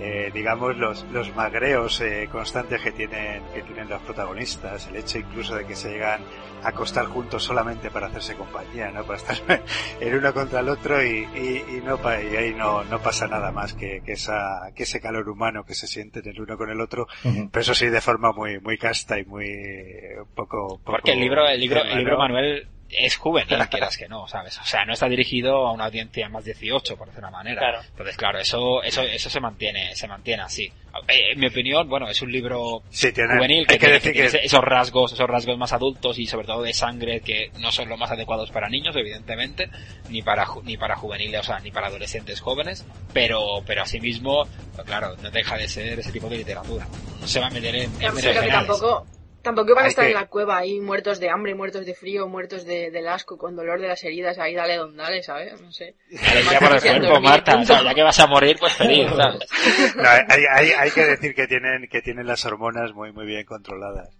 eh, 0.00 0.30
digamos, 0.32 0.74
los, 0.78 1.04
los 1.12 1.34
magreos 1.36 2.00
eh, 2.00 2.26
constantes 2.32 2.80
que 2.80 2.90
tienen, 2.92 3.42
que 3.54 3.60
tienen 3.62 3.86
los 3.90 4.00
protagonistas. 4.00 4.86
El 4.88 4.96
hecho 4.96 5.18
incluso 5.18 5.54
de 5.56 5.66
que 5.66 5.76
se 5.76 5.90
llegan 5.90 6.22
a 6.62 6.68
acostar 6.68 7.04
juntos 7.04 7.44
solamente 7.44 7.90
para 7.90 8.06
hacerse 8.06 8.34
compañía, 8.34 8.90
¿no? 8.92 9.04
Para 9.04 9.18
estar 9.18 9.36
el 10.00 10.14
uno 10.16 10.32
contra 10.32 10.60
el 10.60 10.70
otro 10.70 11.04
y, 11.04 11.28
y, 11.34 11.76
y 11.76 11.82
no, 11.84 11.98
pa- 11.98 12.22
y 12.22 12.34
ahí 12.34 12.54
no, 12.54 12.82
no 12.84 12.98
pasa 13.02 13.26
nada 13.26 13.52
más 13.52 13.74
que, 13.74 14.00
que 14.02 14.12
esa, 14.12 14.72
que 14.74 14.84
ese 14.84 15.02
calor 15.02 15.28
humano 15.28 15.64
que 15.66 15.74
se 15.74 15.86
siente 15.86 16.20
en 16.20 16.28
el 16.30 16.40
uno 16.40 16.56
con 16.56 16.70
el 16.70 16.80
otro. 16.80 17.06
Pero 17.22 17.60
eso 17.60 17.74
sí 17.74 17.88
de 17.88 18.00
forma 18.00 18.32
muy, 18.32 18.58
muy 18.58 18.78
casta 18.78 19.18
y 19.18 19.26
muy, 19.26 19.48
eh, 19.48 20.16
poco, 20.34 20.78
poco 20.78 20.92
Porque 20.92 21.12
el 21.12 21.20
libro, 21.20 21.46
el 21.46 21.60
libro, 21.60 21.82
el 21.84 21.98
libro 21.98 22.12
¿no? 22.14 22.18
Manuel 22.20 22.68
es 22.90 23.16
juvenil, 23.16 23.58
quieras 23.70 23.96
que 23.96 24.08
no, 24.08 24.26
¿sabes? 24.28 24.58
O 24.58 24.64
sea, 24.64 24.84
no 24.84 24.92
está 24.92 25.08
dirigido 25.08 25.66
a 25.66 25.72
una 25.72 25.86
audiencia 25.86 26.28
más 26.28 26.44
18, 26.44 26.96
por 26.96 27.08
decir 27.08 27.20
una 27.20 27.30
manera. 27.30 27.60
Claro. 27.60 27.80
Entonces, 27.90 28.16
claro, 28.16 28.38
eso, 28.38 28.82
eso, 28.82 29.02
eso 29.02 29.28
se 29.30 29.40
mantiene, 29.40 29.94
se 29.96 30.06
mantiene 30.08 30.42
así. 30.42 30.72
Eh, 31.08 31.32
en 31.32 31.40
mi 31.40 31.48
opinión, 31.48 31.88
bueno, 31.88 32.08
es 32.08 32.22
un 32.22 32.32
libro 32.32 32.82
Sí, 32.88 33.12
tiene- 33.12 33.34
juvenil 33.36 33.66
que, 33.66 33.74
que 33.74 33.78
tiene, 33.80 33.94
decir 33.94 34.12
que 34.12 34.22
tiene 34.22 34.30
que- 34.40 34.46
esos 34.46 34.60
rasgos, 34.62 35.12
esos 35.12 35.26
rasgos 35.28 35.58
más 35.58 35.72
adultos 35.74 36.18
y 36.18 36.26
sobre 36.26 36.46
todo 36.46 36.62
de 36.62 36.72
sangre 36.72 37.20
que 37.20 37.50
no 37.58 37.70
son 37.70 37.88
los 37.90 37.98
más 37.98 38.10
adecuados 38.10 38.50
para 38.50 38.68
niños, 38.70 38.96
evidentemente, 38.96 39.68
ni 40.08 40.22
para, 40.22 40.46
ju- 40.46 40.62
ni 40.64 40.76
para 40.78 40.96
juveniles, 40.96 41.40
o 41.40 41.44
sea, 41.44 41.58
ni 41.58 41.70
para 41.70 41.88
adolescentes 41.88 42.40
jóvenes, 42.40 42.86
pero, 43.12 43.62
pero 43.66 43.82
asimismo, 43.82 44.46
claro, 44.86 45.14
no 45.22 45.30
deja 45.30 45.56
de 45.58 45.68
ser 45.68 45.98
ese 45.98 46.12
tipo 46.12 46.28
de 46.30 46.38
literatura. 46.38 46.86
No 47.20 47.26
se 47.26 47.40
va 47.40 47.48
a 47.48 47.50
meter 47.50 47.74
en, 47.76 47.90
en 48.02 48.16
que 48.16 48.48
tampoco, 48.48 49.06
tampoco 49.46 49.74
van 49.74 49.86
a 49.86 49.88
estar 49.88 50.04
que- 50.04 50.10
en 50.10 50.16
la 50.16 50.26
cueva 50.26 50.58
ahí 50.58 50.78
muertos 50.80 51.18
de 51.20 51.30
hambre, 51.30 51.54
muertos 51.54 51.86
de 51.86 51.94
frío, 51.94 52.28
muertos 52.28 52.64
de, 52.66 52.90
del 52.90 53.08
asco, 53.08 53.38
con 53.38 53.56
dolor 53.56 53.80
de 53.80 53.88
las 53.88 54.04
heridas, 54.04 54.38
ahí 54.38 54.54
dale 54.54 54.76
don 54.76 54.94
dale, 54.96 55.22
¿sabes? 55.22 55.58
No 55.62 55.72
sé. 55.72 55.94
Alegría 56.30 56.58
por 56.58 56.68
el 56.68 56.74
Quisieran 56.74 56.98
cuerpo, 57.00 57.14
dormir, 57.14 57.30
Marta, 57.30 57.52
o 57.52 57.56
punto. 57.56 57.72
sea, 57.74 57.82
ya 57.84 57.94
que 57.94 58.02
vas 58.02 58.20
a 58.20 58.26
morir, 58.26 58.56
pues 58.60 58.72
feliz, 58.74 59.08
¿sabes? 59.16 59.48
No, 59.96 60.02
hay, 60.08 60.44
hay, 60.52 60.70
hay 60.70 60.90
que 60.90 61.04
decir 61.06 61.34
que 61.34 61.46
tienen, 61.46 61.88
que 61.88 62.02
tienen 62.02 62.26
las 62.26 62.44
hormonas 62.44 62.92
muy, 62.92 63.12
muy 63.12 63.24
bien 63.24 63.44
controladas. 63.46 64.10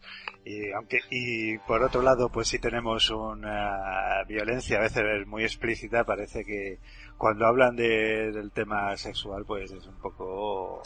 Y 0.44 0.70
aunque, 0.72 1.00
y 1.10 1.58
por 1.58 1.82
otro 1.82 2.02
lado, 2.02 2.28
pues 2.30 2.46
sí 2.48 2.58
tenemos 2.60 3.10
una 3.10 4.22
violencia 4.28 4.78
a 4.78 4.82
veces 4.82 5.26
muy 5.26 5.42
explícita, 5.42 6.04
parece 6.04 6.44
que 6.44 6.78
cuando 7.18 7.46
hablan 7.46 7.74
de, 7.74 8.30
del 8.30 8.52
tema 8.52 8.96
sexual, 8.96 9.44
pues 9.44 9.72
es 9.72 9.84
un 9.86 9.98
poco 10.00 10.82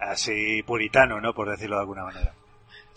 así 0.00 0.62
puritano, 0.62 1.20
¿no? 1.20 1.34
Por 1.34 1.50
decirlo 1.50 1.76
de 1.76 1.80
alguna 1.82 2.04
manera. 2.04 2.32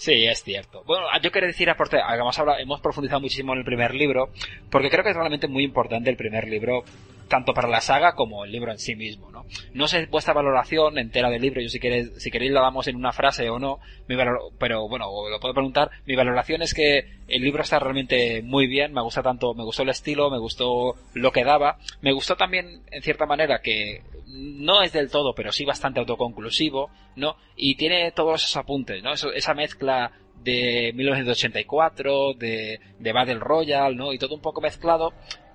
Sí, 0.02 0.26
es 0.26 0.42
cierto. 0.42 0.84
Bueno, 0.88 1.06
yo 1.22 1.32
quería 1.32 1.46
decir, 1.46 1.70
aparte, 1.70 2.00
hemos, 2.00 2.40
hablado, 2.40 2.58
hemos 2.58 2.82
profundizado 2.82 3.22
muchísimo 3.22 3.54
en 3.54 3.60
el 3.60 3.66
primer 3.66 3.94
libro, 3.94 4.30
porque 4.72 4.90
creo 4.90 5.04
que 5.04 5.12
es 5.12 5.16
realmente 5.16 5.48
muy 5.48 5.64
importante 5.64 6.10
el 6.10 6.18
primer 6.18 6.48
libro, 6.48 6.84
tanto 7.32 7.54
para 7.56 7.68
la 7.68 7.82
saga 7.82 8.14
como 8.14 8.46
el 8.46 8.52
libro 8.52 8.72
en 8.72 8.78
sí 8.78 8.96
mismo, 8.96 9.32
¿no? 9.32 9.46
No 9.74 9.88
sé 9.88 10.06
vuestra 10.06 10.34
valoración 10.36 11.00
entera 11.00 11.32
del 11.32 11.42
libro, 11.42 11.62
yo 11.62 11.70
si 11.70 11.80
queréis, 11.80 12.12
si 12.22 12.30
queréis 12.30 12.52
la 12.52 12.62
damos 12.62 12.88
en 12.88 12.96
una 12.96 13.12
frase 13.12 13.50
o 13.50 13.58
no, 13.58 13.80
mi 14.08 14.16
valor- 14.16 14.52
pero 14.60 14.88
bueno, 14.88 15.08
lo 15.30 15.40
puedo 15.40 15.54
preguntar, 15.56 15.90
mi 16.06 16.16
valoración 16.16 16.62
es 16.62 16.76
que 16.76 17.06
el 17.28 17.42
libro 17.42 17.64
está 17.64 17.80
realmente 17.80 18.44
muy 18.44 18.68
bien, 18.68 18.94
me 18.94 19.02
gusta 19.02 19.24
tanto, 19.24 19.56
me 19.56 19.64
gustó 19.64 19.82
el 19.82 19.90
estilo, 19.90 20.30
me 20.30 20.38
gustó 20.38 20.96
lo 21.16 21.32
que 21.32 21.44
daba, 21.44 21.78
me 22.02 22.12
gustó 22.14 22.36
también, 22.36 22.84
en 22.92 23.02
cierta 23.02 23.26
manera, 23.26 23.62
que 23.62 24.02
no 24.28 24.84
es 24.84 24.94
del 24.94 25.10
todo, 25.10 25.34
pero 25.34 25.52
sí 25.52 25.66
bastante 25.66 26.00
autoconclusivo, 26.02 26.92
¿no? 27.16 27.36
Y 27.56 27.76
tiene 27.76 28.12
todos 28.12 28.44
esos 28.44 28.58
apuntes, 28.58 29.02
¿no? 29.02 29.14
Eso- 29.14 29.32
esa 29.34 29.54
mezcla 29.54 30.12
de 30.44 30.92
1984, 30.96 32.34
de, 32.34 32.80
de 33.00 33.14
Battle 33.14 33.40
Royale, 33.40 33.96
¿no? 33.96 34.12
Y 34.14 34.18
todo 34.18 34.36
un 34.36 34.42
poco 34.42 34.60
mezclado, 34.62 35.14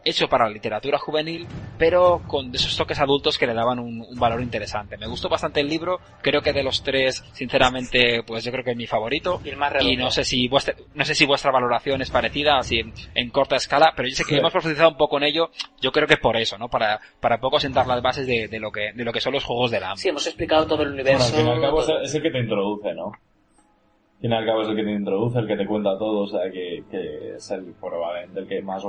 hecho 0.08 0.28
para 0.28 0.46
la 0.46 0.50
literatura 0.52 0.98
juvenil, 0.98 1.46
pero 1.78 2.22
con 2.26 2.54
esos 2.54 2.76
toques 2.76 2.98
adultos 3.00 3.36
que 3.38 3.46
le 3.46 3.54
daban 3.54 3.78
un, 3.78 4.00
un 4.08 4.18
valor 4.18 4.40
interesante. 4.42 4.96
Me 4.96 5.06
gustó 5.06 5.28
bastante 5.28 5.60
el 5.60 5.68
libro, 5.68 6.00
creo 6.22 6.40
que 6.40 6.52
de 6.52 6.62
los 6.62 6.82
tres, 6.82 7.22
sinceramente, 7.32 8.22
pues 8.26 8.44
yo 8.44 8.52
creo 8.52 8.64
que 8.64 8.70
es 8.70 8.76
mi 8.76 8.86
favorito. 8.86 9.40
Y 9.44 9.50
el 9.50 9.56
más 9.56 9.72
Y 9.82 9.96
no 9.96 10.10
sé 10.10 10.24
si 10.24 10.48
vuestra, 10.48 10.74
no 10.94 11.04
sé 11.04 11.14
si 11.14 11.26
vuestra 11.26 11.50
valoración 11.50 12.00
es 12.02 12.10
parecida, 12.10 12.58
así 12.58 12.78
en, 12.80 12.92
en 13.14 13.30
corta 13.30 13.56
escala, 13.56 13.92
pero 13.96 14.08
yo 14.08 14.14
sé 14.14 14.24
que 14.24 14.30
Sí. 14.30 14.38
hemos 14.38 14.52
profundizado 14.52 14.88
un 14.90 14.96
poco 14.96 15.16
en 15.18 15.24
ello, 15.24 15.50
yo 15.80 15.92
creo 15.92 16.06
que 16.06 16.14
es 16.14 16.20
por 16.20 16.36
eso, 16.36 16.58
¿no? 16.58 16.68
Para, 16.68 17.00
para 17.20 17.38
poco 17.40 17.60
sentar 17.60 17.86
las 17.86 18.02
bases 18.02 18.26
de, 18.26 18.48
de 18.48 18.58
lo 18.60 18.70
que, 18.72 18.92
de 18.94 19.04
lo 19.04 19.12
que 19.12 19.20
son 19.20 19.32
los 19.32 19.44
juegos 19.44 19.70
del 19.70 19.82
hambre. 19.84 20.00
Sí, 20.02 20.08
hemos 20.08 20.26
explicado 20.26 20.66
todo 20.66 20.82
el 20.82 20.90
Bueno, 20.90 21.02
universo. 21.02 21.26
al 21.26 21.32
fin 21.32 21.46
y 21.46 21.50
al 21.50 21.60
cabo 21.60 21.84
todo. 21.84 22.00
es 22.02 22.14
el 22.14 22.22
que 22.22 22.30
te 22.30 22.38
introduce, 22.40 22.94
¿no? 22.94 23.12
Al 24.16 24.20
fin 24.22 24.32
y 24.32 24.34
al 24.34 24.46
cabo 24.46 24.62
es 24.62 24.68
el 24.68 24.76
que 24.76 24.82
te 24.84 24.90
introduce, 24.92 25.38
el 25.38 25.46
que 25.46 25.56
te 25.56 25.66
cuenta 25.66 25.98
todo, 25.98 26.20
o 26.20 26.26
sea, 26.26 26.50
que, 26.50 26.82
que 26.90 27.34
es 27.36 27.50
el 27.50 27.74
probablemente 27.80 28.40
el 28.40 28.48
que 28.48 28.62
más 28.62 28.82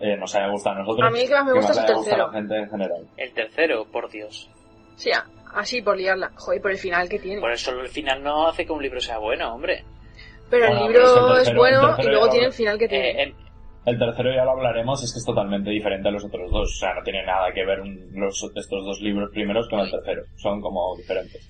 eh, 0.00 0.16
nos 0.16 0.34
haya 0.34 0.48
gustado 0.48 0.76
a 0.76 0.78
nosotros. 0.80 1.06
A 1.08 1.10
mí 1.10 1.20
el 1.20 1.28
que 1.28 1.34
más 1.34 1.44
me 1.46 1.52
gusta 1.52 1.72
es 1.72 1.78
el 1.78 1.84
a 1.84 1.86
tercero. 1.86 2.26
la 2.26 2.32
gente 2.32 2.56
en 2.56 2.70
general. 2.70 3.06
El 3.16 3.32
tercero, 3.32 3.86
por 3.90 4.10
Dios. 4.10 4.50
Sí, 4.96 5.10
así 5.54 5.82
por 5.82 5.96
liarla. 5.96 6.32
Joder, 6.36 6.60
por 6.60 6.70
el 6.72 6.78
final 6.78 7.08
que 7.08 7.18
tiene. 7.20 7.40
Por 7.40 7.52
eso 7.52 7.70
el 7.80 7.88
final 7.88 8.22
no 8.24 8.48
hace 8.48 8.66
que 8.66 8.72
un 8.72 8.82
libro 8.82 9.00
sea 9.00 9.18
bueno, 9.18 9.54
hombre. 9.54 9.84
Pero 10.50 10.66
el 10.66 10.74
libro 10.88 11.02
pero 11.14 11.36
es 11.38 11.48
el 11.48 11.56
bueno 11.56 11.96
el 11.96 12.04
y 12.04 12.08
luego 12.10 12.28
tiene 12.28 12.46
el 12.46 12.52
final 12.52 12.78
que 12.78 12.88
tiene. 12.88 13.22
Eh, 13.22 13.34
El 13.86 13.98
tercero 13.98 14.34
ya 14.34 14.44
lo 14.44 14.50
hablaremos, 14.50 15.02
es 15.02 15.12
que 15.12 15.18
es 15.20 15.24
totalmente 15.24 15.70
diferente 15.70 16.08
a 16.08 16.12
los 16.12 16.24
otros 16.24 16.50
dos. 16.50 16.70
O 16.70 16.78
sea, 16.78 16.92
no 16.94 17.02
tiene 17.02 17.24
nada 17.24 17.52
que 17.52 17.64
ver 17.64 17.80
un- 17.80 18.10
los, 18.14 18.42
estos 18.54 18.84
dos 18.84 19.00
libros 19.00 19.30
primeros 19.30 19.68
con 19.68 19.78
el 19.80 19.90
tercero. 19.90 20.22
Son 20.36 20.60
como 20.60 20.94
diferentes. 20.96 21.48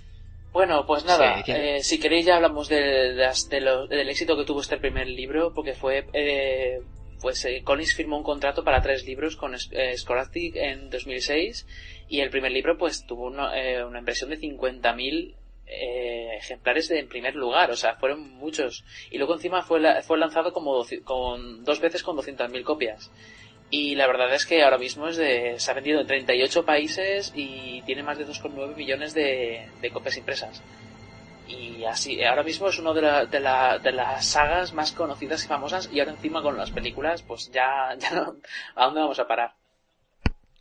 Bueno, 0.53 0.85
pues 0.87 1.05
nada, 1.05 1.39
Sí, 1.39 1.45
que- 1.45 1.77
eh, 1.77 1.83
si 1.83 1.99
queréis 1.99 2.27
ya 2.27 2.37
hablamos 2.37 2.69
de, 2.69 2.81
de 2.83 3.15
las- 3.15 3.49
de 3.49 3.61
lo- 3.61 3.87
del 3.87 4.09
éxito 4.11 4.37
que 4.37 4.45
tuvo 4.45 4.61
este 4.61 4.77
primer 4.77 5.07
libro, 5.09 5.53
porque 5.55 5.73
fue, 5.74 6.07
eh, 6.12 6.81
pues 7.20 7.45
eh, 7.47 7.62
Collins 7.65 7.95
firmó 7.95 8.19
un 8.19 8.23
contrato 8.24 8.62
para 8.65 8.83
tres 8.83 9.07
libros 9.07 9.37
con 9.37 9.55
eh, 9.55 9.97
Scholastic 9.97 10.57
en 10.57 10.91
2006 10.91 11.66
y 12.09 12.20
el 12.20 12.31
primer 12.31 12.53
libro 12.53 12.77
pues 12.77 13.07
tuvo 13.07 13.27
una, 13.27 13.59
eh, 13.59 13.83
una 13.85 14.01
impresión 14.01 14.29
de 14.31 14.39
50.000 14.39 15.37
eh, 15.74 16.35
ejemplares 16.37 16.89
de- 16.89 16.99
en 16.99 17.09
primer 17.09 17.35
lugar, 17.35 17.70
o 17.70 17.77
sea, 17.77 17.95
fueron 17.97 18.29
muchos. 18.33 18.85
Y 19.11 19.16
luego 19.16 19.33
encima 19.35 19.62
fue, 19.62 19.81
la- 19.81 20.03
fue 20.03 20.19
lanzado 20.19 20.53
como 20.53 20.85
con 21.05 21.65
dos 21.65 21.81
veces 21.81 22.03
con 22.03 22.15
200.000 22.16 22.62
copias. 22.62 23.11
Y 23.73 23.97
la 23.97 24.07
verdad 24.07 24.32
es 24.35 24.47
que 24.47 24.62
ahora 24.62 24.78
mismo 24.78 25.09
es 25.09 25.16
de, 25.16 25.59
se 25.59 25.70
ha 25.70 25.74
vendido 25.74 26.01
en 26.01 26.07
38 26.07 26.65
países 26.65 27.32
y 27.35 27.82
tiene 27.82 28.03
más 28.05 28.19
de 28.19 28.27
2,9 28.27 28.77
millones 28.77 29.15
de, 29.15 29.73
de 29.81 29.90
copias 29.90 30.16
impresas. 30.19 30.62
Y 31.47 31.85
así, 31.85 32.23
ahora 32.24 32.43
mismo 32.44 32.69
es 32.69 32.78
una 32.78 32.93
de, 32.94 33.03
la- 33.03 33.27
de, 33.27 33.40
la- 33.40 33.78
de 33.78 33.93
las 33.93 34.27
sagas 34.27 34.74
más 34.74 34.93
conocidas 34.93 35.44
y 35.44 35.49
famosas 35.49 35.89
y 35.93 36.01
ahora 36.01 36.12
encima 36.12 36.43
con 36.43 36.57
las 36.59 36.73
películas, 36.73 37.23
pues 37.23 37.51
ya, 37.53 37.94
ya 37.99 38.11
no, 38.12 38.36
¿a 38.77 38.85
dónde 38.86 39.01
vamos 39.01 39.19
a 39.20 39.28
parar? 39.28 39.55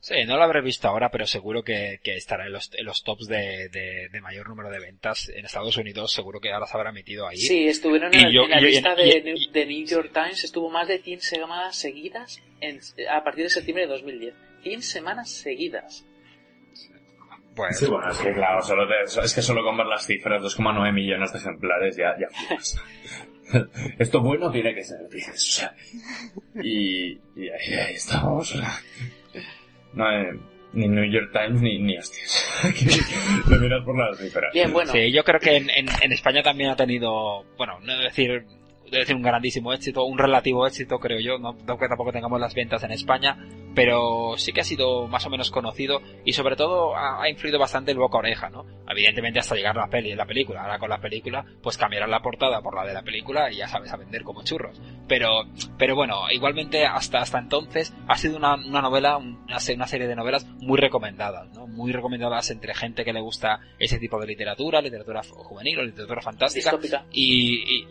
Sí, 0.03 0.15
no 0.25 0.35
lo 0.35 0.43
habré 0.43 0.61
visto 0.61 0.87
ahora, 0.87 1.11
pero 1.11 1.27
seguro 1.27 1.61
que, 1.63 1.99
que 2.03 2.15
estará 2.15 2.47
en 2.47 2.53
los, 2.53 2.71
en 2.73 2.85
los 2.85 3.03
tops 3.03 3.27
de, 3.27 3.69
de, 3.69 4.09
de 4.11 4.21
mayor 4.21 4.49
número 4.49 4.71
de 4.71 4.79
ventas 4.79 5.29
en 5.29 5.45
Estados 5.45 5.77
Unidos, 5.77 6.11
seguro 6.11 6.39
que 6.39 6.51
ahora 6.51 6.65
se 6.65 6.75
habrá 6.75 6.91
metido 6.91 7.27
ahí. 7.27 7.37
Sí, 7.37 7.67
estuvieron 7.67 8.11
en, 8.15 8.25
el- 8.25 8.33
yo- 8.33 8.43
en 8.45 8.49
la 8.49 8.59
yo- 8.61 8.65
lista 8.67 8.95
y- 8.97 9.09
de, 9.09 9.21
New- 9.21 9.51
de 9.51 9.65
New 9.67 9.85
York 9.85 10.09
Times, 10.11 10.43
estuvo 10.43 10.71
más 10.71 10.87
de 10.87 10.97
100 11.03 11.21
semanas 11.21 11.75
seguidas 11.75 12.41
en- 12.61 12.79
a 13.11 13.23
partir 13.23 13.43
de 13.43 13.49
septiembre 13.51 13.85
de 13.85 13.91
2010. 13.93 14.33
100 14.63 14.81
semanas 14.81 15.29
seguidas. 15.29 16.03
Pues, 17.55 17.77
Sí, 17.79 17.85
bueno, 17.85 18.09
es 18.09 18.17
que 18.17 18.31
claro, 18.33 18.61
solo 18.63 18.87
te- 18.87 19.03
es 19.23 19.33
que 19.35 19.41
solo 19.41 19.63
con 19.63 19.77
ver 19.77 19.85
las 19.85 20.07
cifras, 20.07 20.41
2,9 20.41 20.91
millones 20.93 21.31
de 21.33 21.37
ejemplares, 21.39 21.95
ya, 21.97 22.15
ya. 22.17 22.27
Esto 23.99 24.21
bueno 24.21 24.49
tiene 24.51 24.73
que 24.73 24.83
ser, 24.83 25.07
dices, 25.09 25.35
o 25.35 25.37
sea. 25.59 25.75
Y, 26.63 27.11
y 27.35 27.49
ahí, 27.49 27.73
ahí 27.73 27.93
estamos, 27.95 28.55
o 28.55 28.57
sea. 28.57 28.71
No, 29.93 30.11
eh, 30.11 30.39
ni 30.73 30.87
New 30.87 31.05
York 31.11 31.31
Times 31.33 31.61
ni, 31.61 31.79
ni 31.79 31.97
hostias. 31.97 32.47
Te 33.49 33.55
miras 33.57 33.83
por 33.83 33.97
las 33.97 34.17
cifras. 34.17 34.53
Bien, 34.53 34.71
bueno. 34.71 34.91
Sí, 34.91 35.11
yo 35.11 35.23
creo 35.23 35.39
que 35.39 35.57
en, 35.57 35.69
en, 35.69 35.87
en 36.01 36.11
España 36.11 36.41
también 36.41 36.69
ha 36.69 36.75
tenido, 36.75 37.43
bueno, 37.57 37.79
no 37.81 37.97
decir, 37.99 38.45
debe 38.91 39.03
decir 39.03 39.15
un 39.15 39.21
grandísimo 39.21 39.73
éxito, 39.73 40.03
un 40.03 40.17
relativo 40.17 40.67
éxito, 40.67 40.99
creo 40.99 41.19
yo, 41.19 41.39
no, 41.39 41.55
no 41.65 41.77
que 41.77 41.87
tampoco 41.87 42.11
tengamos 42.11 42.39
las 42.39 42.53
ventas 42.53 42.83
en 42.83 42.91
España, 42.91 43.37
pero 43.73 44.33
sí 44.37 44.51
que 44.51 44.61
ha 44.61 44.65
sido 44.65 45.07
más 45.07 45.25
o 45.25 45.29
menos 45.29 45.49
conocido 45.49 46.01
y 46.25 46.33
sobre 46.33 46.57
todo 46.57 46.95
ha, 46.95 47.23
ha 47.23 47.29
influido 47.29 47.57
bastante 47.57 47.91
el 47.91 47.97
boca 47.97 48.17
oreja, 48.17 48.49
¿no? 48.49 48.65
Evidentemente 48.89 49.39
hasta 49.39 49.55
llegar 49.55 49.77
a 49.77 49.81
la 49.81 49.87
peli, 49.87 50.13
la 50.13 50.25
película, 50.25 50.63
ahora 50.63 50.77
con 50.77 50.89
la 50.89 50.99
película, 50.99 51.45
pues 51.63 51.77
cambiarán 51.77 52.11
la 52.11 52.21
portada 52.21 52.61
por 52.61 52.75
la 52.75 52.85
de 52.85 52.93
la 52.93 53.01
película 53.01 53.49
y 53.49 53.57
ya 53.57 53.67
sabes, 53.67 53.93
a 53.93 53.97
vender 53.97 54.23
como 54.23 54.43
churros. 54.43 54.81
Pero, 55.07 55.45
pero 55.77 55.95
bueno, 55.95 56.29
igualmente 56.29 56.85
hasta, 56.85 57.19
hasta 57.19 57.39
entonces 57.39 57.93
ha 58.07 58.17
sido 58.17 58.35
una, 58.35 58.55
una 58.55 58.81
novela, 58.81 59.17
una, 59.17 59.57
una 59.73 59.87
serie 59.87 60.07
de 60.07 60.15
novelas 60.17 60.45
muy 60.59 60.77
recomendadas, 60.77 61.49
¿no? 61.53 61.65
Muy 61.65 61.93
recomendadas 61.93 62.51
entre 62.51 62.73
gente 62.73 63.05
que 63.05 63.13
le 63.13 63.21
gusta 63.21 63.61
ese 63.79 63.99
tipo 63.99 64.19
de 64.19 64.27
literatura, 64.27 64.81
literatura 64.81 65.21
juvenil 65.23 65.79
o 65.79 65.83
literatura 65.83 66.21
fantástica. 66.21 66.71
Distópica. 66.71 67.05
Y, 67.11 67.79
y, 67.79 67.87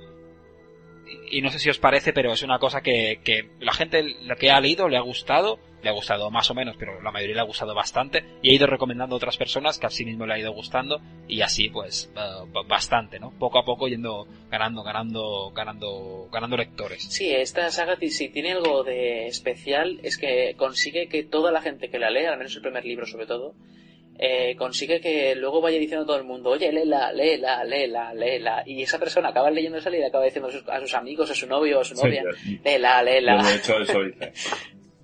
y 1.30 1.40
no 1.42 1.50
sé 1.50 1.58
si 1.58 1.70
os 1.70 1.78
parece, 1.78 2.12
pero 2.12 2.32
es 2.32 2.42
una 2.42 2.58
cosa 2.58 2.80
que, 2.82 3.20
que 3.24 3.50
la 3.60 3.72
gente 3.72 4.02
lo 4.22 4.36
que 4.36 4.50
ha 4.50 4.60
leído 4.60 4.88
le 4.88 4.96
ha 4.96 5.00
gustado, 5.02 5.58
le 5.82 5.88
ha 5.88 5.92
gustado 5.92 6.30
más 6.30 6.50
o 6.50 6.54
menos, 6.54 6.76
pero 6.78 7.00
la 7.00 7.10
mayoría 7.10 7.36
le 7.36 7.40
ha 7.40 7.44
gustado 7.44 7.74
bastante, 7.74 8.24
y 8.42 8.50
ha 8.50 8.54
ido 8.54 8.66
recomendando 8.66 9.14
a 9.14 9.18
otras 9.18 9.36
personas 9.36 9.78
que 9.78 9.86
a 9.86 9.90
sí 9.90 10.04
mismo 10.04 10.26
le 10.26 10.34
ha 10.34 10.38
ido 10.38 10.52
gustando, 10.52 11.00
y 11.28 11.40
así 11.40 11.68
pues 11.70 12.12
eh, 12.16 12.20
ba- 12.52 12.62
bastante, 12.66 13.18
¿no? 13.18 13.30
Poco 13.38 13.58
a 13.58 13.64
poco 13.64 13.88
yendo 13.88 14.26
ganando, 14.50 14.82
ganando, 14.82 15.50
ganando, 15.54 16.28
ganando 16.32 16.56
lectores. 16.56 17.04
Sí, 17.04 17.30
esta 17.30 17.70
saga 17.70 17.96
si 18.00 18.28
tiene 18.28 18.52
algo 18.52 18.82
de 18.84 19.26
especial 19.26 20.00
es 20.02 20.18
que 20.18 20.54
consigue 20.56 21.08
que 21.08 21.22
toda 21.24 21.50
la 21.52 21.62
gente 21.62 21.88
que 21.90 21.98
la 21.98 22.10
lee, 22.10 22.26
al 22.26 22.38
menos 22.38 22.54
el 22.56 22.62
primer 22.62 22.84
libro 22.84 23.06
sobre 23.06 23.26
todo, 23.26 23.54
eh, 24.22 24.54
consigue 24.56 25.00
que 25.00 25.34
luego 25.34 25.60
vaya 25.62 25.78
diciendo 25.78 26.04
a 26.04 26.06
todo 26.06 26.18
el 26.18 26.24
mundo, 26.24 26.50
oye, 26.50 26.70
léela, 26.70 27.10
léela, 27.12 27.64
léela, 27.64 28.12
léela, 28.12 28.62
y 28.66 28.82
esa 28.82 28.98
persona 28.98 29.30
acaba 29.30 29.50
leyendo 29.50 29.78
esa 29.78 29.88
y 29.96 30.02
acaba 30.02 30.24
diciendo 30.24 30.48
a 30.48 30.52
sus, 30.52 30.68
a 30.68 30.78
sus 30.80 30.94
amigos, 30.94 31.30
a 31.30 31.34
su 31.34 31.46
novio 31.46 31.78
o 31.78 31.80
a 31.80 31.84
su 31.84 31.96
Sí, 31.96 32.02
novia, 32.04 32.22
yo- 32.24 32.58
léela, 32.64 33.02
léela. 33.02 33.42
Yo 33.42 33.48
de 33.48 33.54
hecho 33.56 33.78
eso 33.78 34.02
hice. 34.04 34.32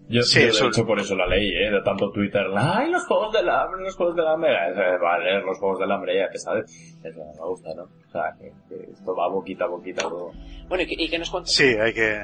Yo, 0.08 0.22
Sí, 0.22 0.38
yo, 0.40 0.52
de 0.52 0.68
hecho 0.68 0.86
por 0.86 1.00
eso 1.00 1.16
la 1.16 1.26
leí, 1.26 1.48
¿eh? 1.50 1.68
De 1.70 1.80
tanto 1.82 2.12
Twitter. 2.12 2.46
¡Ay, 2.56 2.90
los 2.92 3.04
juegos 3.06 3.32
del 3.32 3.48
hambre, 3.48 3.82
los 3.82 3.96
juegos 3.96 4.14
del 4.14 4.26
hambre! 4.28 4.50
Eh, 4.52 4.98
Vale, 5.02 5.40
los 5.40 5.58
juegos 5.58 5.80
del 5.80 5.90
hambre, 5.90 6.16
ya 6.16 6.28
que 6.30 6.38
sabes. 6.38 6.70
Eso 7.02 7.18
no 7.18 7.32
me 7.32 7.48
gusta, 7.48 7.74
¿no? 7.74 7.82
O 7.84 8.10
sea, 8.12 8.32
que, 8.38 8.52
que 8.68 8.92
esto 8.92 9.16
va 9.16 9.26
boquita 9.28 9.64
a 9.64 9.68
boquita 9.68 10.02
todo. 10.02 10.30
Bueno, 10.68 10.84
¿y 10.84 10.86
qué, 10.86 10.94
y 11.02 11.08
qué 11.08 11.18
nos 11.18 11.28
cuentas? 11.30 11.52
Sí, 11.52 11.64
hay 11.64 11.92
que... 11.92 12.20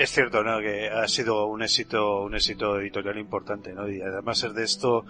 Es 0.00 0.12
cierto, 0.12 0.42
¿no? 0.42 0.60
Que 0.60 0.88
ha 0.88 1.06
sido 1.08 1.44
un 1.44 1.62
éxito, 1.62 2.22
un 2.22 2.34
éxito 2.34 2.80
editorial 2.80 3.18
importante, 3.18 3.74
¿no? 3.74 3.86
Y 3.86 4.00
además 4.00 4.42
es 4.42 4.54
de 4.54 4.64
esto, 4.64 5.04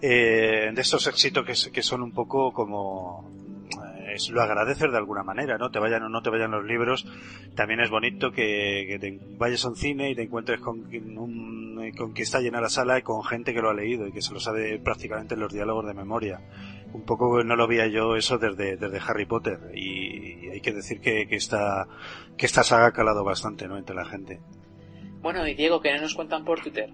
eh, 0.00 0.70
de 0.72 0.80
estos 0.80 1.08
éxitos 1.08 1.44
que, 1.44 1.72
que 1.72 1.82
son 1.82 2.00
un 2.00 2.12
poco 2.12 2.52
como, 2.52 3.28
eh, 3.72 4.14
es, 4.14 4.30
lo 4.30 4.40
agradecer 4.40 4.92
de 4.92 4.98
alguna 4.98 5.24
manera, 5.24 5.58
¿no? 5.58 5.72
Te 5.72 5.80
vayan 5.80 6.04
o 6.04 6.08
no 6.08 6.22
te 6.22 6.30
vayan 6.30 6.52
los 6.52 6.64
libros. 6.64 7.08
También 7.56 7.80
es 7.80 7.90
bonito 7.90 8.30
que, 8.30 8.86
que 8.88 8.98
te 9.00 9.18
vayas 9.36 9.64
a 9.64 9.70
un 9.70 9.74
cine 9.74 10.10
y 10.10 10.14
te 10.14 10.22
encuentres 10.22 10.60
con, 10.60 10.78
un, 11.18 11.92
con 11.98 12.14
que 12.14 12.22
está 12.22 12.38
llena 12.38 12.60
la 12.60 12.68
sala 12.68 13.00
y 13.00 13.02
con 13.02 13.24
gente 13.24 13.52
que 13.52 13.60
lo 13.60 13.70
ha 13.70 13.74
leído 13.74 14.06
y 14.06 14.12
que 14.12 14.22
se 14.22 14.32
lo 14.32 14.38
sabe 14.38 14.78
prácticamente 14.78 15.34
en 15.34 15.40
los 15.40 15.52
diálogos 15.52 15.86
de 15.86 15.94
memoria. 15.94 16.40
Un 16.92 17.02
poco 17.02 17.42
no 17.42 17.56
lo 17.56 17.66
veía 17.66 17.88
yo 17.88 18.14
eso 18.14 18.38
desde, 18.38 18.76
desde 18.76 19.00
Harry 19.00 19.26
Potter 19.26 19.72
y, 19.74 20.46
y 20.46 20.50
hay 20.50 20.60
que 20.60 20.72
decir 20.72 21.00
que, 21.00 21.26
que 21.26 21.34
esta, 21.34 21.88
que 22.36 22.46
esta 22.46 22.62
saga 22.62 22.86
ha 22.86 22.92
calado 22.92 23.24
bastante, 23.24 23.66
¿no? 23.66 23.76
Entre 23.76 23.94
la 23.96 24.04
gente. 24.04 24.40
Bueno, 25.20 25.46
y 25.46 25.54
Diego, 25.54 25.80
¿qué 25.80 25.98
nos 25.98 26.14
cuentan 26.14 26.44
por 26.44 26.60
Twitter? 26.60 26.90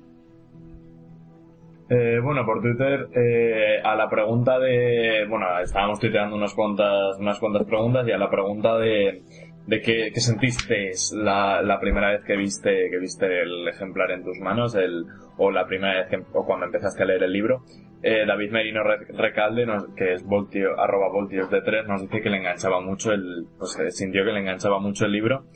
Eh, 1.91 2.21
bueno, 2.23 2.47
por 2.47 2.63
Twitter, 2.63 3.09
eh, 3.15 3.83
a 3.85 3.95
la 3.95 4.09
pregunta 4.09 4.59
de, 4.59 5.27
bueno, 5.29 5.47
estábamos 5.61 6.01
tuiteando 6.01 6.37
unas 6.37 6.55
cuantas, 6.55 7.19
unas 7.19 7.39
cuantas 7.39 7.67
preguntas 7.67 8.07
y 8.09 8.13
a 8.13 8.19
la 8.19 8.31
pregunta 8.31 8.79
de, 8.79 9.23
de 9.67 9.81
qué, 9.81 10.11
qué 10.13 10.21
sentiste 10.21 10.91
la, 11.15 11.79
primera 11.81 12.11
vez 12.11 12.25
que 12.25 12.37
viste, 12.37 12.91
que 12.91 12.99
viste 12.99 13.43
el 13.43 13.69
ejemplar 13.69 14.11
en 14.11 14.25
tus 14.25 14.39
manos, 14.41 14.75
el, 14.75 15.05
o 15.37 15.51
la 15.51 15.67
primera 15.67 16.01
vez 16.01 16.09
que, 16.09 16.17
o 16.33 16.45
cuando 16.45 16.67
empezaste 16.67 17.03
a 17.03 17.07
leer 17.07 17.23
el 17.23 17.33
libro, 17.33 17.63
eh, 18.03 18.25
David 18.27 18.51
Merino 18.51 18.83
Recalde, 18.83 19.65
nos, 19.65 19.95
que 19.95 20.15
es 20.15 20.25
voltio, 20.25 20.79
arroba 20.79 21.09
voltios 21.13 21.49
de 21.51 21.63
tres, 21.63 21.87
nos 21.87 22.03
dice 22.03 22.21
que 22.21 22.31
le 22.31 22.39
enganchaba 22.39 22.81
mucho 22.81 23.13
el, 23.13 23.47
pues 23.59 23.77
que 23.77 23.91
sintió 23.93 24.25
que 24.25 24.33
le 24.33 24.41
enganchaba 24.41 24.81
mucho 24.81 25.07
el 25.07 25.13
libro. 25.13 25.47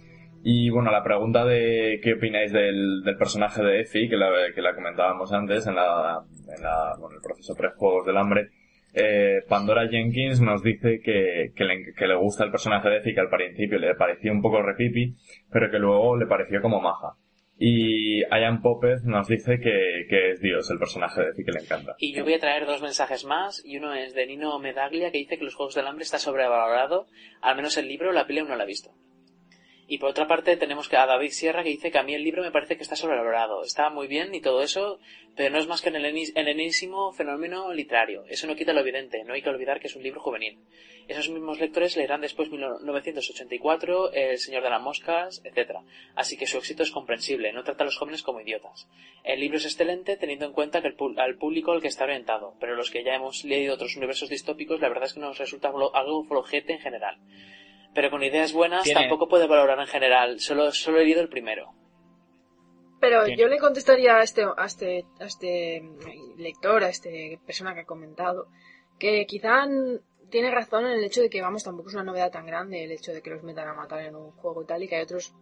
Y 0.45 0.71
bueno, 0.71 0.93
la 0.93 1.03
pregunta 1.03 1.45
de 1.45 1.99
qué 2.05 2.15
opináis 2.15 2.53
del, 2.53 3.03
del 3.03 3.17
personaje 3.17 3.65
de 3.65 3.81
Effie, 3.81 4.09
que 4.09 4.17
la, 4.17 4.29
que 4.55 4.63
la 4.63 4.77
comentábamos 4.77 5.33
antes 5.33 5.67
en 5.67 5.75
la, 5.75 6.23
en 6.57 6.63
la, 6.63 6.95
bueno, 7.01 7.17
el 7.17 7.23
proceso 7.23 7.57
pre-juegos 7.57 8.07
del 8.07 8.17
hambre, 8.17 8.51
eh, 8.99 9.43
Pandora 9.47 9.89
Jenkins 9.89 10.41
nos 10.41 10.63
dice 10.63 11.01
que, 11.05 11.53
que, 11.55 12.07
le, 12.07 12.15
gusta 12.17 12.45
el 12.45 12.51
personaje 12.51 12.89
de 12.89 12.97
Effie, 12.97 13.15
que 13.15 13.21
al 13.21 13.29
principio 13.29 13.79
le 13.79 13.95
pareció 13.95 14.33
un 14.33 14.41
poco 14.41 14.63
repipi, 14.63 15.15
pero 15.53 15.71
que 15.71 15.79
luego 15.79 16.17
le 16.17 16.27
pareció 16.27 16.63
como 16.63 16.81
maja. 16.81 17.13
Y 17.59 18.21
Ian 18.23 18.63
Popez 18.63 19.05
nos 19.05 19.29
dice 19.29 19.61
que, 19.61 20.31
es 20.31 20.41
Dios, 20.41 20.71
el 20.71 20.79
personaje 20.79 21.21
de 21.21 21.29
Effie 21.29 21.45
que 21.45 21.53
le 21.53 21.61
encanta. 21.61 21.95
Y 21.99 22.15
yo 22.15 22.25
voy 22.25 22.35
a 22.35 22.39
traer 22.39 22.65
dos 22.65 22.81
mensajes 22.81 23.27
más, 23.27 23.63
y 23.65 23.77
uno 23.77 23.93
es 23.93 24.15
de 24.15 24.27
Nino 24.27 24.59
Medaglia, 24.59 25.11
que 25.11 25.19
dice 25.19 25.37
que 25.37 25.45
los 25.45 25.55
Juegos 25.55 25.75
del 25.75 25.87
Hambre 25.87 26.05
está 26.05 26.19
sobrevalorado, 26.19 27.07
al 27.43 27.57
menos 27.57 27.77
el 27.77 27.89
libro, 27.89 28.13
la 28.13 28.23
aún 28.23 28.49
no 28.49 28.57
la 28.57 28.65
ha 28.65 28.67
visto. 28.67 28.93
Y 29.89 29.99
por 29.99 30.11
otra 30.11 30.27
parte 30.27 30.57
tenemos 30.57 30.93
a 30.93 31.07
David 31.07 31.31
Sierra 31.31 31.63
que 31.63 31.69
dice 31.69 31.93
que 31.93 31.99
a 31.99 32.03
mí 32.03 32.13
el 32.13 32.25
libro 32.25 32.43
me 32.43 32.51
parece 32.51 32.77
que 32.77 32.83
está 32.83 32.97
sobrevalorado. 32.97 33.63
Está 33.63 33.89
muy 33.89 34.09
bien 34.09 34.35
y 34.35 34.41
todo 34.41 34.63
eso, 34.63 34.99
pero 35.37 35.51
no 35.51 35.59
es 35.59 35.69
más 35.69 35.81
que 35.81 35.91
el 35.91 36.49
enésimo 36.49 37.13
fenómeno 37.13 37.73
literario. 37.73 38.25
Eso 38.29 38.49
no 38.49 38.57
quita 38.57 38.73
lo 38.73 38.81
evidente, 38.81 39.23
no 39.23 39.35
hay 39.35 39.43
que 39.43 39.49
olvidar 39.49 39.79
que 39.79 39.87
es 39.87 39.95
un 39.95 40.03
libro 40.03 40.21
juvenil. 40.21 40.59
Esos 41.07 41.29
mismos 41.29 41.61
lectores 41.61 41.97
leerán 41.97 42.21
después 42.21 42.51
1984, 42.51 44.13
El 44.13 44.39
Señor 44.39 44.65
de 44.65 44.71
las 44.71 44.83
Moscas, 44.83 45.41
etc. 45.45 45.79
Así 46.17 46.37
que 46.37 46.49
su 46.49 46.59
éxito 46.59 46.83
es 46.83 46.91
comprensible, 46.91 47.53
no 47.53 47.63
trata 47.63 47.85
a 47.85 47.87
los 47.87 47.97
jóvenes 47.97 48.25
como 48.25 48.41
idiotas. 48.41 48.89
El 49.23 49.39
libro 49.39 49.59
es 49.59 49.67
excelente 49.67 50.17
teniendo 50.17 50.47
en 50.47 50.53
cuenta 50.53 50.83
que 50.83 50.89
el 50.89 50.97
al 51.19 51.37
público 51.37 51.71
al 51.71 51.81
que 51.81 51.87
está 51.87 52.05
orientado, 52.05 52.55
pero 52.59 52.75
los 52.75 52.91
que 52.91 53.05
ya 53.05 53.15
hemos 53.15 53.45
leído 53.45 53.75
otros 53.75 53.97
universos 53.97 54.31
distópicos 54.31 54.81
la 54.81 54.89
verdad 54.89 55.05
es 55.05 55.15
que 55.15 55.21
nos 55.21 55.39
resulta 55.39 55.69
algo 55.69 56.25
flojete 56.25 56.73
en 56.73 56.81
general 56.81 57.19
pero 57.97 58.11
con 58.11 58.23
ideas 58.23 58.53
buenas 58.53 58.85
Tiene- 58.85 59.01
tampoco 59.01 59.27
puede 59.27 59.49
valorar 59.49 59.81
en 59.81 59.87
general. 59.87 60.39
Solo, 60.39 60.71
solo 60.71 61.01
he 61.01 61.05
leído 61.05 61.23
el 61.23 61.31
primero. 61.31 61.73
Pero 63.01 63.27
yo 63.27 63.49
le 63.49 63.59
contestaría 63.59 64.17
a 64.19 64.23
este, 64.23 64.45
a 64.45 64.65
este, 64.67 65.05
a 65.19 65.25
este 65.25 65.83
lector, 66.37 66.85
a 66.85 66.89
este 66.91 67.41
persona 67.47 67.75
que 67.75 67.81
ha 67.81 67.85
comentado, 67.87 68.49
que 68.99 69.27
quizá 69.27 69.67
tiene 70.31 70.51
razón 70.51 70.87
en 70.87 70.93
el 70.93 71.05
hecho 71.05 71.23
de 71.23 71.31
que, 71.31 71.41
vamos, 71.41 71.63
tampoco 71.65 71.89
es 71.89 71.95
una 71.95 72.05
novedad 72.05 72.31
tan 72.31 72.47
grande 72.47 72.85
el 72.85 72.91
hecho 72.93 73.13
de 73.13 73.23
que 73.23 73.31
los 73.31 73.43
metan 73.43 73.69
a 73.69 73.75
matar 73.75 74.01
en 74.01 74.15
un 74.17 74.33
juego 74.33 74.63
y 74.63 74.67
tal, 74.67 74.83
y 74.83 74.89
que 74.89 74.97
hay 74.97 75.03
otros, 75.05 75.35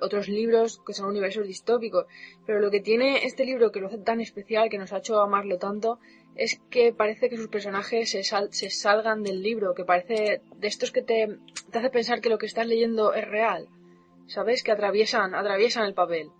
otros 0.00 0.28
libros 0.28 0.80
que 0.84 0.94
son 0.94 1.08
universos 1.08 1.46
distópicos. 1.46 2.06
Pero 2.46 2.58
lo 2.58 2.70
que 2.70 2.80
tiene 2.80 3.24
este 3.24 3.44
libro 3.44 3.70
que 3.70 3.80
lo 3.80 3.88
hace 3.88 3.98
tan 3.98 4.20
especial, 4.20 4.68
que 4.68 4.78
nos 4.78 4.92
ha 4.92 4.98
hecho 4.98 5.20
amarlo 5.20 5.58
tanto, 5.58 5.98
es 6.44 6.60
que 6.70 6.92
parece 6.92 7.28
que 7.28 7.36
sus 7.36 7.48
personajes 7.48 8.10
se, 8.10 8.22
sal- 8.24 8.52
se 8.52 8.70
salgan 8.70 9.22
del 9.22 9.42
libro, 9.42 9.74
que 9.74 9.84
parece 9.84 10.40
de 10.56 10.66
estos 10.68 10.90
que 10.90 11.02
te, 11.02 11.36
te 11.70 11.78
hace 11.78 11.90
pensar 11.90 12.20
que 12.20 12.30
lo 12.30 12.38
que 12.38 12.46
estás 12.46 12.66
leyendo 12.66 13.12
es 13.14 13.26
real. 13.28 13.68
¿Sabes? 14.26 14.62
Que 14.62 14.72
atraviesan, 14.72 15.34
atraviesan 15.34 15.84
el 15.86 15.94
papel 15.94 16.30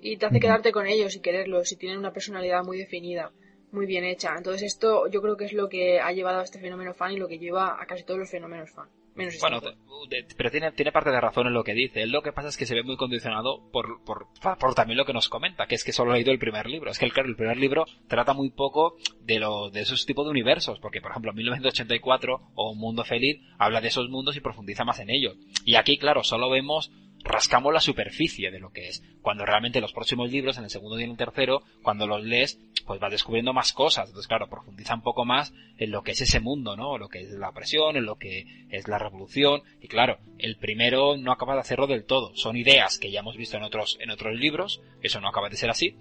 y 0.00 0.16
te 0.18 0.26
hace 0.26 0.38
quedarte 0.40 0.70
con 0.72 0.86
ellos 0.86 1.16
y 1.16 1.20
quererlos 1.20 1.72
y 1.72 1.76
tienen 1.76 1.98
una 1.98 2.12
personalidad 2.12 2.62
muy 2.64 2.76
definida, 2.78 3.32
muy 3.70 3.86
bien 3.86 4.04
hecha. 4.04 4.34
Entonces 4.36 4.62
esto 4.62 5.06
yo 5.08 5.22
creo 5.22 5.36
que 5.36 5.46
es 5.46 5.52
lo 5.52 5.68
que 5.68 5.98
ha 6.00 6.12
llevado 6.12 6.40
a 6.40 6.44
este 6.44 6.58
fenómeno 6.60 6.92
fan 6.92 7.12
y 7.12 7.16
lo 7.18 7.28
que 7.28 7.38
lleva 7.38 7.80
a 7.80 7.86
casi 7.86 8.04
todos 8.04 8.20
los 8.20 8.30
fenómenos 8.30 8.70
fan. 8.70 8.88
Menos 9.14 9.38
Bueno, 9.40 9.60
de- 9.60 10.26
pero 10.36 10.50
tiene, 10.50 10.72
tiene 10.72 10.90
parte 10.92 11.10
de 11.10 11.20
razón 11.20 11.46
en 11.46 11.52
lo 11.52 11.62
que 11.64 11.74
dice. 11.74 12.06
Lo 12.06 12.22
que 12.22 12.32
pasa 12.32 12.48
es 12.48 12.56
que 12.56 12.66
se 12.66 12.74
ve 12.74 12.82
muy 12.82 12.96
condicionado 12.96 13.70
por, 13.70 14.02
por, 14.04 14.26
por 14.58 14.74
también 14.74 14.96
lo 14.98 15.04
que 15.04 15.12
nos 15.12 15.28
comenta, 15.28 15.66
que 15.66 15.74
es 15.74 15.84
que 15.84 15.92
solo 15.92 16.10
ha 16.12 16.14
leído 16.14 16.32
el 16.32 16.38
primer 16.38 16.66
libro. 16.66 16.90
Es 16.90 16.98
que 16.98 17.04
el, 17.06 17.12
el 17.16 17.36
primer 17.36 17.56
libro 17.56 17.84
trata 18.08 18.32
muy 18.32 18.50
poco 18.50 18.96
de, 19.20 19.38
lo, 19.38 19.70
de 19.70 19.80
esos 19.80 20.04
tipos 20.06 20.24
de 20.24 20.30
universos, 20.30 20.80
porque 20.80 21.00
por 21.00 21.10
ejemplo 21.12 21.32
1984 21.32 22.40
o 22.54 22.70
Un 22.72 22.78
Mundo 22.78 23.04
Feliz 23.04 23.40
habla 23.58 23.80
de 23.80 23.88
esos 23.88 24.08
mundos 24.08 24.36
y 24.36 24.40
profundiza 24.40 24.84
más 24.84 24.98
en 25.00 25.10
ellos. 25.10 25.36
Y 25.64 25.76
aquí, 25.76 25.98
claro, 25.98 26.22
solo 26.24 26.50
vemos 26.50 26.90
rascamos 27.24 27.72
la 27.72 27.80
superficie 27.80 28.50
de 28.50 28.60
lo 28.60 28.70
que 28.70 28.88
es. 28.88 29.02
Cuando 29.20 29.44
realmente 29.44 29.80
los 29.80 29.92
próximos 29.92 30.30
libros, 30.30 30.58
en 30.58 30.64
el 30.64 30.70
segundo 30.70 30.98
y 30.98 31.04
en 31.04 31.10
el 31.10 31.16
tercero, 31.16 31.62
cuando 31.82 32.06
los 32.06 32.22
lees, 32.24 32.58
pues 32.86 33.00
vas 33.00 33.10
descubriendo 33.10 33.52
más 33.52 33.72
cosas. 33.72 34.08
Entonces, 34.08 34.28
claro, 34.28 34.48
profundiza 34.48 34.94
un 34.94 35.02
poco 35.02 35.24
más 35.24 35.52
en 35.78 35.90
lo 35.90 36.02
que 36.02 36.12
es 36.12 36.20
ese 36.20 36.40
mundo, 36.40 36.76
¿no? 36.76 36.98
Lo 36.98 37.08
que 37.08 37.20
es 37.20 37.30
la 37.30 37.50
opresión, 37.50 37.96
en 37.96 38.04
lo 38.04 38.16
que 38.16 38.66
es 38.70 38.88
la 38.88 38.98
revolución. 38.98 39.62
Y 39.80 39.88
claro, 39.88 40.18
el 40.38 40.56
primero 40.56 41.16
no 41.16 41.32
acaba 41.32 41.54
de 41.54 41.60
hacerlo 41.60 41.86
del 41.86 42.04
todo. 42.04 42.34
Son 42.34 42.56
ideas 42.56 42.98
que 42.98 43.10
ya 43.10 43.20
hemos 43.20 43.36
visto 43.36 43.56
en 43.56 43.62
otros, 43.62 43.98
en 44.00 44.10
otros 44.10 44.34
libros. 44.34 44.82
Eso 45.02 45.20
no 45.20 45.28
acaba 45.28 45.48
de 45.48 45.56
ser 45.56 45.70
así. 45.70 45.96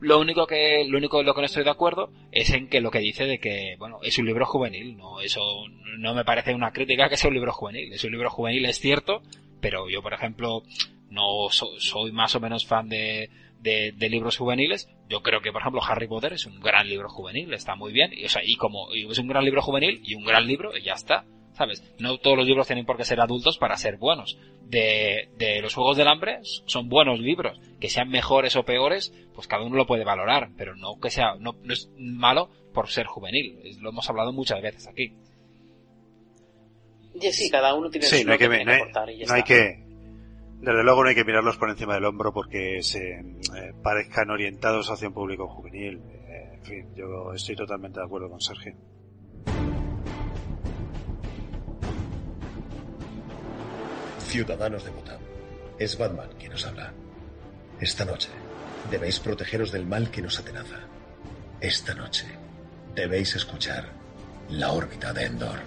Lo 0.00 0.20
único 0.20 0.46
que, 0.46 0.84
lo 0.86 0.98
único 0.98 1.20
en 1.20 1.26
lo 1.26 1.34
que 1.34 1.40
no 1.40 1.46
estoy 1.46 1.64
de 1.64 1.70
acuerdo 1.70 2.12
es 2.30 2.50
en 2.50 2.68
que 2.68 2.80
lo 2.80 2.90
que 2.90 3.00
dice 3.00 3.24
de 3.24 3.38
que, 3.38 3.74
bueno, 3.78 3.98
es 4.02 4.18
un 4.18 4.26
libro 4.26 4.46
juvenil. 4.46 4.96
No, 4.96 5.20
eso 5.20 5.40
no 5.98 6.14
me 6.14 6.24
parece 6.24 6.54
una 6.54 6.72
crítica 6.72 7.08
que 7.08 7.16
sea 7.16 7.28
un 7.28 7.34
libro 7.34 7.52
juvenil. 7.52 7.92
Es 7.92 8.04
un 8.04 8.12
libro 8.12 8.30
juvenil, 8.30 8.64
es 8.66 8.78
cierto, 8.78 9.22
pero 9.60 9.88
yo, 9.88 10.02
por 10.02 10.12
ejemplo, 10.14 10.62
no 11.10 11.48
so- 11.50 11.78
soy 11.78 12.12
más 12.12 12.34
o 12.34 12.40
menos 12.40 12.66
fan 12.66 12.88
de, 12.88 13.30
de, 13.60 13.92
de 13.92 14.08
libros 14.08 14.36
juveniles. 14.36 14.88
Yo 15.08 15.22
creo 15.22 15.40
que, 15.40 15.52
por 15.52 15.60
ejemplo, 15.62 15.82
Harry 15.82 16.06
Potter 16.06 16.32
es 16.34 16.46
un 16.46 16.60
gran 16.60 16.88
libro 16.88 17.08
juvenil, 17.08 17.52
está 17.54 17.74
muy 17.74 17.92
bien. 17.92 18.12
Y, 18.12 18.24
o 18.24 18.28
sea, 18.28 18.42
y 18.44 18.56
como 18.56 18.92
es 18.92 19.18
un 19.18 19.28
gran 19.28 19.44
libro 19.44 19.62
juvenil 19.62 20.00
y 20.04 20.14
un 20.14 20.24
gran 20.24 20.46
libro, 20.46 20.76
y 20.76 20.82
ya 20.82 20.92
está. 20.94 21.24
¿Sabes? 21.54 21.82
No 21.98 22.18
todos 22.18 22.36
los 22.36 22.46
libros 22.46 22.68
tienen 22.68 22.86
por 22.86 22.96
qué 22.96 23.04
ser 23.04 23.20
adultos 23.20 23.58
para 23.58 23.76
ser 23.76 23.96
buenos. 23.96 24.38
De, 24.62 25.28
de 25.38 25.60
los 25.60 25.74
Juegos 25.74 25.96
del 25.96 26.06
Hambre 26.06 26.38
son 26.66 26.88
buenos 26.88 27.18
libros. 27.18 27.58
Que 27.80 27.88
sean 27.90 28.08
mejores 28.10 28.54
o 28.54 28.64
peores, 28.64 29.12
pues 29.34 29.48
cada 29.48 29.64
uno 29.64 29.74
lo 29.74 29.86
puede 29.86 30.04
valorar. 30.04 30.50
Pero 30.56 30.76
no 30.76 31.00
que 31.00 31.10
sea, 31.10 31.34
no, 31.40 31.56
no 31.64 31.72
es 31.72 31.90
malo 31.98 32.50
por 32.72 32.88
ser 32.90 33.06
juvenil. 33.06 33.58
Lo 33.80 33.90
hemos 33.90 34.08
hablado 34.08 34.32
muchas 34.32 34.62
veces 34.62 34.86
aquí. 34.86 35.14
Y 37.20 37.32
sí, 37.32 37.50
cada 37.50 37.74
uno 37.74 37.90
tiene 37.90 38.06
Sí, 38.06 38.20
su 38.22 38.26
no 38.26 38.32
hay 38.32 38.38
que, 38.38 38.48
tiene 38.48 38.64
no 38.64 38.70
hay- 38.72 38.80
aportar 38.80 39.10
y 39.10 39.18
ya 39.18 39.26
no 39.26 39.34
hay 39.34 39.40
está. 39.40 39.54
que, 39.54 39.84
desde 40.60 40.82
luego 40.84 41.02
no 41.02 41.08
hay 41.08 41.14
que 41.14 41.24
mirarlos 41.24 41.56
por 41.56 41.70
encima 41.70 41.94
del 41.94 42.04
hombro 42.04 42.32
porque 42.32 42.82
se 42.82 43.18
eh, 43.20 43.72
parezcan 43.82 44.30
orientados 44.30 44.90
hacia 44.90 45.08
un 45.08 45.14
público 45.14 45.46
juvenil. 45.48 46.00
Eh, 46.28 46.50
en 46.54 46.62
fin, 46.64 46.86
yo 46.96 47.32
estoy 47.32 47.56
totalmente 47.56 48.00
de 48.00 48.06
acuerdo 48.06 48.28
con 48.30 48.40
Sergio. 48.40 48.74
Ciudadanos 54.18 54.84
de 54.84 54.90
Gotham, 54.90 55.20
es 55.78 55.96
Batman 55.96 56.28
quien 56.38 56.52
os 56.52 56.66
habla. 56.66 56.92
Esta 57.80 58.04
noche 58.04 58.28
debéis 58.90 59.20
protegeros 59.20 59.72
del 59.72 59.86
mal 59.86 60.10
que 60.10 60.22
nos 60.22 60.38
atenaza. 60.38 60.80
Esta 61.60 61.94
noche 61.94 62.26
debéis 62.94 63.34
escuchar 63.36 63.86
la 64.50 64.72
órbita 64.72 65.12
de 65.12 65.24
Endor. 65.26 65.58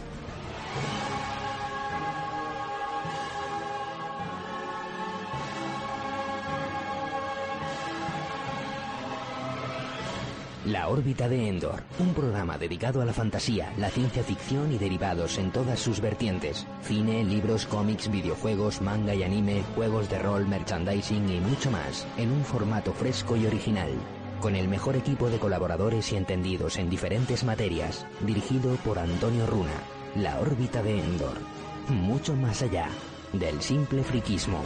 La 10.71 10.87
órbita 10.87 11.27
de 11.27 11.49
Endor, 11.49 11.83
un 11.99 12.13
programa 12.13 12.57
dedicado 12.57 13.01
a 13.01 13.05
la 13.05 13.11
fantasía, 13.11 13.73
la 13.77 13.89
ciencia 13.89 14.23
ficción 14.23 14.71
y 14.71 14.77
derivados 14.77 15.37
en 15.37 15.51
todas 15.51 15.77
sus 15.77 15.99
vertientes. 15.99 16.65
Cine, 16.81 17.25
libros, 17.25 17.65
cómics, 17.65 18.09
videojuegos, 18.09 18.81
manga 18.81 19.13
y 19.13 19.21
anime, 19.23 19.63
juegos 19.75 20.09
de 20.09 20.19
rol, 20.19 20.47
merchandising 20.47 21.27
y 21.27 21.41
mucho 21.41 21.71
más, 21.71 22.07
en 22.15 22.31
un 22.31 22.45
formato 22.45 22.93
fresco 22.93 23.35
y 23.35 23.45
original. 23.45 23.89
Con 24.39 24.55
el 24.55 24.69
mejor 24.69 24.95
equipo 24.95 25.29
de 25.29 25.39
colaboradores 25.39 26.09
y 26.13 26.15
entendidos 26.15 26.77
en 26.77 26.89
diferentes 26.89 27.43
materias, 27.43 28.05
dirigido 28.21 28.73
por 28.75 28.97
Antonio 28.97 29.47
Runa. 29.47 29.75
La 30.15 30.39
órbita 30.39 30.81
de 30.81 31.01
Endor. 31.01 31.35
Mucho 31.89 32.33
más 32.33 32.61
allá 32.61 32.87
del 33.33 33.61
simple 33.61 34.03
friquismo. 34.03 34.61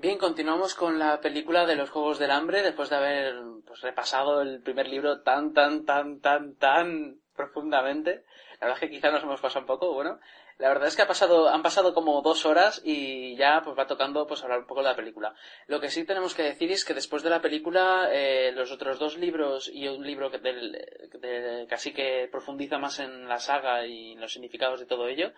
Bien, 0.00 0.16
continuamos 0.16 0.76
con 0.76 0.98
la 1.00 1.20
película 1.20 1.66
de 1.66 1.74
los 1.74 1.90
Juegos 1.90 2.20
del 2.20 2.30
Hambre 2.30 2.62
después 2.62 2.88
de 2.88 2.94
haber 2.96 3.34
pues, 3.66 3.80
repasado 3.80 4.42
el 4.42 4.62
primer 4.62 4.86
libro 4.86 5.22
tan, 5.22 5.52
tan, 5.52 5.84
tan, 5.84 6.20
tan, 6.20 6.54
tan 6.54 7.20
profundamente. 7.34 8.24
La 8.60 8.68
verdad 8.68 8.76
es 8.76 8.80
que 8.88 8.90
quizá 8.94 9.10
nos 9.10 9.24
hemos 9.24 9.40
pasado 9.40 9.62
un 9.62 9.66
poco, 9.66 9.92
bueno. 9.92 10.20
La 10.58 10.68
verdad 10.68 10.86
es 10.86 10.94
que 10.94 11.02
ha 11.02 11.06
pasado, 11.08 11.48
han 11.48 11.62
pasado 11.62 11.94
como 11.94 12.22
dos 12.22 12.46
horas 12.46 12.80
y 12.84 13.34
ya 13.36 13.60
pues 13.64 13.76
va 13.76 13.88
tocando 13.88 14.24
pues 14.28 14.42
hablar 14.44 14.60
un 14.60 14.66
poco 14.68 14.82
de 14.82 14.88
la 14.88 14.94
película. 14.96 15.34
Lo 15.66 15.80
que 15.80 15.90
sí 15.90 16.04
tenemos 16.04 16.32
que 16.34 16.44
decir 16.44 16.70
es 16.70 16.84
que 16.84 16.94
después 16.94 17.24
de 17.24 17.30
la 17.30 17.40
película, 17.42 18.08
eh, 18.12 18.52
los 18.54 18.70
otros 18.70 19.00
dos 19.00 19.16
libros 19.18 19.68
y 19.72 19.88
un 19.88 20.06
libro 20.06 20.30
que, 20.30 20.38
del, 20.38 20.72
de- 21.20 21.66
casi 21.68 21.92
que 21.92 22.28
profundiza 22.30 22.78
más 22.78 23.00
en 23.00 23.28
la 23.28 23.38
saga 23.40 23.84
y 23.84 24.12
en 24.12 24.20
los 24.20 24.32
significados 24.32 24.78
de 24.78 24.86
todo 24.86 25.08
ello, 25.08 25.32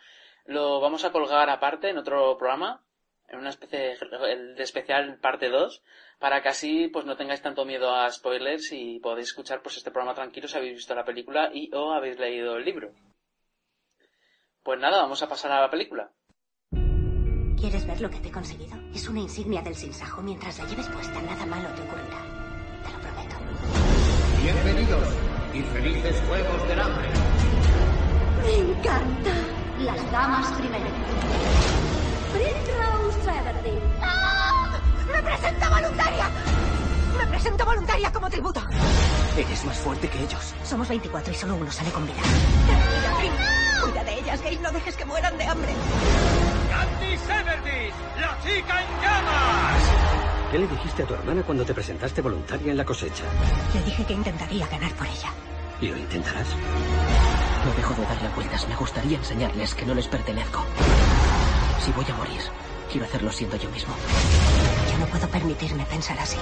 lo 0.44 0.80
vamos 0.80 1.04
a 1.04 1.12
colgar 1.12 1.48
aparte 1.48 1.88
en 1.88 1.96
otro 1.98 2.36
programa, 2.38 2.82
en 3.30 3.38
una 3.38 3.50
especie 3.50 3.78
de, 3.78 4.62
especial 4.62 5.18
parte 5.18 5.48
2, 5.48 5.82
para 6.18 6.42
que 6.42 6.48
así 6.48 6.88
pues 6.88 7.06
no 7.06 7.16
tengáis 7.16 7.40
tanto 7.40 7.64
miedo 7.64 7.94
a 7.94 8.10
spoilers 8.10 8.72
y 8.72 8.98
podéis 8.98 9.28
escuchar 9.28 9.62
pues 9.62 9.76
este 9.76 9.90
programa 9.90 10.14
tranquilo 10.14 10.48
si 10.48 10.56
habéis 10.56 10.74
visto 10.74 10.94
la 10.94 11.04
película 11.04 11.50
y 11.52 11.70
o 11.72 11.92
habéis 11.92 12.18
leído 12.18 12.56
el 12.56 12.64
libro. 12.64 12.92
Pues 14.62 14.78
nada, 14.78 15.00
vamos 15.02 15.22
a 15.22 15.28
pasar 15.28 15.52
a 15.52 15.60
la 15.60 15.70
película. 15.70 16.10
¿Quieres 17.56 17.86
ver 17.86 18.00
lo 18.00 18.10
que 18.10 18.18
te 18.18 18.28
he 18.28 18.32
conseguido? 18.32 18.76
Es 18.94 19.08
una 19.08 19.20
insignia 19.20 19.62
del 19.62 19.74
sinsajo. 19.74 20.22
Mientras 20.22 20.58
la 20.58 20.66
lleves 20.66 20.88
puesta, 20.88 21.20
nada 21.22 21.46
malo 21.46 21.68
te 21.74 21.82
ocurrirá. 21.82 22.22
Te 22.82 22.90
lo 22.90 23.00
prometo. 23.00 23.36
Bienvenidos 24.42 25.08
y 25.54 25.62
felices 25.62 26.22
Juegos 26.26 26.68
del 26.68 26.80
Hambre. 26.80 27.08
Me 28.42 28.56
encanta. 28.56 29.30
Las 29.80 30.12
damas 30.12 30.52
primero. 30.58 31.89
Primrose 32.40 33.38
Everdeen. 33.38 33.82
¡No! 34.00 35.12
¡Me 35.12 35.22
presento 35.22 35.70
voluntaria! 35.70 36.30
¡Me 37.18 37.26
presento 37.26 37.64
voluntaria 37.66 38.12
como 38.12 38.30
tributo! 38.30 38.62
Eres 39.36 39.64
más 39.66 39.76
fuerte 39.76 40.08
que 40.08 40.22
ellos. 40.22 40.54
Somos 40.64 40.88
24 40.88 41.32
y 41.32 41.36
solo 41.36 41.56
uno 41.56 41.70
sale 41.70 41.90
con 41.90 42.06
vida. 42.06 42.22
Prim. 43.18 43.32
Cuida 43.82 44.04
de 44.04 44.18
ellas, 44.20 44.42
Gail. 44.42 44.62
No 44.62 44.72
dejes 44.72 44.96
que 44.96 45.04
mueran 45.04 45.36
de 45.36 45.44
hambre. 45.44 45.72
¡Candice 46.70 47.40
Everdeen! 47.40 47.92
¡La 48.20 48.38
chica 48.42 48.82
en 48.82 49.02
llamas! 49.02 49.82
¿Qué 50.50 50.58
le 50.58 50.66
dijiste 50.66 51.02
a 51.02 51.06
tu 51.06 51.14
hermana 51.14 51.42
cuando 51.42 51.64
te 51.64 51.74
presentaste 51.74 52.22
voluntaria 52.22 52.70
en 52.70 52.76
la 52.78 52.84
cosecha? 52.84 53.24
Le 53.74 53.82
dije 53.82 54.04
que 54.04 54.14
intentaría 54.14 54.66
ganar 54.66 54.92
por 54.94 55.06
ella. 55.06 55.28
¿Y 55.80 55.88
lo 55.88 55.96
intentarás? 55.96 56.48
No 57.64 57.74
dejo 57.74 57.94
de 57.94 58.02
darle 58.02 58.28
vueltas. 58.34 58.66
Me 58.66 58.76
gustaría 58.76 59.18
enseñarles 59.18 59.74
que 59.74 59.84
no 59.84 59.94
les 59.94 60.08
pertenezco. 60.08 60.64
Si 61.80 61.90
voy 61.92 62.04
a 62.10 62.14
morir, 62.14 62.40
quiero 62.90 63.06
hacerlo 63.06 63.32
siendo 63.32 63.56
yo 63.56 63.70
mismo. 63.70 63.94
Yo 64.92 64.98
no 64.98 65.06
puedo 65.06 65.26
permitirme 65.28 65.84
pensar 65.86 66.18
así. 66.18 66.36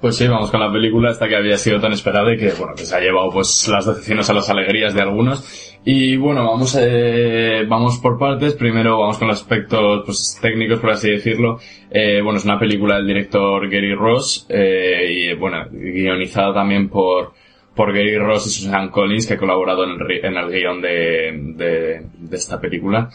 Pues 0.00 0.16
sí, 0.16 0.28
vamos 0.28 0.50
con 0.50 0.60
la 0.60 0.70
película 0.70 1.10
esta 1.10 1.26
que 1.26 1.36
había 1.36 1.56
sido 1.56 1.80
tan 1.80 1.92
esperada 1.92 2.32
y 2.32 2.36
que, 2.36 2.52
bueno, 2.52 2.74
que 2.76 2.84
se 2.84 2.94
ha 2.94 3.00
llevado 3.00 3.30
pues 3.30 3.66
las 3.68 3.86
decepciones 3.86 4.28
a 4.28 4.34
las 4.34 4.50
alegrías 4.50 4.94
de 4.94 5.00
algunos. 5.00 5.78
Y 5.86 6.16
bueno, 6.16 6.44
vamos, 6.44 6.76
eh, 6.78 7.64
vamos 7.66 7.98
por 7.98 8.18
partes. 8.18 8.54
Primero 8.54 8.98
vamos 8.98 9.18
con 9.18 9.28
los 9.28 9.40
aspectos 9.40 10.02
pues, 10.04 10.38
técnicos, 10.42 10.80
por 10.80 10.90
así 10.90 11.10
decirlo. 11.10 11.60
Eh, 11.90 12.20
bueno, 12.22 12.38
es 12.38 12.44
una 12.44 12.58
película 12.58 12.96
del 12.96 13.06
director 13.06 13.70
Gary 13.70 13.94
Ross, 13.94 14.46
eh, 14.50 15.06
y 15.08 15.34
bueno, 15.34 15.64
guionizada 15.70 16.52
también 16.52 16.88
por, 16.90 17.32
por 17.74 17.92
Gary 17.92 18.18
Ross 18.18 18.48
y 18.48 18.50
Susan 18.50 18.90
Collins, 18.90 19.26
que 19.26 19.34
ha 19.34 19.38
colaborado 19.38 19.84
en 19.84 19.90
el, 19.92 20.24
en 20.24 20.36
el 20.36 20.50
guion 20.50 20.82
de, 20.82 21.40
de, 21.54 22.06
de 22.18 22.36
esta 22.36 22.60
película. 22.60 23.08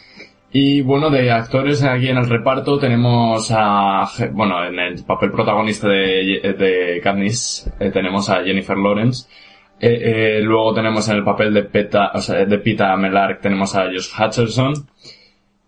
Y 0.54 0.82
bueno, 0.82 1.10
de 1.10 1.32
actores 1.32 1.82
aquí 1.84 2.10
en 2.10 2.18
el 2.18 2.28
reparto 2.28 2.78
tenemos 2.78 3.50
a, 3.56 4.04
bueno, 4.34 4.66
en 4.66 4.78
el 4.80 5.04
papel 5.06 5.32
protagonista 5.32 5.88
de, 5.88 6.56
de 6.58 7.00
Katniss 7.02 7.72
eh, 7.80 7.90
tenemos 7.90 8.30
a 8.30 8.44
Jennifer 8.44 8.78
Lawrence. 8.78 9.30
Eh, 9.80 10.38
eh, 10.38 10.42
luego 10.42 10.74
tenemos 10.74 11.08
en 11.10 11.18
el 11.18 11.24
papel 11.24 11.54
de 11.54 11.64
Peta, 11.64 12.12
o 12.14 12.20
sea, 12.20 12.46
de 12.46 12.60
Pita 12.60 12.96
Melark 12.98 13.42
tenemos 13.42 13.76
a 13.76 13.86
Josh 13.86 14.10
Hutcherson. 14.18 14.74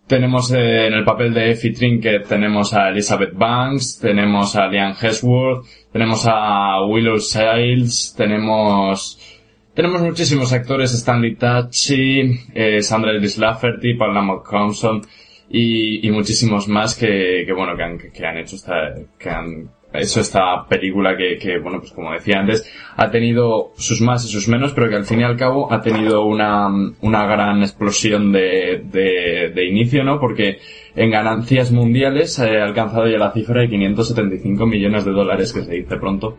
Tenemos 0.06 0.52
eh, 0.52 0.88
en 0.88 0.94
el 0.94 1.06
papel 1.06 1.34
de 1.34 1.52
Effie 1.52 1.72
Trinket 1.72 2.28
tenemos 2.28 2.74
a 2.74 2.90
Elizabeth 2.90 3.34
Banks, 3.34 4.00
tenemos 4.00 4.54
a 4.58 4.68
Liam 4.68 4.94
Hemsworth, 5.02 5.66
tenemos 5.94 6.28
a 6.28 6.86
Willow 6.86 7.20
Siles, 7.20 8.14
tenemos 8.18 9.33
tenemos 9.74 10.02
muchísimos 10.02 10.54
actores, 10.54 10.94
Stanley 10.94 11.36
Tucci, 11.36 12.40
eh, 12.54 12.82
Sandra 12.82 13.12
Ellis 13.12 13.38
Lafferty, 13.38 13.96
Paula 13.96 14.22
McCompson 14.22 15.02
y, 15.50 16.08
y 16.08 16.12
muchísimos 16.12 16.68
más 16.68 16.96
que, 16.96 17.44
que 17.46 17.54
bueno, 17.54 17.76
que 17.76 17.84
han, 17.84 17.98
que 17.98 18.26
han 18.26 18.38
hecho 18.38 18.56
esta, 18.56 18.94
que 19.18 19.30
han 19.30 19.70
hecho 19.94 20.22
esta 20.22 20.66
película 20.68 21.16
que, 21.16 21.38
que, 21.38 21.60
bueno, 21.60 21.80
pues 21.80 21.92
como 21.92 22.12
decía 22.12 22.40
antes, 22.40 22.70
ha 22.96 23.12
tenido 23.12 23.72
sus 23.78 24.02
más 24.02 24.26
y 24.26 24.28
sus 24.28 24.48
menos, 24.48 24.74
pero 24.74 24.90
que 24.90 24.96
al 24.96 25.06
fin 25.06 25.22
y 25.22 25.24
al 25.24 25.38
cabo 25.38 25.72
ha 25.72 25.82
tenido 25.82 26.26
una, 26.26 26.68
una 27.02 27.26
gran 27.28 27.62
explosión 27.62 28.32
de, 28.32 28.84
de, 28.86 29.52
de 29.54 29.66
inicio, 29.66 30.04
¿no? 30.04 30.20
Porque 30.20 30.58
en 30.96 31.12
ganancias 31.12 31.72
mundiales 31.72 32.38
eh, 32.40 32.60
ha 32.60 32.66
alcanzado 32.66 33.08
ya 33.08 33.18
la 33.18 33.32
cifra 33.32 33.62
de 33.62 33.70
575 33.70 34.66
millones 34.66 35.06
de 35.06 35.12
dólares, 35.12 35.54
que 35.54 35.64
se 35.64 35.74
dice 35.74 35.98
pronto. 35.98 36.38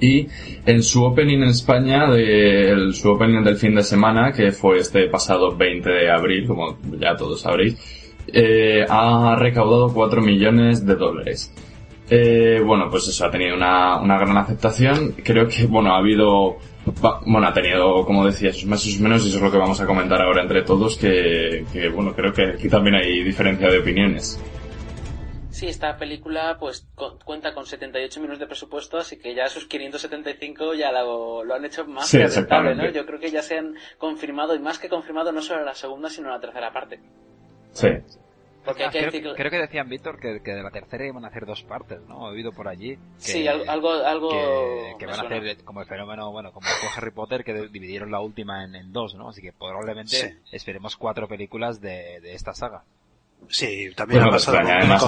Y 0.00 0.26
en 0.66 0.82
su 0.82 1.04
opening 1.04 1.38
en 1.38 1.50
España, 1.50 2.10
de, 2.10 2.90
su 2.92 3.10
opening 3.10 3.42
del 3.42 3.56
fin 3.56 3.74
de 3.74 3.82
semana, 3.82 4.32
que 4.32 4.52
fue 4.52 4.78
este 4.78 5.08
pasado 5.08 5.56
20 5.56 5.88
de 5.88 6.10
abril, 6.10 6.46
como 6.46 6.78
ya 6.98 7.16
todos 7.16 7.40
sabréis, 7.40 7.76
eh, 8.26 8.84
ha 8.88 9.36
recaudado 9.38 9.92
4 9.92 10.22
millones 10.22 10.84
de 10.86 10.94
dólares. 10.94 11.52
Eh, 12.10 12.60
bueno, 12.64 12.88
pues 12.90 13.08
eso 13.08 13.24
ha 13.24 13.30
tenido 13.30 13.56
una, 13.56 14.00
una 14.00 14.18
gran 14.18 14.36
aceptación. 14.36 15.14
Creo 15.24 15.48
que, 15.48 15.66
bueno, 15.66 15.94
ha 15.94 15.98
habido, 15.98 16.58
bueno, 17.26 17.46
ha 17.46 17.52
tenido, 17.52 18.04
como 18.04 18.26
decía, 18.26 18.52
sus 18.52 18.66
más 18.66 18.84
y 18.86 18.92
sus 18.92 19.00
menos, 19.00 19.24
y 19.24 19.28
eso 19.28 19.38
es 19.38 19.42
lo 19.42 19.50
que 19.50 19.58
vamos 19.58 19.80
a 19.80 19.86
comentar 19.86 20.20
ahora 20.20 20.42
entre 20.42 20.62
todos, 20.62 20.96
que, 20.96 21.64
que 21.72 21.88
bueno, 21.88 22.12
creo 22.14 22.32
que 22.32 22.50
aquí 22.50 22.68
también 22.68 22.96
hay 22.96 23.22
diferencia 23.22 23.68
de 23.68 23.78
opiniones. 23.78 24.38
Sí, 25.62 25.68
esta 25.68 25.96
película 25.96 26.56
pues 26.58 26.88
cu- 26.96 27.20
cuenta 27.24 27.54
con 27.54 27.64
78 27.66 28.18
millones 28.18 28.40
de 28.40 28.48
presupuesto, 28.48 28.98
así 28.98 29.16
que 29.16 29.32
ya 29.32 29.46
sus 29.48 29.66
575 29.68 30.74
ya 30.74 30.90
lo, 30.90 31.44
lo 31.44 31.54
han 31.54 31.64
hecho 31.64 31.86
más 31.86 32.08
Sí, 32.08 32.18
que 32.18 32.26
rentable, 32.26 32.74
¿no? 32.74 32.90
Yo 32.90 33.06
creo 33.06 33.20
que 33.20 33.30
ya 33.30 33.42
se 33.42 33.58
han 33.58 33.76
confirmado, 33.96 34.56
y 34.56 34.58
más 34.58 34.80
que 34.80 34.88
confirmado, 34.88 35.30
no 35.30 35.40
solo 35.40 35.64
la 35.64 35.76
segunda, 35.76 36.10
sino 36.10 36.30
la 36.30 36.40
tercera 36.40 36.72
parte. 36.72 36.98
Sí. 37.70 37.86
Porque 38.64 38.82
hay 38.82 38.90
que 38.90 38.98
creo, 38.98 39.10
decir 39.12 39.22
que- 39.22 39.34
creo 39.36 39.50
que 39.52 39.58
decían, 39.58 39.88
Víctor, 39.88 40.18
que, 40.18 40.40
que 40.42 40.50
de 40.52 40.64
la 40.64 40.70
tercera 40.72 41.06
iban 41.06 41.24
a 41.24 41.28
hacer 41.28 41.46
dos 41.46 41.62
partes, 41.62 42.00
¿no? 42.08 42.26
He 42.28 42.32
oído 42.32 42.50
por 42.50 42.66
allí. 42.66 42.96
Que, 42.96 43.00
Sí, 43.18 43.46
al- 43.46 43.68
algo- 43.68 43.92
algo 43.92 44.30
Que, 44.98 45.06
van 45.06 45.20
a 45.20 45.22
hacer 45.22 45.62
como 45.64 45.80
el 45.82 45.86
fenómeno, 45.86 46.32
bueno, 46.32 46.50
como 46.50 46.66
fue 46.66 46.88
Harry 46.96 47.12
Potter, 47.12 47.44
que 47.44 47.54
dividieron 47.68 48.10
la 48.10 48.18
última 48.18 48.64
en, 48.64 48.74
en 48.74 48.92
dos, 48.92 49.14
¿no? 49.14 49.28
Así 49.28 49.40
que 49.40 49.52
probablemente 49.52 50.16
Sí. 50.16 50.38
esperemos 50.50 50.96
cuatro 50.96 51.28
películas 51.28 51.80
de, 51.80 52.18
de 52.20 52.34
esta 52.34 52.52
saga. 52.52 52.82
Sí, 53.48 53.90
también 53.94 54.20
Bueno, 54.22 54.30
ha 54.30 54.38
pasado 54.38 54.58
pues, 54.58 54.68
con, 54.68 54.76
además, 54.76 55.04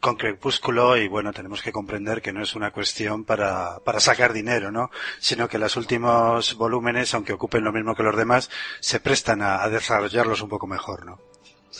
con, 0.00 0.16
Crepúsculo 0.16 0.96
y 0.96 1.08
bueno, 1.08 1.32
tenemos 1.32 1.62
que 1.62 1.72
comprender 1.72 2.22
que 2.22 2.32
no 2.32 2.42
es 2.42 2.56
una 2.56 2.70
cuestión 2.70 3.24
para, 3.24 3.78
para 3.84 4.00
sacar 4.00 4.32
dinero, 4.32 4.70
¿no? 4.70 4.90
Sino 5.18 5.46
que 5.48 5.58
los 5.58 5.76
últimos 5.76 6.56
volúmenes, 6.56 7.12
aunque 7.14 7.34
ocupen 7.34 7.62
lo 7.64 7.72
mismo 7.72 7.94
que 7.94 8.02
los 8.02 8.16
demás, 8.16 8.50
se 8.80 9.00
prestan 9.00 9.42
a, 9.42 9.62
a 9.62 9.68
desarrollarlos 9.68 10.40
un 10.42 10.48
poco 10.48 10.66
mejor, 10.66 11.04
¿no? 11.04 11.18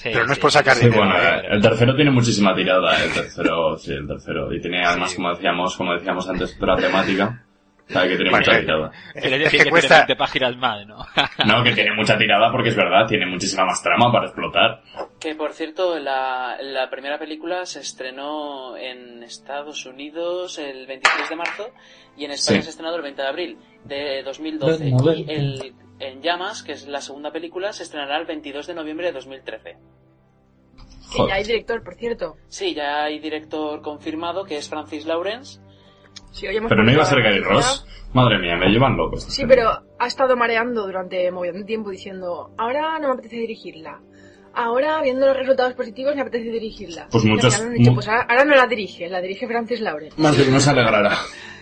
Pero 0.05 0.24
no 0.27 0.32
es 0.32 0.39
por 0.39 0.52
sacar 0.52 0.77
Sí, 0.77 0.85
dinero. 0.85 1.05
bueno, 1.05 1.16
¿eh? 1.19 1.43
el 1.51 1.61
tercero 1.61 1.97
tiene 1.97 2.11
muchísima 2.12 2.55
tirada, 2.55 3.02
el 3.02 3.11
tercero, 3.12 3.77
sí, 3.77 3.93
el 3.93 4.07
tercero. 4.07 4.52
Y 4.55 4.61
tiene 4.61 4.85
además, 4.85 5.15
como 5.15 5.31
decíamos, 5.31 5.77
como 5.77 5.94
decíamos 5.94 6.28
antes, 6.28 6.55
otra 6.57 6.77
temática. 6.77 7.44
Sabe 7.92 8.08
que 8.10 8.16
tiene 8.16 8.30
Bueno, 8.30 8.46
mucha 8.46 8.60
tirada. 8.60 8.90
Quiere 9.12 9.36
es 9.36 9.42
decir 9.44 9.58
que 9.58 9.64
que, 9.64 9.70
cuesta- 9.70 9.88
tiene 9.88 10.00
20 10.06 10.16
páginas 10.16 10.56
más, 10.56 10.86
¿no? 10.86 10.96
No, 11.46 11.64
que 11.64 11.72
tiene 11.72 11.92
mucha 11.94 12.16
tirada 12.16 12.50
porque 12.52 12.68
es 12.70 12.76
verdad, 12.76 13.06
tiene 13.06 13.26
muchísima 13.26 13.64
más 13.64 13.82
trama 13.82 14.12
para 14.12 14.26
explotar. 14.26 14.82
Que 15.18 15.34
por 15.34 15.52
cierto, 15.52 15.98
la, 15.98 16.56
la 16.62 16.88
primera 16.90 17.18
película 17.18 17.66
se 17.66 17.80
estrenó 17.80 18.76
en 18.76 19.22
Estados 19.22 19.84
Unidos 19.86 20.58
el 20.58 20.86
23 20.86 21.28
de 21.28 21.36
marzo 21.36 21.70
y 22.16 22.24
en 22.24 22.30
España 22.32 22.58
Sí. 22.58 22.62
se 22.62 22.68
ha 22.68 22.70
estrenado 22.70 22.96
el 22.96 23.02
20 23.02 23.22
de 23.22 23.28
abril 23.28 23.58
de 23.84 24.22
2012. 24.22 24.84
De 24.84 24.90
noventa. 24.92 25.32
Y 25.32 25.34
el 25.34 25.74
En 25.98 26.22
Llamas, 26.22 26.62
que 26.62 26.72
es 26.72 26.86
la 26.88 27.00
segunda 27.00 27.30
película, 27.30 27.72
se 27.72 27.82
estrenará 27.82 28.16
el 28.18 28.24
22 28.26 28.66
de 28.68 28.74
noviembre 28.74 29.06
de 29.08 29.12
2013. 29.12 29.76
Y 31.12 31.26
ya 31.28 31.34
hay 31.34 31.42
director, 31.44 31.82
por 31.82 31.94
cierto. 31.96 32.36
Sí, 32.48 32.72
ya 32.74 33.02
hay 33.04 33.18
director 33.18 33.82
confirmado 33.82 34.44
que 34.44 34.56
es 34.56 34.68
Francis 34.68 35.06
Lawrence. 35.06 35.60
Pero 36.69 36.82
no 36.85 36.93
iba 36.93 37.02
a 37.02 37.07
ser 37.07 37.19
publicado 37.19 37.35
Gary 37.36 37.40
la 37.40 37.48
Ross. 37.69 37.86
Madre 38.12 38.39
mía, 38.39 38.57
me 38.57 38.66
llevan 38.69 38.97
loco. 38.97 39.16
esta 39.16 39.31
Sí, 39.31 39.36
serie. 39.43 39.55
pero 39.57 39.82
ha 39.98 40.07
estado 40.07 40.36
mareando 40.36 40.85
durante 40.86 41.31
muy 41.31 41.48
tiempo 41.65 41.90
diciendo, 41.90 42.52
ahora 42.59 42.98
no 42.98 43.09
me 43.09 43.15
apetece 43.15 43.36
dirigirla. 43.36 44.01
Ahora, 44.52 45.01
viendo 45.01 45.27
los 45.27 45.36
resultados 45.36 45.74
positivos, 45.74 46.15
me 46.16 46.23
apetece 46.23 46.51
dirigirla. 46.51 47.07
Pues 47.11 47.24
Y 47.24 47.28
muchos- 47.28 47.70
dicho, 47.70 47.90
mu- 47.90 47.94
pues 47.94 48.09
ahora, 48.09 48.23
ahora 48.28 48.44
no 48.44 48.57
la 48.57 48.66
dirige, 48.66 49.09
la 49.09 49.20
dirige 49.20 49.47
Francis 49.47 49.81
Lawrence. 49.81 50.20
Más 50.20 50.36
de 50.36 50.48
uno 50.48 50.59
se 50.59 50.70
alegrará. 50.70 51.16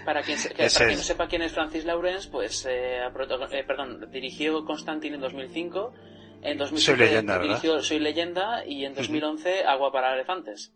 Para 0.06 0.22
quien, 0.22 0.38
se- 0.38 0.48
que- 0.48 0.54
para 0.56 0.86
quien 0.86 0.96
no 0.96 1.04
sepa 1.04 1.26
quién 1.28 1.42
es 1.42 1.52
Francis 1.52 1.84
Lawrence, 1.84 2.30
pues 2.30 2.66
eh, 2.66 3.00
eh, 3.52 3.64
perdón, 3.66 4.10
dirigió 4.10 4.64
Constantine 4.64 5.16
en 5.16 5.20
2005, 5.20 5.92
en 6.40 6.56
2007 6.56 6.96
Soy 6.98 7.06
leyenda, 7.08 7.34
¿verdad? 7.36 7.48
dirigió 7.60 7.82
Soy 7.82 7.98
leyenda 7.98 8.64
y 8.66 8.86
en 8.86 8.94
2011 8.94 9.64
Agua 9.66 9.92
para 9.92 10.14
elefantes. 10.14 10.72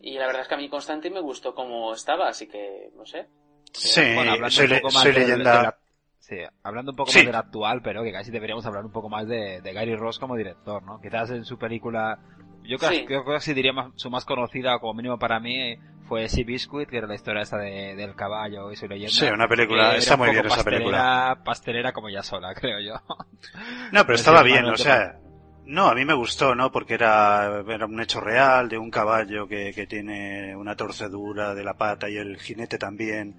Y 0.00 0.18
la 0.18 0.26
verdad 0.26 0.42
es 0.42 0.48
que 0.48 0.54
a 0.54 0.58
mí 0.58 0.68
Constantine 0.68 1.14
me 1.14 1.20
gustó 1.20 1.54
como 1.54 1.92
estaba, 1.92 2.28
así 2.28 2.46
que 2.46 2.90
no 2.96 3.04
sé. 3.04 3.26
Sí, 3.72 4.00
Bueno, 4.14 4.32
hablando 4.32 4.50
soy, 4.50 4.66
un 4.72 4.80
poco 4.80 4.94
más 4.94 5.02
soy 5.02 5.12
leyenda. 5.12 5.56
de 5.58 5.62
la- 5.64 5.78
sí, 6.18 6.36
hablando 6.62 6.92
un 6.92 6.96
poco 6.96 7.10
Sí. 7.10 7.18
más 7.18 7.26
del 7.26 7.34
actual, 7.34 7.82
pero 7.82 8.02
que 8.02 8.12
casi 8.12 8.30
deberíamos 8.30 8.64
hablar 8.66 8.84
un 8.84 8.92
poco 8.92 9.08
más 9.08 9.26
de, 9.28 9.60
de 9.60 9.72
Gary 9.72 9.94
Ross 9.96 10.18
como 10.18 10.36
director, 10.36 10.82
¿no? 10.82 11.00
Quizás 11.00 11.30
en 11.30 11.44
su 11.44 11.58
película, 11.58 12.18
yo 12.62 12.78
casi, 12.78 12.96
Sí. 13.00 13.04
creo 13.06 13.24
que 13.24 13.32
casi 13.32 13.54
diría 13.54 13.72
más, 13.72 13.92
su 13.96 14.08
más 14.10 14.24
conocida, 14.24 14.78
como 14.78 14.94
mínimo 14.94 15.18
para 15.18 15.40
mí, 15.40 15.76
fue 16.06 16.26
Sea 16.28 16.44
Biscuit, 16.44 16.88
que 16.88 16.96
era 16.96 17.06
la 17.06 17.14
historia 17.16 17.42
esta 17.42 17.58
de, 17.58 17.94
del 17.94 18.14
caballo 18.14 18.72
y 18.72 18.76
su 18.76 18.86
leyenda. 18.88 19.12
Sí, 19.12 19.26
una 19.26 19.46
película- 19.48 19.94
está 19.96 20.14
un 20.14 20.20
muy 20.20 20.30
bien 20.30 20.46
esa 20.46 20.64
película. 20.64 20.98
pastelera- 20.98 21.44
Pastelera 21.44 21.92
como 21.92 22.08
ya 22.08 22.22
sola, 22.22 22.54
creo 22.54 22.80
yo. 22.80 22.94
No, 23.92 24.00
pero 24.02 24.08
No 24.08 24.14
estaba 24.14 24.42
bien, 24.42 24.64
o 24.64 24.72
¿qué 24.72 24.78
sea, 24.84 25.18
no, 25.68 25.88
a 25.88 25.94
mí 25.94 26.04
me 26.04 26.14
gustó, 26.14 26.54
¿no? 26.54 26.72
Porque 26.72 26.94
era, 26.94 27.62
era 27.68 27.86
un 27.86 28.00
hecho 28.00 28.20
real 28.20 28.68
de 28.68 28.78
un 28.78 28.90
caballo 28.90 29.46
que, 29.46 29.72
que 29.74 29.86
tiene 29.86 30.56
una 30.56 30.74
torcedura 30.76 31.54
de 31.54 31.62
la 31.62 31.74
pata 31.74 32.08
y 32.08 32.16
el 32.16 32.38
jinete 32.38 32.78
también, 32.78 33.36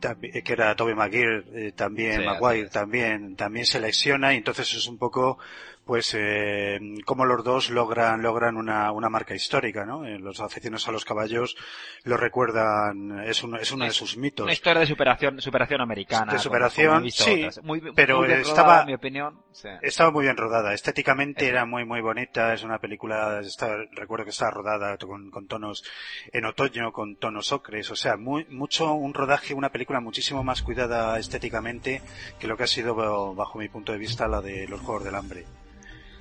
tambi- 0.00 0.42
que 0.42 0.52
era 0.52 0.74
Toby 0.76 0.94
Maguire, 0.94 1.44
eh, 1.54 1.72
también, 1.72 2.20
Sí, 2.20 2.24
Maguire 2.26 2.68
también, 2.68 3.36
también 3.36 3.66
se 3.66 3.80
lesiona 3.80 4.32
y 4.32 4.38
entonces 4.38 4.72
es 4.74 4.86
un 4.86 4.96
poco, 4.96 5.38
pues, 5.84 6.14
eh, 6.16 6.78
cómo 7.04 7.24
los 7.24 7.42
dos 7.44 7.70
logran, 7.70 8.22
logran 8.22 8.56
una, 8.56 8.92
una 8.92 9.08
marca 9.08 9.34
histórica, 9.34 9.84
¿no? 9.84 10.04
Eh, 10.04 10.18
Los 10.18 10.40
aficionados 10.40 10.86
a 10.88 10.92
los 10.92 11.04
caballos 11.04 11.56
lo 12.04 12.16
recuerdan, 12.16 13.20
es 13.26 13.42
uno, 13.42 13.56
es 13.58 13.72
uno 13.72 13.84
de 13.84 13.90
sus 13.90 14.16
mitos. 14.16 14.44
Una 14.44 14.52
historia 14.52 14.80
de 14.80 14.86
superación, 14.86 15.40
superación 15.40 15.80
americana. 15.80 16.24
de 16.26 16.30
como- 16.32 16.42
superación, 16.42 16.98
como 16.98 17.10
sí. 17.10 17.48
Muy, 17.62 17.80
pero 17.94 18.18
muy 18.18 18.28
bien 18.28 18.40
estaba, 18.40 18.62
rodada, 18.62 18.80
en 18.82 18.86
mi 18.86 18.94
opinión. 18.94 19.40
sí. 19.52 19.68
estaba 19.82 20.10
muy 20.10 20.22
bien 20.24 20.36
rodada. 20.36 20.72
Estéticamente 20.72 21.48
era 21.48 21.64
muy 21.66 21.84
muy 21.84 22.00
bonita. 22.00 22.54
Es 22.54 22.62
una 22.62 22.78
película, 22.78 23.40
está- 23.40 23.76
recuerdo 23.92 24.24
que 24.24 24.30
estaba 24.30 24.50
rodada 24.52 24.96
con, 24.98 25.30
con 25.30 25.46
tonos 25.46 25.84
en 26.32 26.44
otoño, 26.44 26.92
con 26.92 27.16
tonos 27.16 27.52
ocres. 27.52 27.90
O 27.90 27.96
sea, 27.96 28.16
muy 28.16 28.44
mucho 28.50 28.92
un 28.94 29.14
rodaje, 29.14 29.52
una 29.54 29.70
película 29.70 30.00
muchísimo 30.00 30.44
más 30.44 30.62
cuidada 30.62 31.18
estéticamente 31.18 32.02
que 32.38 32.46
lo 32.46 32.56
que 32.56 32.64
ha 32.64 32.66
sido 32.68 32.94
bajo 33.34 33.58
mi 33.58 33.68
punto 33.68 33.92
de 33.92 33.98
vista 33.98 34.28
la 34.28 34.40
de 34.40 34.68
los 34.68 34.80
Juegos 34.80 35.04
del 35.04 35.14
Hambre. 35.16 35.44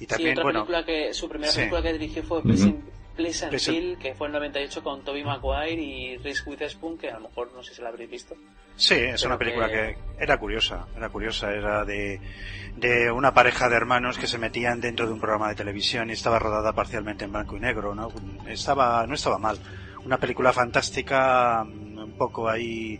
Y 0.01 0.07
también, 0.07 0.29
sí, 0.29 0.39
otra 0.39 0.43
bueno, 0.43 0.59
película 0.65 0.85
que, 0.85 1.13
su 1.13 1.29
primera 1.29 1.51
sí. 1.51 1.57
película 1.59 1.81
que 1.83 1.93
dirigió 1.93 2.23
fue. 2.23 2.41
Pleasant- 2.43 2.81
Pleasant- 3.17 3.97
que 3.99 4.15
fue 4.15 4.27
en 4.27 4.33
98 4.33 4.81
con 4.81 5.03
Toby 5.03 5.23
Maguire 5.23 5.81
y 5.81 6.17
Reese 6.17 6.43
Witherspoon, 6.49 6.97
que 6.97 7.09
a 7.09 7.19
lo 7.19 7.27
mejor 7.27 7.51
no 7.53 7.61
sé 7.61 7.73
si 7.75 7.81
la 7.81 7.89
habréis 7.89 8.09
visto. 8.09 8.35
Sí, 8.77 8.95
es 8.95 9.21
Pero 9.21 9.27
una 9.31 9.37
película 9.37 9.67
que- 9.67 9.73
que... 10.17 10.23
era 10.23 10.37
curiosa, 10.39 10.87
era 10.97 11.09
curiosa, 11.09 11.51
era 11.53 11.83
de, 11.85 12.19
de 12.77 13.11
una 13.11 13.33
pareja 13.33 13.69
de 13.69 13.75
hermanos 13.75 14.17
que 14.17 14.27
se 14.27 14.37
metían 14.39 14.79
dentro 14.81 15.05
de 15.05 15.13
un 15.13 15.19
programa 15.19 15.49
de 15.49 15.55
televisión 15.55 16.09
y 16.09 16.13
estaba 16.13 16.39
rodada 16.39 16.73
parcialmente 16.73 17.25
en 17.25 17.33
blanco 17.33 17.57
y 17.57 17.59
negro, 17.59 17.93
¿no? 17.93 18.07
Estaba, 18.47 19.05
no 19.05 19.13
estaba 19.13 19.37
mal. 19.37 19.59
Una 20.05 20.17
película 20.17 20.51
fantástica, 20.53 21.61
un 21.63 22.15
poco 22.17 22.49
ahí, 22.49 22.99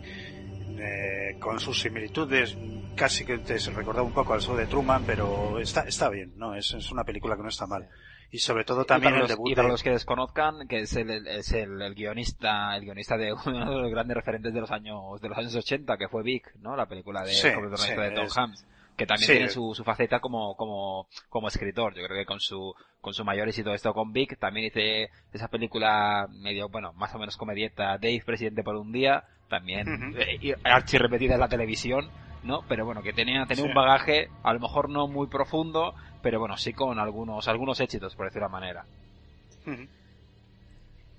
eh, 0.78 1.36
con 1.38 1.60
sus 1.60 1.80
similitudes, 1.80 2.56
casi 2.96 3.24
que 3.24 3.38
te 3.38 3.58
recordaba 3.70 4.06
un 4.06 4.12
poco 4.12 4.34
al 4.34 4.40
show 4.40 4.56
de 4.56 4.66
Truman, 4.66 5.04
pero 5.06 5.58
está, 5.58 5.82
está 5.82 6.08
bien, 6.08 6.32
¿no? 6.36 6.54
Es, 6.54 6.72
es 6.74 6.90
una 6.90 7.04
película 7.04 7.36
que 7.36 7.42
no 7.42 7.48
está 7.48 7.66
mal. 7.66 7.88
Y 8.30 8.38
sobre 8.38 8.64
todo 8.64 8.84
también 8.86 9.10
y 9.12 9.12
para, 9.12 9.16
el 9.16 9.20
los, 9.22 9.28
debut 9.30 9.50
y 9.50 9.54
para 9.54 9.66
de- 9.68 9.72
los 9.72 9.82
que 9.82 9.90
desconozcan, 9.90 10.66
que 10.66 10.80
es 10.80 10.96
el, 10.96 11.26
es 11.28 11.52
el, 11.52 11.82
el 11.82 11.94
guionista, 11.94 12.74
el 12.76 12.82
guionista 12.84 13.16
de 13.18 13.32
uno 13.46 13.70
de 13.70 13.82
los 13.82 13.90
grandes 13.90 14.16
referentes 14.16 14.54
de 14.54 14.60
los 14.60 14.70
años, 14.70 15.20
de 15.20 15.28
los 15.28 15.36
años 15.38 15.54
80, 15.54 15.96
que 15.98 16.08
fue 16.08 16.22
Vic, 16.22 16.54
¿no? 16.60 16.74
La 16.74 16.86
película 16.86 17.22
de, 17.22 17.32
Sí, 17.32 17.48
sí, 17.76 17.94
de 17.94 18.10
Tom 18.12 18.24
es- 18.26 18.36
Hanks. 18.38 18.66
Que 18.96 19.06
también 19.06 19.26
sí. 19.26 19.32
tiene 19.32 19.48
su, 19.48 19.74
su 19.74 19.84
faceta 19.84 20.20
como, 20.20 20.54
como, 20.54 21.08
como 21.30 21.48
escritor. 21.48 21.94
Yo 21.94 22.04
creo 22.04 22.18
que 22.18 22.26
con 22.26 22.40
su, 22.40 22.74
con 23.00 23.14
su 23.14 23.24
mayor 23.24 23.48
éxito 23.48 23.72
esto 23.72 23.94
con 23.94 24.12
Vic, 24.12 24.38
también 24.38 24.66
hice 24.66 25.08
esa 25.32 25.48
película 25.48 26.28
medio, 26.30 26.68
bueno, 26.68 26.92
más 26.92 27.14
o 27.14 27.18
menos 27.18 27.38
comedieta, 27.38 27.92
Dave, 27.96 28.22
presidente 28.24 28.62
por 28.62 28.76
un 28.76 28.92
día, 28.92 29.24
también, 29.52 29.86
Ujú. 29.86 30.18
eh, 30.18 30.38
y 30.40 30.52
archi 30.64 30.96
repetida 30.98 31.34
en 31.34 31.40
la 31.40 31.48
televisión, 31.48 32.10
¿no? 32.42 32.62
Pero 32.68 32.84
bueno, 32.86 33.02
que 33.02 33.12
tenía, 33.12 33.44
tenía 33.46 33.62
Sí. 33.64 33.68
un 33.68 33.74
bagaje, 33.74 34.28
a 34.42 34.52
lo 34.54 34.60
mejor 34.60 34.88
no 34.88 35.06
muy 35.08 35.26
profundo, 35.28 35.94
pero 36.22 36.40
bueno, 36.40 36.56
sí 36.56 36.72
con 36.72 36.98
algunos, 36.98 37.46
algunos 37.48 37.78
éxitos, 37.80 38.16
por 38.16 38.26
decirlo 38.26 38.46
de 38.48 38.50
una 38.50 38.58
manera. 38.60 38.84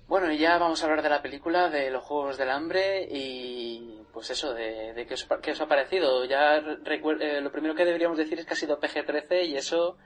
Bueno, 0.06 0.30
y 0.32 0.38
ya 0.38 0.58
vamos 0.58 0.82
a 0.82 0.86
hablar 0.86 1.02
de 1.02 1.08
la 1.08 1.22
película, 1.22 1.70
de 1.70 1.90
los 1.90 2.02
Juegos 2.04 2.36
del 2.36 2.50
Hambre 2.50 3.08
y 3.10 4.00
pues 4.12 4.30
eso, 4.30 4.52
de, 4.52 4.92
de 4.92 5.06
qué, 5.06 5.14
os, 5.14 5.26
qué 5.42 5.52
os 5.52 5.60
ha 5.60 5.66
parecido. 5.66 6.24
Ya 6.26 6.56
eh, 6.56 7.40
lo 7.40 7.50
primero 7.50 7.74
que 7.74 7.84
deberíamos 7.84 8.18
decir 8.18 8.38
es 8.38 8.44
que 8.46 8.52
ha 8.52 8.56
sido 8.56 8.78
PG-13 8.80 9.46
y 9.46 9.56
eso 9.56 9.96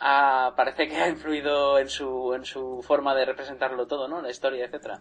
ha- 0.00 0.52
parece 0.56 0.88
que 0.88 0.96
ha 0.96 1.08
influido 1.08 1.78
en 1.78 1.88
su, 1.88 2.34
en 2.34 2.44
su 2.44 2.82
forma 2.82 3.14
de 3.14 3.24
representarlo 3.24 3.86
todo, 3.86 4.08
¿no? 4.08 4.20
La 4.20 4.30
historia, 4.30 4.64
etcétera. 4.66 5.00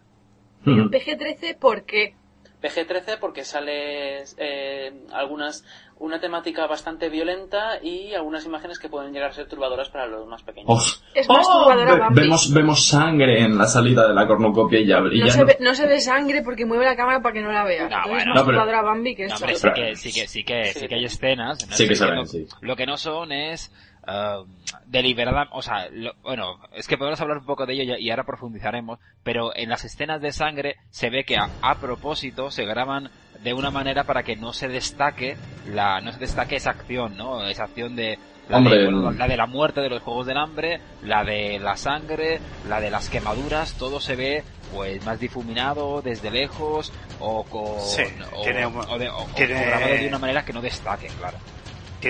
PG-13, 0.63 1.57
¿por 1.57 1.85
qué? 1.85 2.15
PG-13 2.61 3.17
porque 3.19 3.43
sale 3.43 4.23
eh, 4.37 4.91
algunas 5.13 5.63
una 5.97 6.19
temática 6.21 6.65
bastante 6.65 7.09
violenta 7.09 7.79
y 7.83 8.13
algunas 8.13 8.45
imágenes 8.45 8.79
que 8.79 8.87
pueden 8.87 9.11
llegar 9.11 9.31
a 9.31 9.33
ser 9.33 9.47
turbadoras 9.49 9.89
para 9.89 10.07
los 10.07 10.25
más 10.27 10.43
pequeños. 10.43 10.67
Oh, 10.69 10.79
Es 11.13 11.27
más 11.27 11.45
oh, 11.49 11.63
turbadora 11.63 12.09
ve- 12.09 12.21
vemos, 12.21 12.53
vemos 12.53 12.87
sangre 12.87 13.41
en 13.43 13.57
la 13.57 13.65
salida 13.65 14.07
de 14.07 14.13
la 14.13 14.25
cornucopia 14.25 14.79
y 14.79 14.85
ya, 14.87 14.99
y 14.99 15.19
No 15.19 15.25
ya 15.25 15.31
se, 15.33 15.39
no- 15.39 15.45
ve, 15.45 15.57
no 15.59 15.75
se 15.75 15.87
ve 15.87 15.99
sangre 15.99 16.41
porque 16.41 16.65
mueve 16.65 16.85
la 16.85 16.95
cámara 16.95 17.21
para 17.21 17.33
que 17.33 17.41
no 17.41 17.51
la 17.51 17.63
veas. 17.65 17.83
Entonces 17.91 18.09
bueno. 18.11 18.19
es 18.21 18.25
más 18.27 18.35
No, 18.35 18.45
pero- 18.45 18.57
turbadora 18.59 18.81
Bambi 18.81 19.15
que 19.15 19.27
No, 19.27 19.33
esto. 19.33 19.45
hombre, 19.45 19.55
sí 19.55 19.69
que, 19.73 19.95
sí 19.95 20.11
que, 20.13 20.27
sí 20.27 20.43
que, 20.43 20.65
sí 20.73 20.87
que 20.87 20.95
hay 20.95 21.05
escenas. 21.05 21.67
no 21.67 21.75
Sí 21.75 21.87
que 21.87 21.95
sí. 21.95 22.47
Lo 22.61 22.75
que 22.77 22.85
no 22.85 22.95
son 22.97 23.31
es, 23.33 23.71
eh, 24.09 24.43
deliberada, 24.87 25.47
o 25.51 25.61
sea, 25.61 25.87
lo- 25.91 26.13
bueno, 26.23 26.57
es 26.73 26.87
que 26.87 26.97
podemos 26.97 27.19
hablar 27.21 27.37
un 27.37 27.45
poco 27.45 27.65
de 27.65 27.73
ello 27.73 27.95
y, 27.97 28.09
ahora 28.09 28.23
profundizaremos, 28.23 28.99
pero 29.23 29.55
en 29.55 29.69
las 29.69 29.85
escenas 29.85 30.21
de 30.21 30.31
sangre 30.31 30.75
se 30.89 31.09
ve 31.09 31.23
que 31.23 31.37
a, 31.37 31.49
a 31.61 31.75
propósito 31.79 32.49
se 32.51 32.65
graban 32.65 33.09
de 33.43 33.53
una 33.53 33.71
manera 33.71 34.03
para 34.03 34.23
que 34.23 34.35
no 34.35 34.51
se 34.53 34.67
destaque 34.67 35.37
la, 35.67 36.01
no 36.01 36.11
se 36.11 36.19
destaque 36.19 36.55
esa 36.57 36.71
acción, 36.71 37.15
¿no? 37.17 37.45
Esa 37.47 37.65
acción 37.65 37.95
de, 37.95 38.17
la, 38.49 38.57
Hombre, 38.57 38.77
de, 38.79 38.85
bueno, 38.85 39.11
la 39.11 39.27
de 39.27 39.37
la 39.37 39.45
muerte 39.45 39.79
de 39.81 39.89
los 39.89 40.01
Juegos 40.01 40.25
del 40.25 40.37
Hambre, 40.37 40.81
la 41.03 41.23
de 41.23 41.59
la 41.59 41.77
sangre, 41.77 42.39
la 42.67 42.81
de 42.81 42.89
las 42.89 43.09
quemaduras, 43.09 43.75
todo 43.77 43.99
se 44.01 44.15
ve 44.15 44.43
pues 44.73 45.03
más 45.05 45.19
difuminado 45.19 46.01
desde 46.01 46.29
lejos 46.31 46.91
o 47.19 47.43
con 47.43 47.79
Sí, 47.79 48.03
o, 48.35 48.41
tiene 48.43 48.65
un- 48.65 48.77
o 48.77 48.97
de- 48.97 49.09
o- 49.09 49.23
o 49.23 49.27
tiene- 49.35 49.65
grabado 49.65 49.93
de 49.93 50.07
una 50.07 50.19
manera 50.19 50.43
que 50.43 50.53
no 50.53 50.61
destaque, 50.61 51.07
claro. 51.17 51.37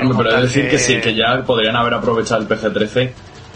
Hombre, 0.02 0.18
pero 0.18 0.30
he 0.32 0.36
de 0.36 0.42
decir 0.44 0.70
que 0.70 0.78
sí, 0.78 1.00
que 1.02 1.16
ya 1.16 1.44
podrían 1.44 1.76
haber 1.76 1.94
aprovechado 1.96 2.42
el 2.42 2.48
PG-13 2.48 3.12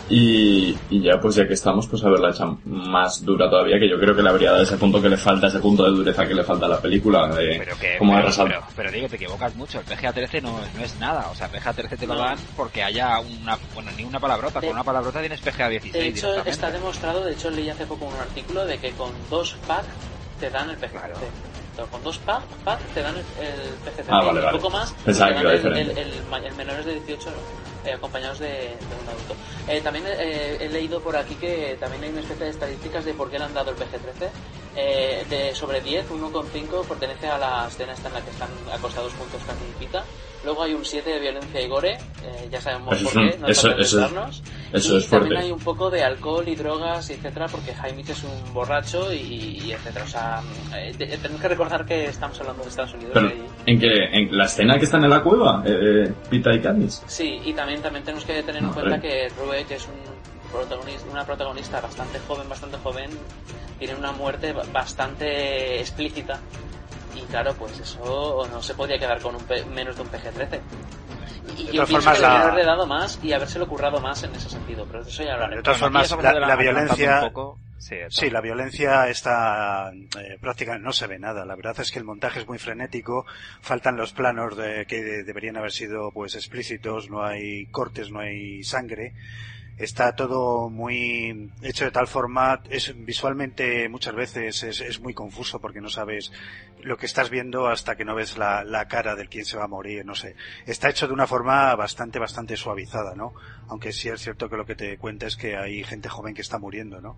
y, 0.10 0.76
y 0.90 1.02
ya 1.02 1.18
pues 1.22 1.36
ya 1.36 1.48
que 1.48 1.54
estamos 1.54 1.88
pues 1.88 2.04
haberla 2.04 2.30
hecho 2.32 2.60
más 2.66 3.24
dura 3.24 3.50
todavía 3.50 3.80
que 3.80 3.90
yo 3.90 3.98
creo 3.98 4.14
que 4.16 4.22
le 4.22 4.30
habría 4.30 4.52
dado 4.52 4.64
ese 4.64 4.76
punto 4.78 5.02
que 5.02 5.08
le 5.10 5.16
falta, 5.18 5.48
ese 5.48 5.60
punto 5.60 5.84
de 5.86 5.92
dureza 5.92 6.28
que 6.28 6.34
le 6.34 6.44
falta 6.44 6.66
a 6.66 6.70
la 6.70 6.82
película 6.82 7.28
de 7.30 7.56
Pero 7.64 7.78
que, 7.80 7.98
como 7.98 8.14
pero, 8.16 8.30
pero, 8.46 8.62
pero 8.76 8.92
digo, 8.92 9.08
te 9.08 9.16
equivocas 9.16 9.56
mucho. 9.56 9.80
El 9.80 9.86
PGA-13 9.86 10.42
no, 10.42 10.60
no 10.76 10.84
es 10.84 11.00
nada. 11.00 11.30
O 11.32 11.36
sea, 11.36 11.50
PGA-13 11.50 11.98
te 11.98 12.06
lo 12.08 12.16
dan 12.16 12.38
porque 12.58 12.84
haya 12.84 13.20
una, 13.22 13.58
bueno, 13.74 13.92
ni 13.98 14.04
una 14.04 14.20
palabrota. 14.20 14.60
De- 14.60 14.68
Con 14.68 14.76
una 14.76 14.84
palabrota 14.84 15.20
tienes 15.22 15.42
PGA-16 15.44 15.92
De 15.94 16.08
hecho, 16.08 16.44
está 16.46 16.70
demostrado, 16.70 17.24
de 17.24 17.32
hecho 17.34 17.50
leí 17.50 17.70
hace 17.70 17.86
poco 17.86 18.06
un 18.06 18.16
artículo 18.20 18.66
de 18.66 18.78
que 18.80 18.92
con 18.92 19.12
dos 19.30 19.56
pack 19.68 19.86
te 20.40 20.50
dan 20.50 20.70
el 20.70 20.78
PG-13. 20.78 21.53
Pero 21.76 21.88
Con 21.90 22.04
dos 22.04 22.18
pack, 22.20 22.44
pack 22.64 22.80
te 22.94 23.02
dan 23.02 23.16
el, 23.18 23.26
el 23.44 23.80
PG-13 23.80 24.06
Ah, 24.10 24.22
vale, 24.24 24.42
vale. 24.42 24.58
poco 24.58 24.70
más 24.70 24.92
Pensaba 25.04 25.32
te 25.32 25.38
que 25.40 25.44
dan 25.44 25.58
iba 25.62 25.80
el, 25.80 25.98
el, 25.98 26.14
el 26.46 26.56
menores 26.56 26.86
de 26.86 26.94
18 26.94 27.30
eh, 27.86 27.94
acompañados 27.94 28.40
de, 28.40 28.48
de 28.48 28.96
un 29.02 29.10
adulto. 29.10 29.36
Eh, 29.68 29.82
también 29.82 30.06
eh, 30.08 30.58
he 30.62 30.70
leído 30.70 31.02
por 31.02 31.16
aquí 31.18 31.36
que 31.36 31.76
también 31.80 32.04
hay 32.04 32.10
una 32.12 32.22
especie 32.22 32.46
de 32.46 32.52
estadísticas 32.52 33.04
de 33.06 33.14
por 33.14 33.30
qué 33.30 33.40
le 33.40 33.46
han 33.46 33.54
dado 33.54 33.72
el 33.72 33.78
PG-13. 33.78 34.30
Eh, 34.76 35.26
de 35.30 35.54
sobre 35.54 35.82
10, 35.82 36.10
1,5 36.10 36.86
pertenece 36.88 37.28
a 37.28 37.38
la 37.38 37.68
escena 37.68 37.94
esta 37.94 38.08
en 38.08 38.14
la 38.16 38.22
que 38.22 38.30
están 38.32 38.50
acostados 38.72 39.14
juntos 39.14 39.42
casi 39.46 39.64
y 39.66 39.74
Pita. 39.86 40.04
Luego 40.44 40.64
hay 40.64 40.74
un 40.74 40.84
7 40.86 41.10
de 41.10 41.20
violencia 41.20 41.62
y 41.62 41.68
gore, 41.68 41.92
eh, 41.94 42.48
ya 42.52 42.60
sabemos 42.62 42.96
Eso 42.96 43.04
por 43.04 43.14
qué, 43.14 43.36
un- 43.36 43.42
no 43.42 43.48
es 43.48 43.58
eso- 43.58 43.70
eso. 43.78 44.00
Eso 44.74 44.96
y 44.96 44.98
es 44.98 45.08
fuerte. 45.08 45.28
también 45.30 45.44
hay 45.46 45.52
un 45.52 45.60
poco 45.60 45.90
de 45.90 46.04
alcohol 46.04 46.48
y 46.48 46.56
drogas, 46.56 47.10
etcétera, 47.10 47.48
porque 47.48 47.74
Jaime 47.74 48.02
es 48.02 48.24
un 48.24 48.54
borracho 48.54 49.12
y, 49.14 49.18
y 49.64 49.72
etcétera. 49.72 50.06
O 50.06 50.08
sea, 50.08 50.42
eh, 50.76 50.94
te- 50.98 51.06
tenemos 51.18 51.42
que 51.42 51.48
recordar 51.48 51.86
que 51.86 52.06
estamos 52.06 52.40
hablando 52.42 52.64
de 52.64 52.70
Estados 52.70 52.94
Unidos. 52.94 53.12
Pero, 53.14 53.28
y- 53.28 53.72
¿en 53.72 53.80
que 53.80 53.88
¿En 54.12 54.38
la 54.38 54.46
escena 54.46 54.78
que 54.78 54.86
están 54.86 55.04
en 55.04 55.10
la 55.12 55.22
cueva? 55.24 55.64
Eh, 55.66 56.12
Pita 56.30 56.54
y 56.54 56.60
Candice. 56.62 57.04
Sí, 57.08 57.42
y 57.46 57.54
también, 57.54 57.82
también 57.82 58.04
tenemos 58.04 58.26
que 58.26 58.42
tener 58.44 58.58
en 58.62 58.68
No, 58.68 58.74
cuenta 58.74 58.96
hombre. 58.96 59.10
que 59.10 59.30
Rue, 59.30 59.64
que 59.66 59.76
es 59.76 59.88
un 59.88 60.52
protagonista, 60.52 61.10
una 61.12 61.26
protagonista 61.26 61.82
bastante 61.82 62.20
joven, 62.28 62.48
bastante 62.50 62.78
joven, 62.78 63.10
tiene 63.80 63.96
una 63.96 64.12
muerte 64.12 64.54
ba- 64.54 64.64
bastante 64.72 65.80
explícita. 65.80 66.40
Y 67.16 67.22
claro, 67.26 67.54
pues 67.54 67.80
eso 67.80 68.48
no 68.52 68.62
se 68.62 68.74
podía 68.74 68.98
quedar 68.98 69.22
con 69.22 69.36
un 69.36 69.44
menos 69.74 69.96
de 69.96 70.02
un 70.02 70.10
PG-13. 70.10 70.60
Y 71.58 71.66
De 71.68 71.74
yo 71.74 71.86
todas 71.86 71.90
pienso 71.90 71.94
formas, 72.10 72.16
que 72.18 72.22
la- 72.22 72.42
haberle 72.42 72.66
dado 72.66 72.86
más 72.88 73.20
y 73.24 73.34
habérselo 73.34 73.68
currado 73.68 74.00
más 74.00 74.24
en 74.24 74.34
ese 74.36 74.50
sentido, 74.50 74.86
pero 74.86 75.04
de 75.04 75.10
eso 75.10 75.24
ya. 75.24 75.48
De 75.48 75.62
todas 75.62 75.80
formas, 75.80 76.10
la, 76.22 76.34
la 76.40 76.56
violencia. 76.56 77.32
Sí, 77.78 77.96
Sí, 78.10 78.30
la 78.30 78.40
violencia 78.40 79.10
está 79.10 79.92
eh, 79.92 80.38
prácticamente 80.40 80.86
no 80.86 80.94
se 80.94 81.06
ve 81.06 81.20
nada. 81.20 81.44
La 81.44 81.56
verdad 81.56 81.76
es 81.82 81.92
que 81.92 82.00
el 82.00 82.06
montaje 82.06 82.40
es 82.40 82.48
muy 82.48 82.58
frenético, 82.58 83.26
faltan 83.62 83.98
los 83.98 84.14
planos 84.14 84.56
de, 84.56 84.86
que 84.86 85.02
deberían 85.24 85.58
haber 85.58 85.74
sido 85.74 86.10
pues 86.12 86.36
explícitos, 86.36 87.10
no 87.10 87.26
hay 87.26 87.66
cortes, 87.66 88.10
no 88.10 88.20
hay 88.22 88.64
sangre. 88.64 89.14
Está 89.78 90.16
todo 90.16 90.70
muy 90.70 91.52
hecho 91.62 91.86
de 91.86 91.92
tal 91.92 92.08
forma, 92.08 92.62
es 92.70 92.94
visualmente 93.06 93.90
muchas 93.90 94.14
veces 94.14 94.62
es, 94.64 95.00
muy 95.00 95.14
confuso 95.16 95.60
porque 95.60 95.82
no 95.82 95.90
sabes 95.90 96.32
lo 96.82 96.96
que 96.98 97.08
estás 97.08 97.30
viendo 97.32 97.68
hasta 97.68 97.96
que 97.96 98.06
no 98.06 98.14
ves 98.14 98.38
la, 98.38 98.64
la 98.64 98.88
cara 98.88 99.16
del 99.16 99.30
quien 99.30 99.46
se 99.46 99.58
va 99.58 99.64
a 99.64 99.68
morir, 99.68 100.06
no 100.06 100.14
sé. 100.14 100.36
Está 100.68 100.90
hecho 100.90 101.08
de 101.08 101.14
una 101.14 101.26
forma 101.26 101.76
bastante, 101.76 102.20
bastante 102.20 102.56
suavizada, 102.56 103.16
¿no? 103.16 103.34
Aunque 103.68 103.92
sí 103.92 104.10
es 104.10 104.22
cierto 104.22 104.48
que 104.50 104.58
lo 104.58 104.66
que 104.66 104.76
te 104.76 104.98
cuenta 104.98 105.26
es 105.26 105.36
que 105.36 105.58
hay 105.58 105.84
gente 105.84 106.08
joven 106.08 106.36
que 106.36 106.42
está 106.42 106.60
muriendo, 106.60 107.02
¿no? 107.02 107.18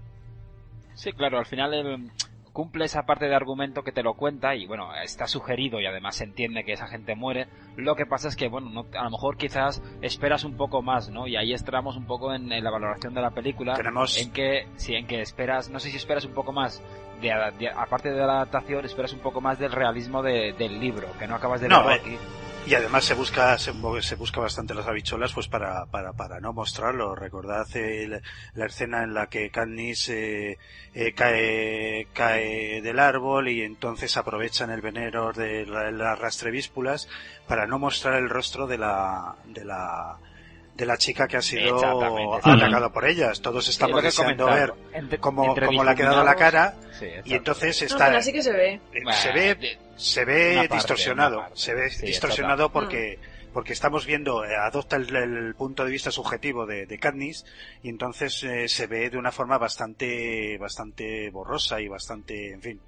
Sí, 0.94 1.12
claro, 1.12 1.38
al 1.40 1.46
final 1.46 1.74
el- 1.74 2.12
cumple 2.56 2.86
esa 2.86 3.04
parte 3.06 3.26
de 3.28 3.36
argumento 3.36 3.84
que 3.84 3.92
te 3.92 4.02
lo 4.02 4.14
cuenta 4.14 4.56
y 4.56 4.66
bueno, 4.66 4.96
está 5.04 5.28
sugerido 5.28 5.82
y 5.82 5.86
además 5.86 6.16
se 6.16 6.24
entiende 6.24 6.64
que 6.64 6.72
esa 6.72 6.88
gente 6.88 7.14
muere. 7.14 7.48
Lo 7.76 7.96
que 7.98 8.06
pasa 8.06 8.30
es 8.30 8.38
que, 8.38 8.48
bueno, 8.48 8.70
no- 8.70 8.86
a 8.98 9.04
lo 9.04 9.10
mejor 9.12 9.36
quizás 9.36 9.84
esperas 10.02 10.46
un 10.46 10.56
poco 10.56 10.82
más, 10.82 11.10
¿no? 11.10 11.28
Y 11.28 11.36
ahí 11.36 11.52
entramos 11.52 11.98
un 11.98 12.06
poco 12.06 12.34
en, 12.34 12.50
en 12.54 12.64
la 12.64 12.72
valoración 12.72 13.14
de 13.14 13.22
la 13.22 13.32
película. 13.32 13.74
Tenemos- 13.76 14.18
En 14.18 14.32
que, 14.32 14.68
sí, 14.78 14.96
en 14.96 15.06
que 15.06 15.20
esperas, 15.20 15.70
no 15.70 15.80
sé 15.82 15.90
si 15.92 15.98
esperas 15.98 16.24
un 16.24 16.34
poco 16.34 16.54
más, 16.54 16.82
de, 17.22 17.30
de- 17.60 17.70
aparte 17.70 18.10
de 18.12 18.20
la 18.26 18.36
adaptación, 18.38 18.86
esperas 18.86 19.12
un 19.12 19.20
poco 19.20 19.42
más 19.42 19.60
del 19.60 19.74
realismo 19.74 20.24
de- 20.24 20.54
del 20.54 20.80
libro, 20.80 21.10
que 21.20 21.28
no 21.28 21.36
acabas 21.36 21.60
de 21.60 21.68
No, 21.68 21.80
verlo 21.86 21.92
eh, 21.92 22.00
aquí. 22.02 22.18
Y 22.68 22.74
además 22.74 23.06
se 23.06 23.14
busca 23.14 23.56
se, 23.60 23.72
busca 24.16 24.40
bastante 24.42 24.74
las 24.74 24.88
habichuelas 24.88 25.34
pues 25.34 25.48
para, 25.48 25.86
para, 25.86 26.14
para 26.14 26.40
no 26.40 26.52
mostrarlo. 26.52 27.14
Recordad 27.14 27.68
la 28.56 28.66
escena 28.66 29.04
en 29.04 29.14
la 29.14 29.28
que 29.28 29.52
Katniss 29.52 30.10
eh, 30.10 30.58
eh, 30.96 31.14
cae, 31.14 32.08
cae 32.12 32.82
del 32.82 32.98
árbol 32.98 33.50
y 33.50 33.62
entonces 33.62 34.18
aprovechan 34.18 34.72
el 34.72 34.82
veneno 34.82 35.32
de 35.32 35.68
la- 35.68 35.92
las 35.92 36.18
rastrevíspulas 36.18 37.08
para 37.48 37.68
no 37.68 37.78
mostrar 37.78 38.16
el 38.16 38.30
rostro 38.30 38.66
de 38.66 38.80
la, 38.80 39.36
de 39.46 39.64
la, 39.64 40.18
de 40.76 40.86
la 40.86 40.98
chica 40.98 41.28
que 41.28 41.38
ha 41.38 41.42
sido 41.42 41.78
atacada 42.44 42.90
por 42.90 43.06
ellas. 43.06 43.42
Todos 43.42 43.68
estamos 43.70 44.00
que 44.02 44.08
deseando 44.08 44.46
ver 44.48 44.74
cómo, 45.20 45.46
entre 45.46 45.66
cómo 45.68 45.84
le 45.84 45.92
ha 45.92 45.96
quedado 45.96 46.24
la 46.24 46.36
cara 46.36 46.76
Sí, 47.00 47.08
y 47.24 47.34
entonces 47.34 47.82
está 47.82 48.08
así 48.18 48.32
que 48.34 48.42
se 48.42 48.52
ve. 48.52 48.74
eh, 48.94 49.02
se 49.12 49.32
ve 49.32 49.56
de- 49.56 49.80
se 49.96 50.26
ve 50.26 50.56
parte, 50.56 50.76
distorsionado 50.76 51.46
se 51.54 51.74
ve 51.74 51.90
Sí, 51.90 52.06
distorsionado 52.06 52.70
porque 52.72 53.18
porque 53.54 53.72
estamos 53.72 54.06
viendo 54.06 54.44
eh, 54.44 54.54
adopta 54.54 54.98
el, 54.98 55.16
el 55.16 55.56
punto 55.56 55.86
de 55.86 55.92
vista 55.92 56.12
subjetivo 56.12 56.66
de, 56.66 56.86
de 56.86 57.00
Katniss 57.00 57.46
y 57.82 57.88
entonces 57.90 58.44
eh, 58.44 58.68
se 58.68 58.88
ve 58.88 59.10
de 59.10 59.18
una 59.18 59.32
forma 59.32 59.58
bastante 59.58 60.58
bastante 60.58 61.30
borrosa 61.30 61.80
y 61.80 61.88
bastante 61.88 62.52
en 62.52 62.62
fin 62.62 62.82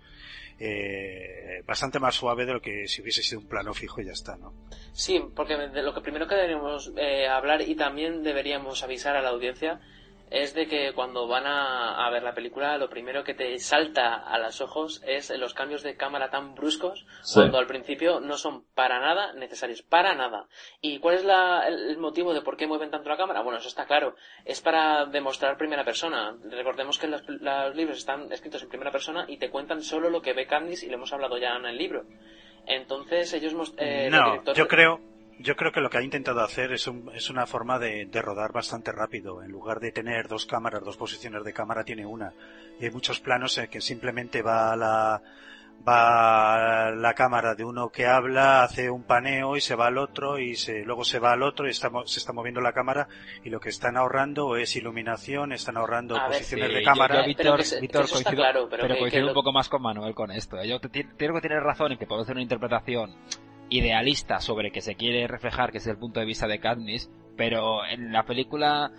eh, 0.59 1.61
bastante 1.65 1.99
más 1.99 2.15
suave 2.15 2.45
de 2.45 2.53
lo 2.53 2.61
que 2.61 2.87
si 2.87 3.01
hubiese 3.01 3.21
sido 3.21 3.41
un 3.41 3.47
plano 3.47 3.73
fijo 3.73 4.01
y 4.01 4.05
ya 4.05 4.11
está 4.11 4.35
no 4.37 4.53
Sí, 4.91 5.21
porque 5.35 5.55
de 5.55 5.83
lo 5.83 5.93
que 5.93 6.01
primero 6.01 6.27
que 6.27 6.35
deberíamos 6.35 6.91
eh, 6.97 7.27
hablar 7.27 7.61
y 7.61 7.75
también 7.75 8.23
deberíamos 8.23 8.83
avisar 8.83 9.15
a 9.15 9.21
la 9.21 9.29
audiencia 9.29 9.79
es 10.29 10.53
de 10.53 10.67
que 10.67 10.93
cuando 10.93 11.27
van 11.27 11.45
a, 11.47 12.05
a 12.05 12.09
ver 12.09 12.21
la 12.23 12.33
película 12.33 12.77
lo 12.77 12.89
primero 12.89 13.23
que 13.23 13.33
te 13.33 13.57
salta 13.59 14.15
a 14.15 14.37
los 14.39 14.59
ojos 14.61 15.01
es 15.05 15.29
los 15.37 15.53
cambios 15.53 15.83
de 15.83 15.95
cámara 15.95 16.29
tan 16.29 16.53
bruscos 16.55 17.05
Sí. 17.21 17.35
cuando 17.39 17.57
al 17.59 17.67
principio 17.67 18.19
no 18.19 18.37
son 18.37 18.65
para 18.75 18.99
nada 18.99 19.33
necesarios, 19.33 19.81
para 19.83 20.15
nada. 20.15 20.47
¿Y 20.81 20.99
cuál 20.99 21.15
es 21.15 21.23
la- 21.25 21.67
el, 21.67 21.97
motivo 21.97 22.33
de 22.33 22.41
por 22.41 22.57
qué 22.57 22.67
mueven 22.67 22.91
tanto 22.91 23.09
la 23.09 23.17
cámara? 23.17 23.41
Bueno, 23.41 23.59
eso 23.59 23.67
está 23.69 23.85
claro. 23.85 24.15
Es 24.45 24.61
para 24.61 25.05
demostrar 25.05 25.57
primera 25.57 25.83
persona. 25.85 26.35
Recordemos 26.49 26.99
que 26.99 27.07
los, 27.07 27.23
los 27.27 27.75
libros 27.75 27.97
están 27.97 28.31
escritos 28.31 28.61
en 28.63 28.69
primera 28.69 28.91
persona 28.91 29.25
y 29.27 29.37
te 29.37 29.49
cuentan 29.49 29.81
solo 29.81 30.09
lo 30.09 30.21
que 30.21 30.33
ve 30.33 30.45
Candice 30.47 30.85
y 30.85 30.89
lo 30.89 30.95
hemos 30.95 31.13
hablado 31.13 31.37
ya 31.37 31.55
en 31.55 31.65
el 31.65 31.77
libro. 31.77 32.03
Entonces 32.65 33.33
ellos... 33.33 33.53
eh, 33.77 34.09
no 34.11 34.43
yo 34.53 34.67
creo 34.67 34.99
yo 35.39 35.55
creo 35.55 35.71
que 35.71 35.81
lo 35.81 35.89
que 35.89 35.97
ha 35.97 36.01
intentado 36.01 36.41
hacer 36.41 36.71
es, 36.73 36.87
un- 36.87 37.11
es 37.13 37.29
una 37.29 37.45
forma 37.45 37.79
de, 37.79 38.05
de 38.05 38.21
rodar 38.21 38.51
bastante 38.51 38.91
rápido. 38.91 39.41
En 39.43 39.51
lugar 39.51 39.79
de 39.79 39.91
tener 39.91 40.27
dos 40.27 40.45
cámaras, 40.45 40.83
dos 40.83 40.97
posiciones 40.97 41.43
de 41.43 41.53
cámara, 41.53 41.83
tiene 41.83 42.05
una. 42.05 42.33
Y 42.79 42.85
hay 42.85 42.91
muchos 42.91 43.19
planos 43.19 43.57
en 43.57 43.67
que 43.67 43.81
simplemente 43.81 44.41
va 44.41 44.75
la, 44.75 45.21
va 45.87 46.91
la 46.91 47.13
cámara 47.13 47.55
de 47.55 47.63
uno 47.63 47.89
que 47.89 48.05
habla, 48.05 48.63
hace 48.63 48.89
un 48.89 49.03
paneo 49.03 49.55
y 49.55 49.61
se 49.61 49.75
va 49.75 49.87
al 49.87 49.97
otro 49.97 50.37
y 50.39 50.55
se, 50.55 50.83
luego 50.83 51.03
se 51.03 51.19
va 51.19 51.31
al 51.33 51.43
otro 51.43 51.67
y 51.67 51.71
está 51.71 51.89
mo- 51.89 52.05
se 52.07 52.19
está 52.19 52.33
moviendo 52.33 52.61
la 52.61 52.73
cámara 52.73 53.07
y 53.43 53.49
lo 53.49 53.59
que 53.59 53.69
están 53.69 53.95
ahorrando 53.97 54.55
es 54.57 54.75
iluminación, 54.75 55.51
están 55.53 55.77
ahorrando 55.77 56.15
A 56.17 56.27
ver, 56.27 56.39
posiciones 56.39 56.69
Sí, 56.69 56.73
de 56.75 56.83
cámara. 56.83 57.15
yo, 57.27 57.33
Pero 57.37 57.57
Víctor, 57.81 58.09
coincido, 58.09 58.35
claro, 58.35 58.67
pero 58.69 58.83
que- 58.87 58.99
coincido 58.99 59.09
que 59.11 59.19
un 59.21 59.27
lo- 59.27 59.33
poco 59.33 59.51
más 59.53 59.69
con 59.69 59.81
Manuel 59.81 60.13
con 60.13 60.31
esto. 60.31 60.61
Yo 60.63 60.79
creo 60.81 61.33
que 61.33 61.41
tienes 61.41 61.63
razón 61.63 61.91
en 61.93 61.97
que 61.97 62.05
puedo 62.05 62.21
hacer 62.21 62.33
una 62.35 62.41
interpretación 62.43 63.15
idealista 63.69 64.39
sobre 64.39 64.71
que 64.71 64.81
se 64.81 64.95
quiere 64.95 65.27
reflejar 65.27 65.71
que 65.71 65.77
es 65.79 65.87
el 65.87 65.97
punto 65.97 66.19
de 66.19 66.25
vista 66.25 66.47
de 66.47 66.59
Katniss, 66.59 67.09
pero 67.35 67.85
en 67.85 68.11
la 68.11 68.23
película 68.23 68.91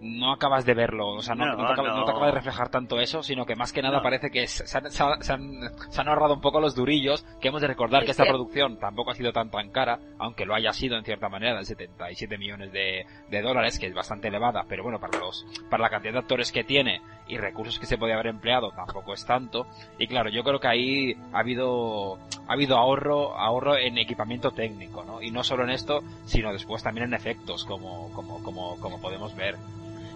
no 0.00 0.32
acabas 0.32 0.66
de 0.66 0.74
verlo, 0.74 1.08
o 1.14 1.22
sea, 1.22 1.34
no, 1.34 1.46
No, 1.46 1.52
no 1.52 1.66
te, 1.66 1.72
acaba, 1.72 1.88
no 1.88 1.94
te 1.94 2.00
no. 2.00 2.08
acaba 2.10 2.26
de 2.26 2.32
reflejar 2.32 2.68
tanto 2.68 3.00
eso, 3.00 3.22
sino 3.22 3.46
que 3.46 3.54
más 3.56 3.72
que 3.72 3.80
nada 3.80 3.98
No. 3.98 4.02
parece 4.02 4.30
que 4.30 4.46
se, 4.46 4.66
se 4.66 4.76
han, 4.76 4.90
se 4.90 5.02
han- 5.02 5.22
se 5.22 5.32
han- 5.32 5.60
se 5.88 6.00
han 6.00 6.08
ahorrado 6.08 6.34
un 6.34 6.42
poco 6.42 6.60
los 6.60 6.74
durillos, 6.74 7.24
que 7.40 7.48
hemos 7.48 7.62
de 7.62 7.68
recordar 7.68 8.02
Es 8.02 8.06
que 8.06 8.10
esta 8.10 8.24
que- 8.24 8.28
producción 8.30 8.78
tampoco 8.78 9.12
ha 9.12 9.14
sido 9.14 9.32
tan 9.32 9.50
tan 9.50 9.70
cara, 9.70 10.00
aunque 10.18 10.44
lo 10.44 10.54
haya 10.54 10.72
sido 10.74 10.98
en 10.98 11.04
cierta 11.04 11.30
manera, 11.30 11.56
de 11.58 11.64
77 11.64 12.36
millones 12.36 12.70
de, 12.72 13.06
de 13.30 13.40
dólares, 13.42 13.78
que 13.78 13.86
es 13.86 13.94
bastante 13.94 14.28
elevada, 14.28 14.64
pero 14.68 14.82
bueno, 14.82 14.98
para 15.00 15.18
los 15.18 15.46
para 15.70 15.84
la 15.84 15.88
cantidad 15.90 16.12
de 16.12 16.18
actores 16.18 16.52
que 16.52 16.64
tiene 16.64 17.00
y 17.26 17.38
recursos 17.38 17.78
que 17.78 17.86
se 17.86 17.98
podía 17.98 18.14
haber 18.14 18.28
empleado 18.28 18.70
tampoco 18.70 19.14
es 19.14 19.24
tanto. 19.24 19.66
Y 19.98 20.06
claro, 20.06 20.30
yo 20.30 20.42
creo 20.44 20.60
que 20.60 20.68
ahí 20.68 21.16
ha 21.32 21.40
habido 21.40 22.18
ha 22.46 22.52
habido 22.52 22.76
ahorro 22.76 23.38
ahorro 23.38 23.76
en 23.76 23.98
equipamiento 23.98 24.50
técnico, 24.50 25.04
¿no? 25.04 25.22
Y 25.22 25.30
no 25.30 25.44
solo 25.44 25.64
en 25.64 25.70
esto, 25.70 26.02
sino 26.26 26.52
después 26.52 26.82
también 26.82 27.06
en 27.06 27.14
efectos, 27.14 27.64
como 27.64 28.10
como 28.12 28.42
como 28.42 28.76
como 28.78 29.00
podemos 29.00 29.34
ver. 29.34 29.56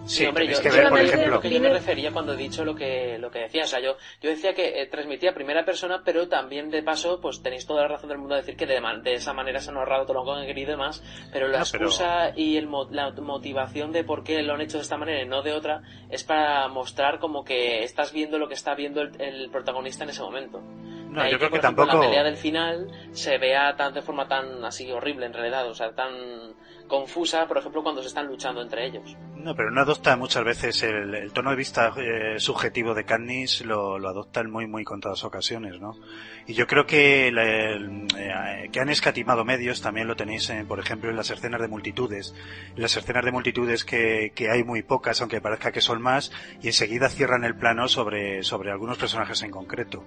Sí, 0.05 0.25
hombre, 0.25 0.47
yo, 0.47 0.59
que 0.59 0.69
yo 0.69 0.75
ver, 0.75 0.89
por 0.89 0.99
ejemplo, 1.01 1.27
lo 1.35 1.39
que 1.39 1.49
yo 1.51 1.59
me 1.59 1.69
refería 1.69 2.11
cuando 2.11 2.33
he 2.33 2.37
dicho 2.37 2.65
lo 2.65 2.73
que, 2.73 3.17
lo 3.19 3.29
que 3.29 3.39
decía. 3.39 3.63
O 3.63 3.67
sea, 3.67 3.79
yo, 3.79 3.95
yo 4.21 4.29
decía 4.31 4.55
que 4.55 4.81
eh, 4.81 4.87
transmitía 4.87 5.33
primera 5.35 5.63
persona, 5.65 6.01
pero 6.03 6.27
también 6.27 6.71
de 6.71 6.81
paso, 6.81 7.19
pues 7.21 7.43
tenéis 7.43 7.67
toda 7.67 7.83
la 7.83 7.89
razón 7.89 8.09
del 8.09 8.17
mundo 8.17 8.33
a 8.33 8.37
decir 8.37 8.55
que 8.57 8.65
de, 8.65 8.81
de 9.03 9.13
esa 9.13 9.33
manera 9.33 9.59
se 9.59 9.69
han 9.69 9.77
ahorrado 9.77 10.05
todo 10.07 10.15
lo 10.15 10.25
que 10.25 10.31
han 10.41 10.45
querido 10.47 10.69
y 10.69 10.71
demás. 10.71 11.03
Pero 11.31 11.47
la 11.47 11.59
No, 11.59 11.65
pero- 11.71 11.85
excusa 11.85 12.33
y 12.35 12.57
el, 12.57 12.67
la 12.91 13.11
motivación 13.11 13.91
de 13.91 14.03
por 14.03 14.23
qué 14.23 14.41
lo 14.41 14.55
han 14.55 14.61
hecho 14.61 14.77
de 14.77 14.83
esta 14.83 14.97
manera 14.97 15.21
y 15.21 15.27
no 15.27 15.43
de 15.43 15.53
otra 15.53 15.81
es 16.09 16.23
para 16.23 16.67
mostrar 16.69 17.19
como 17.19 17.43
que 17.43 17.83
estás 17.83 18.11
viendo 18.11 18.39
lo 18.39 18.47
que 18.47 18.55
está 18.55 18.73
viendo 18.73 19.01
el, 19.01 19.11
el 19.21 19.49
protagonista 19.51 20.05
en 20.05 20.09
ese 20.09 20.21
momento. 20.23 20.59
No, 20.59 21.21
Ahí 21.21 21.31
yo 21.31 21.37
creo 21.37 21.49
por 21.49 21.59
que 21.59 21.65
ejemplo, 21.65 21.85
tampoco- 21.85 22.03
la 22.03 22.09
pelea 22.09 22.23
del 22.23 22.37
final 22.37 22.87
se 23.11 23.37
vea 23.37 23.75
tan 23.75 23.93
de 23.93 24.01
forma 24.01 24.27
tan 24.27 24.63
así 24.65 24.91
horrible 24.91 25.25
en 25.27 25.33
realidad, 25.33 25.67
o 25.67 25.73
sea, 25.73 25.93
tan 25.93 26.11
confusa, 26.89 27.47
por 27.47 27.57
ejemplo, 27.57 27.81
cuando 27.81 28.01
se 28.01 28.09
están 28.09 28.27
luchando 28.27 28.61
entre 28.61 28.85
ellos. 28.85 29.15
No, 29.37 29.55
pero 29.55 29.71
no 29.71 29.79
adopta 29.79 30.17
muchas 30.17 30.43
veces 30.43 30.83
el, 30.83 31.15
el 31.15 31.31
tono 31.31 31.51
de 31.51 31.55
vista 31.55 31.93
eh, 31.95 32.37
subjetivo 32.39 32.93
de 32.93 33.05
Katniss, 33.05 33.61
lo, 33.61 33.97
lo 33.97 34.09
adopta 34.09 34.41
en 34.41 34.51
muy, 34.51 34.67
muy 34.67 34.83
contadas 34.83 35.23
ocasiones, 35.23 35.79
¿no? 35.79 35.95
Y 36.45 36.53
yo 36.53 36.67
creo 36.67 36.85
que, 36.85 37.29
el, 37.29 37.37
eh, 38.17 38.69
que 38.69 38.79
han 38.81 38.89
escatimado 38.89 39.45
medios, 39.45 39.81
también 39.81 40.07
lo 40.07 40.17
tenéis, 40.17 40.49
en, 40.49 40.67
por 40.67 40.79
ejemplo, 40.79 41.09
en 41.09 41.15
las 41.15 41.29
escenas 41.29 41.61
de 41.61 41.69
multitudes. 41.69 42.35
En 42.75 42.81
las 42.81 42.97
escenas 42.97 43.23
de 43.23 43.31
multitudes 43.31 43.85
que, 43.85 44.33
que 44.35 44.49
hay 44.49 44.65
muy 44.65 44.83
pocas, 44.83 45.21
aunque 45.21 45.39
parezca 45.39 45.71
que 45.71 45.79
son 45.79 46.01
más, 46.01 46.33
y 46.61 46.67
enseguida 46.67 47.07
cierran 47.07 47.45
el 47.45 47.55
plano 47.55 47.87
sobre, 47.87 48.43
sobre 48.43 48.71
algunos 48.71 48.97
personajes 48.97 49.41
en 49.43 49.51
concreto. 49.51 50.03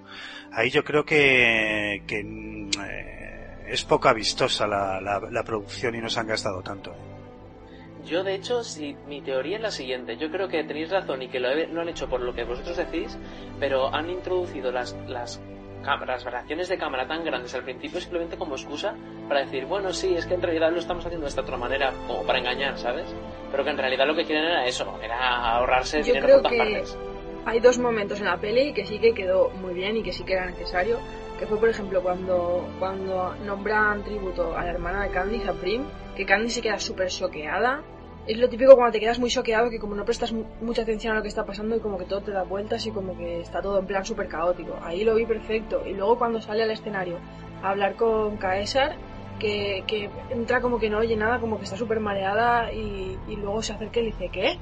Ahí 0.53 0.69
yo 0.69 0.85
creo 0.85 1.07
que, 1.07 2.03
que 2.07 2.23
mm, 2.23 2.71
eh, 2.85 3.32
es 3.69 3.85
poco 3.85 4.13
vistosa 4.15 4.67
la, 4.67 5.01
la, 5.01 5.21
la 5.31 5.43
producción 5.43 5.95
y 5.95 5.99
no 6.01 6.09
se 6.09 6.21
han 6.21 6.27
gastado 6.27 6.63
tanto. 6.63 6.91
¿eh? 6.91 8.05
Yo, 8.05 8.25
de 8.25 8.35
hecho, 8.35 8.65
si, 8.65 8.97
mi 9.07 9.21
teoría 9.23 9.57
es 9.57 9.63
la 9.63 9.71
siguiente. 9.71 10.17
Yo 10.17 10.31
creo 10.31 10.49
que 10.49 10.65
tenéis 10.65 10.91
razón 10.91 11.23
y 11.23 11.29
que 11.29 11.39
lo, 11.39 11.51
he- 11.51 11.69
lo 11.69 11.83
han 11.83 11.89
hecho 11.89 12.09
por 12.09 12.21
lo 12.21 12.35
que 12.35 12.45
vosotros 12.45 12.77
decís, 12.77 13.17
pero 13.61 13.95
han 13.95 14.11
introducido 14.11 14.73
las, 14.73 14.97
las, 15.07 15.41
las 15.85 16.25
variaciones 16.25 16.69
de 16.69 16.79
cámara 16.79 17.07
tan 17.07 17.25
grandes 17.25 17.55
al 17.55 17.63
principio 17.63 18.01
simplemente 18.01 18.37
como 18.37 18.57
excusa 18.57 18.95
para 19.29 19.41
decir, 19.45 19.67
bueno, 19.67 19.93
sí, 19.93 20.15
es 20.17 20.27
que 20.27 20.35
en 20.35 20.43
realidad 20.43 20.73
lo 20.73 20.81
estamos 20.81 21.05
haciendo 21.07 21.27
de 21.27 21.29
esta 21.31 21.43
otra 21.43 21.57
manera, 21.57 21.93
como 22.09 22.25
para 22.25 22.41
engañar, 22.41 22.77
¿sabes? 22.77 23.07
Pero 23.53 23.63
que 23.63 23.71
en 23.71 23.79
realidad 23.79 24.07
lo 24.07 24.17
que 24.17 24.25
quieren 24.25 24.45
era 24.47 24.67
eso, 24.67 24.99
era 25.01 25.55
ahorrarse 25.59 25.99
Yo 25.99 26.07
dinero 26.07 26.27
creo 26.27 26.43
por 26.43 26.51
todas 26.51 26.67
que 26.67 26.73
partes. 26.75 26.99
hay 27.47 27.61
dos 27.61 27.79
momentos 27.79 28.19
en 28.19 28.27
la 28.27 28.37
peli 28.39 28.73
que 28.75 28.85
sí 28.85 28.99
que 28.99 29.15
quedó 29.15 29.51
muy 29.51 29.75
bien 29.75 29.97
y 29.97 30.03
que 30.03 30.13
sí 30.13 30.25
que 30.25 30.33
era 30.33 30.47
necesario. 30.47 30.99
Que 31.43 31.49
fue, 31.49 31.59
por 31.59 31.69
ejemplo, 31.69 32.01
cuando, 32.05 32.65
cuando 32.79 33.35
nombran 33.45 34.05
tributo 34.05 34.57
a 34.57 34.63
la 34.63 34.71
hermana 34.71 35.03
de 35.03 35.11
Candice, 35.11 35.49
a 35.51 35.53
Prim, 35.55 35.83
que 36.15 36.25
Candice 36.25 36.55
se 36.55 36.63
queda 36.63 36.79
súper 36.79 37.09
choqueada. 37.09 37.83
Es 38.29 38.39
lo 38.39 38.49
típico 38.49 38.77
cuando 38.77 38.93
te 38.93 39.01
quedas 39.01 39.19
muy 39.19 39.29
choqueado 39.29 39.69
que 39.69 39.81
como 39.81 39.97
no 39.97 40.05
prestas 40.05 40.33
mu- 40.33 40.45
mucha 40.61 40.83
atención 40.83 41.15
a 41.15 41.17
lo 41.17 41.23
que 41.23 41.27
está 41.27 41.45
pasando 41.45 41.75
y 41.75 41.81
como 41.81 41.99
que 41.99 42.05
todo 42.05 42.21
te 42.21 42.31
da 42.31 42.45
vueltas 42.45 42.87
y 42.87 42.93
como 42.93 43.17
que 43.19 43.41
está 43.41 43.61
todo 43.61 43.81
en 43.81 43.87
plan 43.87 44.05
súper 44.05 44.29
caótico. 44.29 44.79
Ahí 44.85 45.03
lo 45.03 45.17
vi 45.17 45.27
perfecto. 45.27 45.83
Y 45.85 45.95
luego 45.95 46.17
cuando 46.17 46.41
sale 46.41 46.63
al 46.63 46.71
escenario 46.71 47.19
a 47.61 47.71
hablar 47.71 47.97
con 47.97 48.37
Caesar, 48.37 48.95
que, 49.41 49.83
que 49.89 50.09
entra 50.31 50.61
como 50.61 50.79
que 50.79 50.91
no 50.91 50.99
oye 50.99 51.17
nada, 51.17 51.41
como 51.41 51.59
que 51.59 51.65
está 51.65 51.77
súper 51.77 51.99
mareada 51.99 52.73
y, 52.73 53.19
y 53.27 53.35
luego 53.35 53.61
se 53.63 53.73
acerca 53.73 53.99
y 53.99 54.05
le 54.05 54.11
dice, 54.13 54.29
¿qué? 54.33 54.59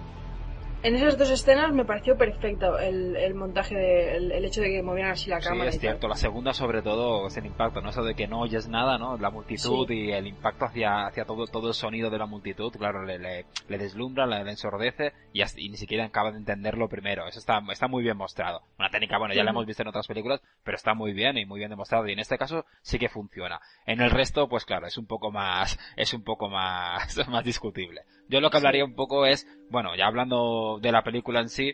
En 0.83 0.95
esas 0.95 1.19
dos 1.19 1.29
escenas 1.29 1.73
me 1.75 1.85
pareció 1.85 2.17
perfecto 2.17 2.79
el, 2.79 3.15
el 3.15 3.35
montaje, 3.35 3.75
de, 3.75 4.17
el, 4.17 4.33
el 4.33 4.45
hecho 4.47 4.63
de 4.63 4.71
que 4.71 4.83
movieran 4.83 5.13
así 5.13 5.29
la 5.29 5.39
Sí, 5.41 5.49
cámara. 5.49 5.69
es 5.69 5.77
y 5.77 5.79
tal. 5.79 5.81
cierto. 5.83 6.09
La 6.09 6.15
segunda, 6.15 6.55
sobre 6.55 6.81
todo, 6.81 7.27
es 7.27 7.37
el 7.37 7.45
impacto, 7.45 7.83
¿no? 7.83 7.91
Eso 7.91 8.03
de 8.03 8.15
que 8.15 8.27
no 8.27 8.41
oyes 8.41 8.67
nada, 8.67 8.97
¿no? 8.97 9.19
La 9.19 9.29
multitud 9.29 9.87
Sí. 9.89 9.95
y 9.95 10.13
el 10.13 10.27
impacto 10.27 10.65
hacia, 10.65 11.07
hacia 11.07 11.27
todo, 11.27 11.47
todo 11.49 11.69
el 11.69 11.75
sonido 11.75 12.09
de 12.09 12.17
la 12.17 12.25
multitud, 12.25 12.73
claro, 12.73 13.05
le, 13.05 13.19
le, 13.19 13.45
le 13.69 13.79
deslumbra, 13.79 14.27
le, 14.27 14.43
le 14.43 14.53
ensordece 14.53 15.13
y, 15.35 15.43
hasta- 15.43 15.61
y 15.61 15.69
ni 15.69 15.77
siquiera 15.77 16.07
acaba 16.07 16.33
de 16.33 16.39
entenderlo 16.39 16.89
primero. 16.89 17.27
Eso 17.27 17.41
está, 17.41 17.61
está 17.71 17.87
muy 17.87 18.03
bien 18.03 18.17
mostrado. 18.17 18.63
Una 18.79 18.89
técnica, 18.89 19.19
bueno, 19.19 19.35
ya 19.35 19.45
la 19.45 19.51
hemos 19.51 19.67
visto 19.67 19.83
en 19.83 19.89
otras 19.89 20.07
películas, 20.07 20.41
pero 20.65 20.77
está 20.77 20.95
muy 20.95 21.13
bien 21.13 21.37
y 21.37 21.45
muy 21.45 21.59
bien 21.59 21.69
demostrado. 21.71 22.09
Y 22.09 22.13
en 22.13 22.21
este 22.21 22.39
caso 22.39 22.65
sí 22.81 22.99
que 22.99 23.11
funciona. 23.11 23.61
En 23.85 24.01
el 24.01 24.11
resto, 24.11 24.49
pues 24.49 24.65
claro, 24.65 24.87
es 24.87 24.97
un 24.97 25.07
poco 25.07 25.31
más, 25.31 25.79
es 25.97 26.15
un 26.15 26.25
poco 26.25 26.49
más, 26.49 27.19
más 27.29 27.45
discutible. 27.45 28.01
Yo 28.29 28.41
lo 28.41 28.49
que 28.49 28.57
hablaría 28.59 28.85
un 28.85 28.95
poco 28.95 29.27
es, 29.27 29.45
bueno, 29.71 29.95
ya 29.97 30.07
hablando 30.07 30.70
de 30.79 30.93
la 30.93 31.03
película 31.03 31.41
en 31.41 31.49
sí, 31.49 31.69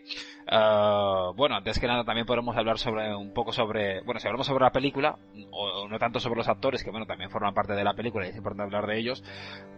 eh, 0.46 1.30
bueno, 1.36 1.56
antes 1.56 1.78
que 1.78 1.86
nada 1.86 2.04
también 2.04 2.26
podemos 2.26 2.56
hablar 2.56 2.78
sobre 2.78 3.14
un 3.14 3.32
poco 3.32 3.52
sobre, 3.52 4.00
bueno, 4.02 4.20
si 4.20 4.26
hablamos 4.26 4.46
sobre 4.46 4.64
la 4.64 4.72
película, 4.72 5.18
o, 5.50 5.82
o 5.82 5.88
no 5.88 5.98
tanto 5.98 6.20
sobre 6.20 6.38
los 6.38 6.48
actores, 6.48 6.82
que 6.82 6.90
bueno, 6.90 7.06
también 7.06 7.30
forman 7.30 7.54
parte 7.54 7.74
de 7.74 7.84
la 7.84 7.94
película 7.94 8.26
y 8.26 8.30
es 8.30 8.36
importante 8.36 8.64
hablar 8.64 8.86
de 8.86 8.98
ellos, 8.98 9.22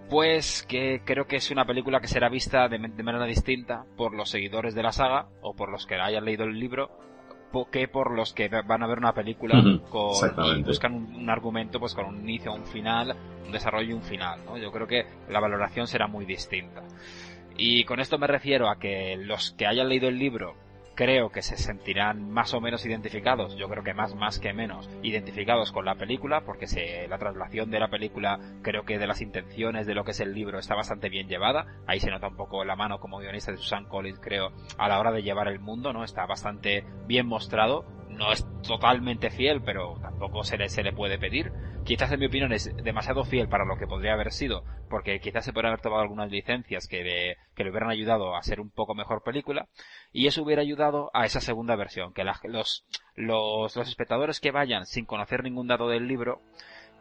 pues 0.08 0.64
que 0.68 1.02
creo 1.04 1.26
que 1.26 1.36
es 1.36 1.50
una 1.50 1.64
película 1.64 2.00
que 2.00 2.08
será 2.08 2.28
vista 2.28 2.68
de, 2.68 2.78
de 2.78 3.02
manera 3.02 3.24
distinta 3.26 3.84
por 3.96 4.14
los 4.14 4.30
seguidores 4.30 4.74
de 4.74 4.82
la 4.82 4.92
saga, 4.92 5.28
o 5.42 5.54
por 5.54 5.70
los 5.70 5.86
que 5.86 5.96
hayan 5.96 6.24
leído 6.24 6.44
el 6.44 6.58
libro, 6.58 6.90
que 7.72 7.88
por 7.88 8.14
los 8.14 8.34
que 8.34 8.48
van 8.48 8.82
a 8.82 8.86
ver 8.86 8.98
una 8.98 9.14
película 9.14 9.54
con, 9.90 10.12
y 10.58 10.62
buscan 10.62 10.94
un, 10.94 11.14
un 11.14 11.30
argumento 11.30 11.80
pues 11.80 11.94
con 11.94 12.06
un 12.06 12.20
inicio, 12.20 12.52
un 12.52 12.66
final, 12.66 13.16
un 13.44 13.50
desarrollo 13.52 13.88
y 13.88 13.92
un 13.94 14.02
final, 14.02 14.44
¿no? 14.44 14.58
Yo 14.58 14.70
creo 14.70 14.86
que 14.86 15.06
la 15.30 15.40
valoración 15.40 15.86
será 15.86 16.06
muy 16.06 16.26
distinta. 16.26 16.82
Y 17.58 17.84
con 17.84 17.98
esto 17.98 18.18
me 18.18 18.28
refiero 18.28 18.70
a 18.70 18.78
que 18.78 19.16
los 19.16 19.50
que 19.58 19.66
hayan 19.66 19.88
leído 19.88 20.08
el 20.08 20.18
libro 20.18 20.54
creo 20.94 21.30
que 21.30 21.42
se 21.42 21.56
sentirán 21.56 22.28
más 22.30 22.54
o 22.54 22.60
menos 22.60 22.84
identificados, 22.84 23.56
yo 23.56 23.68
creo 23.68 23.84
que 23.84 23.94
más 23.94 24.16
más 24.16 24.40
que 24.40 24.52
menos, 24.52 24.90
identificados 25.02 25.70
con 25.70 25.84
la 25.84 25.94
película, 25.94 26.40
porque 26.40 26.66
se, 26.66 27.06
la 27.06 27.18
traslación 27.18 27.70
de 27.70 27.78
la 27.78 27.86
película 27.86 28.40
creo 28.62 28.84
que 28.84 28.98
de 28.98 29.06
las 29.06 29.20
intenciones 29.20 29.86
de 29.86 29.94
lo 29.94 30.02
que 30.02 30.10
es 30.10 30.18
el 30.18 30.34
libro 30.34 30.58
está 30.58 30.74
bastante 30.74 31.08
bien 31.08 31.28
llevada, 31.28 31.66
ahí 31.86 32.00
se 32.00 32.10
nota 32.10 32.26
un 32.26 32.34
poco 32.34 32.64
la 32.64 32.74
mano 32.74 32.98
como 32.98 33.18
guionista 33.18 33.52
de 33.52 33.58
Susan 33.58 33.84
Collins 33.84 34.18
creo 34.18 34.50
a 34.76 34.88
la 34.88 34.98
hora 34.98 35.12
de 35.12 35.22
llevar 35.22 35.46
el 35.46 35.60
mundo, 35.60 35.92
¿no? 35.92 36.02
Está 36.02 36.26
bastante 36.26 36.84
bien 37.06 37.28
mostrado, 37.28 37.84
no 38.18 38.32
es 38.32 38.44
totalmente 38.66 39.30
fiel, 39.30 39.62
pero 39.62 39.98
tampoco 40.02 40.42
se 40.44 40.58
le, 40.58 40.68
se 40.68 40.82
le 40.82 40.92
puede 40.92 41.18
pedir. 41.18 41.52
Quizás 41.84 42.12
en 42.12 42.20
mi 42.20 42.26
opinión 42.26 42.52
es 42.52 42.74
demasiado 42.82 43.24
fiel 43.24 43.48
para 43.48 43.64
lo 43.64 43.76
que 43.78 43.86
podría 43.86 44.12
haber 44.12 44.32
sido, 44.32 44.64
porque 44.90 45.20
quizás 45.20 45.44
se 45.44 45.52
podrían 45.52 45.72
haber 45.72 45.80
tomado 45.82 46.02
algunas 46.02 46.30
licencias 46.30 46.86
que, 46.86 47.02
le- 47.02 47.36
que 47.54 47.64
le 47.64 47.70
hubieran 47.70 47.88
ayudado 47.90 48.36
a 48.36 48.42
ser 48.42 48.60
un 48.60 48.70
poco 48.70 48.94
mejor 48.94 49.22
película, 49.22 49.68
y 50.12 50.26
eso 50.26 50.42
hubiera 50.42 50.60
ayudado 50.60 51.10
a 51.14 51.24
esa 51.24 51.40
segunda 51.40 51.76
versión, 51.76 52.12
que 52.12 52.24
la- 52.24 52.38
los, 52.44 52.84
los, 53.14 53.74
los 53.74 53.88
espectadores 53.88 54.40
que 54.40 54.50
vayan 54.50 54.84
sin 54.84 55.06
conocer 55.06 55.42
ningún 55.42 55.68
dato 55.68 55.88
del 55.88 56.06
libro, 56.08 56.40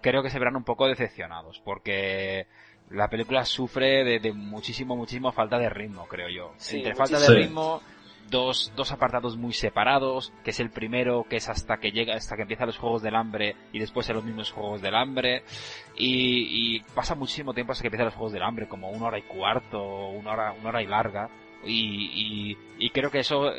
creo 0.02 0.24
que 0.24 0.30
se 0.30 0.40
verán 0.40 0.56
un 0.56 0.64
poco 0.64 0.88
decepcionados, 0.88 1.60
porque 1.66 2.46
la 2.90 3.10
película 3.10 3.44
sufre 3.44 4.06
de, 4.06 4.20
de 4.20 4.32
muchísimo, 4.32 4.96
muchísimo 4.96 5.32
falta 5.34 5.58
de 5.60 5.70
ritmo, 5.70 6.08
creo 6.08 6.30
yo. 6.30 6.54
Sí, 6.58 6.78
Entre 6.78 6.96
falta 6.96 7.20
de 7.20 7.26
ritmo, 7.36 7.82
dos, 8.30 8.72
dos 8.76 8.92
apartados 8.92 9.38
muy 9.38 9.54
separados, 9.54 10.34
que 10.44 10.52
es 10.52 10.60
el 10.60 10.70
primero, 10.70 11.26
que 11.30 11.38
es 11.38 11.50
hasta 11.50 11.78
que 11.78 11.92
llega, 11.92 12.16
hasta 12.16 12.36
que 12.36 12.44
empiezan 12.44 12.68
los 12.68 12.78
Juegos 12.78 13.02
del 13.02 13.16
Hambre 13.16 13.56
y 13.72 13.80
después 13.80 14.08
en 14.10 14.16
los 14.16 14.26
mismos 14.26 14.52
Juegos 14.52 14.82
del 14.82 14.96
Hambre, 14.96 15.44
y, 15.96 16.78
y 16.78 16.80
pasa 16.94 17.16
muchísimo 17.16 17.54
tiempo 17.54 17.72
hasta 17.72 17.82
que 17.82 17.88
empiezan 17.88 18.06
los 18.06 18.16
Juegos 18.16 18.34
del 18.34 18.44
Hambre, 18.44 18.68
como 18.68 18.90
una 18.90 19.08
hora 19.08 19.20
y 19.20 19.24
cuarto, 19.24 20.10
una 20.10 20.32
hora, 20.32 20.54
una 20.54 20.70
hora 20.70 20.82
y 20.82 20.88
larga, 20.88 21.30
y, 21.66 22.52
y, 22.52 22.58
y 22.86 22.90
creo 22.90 23.10
que 23.10 23.20
eso 23.20 23.52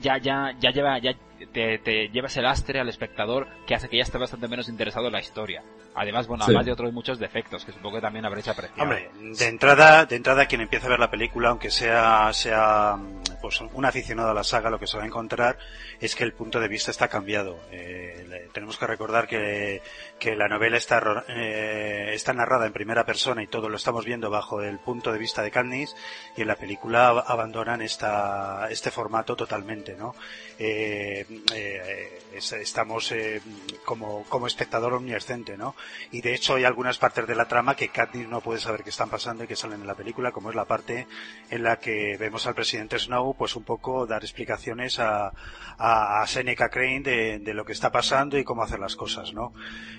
ya, 0.00 0.18
ya, 0.18 0.54
ya 0.58 0.70
lleva, 0.70 0.98
ya 0.98 1.14
te, 1.46 1.78
te 1.78 2.08
lleva 2.08 2.26
ese 2.28 2.42
lastre 2.42 2.80
al 2.80 2.88
espectador 2.88 3.46
que 3.66 3.74
hace 3.74 3.88
que 3.88 3.96
ya 3.98 4.02
esté 4.02 4.18
bastante 4.18 4.48
menos 4.48 4.68
interesado 4.68 5.06
en 5.06 5.12
la 5.12 5.20
historia. 5.20 5.62
Además, 5.94 6.26
bueno, 6.26 6.44
Sí. 6.44 6.50
además 6.50 6.66
de 6.66 6.72
otros 6.72 6.92
muchos 6.92 7.18
defectos 7.18 7.64
que 7.64 7.72
supongo 7.72 7.96
que 7.96 8.02
también 8.02 8.24
habréis 8.24 8.48
apreciado. 8.48 8.82
Hombre, 8.82 9.10
de 9.20 9.46
entrada, 9.46 10.06
de 10.06 10.16
entrada 10.16 10.46
quien 10.46 10.60
empieza 10.60 10.86
a 10.86 10.90
ver 10.90 10.98
la 10.98 11.10
película, 11.10 11.50
aunque 11.50 11.70
sea, 11.70 12.32
sea 12.32 12.96
pues 13.40 13.60
un 13.60 13.84
aficionado 13.84 14.30
a 14.30 14.34
la 14.34 14.42
saga, 14.42 14.70
lo 14.70 14.78
que 14.80 14.86
se 14.86 14.96
va 14.96 15.04
a 15.04 15.06
encontrar 15.06 15.58
es 16.00 16.16
que 16.16 16.24
el 16.24 16.32
punto 16.32 16.58
de 16.60 16.66
vista 16.68 16.90
está 16.90 17.08
cambiado. 17.08 17.60
Eh, 17.70 18.24
le- 18.28 18.48
tenemos 18.52 18.76
que 18.78 18.86
recordar 18.86 19.26
que, 19.28 19.82
que 20.18 20.34
la 20.34 20.48
novela 20.48 20.76
está, 20.78 21.24
eh, 21.28 22.10
está 22.14 22.32
narrada 22.32 22.66
en 22.66 22.72
primera 22.72 23.04
persona 23.04 23.42
y 23.42 23.46
todo 23.46 23.68
lo 23.68 23.76
estamos 23.76 24.04
viendo 24.04 24.30
bajo 24.30 24.62
el 24.62 24.78
punto 24.78 25.12
de 25.12 25.18
vista 25.18 25.42
de 25.42 25.50
Katniss 25.50 25.94
y 26.36 26.42
en 26.42 26.48
la 26.48 26.56
película 26.56 27.12
ab- 27.12 27.24
abandonan 27.26 27.82
esta, 27.82 28.66
este 28.70 28.90
formato 28.90 29.36
totalmente, 29.36 29.94
¿no? 29.94 30.14
Eh, 30.58 31.26
eh, 31.54 32.20
es- 32.34 32.52
estamos 32.52 33.10
eh, 33.12 33.40
como, 33.84 34.24
como 34.28 34.46
espectador 34.46 34.94
omnisciente, 34.94 35.56
¿no? 35.56 35.74
Y 36.10 36.20
de 36.20 36.34
hecho 36.34 36.54
hay 36.56 36.64
algunas 36.64 36.98
partes 36.98 37.26
de 37.26 37.34
la 37.34 37.46
trama 37.48 37.76
que 37.76 37.88
Katniss 37.88 38.28
no 38.28 38.40
puede 38.40 38.60
saber 38.60 38.82
que 38.82 38.90
están 38.90 39.08
pasando 39.10 39.44
y 39.44 39.46
que 39.46 39.56
salen 39.56 39.80
en 39.80 39.86
la 39.86 39.94
película, 39.94 40.32
como 40.32 40.50
es 40.50 40.56
la 40.56 40.64
parte 40.64 41.06
en 41.50 41.62
la 41.62 41.78
que 41.78 42.16
vemos 42.18 42.46
al 42.46 42.54
presidente 42.54 42.98
Snow 42.98 43.34
pues 43.36 43.56
un 43.56 43.64
poco 43.64 44.06
dar 44.06 44.22
explicaciones 44.22 44.98
a, 44.98 45.32
a, 45.78 46.22
a 46.22 46.26
Seneca 46.26 46.68
Crane 46.70 47.00
de, 47.00 47.38
de 47.38 47.54
lo 47.54 47.64
que 47.64 47.72
está 47.72 47.90
pasando 47.92 48.38
y 48.38 48.44
cómo 48.44 48.62
hacer 48.62 48.78
las 48.80 48.96
cosas, 48.96 49.32
¿no? 49.32 49.52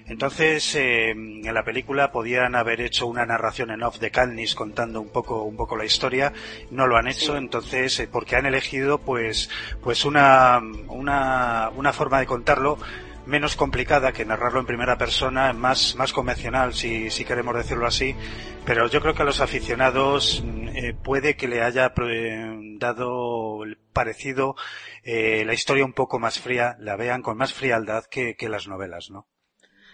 Entonces, 0.07 0.75
eh, 0.75 1.11
en 1.11 1.53
la 1.53 1.63
película 1.63 2.11
podían 2.11 2.55
haber 2.55 2.81
hecho 2.81 3.07
una 3.07 3.25
narración 3.25 3.71
en 3.71 3.81
off 3.83 3.99
de 3.99 4.11
Katniss 4.11 4.53
contando 4.55 5.01
un 5.01 5.09
poco, 5.09 5.43
un 5.43 5.55
poco 5.57 5.75
la 5.75 5.85
historia, 5.85 6.31
no 6.71 6.85
lo 6.87 6.97
han 6.97 7.07
hecho, 7.07 7.37
entonces, 7.37 7.99
eh, 7.99 8.07
porque 8.11 8.35
han 8.35 8.45
elegido 8.45 8.99
pues, 8.99 9.49
pues 9.81 10.05
una, 10.05 10.59
una, 10.89 11.24
una 11.75 11.93
forma 11.93 12.19
de 12.19 12.25
contarlo 12.25 12.77
menos 13.25 13.55
complicada 13.55 14.11
que 14.11 14.23
narrarlo 14.23 14.59
en 14.59 14.67
primera 14.67 14.97
persona, 14.97 15.51
más, 15.53 15.95
más 15.95 16.13
convencional, 16.13 16.73
si, 16.75 17.09
si 17.09 17.25
queremos 17.25 17.55
decirlo 17.55 17.87
así, 17.87 18.15
pero 18.65 18.87
yo 18.87 19.01
creo 19.01 19.15
que 19.15 19.23
a 19.23 19.25
los 19.25 19.41
aficionados 19.41 20.43
mm, 20.45 20.67
eh, 20.69 20.93
puede 20.93 21.35
que 21.35 21.47
le 21.47 21.61
haya 21.63 21.91
eh, 22.07 22.55
dado 22.77 23.63
el 23.63 23.77
parecido 23.93 24.55
eh, 25.03 25.43
la 25.45 25.53
historia 25.53 25.85
un 25.85 25.93
poco 25.93 26.19
más 26.19 26.39
fría, 26.39 26.75
la 26.79 26.95
vean 26.97 27.21
con 27.23 27.35
más 27.37 27.51
frialdad 27.53 28.03
que, 28.05 28.35
que 28.35 28.47
las 28.49 28.67
novelas, 28.67 29.09
¿no? 29.09 29.27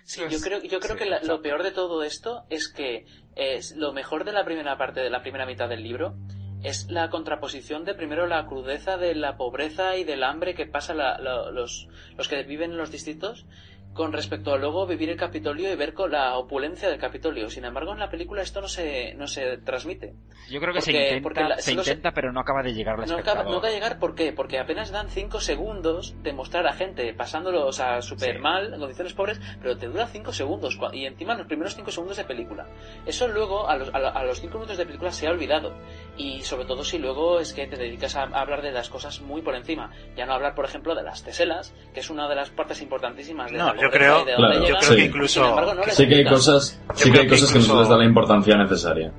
Sí, 0.04 0.22
yo 0.30 0.42
creo, 0.42 0.62
yo 0.64 0.80
creo 0.80 0.98
que 0.98 1.06
la- 1.06 1.22
lo 1.22 1.42
peor 1.42 1.64
de 1.64 1.72
todo 1.72 2.04
esto 2.04 2.44
es 2.50 2.68
que 2.68 3.06
es 3.36 3.76
lo 3.78 3.94
mejor 3.94 4.26
de 4.26 4.34
la 4.34 4.44
primera 4.44 4.78
parte 4.78 5.00
de 5.00 5.10
la 5.10 5.22
primera 5.22 5.46
mitad 5.46 5.70
del 5.70 5.84
libro 5.84 6.16
es 6.64 6.90
la 6.92 7.10
contraposición 7.10 7.86
de 7.86 7.94
primero 7.96 8.28
la 8.28 8.46
crudeza 8.46 8.98
de 8.98 9.16
la 9.16 9.36
pobreza 9.38 9.98
y 9.98 10.04
del 10.04 10.24
hambre 10.24 10.54
que 10.54 10.66
pasa 10.68 10.94
la- 10.94 11.18
los, 11.52 11.88
los 12.18 12.28
que 12.28 12.44
viven 12.44 12.72
en 12.72 12.78
los 12.78 12.92
distritos 12.92 13.46
con 13.94 14.14
respecto 14.14 14.54
a 14.54 14.58
luego 14.58 14.88
vivir 14.88 15.10
el 15.10 15.18
Capitolio 15.18 15.72
y 15.72 15.76
ver 15.76 15.94
con 15.94 16.12
la 16.12 16.38
opulencia 16.38 16.90
del 16.90 16.98
Capitolio. 17.00 17.50
Sin 17.50 17.66
embargo, 17.66 17.92
en 17.92 18.00
la 18.00 18.10
película 18.10 18.42
esto 18.42 18.62
no 18.62 18.68
se, 18.70 19.14
no 19.16 19.28
se 19.28 19.58
transmite. 19.58 20.14
Yo 20.50 20.60
creo 20.62 20.74
que 20.74 20.82
se 20.82 20.92
Porque- 20.92 21.04
intenta, 21.08 21.24
porque 21.24 21.44
la- 21.44 21.58
se 21.58 21.84
se- 21.84 21.98
pero 22.14 22.32
no 22.32 22.40
acaba 22.40 22.64
de 22.64 22.74
llegar 22.74 23.00
al 23.00 23.08
no 23.10 23.18
acaba, 23.18 23.44
no 23.44 23.50
acaba 23.58 23.68
de 23.68 23.74
llegar, 23.74 24.00
¿por 24.00 24.16
qué? 24.16 24.32
Porque 24.34 24.60
apenas 24.60 24.92
dan 24.92 25.10
5 25.10 25.40
segundos 25.42 26.16
de 26.24 26.34
mostrar 26.34 26.66
a 26.68 26.74
gente 26.74 27.14
pasándolo, 27.14 27.68
o 27.68 27.72
sea, 27.74 28.02
súper 28.02 28.40
mal, 28.40 28.74
en 28.74 28.80
condiciones 28.80 29.14
pobres, 29.14 29.40
pero 29.62 29.78
te 29.78 29.88
dura 29.88 30.08
5 30.08 30.32
segundos, 30.34 30.80
y 30.94 31.06
encima 31.06 31.36
los 31.36 31.48
primeros 31.48 31.76
5 31.76 31.92
segundos 31.92 32.18
de 32.18 32.24
película. 32.24 32.68
Eso 33.06 33.28
luego, 33.28 33.68
a 33.70 33.76
los, 33.78 33.94
a, 33.94 34.00
la- 34.00 34.10
a 34.10 34.24
los 34.24 34.40
5 34.40 34.56
minutos 34.58 34.78
de 34.78 34.86
película 34.86 35.12
se 35.12 35.28
ha 35.28 35.32
olvidado. 35.32 35.74
Y 36.18 36.42
sobre 36.44 36.66
todo 36.66 36.84
si 36.84 36.98
luego 36.98 37.40
es 37.40 37.54
que 37.54 37.68
te 37.68 37.76
dedicas 37.76 38.16
a, 38.16 38.24
a 38.24 38.42
hablar 38.42 38.62
de 38.62 38.72
las 38.72 38.90
cosas 38.90 39.22
muy 39.22 39.42
por 39.42 39.56
encima. 39.56 39.92
Ya 40.16 40.26
no 40.26 40.34
hablar, 40.34 40.56
por 40.56 40.66
ejemplo, 40.66 40.96
de 40.96 41.04
las 41.04 41.24
teselas, 41.24 41.74
que 41.94 42.00
es 42.00 42.10
una 42.10 42.28
de 42.30 42.36
las 42.36 42.50
partes 42.52 42.82
importantísimas 42.82 43.52
de 43.52 43.58
No, 43.58 43.74
la 43.74 43.81
yo 43.82 43.90
creo- 43.90 44.26
Claro, 44.26 44.68
yo 44.68 44.76
creo 44.78 44.96
que 44.96 45.06
incluso- 45.06 45.46
embargo, 45.46 45.74
no 45.74 45.84
Sí 45.90 46.08
que 46.08 46.16
hay 46.16 46.26
cosas, 46.26 46.80
sí 46.96 47.12
que 47.12 47.20
hay 47.20 47.26
que 47.26 47.32
cosas 47.32 47.52
que 47.52 47.60
no 47.60 47.66
se 47.66 47.76
les 47.76 47.90
da 47.90 47.98
la 47.98 48.06
importancia 48.06 48.56
necesaria. 48.58 49.12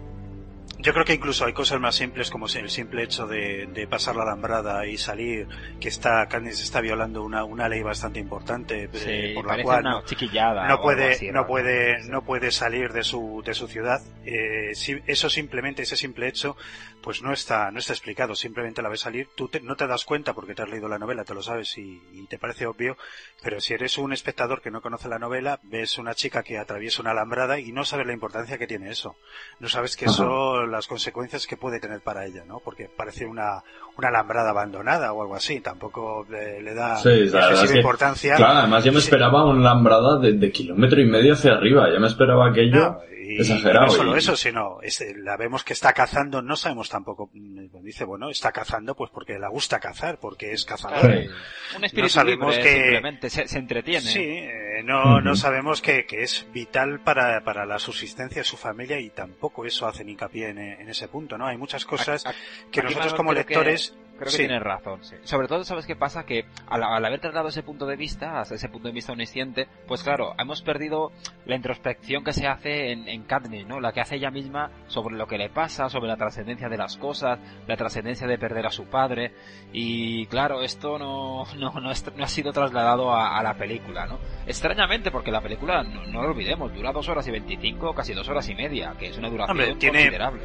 Yo 0.82 0.92
creo 0.92 1.04
que 1.04 1.14
incluso 1.14 1.44
hay 1.44 1.52
cosas 1.52 1.78
más 1.80 1.94
simples 1.94 2.28
como 2.28 2.46
el 2.46 2.68
simple 2.68 3.04
hecho 3.04 3.26
de, 3.28 3.66
de 3.68 3.86
pasar 3.86 4.16
la 4.16 4.24
alambrada 4.24 4.84
y 4.84 4.98
salir, 4.98 5.46
que 5.80 5.88
está 5.88 6.26
Candice 6.26 6.64
está 6.64 6.80
violando 6.80 7.22
una, 7.22 7.44
una 7.44 7.68
ley 7.68 7.82
bastante 7.82 8.18
importante 8.18 8.90
eh, 8.92 9.32
por 9.34 9.46
la 9.46 9.62
cual 9.62 9.80
una 9.82 9.90
no, 9.92 10.02
no 10.68 10.80
puede 10.82 11.12
así, 11.12 11.30
no 11.30 11.46
puede 11.46 12.02
no 12.08 12.24
puede 12.24 12.50
salir 12.50 12.92
de 12.92 13.04
su 13.04 13.42
de 13.46 13.54
su 13.54 13.68
ciudad. 13.68 14.00
Eh, 14.24 14.74
si- 14.74 15.00
eso 15.06 15.30
simplemente 15.30 15.82
ese 15.82 15.96
simple 15.96 16.26
hecho 16.26 16.56
pues 17.00 17.22
no 17.22 17.32
está 17.32 17.70
no 17.70 17.78
está 17.78 17.92
explicado. 17.92 18.34
Simplemente 18.34 18.82
la 18.82 18.88
ves 18.88 19.00
salir, 19.02 19.28
tú 19.36 19.48
te- 19.48 19.60
no 19.60 19.76
te 19.76 19.86
das 19.86 20.04
cuenta 20.04 20.34
porque 20.34 20.54
te 20.56 20.62
has 20.62 20.68
leído 20.68 20.88
la 20.88 20.98
novela, 20.98 21.24
te 21.24 21.34
lo 21.34 21.42
sabes 21.42 21.78
y, 21.78 22.02
y 22.12 22.26
te 22.26 22.38
parece 22.38 22.66
obvio, 22.66 22.96
pero 23.42 23.60
si 23.60 23.72
eres 23.74 23.98
un 23.98 24.12
espectador 24.12 24.60
que 24.60 24.72
no 24.72 24.80
conoce 24.82 25.08
la 25.08 25.20
novela, 25.20 25.60
ves 25.62 25.96
una 25.98 26.14
chica 26.14 26.42
que 26.42 26.58
atraviesa 26.58 27.02
una 27.02 27.12
alambrada 27.12 27.60
y 27.60 27.70
no 27.70 27.84
sabes 27.84 28.06
la 28.06 28.12
importancia 28.14 28.58
que 28.58 28.66
tiene 28.66 28.90
eso. 28.90 29.16
No 29.60 29.68
sabes 29.68 29.96
que 29.96 30.06
Ajá. 30.06 30.14
eso 30.14 30.66
las 30.72 30.86
consecuencias 30.88 31.46
que 31.46 31.56
puede 31.56 31.78
tener 31.78 32.00
para 32.00 32.26
ella, 32.26 32.42
¿no? 32.46 32.58
Porque 32.60 32.88
parece 32.88 33.26
una, 33.26 33.62
una 33.96 34.08
alambrada 34.08 34.50
abandonada 34.50 35.12
o 35.12 35.22
algo 35.22 35.36
así, 35.36 35.60
tampoco 35.60 36.26
le, 36.28 36.60
le 36.62 36.74
da 36.74 36.96
Sí, 36.96 37.26
la 37.26 37.50
es 37.52 37.70
que- 37.70 37.76
importancia. 37.78 38.34
Claro, 38.36 38.58
además 38.60 38.82
yo 38.84 38.92
me 38.92 38.98
Sí. 39.00 39.04
esperaba 39.04 39.44
una 39.44 39.60
lambrada 39.62 40.18
de, 40.18 40.32
de 40.32 40.50
kilómetro 40.50 41.00
y 41.00 41.06
medio 41.06 41.34
hacia 41.34 41.52
arriba. 41.52 41.88
Ya 41.92 42.00
me 42.00 42.06
esperaba 42.08 42.48
aquello 42.48 42.76
No, 42.80 42.98
y 43.24 43.40
exagerado. 43.40 43.86
no 43.86 43.92
solo 43.92 44.14
y- 44.14 44.18
eso, 44.18 44.34
sino 44.36 44.78
este, 44.82 45.14
la 45.16 45.36
vemos 45.36 45.62
que 45.64 45.72
está 45.74 45.92
cazando, 45.92 46.42
no 46.42 46.56
sabemos 46.56 46.88
tampoco, 46.88 47.30
mm, 47.32 47.82
dice, 47.82 48.04
bueno, 48.04 48.30
está 48.30 48.50
cazando 48.52 48.94
pues 48.96 49.10
porque 49.12 49.38
le 49.38 49.48
gusta 49.48 49.78
cazar, 49.78 50.18
porque 50.18 50.52
es 50.52 50.64
cazador. 50.64 51.00
Sí. 51.00 51.28
Un 51.76 51.84
espíritu 51.84 52.02
no 52.02 52.08
sabemos 52.08 52.56
libre, 52.56 52.62
que 52.70 52.80
simplemente, 52.82 53.30
se, 53.30 53.48
se 53.48 53.58
entretiene. 53.58 54.00
Sí, 54.06 54.20
eh, 54.22 54.82
no, 54.84 55.20
no 55.20 55.36
sabemos 55.36 55.80
que, 55.80 56.04
que 56.06 56.22
es 56.22 56.46
vital 56.52 57.00
para, 57.00 57.42
para 57.44 57.64
la 57.66 57.78
subsistencia 57.78 58.40
de 58.40 58.44
su 58.44 58.56
familia 58.56 58.98
y 59.00 59.10
tampoco 59.10 59.64
eso 59.64 59.86
hacen 59.86 60.08
hincapié 60.08 60.48
en, 60.50 60.58
en 60.62 60.88
ese 60.88 61.08
punto, 61.08 61.36
¿no? 61.36 61.46
Hay 61.46 61.56
muchas 61.56 61.84
cosas 61.84 62.24
que 62.70 62.80
Aquí, 62.80 62.88
nosotros 62.88 63.14
como 63.14 63.32
lectores... 63.32 63.94
creo 64.22 64.30
que 64.32 64.36
sí. 64.36 64.46
tienes 64.46 64.62
razón, 64.62 65.02
sí. 65.04 65.16
Sobre 65.24 65.48
todo, 65.48 65.64
¿sabes 65.64 65.86
qué 65.86 65.96
pasa? 65.96 66.24
Que 66.24 66.46
al, 66.68 66.82
al 66.82 67.04
haber 67.04 67.20
tratado 67.20 67.48
ese 67.48 67.62
punto 67.62 67.86
de 67.86 67.96
vista, 67.96 68.40
hasta 68.40 68.54
ese 68.54 68.68
punto 68.68 68.88
de 68.88 68.94
vista 68.94 69.12
omnisciente, 69.12 69.68
pues 69.86 70.02
claro, 70.02 70.34
hemos 70.38 70.62
perdido 70.62 71.12
la 71.46 71.56
introspección 71.56 72.24
que 72.24 72.32
se 72.32 72.46
hace 72.46 72.92
en, 72.92 73.08
en 73.08 73.24
Katniss, 73.24 73.66
¿no? 73.66 73.80
La 73.80 73.92
que 73.92 74.00
hace 74.00 74.16
ella 74.16 74.30
misma 74.30 74.70
sobre 74.86 75.16
lo 75.16 75.26
que 75.26 75.38
le 75.38 75.50
pasa, 75.50 75.88
sobre 75.88 76.08
la 76.08 76.16
trascendencia 76.16 76.68
de 76.68 76.76
las 76.78 76.96
cosas, 76.96 77.38
la 77.66 77.76
trascendencia 77.76 78.26
de 78.26 78.38
perder 78.38 78.66
a 78.66 78.70
su 78.70 78.86
padre. 78.86 79.32
Y 79.72 80.26
claro, 80.26 80.62
esto 80.62 80.98
no, 80.98 81.44
no, 81.56 81.72
no, 81.80 81.90
es- 81.90 82.14
no 82.16 82.24
ha 82.24 82.28
sido 82.28 82.52
trasladado 82.52 83.12
a, 83.12 83.38
a 83.38 83.42
la 83.42 83.54
película, 83.54 84.06
¿no? 84.06 84.18
Extrañamente, 84.46 85.10
porque 85.10 85.30
la 85.30 85.40
película, 85.40 85.82
no, 85.82 86.06
no 86.06 86.22
lo 86.22 86.28
olvidemos, 86.30 86.72
dura 86.74 86.92
dos 86.92 87.08
horas 87.08 87.26
y 87.28 87.30
veinticinco, 87.30 87.94
casi 87.94 88.12
dos 88.14 88.28
horas 88.28 88.48
y 88.48 88.54
media, 88.54 88.94
que 88.98 89.06
es 89.08 89.18
una 89.18 89.28
duración 89.30 89.50
Hombre, 89.58 89.74
tiene- 89.76 89.98
considerable. 89.98 90.42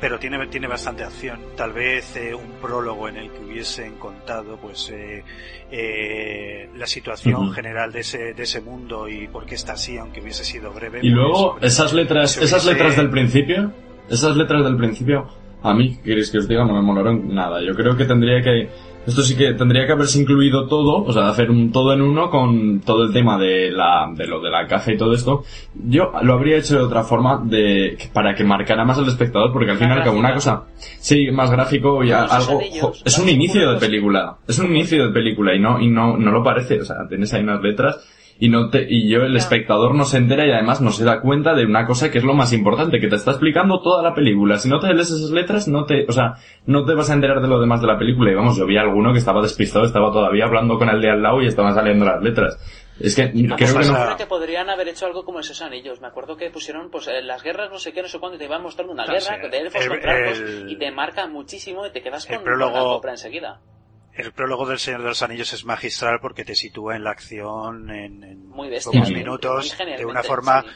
Pero 0.00 0.18
tiene, 0.18 0.46
tiene 0.48 0.66
bastante 0.66 1.04
acción. 1.04 1.40
Tal 1.56 1.72
vez 1.72 2.16
eh, 2.16 2.34
un 2.34 2.52
prólogo 2.60 3.08
en 3.08 3.16
el 3.16 3.30
que 3.30 3.38
hubiesen 3.44 3.94
contado 3.94 4.56
pues 4.58 4.90
eh, 4.90 5.22
eh, 5.70 6.68
la 6.76 6.86
situación 6.86 7.52
general 7.52 7.92
de 7.92 8.00
ese, 8.00 8.34
de 8.34 8.42
ese 8.42 8.60
mundo 8.60 9.08
y 9.08 9.28
por 9.28 9.46
qué 9.46 9.54
está 9.54 9.72
así, 9.72 9.96
aunque 9.98 10.20
hubiese 10.20 10.44
sido 10.44 10.70
breve. 10.72 10.98
Y 10.98 11.02
pues, 11.02 11.12
luego, 11.12 11.50
hombre, 11.52 11.66
esas 11.66 11.92
letras, 11.92 12.36
esas 12.36 12.64
hubiese- 12.64 12.72
letras 12.72 12.96
del 12.96 13.10
principio, 13.10 13.72
esas 14.08 14.36
letras 14.36 14.64
del 14.64 14.76
principio, 14.76 15.28
a 15.62 15.74
mí, 15.74 15.96
¿qué 15.96 16.02
queréis 16.10 16.30
que 16.30 16.38
os 16.38 16.48
diga? 16.48 16.64
No 16.64 16.74
me 16.74 16.82
molaron 16.82 17.34
nada. 17.34 17.60
Yo 17.62 17.74
creo 17.74 17.96
que 17.96 18.04
tendría 18.04 18.40
que, 18.42 18.68
esto 19.06 19.22
sí 19.22 19.36
que 19.36 19.54
tendría 19.54 19.86
que 19.86 19.92
haberse 19.92 20.20
incluido 20.20 20.66
todo, 20.66 21.04
o 21.04 21.12
sea, 21.12 21.28
hacer 21.28 21.50
un 21.50 21.70
todo 21.70 21.92
en 21.92 22.02
uno 22.02 22.30
con 22.30 22.80
todo 22.80 23.04
el 23.04 23.12
tema 23.12 23.38
de 23.38 23.70
la, 23.70 24.10
de 24.14 24.26
lo 24.26 24.40
de 24.40 24.50
la 24.50 24.66
caja 24.66 24.92
y 24.92 24.96
todo 24.96 25.12
esto. 25.12 25.44
Yo 25.74 26.12
lo 26.22 26.34
habría 26.34 26.58
hecho 26.58 26.76
de 26.76 26.84
otra 26.84 27.04
forma 27.04 27.40
de, 27.44 27.96
para 28.12 28.34
que 28.34 28.44
marcara 28.44 28.84
más 28.84 28.98
al 28.98 29.08
espectador, 29.08 29.52
porque 29.52 29.70
al 29.70 29.78
final, 29.78 30.04
como 30.04 30.18
una 30.18 30.34
cosa, 30.34 30.64
sí, 30.76 31.30
más 31.30 31.50
gráfico 31.50 32.02
y 32.02 32.10
algo, 32.10 32.60
es 33.04 33.18
un 33.18 33.28
inicio 33.28 33.72
de 33.72 33.78
película, 33.78 34.36
es 34.46 34.58
un 34.58 34.66
inicio 34.66 35.06
de 35.06 35.12
película 35.12 35.54
y 35.54 35.60
no, 35.60 35.80
y 35.80 35.88
no, 35.88 36.16
no 36.16 36.30
lo 36.30 36.42
parece, 36.42 36.80
o 36.80 36.84
sea, 36.84 37.06
tienes 37.08 37.32
ahí 37.32 37.42
unas 37.42 37.62
letras 37.62 38.04
y 38.38 38.48
no 38.50 38.68
te, 38.70 38.86
y 38.88 39.08
yo, 39.08 39.22
el 39.22 39.36
espectador 39.36 39.94
no 39.94 40.04
se 40.04 40.18
entera 40.18 40.46
y 40.46 40.50
además 40.50 40.80
no 40.82 40.90
se 40.90 41.04
da 41.04 41.20
cuenta 41.20 41.54
de 41.54 41.64
una 41.64 41.86
cosa 41.86 42.10
que 42.10 42.18
es 42.18 42.24
lo 42.24 42.34
más 42.34 42.52
importante, 42.52 43.00
que 43.00 43.08
te 43.08 43.16
está 43.16 43.30
explicando 43.30 43.80
toda 43.80 44.02
la 44.02 44.14
película. 44.14 44.58
Si 44.58 44.68
no 44.68 44.78
te 44.78 44.92
lees 44.92 45.10
esas 45.10 45.30
letras, 45.30 45.68
no 45.68 45.84
te, 45.86 46.04
o 46.08 46.12
sea, 46.12 46.34
no 46.66 46.84
te 46.84 46.94
vas 46.94 47.08
a 47.10 47.14
enterar 47.14 47.40
de 47.40 47.48
lo 47.48 47.58
demás 47.60 47.80
de 47.80 47.86
la 47.86 47.98
película. 47.98 48.30
Y 48.30 48.34
vamos, 48.34 48.56
yo 48.58 48.66
vi 48.66 48.76
a 48.76 48.82
alguno 48.82 49.12
que 49.12 49.18
estaba 49.20 49.40
despistado, 49.40 49.84
estaba 49.86 50.12
todavía 50.12 50.44
hablando 50.44 50.78
con 50.78 50.88
el 50.90 51.00
de 51.00 51.10
al 51.10 51.22
lado 51.22 51.40
y 51.42 51.46
estaban 51.46 51.74
saliendo 51.74 52.04
las 52.04 52.22
letras. 52.22 52.58
Es 53.00 53.14
que 53.14 53.30
creo 53.30 53.56
que 53.56 53.64
Yo 53.66 53.92
no. 53.92 54.04
creo 54.04 54.16
que 54.16 54.26
podrían 54.26 54.70
haber 54.70 54.88
hecho 54.88 55.04
algo 55.06 55.22
como 55.24 55.40
esos 55.40 55.60
anillos. 55.60 56.00
Me 56.00 56.06
acuerdo 56.06 56.36
que 56.36 56.48
pusieron 56.50 56.90
pues 56.90 57.08
eh, 57.08 57.22
las 57.22 57.42
guerras, 57.42 57.70
no 57.70 57.78
sé 57.78 57.92
qué, 57.92 58.00
no 58.00 58.08
sé 58.08 58.18
cuándo, 58.18 58.36
y 58.36 58.38
te 58.38 58.46
iban 58.46 58.62
mostrando 58.62 58.92
una 58.94 59.02
Ah, 59.02 59.06
guerra 59.12 59.20
sí. 59.42 59.50
de 59.50 59.58
elfos 59.58 59.82
El- 59.82 59.88
contra 59.90 60.18
elfos 60.18 60.40
el- 60.40 60.70
y 60.70 60.76
te 60.78 60.90
marca 60.92 61.26
muchísimo 61.26 61.86
y 61.86 61.90
te 61.90 62.00
quedas 62.02 62.24
con, 62.26 62.42
prólogo- 62.42 62.72
con 62.72 62.82
la 62.82 62.88
compra 62.88 63.10
enseguida. 63.12 63.60
El 64.16 64.32
prólogo 64.32 64.66
del 64.66 64.78
Señor 64.78 65.02
de 65.02 65.08
los 65.08 65.22
Anillos 65.22 65.52
es 65.52 65.64
magistral 65.64 66.20
porque 66.20 66.44
te 66.44 66.54
sitúa 66.54 66.96
en 66.96 67.04
la 67.04 67.10
acción 67.10 67.90
en, 67.90 68.24
en 68.24 68.48
Muy 68.48 68.68
bestia, 68.68 68.92
pocos 68.92 69.10
minutos 69.10 69.76
de 69.78 70.04
una 70.06 70.22
forma 70.22 70.62
sí. 70.62 70.68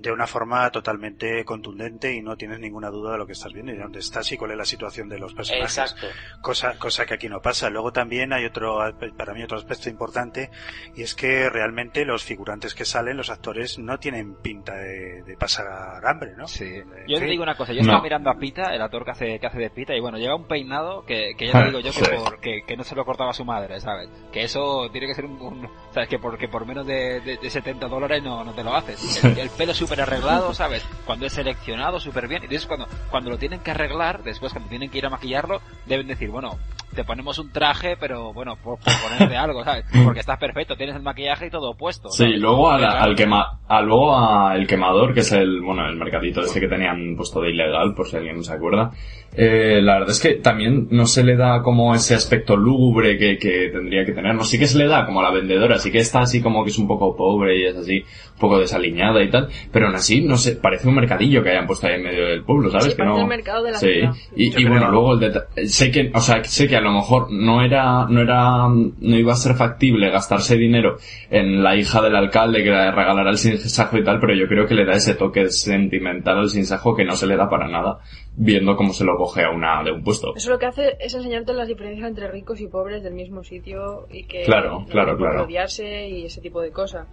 De 0.00 0.12
una 0.12 0.26
forma 0.26 0.70
totalmente 0.70 1.44
contundente 1.44 2.14
y 2.14 2.22
no 2.22 2.36
tienes 2.36 2.60
ninguna 2.60 2.88
duda 2.90 3.12
de 3.12 3.18
lo 3.18 3.26
que 3.26 3.32
estás 3.32 3.52
viendo 3.52 3.72
y 3.72 3.76
de 3.76 3.82
dónde 3.82 3.98
estás 3.98 4.30
y 4.32 4.36
cuál 4.36 4.52
es 4.52 4.56
la 4.56 4.64
situación 4.64 5.08
de 5.08 5.18
los 5.18 5.34
personajes. 5.34 5.76
Exacto. 5.78 6.06
Cosa, 6.40 6.78
cosa 6.78 7.04
que 7.06 7.14
aquí 7.14 7.28
no 7.28 7.40
pasa. 7.42 7.68
Luego 7.70 7.92
también 7.92 8.32
hay 8.32 8.44
otro, 8.44 8.78
para 9.16 9.34
mí 9.34 9.42
otro 9.42 9.58
aspecto 9.58 9.88
importante 9.88 10.50
y 10.94 11.02
es 11.02 11.14
que 11.14 11.48
realmente 11.50 12.04
los 12.04 12.22
figurantes 12.24 12.74
que 12.74 12.84
salen, 12.84 13.16
los 13.16 13.30
actores, 13.30 13.78
no 13.78 13.98
tienen 13.98 14.34
pinta 14.36 14.74
de, 14.76 15.22
de 15.22 15.36
pasar 15.36 15.66
hambre, 16.06 16.34
¿no? 16.36 16.46
Sí. 16.46 16.64
En 16.64 17.06
Yo 17.08 17.18
te 17.18 17.24
digo 17.26 17.42
una 17.42 17.56
cosa, 17.56 17.72
yo 17.72 17.80
estaba 17.80 18.02
mirando 18.02 18.30
a 18.30 18.38
Pita, 18.38 18.74
el 18.74 18.82
actor 18.82 19.04
que 19.04 19.10
hace, 19.10 19.38
que 19.40 19.46
hace 19.46 19.58
de 19.58 19.70
Pita, 19.70 19.94
y 19.96 20.00
bueno, 20.00 20.18
lleva 20.18 20.36
un 20.36 20.46
peinado 20.46 21.04
que, 21.04 21.34
que 21.36 21.46
ya 21.46 21.52
te 21.52 21.58
Ah, 21.58 21.64
digo 21.66 21.80
yo 21.80 21.90
que, 21.92 22.16
por- 22.16 22.40
que, 22.40 22.62
que 22.66 22.76
no 22.76 22.84
se 22.84 22.94
lo 22.94 23.04
cortaba 23.04 23.32
su 23.32 23.44
madre, 23.44 23.80
¿sabes? 23.80 24.08
Que 24.32 24.42
eso 24.44 24.88
tiene 24.92 25.06
que 25.08 25.14
ser 25.14 25.24
un... 25.24 25.40
un- 25.40 25.68
¿Sabes? 25.92 26.08
Que 26.08 26.18
porque 26.18 26.48
por 26.48 26.66
menos 26.66 26.86
de, 26.86 27.20
de, 27.20 27.36
de 27.38 27.50
70 27.50 27.88
dólares 27.88 28.22
no, 28.22 28.44
no 28.44 28.52
te 28.54 28.62
lo 28.62 28.74
haces. 28.74 29.24
El, 29.24 29.38
el 29.38 29.50
pelo 29.50 29.74
súper 29.88 30.02
arreglado, 30.02 30.52
¿sabes? 30.52 30.84
Cuando 31.06 31.24
es 31.24 31.32
seleccionado 31.32 31.98
súper 31.98 32.28
bien, 32.28 32.42
y 32.42 32.44
entonces 32.44 32.66
cuando, 32.66 32.86
cuando 33.10 33.30
lo 33.30 33.38
tienen 33.38 33.60
que 33.60 33.70
arreglar, 33.70 34.22
después 34.22 34.52
cuando 34.52 34.68
tienen 34.68 34.90
que 34.90 34.98
ir 34.98 35.06
a 35.06 35.08
maquillarlo, 35.08 35.62
deben 35.86 36.06
decir, 36.06 36.28
bueno, 36.28 36.58
te 36.98 37.04
ponemos 37.04 37.38
un 37.38 37.50
traje, 37.52 37.96
pero 37.98 38.32
bueno, 38.32 38.56
por, 38.56 38.78
por 38.78 38.92
ponerte 39.02 39.36
algo, 39.38 39.64
¿sabes? 39.64 39.84
Porque 40.04 40.20
estás 40.20 40.38
perfecto, 40.38 40.76
tienes 40.76 40.96
el 40.96 41.02
maquillaje 41.02 41.46
y 41.46 41.50
todo 41.50 41.74
puesto. 41.74 42.10
Sí, 42.10 42.24
¿sabes? 42.24 42.40
luego 42.40 42.70
a 42.70 42.78
la- 42.78 42.88
Claro. 42.90 43.04
al 43.04 43.16
quema, 43.16 43.58
a 43.68 43.82
luego 43.82 44.16
a 44.18 44.56
el 44.56 44.66
quemador, 44.66 45.14
que 45.14 45.20
es 45.20 45.32
el, 45.32 45.60
bueno, 45.62 45.86
el 45.88 45.96
mercadito 45.96 46.40
este 46.40 46.60
que 46.60 46.68
tenían 46.68 47.14
puesto 47.16 47.40
de 47.40 47.50
ilegal, 47.50 47.94
por 47.94 48.08
si 48.08 48.16
alguien 48.16 48.36
no 48.36 48.42
se 48.42 48.52
acuerda. 48.52 48.90
Eh, 49.36 49.80
la 49.82 49.94
verdad 49.98 50.10
es 50.10 50.20
que 50.20 50.34
también 50.36 50.88
no 50.90 51.06
se 51.06 51.22
le 51.22 51.36
da 51.36 51.62
como 51.62 51.94
ese 51.94 52.14
aspecto 52.14 52.56
lúgubre 52.56 53.18
que, 53.18 53.36
que 53.36 53.68
tendría 53.70 54.04
que 54.04 54.12
tener. 54.12 54.34
No, 54.34 54.42
sí 54.42 54.58
que 54.58 54.66
se 54.66 54.78
le 54.78 54.86
da 54.88 55.04
como 55.04 55.20
a 55.20 55.24
la 55.24 55.30
vendedora, 55.30 55.78
sí 55.78 55.92
que 55.92 55.98
está 55.98 56.20
así 56.20 56.40
como 56.40 56.64
que 56.64 56.70
es 56.70 56.78
un 56.78 56.88
poco 56.88 57.14
pobre 57.14 57.58
y 57.58 57.64
es 57.66 57.76
así, 57.76 57.98
un 57.98 58.38
poco 58.40 58.58
desaliñada 58.58 59.22
y 59.22 59.28
tal, 59.30 59.48
pero 59.70 59.86
aún 59.86 59.94
así, 59.96 60.22
no 60.22 60.38
sé, 60.38 60.56
parece 60.56 60.88
un 60.88 60.94
mercadillo 60.94 61.42
que 61.42 61.50
hayan 61.50 61.66
puesto 61.66 61.86
ahí 61.86 61.94
en 61.96 62.04
medio 62.04 62.26
del 62.26 62.42
pueblo, 62.42 62.70
¿sabes? 62.70 62.86
Sí, 62.86 62.96
que 62.96 63.04
no... 63.04 63.18
el 63.20 63.26
mercado 63.26 63.62
de 63.62 63.72
la 63.72 63.78
sí. 63.78 63.86
ciudad. 63.92 64.12
Y, 64.34 64.62
y 64.62 64.64
bueno, 64.64 64.90
luego 64.90 65.12
el 65.12 65.20
deta- 65.20 65.46
sé 65.66 65.90
que, 65.90 66.10
o 66.14 66.20
sea, 66.20 66.42
sé 66.44 66.66
que 66.66 66.76
a 66.76 66.80
lo 66.80 66.87
mejor 66.92 67.30
no 67.30 67.62
era, 67.62 68.06
no 68.06 68.20
era, 68.20 68.68
no 68.68 69.16
iba 69.16 69.32
a 69.32 69.36
ser 69.36 69.54
factible 69.54 70.10
gastarse 70.10 70.56
dinero 70.56 70.96
en 71.30 71.62
la 71.62 71.76
hija 71.76 72.00
del 72.02 72.14
alcalde 72.16 72.62
que 72.62 72.70
le 72.70 72.90
regalará 72.90 73.30
el 73.30 73.38
sinsajo 73.38 73.96
y 73.98 74.04
tal, 74.04 74.20
pero 74.20 74.34
yo 74.34 74.46
creo 74.48 74.66
que 74.66 74.74
le 74.74 74.84
da 74.84 74.92
ese 74.92 75.14
toque 75.14 75.48
sentimental 75.50 76.38
al 76.38 76.48
sinsajo 76.48 76.94
que 76.96 77.04
no 77.04 77.16
se 77.16 77.26
le 77.26 77.36
da 77.36 77.48
para 77.48 77.68
nada, 77.68 77.98
viendo 78.36 78.76
cómo 78.76 78.92
se 78.92 79.04
lo 79.04 79.16
coge 79.16 79.44
a 79.44 79.50
una 79.50 79.82
de 79.82 79.92
un 79.92 80.02
puesto. 80.02 80.34
Eso 80.36 80.50
lo 80.50 80.58
que 80.58 80.66
hace 80.66 80.96
es 81.00 81.14
enseñarte 81.14 81.52
las 81.54 81.68
diferencias 81.68 82.08
entre 82.08 82.28
ricos 82.30 82.60
y 82.60 82.66
pobres 82.68 83.02
del 83.02 83.14
mismo 83.14 83.42
sitio 83.44 84.06
y 84.10 84.24
que 84.24 84.44
Claro, 84.44 84.80
no 84.80 84.86
claro, 84.86 85.16
claro. 85.16 85.44
odiarse 85.44 86.08
y 86.08 86.24
ese 86.26 86.40
tipo 86.40 86.60
de 86.60 86.70
cosas. 86.70 87.06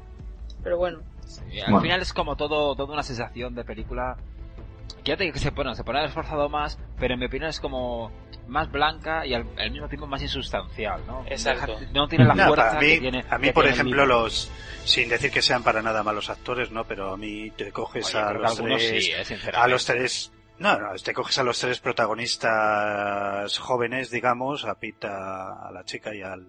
Pero 0.63 0.77
bueno. 0.77 0.99
Al 1.65 1.71
Bueno. 1.71 1.81
final 1.81 2.01
es 2.01 2.13
como 2.13 2.35
todo, 2.35 2.75
toda 2.75 2.93
una 2.93 3.03
sensación 3.03 3.55
de 3.55 3.63
película 3.63 4.15
que 5.03 5.11
ya 5.11 5.17
te 5.17 5.31
que 5.31 5.39
se 5.39 5.51
pone, 5.51 5.73
se 5.75 5.83
pone 5.83 6.03
esforzado 6.05 6.49
más, 6.49 6.79
pero 6.99 7.13
en 7.13 7.19
mi 7.19 7.25
opinión 7.27 7.49
es 7.49 7.59
como 7.59 8.11
más 8.47 8.71
blanca 8.71 9.25
y 9.25 9.33
al, 9.33 9.45
al 9.57 9.71
mismo 9.71 9.87
tiempo 9.87 10.07
más 10.07 10.21
insustancial, 10.21 11.01
¿no? 11.07 11.23
Exacto. 11.27 11.77
Deja- 11.79 11.91
no 11.93 12.07
tiene 12.07 12.25
la 12.25 12.33
No, 12.35 12.47
fuerza 12.47 12.79
mí, 12.79 12.87
que 12.87 12.99
tiene. 12.99 13.25
a 13.29 13.37
mí 13.37 13.51
por 13.51 13.65
ejemplo, 13.67 14.05
los, 14.05 14.51
sin 14.83 15.09
decir 15.09 15.31
que 15.31 15.41
sean 15.41 15.63
para 15.63 15.81
nada 15.81 16.03
malos 16.03 16.29
actores, 16.29 16.71
¿no? 16.71 16.85
Pero 16.85 17.13
a 17.13 17.17
mí 17.17 17.51
te 17.51 17.71
coges 17.71 18.13
Oye, 18.13 18.19
a 18.23 18.33
los 18.33 18.55
tres, 18.57 19.05
sí, 19.05 19.11
eh, 19.11 19.51
a 19.53 19.67
los 19.67 19.85
tres, 19.85 20.31
no, 20.59 20.77
no, 20.79 20.93
te 20.95 21.13
coges 21.13 21.37
a 21.39 21.43
los 21.43 21.59
tres 21.59 21.79
protagonistas 21.79 23.57
jóvenes, 23.59 24.09
digamos, 24.09 24.65
a 24.65 24.75
Pita, 24.75 25.67
a 25.67 25.71
la 25.71 25.83
chica 25.83 26.13
y 26.15 26.21
al, 26.21 26.45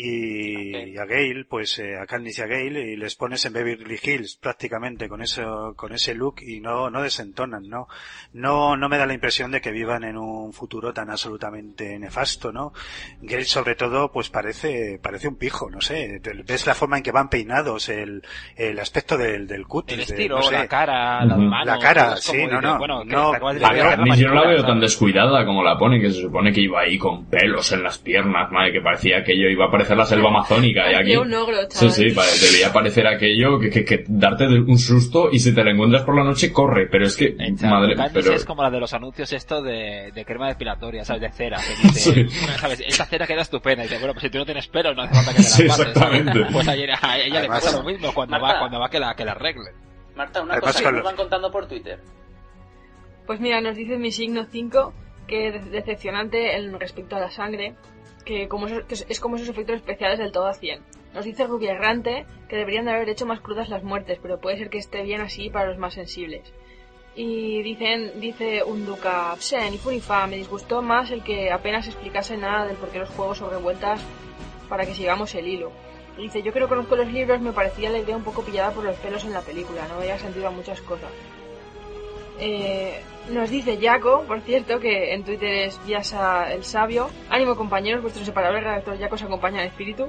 y, 0.00 0.92
y 0.92 0.96
a 0.96 1.04
Gale, 1.04 1.44
pues 1.44 1.80
eh, 1.80 1.98
a 1.98 2.06
Candice 2.06 2.42
y 2.42 2.44
a 2.44 2.46
Gale, 2.46 2.92
y 2.92 2.96
les 2.96 3.16
pones 3.16 3.44
en 3.44 3.52
Beverly 3.52 3.98
Hills 4.00 4.36
prácticamente 4.36 5.08
con 5.08 5.22
eso, 5.22 5.74
con 5.74 5.92
ese 5.92 6.14
look 6.14 6.36
y 6.40 6.60
no, 6.60 6.88
no 6.88 7.02
desentonan, 7.02 7.68
¿no? 7.68 7.88
No, 8.32 8.76
no 8.76 8.88
me 8.88 8.96
da 8.96 9.06
la 9.06 9.14
impresión 9.14 9.50
de 9.50 9.60
que 9.60 9.72
vivan 9.72 10.04
en 10.04 10.16
un 10.16 10.52
futuro 10.52 10.92
tan 10.92 11.10
absolutamente 11.10 11.98
nefasto, 11.98 12.52
¿no? 12.52 12.72
Gale 13.20 13.44
sobre 13.44 13.74
todo, 13.74 14.12
pues 14.12 14.30
parece, 14.30 15.00
parece 15.02 15.26
un 15.26 15.34
pijo, 15.34 15.68
no 15.68 15.80
sé, 15.80 16.22
ves 16.46 16.66
la 16.66 16.76
forma 16.76 16.98
en 16.98 17.02
que 17.02 17.10
van 17.10 17.28
peinados, 17.28 17.88
el, 17.88 18.22
el 18.54 18.78
aspecto 18.78 19.18
del, 19.18 19.48
del 19.48 19.66
cutis, 19.66 19.98
El 19.98 20.06
de, 20.06 20.12
estilo, 20.14 20.36
no 20.36 20.42
sé, 20.44 20.52
la 20.52 20.68
cara, 20.68 21.24
las 21.24 21.38
manos. 21.38 21.66
la 21.66 21.78
cara, 21.80 22.16
sí, 22.18 22.46
no, 22.46 22.60
no, 22.60 22.78
bueno, 22.78 23.02
que 23.02 23.10
no, 23.10 23.32
la 23.32 23.72
ver 23.72 23.98
la 23.98 24.14
yo 24.14 24.28
no 24.28 24.34
la 24.34 24.46
veo 24.46 24.64
tan 24.64 24.78
descuidada 24.78 25.44
como 25.44 25.64
la 25.64 25.76
ponen, 25.76 26.00
que 26.00 26.10
se 26.12 26.20
supone 26.20 26.52
que 26.52 26.60
iba 26.60 26.82
ahí 26.82 26.96
con 26.98 27.26
pelos 27.26 27.72
en 27.72 27.82
las 27.82 27.98
piernas, 27.98 28.52
madre, 28.52 28.70
que 28.70 28.80
parecía 28.80 29.18
aquello, 29.18 29.48
iba 29.48 29.64
a 29.66 29.70
parecer 29.72 29.87
la 29.96 30.04
selva 30.04 30.28
amazónica 30.30 30.90
y 30.90 30.94
aquí... 30.94 31.16
Un 31.16 31.32
ogro, 31.34 31.56
Sí, 31.70 31.88
sí, 31.90 32.10
pare- 32.10 32.28
debía 32.40 32.72
parecer 32.72 33.06
aquello 33.06 33.58
que, 33.58 33.70
que, 33.70 33.84
que 33.84 34.04
darte 34.08 34.46
un 34.46 34.78
susto 34.78 35.28
y 35.32 35.38
si 35.38 35.54
te 35.54 35.62
la 35.64 35.70
encuentras 35.70 36.02
por 36.02 36.16
la 36.16 36.24
noche, 36.24 36.52
corre, 36.52 36.86
pero 36.90 37.06
es 37.06 37.16
que, 37.16 37.34
madre, 37.62 37.94
Candice 37.96 38.20
pero... 38.22 38.32
es 38.34 38.44
como 38.44 38.62
la 38.62 38.70
de 38.70 38.80
los 38.80 38.92
anuncios 38.94 39.32
esto 39.32 39.62
de, 39.62 40.10
de 40.14 40.24
crema 40.24 40.48
depilatoria, 40.48 41.04
¿sabes? 41.04 41.22
De 41.22 41.32
cera. 41.32 41.58
Que 41.58 41.82
dice, 41.88 41.98
Sí. 42.28 42.28
¿sabes? 42.58 42.80
Esta 42.86 43.04
cera 43.06 43.26
queda 43.26 43.42
estupenda. 43.42 43.84
Y 43.84 43.88
dice, 43.88 43.98
bueno, 43.98 44.14
pues 44.14 44.22
si 44.24 44.30
tú 44.30 44.38
no 44.38 44.44
tienes 44.44 44.66
pelo, 44.68 44.94
no 44.94 45.02
hace 45.02 45.14
falta 45.14 45.30
que 45.32 45.36
te 45.38 45.42
la 45.42 45.48
Sí, 45.48 45.62
pases. 45.68 45.76
¿sabes? 45.94 45.96
exactamente. 45.96 46.52
Pues 46.52 46.68
a 46.68 46.74
ella, 46.74 46.98
a 47.02 47.18
ella 47.18 47.28
le 47.32 47.38
Además, 47.38 47.64
pasa 47.64 47.78
lo 47.78 47.84
mismo 47.84 48.12
cuando 48.14 48.32
Marta. 48.38 48.52
va, 48.54 48.58
cuando 48.60 48.80
va 48.80 48.88
que 48.90 48.98
la, 49.00 49.14
que 49.14 49.24
la 49.24 49.32
arregle. 49.32 49.70
Marta, 50.16 50.42
una 50.42 50.54
Además, 50.54 50.72
cosa 50.76 50.84
que 50.88 50.92
nos 50.96 51.04
van 51.04 51.16
contando 51.16 51.50
por 51.50 51.66
Twitter. 51.68 52.00
Pues 53.26 53.40
mira, 53.40 53.60
nos 53.60 53.76
dice 53.76 53.98
mi 53.98 54.10
signo 54.10 54.46
5 54.50 54.94
que 55.26 55.48
es 55.48 55.70
decepcionante 55.70 56.56
en 56.56 56.80
respecto 56.80 57.16
a 57.16 57.20
la 57.20 57.30
sangre, 57.30 57.74
que, 58.28 58.46
como 58.46 58.66
esos- 58.66 59.06
es- 59.08 59.20
como 59.20 59.36
esos 59.36 59.48
efectos 59.48 59.76
especiales 59.76 60.18
del 60.18 60.32
todo 60.32 60.46
a 60.48 60.52
100. 60.54 60.82
Nos 61.14 61.24
dice 61.24 61.46
Rubia 61.46 61.72
Errante 61.72 62.26
que 62.48 62.56
deberían 62.56 62.84
de 62.84 62.92
haber 62.92 63.08
hecho 63.08 63.24
más 63.24 63.40
crudas 63.40 63.70
las 63.70 63.82
muertes, 63.82 64.18
pero 64.20 64.38
puede 64.38 64.58
ser 64.58 64.68
que 64.68 64.76
esté 64.76 65.02
bien 65.02 65.22
así 65.22 65.48
para 65.48 65.68
los 65.70 65.78
más 65.78 65.94
sensibles. 65.94 66.52
Y 67.16 67.62
dicen, 67.62 68.20
dice 68.20 68.62
un 68.62 68.84
duca, 68.84 69.34
Pse, 69.38 69.70
ni 69.70 69.78
fu 69.78 69.90
ni 69.90 70.00
fa, 70.00 70.26
me 70.26 70.36
disgustó 70.36 70.82
más 70.82 71.10
el 71.10 71.24
que 71.24 71.50
apenas 71.50 71.88
explicase 71.88 72.36
nada 72.36 72.66
del 72.66 72.76
por 72.76 72.90
qué 72.90 72.98
los 72.98 73.08
juegos 73.08 73.38
sobre 73.38 73.56
vueltas 73.56 73.98
para 74.68 74.84
que 74.84 74.94
sigamos 74.94 75.34
el 75.34 75.48
hilo. 75.48 75.72
Y 76.18 76.22
dice, 76.24 76.42
yo 76.42 76.52
que 76.52 76.60
no 76.60 76.68
conozco 76.68 76.96
los 76.96 77.10
libros, 77.10 77.40
me 77.40 77.52
parecía 77.52 77.88
la 77.90 77.98
idea 77.98 78.16
un 78.16 78.24
poco 78.24 78.42
pillada 78.42 78.72
por 78.72 78.84
los 78.84 78.96
pelos 78.96 79.24
en 79.24 79.32
la 79.32 79.40
película, 79.40 79.88
no 79.88 79.98
veía 79.98 80.18
sentido 80.18 80.46
a 80.48 80.50
muchas 80.50 80.80
cosas. 80.82 81.10
Eh, 82.40 83.00
nos 83.30 83.50
dice 83.50 83.78
Jaco, 83.80 84.24
por 84.26 84.40
cierto, 84.40 84.80
que 84.80 85.14
en 85.14 85.24
Twitter 85.24 85.66
es 85.66 85.80
Viasa 85.86 86.52
el 86.52 86.64
Sabio. 86.64 87.10
Ánimo 87.30 87.56
compañeros, 87.56 88.02
vuestro 88.02 88.20
inseparable 88.20 88.60
redactor 88.60 88.98
Jaco 88.98 89.14
os 89.14 89.22
acompaña 89.22 89.62
en 89.62 89.68
espíritu. 89.68 90.08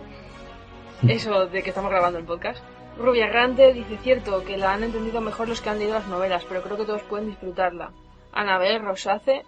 Eso 1.07 1.47
de 1.47 1.63
que 1.63 1.69
estamos 1.69 1.91
grabando 1.91 2.19
el 2.19 2.25
podcast. 2.25 2.63
Rubia 2.97 3.27
Errante 3.27 3.73
dice 3.73 3.97
cierto 4.03 4.43
que 4.43 4.57
la 4.57 4.73
han 4.73 4.83
entendido 4.83 5.21
mejor 5.21 5.47
los 5.47 5.61
que 5.61 5.69
han 5.69 5.79
leído 5.79 5.93
las 5.93 6.07
novelas, 6.07 6.43
pero 6.47 6.61
creo 6.61 6.77
que 6.77 6.85
todos 6.85 7.03
pueden 7.03 7.27
disfrutarla. 7.27 7.91
Anabel 8.33 8.81
Rosace, 8.81 9.43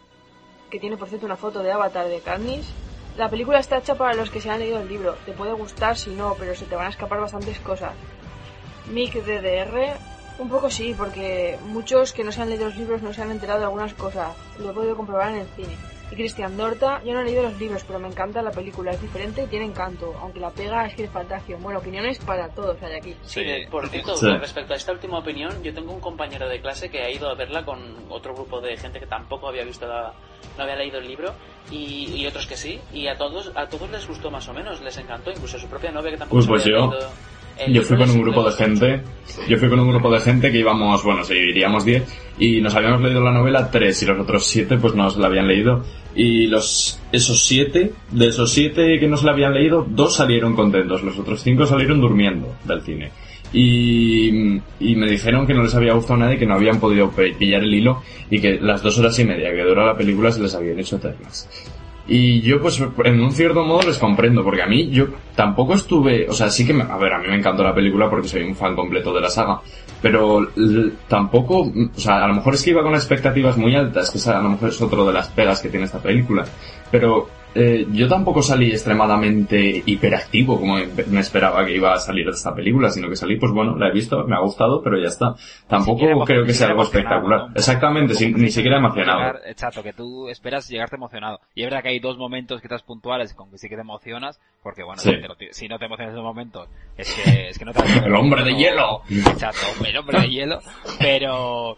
que 0.70 0.80
tiene 0.80 0.98
por 0.98 1.10
cierto 1.10 1.26
una 1.26 1.36
foto 1.36 1.62
de 1.62 1.72
Avatar 1.72 2.08
de 2.08 2.20
Katniss. 2.22 2.74
La 3.18 3.30
película 3.30 3.60
está 3.60 3.78
hecha 3.78 3.96
para 3.96 4.14
los 4.14 4.30
que 4.30 4.40
se 4.40 4.50
han 4.50 4.60
leído 4.60 4.80
el 4.80 4.88
libro. 4.88 5.16
Te 5.26 5.34
puede 5.34 5.52
gustar 5.52 5.98
si 5.98 6.12
no, 6.12 6.36
pero 6.40 6.56
se 6.56 6.66
te 6.66 6.76
van 6.76 6.88
a 6.88 6.92
escapar 6.92 7.20
bastantes 7.20 7.60
cosas. 7.60 7.94
Mick 8.90 9.14
DDR, 9.14 9.98
un 10.42 10.50
poco 10.50 10.70
sí, 10.70 10.94
porque 10.98 11.58
muchos 11.68 12.14
que 12.14 12.24
no 12.24 12.32
se 12.32 12.42
han 12.42 12.50
leído 12.50 12.66
los 12.66 12.76
libros 12.76 13.02
no 13.02 13.14
se 13.14 13.22
han 13.22 13.32
enterado 13.32 13.60
de 13.60 13.66
algunas 13.66 13.94
cosas. 13.94 14.36
Lo 14.60 14.72
he 14.72 14.74
podido 14.74 14.96
comprobar 14.96 15.30
en 15.30 15.42
el 15.42 15.48
cine. 15.56 15.76
Y 16.12 16.16
Cristian 16.16 16.58
Dorta, 16.58 17.02
yo 17.06 17.14
no 17.14 17.22
he 17.22 17.24
leído 17.24 17.44
los 17.44 17.58
libros, 17.58 17.86
pero 17.88 17.98
me 17.98 18.10
encanta 18.10 18.42
la 18.42 18.52
película. 18.52 18.92
Es 18.92 19.02
diferente 19.02 19.44
y 19.44 19.48
tiene 19.48 19.64
encanto, 19.66 20.14
aunque 20.20 20.42
la 20.42 20.50
pega 20.50 20.86
es 20.86 20.94
que 20.96 21.08
falta 21.08 21.38
acción. 21.38 21.62
Bueno, 21.64 21.80
opiniones 21.80 22.20
para 22.20 22.50
todos 22.50 22.76
hay 22.84 22.96
aquí. 22.96 23.16
Sí, 23.24 23.42
por 23.70 23.88
cierto, 23.88 24.18
Sí. 24.18 24.26
con 24.26 24.40
respecto 24.42 24.74
a 24.74 24.76
esta 24.76 24.92
última 24.92 25.20
opinión, 25.20 25.64
yo 25.64 25.74
tengo 25.74 25.94
un 25.94 26.02
compañero 26.02 26.50
de 26.50 26.60
clase 26.60 26.90
que 26.90 27.02
ha 27.02 27.10
ido 27.10 27.30
a 27.30 27.36
verla 27.36 27.64
con 27.64 27.80
otro 28.10 28.34
grupo 28.34 28.60
de 28.60 28.76
gente 28.76 29.00
que 29.00 29.06
tampoco 29.08 29.48
había 29.48 29.64
visto 29.64 29.88
la, 29.88 30.12
no 30.58 30.64
había 30.64 30.76
leído 30.76 30.98
el 30.98 31.08
libro 31.08 31.34
y, 31.70 32.12
y 32.16 32.28
otros 32.28 32.46
que 32.46 32.58
sí, 32.58 32.82
y 32.92 33.08
a 33.08 33.16
todos 33.18 33.52
a 33.56 33.68
todos 33.70 33.90
les 33.90 34.06
gustó 34.06 34.30
más 34.30 34.50
o 34.50 34.54
menos, 34.54 34.82
les 34.82 34.98
encantó, 34.98 35.32
incluso 35.32 35.56
a 35.56 35.60
su 35.62 35.68
propia 35.68 35.92
novia 35.92 36.12
que 36.12 36.18
tampoco 36.18 36.40
Uy, 36.40 36.44
se 36.44 36.50
pues 36.50 36.64
había 36.66 36.78
yo, 36.78 36.92
leído 36.92 37.10
yo 37.68 37.82
fui 37.84 37.98
con 37.98 38.10
un 38.10 38.22
grupo 38.22 38.44
de 38.44 38.52
gente, 38.52 39.02
yo 39.48 39.58
fui 39.58 39.70
con 39.70 39.80
un 39.80 39.90
grupo 39.90 40.12
de 40.12 40.20
gente 40.20 40.52
que 40.52 40.60
íbamos, 40.60 41.04
bueno, 41.04 41.24
sí, 41.24 41.34
iríamos 41.34 41.86
10 41.86 42.04
y 42.40 42.62
nos 42.62 42.74
habíamos 42.76 43.02
leído 43.02 43.22
la 43.22 43.32
novela 43.32 43.70
3 43.70 44.04
y 44.04 44.06
los 44.06 44.20
otros 44.20 44.46
7 44.46 44.78
pues 44.78 44.96
no 44.96 45.10
se 45.10 45.20
la 45.20 45.28
habían 45.28 45.48
leído 45.48 45.84
y 46.16 46.48
los, 46.48 47.00
esos 47.12 47.44
7, 47.46 47.92
de 48.12 48.28
esos 48.28 48.52
7 48.52 49.00
que 49.00 49.08
no 49.08 49.18
se 49.18 49.26
la 49.26 49.34
habían 49.34 49.54
leído, 49.54 49.86
dos 49.88 50.16
salieron 50.16 50.56
contentos, 50.56 51.04
los 51.04 51.18
otros 51.18 51.42
5 51.42 51.66
salieron 51.66 52.02
durmiendo 52.02 52.56
del 52.66 52.82
cine. 52.82 53.12
Y, 53.54 54.30
y 54.80 54.96
me 54.96 55.10
dijeron 55.10 55.46
que 55.46 55.54
no 55.54 55.64
les 55.64 55.76
había 55.76 55.94
gustado 55.94 56.20
nada 56.20 56.34
y 56.34 56.38
que 56.38 56.46
no 56.46 56.54
habían 56.54 56.80
podido 56.80 57.12
pillar 57.12 57.64
el 57.64 57.74
hilo 57.74 58.02
y 58.30 58.40
que 58.40 58.60
las 58.62 58.82
dos 58.82 58.98
horas 58.98 59.20
y 59.20 59.26
media 59.26 59.52
que 59.52 59.64
dura 59.64 59.86
la 59.86 59.98
película 59.98 60.32
se 60.32 60.42
les 60.42 60.56
habían 60.56 60.80
hecho 60.80 60.96
eternas. 60.96 61.50
Y 62.08 62.42
yo, 62.42 62.60
pues, 62.62 62.82
en 63.04 63.22
un 63.22 63.32
cierto 63.32 63.64
modo 63.64 63.84
les 63.88 63.98
comprendo, 63.98 64.44
porque 64.44 64.64
a 64.64 64.68
mí, 64.68 64.90
yo 64.90 65.06
tampoco 65.36 65.76
estuve, 65.76 66.28
o 66.28 66.34
sea, 66.34 66.50
sí 66.50 66.66
que, 66.66 66.74
me- 66.74 66.84
a 66.84 66.98
ver, 66.98 67.14
a 67.14 67.20
mí 67.20 67.28
me 67.28 67.36
encantó 67.38 67.64
la 67.64 67.76
película 67.76 68.10
porque 68.10 68.28
soy 68.28 68.42
un 68.44 68.56
fan 68.56 68.76
completo 68.76 69.14
de 69.14 69.22
la 69.22 69.30
saga, 69.30 69.62
pero 70.02 70.48
tampoco, 71.08 71.62
o 71.62 72.00
sea, 72.00 72.24
a 72.24 72.28
lo 72.28 72.34
mejor 72.36 72.56
es 72.56 72.64
que 72.64 72.72
iba 72.72 72.84
con 72.84 72.96
expectativas 72.96 73.58
muy 73.58 73.76
altas, 73.76 74.10
que 74.10 74.30
a 74.30 74.42
lo 74.42 74.50
mejor 74.50 74.70
es 74.70 74.82
otro 74.82 75.06
de 75.06 75.14
las 75.14 75.30
pegas 75.30 75.62
que 75.62 75.70
tiene 75.70 75.86
esta 75.86 76.00
película, 76.00 76.44
pero 76.90 77.30
eh, 77.56 77.86
yo 77.92 78.08
tampoco 78.08 78.42
salí 78.42 78.72
extremadamente 78.72 79.84
hiperactivo 79.86 80.60
como 80.60 80.76
me 80.76 80.88
me 81.10 81.20
esperaba 81.20 81.66
que 81.66 81.76
iba 81.76 81.94
a 81.94 82.00
salir 82.00 82.26
de 82.26 82.32
esta 82.32 82.54
película, 82.56 82.90
sino 82.90 83.10
que 83.10 83.16
salí, 83.16 83.38
pues 83.38 83.52
bueno, 83.52 83.76
la 83.78 83.90
he 83.90 83.92
visto, 83.92 84.26
me 84.26 84.36
ha 84.36 84.40
gustado, 84.40 84.82
pero 84.82 84.98
ya 85.00 85.08
está. 85.08 85.36
Tampoco 85.68 86.24
creo 86.26 86.46
que 86.46 86.54
sea 86.54 86.68
algo 86.70 86.84
espectacular. 86.84 87.50
¿no? 87.50 87.56
Exactamente, 87.56 88.14
sin- 88.14 88.34
ni 88.38 88.50
siquiera 88.52 88.78
emocionado. 88.78 89.20
Llegar- 89.20 89.42
exacto, 89.46 89.84
que 89.84 89.94
tú 89.94 90.30
esperas 90.30 90.68
llegarte 90.70 90.96
emocionado. 90.96 91.40
Y 91.56 91.62
es 91.64 91.68
verdad 91.68 91.84
que 91.84 91.90
hay 91.90 92.00
dos 92.00 92.18
momentos 92.18 92.62
quizás 92.62 92.84
puntuales 92.84 93.34
con 93.34 93.50
que 93.52 93.58
sí 93.58 93.68
que 93.70 93.76
te 93.76 93.82
emocionas, 93.82 94.40
porque 94.64 94.84
bueno, 94.84 95.02
Sí. 95.02 95.12
si, 95.12 95.22
te 95.22 95.54
si 95.54 95.68
no 95.68 95.78
te 95.80 95.86
emocionas 95.86 96.12
en 96.14 96.16
esos 96.20 96.26
momentos, 96.26 96.70
es 96.98 97.14
que, 97.14 97.48
es 97.50 97.60
que 97.60 97.66
no 97.66 97.74
te 97.74 97.82
El 98.06 98.16
hombre 98.16 98.44
de 98.44 98.54
hielo. 98.56 99.02
Exacto, 99.10 99.60
el 99.86 99.98
hombre 99.98 100.22
de 100.22 100.30
hielo. 100.30 100.60
Pero, 101.00 101.78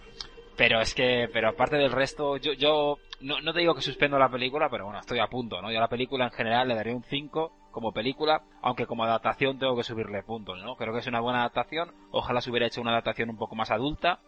pero 0.56 0.80
es 0.82 0.94
que, 0.94 1.30
pero 1.32 1.50
aparte 1.50 1.78
del 1.78 1.92
resto, 1.92 2.38
yo, 2.38 2.54
yo, 2.54 2.98
no, 3.22 3.42
no 3.42 3.54
te 3.54 3.60
digo 3.60 3.74
que 3.74 3.82
suspendo 3.82 4.18
la 4.20 4.30
película, 4.30 4.70
pero 4.70 4.86
bueno, 4.86 5.00
estoy 5.00 5.20
a 5.20 5.28
punto, 5.28 5.62
¿no? 5.62 5.72
Yo 5.72 5.78
a 5.78 5.82
la 5.82 5.88
película 5.88 6.26
en 6.26 6.32
general 6.32 6.68
le 6.68 6.76
daría 6.76 6.96
un 6.96 7.04
5 7.04 7.52
como 7.72 7.92
película, 7.92 8.44
aunque 8.62 8.86
como 8.86 9.04
adaptación 9.04 9.58
tengo 9.58 9.76
que 9.76 9.84
subirle 9.84 10.24
puntos, 10.24 10.62
¿no? 10.64 10.76
Creo 10.76 10.94
que 10.94 11.00
es 11.00 11.08
una 11.08 11.22
buena 11.22 11.40
adaptación, 11.40 11.92
ojalá 12.12 12.40
se 12.40 12.52
hubiera 12.52 12.68
hecho 12.68 12.82
una 12.82 12.92
adaptación 12.92 13.30
un 13.30 13.38
poco 13.38 13.56
más 13.56 13.72
adulta, 13.72 14.20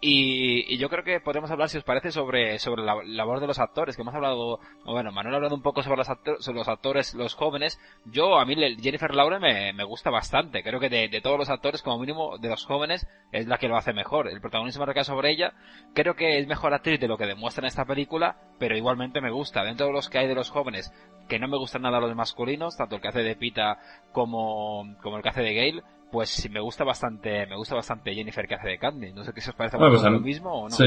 y, 0.00 0.74
y 0.74 0.76
yo 0.78 0.90
creo 0.90 1.02
que 1.02 1.20
podemos 1.20 1.50
hablar, 1.50 1.68
si 1.70 1.78
os 1.78 1.84
parece, 1.84 2.10
sobre, 2.10 2.58
sobre 2.58 2.82
la 2.82 2.96
labor 3.04 3.40
de 3.40 3.46
los 3.46 3.58
actores, 3.58 3.96
que 3.96 4.02
hemos 4.02 4.14
hablado, 4.14 4.60
bueno, 4.84 5.12
Manuel 5.12 5.34
ha 5.34 5.36
hablado 5.36 5.54
un 5.54 5.62
poco 5.62 5.82
sobre 5.82 5.96
los, 5.96 6.10
actor- 6.10 6.36
sobre 6.40 6.58
los 6.58 6.68
actores, 6.68 7.14
los 7.14 7.34
jóvenes. 7.34 7.80
Yo, 8.04 8.38
a 8.38 8.44
mí, 8.44 8.54
Jennifer 8.80 9.14
Lawrence 9.14 9.40
me, 9.46 9.72
me 9.72 9.84
gusta 9.84 10.10
bastante. 10.10 10.62
Creo 10.62 10.78
que 10.78 10.90
de, 10.90 11.08
de 11.08 11.20
todos 11.22 11.38
los 11.38 11.48
actores, 11.48 11.80
como 11.80 11.98
mínimo, 11.98 12.36
de 12.38 12.50
los 12.50 12.66
jóvenes, 12.66 13.06
es 13.32 13.46
la 13.46 13.56
que 13.58 13.68
lo 13.68 13.76
hace 13.76 13.92
mejor. 13.92 14.28
El 14.28 14.40
protagonismo 14.40 14.84
recae 14.84 15.04
sobre 15.04 15.30
ella. 15.30 15.54
Creo 15.94 16.14
que 16.16 16.38
es 16.38 16.46
mejor 16.46 16.74
actriz 16.74 17.00
de 17.00 17.08
lo 17.08 17.16
que 17.16 17.26
demuestra 17.26 17.62
en 17.62 17.68
esta 17.68 17.86
película, 17.86 18.36
pero 18.58 18.76
igualmente 18.76 19.20
me 19.22 19.30
gusta. 19.30 19.64
Dentro 19.64 19.86
de 19.86 19.92
los 19.92 20.10
que 20.10 20.18
hay 20.18 20.28
de 20.28 20.34
los 20.34 20.50
jóvenes, 20.50 20.92
que 21.28 21.38
no 21.38 21.48
me 21.48 21.56
gustan 21.56 21.82
nada 21.82 22.00
los 22.00 22.14
masculinos, 22.14 22.76
tanto 22.76 22.96
el 22.96 23.00
que 23.00 23.08
hace 23.08 23.22
de 23.22 23.36
Pita 23.36 23.78
como, 24.12 24.84
como 25.02 25.16
el 25.16 25.22
que 25.22 25.30
hace 25.30 25.42
de 25.42 25.54
Gale, 25.54 25.82
pues 26.14 26.30
sí 26.30 26.48
me 26.48 26.60
gusta 26.60 26.84
bastante, 26.84 27.44
me 27.48 27.56
gusta 27.56 27.74
bastante 27.74 28.14
Jennifer 28.14 28.46
que 28.46 28.54
hace 28.54 28.68
de 28.68 28.78
Candy. 28.78 29.12
No 29.12 29.24
sé 29.24 29.32
qué 29.32 29.40
si 29.40 29.50
os 29.50 29.56
parece 29.56 29.74
a 29.76 29.80
Bueno, 29.80 29.98
pues 29.98 30.12
lo 30.12 30.20
mismo 30.20 30.50
o 30.52 30.68
no. 30.68 30.70
Sí. 30.70 30.84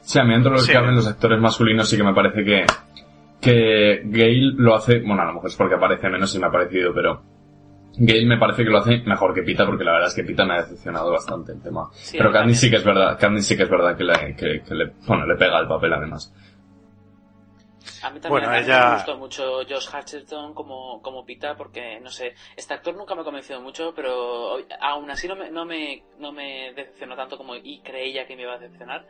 Sí, 0.00 0.18
a 0.20 0.22
mí 0.22 0.30
dentro 0.32 0.52
de 0.52 0.58
los 0.58 0.64
Sí. 0.66 0.70
que 0.70 0.78
hablan 0.78 0.94
los 0.94 1.08
actores 1.08 1.40
masculinos 1.40 1.88
sí 1.90 1.96
que 1.96 2.04
me 2.04 2.14
parece 2.14 2.44
que, 2.44 2.64
que 3.40 4.02
Gale 4.04 4.52
lo 4.56 4.76
hace, 4.76 5.00
bueno, 5.00 5.22
a 5.22 5.24
lo 5.26 5.32
mejor 5.34 5.50
es 5.50 5.56
porque 5.56 5.74
aparece 5.74 6.08
menos 6.08 6.32
y 6.36 6.38
me 6.38 6.46
ha 6.46 6.50
parecido, 6.52 6.94
pero 6.94 7.20
Gale 7.98 8.26
me 8.26 8.38
parece 8.38 8.62
que 8.62 8.70
lo 8.70 8.78
hace 8.78 8.98
mejor 9.04 9.34
que 9.34 9.42
Pita 9.42 9.66
porque 9.66 9.82
la 9.82 9.92
verdad 9.92 10.08
es 10.08 10.14
que 10.14 10.22
Pita 10.22 10.44
me 10.44 10.54
ha 10.54 10.62
decepcionado 10.62 11.10
bastante 11.10 11.52
el 11.52 11.60
tema. 11.60 11.88
Sí, 11.92 12.16
pero 12.16 12.30
también. 12.32 12.54
sí 12.56 12.70
que 12.70 12.76
es 12.76 12.84
verdad, 12.84 13.18
Candy 13.18 13.42
sí 13.42 13.56
que 13.56 13.64
es 13.64 13.70
verdad 13.70 13.96
que 13.96 14.04
le, 14.04 14.36
que, 14.36 14.62
que 14.62 14.74
le, 14.74 14.92
bueno, 15.06 15.26
le 15.26 15.34
pega 15.36 15.58
el 15.58 15.66
papel 15.66 15.92
además. 15.92 16.32
A 18.02 18.10
mí 18.10 18.20
también 18.20 18.30
Bueno, 18.30 18.48
a 18.48 18.52
mí 18.52 18.58
ella- 18.64 18.88
me 18.90 18.94
gustó 18.96 19.16
mucho 19.16 19.58
Josh 19.68 19.88
Hutcherson 19.88 20.54
como, 20.54 21.00
como 21.02 21.24
Pita 21.24 21.56
porque, 21.56 21.98
no 22.00 22.10
sé, 22.10 22.34
este 22.56 22.74
actor 22.74 22.94
nunca 22.94 23.14
me 23.14 23.22
ha 23.22 23.24
convencido 23.24 23.60
mucho, 23.60 23.92
pero 23.94 24.58
aún 24.80 25.10
así 25.10 25.26
no 25.28 25.36
me, 25.36 25.50
no 25.50 25.64
me, 25.64 26.02
no 26.18 26.32
me 26.32 26.72
decepcionó 26.74 27.16
tanto 27.16 27.36
como 27.38 27.54
y 27.56 27.80
creía 27.80 28.26
que 28.26 28.36
me 28.36 28.42
iba 28.42 28.54
a 28.54 28.58
decepcionar. 28.58 29.06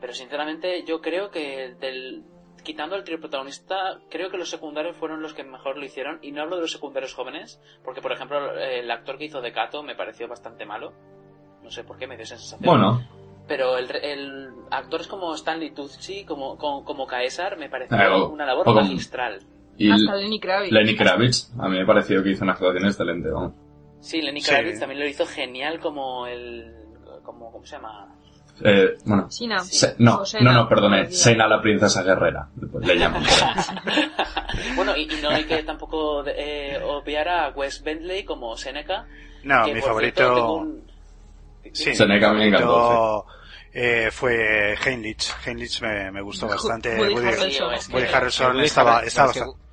Pero 0.00 0.12
sinceramente 0.12 0.84
yo 0.84 1.00
creo 1.00 1.30
que 1.30 1.74
del, 1.80 2.22
quitando 2.62 2.94
el 2.96 3.04
trío 3.04 3.18
protagonista, 3.20 3.98
creo 4.10 4.30
que 4.30 4.36
los 4.38 4.50
secundarios 4.50 4.96
fueron 4.96 5.20
los 5.22 5.34
que 5.34 5.44
mejor 5.44 5.76
lo 5.76 5.84
hicieron. 5.84 6.18
Y 6.22 6.30
no 6.32 6.42
hablo 6.42 6.56
de 6.56 6.62
los 6.62 6.72
secundarios 6.72 7.14
jóvenes, 7.14 7.60
porque 7.84 8.00
por 8.02 8.12
ejemplo 8.12 8.58
el 8.60 8.90
actor 8.90 9.18
que 9.18 9.24
hizo 9.24 9.40
de 9.40 9.52
Kato 9.52 9.82
me 9.82 9.94
pareció 9.96 10.28
bastante 10.28 10.64
malo. 10.66 10.92
No 11.62 11.70
sé 11.70 11.82
por 11.84 11.96
qué 11.98 12.06
me 12.06 12.16
dio 12.16 12.24
esa 12.24 12.36
sensación. 12.36 12.66
Bueno, 12.66 13.00
Pero 13.46 13.76
el, 13.76 13.90
el 13.96 14.48
actores 14.70 15.06
como 15.06 15.34
Stanley 15.34 15.70
Tucci, 15.72 16.24
como, 16.24 16.56
como, 16.56 16.84
como 16.84 17.06
Caesar, 17.06 17.58
me 17.58 17.68
pareció 17.68 17.96
Eh, 17.96 18.08
o- 18.08 18.28
una 18.30 18.46
labor 18.46 18.74
magistral. 18.74 19.40
y 19.76 19.90
Hasta 19.90 20.16
Lenny 20.16 20.40
Kravitz. 20.40 20.72
Lenny 20.72 20.96
Kravitz, 20.96 21.50
a 21.58 21.68
mí 21.68 21.76
me 21.78 21.84
pareció 21.86 22.22
que 22.22 22.30
hizo 22.30 22.44
una 22.44 22.52
actuación 22.54 22.86
excelente, 22.86 23.28
vamos. 23.30 23.52
Sí, 24.00 24.22
Lenny 24.22 24.40
Sí. 24.40 24.50
Kravitz 24.50 24.80
también 24.80 25.00
lo 25.00 25.06
hizo 25.06 25.26
genial 25.26 25.78
como 25.80 26.26
el... 26.26 26.72
Como, 27.22 27.50
¿Cómo 27.52 27.64
se 27.66 27.76
llama? 27.76 28.08
Eh, 28.62 28.96
bueno, 29.04 29.28
Sina. 29.30 29.58
Se- 29.60 29.96
no, 29.98 30.24
Sena, 30.24 30.52
no, 30.52 30.62
no, 30.62 30.68
perdone, 30.68 31.10
Sena 31.10 31.48
la 31.48 31.60
princesa 31.60 32.02
guerrera, 32.04 32.48
pues 32.70 32.86
le 32.86 32.96
llaman. 32.98 33.22
Bueno, 34.76 34.96
y, 34.96 35.02
y 35.12 35.22
no 35.22 35.30
hay 35.30 35.44
que 35.44 35.62
tampoco 35.64 36.24
eh, 36.26 36.80
obviar 36.84 37.28
a 37.28 37.48
Wes 37.50 37.82
Bentley 37.82 38.24
como 38.24 38.56
Seneca. 38.56 39.06
No, 39.42 39.64
que, 39.64 39.74
mi 39.74 39.80
favorito. 39.82 40.16
cierto, 40.16 40.34
tengo 40.34 40.54
un- 40.56 40.84
Sí, 41.72 41.94
Seneca 41.94 42.32
mi 42.32 42.40
me 42.40 42.48
encantó, 42.48 43.26
eh, 43.74 44.08
fue 44.12 44.76
Heinrich. 44.84 45.34
Heinrich 45.44 45.80
me, 45.82 46.10
me 46.12 46.22
gustó 46.22 46.46
bastante. 46.48 46.96
Woody 46.96 47.14
Woody, 47.14 47.26
Harrelson. 47.26 47.74
Woody 47.92 48.06
Harrelson 48.06 48.52
Woody 48.54 48.64
estaba, 48.66 48.98
Harrelson, 48.98 49.08
estaba 49.08 49.30
es 49.32 49.38
que- 49.54 49.64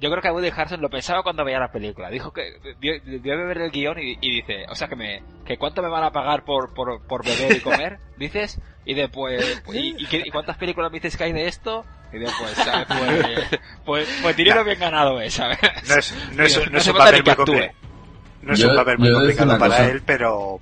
Yo 0.00 0.10
creo 0.10 0.20
que 0.20 0.28
a 0.28 0.32
Woody 0.32 0.48
Harrelson 0.48 0.80
lo 0.82 0.90
pensaba 0.90 1.22
cuando 1.22 1.44
veía 1.44 1.60
la 1.60 1.70
película. 1.70 2.10
Dijo 2.10 2.32
que 2.32 2.50
vio, 2.80 2.94
vio 3.04 3.36
beber 3.38 3.58
el 3.58 3.70
guion 3.70 3.98
y, 4.00 4.18
y 4.20 4.36
dice, 4.42 4.66
o 4.68 4.74
sea 4.74 4.88
que 4.88 4.96
me, 4.96 5.22
que 5.46 5.56
cuánto 5.56 5.82
me 5.82 5.88
van 5.88 6.02
a 6.04 6.10
pagar 6.10 6.44
por, 6.44 6.74
por, 6.74 7.00
por 7.06 7.24
beber 7.24 7.56
y 7.56 7.60
comer, 7.60 7.98
dices, 8.18 8.60
y 8.84 8.94
después, 8.94 9.62
pues, 9.64 9.78
¿y, 9.78 9.96
y, 9.98 10.06
y 10.26 10.30
cuántas 10.30 10.56
películas 10.58 10.90
me 10.90 10.98
dices 10.98 11.16
que 11.16 11.24
hay 11.24 11.32
de 11.32 11.46
esto? 11.46 11.84
Y 12.12 12.18
después, 12.18 12.50
¿sabes? 12.52 12.86
Pues, 12.88 13.60
pues, 13.84 14.18
pues 14.22 14.36
dinero 14.36 14.64
bien 14.64 14.78
ganado 14.78 15.20
es, 15.20 15.34
¿sabes? 15.34 15.58
No 15.88 15.94
es, 15.96 16.14
no 16.32 16.44
es, 16.44 16.54
Digo, 16.54 16.70
no 16.70 16.78
es 16.78 16.82
hace 16.82 16.90
un 16.90 16.96
papel 16.98 17.22
que 17.24 17.36
muy. 17.52 17.70
No 18.42 18.52
es 18.52 18.62
un 18.64 18.76
papel 18.76 18.98
muy 18.98 19.08
a 19.08 19.12
complicado 19.12 19.58
para 19.58 19.76
cosa. 19.76 19.90
él, 19.90 20.02
pero 20.04 20.60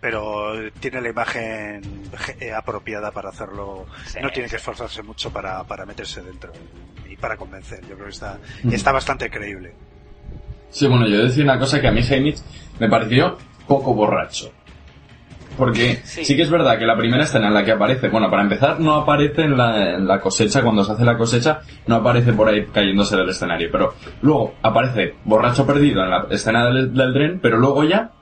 pero 0.00 0.52
tiene 0.80 1.00
la 1.00 1.08
imagen 1.10 1.82
eh, 2.40 2.52
apropiada 2.52 3.10
para 3.10 3.28
hacerlo. 3.30 3.86
Sí, 4.06 4.18
no 4.22 4.30
tiene 4.30 4.48
sí. 4.48 4.52
que 4.52 4.56
esforzarse 4.56 5.02
mucho 5.02 5.30
para, 5.30 5.62
para 5.64 5.84
meterse 5.86 6.22
dentro 6.22 6.52
y 7.08 7.16
para 7.16 7.36
convencer. 7.36 7.80
Yo 7.82 7.94
creo 7.94 8.04
que 8.06 8.12
está, 8.12 8.38
está 8.70 8.92
bastante 8.92 9.28
creíble. 9.30 9.74
Sí, 10.70 10.86
bueno, 10.86 11.06
yo 11.08 11.22
decía 11.24 11.44
una 11.44 11.58
cosa 11.58 11.80
que 11.80 11.88
a 11.88 11.92
mí 11.92 12.00
Haymitch 12.02 12.38
me 12.78 12.88
pareció 12.88 13.36
poco 13.66 13.94
borracho. 13.94 14.52
Porque 15.58 16.00
Sí. 16.04 16.24
sí. 16.24 16.36
que 16.36 16.42
es 16.42 16.50
verdad 16.50 16.78
que 16.78 16.86
la 16.86 16.96
primera 16.96 17.24
escena 17.24 17.48
en 17.48 17.54
la 17.54 17.64
que 17.64 17.72
aparece, 17.72 18.08
bueno, 18.08 18.30
para 18.30 18.42
empezar 18.42 18.80
no 18.80 18.94
aparece 18.94 19.42
en 19.42 19.56
la, 19.58 19.96
en 19.96 20.06
la 20.06 20.20
cosecha, 20.20 20.62
cuando 20.62 20.84
se 20.84 20.92
hace 20.92 21.04
la 21.04 21.18
cosecha, 21.18 21.60
no 21.86 21.96
aparece 21.96 22.32
por 22.32 22.48
ahí 22.48 22.66
cayéndose 22.72 23.16
del 23.16 23.28
escenario, 23.28 23.68
pero 23.70 23.94
luego 24.22 24.54
aparece 24.62 25.16
borracho 25.24 25.66
perdido 25.66 26.02
en 26.04 26.10
la 26.10 26.26
escena 26.30 26.64
del, 26.66 26.94
del 26.94 27.12
tren, 27.12 27.40
pero 27.42 27.58
luego 27.58 27.84
ya 27.84 28.12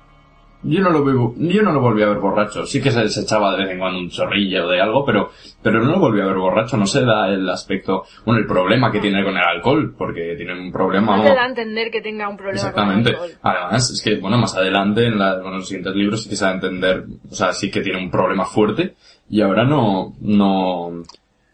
yo 0.62 0.81
no 0.81 0.91
lo 0.91 1.05
veo, 1.05 1.35
yo 1.39 1.62
no 1.62 1.73
lo 1.73 1.81
volví 1.81 2.03
a 2.03 2.09
ver 2.09 2.19
borracho. 2.19 2.67
Sí 2.67 2.83
que 2.83 2.91
se, 2.91 3.09
se 3.09 3.20
echaba 3.23 3.53
de 3.57 3.62
vez 3.65 3.70
en 3.73 3.78
cuando 3.78 3.99
un 4.01 4.11
chorrillo 4.11 4.67
de 4.69 4.81
algo, 4.81 5.05
pero, 5.05 5.31
pero 5.62 5.81
no 5.83 5.93
lo 5.93 5.99
volví 6.01 6.20
a 6.20 6.27
ver 6.27 6.37
borracho. 6.37 6.77
No 6.77 6.87
se 6.87 7.05
da 7.05 7.28
el 7.28 7.49
aspecto, 7.49 8.05
bueno, 8.25 8.41
el 8.41 8.47
problema 8.47 8.91
que 8.91 8.99
tiene 9.01 9.23
con 9.25 9.37
el 9.37 9.43
alcohol, 9.43 9.95
porque 9.97 10.35
tiene 10.37 10.53
un 10.59 10.73
problema. 10.73 11.17
No 11.17 11.23
te 11.23 11.35
da 11.35 11.45
a 11.45 11.49
entender 11.49 11.91
que 11.91 12.01
tenga 12.01 12.28
un 12.28 12.37
problema 12.37 12.57
Exactamente. 12.59 13.15
con 13.15 13.25
el 13.25 13.31
alcohol. 13.33 13.41
Además, 13.43 13.91
es 13.91 14.03
que, 14.03 14.17
bueno, 14.17 14.39
más 14.39 14.57
adelante, 14.57 15.07
en, 15.07 15.19
la- 15.19 15.35
bueno, 15.37 15.51
en 15.53 15.59
los 15.59 15.69
siguientes 15.69 15.95
libros 15.95 16.23
sí 16.25 16.28
que 16.31 16.37
se 16.37 16.45
da 16.45 16.51
a 16.51 16.55
entender, 16.55 17.05
o 17.31 17.35
sea, 17.35 17.53
sí 17.53 17.70
que 17.70 17.81
tiene 17.81 17.99
un 17.99 18.11
problema 18.11 18.45
fuerte, 18.45 18.95
y 19.31 19.41
ahora 19.43 19.65
no, 19.65 20.15
no, 20.20 21.03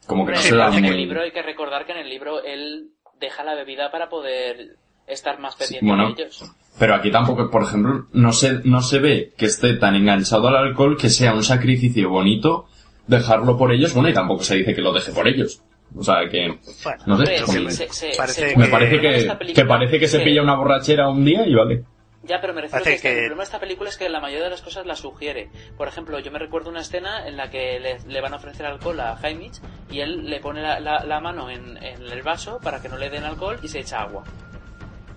como 0.07 0.25
que 0.27 0.33
no 0.33 0.39
Hombre, 0.39 0.51
se 0.51 0.57
da 0.57 0.69
en 0.77 0.85
el 0.85 0.93
muy... 0.93 1.01
libro 1.05 1.23
hay 1.23 1.31
que 1.33 1.43
recordar 1.43 1.85
que 1.87 1.93
en 1.93 1.99
el 1.99 2.09
libro 2.09 2.43
él 2.43 2.89
deja 3.21 3.45
la 3.45 3.55
bebida 3.55 3.91
para 3.91 4.09
poder 4.09 4.77
estar 5.07 5.39
más 5.41 5.57
pendiente 5.57 5.87
bueno. 5.87 6.15
de 6.15 6.23
ellos. 6.23 6.45
Pero 6.79 6.95
aquí 6.97 7.11
tampoco, 7.11 7.51
por 7.51 7.63
ejemplo, 7.63 8.07
no 8.13 8.33
se, 8.33 8.61
no 8.65 8.83
se 8.83 8.99
ve 8.99 9.33
que 9.37 9.47
esté 9.47 9.75
tan 9.75 9.95
enganchado 9.95 10.49
al 10.49 10.57
alcohol 10.57 10.97
que 10.97 11.09
sea 11.09 11.33
un 11.33 11.45
sacrificio 11.45 12.09
bonito 12.11 12.67
dejarlo 13.07 13.57
por 13.57 13.71
ellos, 13.73 13.93
bueno, 13.95 14.09
y 14.09 14.13
tampoco 14.15 14.43
se 14.43 14.57
dice 14.57 14.75
que 14.75 14.81
lo 14.83 14.93
deje 14.93 15.13
por 15.13 15.29
ellos. 15.29 15.63
O 15.97 16.03
sea, 16.03 16.29
que, 16.29 16.59
no 17.07 17.17
sé, 17.19 17.39
se- 17.71 17.89
se- 17.93 18.13
parece 18.17 18.51
se- 18.51 18.57
me 18.57 18.65
que- 18.65 18.71
parece 18.71 19.01
que, 19.01 19.09
película 19.37 19.55
que 19.55 19.65
parece 19.69 20.01
que 20.01 20.09
se 20.09 20.19
pilla 20.21 20.43
una 20.43 20.57
borrachera 20.57 21.09
un 21.09 21.25
día 21.25 21.47
y 21.47 21.55
vale. 21.55 21.85
Ya, 22.25 22.41
pero 22.41 22.55
me 22.55 22.63
refiero 22.63 22.83
Parece 22.83 22.91
que, 22.91 22.97
este- 22.97 23.09
que- 23.09 23.15
el 23.19 23.21
problema 23.27 23.43
de 23.43 23.45
esta 23.45 23.61
película 23.61 23.91
es 23.91 23.97
que 23.99 24.09
la 24.09 24.19
mayoría 24.19 24.45
de 24.45 24.51
las 24.51 24.63
cosas 24.63 24.87
las 24.87 24.99
sugiere. 24.99 25.51
Por 25.77 25.87
ejemplo, 25.87 26.19
yo 26.19 26.33
me 26.33 26.39
recuerdo 26.39 26.71
una 26.71 26.81
escena 26.81 27.29
en 27.29 27.37
la 27.37 27.51
que 27.51 27.79
le, 27.79 27.99
le 28.09 28.21
van 28.23 28.33
a 28.33 28.37
ofrecer 28.37 28.65
alcohol 28.67 28.99
a 28.99 29.15
Jaimich 29.17 29.61
y 29.91 30.01
él 30.01 30.25
le 30.29 30.41
pone 30.41 30.63
la, 30.63 30.81
la- 30.81 31.05
la 31.05 31.21
mano 31.21 31.51
en, 31.51 31.77
en 31.77 32.03
el 32.03 32.23
vaso 32.23 32.59
para 32.63 32.81
que 32.81 32.89
no 32.89 32.97
le 32.97 33.11
den 33.11 33.23
alcohol 33.25 33.59
y 33.63 33.69
se 33.69 33.81
echa 33.81 34.01
agua. 34.01 34.25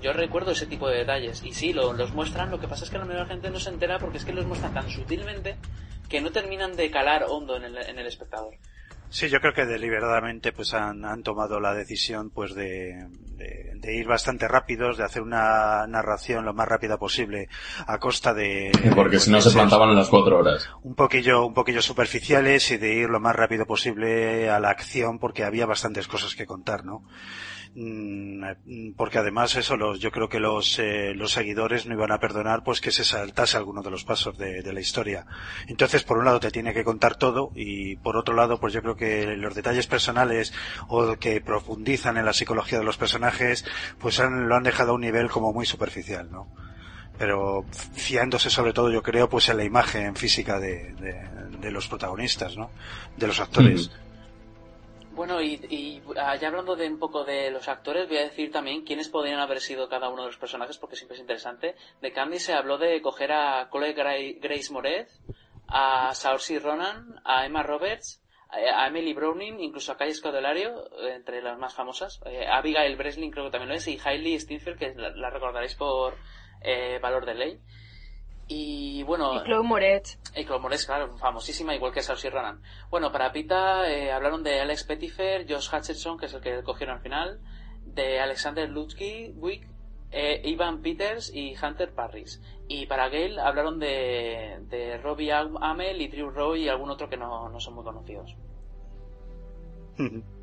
Yo 0.01 0.13
recuerdo 0.13 0.51
ese 0.51 0.67
tipo 0.67 0.87
de 0.87 0.97
detalles 0.99 1.43
y 1.43 1.53
sí, 1.53 1.73
lo- 1.73 1.93
los 1.93 2.13
muestran, 2.13 2.51
lo 2.51 2.59
que 2.59 2.67
pasa 2.67 2.85
es 2.85 2.91
que 2.91 2.97
la 2.97 3.05
mayoría 3.05 3.23
de 3.23 3.27
la 3.29 3.33
gente 3.35 3.49
no 3.49 3.59
se 3.59 3.69
entera 3.69 3.97
porque 3.99 4.17
es 4.17 4.25
que 4.25 4.33
los 4.33 4.45
muestran 4.45 4.73
tan 4.73 4.89
sutilmente 4.89 5.55
que 6.07 6.21
no 6.21 6.31
terminan 6.31 6.75
de 6.75 6.89
calar 6.91 7.25
hondo 7.27 7.55
en 7.57 7.63
el, 7.65 7.77
en 7.77 7.97
el 7.99 8.07
espectador. 8.07 8.53
Sí, 9.09 9.29
yo 9.29 9.39
creo 9.39 9.53
que 9.53 9.65
deliberadamente 9.65 10.51
pues 10.51 10.73
han, 10.73 11.05
han 11.05 11.23
tomado 11.23 11.61
la 11.61 11.73
decisión 11.73 12.29
pues 12.29 12.53
de, 12.53 13.07
de, 13.37 13.71
de 13.75 13.95
ir 13.95 14.05
bastante 14.05 14.49
rápidos, 14.49 14.97
de 14.97 15.05
hacer 15.05 15.21
una 15.21 15.87
narración 15.87 16.43
lo 16.43 16.53
más 16.53 16.67
rápida 16.67 16.97
posible 16.97 17.47
a 17.87 17.99
costa 17.99 18.33
de 18.33 18.69
Porque 18.93 19.11
pues, 19.11 19.23
si 19.23 19.31
no 19.31 19.39
se 19.39 19.51
plantaban 19.51 19.89
en 19.91 19.95
las 19.95 20.09
cuatro 20.09 20.39
horas. 20.39 20.69
un 20.83 20.93
poquillo 20.95 21.45
un 21.45 21.53
poquillo 21.53 21.81
superficiales 21.81 22.69
y 22.71 22.77
de 22.77 22.93
ir 22.95 23.09
lo 23.09 23.21
más 23.21 23.35
rápido 23.35 23.65
posible 23.65 24.49
a 24.49 24.59
la 24.59 24.69
acción 24.71 25.19
porque 25.19 25.45
había 25.45 25.65
bastantes 25.65 26.07
cosas 26.09 26.35
que 26.35 26.45
contar, 26.45 26.83
¿no? 26.83 27.01
Mm, 27.79 28.43
eh, 28.43 28.93
Porque 28.97 29.19
además 29.19 29.55
eso, 29.55 29.77
los, 29.77 29.99
yo 29.99 30.11
creo 30.11 30.27
que 30.29 30.39
los, 30.39 30.79
eh, 30.79 31.13
los 31.13 31.31
seguidores 31.31 31.85
no 31.85 31.93
iban 31.93 32.11
a 32.11 32.19
perdonar 32.19 32.63
pues 32.63 32.81
que 32.81 32.89
se 32.91 33.03
saltase 33.03 33.55
alguno 33.55 33.83
de 33.83 33.91
los 33.91 34.03
pasos 34.03 34.35
de, 34.35 34.63
la 34.73 34.79
historia. 34.79 35.27
Entonces, 35.67 36.03
por 36.03 36.17
un 36.17 36.25
lado 36.25 36.39
te 36.39 36.49
tiene 36.49 36.73
que 36.73 36.83
contar 36.83 37.17
todo 37.17 37.51
y 37.55 37.95
por 37.97 38.17
otro 38.17 38.33
lado, 38.33 38.59
pues 38.59 38.73
yo 38.73 38.81
creo 38.81 38.95
que 38.95 39.27
los 39.37 39.53
detalles 39.53 39.85
personales 39.85 40.53
o 40.87 41.17
que 41.17 41.39
profundizan 41.39 42.17
en 42.17 42.25
la 42.25 42.33
psicología 42.33 42.79
de 42.79 42.83
los 42.85 42.97
personajes, 42.97 43.63
pues 43.99 44.19
han- 44.19 44.49
lo 44.49 44.55
han 44.55 44.63
dejado 44.63 44.91
a 44.91 44.95
un 44.95 45.01
nivel 45.01 45.29
como 45.29 45.53
muy 45.53 45.67
superficial, 45.67 46.31
¿no? 46.31 46.47
Pero 47.19 47.63
fiándose 47.93 48.49
sobre 48.49 48.73
todo, 48.73 48.91
yo 48.91 49.03
creo, 49.03 49.29
pues 49.29 49.49
en 49.49 49.57
la 49.57 49.63
imagen 49.63 50.15
física 50.15 50.59
de, 50.59 50.93
de 51.61 51.71
los 51.71 51.87
protagonistas, 51.87 52.57
¿no? 52.57 52.71
De 53.17 53.27
los 53.27 53.39
actores. 53.39 53.91
Bueno, 55.17 55.41
y, 55.41 55.55
y 55.69 56.03
ah, 56.17 56.35
ya 56.35 56.47
hablando 56.49 56.75
de 56.75 56.87
un 56.87 56.99
poco 56.99 57.23
de 57.25 57.49
los 57.49 57.67
actores, 57.67 58.07
voy 58.07 58.17
a 58.19 58.25
decir 58.25 58.51
también 58.51 58.83
quiénes 58.85 59.09
podrían 59.09 59.39
haber 59.39 59.59
sido 59.61 59.89
cada 59.89 60.09
uno 60.09 60.21
de 60.21 60.27
los 60.27 60.37
personajes, 60.37 60.77
porque 60.77 60.95
siempre 60.95 61.15
es 61.15 61.21
interesante. 61.21 61.75
De 62.01 62.11
Candy 62.13 62.37
se 62.39 62.53
habló 62.53 62.77
de 62.77 63.01
coger 63.01 63.31
a 63.31 63.67
Gra- 63.71 64.37
Grace 64.39 64.71
Moretz, 64.71 65.11
a 65.67 66.13
Saoirse 66.13 66.59
Ronan, 66.59 67.19
a 67.25 67.47
Emma 67.47 67.63
Roberts, 67.63 68.21
a 68.49 68.83
a 68.83 68.87
Emily 68.87 69.13
Browning, 69.15 69.59
incluso 69.59 69.91
a 69.91 69.97
Kai 69.97 70.13
Scodelario, 70.13 70.85
eh, 71.01 71.15
entre 71.15 71.41
las 71.41 71.57
más 71.57 71.73
famosas. 71.73 72.21
Eh, 72.25 72.45
Abigail 72.47 72.95
Breslin 72.95 73.31
creo 73.31 73.45
que 73.45 73.51
también 73.51 73.69
lo 73.69 73.75
es, 73.75 73.87
y 73.87 73.99
Hailey 74.01 74.39
Steinfeld, 74.39 74.77
que 74.77 74.93
la, 74.93 75.09
la 75.09 75.29
recordaréis 75.31 75.73
por 75.73 76.15
eh, 76.61 76.99
Valor 77.01 77.25
de 77.25 77.33
Ley. 77.33 77.59
Y 78.49 79.03
bueno... 79.03 79.35
Y 79.35 79.43
Chloe 79.43 79.63
Moretz. 79.63 80.19
Y 80.35 80.45
Chloe 80.45 80.59
Moretz, 80.59 80.85
claro, 80.85 81.17
famosísima, 81.17 81.75
igual 81.75 81.91
que 81.91 82.01
Saoirse 82.01 82.29
Ronan. 82.29 82.61
Bueno, 82.89 83.11
para 83.11 83.31
Pita 83.31 83.91
eh, 83.91 84.11
hablaron 84.11 84.41
de 84.43 84.61
Alex 84.61 84.85
Pettifer, 84.85 85.45
Josh 85.49 85.67
Hutcherson, 85.73 86.17
que 86.17 86.27
es 86.27 86.33
el 86.33 86.41
que 86.41 86.63
cogieron 86.63 86.95
al 86.95 87.01
final, 87.01 87.39
de 87.83 88.19
Alexander 88.21 88.69
Ludwig, 88.69 89.67
eh, 90.11 90.41
Ivan 90.45 90.81
Peters 90.81 91.29
y 91.33 91.55
Hunter 91.61 91.93
Parris. 91.93 92.41
Y 92.69 92.85
para 92.85 93.09
Gale 93.09 93.39
hablaron 93.41 93.79
de, 93.79 94.59
de 94.69 94.97
Robbie 94.97 95.33
Am- 95.33 95.57
Amell 95.61 96.01
y 96.01 96.07
Drew 96.07 96.29
Roy 96.29 96.63
y 96.63 96.69
algún 96.69 96.89
otro 96.89 97.09
que 97.09 97.17
no, 97.17 97.49
no 97.49 97.59
son 97.59 97.75
muy 97.75 97.83
conocidos. 97.83 98.33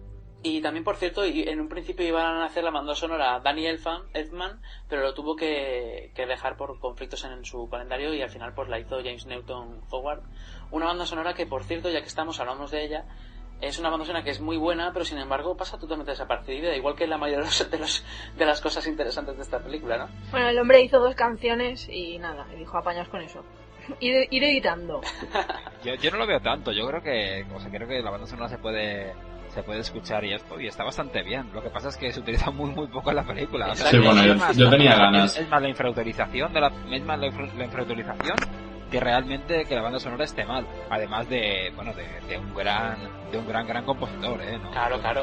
Y 0.47 0.61
también, 0.61 0.85
por 0.85 0.97
cierto, 0.97 1.25
y- 1.27 1.43
en 1.49 1.59
un 1.59 1.69
principio 1.71 2.07
iban 2.07 2.37
a 2.37 2.45
hacer 2.45 2.63
la 2.65 2.71
banda 2.71 2.95
sonora 2.95 3.35
a 3.35 3.41
Danny 3.41 3.67
Elfman, 3.67 4.03
Elfman, 4.13 4.61
pero 4.91 5.01
lo 5.01 5.15
tuvo 5.15 5.35
que, 5.37 6.13
que 6.15 6.27
dejar 6.27 6.57
por 6.59 6.79
conflictos 6.79 7.25
en 7.25 7.45
su 7.47 7.67
calendario 7.71 8.13
y 8.13 8.21
al 8.21 8.29
final 8.29 8.53
pues 8.53 8.69
la 8.69 8.79
hizo 8.79 8.99
James 8.99 9.25
Newton 9.25 9.81
Howard. 9.91 10.21
Una 10.71 10.85
banda 10.87 11.07
sonora 11.07 11.33
que, 11.33 11.47
por 11.47 11.65
cierto, 11.65 11.89
ya 11.89 12.03
que 12.03 12.09
estamos, 12.09 12.39
hablamos 12.41 12.71
de 12.71 12.85
ella, 12.85 13.07
es 13.63 13.79
una 13.79 13.89
banda 13.89 14.05
sonora 14.05 14.23
que 14.23 14.31
es 14.33 14.41
muy 14.43 14.59
buena, 14.59 14.93
pero 14.93 15.07
sin 15.07 15.17
embargo 15.17 15.57
pasa 15.57 15.79
totalmente 15.79 16.11
desapercibida, 16.13 16.77
igual 16.77 16.95
que 16.95 17.07
la 17.07 17.17
mayoría 17.17 17.45
de, 17.45 17.47
los- 17.47 17.71
de, 17.71 17.79
los- 17.79 18.05
de 18.37 18.45
las 18.45 18.61
cosas 18.61 18.87
interesantes 18.87 19.37
de 19.37 19.43
esta 19.43 19.61
película, 19.61 19.97
¿no? 19.97 20.09
Bueno, 20.31 20.49
el 20.49 20.59
hombre 20.59 20.83
hizo 20.83 20.99
dos 21.01 21.15
canciones 21.15 21.89
y 21.89 22.19
nada, 22.19 22.47
y 22.53 22.57
dijo 22.59 22.77
apañaos 22.77 23.09
con 23.09 23.23
eso. 23.23 23.43
Ir, 24.01 24.29
ir 24.31 24.45
editando. 24.45 25.01
Yo, 25.85 25.95
yo 25.95 26.11
no 26.11 26.19
lo 26.19 26.27
veo 26.27 26.41
tanto, 26.41 26.71
yo 26.73 26.87
creo 26.87 27.03
que, 27.03 27.47
o 27.55 27.61
sea, 27.61 27.71
creo 27.71 27.89
que 27.89 28.03
la 28.03 28.11
banda 28.11 28.27
sonora 28.27 28.49
se 28.51 28.59
puede 28.59 29.15
se 29.55 29.63
puede 29.63 29.81
escuchar 29.81 30.25
y 30.25 30.33
esto 30.35 30.61
y 30.61 30.67
está 30.67 30.85
bastante 30.85 31.23
bien. 31.23 31.49
Lo 31.55 31.63
que 31.63 31.71
pasa 31.71 31.89
es 31.89 31.97
que 31.97 32.13
se 32.13 32.21
utiliza 32.21 32.51
muy 32.51 32.71
muy 32.71 32.87
poco 32.89 33.11
en 33.11 33.17
la 33.17 33.23
película. 33.25 33.69
O 33.71 33.75
sea, 33.75 33.91
Sí, 33.91 33.99
bueno, 33.99 34.21
es 34.21 34.27
yo- 34.27 34.35
más- 34.37 34.57
yo 34.57 34.69
tenía 34.71 34.97
ganas. 34.97 35.37
Es, 35.37 35.43
es 35.43 35.49
más 35.49 35.63
la 35.63 35.69
infrautilización 35.69 36.53
de 36.53 36.61
la 36.61 36.73
es 36.91 37.05
más 37.05 37.19
la, 37.19 37.27
infra- 37.27 37.55
la 37.57 37.65
infrautilización 37.65 38.37
que 38.91 39.01
realmente 39.01 39.65
que 39.65 39.75
la 39.75 39.83
banda 39.83 39.99
sonora 39.99 40.25
esté 40.25 40.45
mal. 40.45 40.67
Además 40.91 41.29
de 41.29 41.73
bueno 41.77 41.93
de, 41.95 42.05
de 42.29 42.39
un 42.39 42.55
gran 42.55 42.97
de 43.33 43.39
un 43.39 43.47
gran 43.49 43.67
gran 43.67 43.85
compositor, 43.85 44.41
eh. 44.43 44.59
¿no? 44.63 44.71
Claro, 44.71 44.99
claro. 45.01 45.23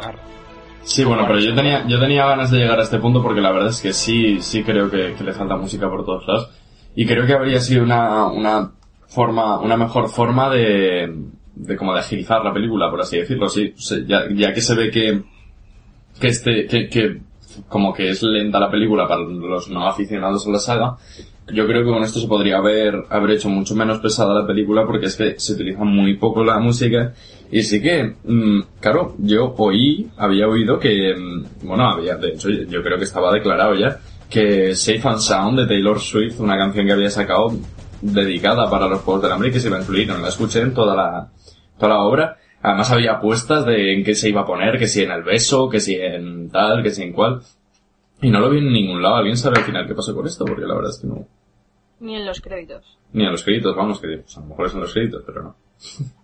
Sí, 0.83 1.03
bueno, 1.03 1.25
pero 1.27 1.37
yo 1.39 1.53
tenía, 1.53 1.85
yo 1.87 1.99
tenía 1.99 2.25
ganas 2.25 2.49
de 2.49 2.57
llegar 2.57 2.79
a 2.79 2.81
este 2.83 2.97
punto 2.97 3.21
porque 3.21 3.39
la 3.39 3.51
verdad 3.51 3.69
es 3.69 3.79
que 3.81 3.93
sí, 3.93 4.41
sí 4.41 4.63
creo 4.63 4.89
que, 4.89 5.13
que 5.13 5.23
le 5.23 5.31
falta 5.33 5.55
música 5.55 5.87
por 5.87 6.03
todos 6.03 6.25
lados. 6.27 6.49
Y 6.95 7.05
creo 7.05 7.27
que 7.27 7.33
habría 7.33 7.59
sido 7.59 7.83
una, 7.83 8.25
una 8.25 8.71
forma, 9.07 9.59
una 9.59 9.77
mejor 9.77 10.09
forma 10.09 10.49
de, 10.49 11.13
de 11.61 11.77
como 11.77 11.93
de 11.93 11.99
agilizar 11.99 12.43
la 12.43 12.53
película, 12.53 12.89
por 12.89 13.01
así 13.01 13.17
decirlo, 13.17 13.47
sí. 13.49 13.73
Ya, 14.07 14.23
ya 14.33 14.53
que 14.53 14.61
se 14.61 14.75
ve 14.75 14.89
que, 14.89 15.21
que 16.19 16.27
este, 16.27 16.65
que, 16.65 16.89
que 16.89 17.21
como 17.67 17.93
que 17.93 18.09
es 18.09 18.23
lenta 18.23 18.59
la 18.59 18.71
película 18.71 19.07
para 19.07 19.21
los 19.21 19.69
no 19.69 19.87
aficionados 19.87 20.47
a 20.47 20.51
la 20.51 20.59
saga, 20.59 20.97
yo 21.53 21.67
creo 21.67 21.83
que 21.83 21.91
con 21.91 22.03
esto 22.03 22.19
se 22.19 22.27
podría 22.27 22.57
haber, 22.57 23.05
haber 23.09 23.31
hecho 23.31 23.49
mucho 23.49 23.75
menos 23.75 23.99
pesada 23.99 24.41
la 24.41 24.47
película 24.47 24.85
porque 24.85 25.07
es 25.07 25.15
que 25.15 25.39
se 25.39 25.53
utiliza 25.53 25.83
muy 25.83 26.15
poco 26.15 26.43
la 26.43 26.59
música 26.59 27.13
y 27.51 27.63
sí 27.63 27.81
que, 27.81 28.15
mm, 28.23 28.61
claro, 28.79 29.15
yo 29.19 29.53
oí, 29.57 30.09
había 30.17 30.47
oído 30.47 30.79
que, 30.79 31.13
mm, 31.15 31.67
bueno, 31.67 31.89
había, 31.89 32.15
de 32.15 32.29
hecho, 32.29 32.49
yo 32.49 32.81
creo 32.81 32.97
que 32.97 33.03
estaba 33.03 33.33
declarado 33.33 33.75
ya, 33.75 33.99
que 34.29 34.73
Safe 34.75 35.01
and 35.03 35.19
Sound 35.19 35.59
de 35.59 35.67
Taylor 35.67 35.99
Swift, 35.99 36.39
una 36.39 36.57
canción 36.57 36.85
que 36.85 36.93
había 36.93 37.09
sacado 37.09 37.51
dedicada 38.01 38.69
para 38.69 38.87
los 38.87 39.01
Juegos 39.01 39.23
del 39.23 39.31
Hambre 39.33 39.49
y 39.49 39.51
que 39.51 39.59
se 39.59 39.67
iba 39.67 39.77
a 39.77 39.81
incluir, 39.81 40.07
no 40.07 40.17
la 40.17 40.29
escuché 40.29 40.61
en 40.61 40.73
toda 40.73 40.95
la, 40.95 41.31
toda 41.81 41.95
la 41.95 42.01
obra. 42.03 42.37
Además 42.61 42.91
había 42.91 43.13
apuestas 43.13 43.65
de 43.65 43.93
en 43.93 44.03
qué 44.03 44.15
se 44.15 44.29
iba 44.29 44.41
a 44.41 44.45
poner, 44.45 44.77
que 44.77 44.87
si 44.87 45.03
en 45.03 45.11
el 45.11 45.23
beso, 45.23 45.67
que 45.69 45.79
si 45.79 45.95
en 45.95 46.49
tal, 46.51 46.83
que 46.83 46.91
si 46.91 47.01
en 47.03 47.11
cual. 47.11 47.41
Y 48.21 48.29
no 48.29 48.39
lo 48.39 48.49
vi 48.51 48.59
en 48.59 48.71
ningún 48.71 49.01
lado. 49.01 49.15
¿Alguien 49.15 49.35
sabe 49.35 49.57
al 49.59 49.65
final 49.65 49.87
qué 49.87 49.95
pasó 49.95 50.15
con 50.15 50.27
esto? 50.27 50.45
Porque 50.45 50.61
la 50.65 50.75
verdad 50.75 50.91
es 50.91 50.99
que 50.99 51.07
no. 51.07 51.27
Ni 51.99 52.15
en 52.15 52.25
los 52.25 52.39
créditos. 52.39 52.97
Ni 53.13 53.25
a 53.25 53.31
los 53.31 53.43
créditos, 53.43 53.75
vamos, 53.75 53.99
que 53.99 54.07
pues, 54.19 54.37
a 54.37 54.41
lo 54.41 54.45
mejor 54.47 54.67
es 54.67 54.73
en 54.75 54.79
los 54.79 54.93
créditos, 54.93 55.23
pero 55.25 55.43
no. 55.43 55.55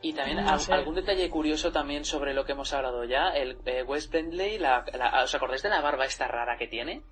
Y 0.00 0.12
también 0.12 0.44
No 0.44 0.58
sé. 0.60 0.72
algún 0.72 0.94
detalle 0.94 1.28
curioso 1.28 1.72
también 1.72 2.04
sobre 2.04 2.32
lo 2.32 2.44
que 2.44 2.52
hemos 2.52 2.72
hablado 2.72 3.02
ya, 3.04 3.30
el 3.30 3.56
eh, 3.66 3.82
Wes 3.82 4.08
Bentley, 4.10 4.56
la, 4.58 4.84
la- 4.96 5.24
¿os 5.24 5.34
acordáis 5.34 5.62
de 5.64 5.70
la 5.70 5.80
barba 5.80 6.04
esta 6.04 6.28
rara 6.28 6.56
que 6.56 6.68
tiene? 6.68 7.02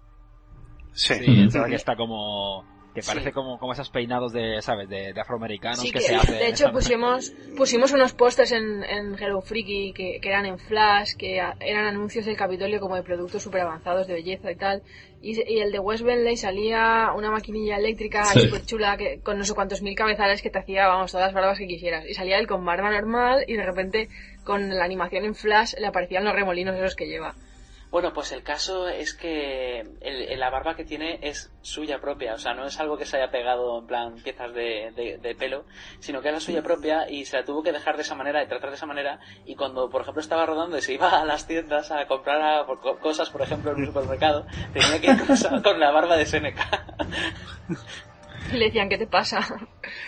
Sí. 0.93 1.15
Sí, 1.15 1.43
esa 1.49 1.67
que 1.67 1.75
está 1.75 1.97
como 1.97 2.65
que 2.97 3.03
Sí. 3.03 3.11
parece 3.13 3.31
como, 3.33 3.59
como 3.59 3.73
esos 3.73 3.91
peinados 3.91 4.33
de, 4.33 4.61
¿sabes? 4.63 4.89
De, 4.89 5.13
de 5.13 5.21
afroamericanos 5.21 5.79
Sí, 5.81 5.93
que, 5.93 5.99
que, 6.01 6.05
se 6.07 6.17
hacen. 6.17 6.39
de 6.39 6.49
hecho 6.49 6.73
pusimos 6.73 7.33
pusimos 7.57 7.93
unos 7.93 8.13
pósters 8.15 8.51
en, 8.53 8.83
en 8.83 9.15
Hello 9.23 9.41
Freaky 9.43 9.93
que, 9.93 10.19
que 10.21 10.29
eran 10.29 10.47
en 10.47 10.59
flash, 10.59 11.11
que 11.17 11.41
a- 11.41 11.55
eran 11.61 11.85
anuncios 11.87 12.25
del 12.27 12.37
Capitolio 12.37 12.81
como 12.81 12.97
de 12.97 13.03
productos 13.03 13.43
super 13.43 13.61
avanzados 13.61 14.07
de 14.09 14.15
belleza 14.15 14.51
y 14.51 14.57
tal. 14.57 14.83
Y, 15.23 15.41
el 15.61 15.73
de 15.73 15.79
West 15.79 16.05
Bentley 16.05 16.37
salía 16.37 17.11
una 17.17 17.31
maquinilla 17.31 17.77
eléctrica 17.79 18.25
Sí. 18.27 18.41
súper 18.41 18.65
chula 18.65 18.97
que, 18.97 19.21
con 19.21 19.39
no 19.39 19.45
sé 19.45 19.55
cuántos 19.55 19.83
mil 19.83 19.95
cabezales 19.97 20.41
que 20.43 20.51
te 20.51 20.59
hacía, 20.59 20.87
vamos, 20.87 21.11
todas 21.13 21.27
las 21.29 21.35
barbas 21.35 21.59
que 21.59 21.67
quisieras. 21.67 22.05
Y 22.09 22.15
salía 22.15 22.39
él 22.39 22.47
con 22.47 22.65
barba 22.65 22.91
normal 22.91 23.45
y 23.47 23.55
de 23.57 23.65
repente 23.65 24.09
con 24.45 24.69
la 24.69 24.85
animación 24.85 25.25
en 25.25 25.35
flash 25.35 25.75
le 25.79 25.87
aparecían 25.87 26.25
los 26.25 26.35
remolinos 26.35 26.77
esos 26.77 26.95
que 26.97 27.07
lleva. 27.07 27.35
Bueno, 27.97 28.13
pues 28.13 28.31
el 28.33 28.43
caso 28.43 28.89
es 28.89 29.15
que 29.15 29.81
el- 30.03 30.39
la 30.39 30.51
barba 30.51 30.77
que 30.77 30.85
tiene 30.85 31.19
es 31.23 31.51
suya 31.63 31.99
propia, 31.99 32.35
o 32.35 32.39
sea, 32.39 32.53
no 32.53 32.67
es 32.67 32.79
algo 32.79 32.99
que 32.99 33.07
se 33.07 33.17
haya 33.17 33.31
pegado 33.31 33.79
en 33.79 33.87
plan 33.87 34.15
piezas 34.23 34.53
de, 34.53 34.93
de- 34.95 35.17
de 35.17 35.35
pelo, 35.35 35.65
sino 35.99 36.21
que 36.21 36.29
era 36.29 36.39
suya 36.39 36.63
propia 36.63 37.09
y 37.09 37.25
se 37.25 37.39
la 37.39 37.45
tuvo 37.47 37.63
que 37.63 37.73
dejar 37.73 37.97
de 37.97 38.03
esa 38.03 38.15
manera 38.15 38.43
y 38.43 38.49
tratar 38.49 38.69
de 38.69 38.77
esa 38.77 38.85
manera. 38.85 39.19
Y 39.47 39.57
cuando, 39.57 39.89
por 39.89 40.03
ejemplo, 40.03 40.21
estaba 40.21 40.45
rodando 40.45 40.77
y 40.77 40.83
se 40.83 40.93
iba 40.93 41.09
a 41.09 41.25
las 41.25 41.47
tiendas 41.47 41.91
a 41.91 42.07
comprar 42.07 42.43
a- 42.43 42.67
por 42.67 42.81
co- 42.81 42.99
cosas, 42.99 43.31
por 43.31 43.41
ejemplo, 43.41 43.71
en 43.73 43.79
un 43.79 43.87
supermercado, 43.87 44.45
tenía 44.75 45.01
que 45.01 45.07
ir 45.13 45.27
con, 45.49 45.63
con 45.63 45.81
la 45.81 45.91
barba 45.91 46.19
de 46.19 46.27
Seneca. 46.27 46.69
Le 48.53 48.67
decían, 48.67 48.89
¿qué 48.89 48.99
te 48.99 49.07
pasa? 49.07 49.41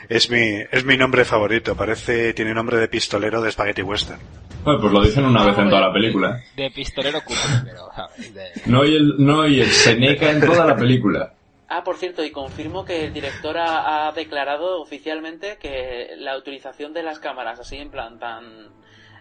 Es 0.09 0.31
mi, 0.31 0.61
es 0.71 0.85
mi 0.85 0.97
nombre 0.97 1.25
favorito. 1.25 1.75
Parece, 1.77 2.33
tiene 2.35 2.55
nombre 2.55 2.77
de 2.79 2.89
pistolero 2.89 3.41
de 3.43 3.51
Spaghetti 3.51 3.83
Western. 3.83 4.21
Bueno, 4.65 4.81
pues 4.81 4.93
lo 4.93 5.03
dicen 5.03 5.25
una 5.25 5.45
vez 5.47 5.57
en 5.59 5.69
toda 5.69 5.83
la 5.83 5.93
película. 5.93 6.39
¿eh? 6.39 6.45
De 6.57 6.71
pistolero 6.71 7.21
cutre, 7.23 7.41
pero. 7.65 7.89
De- 8.33 8.53
No 8.67 8.85
y 8.85 8.97
el, 8.97 9.15
no 9.19 9.47
y 9.47 9.61
el 9.61 9.69
Seneca 9.71 10.31
en 10.31 10.41
toda 10.41 10.67
la 10.67 10.77
película. 10.77 11.33
Ah, 11.69 11.85
por 11.85 11.97
cierto, 11.97 12.25
y 12.25 12.31
confirmo 12.31 12.85
que 12.85 13.05
el 13.05 13.13
director 13.13 13.59
ha, 13.59 14.09
ha 14.09 14.13
declarado 14.13 14.81
oficialmente 14.81 15.59
que 15.61 16.15
la 16.17 16.37
utilización 16.39 16.93
de 16.95 17.03
las 17.03 17.19
cámaras 17.19 17.61
así 17.61 17.77
en 17.77 17.91
plan 17.91 18.19
tan... 18.19 18.69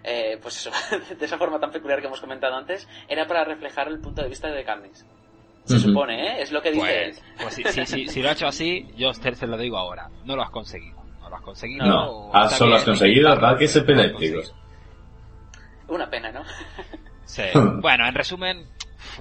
eh, 0.04 0.38
pues 0.42 0.56
eso, 0.58 0.72
de 1.20 1.26
esa 1.26 1.38
forma 1.38 1.60
tan 1.60 1.72
peculiar 1.72 2.00
que 2.00 2.08
hemos 2.08 2.22
comentado 2.22 2.56
antes, 2.56 2.88
era 3.10 3.28
para 3.28 3.44
reflejar 3.44 3.90
el 3.90 4.00
punto 4.00 4.22
de 4.24 4.30
vista 4.30 4.50
de 4.50 4.64
Candice. 4.64 5.06
Se 5.68 5.80
supone, 5.80 6.28
¿eh? 6.28 6.42
Es 6.42 6.52
lo 6.52 6.62
que 6.62 6.72
dice 6.72 6.82
Pues, 6.82 7.18
él. 7.18 7.24
pues 7.42 7.54
si, 7.56 7.64
si, 7.66 7.86
si, 7.86 8.08
si 8.08 8.22
lo 8.22 8.30
ha 8.30 8.32
hecho 8.34 8.48
así, 8.48 8.88
yo 8.96 9.14
se 9.14 9.48
lo 9.48 9.58
digo 9.58 9.78
ahora. 9.78 10.10
No 10.26 10.36
lo 10.36 10.44
has 10.44 10.50
conseguido. 10.50 10.98
No 11.22 11.30
lo 11.30 11.36
has 11.36 11.42
conseguido. 11.42 11.86
No, 11.86 12.34
has 12.34 12.58
solo 12.58 12.76
has 12.76 12.84
conseguido 12.86 13.30
ataques 13.32 13.76
no 13.76 13.82
epilépticos. 13.82 14.56
Una 15.88 16.10
pena, 16.10 16.32
¿no? 16.32 16.44
Sí. 17.26 17.44
Bueno, 17.82 18.08
en 18.08 18.16
resumen, 18.16 18.66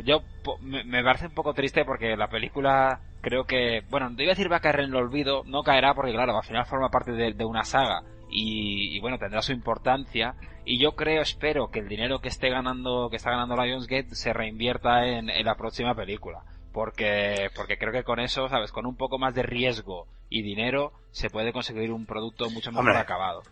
yo 0.05 0.23
po- 0.43 0.59
me, 0.61 0.85
me 0.85 1.03
parece 1.03 1.27
un 1.27 1.35
poco 1.35 1.53
triste 1.55 1.85
porque 1.85 2.17
la 2.17 2.29
película 2.29 3.01
creo 3.21 3.45
que, 3.45 3.83
bueno, 3.91 4.15
te 4.15 4.23
iba 4.23 4.31
a 4.33 4.35
decir 4.37 4.51
va 4.51 4.57
a 4.57 4.61
caer 4.61 4.81
en 4.81 4.87
el 4.91 4.97
olvido, 4.97 5.43
no 5.47 5.63
caerá 5.63 5.95
porque 5.95 6.13
claro, 6.13 6.37
al 6.37 6.45
final 6.45 6.65
forma 6.67 6.89
parte 6.91 7.13
de, 7.13 7.33
de 7.33 7.45
una 7.45 7.65
saga 7.65 8.03
y, 8.31 8.97
y, 8.97 9.01
bueno, 9.01 9.19
tendrá 9.19 9.43
su 9.43 9.53
importancia 9.53 10.35
y 10.67 10.79
yo 10.79 10.97
creo, 10.97 11.23
espero 11.23 11.71
que 11.71 11.79
el 11.79 11.89
dinero 11.89 12.21
que 12.21 12.29
esté 12.29 12.51
ganando, 12.51 13.09
que 13.09 13.17
está 13.17 13.31
ganando 13.31 13.57
Lionsgate 13.57 14.15
se 14.15 14.33
reinvierta 14.33 15.07
en, 15.07 15.31
en 15.31 15.47
la 15.47 15.55
próxima 15.55 15.95
película. 15.95 16.43
Porque, 16.73 17.49
porque 17.57 17.79
creo 17.79 17.93
que 17.93 18.05
con 18.05 18.21
eso, 18.21 18.51
sabes, 18.51 18.71
con 18.71 18.85
un 18.85 18.97
poco 18.97 19.17
más 19.19 19.35
de 19.35 19.43
riesgo 19.43 20.07
y 20.29 20.43
dinero 20.43 20.93
se 21.11 21.31
puede 21.31 21.53
conseguir 21.53 21.91
un 21.91 22.05
producto 22.05 22.51
mucho 22.51 22.71
mejor 22.71 22.89
Hombre. 22.89 22.99
acabado. 22.99 23.43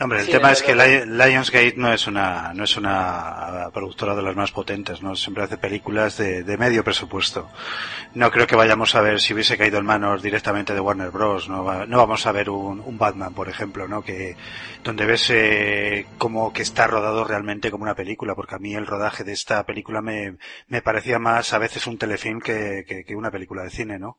Hombre, 0.00 0.18
el 0.20 0.26
Sí, 0.26 0.32
tema 0.32 0.50
es 0.50 0.60
que 0.60 0.74
Lionsgate 0.74 1.74
no 1.76 1.92
es 1.92 2.08
una 2.08 2.52
no 2.52 2.64
es 2.64 2.76
una 2.76 3.70
productora 3.72 4.16
de 4.16 4.22
las 4.22 4.34
más 4.34 4.50
potentes, 4.50 5.00
no 5.02 5.14
siempre 5.14 5.44
hace 5.44 5.56
películas 5.56 6.16
de, 6.16 6.42
de 6.42 6.58
medio 6.58 6.82
presupuesto. 6.82 7.48
No 8.12 8.30
creo 8.32 8.48
que 8.48 8.56
vayamos 8.56 8.96
a 8.96 9.00
ver 9.00 9.20
si 9.20 9.34
hubiese 9.34 9.56
caído 9.56 9.78
en 9.78 9.86
manos 9.86 10.20
directamente 10.20 10.74
de 10.74 10.80
Warner 10.80 11.12
Bros. 11.12 11.48
No, 11.48 11.86
no 11.86 11.96
vamos 11.98 12.26
a 12.26 12.32
ver 12.32 12.50
un, 12.50 12.80
un 12.80 12.98
Batman, 12.98 13.34
por 13.34 13.48
ejemplo, 13.48 13.86
no 13.86 14.02
que 14.02 14.36
donde 14.82 15.06
ves 15.06 15.30
eh, 15.30 16.06
como 16.18 16.52
que 16.52 16.62
está 16.62 16.88
rodado 16.88 17.24
realmente 17.24 17.70
como 17.70 17.84
una 17.84 17.94
película, 17.94 18.34
porque 18.34 18.56
a 18.56 18.58
mí 18.58 18.74
el 18.74 18.86
rodaje 18.88 19.22
de 19.22 19.32
esta 19.32 19.64
película 19.64 20.02
me, 20.02 20.36
me 20.66 20.82
parecía 20.82 21.20
más 21.20 21.52
a 21.52 21.58
veces 21.58 21.86
un 21.86 21.98
telefilm 21.98 22.40
que, 22.40 22.84
que, 22.86 23.04
que 23.04 23.14
una 23.14 23.30
película 23.30 23.62
de 23.62 23.70
cine, 23.70 23.98
¿no? 24.00 24.18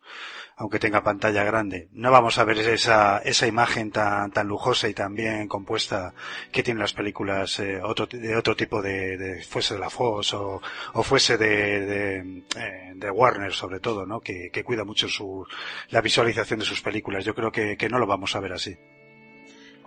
Aunque 0.58 0.80
tenga 0.80 1.04
pantalla 1.04 1.44
grande. 1.44 1.90
No 1.92 2.12
vamos 2.12 2.38
a 2.38 2.44
ver 2.46 2.58
esa, 2.60 3.20
esa 3.20 3.48
imagen 3.48 3.92
tan, 3.92 4.32
tan 4.32 4.48
lujosa 4.48 4.88
y 4.88 4.94
tan 4.94 5.14
bien 5.16 5.48
compuesta 5.48 6.14
que 6.52 6.64
tienen 6.64 6.82
las 6.82 6.94
películas 6.94 7.60
eh, 7.60 7.82
otro, 7.84 8.06
de 8.08 8.36
otro 8.38 8.56
tipo 8.56 8.82
de, 8.82 9.18
de- 9.18 9.44
fuese 9.44 9.74
de 9.74 9.80
la 9.82 9.90
Fox 9.90 10.34
o, 10.34 10.62
o 10.94 11.04
fuese 11.04 11.38
de, 11.38 11.82
de, 11.86 12.44
eh, 12.58 12.94
de 12.96 13.12
Warner 13.12 13.54
sobre 13.54 13.80
todo, 13.80 14.06
¿no? 14.06 14.22
Que, 14.22 14.50
que 14.52 14.64
cuida 14.64 14.84
mucho 14.86 15.08
su, 15.10 15.46
la 15.90 16.02
visualización 16.02 16.60
de 16.60 16.66
sus 16.66 16.82
películas. 16.82 17.26
Yo 17.26 17.36
creo 17.36 17.52
que, 17.52 17.76
que 17.78 17.90
no 17.90 18.00
lo 18.00 18.08
vamos 18.08 18.36
a 18.36 18.40
ver 18.40 18.54
así. 18.54 18.78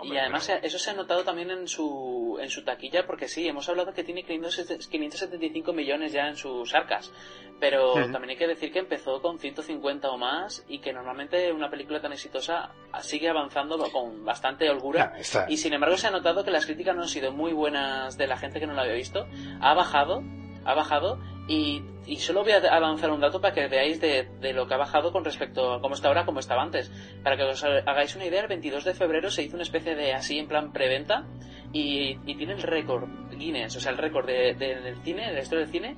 Y 0.05 0.17
además 0.17 0.51
eso 0.63 0.79
se 0.79 0.91
ha 0.91 0.95
notado 0.95 1.25
también 1.25 1.51
en 1.51 1.69
su, 1.69 2.39
en 2.41 2.49
su 2.49 2.65
taquilla, 2.65 3.07
porque 3.07 3.29
sí, 3.29 3.47
hemos 3.49 3.69
hablado 3.69 3.93
que 3.93 4.05
tiene 4.05 4.23
500 4.23 4.89
575 4.89 5.73
millones 5.73 6.13
ya 6.13 6.29
en 6.29 6.37
sus 6.37 6.75
arcas. 6.75 7.13
Pero 7.61 7.95
también 7.95 8.31
hay 8.31 8.37
que 8.37 8.47
decir 8.47 8.73
que 8.73 8.79
empezó 8.79 9.21
con 9.21 9.39
150 9.39 10.09
o 10.11 10.17
más 10.17 10.65
y 10.69 10.79
que 10.79 10.93
normalmente 10.93 11.53
una 11.53 11.69
película 11.69 12.01
tan 12.01 12.13
exitosa 12.13 12.71
sigue 13.01 13.29
avanzando 13.29 13.79
con 13.91 14.25
bastante 14.25 14.71
holgura. 14.71 15.13
Ah, 15.15 15.19
está. 15.19 15.47
Y 15.49 15.57
sin 15.57 15.73
embargo 15.73 15.97
se 15.97 16.07
ha 16.07 16.11
notado 16.13 16.45
que 16.45 16.53
las 16.53 16.67
críticas 16.67 16.95
no 16.95 17.03
han 17.03 17.09
sido 17.09 17.33
muy 17.33 17.53
buenas 17.53 18.17
de 18.17 18.29
la 18.29 18.37
gente 18.37 18.61
que 18.61 18.67
no 18.67 18.75
lo 18.75 18.83
había 18.83 18.95
visto. 18.95 19.27
Ha 19.61 19.75
bajado, 19.75 20.23
ha 20.65 20.75
bajado 20.75 21.19
y, 21.49 21.83
y 22.07 22.17
solo 22.17 22.43
voy 22.43 22.53
a 22.53 22.59
avanzar 22.59 23.11
un 23.11 23.21
dato 23.21 23.41
para 23.41 23.55
que 23.55 23.69
veáis 23.69 24.01
de, 24.01 24.29
de 24.41 24.53
lo 24.53 24.67
que 24.67 24.75
ha 24.75 24.77
bajado 24.79 25.13
con 25.13 25.25
respecto 25.25 25.73
a 25.73 25.81
cómo 25.81 25.95
está 25.95 26.09
ahora, 26.09 26.27
cómo 26.27 26.41
estaba 26.41 26.63
antes. 26.63 26.91
Para 27.25 27.37
que 27.37 27.45
os 27.45 27.65
hagáis 27.65 28.15
una 28.17 28.27
idea, 28.27 28.43
el 28.43 28.49
22 28.49 28.85
de 28.85 28.95
febrero 28.95 29.31
se 29.31 29.43
hizo 29.45 29.55
una 29.57 29.63
especie 29.63 29.95
de 29.95 30.13
así 30.13 30.39
en 30.39 30.47
plan 30.49 30.73
preventa 30.73 31.27
y, 31.73 32.19
y 32.27 32.35
tiene 32.37 32.53
el 32.55 32.63
récord 32.63 33.09
Guinness, 33.37 33.77
o 33.77 33.81
sea, 33.81 33.93
el 33.93 33.99
récord 33.99 34.27
de, 34.27 34.55
de- 34.55 34.81
del 34.81 34.97
cine, 35.03 35.29
de 35.29 35.35
la 35.35 35.41
historia 35.43 35.65
del 35.65 35.73
cine, 35.73 35.97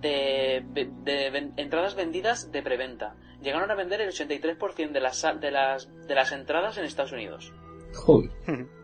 de, 0.00 0.62
de- 0.72 1.52
entradas 1.56 1.94
vendidas 1.94 2.50
de 2.52 2.62
preventa. 2.62 3.14
Llegaron 3.40 3.70
a 3.70 3.74
vender 3.74 4.00
el 4.00 4.10
83% 4.10 4.92
de 4.92 5.00
las, 5.00 5.16
sal- 5.18 5.40
de, 5.40 5.50
las, 5.50 5.88
de 6.06 6.14
las 6.14 6.30
entradas 6.32 6.78
en 6.78 6.84
Estados 6.84 7.12
Unidos. 7.12 7.52
Joder. 7.94 8.30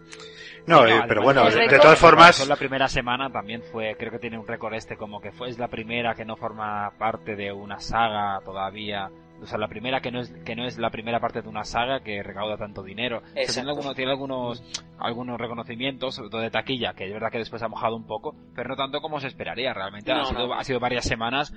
No, 0.69 0.87
eh, 0.87 1.03
pero 1.09 1.23
bueno, 1.23 1.51
de, 1.51 1.79
todas 1.79 1.99
formas, 1.99 2.47
la 2.47 2.57
primera 2.57 2.89
semana 2.89 3.31
también 3.31 3.63
fue, 3.73 3.97
creo 3.99 4.13
que 4.13 4.19
tiene 4.19 4.39
un 4.39 4.47
récord 4.47 4.75
este 4.75 4.97
como 4.97 5.21
que 5.21 5.33
fue 5.33 5.49
es 5.49 5.59
la 5.59 5.69
primera 5.69 6.15
que 6.15 6.27
no 6.27 6.37
forma 6.37 6.93
parte 6.99 7.37
de 7.37 7.51
una 7.51 7.81
saga 7.81 8.41
todavía. 8.45 9.11
O 9.43 9.47
sea, 9.47 9.59
la 9.59 9.69
primera 9.69 10.01
que 10.01 10.11
no 10.11 10.21
es 10.21 10.31
que 10.45 10.57
no 10.57 10.65
es 10.67 10.79
la 10.79 10.91
primera 10.91 11.21
parte 11.21 11.43
de 11.43 11.49
una 11.49 11.65
saga 11.65 12.01
que 12.01 12.23
recauda 12.23 12.57
tanto 12.57 12.83
dinero. 12.83 13.19
O 13.19 13.23
sea, 13.35 13.47
tiene 13.55 13.71
algunos 13.71 13.95
tiene 13.97 14.11
algunos 14.11 14.63
algunos 14.99 15.39
reconocimientos, 15.39 16.15
sobre 16.17 16.29
todo 16.31 16.41
de 16.41 16.51
taquilla, 16.51 16.93
que 16.95 17.07
es 17.07 17.13
verdad 17.13 17.31
que 17.31 17.39
después 17.39 17.63
ha 17.63 17.69
mojado 17.69 17.95
un 17.97 18.07
poco, 18.07 18.35
pero 18.55 18.69
no 18.69 18.77
tanto 18.77 19.01
como 19.01 19.21
se 19.21 19.29
esperaría. 19.29 19.73
Realmente 19.73 20.13
No, 20.13 20.23
ha 20.23 20.25
sido 20.25 20.47
no. 20.49 20.55
ha 20.55 20.65
sido 20.65 20.81
varias 20.81 21.05
semanas 21.05 21.53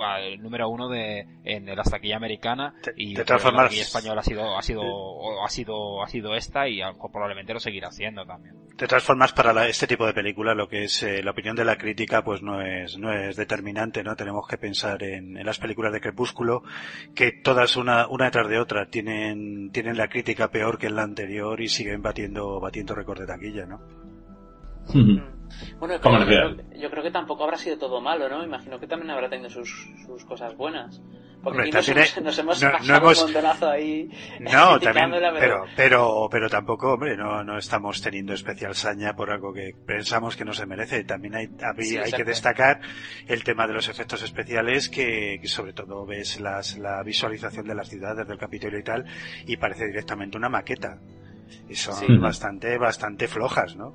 va, 0.00 0.20
el 0.20 0.42
número 0.42 0.68
uno 0.68 0.88
de 0.88 1.26
en 1.44 1.66
la 1.66 1.82
taquilla 1.82 2.16
americana 2.16 2.74
y 2.96 3.14
de 3.14 3.24
todas 3.24 3.42
la 3.42 3.50
formas- 3.50 3.64
taquilla 3.66 3.82
española 3.82 4.20
ha 4.20 4.24
sido 4.24 4.56
ha 4.58 4.62
sido 4.62 4.82
o 4.82 5.44
ha 5.44 5.48
sido 5.48 6.02
ha 6.02 6.06
sido 6.08 6.34
esta 6.34 6.68
y 6.68 6.80
a 6.80 6.88
lo 6.88 6.94
mejor 6.94 7.12
probablemente 7.12 7.52
lo 7.52 7.60
seguirá 7.60 7.90
siendo 7.90 8.24
también. 8.24 8.56
De 8.76 8.88
todas 8.88 9.04
formas, 9.04 9.32
para 9.32 9.52
la- 9.52 9.68
este 9.68 9.86
tipo 9.86 10.06
de 10.06 10.14
película, 10.14 10.54
lo 10.54 10.66
que 10.68 10.84
es 10.84 11.02
eh, 11.02 11.22
la 11.22 11.30
opinión 11.32 11.54
de 11.54 11.64
la 11.64 11.76
crítica, 11.76 12.24
pues 12.24 12.42
no 12.42 12.60
es, 12.62 12.98
no 12.98 13.12
es 13.12 13.36
determinante, 13.36 14.02
¿no? 14.02 14.16
Tenemos 14.16 14.46
que 14.48 14.56
pensar 14.58 15.02
en, 15.02 15.36
en 15.36 15.46
las 15.46 15.58
películas 15.58 15.92
de 15.92 16.00
Crepúsculo, 16.00 16.62
que 17.14 17.32
todas 17.32 17.76
una, 17.76 18.06
una 18.08 18.26
detrás 18.26 18.48
de 18.48 18.58
otra 18.58 18.86
tienen, 18.86 19.70
tienen 19.72 19.96
la 19.96 20.08
crítica 20.08 20.50
peor 20.50 20.78
que 20.78 20.86
en 20.86 20.96
la 20.96 21.02
anterior 21.02 21.60
y 21.60 21.68
siguen 21.68 22.02
batiendo, 22.02 22.60
batiendo 22.60 22.94
récord 22.94 23.20
de 23.20 23.26
taquilla, 23.26 23.66
¿no? 23.66 23.80
Bueno, 25.78 25.94
yo 25.94 26.26
creo, 26.26 26.56
yo 26.80 26.90
creo 26.90 27.02
que 27.02 27.10
tampoco 27.10 27.44
habrá 27.44 27.56
sido 27.56 27.78
todo 27.78 28.00
malo, 28.00 28.28
¿no? 28.28 28.44
Imagino 28.44 28.80
que 28.80 28.86
también 28.86 29.10
habrá 29.10 29.28
tenido 29.28 29.50
sus, 29.50 29.68
sus 30.06 30.24
cosas 30.24 30.56
buenas. 30.56 31.02
Porque 31.42 31.58
Hombre, 31.58 31.72
nos, 31.72 31.88
hemos, 31.88 32.22
nos 32.22 32.38
hemos 32.38 32.62
no- 32.62 32.70
no 32.86 32.96
hemos- 32.96 33.18
un 33.18 33.24
montonazo 33.24 33.68
ahí 33.70 34.08
No, 34.40 34.78
también, 34.80 35.10
pero, 35.10 35.64
pero, 35.76 36.28
pero 36.30 36.48
tampoco, 36.48 36.92
hombre, 36.92 37.16
no, 37.16 37.42
no 37.42 37.58
estamos 37.58 38.00
teniendo 38.00 38.32
especial 38.32 38.74
saña 38.76 39.16
por 39.16 39.30
algo 39.30 39.52
que 39.52 39.74
pensamos 39.84 40.36
que 40.36 40.44
no 40.44 40.52
se 40.52 40.66
merece. 40.66 41.02
También 41.04 41.34
hay, 41.34 41.48
hay, 41.60 41.84
Sí, 41.84 41.96
hay 41.98 42.12
que 42.12 42.22
destacar 42.24 42.80
el 43.26 43.42
tema 43.42 43.66
de 43.66 43.74
los 43.74 43.88
efectos 43.88 44.22
especiales, 44.22 44.88
que, 44.88 45.38
que 45.42 45.48
sobre 45.48 45.72
todo 45.72 46.06
ves 46.06 46.38
las, 46.40 46.78
la 46.78 47.02
visualización 47.02 47.66
de 47.66 47.74
las 47.74 47.88
ciudades 47.88 48.28
del 48.28 48.38
Capitolio 48.38 48.78
y 48.78 48.84
tal, 48.84 49.04
y 49.46 49.56
parece 49.56 49.86
directamente 49.86 50.36
una 50.36 50.48
maqueta. 50.48 50.98
Y 51.68 51.74
son 51.74 51.94
Sí. 51.96 52.06
bastante, 52.18 52.78
bastante 52.78 53.26
flojas, 53.26 53.74
¿no? 53.74 53.94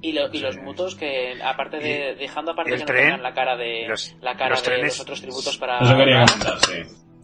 Y, 0.00 0.12
lo- 0.12 0.32
y 0.32 0.38
los 0.38 0.56
mutos 0.58 0.94
que, 0.94 1.34
aparte 1.42 1.78
de, 1.78 2.14
dejando 2.14 2.52
aparte 2.52 2.70
que 2.76 2.84
tren, 2.84 2.96
no 2.98 3.02
tengan 3.16 3.22
la 3.22 3.34
cara 3.34 3.56
de 3.56 3.86
los- 3.88 4.14
la 4.22 4.36
cara 4.36 4.50
los 4.50 4.62
de 4.62 4.70
trenes- 4.70 4.84
los 4.84 5.00
otros 5.00 5.20
tributos 5.20 5.58
para 5.58 5.78
Eso 5.80 5.96
quería 5.96 6.24
comentar, 6.24 6.58
sí. 6.60 6.72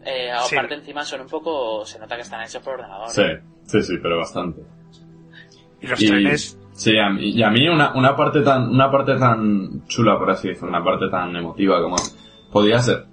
eh, 0.04 0.30
Sí. 0.48 0.56
aparte 0.56 0.74
encima 0.74 1.04
son 1.04 1.20
un 1.22 1.28
poco 1.28 1.84
se 1.86 1.98
nota 2.00 2.16
que 2.16 2.22
están 2.22 2.42
hechos 2.42 2.62
por 2.62 2.74
ordenador 2.74 3.08
Sí, 3.10 3.22
sí, 3.64 3.82
sí, 3.82 3.94
pero 4.02 4.18
bastante. 4.18 4.60
Y 5.80 5.86
los 5.86 5.98
trenes, 5.98 6.58
Sí, 6.72 6.98
a 6.98 7.08
mí, 7.10 7.30
y 7.30 7.42
a 7.44 7.50
mí 7.50 7.68
una, 7.68 7.94
una 7.94 8.16
parte 8.16 8.40
tan, 8.40 8.68
una 8.68 8.90
parte 8.90 9.16
tan 9.16 9.86
chula, 9.86 10.18
por 10.18 10.28
así 10.30 10.48
decirlo, 10.48 10.70
una 10.70 10.82
parte 10.82 11.08
tan 11.08 11.36
emotiva 11.36 11.80
como 11.80 11.94
podía 12.50 12.80
ser 12.80 13.04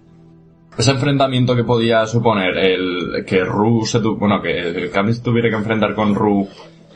ese 0.76 0.90
enfrentamiento 0.90 1.56
que 1.56 1.64
podía 1.64 2.08
suponer 2.08 2.58
el 2.58 3.24
que 3.28 3.44
Ru 3.44 3.86
se 3.86 4.00
tu, 4.00 4.16
bueno 4.16 4.42
que 4.42 4.58
el 4.58 4.90
Candice 4.90 5.22
tuviera 5.22 5.50
que 5.50 5.56
enfrentar 5.58 5.94
con 5.94 6.16
Ru 6.16 6.48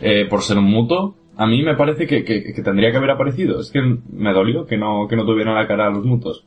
eh, 0.02 0.26
por 0.28 0.42
ser 0.42 0.58
un 0.58 0.66
muto 0.66 1.16
a 1.38 1.46
mí 1.48 1.64
me 1.64 1.76
parece 1.76 2.08
que, 2.08 2.24
que, 2.24 2.54
que 2.54 2.62
tendría 2.62 2.92
que 2.92 2.98
haber 2.98 3.12
aparecido 3.12 3.60
es 3.60 3.72
que 3.72 3.82
me 3.82 4.34
dolió 4.34 4.66
que 4.66 4.78
no 4.78 5.08
que 5.08 5.16
no 5.16 5.26
tuviera 5.26 5.54
la 5.54 5.68
cara 5.68 5.88
a 5.88 5.90
los 5.92 6.06
mutos 6.06 6.46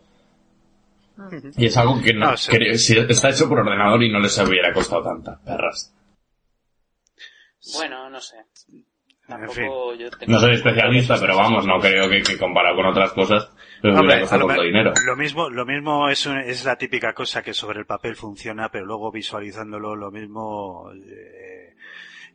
y 1.57 1.67
es 1.67 1.76
algo 1.76 2.00
que, 2.00 2.15
no, 2.15 2.31
No, 2.31 2.36
sí. 2.36 2.52
que 2.57 2.78
si 2.78 2.97
está 2.97 3.31
hecho 3.31 3.49
por 3.49 3.58
ordenador 3.58 4.02
y 4.02 4.10
no 4.12 4.20
les 4.20 4.39
hubiera 4.39 4.73
costado 4.73 5.02
tanta 5.02 5.39
perras 5.44 5.92
Bueno, 7.76 8.08
no 8.08 8.20
sé. 8.20 8.36
Tampoco 9.26 9.52
fin. 9.52 9.67
yo 9.99 10.10
tengo... 10.10 10.33
no 10.33 10.39
soy 10.41 10.55
especialista 10.55 11.17
pero 11.20 11.36
vamos 11.36 11.67
no 11.67 11.78
creo 11.81 12.08
que, 12.08 12.23
que 12.23 12.39
comparado 12.39 12.76
con 12.76 12.86
otras 12.86 13.12
cosas 13.12 13.50
les 13.83 13.92
Hombre, 13.92 14.07
hubiera 14.07 14.20
costado 14.23 14.47
tanto 14.47 14.62
dinero 14.62 14.92
lo 15.07 15.17
mismo, 15.17 15.50
lo 15.50 15.67
mismo 15.67 16.08
es, 16.08 16.25
un- 16.26 16.39
es 16.39 16.65
la 16.65 16.76
típica 16.76 17.12
cosa 17.12 17.42
que 17.42 17.52
sobre 17.52 17.81
el 17.81 17.86
papel 17.86 18.17
funciona, 18.17 18.70
pero 18.70 18.86
luego 18.86 19.12
visualizándolo 19.12 19.94
lo 19.97 20.10
mismo 20.10 20.91
eh, 20.94 21.47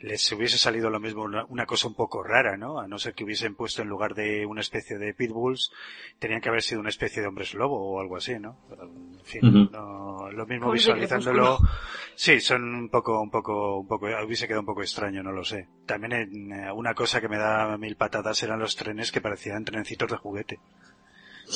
les 0.04 0.30
hubiese 0.34 0.58
salido 0.58 0.90
lo 0.90 1.00
mismo 1.00 1.24
una, 1.24 1.46
una 1.46 1.66
cosa 1.66 1.88
un 1.88 1.96
poco 1.96 2.22
rara, 2.24 2.58
¿no? 2.58 2.78
A 2.80 2.88
no 2.88 3.00
ser 3.00 3.14
que 3.14 3.24
hubiesen 3.24 3.56
puesto 3.56 3.82
en 3.82 3.88
lugar 3.88 4.14
de 4.16 4.46
una 4.46 4.60
especie 4.62 4.98
de 4.98 5.14
pitbulls, 5.14 5.72
tenían 6.20 6.42
que 6.42 6.50
haber 6.50 6.62
sido 6.62 6.82
una 6.82 6.90
especie 6.90 7.22
de 7.22 7.30
hombres 7.30 7.54
lobo 7.54 7.94
o 7.94 8.00
algo 8.02 8.18
así, 8.18 8.38
¿no? 8.38 8.58
Pero, 8.70 8.84
en 8.84 9.20
fin, 9.24 9.70
no- 9.72 10.30
lo 10.30 10.46
mismo 10.46 10.72
visualizándolo, 10.72 11.58
Crepúsculo. 11.58 11.70
sí, 12.16 12.40
son 12.42 12.64
un 12.76 12.90
poco, 12.90 13.22
un 13.22 13.30
poco, 13.32 13.78
un 13.80 13.88
poco, 13.88 14.08
hubiese 14.26 14.46
quedado 14.46 14.60
un 14.62 14.66
poco 14.66 14.82
extraño, 14.82 15.24
no 15.24 15.32
lo 15.32 15.44
sé. 15.46 15.68
También 15.86 16.12
en, 16.14 16.52
eh, 16.52 16.72
una 16.72 16.94
cosa 16.94 17.22
que 17.22 17.30
me 17.30 17.38
da 17.38 17.78
mil 17.78 17.96
patadas 17.96 18.44
eran 18.44 18.60
los 18.60 18.76
trenes 18.76 19.12
que 19.12 19.22
parecían 19.22 19.64
trencitos 19.64 20.12
de 20.12 20.18
juguete. 20.18 20.60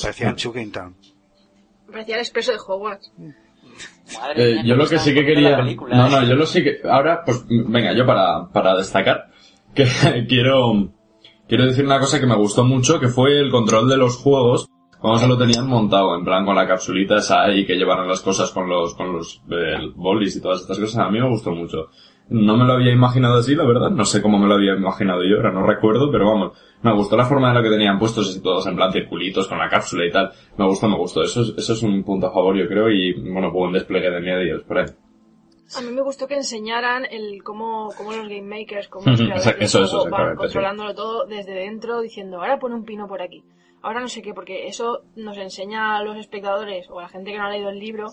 Parecían 0.02 0.36
Chugging 0.36 0.72
Town. 0.72 0.96
Parecía 1.90 2.14
el 2.16 2.20
expreso 2.22 2.52
de 2.52 2.58
Hogwarts. 2.66 3.12
Madre 4.20 4.50
Eh, 4.50 4.54
mía, 4.54 4.64
yo 4.64 4.76
lo 4.76 4.86
que 4.86 4.98
sí 4.98 5.12
que 5.14 5.24
quería... 5.24 5.56
película, 5.56 5.96
No, 5.96 6.08
no, 6.08 6.26
yo 6.26 6.34
lo 6.34 6.46
sí 6.46 6.62
que... 6.62 6.80
Ahora, 6.88 7.22
pues, 7.24 7.44
venga, 7.48 7.92
yo 7.94 8.06
para, 8.06 8.48
para 8.48 8.76
destacar, 8.76 9.30
que 9.74 9.86
quiero, 10.28 10.92
quiero 11.46 11.66
decir 11.66 11.84
una 11.84 12.00
cosa 12.00 12.18
que 12.18 12.26
me 12.26 12.36
gustó 12.36 12.64
mucho, 12.64 12.98
que 12.98 13.08
fue 13.08 13.38
el 13.38 13.50
control 13.50 13.88
de 13.88 13.96
los 13.96 14.16
juegos, 14.16 14.68
cómo 14.98 15.18
se 15.18 15.28
lo 15.28 15.36
tenían 15.36 15.66
montado, 15.66 16.16
en 16.16 16.24
plan 16.24 16.44
con 16.44 16.56
la 16.56 16.66
capsulita 16.66 17.16
esa 17.16 17.42
ahí 17.42 17.66
que 17.66 17.76
llevaron 17.76 18.08
las 18.08 18.20
cosas 18.20 18.50
con 18.50 18.68
los, 18.68 18.94
con 18.94 19.12
los 19.12 19.42
eh, 19.50 19.92
bolis 19.94 20.36
y 20.36 20.40
todas 20.40 20.62
estas 20.62 20.78
cosas, 20.78 20.98
a 21.06 21.10
mí 21.10 21.20
me 21.20 21.28
gustó 21.28 21.50
mucho. 21.52 21.88
No 22.30 22.56
me 22.58 22.64
lo 22.66 22.74
había 22.74 22.92
imaginado 22.92 23.38
así, 23.38 23.54
la 23.54 23.64
verdad, 23.64 23.88
no 23.90 24.04
sé 24.04 24.20
cómo 24.20 24.38
me 24.38 24.46
lo 24.46 24.54
había 24.54 24.74
imaginado 24.74 25.22
yo, 25.24 25.36
ahora 25.36 25.50
no 25.50 25.66
recuerdo, 25.66 26.10
pero 26.12 26.26
vamos, 26.26 26.58
me 26.82 26.92
gustó 26.94 27.16
la 27.16 27.24
forma 27.24 27.48
en 27.48 27.54
la 27.54 27.62
que 27.62 27.70
tenían 27.70 27.98
puestos 27.98 28.28
así 28.28 28.42
todos 28.42 28.66
en 28.66 28.76
plan 28.76 28.92
circulitos 28.92 29.46
con 29.48 29.56
la 29.58 29.68
cápsula 29.70 30.04
y 30.04 30.10
tal, 30.12 30.30
me 30.58 30.66
gustó, 30.66 30.88
me 30.88 30.96
gustó, 30.98 31.22
eso 31.22 31.40
es, 31.40 31.54
eso 31.56 31.72
es 31.72 31.82
un 31.82 32.02
punto 32.04 32.26
a 32.26 32.30
favor 32.32 32.54
yo 32.54 32.68
creo 32.68 32.90
y, 32.90 33.14
bueno, 33.32 33.50
buen 33.50 33.72
despliegue 33.72 34.10
de 34.10 34.20
medios 34.20 34.62
por 34.64 34.78
ahí. 34.78 34.86
A 35.76 35.80
mí 35.80 35.90
me 35.90 36.02
gustó 36.02 36.26
que 36.26 36.34
enseñaran 36.34 37.04
el 37.10 37.42
cómo, 37.42 37.94
cómo 37.96 38.12
los 38.12 38.28
game 38.28 38.42
makers, 38.42 38.88
cómo 38.88 39.04
Ujú, 39.10 39.22
los 39.22 39.42
creadores 39.42 39.62
eso- 39.62 39.84
eso- 39.84 40.00
eso, 40.00 40.10
van 40.10 40.30
sí. 40.32 40.36
controlándolo 40.36 40.94
todo 40.94 41.24
desde 41.26 41.52
dentro, 41.54 42.00
diciendo, 42.02 42.40
ahora 42.40 42.58
pone 42.58 42.74
un 42.74 42.84
pino 42.84 43.08
por 43.08 43.22
aquí, 43.22 43.42
ahora 43.82 44.00
no 44.00 44.08
sé 44.08 44.20
qué, 44.20 44.34
porque 44.34 44.66
eso 44.66 45.00
nos 45.16 45.38
enseña 45.38 45.96
a 45.96 46.02
los 46.02 46.16
espectadores 46.18 46.90
o 46.90 46.98
a 46.98 47.02
la 47.04 47.08
gente 47.08 47.32
que 47.32 47.38
no 47.38 47.44
ha 47.44 47.50
leído 47.50 47.70
el 47.70 47.78
libro 47.78 48.08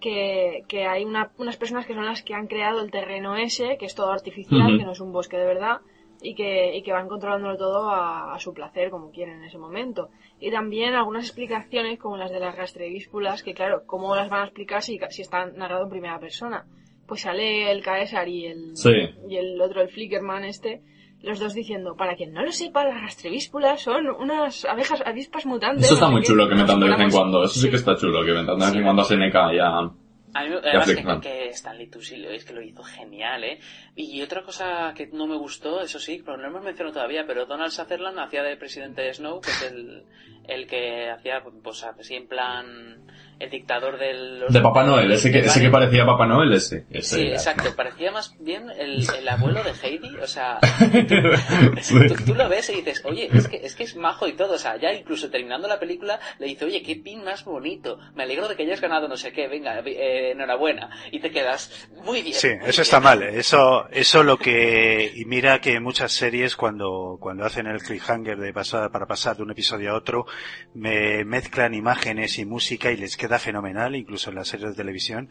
que, 0.00 0.62
que 0.68 0.86
hay 0.86 1.04
una- 1.04 1.32
unas 1.38 1.56
personas 1.56 1.86
que 1.86 1.94
son 1.94 2.04
las 2.06 2.22
que 2.22 2.34
han 2.34 2.46
creado 2.46 2.80
el 2.82 2.90
terreno 2.90 3.36
ese, 3.36 3.76
que 3.78 3.86
es 3.86 3.94
todo 3.94 4.10
artificial, 4.12 4.78
que 4.78 4.84
no 4.84 4.92
es 4.92 5.00
un 5.00 5.12
bosque 5.12 5.36
de 5.36 5.46
verdad, 5.46 5.80
y 6.20 6.34
que, 6.34 6.76
y 6.76 6.82
que 6.82 6.92
van 6.92 7.08
controlándolo 7.08 7.56
todo 7.56 7.90
a, 7.90 8.34
a 8.34 8.38
su 8.40 8.52
placer, 8.52 8.90
como 8.90 9.10
quieren 9.10 9.38
en 9.38 9.44
ese 9.44 9.58
momento. 9.58 10.08
Y 10.40 10.50
también 10.50 10.94
algunas 10.94 11.24
explicaciones, 11.26 11.98
como 11.98 12.16
las 12.16 12.30
de 12.30 12.40
las 12.40 12.56
rastrevíspulas, 12.56 13.42
que 13.42 13.54
claro, 13.54 13.82
¿cómo 13.86 14.14
las 14.16 14.28
van 14.28 14.42
a 14.42 14.44
explicar 14.46 14.82
si, 14.82 14.98
si 15.10 15.22
están 15.22 15.56
narrado 15.56 15.84
en 15.84 15.90
primera 15.90 16.18
persona? 16.18 16.64
Pues 17.06 17.22
sale 17.22 17.70
el 17.70 17.82
Caesar 17.82 18.28
y 18.28 18.46
el, 18.46 18.76
Sí. 18.76 18.90
y 19.28 19.36
el 19.36 19.60
otro, 19.60 19.80
el 19.80 19.88
Flickerman 19.88 20.44
este, 20.44 20.82
los 21.22 21.38
dos 21.40 21.54
diciendo, 21.54 21.96
para 21.96 22.14
quien 22.16 22.32
no 22.32 22.42
lo 22.44 22.52
sepa, 22.52 22.84
las 22.84 23.00
rastrevíspulas 23.00 23.80
son 23.82 24.08
unas 24.08 24.64
abejas, 24.64 25.02
avispas 25.04 25.46
mutantes. 25.46 25.84
Eso 25.86 25.94
está 25.94 26.08
muy 26.08 26.20
qué". 26.22 26.28
chulo 26.28 26.48
que 26.48 26.54
metan 26.54 26.78
de 26.80 26.88
vez 26.88 27.00
en 27.00 27.10
cuando, 27.10 27.42
eso 27.44 27.58
sí 27.60 27.68
que 27.70 27.76
está 27.76 27.96
chulo, 27.96 28.24
que 28.24 28.32
metan 28.32 28.58
de 28.58 28.66
vez 28.66 28.74
en 28.74 28.82
cuando 28.84 29.02
a 29.02 29.04
Seneca 29.04 29.52
y 29.52 29.58
a... 29.58 29.90
A 30.34 30.44
mí, 30.44 30.50
además 30.62 31.20
que, 31.22 31.48
Stanley 31.48 31.86
Tucci 31.88 32.16
lo- 32.18 32.28
es 32.30 32.44
que 32.44 32.52
lo 32.52 32.60
hizo 32.62 32.82
genial, 32.82 33.42
¿eh? 33.44 33.58
Y 33.96 34.20
otra 34.20 34.42
cosa 34.42 34.92
que 34.94 35.06
no 35.06 35.26
me 35.26 35.36
gustó, 35.36 35.80
eso 35.80 35.98
sí, 35.98 36.22
pero 36.22 36.36
no 36.36 36.42
lo 36.44 36.48
hemos 36.50 36.62
mencionado 36.64 36.92
todavía, 36.94 37.24
pero 37.26 37.46
Donald 37.46 37.72
Sutherland 37.72 38.18
hacía 38.18 38.42
de 38.42 38.56
presidente 38.58 39.00
de 39.00 39.14
Snow, 39.14 39.40
que 39.40 39.50
es 39.50 39.62
el, 39.72 40.04
el 40.46 40.66
que 40.66 41.08
hacía, 41.10 41.42
pues 41.62 41.82
así 41.82 42.14
en 42.14 42.28
plan, 42.28 43.07
el 43.38 43.50
dictador 43.50 43.98
del... 43.98 44.44
De 44.48 44.60
Papá 44.60 44.84
Noel, 44.84 45.12
ese 45.12 45.30
que, 45.30 45.40
ese 45.40 45.60
que 45.60 45.70
parecía 45.70 46.04
Papá 46.04 46.26
Noel, 46.26 46.52
ese. 46.52 46.86
ese 46.90 47.16
Sí, 47.16 47.22
era. 47.26 47.34
exacto. 47.36 47.74
Parecía 47.76 48.10
más 48.10 48.34
bien 48.40 48.70
el, 48.78 49.06
el 49.18 49.28
abuelo 49.28 49.62
de 49.62 49.72
Heidi. 49.82 50.16
O 50.22 50.26
sea, 50.26 50.58
Sí. 51.80 51.94
tú, 52.08 52.14
tú 52.26 52.34
lo 52.34 52.48
ves 52.48 52.68
y 52.70 52.76
dices, 52.76 53.02
oye, 53.04 53.28
es 53.32 53.48
que, 53.48 53.56
es 53.58 53.74
que 53.74 53.84
es 53.84 53.96
majo 53.96 54.26
y 54.26 54.32
todo. 54.32 54.54
O 54.54 54.58
sea, 54.58 54.76
ya 54.76 54.92
incluso 54.92 55.30
terminando 55.30 55.68
la 55.68 55.78
película 55.78 56.18
le 56.38 56.46
dice, 56.46 56.64
oye, 56.64 56.82
qué 56.82 56.96
pin 56.96 57.22
más 57.24 57.44
bonito. 57.44 57.98
Me 58.14 58.24
alegro 58.24 58.48
de 58.48 58.56
que 58.56 58.64
hayas 58.64 58.80
ganado 58.80 59.08
no 59.08 59.16
sé 59.16 59.32
qué. 59.32 59.46
Venga, 59.48 59.80
eh, 59.84 60.32
enhorabuena. 60.32 60.90
Y 61.12 61.20
te 61.20 61.30
quedas 61.30 61.88
muy 62.04 62.22
bien. 62.22 62.34
Sí, 62.34 62.48
muy 62.48 62.56
eso 62.68 62.70
bien". 62.70 62.82
está 62.82 63.00
mal. 63.00 63.22
Eso, 63.22 63.88
eso 63.90 64.22
lo 64.22 64.36
que, 64.38 65.12
y 65.14 65.24
mira 65.26 65.60
que 65.60 65.78
muchas 65.80 66.12
series 66.12 66.56
cuando, 66.56 67.18
cuando 67.20 67.44
hacen 67.44 67.66
el 67.66 67.82
cliffhanger 67.82 68.38
de 68.38 68.52
pasar, 68.52 68.90
para 68.90 69.06
pasar 69.06 69.36
de 69.36 69.42
un 69.42 69.50
episodio 69.50 69.92
a 69.92 69.94
otro, 69.94 70.26
me 70.74 71.24
mezclan 71.24 71.74
imágenes 71.74 72.38
y 72.38 72.44
música 72.44 72.90
y 72.90 72.96
les 72.96 73.16
queda 73.16 73.27
fenomenal, 73.38 73.96
incluso 73.96 74.30
en 74.30 74.36
las 74.36 74.48
series 74.48 74.70
de 74.70 74.76
televisión. 74.76 75.28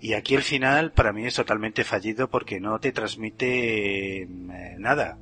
Y 0.00 0.12
aquí 0.12 0.34
el 0.34 0.42
final 0.42 0.92
para 0.92 1.12
mí 1.12 1.24
es 1.24 1.34
totalmente 1.34 1.84
fallido 1.84 2.28
porque 2.28 2.60
no 2.60 2.78
te 2.78 2.92
transmite 2.92 4.22
eh, 4.22 4.28
nada. 4.78 5.18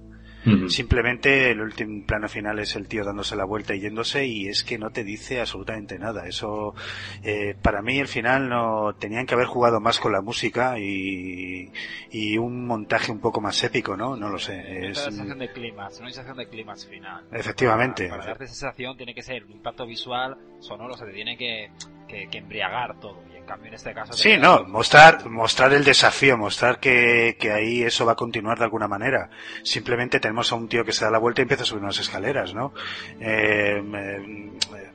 Simplemente 0.69 1.51
el 1.51 1.61
último 1.61 2.07
plano 2.07 2.29
final 2.29 2.59
es 2.59 2.75
el 2.77 2.89
tío 2.89 3.05
dándose 3.05 3.37
la 3.37 3.45
vuelta 3.45 3.75
y 3.75 3.81
yéndose 3.81 4.27
y 4.27 4.49
es 4.49 4.65
que 4.65 4.79
no 4.79 4.91
te 4.91 5.05
dice 5.05 5.41
absolutamente 5.41 5.99
nada. 5.99 6.27
Eso, 6.27 6.75
eh, 7.23 7.55
para 7.61 7.83
mí 7.83 7.99
el 7.99 8.09
final 8.09 8.49
no, 8.49 8.95
tenían 8.95 9.27
que 9.27 9.35
haber 9.35 9.47
jugado 9.47 9.81
más 9.81 9.99
con 9.99 10.13
la 10.13 10.23
música 10.23 10.79
y, 10.79 11.71
y 12.11 12.39
un 12.39 12.67
montaje 12.67 13.13
un 13.13 13.21
poco 13.21 13.41
más 13.41 13.63
épico, 13.63 13.97
¿no? 13.97 14.17
No 14.17 14.31
lo 14.31 14.39
sé. 14.39 14.89
Es, 14.89 14.97
la 14.99 15.05
sensación 15.05 15.39
de 15.39 15.53
clímax, 15.53 16.01
una 16.01 16.09
sensación 16.09 16.37
de 16.37 16.49
clímax 16.49 16.87
final. 16.87 17.25
Efectivamente. 17.33 18.05
Para, 18.05 18.21
para 18.21 18.31
darte 18.31 18.45
esa 18.45 18.55
sensación 18.55 18.97
tiene 18.97 19.15
que 19.15 19.23
ser 19.23 19.45
un 19.45 19.53
impacto 19.53 19.87
visual, 19.87 20.39
sonoro, 20.61 20.95
o 20.95 20.97
sea, 20.97 21.07
te 21.07 21.13
tiene 21.13 21.37
que, 21.37 21.71
que, 22.09 22.28
que 22.28 22.39
embriagar 22.39 22.99
todo. 22.99 23.23
Y 23.33 23.37
en 23.37 23.45
cambio 23.45 23.69
en 23.69 23.75
este 23.75 23.95
caso... 23.95 24.12
Sí, 24.12 24.37
no, 24.37 24.65
mostrar, 24.65 25.28
mostrar 25.28 25.73
el 25.73 25.85
desafío, 25.85 26.37
mostrar 26.37 26.81
que, 26.81 27.37
que 27.39 27.53
ahí 27.53 27.83
eso 27.83 28.05
va 28.05 28.12
a 28.12 28.17
continuar 28.17 28.59
de 28.59 28.65
alguna 28.65 28.89
manera. 28.89 29.31
Simplemente 29.62 30.19
tenemos 30.19 30.51
a 30.51 30.57
un 30.57 30.69
tío 30.69 30.85
que 30.85 30.93
se 30.93 31.05
da 31.05 31.11
la 31.11 31.19
vuelta 31.19 31.41
y 31.41 31.45
empieza 31.45 31.62
a 31.62 31.67
subir 31.67 31.83
unas 31.85 31.99
escaleras, 32.01 32.55
¿no? 32.55 32.73
Eh, 33.20 33.83
eh, 33.95 34.51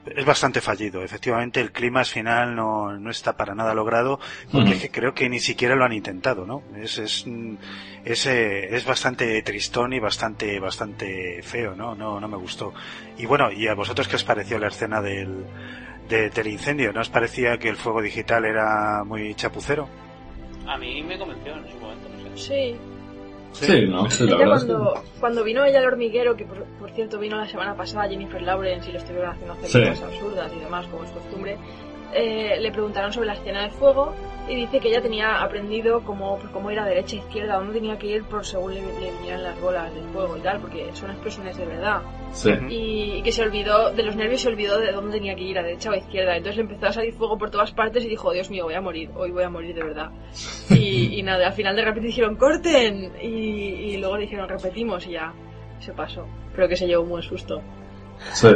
es 0.06 0.26
bastante 0.26 0.62
fallido. 0.62 1.04
Efectivamente, 1.04 1.62
el 1.62 1.72
clima 1.72 2.04
final 2.04 2.56
no, 2.56 2.98
no 2.98 3.10
está 3.10 3.38
para 3.38 3.56
nada 3.56 3.74
logrado, 3.74 4.20
porque 4.52 4.72
es 4.72 4.82
que 4.82 4.92
creo 4.92 5.14
que 5.14 5.30
ni 5.30 5.40
siquiera 5.40 5.76
lo 5.76 5.86
han 5.86 5.94
intentado, 5.94 6.46
¿no? 6.46 6.64
Es, 6.76 6.98
es, 6.98 7.26
mm, 7.26 7.56
es, 8.04 8.26
eh, 8.26 8.76
es 8.76 8.86
bastante 8.86 9.42
tristón 9.44 9.94
y 9.94 10.00
bastante, 10.00 10.60
bastante 10.60 11.42
feo, 11.44 11.76
¿no? 11.76 11.96
No, 11.96 12.20
no 12.20 12.28
me 12.28 12.38
gustó. 12.38 12.74
Y 13.18 13.26
bueno, 13.26 13.52
¿y 13.52 13.68
a 13.68 13.76
vosotros 13.76 14.08
qué 14.08 14.16
os 14.18 14.24
pareció 14.24 14.60
la 14.60 14.68
escena 14.68 15.02
del, 15.02 15.46
de- 16.08 16.30
del 16.30 16.48
incendio? 16.48 16.92
¿No 16.94 17.02
os 17.02 17.10
parecía 17.10 17.58
que 17.58 17.70
el 17.70 17.76
fuego 17.78 18.02
digital 18.02 18.46
era 18.46 19.04
muy 19.06 19.34
chapucero? 19.36 19.88
A 20.68 20.78
mí 20.78 21.02
me 21.04 21.18
convenció 21.18 21.54
en 21.56 21.70
su 21.72 21.78
momento, 21.78 22.08
no 22.10 22.38
sé. 22.38 22.44
Sí. 22.72 22.78
Sí, 23.54 23.86
no, 23.88 24.10
sí, 24.10 24.26
la 24.26 24.38
verdad 24.38 24.56
cuando, 24.66 25.04
cuando 25.20 25.44
vino 25.44 25.64
ella 25.64 25.78
al 25.78 25.86
hormiguero, 25.86 26.36
que 26.36 26.44
por, 26.44 26.64
por 26.80 26.90
cierto 26.90 27.20
vino 27.20 27.38
la 27.38 27.48
semana 27.48 27.76
pasada 27.76 28.10
Jennifer 28.10 28.42
Lawrence 28.42 28.90
y 28.90 28.94
le 28.94 28.98
estuvieron 28.98 29.30
haciendo 29.30 29.54
hacer 29.54 29.70
Sí. 29.70 29.80
cosas 29.90 30.04
absurdas 30.12 30.52
y 30.56 30.60
demás, 30.60 30.88
como 30.88 31.04
es 31.04 31.12
costumbre, 31.12 31.58
eh, 32.16 32.60
le 32.60 32.72
preguntaron 32.72 33.12
sobre 33.12 33.28
la 33.28 33.34
escena 33.34 33.62
del 33.62 33.72
fuego 33.72 34.14
y 34.48 34.56
dice 34.56 34.80
que 34.80 34.90
ella 34.90 35.02
tenía 35.02 35.42
aprendido 35.42 36.04
cómo, 36.04 36.38
pues, 36.38 36.52
cómo 36.52 36.70
ir 36.70 36.78
a 36.78 36.86
derecha 36.86 37.16
e 37.16 37.20
izquierda, 37.20 37.56
dónde 37.58 37.74
tenía 37.74 37.98
que 37.98 38.08
ir 38.08 38.24
por 38.26 38.46
según 38.46 38.74
le, 38.74 38.82
le 38.82 39.12
vinieran 39.20 39.44
las 39.44 39.62
bolas 39.62 39.94
del 39.94 40.04
fuego 40.06 40.36
y 40.36 40.42
tal, 40.42 40.60
porque 40.60 40.90
son 40.94 41.12
explosiones 41.12 41.58
de 41.58 41.66
verdad. 41.66 42.02
Sí. 42.34 42.52
Y, 42.70 43.14
y 43.18 43.24
que 43.24 43.32
se 43.32 43.42
olvidó, 43.44 43.92
de 43.92 44.04
los 44.04 44.16
nervios 44.16 44.42
se 44.42 44.50
olvidó 44.50 44.80
de 44.80 44.92
dónde 44.92 45.18
tenía 45.18 45.36
que 45.36 45.44
ir, 45.44 45.58
a 45.58 45.64
derecha 45.64 45.90
o 45.90 45.94
a 45.94 45.98
izquierda. 45.98 46.36
Entonces 46.36 46.58
le 46.58 46.64
empezó 46.64 46.88
a 46.88 46.92
salir 46.94 47.14
fuego 47.14 47.38
por 47.38 47.52
todas 47.52 47.72
partes 47.72 48.04
y 48.04 48.10
dijo, 48.10 48.34
Dios 48.34 48.50
mío, 48.50 48.66
voy 48.66 48.74
a 48.74 48.82
morir, 48.82 49.10
hoy 49.16 49.32
voy 49.32 49.44
a 49.44 49.50
morir 49.50 49.74
de 49.76 49.84
verdad. 49.84 50.10
Y, 50.70 51.20
y 51.20 51.24
nada, 51.24 51.48
al 51.48 51.54
final 51.54 51.76
de 51.76 51.86
repente 51.86 52.08
dijeron, 52.08 52.36
corten. 52.36 53.14
Y, 53.22 53.28
y 53.28 53.98
luego 53.98 54.18
le 54.18 54.24
dijeron, 54.24 54.50
repetimos 54.50 55.08
y 55.08 55.12
ya 55.12 55.32
se 55.80 55.94
pasó. 55.94 56.26
Pero 56.54 56.68
que 56.68 56.76
se 56.76 56.86
llevó 56.86 57.04
un 57.04 57.10
buen 57.10 57.24
susto. 57.24 57.62
Sí. 58.34 58.50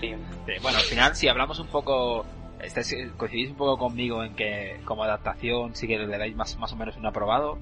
Sí, 0.00 0.14
bueno, 0.62 0.78
al 0.78 0.84
final, 0.84 1.14
si 1.14 1.28
hablamos 1.28 1.58
un 1.58 1.68
poco, 1.68 2.24
estáis- 2.60 3.12
coincidís 3.16 3.50
un 3.50 3.56
poco 3.56 3.78
conmigo 3.78 4.24
en 4.24 4.34
que 4.34 4.80
como 4.84 5.04
adaptación 5.04 5.74
sí 5.76 5.86
que 5.86 5.98
le 5.98 6.18
dais 6.18 6.34
más, 6.34 6.56
más 6.58 6.72
o 6.72 6.76
menos 6.76 6.96
un 6.96 7.06
aprobado, 7.06 7.58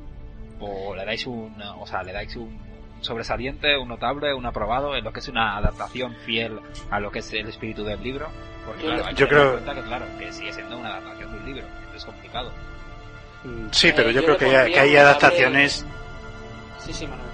o 0.61 0.95
le 0.95 1.05
dais 1.05 1.27
un, 1.27 1.55
o 1.79 1.87
sea, 1.87 2.03
le 2.03 2.13
dais 2.13 2.35
un 2.37 2.57
sobresaliente, 3.01 3.77
un 3.77 3.89
notable, 3.89 4.33
un 4.35 4.47
aprobado 4.47 4.97
en 4.97 5.05
lo 5.05 5.13
que 5.13 5.21
es 5.21 5.29
una 5.29 5.57
adaptación 5.59 6.15
fiel 6.25 6.59
a 6.91 6.99
lo 7.01 7.11
que 7.11 7.19
es 7.19 7.33
el 7.35 7.49
espíritu 7.49 7.85
del 7.85 8.03
libro. 8.03 8.29
Porque 8.65 8.83
Yo 8.83 8.89
claro, 8.89 9.05
hay 9.07 9.15
que 9.15 9.21
yo 9.21 9.29
tener 9.29 9.43
creo- 9.43 9.59
en 9.59 9.65
cuenta 9.65 9.75
que, 9.83 9.87
claro, 9.89 10.07
que 10.19 10.33
sigue 10.33 10.53
siendo 10.53 10.79
una 10.79 10.89
adaptación 10.89 11.33
de 11.33 11.39
un 11.39 11.45
libro, 11.47 11.63
entonces 11.67 11.97
es 11.97 12.05
complicado. 12.05 12.53
Sí, 13.71 13.93
pero 13.95 14.09
Eh, 14.11 14.15
yo 14.15 14.21
yo 14.23 14.27
creo 14.37 14.39
que, 14.39 14.73
que 14.73 14.81
hay 14.81 14.97
adaptaciones... 14.97 15.87
Sí, 16.79 16.93
sí, 16.93 17.07
Manuel. 17.07 17.29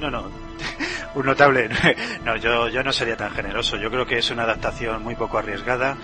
No, 0.00 0.10
no. 0.10 0.30
Un 1.14 1.26
notable. 1.26 1.68
No, 2.24 2.36
yo, 2.36 2.68
yo 2.68 2.82
no 2.82 2.92
sería 2.92 3.16
tan 3.16 3.32
generoso. 3.32 3.76
Yo 3.76 3.90
creo 3.90 4.06
que 4.06 4.18
es 4.18 4.30
una 4.30 4.44
adaptación 4.44 5.02
muy 5.02 5.14
poco 5.14 5.38
arriesgada. 5.38 5.96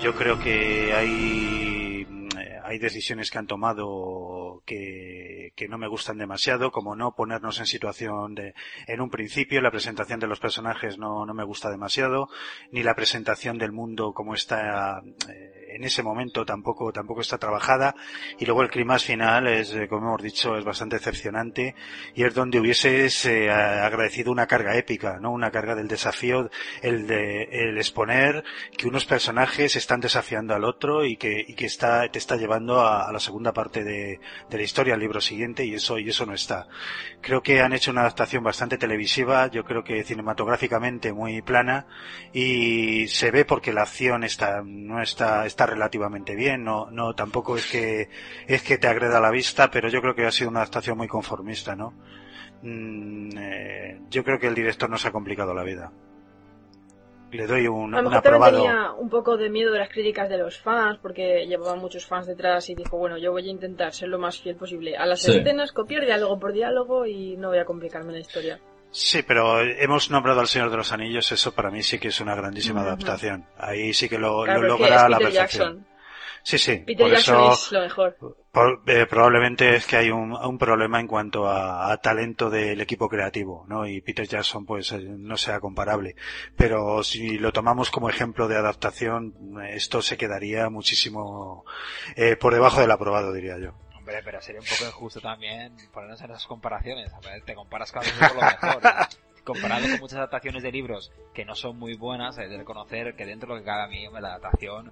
Yo 0.00 0.14
creo 0.14 0.38
que 0.38 0.92
hay, 0.92 2.06
mm, 2.08 2.28
hay 2.64 2.78
decisiones 2.78 3.30
que 3.30 3.38
han 3.38 3.46
tomado 3.46 4.62
que, 4.66 5.52
que 5.54 5.68
no 5.68 5.78
me 5.78 5.88
gustan 5.88 6.18
demasiado, 6.18 6.70
como 6.70 6.96
no 6.96 7.14
ponernos 7.14 7.60
en 7.60 7.66
situación 7.66 8.34
de, 8.34 8.54
en 8.86 9.00
un 9.00 9.10
principio, 9.10 9.60
la 9.60 9.70
presentación 9.70 10.20
de 10.20 10.26
los 10.26 10.40
personajes 10.40 10.98
no, 10.98 11.26
no 11.26 11.34
me 11.34 11.44
gusta 11.44 11.70
demasiado, 11.70 12.28
ni 12.70 12.82
la 12.82 12.94
presentación 12.94 13.58
del 13.58 13.72
mundo 13.72 14.12
como 14.12 14.34
está, 14.34 15.02
eh, 15.28 15.61
en 15.74 15.84
ese 15.84 16.02
momento 16.02 16.44
tampoco, 16.44 16.92
tampoco 16.92 17.20
está 17.20 17.38
trabajada, 17.38 17.94
y 18.38 18.44
luego 18.44 18.62
el 18.62 18.70
clímax 18.70 19.04
final 19.04 19.46
es, 19.48 19.74
eh, 19.74 19.88
como 19.88 20.08
hemos 20.08 20.22
dicho, 20.22 20.56
es 20.56 20.64
bastante 20.64 20.96
decepcionante, 20.96 21.74
y 22.14 22.24
es 22.24 22.34
donde 22.34 22.60
hubieses 22.60 23.24
eh, 23.26 23.50
agradecido 23.50 24.32
una 24.32 24.46
carga 24.46 24.76
épica, 24.76 25.18
¿no? 25.20 25.32
Una 25.32 25.50
carga 25.50 25.74
del 25.74 25.88
desafío, 25.88 26.50
el 26.82 27.06
de, 27.06 27.44
el 27.44 27.76
exponer 27.78 28.44
que 28.76 28.88
unos 28.88 29.04
personajes 29.04 29.76
están 29.76 30.00
desafiando 30.00 30.54
al 30.54 30.64
otro 30.64 31.04
y 31.04 31.16
que, 31.16 31.44
y 31.46 31.54
que 31.54 31.66
está, 31.66 32.08
te 32.10 32.18
está 32.18 32.36
llevando 32.36 32.80
a, 32.80 33.08
a 33.08 33.12
la 33.12 33.20
segunda 33.20 33.52
parte 33.52 33.84
de, 33.84 34.20
de 34.48 34.56
la 34.56 34.62
historia, 34.62 34.94
al 34.94 35.00
libro 35.00 35.20
siguiente, 35.20 35.64
y 35.64 35.74
eso, 35.74 35.98
y 35.98 36.08
eso 36.08 36.26
no 36.26 36.34
está. 36.34 36.68
Creo 37.20 37.42
que 37.42 37.60
han 37.60 37.72
hecho 37.72 37.90
una 37.90 38.02
adaptación 38.02 38.42
bastante 38.42 38.78
televisiva, 38.78 39.48
yo 39.48 39.64
creo 39.64 39.84
que 39.84 40.04
cinematográficamente 40.04 41.12
muy 41.12 41.42
plana, 41.42 41.86
y 42.32 43.08
se 43.08 43.30
ve 43.30 43.44
porque 43.44 43.72
la 43.72 43.82
acción 43.82 44.24
está, 44.24 44.62
no 44.64 45.02
está, 45.02 45.46
está 45.46 45.61
relativamente 45.66 46.34
bien, 46.34 46.64
no, 46.64 46.90
no, 46.90 47.14
tampoco 47.14 47.56
es 47.56 47.70
que, 47.70 48.08
es 48.46 48.62
que 48.62 48.78
te 48.78 48.86
agreda 48.88 49.20
la 49.20 49.30
vista, 49.30 49.70
pero 49.70 49.88
yo 49.88 50.00
creo 50.00 50.14
que 50.14 50.26
ha 50.26 50.30
sido 50.32 50.50
una 50.50 50.60
adaptación 50.60 50.96
muy 50.98 51.08
conformista, 51.08 51.74
¿no? 51.76 51.92
Mm, 52.62 53.30
eh, 53.38 54.00
yo 54.10 54.22
creo 54.24 54.38
que 54.38 54.46
el 54.46 54.54
director 54.54 54.88
nos 54.88 55.04
ha 55.06 55.10
complicado 55.12 55.52
la 55.54 55.64
vida. 55.64 55.90
Le 57.32 57.46
doy 57.46 57.66
un, 57.66 57.94
A 57.94 58.02
lo 58.02 58.08
un 58.08 58.12
mejor 58.12 58.22
también 58.22 58.42
aprobado. 58.44 58.56
tenía 58.58 58.92
un 58.92 59.08
poco 59.08 59.38
de 59.38 59.48
miedo 59.48 59.72
de 59.72 59.78
las 59.78 59.88
críticas 59.88 60.28
de 60.28 60.36
los 60.36 60.58
fans, 60.60 60.98
porque 61.00 61.46
llevaban 61.46 61.78
muchos 61.78 62.04
fans 62.06 62.26
detrás 62.26 62.68
y 62.68 62.74
dijo, 62.74 62.98
bueno, 62.98 63.16
yo 63.16 63.32
voy 63.32 63.48
a 63.48 63.50
intentar 63.50 63.92
ser 63.94 64.10
lo 64.10 64.18
más 64.18 64.38
fiel 64.38 64.56
posible 64.56 64.96
a 64.98 65.06
las 65.06 65.22
Sí. 65.22 65.38
escenas, 65.38 65.72
copiar 65.72 66.04
diálogo 66.04 66.38
por 66.38 66.52
diálogo 66.52 67.06
y 67.06 67.36
no 67.38 67.48
voy 67.48 67.58
a 67.58 67.64
complicarme 67.64 68.12
la 68.12 68.18
historia. 68.18 68.60
Sí, 68.92 69.22
pero 69.22 69.60
hemos 69.62 70.10
nombrado 70.10 70.40
al 70.40 70.48
Señor 70.48 70.70
de 70.70 70.76
los 70.76 70.92
Anillos, 70.92 71.32
eso 71.32 71.52
para 71.54 71.70
mí 71.70 71.82
sí 71.82 71.98
que 71.98 72.08
es 72.08 72.20
una 72.20 72.34
grandísima 72.34 72.82
adaptación. 72.82 73.46
Ahí 73.58 73.94
sí 73.94 74.08
que 74.08 74.18
lo, 74.18 74.44
Claro, 74.44 74.62
lo 74.62 74.68
porque 74.76 74.82
logra 74.82 75.04
a 75.06 75.08
la 75.08 75.18
perfección. 75.18 75.86
Sí, 76.44 76.58
sí. 76.58 76.78
Peter 76.78 77.06
por 77.06 77.10
Jackson 77.12 77.36
eso, 77.36 77.52
es 77.52 77.72
lo 77.72 77.80
mejor. 77.82 78.16
por- 78.50 78.82
eh, 78.88 79.06
probablemente 79.08 79.76
es 79.76 79.86
que 79.86 79.96
hay 79.96 80.10
un, 80.10 80.32
un 80.32 80.58
problema 80.58 80.98
en 80.98 81.06
cuanto 81.06 81.46
a, 81.46 81.90
a 81.92 81.96
talento 81.98 82.50
del 82.50 82.80
equipo 82.80 83.08
creativo, 83.08 83.64
¿no? 83.68 83.86
Y 83.86 84.00
Peter 84.00 84.26
Jackson, 84.26 84.66
pues, 84.66 84.90
eh, 84.92 84.98
no 85.02 85.36
sea 85.36 85.60
comparable. 85.60 86.16
Pero 86.56 87.02
si 87.04 87.38
lo 87.38 87.52
tomamos 87.52 87.90
como 87.92 88.10
ejemplo 88.10 88.48
de 88.48 88.56
adaptación, 88.56 89.34
esto 89.70 90.02
se 90.02 90.16
quedaría 90.16 90.68
muchísimo 90.68 91.64
eh, 92.16 92.34
por 92.36 92.52
debajo 92.52 92.80
del 92.80 92.90
aprobado, 92.90 93.32
diría 93.32 93.58
yo. 93.58 93.74
Hombre, 94.02 94.20
pero 94.24 94.42
sería 94.42 94.60
un 94.60 94.66
poco 94.66 94.84
injusto 94.84 95.20
también 95.20 95.76
ponernos 95.92 96.20
en 96.22 96.30
esas 96.32 96.46
comparaciones. 96.48 97.12
A 97.12 97.20
ver, 97.20 97.40
te 97.44 97.54
comparas 97.54 97.92
cada 97.92 98.04
vez 98.04 98.18
con 98.18 98.36
lo 98.36 98.42
mejor. 98.42 98.82
Comparado 99.44 99.82
con 99.82 100.00
muchas 100.00 100.18
adaptaciones 100.18 100.64
de 100.64 100.72
libros 100.72 101.12
que 101.32 101.44
no 101.44 101.54
son 101.54 101.78
muy 101.78 101.94
buenas, 101.94 102.36
hay 102.36 102.48
de 102.48 102.58
reconocer 102.58 103.14
que 103.14 103.24
dentro 103.24 103.48
de 103.48 103.54
lo 103.54 103.60
que 103.60 103.64
cabe 103.64 103.82
a 103.82 103.86
mí, 103.86 104.04
la 104.20 104.34
adaptación, 104.34 104.90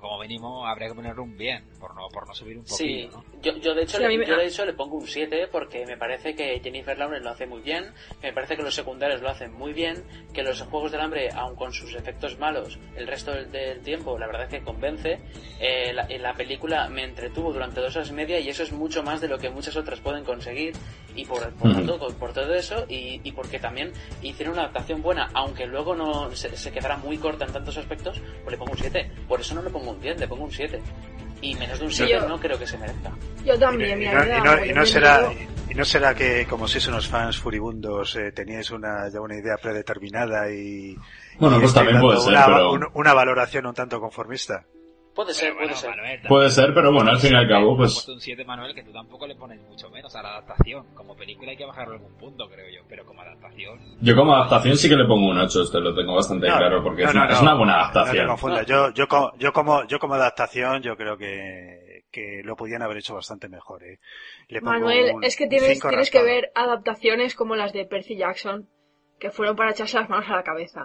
como 0.00 0.18
mínimo, 0.20 0.66
habría 0.66 0.88
que 0.88 0.94
ponerle 0.94 1.20
un 1.22 1.36
bien, 1.36 1.64
por 1.80 1.94
no, 1.94 2.08
por 2.08 2.26
no 2.26 2.34
subir 2.34 2.58
un 2.58 2.66
Sí, 2.66 3.08
poquillo, 3.10 3.10
¿no? 3.10 3.40
yo, 3.42 3.56
yo 3.58 3.74
de 3.74 3.82
hecho 3.82 3.98
Sí, 3.98 4.04
a 4.04 4.08
le, 4.08 4.18
me- 4.18 4.26
yo 4.26 4.36
de 4.36 4.46
hecho 4.46 4.64
le 4.64 4.72
pongo 4.74 4.96
un 4.96 5.06
7 5.06 5.48
porque 5.50 5.84
me 5.86 5.96
parece 5.96 6.34
que 6.34 6.60
Jennifer 6.60 6.96
Lawrence 6.96 7.24
lo 7.24 7.30
hace 7.30 7.46
muy 7.46 7.60
bien, 7.60 7.92
me 8.22 8.32
parece 8.32 8.56
que 8.56 8.62
los 8.62 8.74
secundarios 8.74 9.20
lo 9.20 9.28
hacen 9.30 9.52
muy 9.52 9.72
bien, 9.72 10.04
que 10.32 10.42
los 10.42 10.60
Juegos 10.62 10.92
del 10.92 11.00
Hambre, 11.00 11.30
aun 11.34 11.56
con 11.56 11.72
sus 11.72 11.94
efectos 11.94 12.38
malos, 12.38 12.78
el 12.96 13.06
resto 13.06 13.32
del, 13.32 13.50
del 13.50 13.80
tiempo, 13.82 14.18
la 14.18 14.26
verdad 14.26 14.44
es 14.44 14.48
que 14.50 14.62
convence. 14.62 15.20
Eh, 15.60 15.92
la, 15.92 16.06
en 16.08 16.22
la 16.22 16.34
película 16.34 16.88
me 16.88 17.04
entretuvo 17.04 17.52
durante 17.52 17.80
dos 17.80 17.94
horas 17.96 18.10
y 18.10 18.12
media 18.12 18.38
y 18.40 18.48
eso 18.48 18.62
es 18.62 18.72
mucho 18.72 19.02
más 19.02 19.20
de 19.20 19.28
lo 19.28 19.38
que 19.38 19.50
muchas 19.50 19.76
otras 19.76 20.00
pueden 20.00 20.24
conseguir 20.24 20.72
y 21.14 21.24
por, 21.24 21.52
por, 21.54 21.68
Ujú. 21.70 21.76
tanto, 21.78 21.98
por, 21.98 22.14
por 22.16 22.32
todo 22.32 22.54
eso 22.54 22.84
y, 22.88 23.20
y 23.24 23.32
porque 23.32 23.58
también 23.58 23.92
hicieron 24.22 24.54
una 24.54 24.62
adaptación 24.62 25.02
buena, 25.02 25.30
aunque 25.34 25.66
luego 25.66 25.94
no 25.94 26.30
se, 26.34 26.56
se 26.56 26.70
quedara 26.72 26.96
muy 26.96 27.18
corta 27.18 27.44
en 27.44 27.52
tantos 27.52 27.76
aspectos, 27.76 28.20
pues 28.44 28.52
le 28.52 28.56
pongo 28.58 28.72
un 28.72 28.78
7. 28.78 29.10
Por 29.28 29.40
eso 29.40 29.54
no 29.54 29.62
le 29.62 29.70
pongo 29.70 29.81
un 29.90 30.00
10, 30.00 30.18
le 30.20 30.28
pongo 30.28 30.44
un 30.44 30.50
7. 30.52 30.80
Y 31.40 31.56
menos 31.56 31.78
de 31.80 31.84
un 31.86 31.90
Sí, 31.90 31.96
7 32.06 32.12
yo- 32.12 32.28
no 32.28 32.38
creo 32.38 32.56
que 32.56 32.66
se 32.66 32.78
merezca. 32.78 33.10
Yo 33.44 33.58
también, 33.58 34.00
Y 34.00 34.06
mira, 34.06 34.24
no, 34.24 34.36
y 34.38 34.40
no- 34.60 34.64
y 34.66 34.72
no 34.72 34.86
será, 34.86 35.28
y 35.68 35.74
no 35.74 35.84
será 35.84 36.14
que 36.14 36.46
como 36.46 36.68
sois 36.68 36.86
unos 36.86 37.08
fans 37.08 37.36
furibundos 37.36 38.14
eh, 38.14 38.30
teníais 38.30 38.70
una, 38.70 39.08
ya 39.12 39.20
una 39.20 39.34
idea 39.34 39.56
predeterminada 39.60 40.48
y, 40.52 40.94
Bueno, 41.40 41.56
y 41.56 41.60
pues 41.60 41.70
estáis 41.70 41.74
también 41.74 41.94
dando 41.96 42.06
puede 42.08 42.20
ser, 42.20 42.28
una, 42.34 42.46
pero- 42.46 42.72
un- 42.72 42.88
una 42.94 43.12
valoración 43.14 43.66
un 43.66 43.74
tanto 43.74 44.00
conformista. 44.00 44.64
Puede 45.14 45.34
ser, 45.34 45.54
puede 45.54 45.74
ser. 45.74 45.90
Puede 46.26 46.50
ser, 46.50 46.72
pero 46.72 46.90
bueno, 46.92 47.10
al 47.10 47.18
fin 47.18 47.32
y 47.32 47.36
al 47.36 47.46
cabo, 47.48 47.72
Te 47.72 47.76
pues... 47.78 47.92
puesto 47.94 48.12
un 48.14 48.20
7, 48.20 48.44
Manuel, 48.44 48.74
que 48.74 48.82
tú 48.82 48.92
tampoco 48.92 49.26
le 49.26 49.34
pones 49.34 49.60
mucho 49.62 49.90
menos 49.90 50.14
a 50.16 50.22
la 50.22 50.30
adaptación. 50.30 50.86
Como 50.94 51.14
película 51.14 51.50
hay 51.50 51.56
que 51.56 51.66
bajarlo 51.66 51.94
algún 51.94 52.16
punto, 52.16 52.48
creo 52.48 52.66
yo, 52.74 52.80
pero 52.88 53.04
como 53.04 53.20
adaptación... 53.20 53.78
Yo 54.00 54.16
como 54.16 54.34
adaptación 54.34 54.76
sí 54.76 54.88
que 54.88 54.96
le 54.96 55.04
pongo 55.04 55.28
un 55.28 55.38
8, 55.38 55.62
esto 55.64 55.80
lo 55.80 55.94
tengo 55.94 56.14
bastante 56.14 56.48
No, 56.48 56.56
claro, 56.56 56.82
porque 56.82 57.02
no, 57.04 57.08
es, 57.10 57.14
una, 57.14 57.24
no, 57.26 57.30
es 57.32 57.36
no. 57.36 57.42
una 57.42 57.54
buena 57.54 57.72
No 57.74 57.78
adaptación. 57.80 58.16
te 58.24 58.26
confundas. 58.26 58.66
Yo, 58.66 58.90
yo, 58.94 59.06
co- 59.08 59.32
yo 59.38 59.52
como, 59.52 59.86
yo 59.86 59.98
como 59.98 60.14
adaptación, 60.14 60.80
yo 60.82 60.96
creo 60.96 61.18
que, 61.18 62.04
que 62.10 62.40
lo 62.42 62.56
podían 62.56 62.80
haber 62.82 62.96
hecho 62.96 63.14
bastante 63.14 63.48
mejor, 63.50 63.82
eh. 63.84 63.98
Le 64.48 64.60
pongo 64.60 64.72
Manuel, 64.72 65.12
un 65.16 65.24
es 65.24 65.36
que 65.36 65.46
tienes, 65.46 65.78
tienes 65.80 66.10
que 66.10 66.22
ver 66.22 66.50
adaptaciones 66.54 67.34
como 67.34 67.54
las 67.54 67.72
de 67.74 67.84
Percy 67.84 68.16
Jackson, 68.16 68.68
que 69.22 69.30
fueron 69.30 69.54
para 69.54 69.70
echarse 69.70 69.96
las 70.00 70.10
manos 70.10 70.28
a 70.28 70.34
la 70.34 70.42
cabeza. 70.42 70.84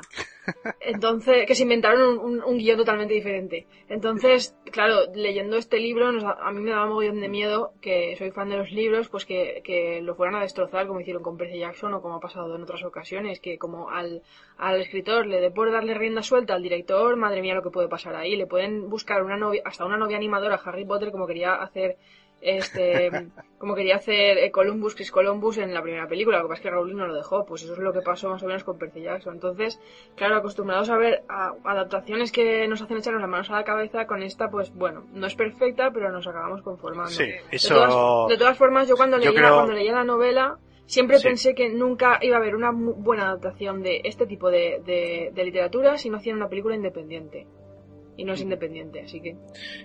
Entonces, 0.79 1.47
que 1.47 1.55
se 1.55 1.63
inventaron 1.63 2.19
un, 2.19 2.43
un- 2.43 2.57
guion 2.59 2.77
totalmente 2.77 3.15
diferente. 3.15 3.65
Entonces, 3.89 4.55
claro, 4.71 5.11
leyendo 5.15 5.57
este 5.57 5.79
libro, 5.79 6.11
nos 6.11 6.23
a 6.23 6.51
mí 6.51 6.61
me 6.61 6.69
daba 6.69 6.85
mogollón 6.85 7.19
de 7.19 7.29
miedo, 7.29 7.73
que 7.81 8.15
soy 8.15 8.29
fan 8.29 8.49
de 8.49 8.57
los 8.57 8.71
libros, 8.71 9.09
pues 9.09 9.25
que, 9.25 9.61
que 9.63 10.01
lo 10.03 10.13
fueran 10.13 10.35
a 10.35 10.41
destrozar 10.41 10.85
como 10.85 10.99
hicieron 10.99 11.23
con 11.23 11.35
Percy 11.35 11.57
Jackson 11.59 11.95
o 11.95 12.01
como 12.01 12.15
ha 12.15 12.19
pasado 12.19 12.55
en 12.55 12.61
otras 12.61 12.83
ocasiones, 12.83 13.39
que 13.39 13.57
como 13.57 13.89
al, 13.89 14.21
al 14.57 14.79
escritor 14.81 15.25
le 15.25 15.41
dé 15.41 15.49
por 15.49 15.71
darle 15.71 15.95
rienda 15.95 16.21
suelta 16.21 16.53
al 16.53 16.61
director, 16.61 17.15
madre 17.15 17.41
mía 17.41 17.55
lo 17.55 17.63
que 17.63 17.71
puede 17.71 17.87
pasar 17.89 18.15
ahí. 18.15 18.35
Le 18.35 18.45
pueden 18.45 18.87
buscar 18.87 19.23
una 19.23 19.35
novia, 19.37 19.63
hasta 19.65 19.83
una 19.83 19.97
novia 19.97 20.17
animadora 20.17 20.55
a 20.55 20.69
Harry 20.69 20.85
Potter 20.85 21.11
como 21.11 21.25
quería 21.25 21.55
hacer 21.55 21.97
este 22.41 23.11
como 23.57 23.73
quería 23.73 23.95
hacer 23.95 24.37
eh, 24.37 24.51
Columbus, 24.51 24.93
Chris 24.95 25.11
Columbus 25.11 25.57
en 25.57 25.73
la 25.73 25.81
primera 25.81 26.07
película, 26.07 26.37
lo 26.37 26.43
que 26.43 26.49
pasa 26.49 26.59
es 26.59 26.63
que 26.63 26.69
Rowling 26.69 26.95
no 26.95 27.07
lo 27.07 27.15
dejó, 27.15 27.45
pues 27.45 27.63
eso 27.63 27.73
es 27.73 27.79
lo 27.79 27.91
que 27.91 28.01
pasó 28.01 28.29
más 28.29 28.43
o 28.43 28.45
menos 28.45 28.63
con 28.63 28.77
Percy 28.77 29.01
Jackson. 29.01 29.33
Entonces, 29.33 29.79
claro, 30.15 30.35
acostumbrados 30.35 30.89
a 30.91 30.97
ver 30.97 31.23
a- 31.27 31.53
adaptaciones 31.63 32.31
que 32.31 32.67
nos 32.67 32.81
hacen 32.81 32.97
echarnos 32.97 33.21
las 33.21 33.29
manos 33.29 33.49
a 33.49 33.53
la 33.53 33.63
cabeza, 33.63 34.05
con 34.05 34.21
esta, 34.21 34.49
pues 34.51 34.71
bueno, 34.73 35.05
no 35.13 35.25
es 35.25 35.33
perfecta, 35.35 35.89
pero 35.91 36.11
nos 36.11 36.27
acabamos 36.27 36.61
conformando. 36.61 37.09
Sí, 37.11 37.25
de, 37.25 37.59
todas, 37.67 38.29
de 38.29 38.37
todas 38.37 38.57
formas, 38.57 38.87
yo 38.87 38.95
cuando 38.95 39.17
yo 39.17 39.31
leía, 39.31 39.41
creo- 39.41 39.55
cuando 39.55 39.73
leía 39.73 39.93
la 39.93 40.03
novela, 40.03 40.57
siempre 40.85 41.17
Sí. 41.17 41.27
pensé 41.27 41.55
que 41.55 41.69
nunca 41.69 42.19
iba 42.21 42.35
a 42.35 42.39
haber 42.39 42.55
una 42.55 42.71
buena 42.71 43.23
adaptación 43.23 43.81
de 43.81 44.01
este 44.03 44.27
tipo 44.27 44.49
de, 44.51 44.81
de, 44.85 45.31
de 45.33 45.43
literatura 45.43 45.97
si 45.97 46.09
no 46.11 46.17
hacían 46.17 46.37
una 46.37 46.47
película 46.47 46.75
independiente. 46.75 47.47
Y 48.19 48.23
no 48.25 48.33
es 48.33 48.41
independiente, 48.41 49.01
así 49.01 49.21
que... 49.21 49.35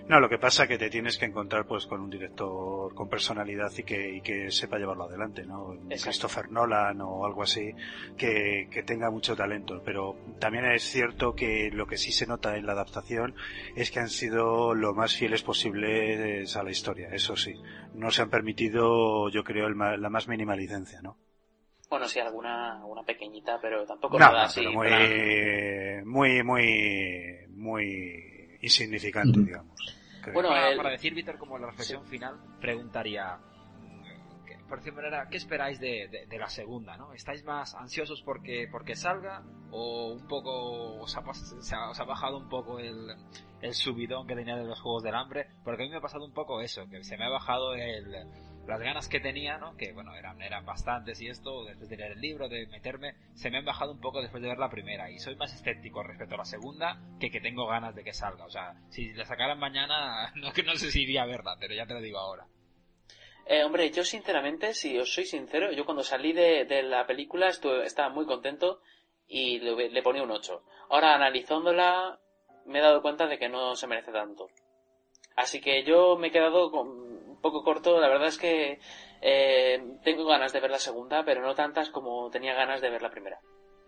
No, 0.07 0.19
lo 0.19 0.27
que 0.27 0.39
pasa 0.39 0.63
es 0.63 0.69
que 0.69 0.77
te 0.79 0.89
tienes 0.89 1.19
que 1.19 1.25
encontrar 1.25 1.67
pues 1.67 1.85
con 1.85 2.01
un 2.01 2.09
director 2.09 2.91
con 2.95 3.07
personalidad 3.07 3.71
y 3.77 3.83
que, 3.83 4.15
y 4.15 4.21
que 4.21 4.49
sepa 4.49 4.79
llevarlo 4.79 5.03
adelante, 5.03 5.45
¿no? 5.45 5.73
Exacto. 5.75 6.05
Christopher 6.05 6.51
Nolan 6.51 6.99
o 7.01 7.25
algo 7.27 7.43
así, 7.43 7.71
que, 8.17 8.67
que 8.71 8.81
tenga 8.81 9.11
mucho 9.11 9.35
talento. 9.35 9.83
Pero 9.85 10.15
también 10.39 10.65
es 10.65 10.81
cierto 10.83 11.35
que 11.35 11.69
lo 11.71 11.85
que 11.85 11.97
sí 11.97 12.11
se 12.11 12.25
nota 12.25 12.57
en 12.57 12.65
la 12.65 12.71
adaptación 12.71 13.35
es 13.75 13.91
que 13.91 13.99
han 13.99 14.09
sido 14.09 14.73
lo 14.73 14.95
más 14.95 15.15
fieles 15.15 15.43
posibles 15.43 16.55
a 16.57 16.63
la 16.63 16.71
historia, 16.71 17.09
eso 17.13 17.35
sí. 17.35 17.53
No 17.93 18.09
se 18.09 18.23
han 18.23 18.31
permitido, 18.31 19.29
yo 19.29 19.43
creo, 19.43 19.67
el 19.67 19.75
ma- 19.75 19.95
la 19.95 20.09
más 20.09 20.27
mínima 20.27 20.55
licencia, 20.55 21.01
¿no? 21.03 21.17
Bueno, 21.87 22.07
sí, 22.07 22.19
alguna, 22.19 22.77
alguna 22.79 23.03
pequeñita, 23.03 23.59
pero 23.61 23.85
tampoco 23.85 24.17
No, 24.17 24.25
nada 24.25 24.39
no, 24.39 24.45
así. 24.47 24.61
pero 24.61 24.71
muy, 24.73 24.87
plan- 24.87 26.07
muy, 26.07 26.43
muy, 26.43 27.42
muy 27.53 28.57
insignificante, 28.61 29.39
Ujú. 29.39 29.47
digamos. 29.47 29.75
creo. 30.21 30.33
Bueno, 30.33 30.49
para, 30.49 30.69
el- 30.71 30.77
para 30.77 30.89
decir, 30.91 31.13
Víctor, 31.13 31.37
como 31.37 31.57
la 31.57 31.67
reflexión 31.67 32.05
final, 32.05 32.35
preguntaría... 32.61 33.37
mm, 33.37 34.45
que- 34.45 34.57
por 34.67 34.77
decir 34.79 34.93
manera, 34.93 35.27
¿qué 35.29 35.37
esperáis 35.37 35.79
de, 35.79 36.07
de, 36.09 36.25
de, 36.27 36.37
la 36.37 36.49
segunda, 36.49 36.95
no? 36.97 37.13
¿Estáis 37.13 37.43
más 37.43 37.75
ansiosos 37.75 38.21
porque, 38.23 38.67
porque 38.71 38.95
salga 38.95 39.43
o 39.71 40.13
un 40.13 40.27
poco 40.27 40.99
os 41.01 41.15
ha, 41.17 41.23
se 41.33 41.75
ha, 41.75 41.89
os 41.89 41.99
ha 41.99 42.03
bajado 42.05 42.37
un 42.37 42.47
poco 42.49 42.79
el, 42.79 43.07
el 43.61 43.73
subidón 43.73 44.27
que 44.27 44.35
tenía 44.35 44.55
de 44.55 44.63
los 44.65 44.79
Juegos 44.79 45.03
del 45.03 45.15
Hambre? 45.15 45.47
Porque 45.63 45.83
a 45.83 45.85
mí 45.85 45.91
me 45.91 45.97
ha 45.97 46.01
pasado 46.01 46.25
un 46.25 46.33
poco 46.33 46.61
eso, 46.61 46.87
que 46.89 47.03
se 47.03 47.17
me 47.17 47.25
ha 47.25 47.29
bajado 47.29 47.73
el, 47.75 48.15
las 48.67 48.79
ganas 48.79 49.07
que 49.09 49.19
tenía, 49.19 49.57
¿no? 49.57 49.75
Que 49.75 49.91
bueno, 49.93 50.15
eran, 50.15 50.41
eran 50.41 50.65
bastantes 50.65 51.21
y 51.21 51.27
esto, 51.27 51.65
después 51.65 51.89
de 51.89 51.97
leer 51.97 52.13
el 52.13 52.21
libro, 52.21 52.47
de 52.47 52.67
meterme, 52.67 53.15
se 53.33 53.49
me 53.49 53.57
han 53.57 53.65
bajado 53.65 53.91
un 53.91 53.99
poco 53.99 54.21
después 54.21 54.41
de 54.41 54.49
ver 54.49 54.57
la 54.57 54.69
primera 54.69 55.11
y 55.11 55.19
soy 55.19 55.35
más 55.35 55.53
escéptico 55.53 56.03
respecto 56.03 56.35
a 56.35 56.39
la 56.39 56.45
segunda 56.45 56.99
que 57.19 57.29
que 57.29 57.41
tengo 57.41 57.67
ganas 57.67 57.95
de 57.95 58.03
que 58.03 58.13
salga. 58.13 58.45
O 58.45 58.49
sea, 58.49 58.75
si 58.89 59.13
la 59.13 59.25
sacaran 59.25 59.59
mañana, 59.59 60.31
no, 60.35 60.51
no 60.65 60.75
sé 60.75 60.91
si 60.91 61.03
iría 61.03 61.23
a 61.23 61.27
verla, 61.27 61.57
pero 61.59 61.73
ya 61.73 61.85
te 61.85 61.93
lo 61.93 62.01
digo 62.01 62.19
ahora. 62.19 62.47
Eh, 63.45 63.63
hombre, 63.63 63.91
yo 63.91 64.05
sinceramente, 64.05 64.73
si 64.73 64.97
os 64.97 65.13
soy 65.13 65.25
sincero, 65.25 65.71
yo 65.73 65.83
cuando 65.83 66.03
salí 66.03 66.31
de, 66.31 66.65
de 66.65 66.83
la 66.83 67.05
película 67.05 67.49
estuve, 67.49 67.85
estaba 67.85 68.09
muy 68.09 68.25
contento 68.25 68.79
y 69.27 69.59
le, 69.59 69.89
le, 69.89 70.01
ponía 70.01 70.23
un 70.23 70.31
8. 70.31 70.63
Ahora, 70.89 71.15
analizándola, 71.15 72.19
me 72.65 72.79
he 72.79 72.81
dado 72.81 73.01
cuenta 73.01 73.27
de 73.27 73.37
que 73.37 73.49
no 73.49 73.75
se 73.75 73.87
merece 73.87 74.13
tanto. 74.13 74.47
Así 75.35 75.59
que 75.59 75.83
yo 75.83 76.15
me 76.15 76.27
he 76.27 76.31
quedado 76.31 76.71
con, 76.71 77.12
poco 77.43 77.63
corto. 77.63 77.99
La 77.99 78.09
verdad 78.09 78.29
es 78.29 78.39
que 78.39 78.79
eh, 79.21 79.83
tengo 80.03 80.25
ganas 80.25 80.51
de 80.51 80.59
ver 80.59 80.71
la 80.71 80.79
segunda, 80.79 81.23
pero 81.23 81.43
no 81.43 81.53
tantas 81.53 81.91
como 81.91 82.31
tenía 82.31 82.55
ganas 82.55 82.81
de 82.81 82.89
ver 82.89 83.03
la 83.03 83.11
primera. 83.11 83.39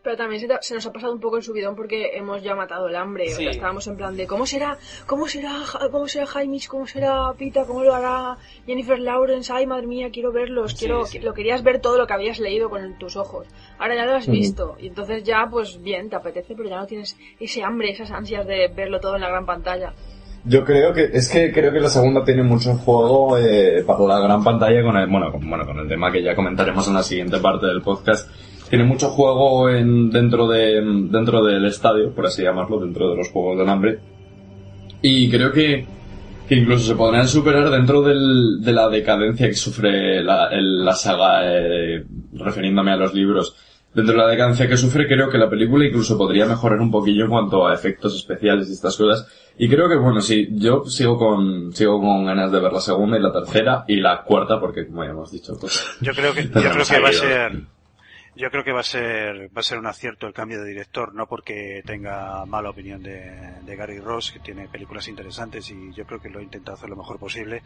Pero 0.03 0.17
también 0.17 0.39
se, 0.39 0.47
se, 0.61 0.75
nos 0.75 0.85
ha 0.85 0.93
pasado 0.93 1.13
un 1.13 1.19
poco 1.19 1.37
el 1.37 1.41
subidón 1.41 1.75
porque 1.75 2.15
hemos 2.15 2.43
ya 2.43 2.53
matado 2.53 2.87
el 2.87 2.95
hambre. 2.95 3.25
Sí. 3.25 3.33
O 3.33 3.37
sea, 3.37 3.49
estábamos 3.49 3.87
en 3.87 3.97
plan 3.97 4.15
de 4.15 4.27
cómo 4.27 4.45
será, 4.45 4.77
cómo 5.07 5.27
será, 5.27 5.63
cómo 5.91 6.07
será 6.07 6.27
Jaime, 6.27 6.59
cómo 6.69 6.85
será 6.85 7.33
Pita, 7.35 7.65
cómo 7.65 7.83
lo 7.83 7.95
hará 7.95 8.37
Jennifer 8.67 8.99
Lawrence. 8.99 9.51
Ay, 9.51 9.65
madre 9.65 9.87
mía, 9.87 10.11
quiero 10.13 10.31
verlos. 10.31 10.75
Quiero, 10.75 11.05
sí, 11.05 11.17
sí. 11.17 11.25
lo 11.25 11.33
querías 11.33 11.63
ver 11.63 11.81
todo 11.81 11.97
lo 11.97 12.05
que 12.05 12.13
habías 12.13 12.39
leído 12.39 12.69
con 12.69 12.99
tus 12.99 13.15
ojos. 13.15 13.47
Ahora 13.79 13.95
ya 13.95 14.05
lo 14.05 14.13
has 14.13 14.27
visto. 14.27 14.75
Y 14.77 14.87
entonces 14.89 15.23
ya, 15.23 15.47
pues 15.49 15.81
bien, 15.81 16.07
te 16.07 16.17
apetece, 16.17 16.53
pero 16.55 16.69
ya 16.69 16.77
no 16.77 16.85
tienes 16.85 17.17
ese 17.39 17.63
hambre, 17.63 17.89
esas 17.89 18.11
ansias 18.11 18.45
de 18.45 18.67
verlo 18.67 18.99
todo 18.99 19.15
en 19.15 19.21
la 19.21 19.29
gran 19.29 19.47
pantalla. 19.47 19.95
Yo 20.45 20.63
creo 20.63 20.93
que 20.93 21.09
es 21.11 21.29
que 21.29 21.51
creo 21.51 21.73
que 21.73 21.79
la 21.79 21.89
segunda 21.89 22.23
tiene 22.23 22.43
mucho 22.43 22.75
juego 22.75 23.37
eh, 23.37 23.83
para 23.85 24.05
la 24.05 24.19
gran 24.19 24.43
pantalla 24.43 24.83
con 24.83 24.95
el 24.95 25.07
bueno 25.07 25.31
con, 25.31 25.49
bueno 25.49 25.65
con 25.65 25.79
el 25.79 25.87
tema 25.87 26.11
que 26.11 26.21
ya 26.21 26.35
comentaremos 26.35 26.87
en 26.87 26.93
la 26.93 27.01
siguiente 27.01 27.39
parte 27.39 27.65
del 27.65 27.81
podcast 27.81 28.29
tiene 28.69 28.83
mucho 28.83 29.09
juego 29.09 29.69
en, 29.69 30.09
dentro 30.09 30.47
de 30.47 30.81
dentro 31.09 31.43
del 31.43 31.65
estadio, 31.65 32.13
por 32.13 32.25
así 32.25 32.43
llamarlo, 32.43 32.79
dentro 32.79 33.09
de 33.09 33.17
los 33.17 33.29
juegos 33.29 33.57
del 33.59 33.69
hambre. 33.69 33.99
Y 35.01 35.29
creo 35.29 35.51
que, 35.51 35.85
incluso 36.49 36.87
se 36.87 36.95
podrían 36.95 37.27
superar 37.27 37.69
dentro 37.69 38.01
del, 38.01 38.61
de 38.61 38.73
la 38.73 38.89
decadencia 38.89 39.47
que 39.47 39.53
sufre 39.53 40.23
la, 40.23 40.49
la 40.51 40.93
saga, 40.93 41.41
eh, 41.43 42.03
refiriéndome 42.33 42.91
a 42.91 42.97
los 42.97 43.13
libros. 43.13 43.55
Dentro 43.95 44.13
de 44.13 44.21
la 44.21 44.27
decadencia 44.27 44.67
que 44.67 44.75
sufre, 44.75 45.07
creo 45.07 45.29
que 45.29 45.37
la 45.37 45.49
película 45.49 45.85
incluso 45.85 46.17
podría 46.17 46.45
mejorar 46.45 46.81
un 46.81 46.91
poquillo 46.91 47.23
en 47.23 47.29
cuanto 47.29 47.65
a 47.65 47.73
efectos 47.73 48.13
especiales 48.13 48.67
y 48.67 48.73
estas 48.73 48.97
cosas. 48.97 49.25
Y 49.57 49.69
creo 49.69 49.87
que, 49.87 49.95
bueno, 49.95 50.19
sí, 50.19 50.49
yo 50.51 50.83
sigo 50.83 51.17
con, 51.17 51.73
sigo 51.73 52.01
con 52.01 52.25
ganas 52.25 52.51
de 52.51 52.59
ver 52.59 52.73
la 52.73 52.81
segunda 52.81 53.17
y 53.17 53.21
la 53.21 53.31
tercera 53.31 53.85
y 53.87 53.95
la 54.01 54.21
cuarta, 54.23 54.59
porque 54.59 54.85
como 54.85 55.05
ya 55.05 55.11
hemos 55.11 55.31
dicho, 55.31 55.57
pues. 55.57 55.97
Yo 56.01 56.11
creo 56.11 56.33
que, 56.33 56.43
yo 56.43 56.71
creo 56.71 56.85
que 56.85 56.99
va 56.99 57.07
a 57.07 57.13
ser, 57.13 57.61
yo 58.35 58.51
creo 58.51 58.65
que 58.65 58.73
va 58.73 58.81
a 58.81 58.83
ser 58.83 59.49
va 59.55 59.61
a 59.61 59.63
ser 59.63 59.77
un 59.79 59.87
acierto 59.87 60.27
el 60.27 60.33
cambio 60.33 60.61
de 60.61 60.67
director, 60.67 61.15
no 61.15 61.25
porque 61.25 61.81
tenga 61.85 62.45
mala 62.45 62.71
opinión 62.71 63.01
de, 63.01 63.31
de, 63.61 63.75
Gary 63.77 63.99
Ross, 63.99 64.33
que 64.33 64.39
tiene 64.39 64.67
películas 64.67 65.07
interesantes 65.07 65.71
y 65.71 65.93
yo 65.93 66.05
creo 66.05 66.19
que 66.19 66.29
lo 66.29 66.39
ha 66.39 66.43
intentado 66.43 66.75
hacer 66.75 66.89
lo 66.89 66.97
mejor 66.97 67.17
posible. 67.17 67.63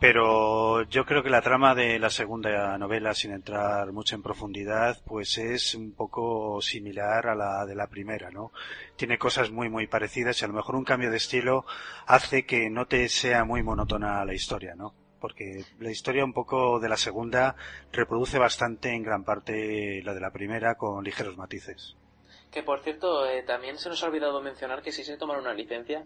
Pero 0.00 0.84
yo 0.84 1.04
creo 1.04 1.24
que 1.24 1.30
la 1.30 1.42
trama 1.42 1.74
de 1.74 1.98
la 1.98 2.08
segunda 2.08 2.78
novela, 2.78 3.14
sin 3.14 3.32
entrar 3.32 3.90
mucho 3.92 4.14
en 4.14 4.22
profundidad, 4.22 5.02
pues 5.04 5.38
es 5.38 5.74
un 5.74 5.92
poco 5.92 6.62
similar 6.62 7.26
a 7.26 7.34
la 7.34 7.66
de 7.66 7.74
la 7.74 7.88
primera, 7.88 8.30
¿no? 8.30 8.52
Tiene 8.94 9.18
cosas 9.18 9.50
muy 9.50 9.68
muy 9.68 9.88
parecidas 9.88 10.40
y 10.40 10.44
a 10.44 10.48
lo 10.48 10.54
mejor 10.54 10.76
un 10.76 10.84
cambio 10.84 11.10
de 11.10 11.16
estilo 11.16 11.66
hace 12.06 12.46
que 12.46 12.70
no 12.70 12.86
te 12.86 13.08
sea 13.08 13.44
muy 13.44 13.64
monótona 13.64 14.24
la 14.24 14.34
historia, 14.34 14.76
¿no? 14.76 14.94
porque 15.20 15.64
la 15.80 15.90
historia 15.90 16.24
un 16.24 16.32
poco 16.32 16.78
de 16.80 16.88
la 16.88 16.96
segunda 16.96 17.56
reproduce 17.92 18.38
bastante 18.38 18.90
en 18.90 19.02
gran 19.02 19.24
parte 19.24 20.02
la 20.04 20.14
de 20.14 20.20
la 20.20 20.30
primera 20.30 20.76
con 20.76 21.04
ligeros 21.04 21.36
matices. 21.36 21.96
Que 22.50 22.62
por 22.62 22.80
cierto, 22.80 23.26
eh, 23.26 23.42
también 23.42 23.78
se 23.78 23.88
nos 23.88 24.02
ha 24.02 24.06
olvidado 24.06 24.40
mencionar 24.40 24.82
que 24.82 24.92
si 24.92 25.04
se 25.04 25.16
tomaron 25.16 25.44
una 25.44 25.54
licencia, 25.54 26.04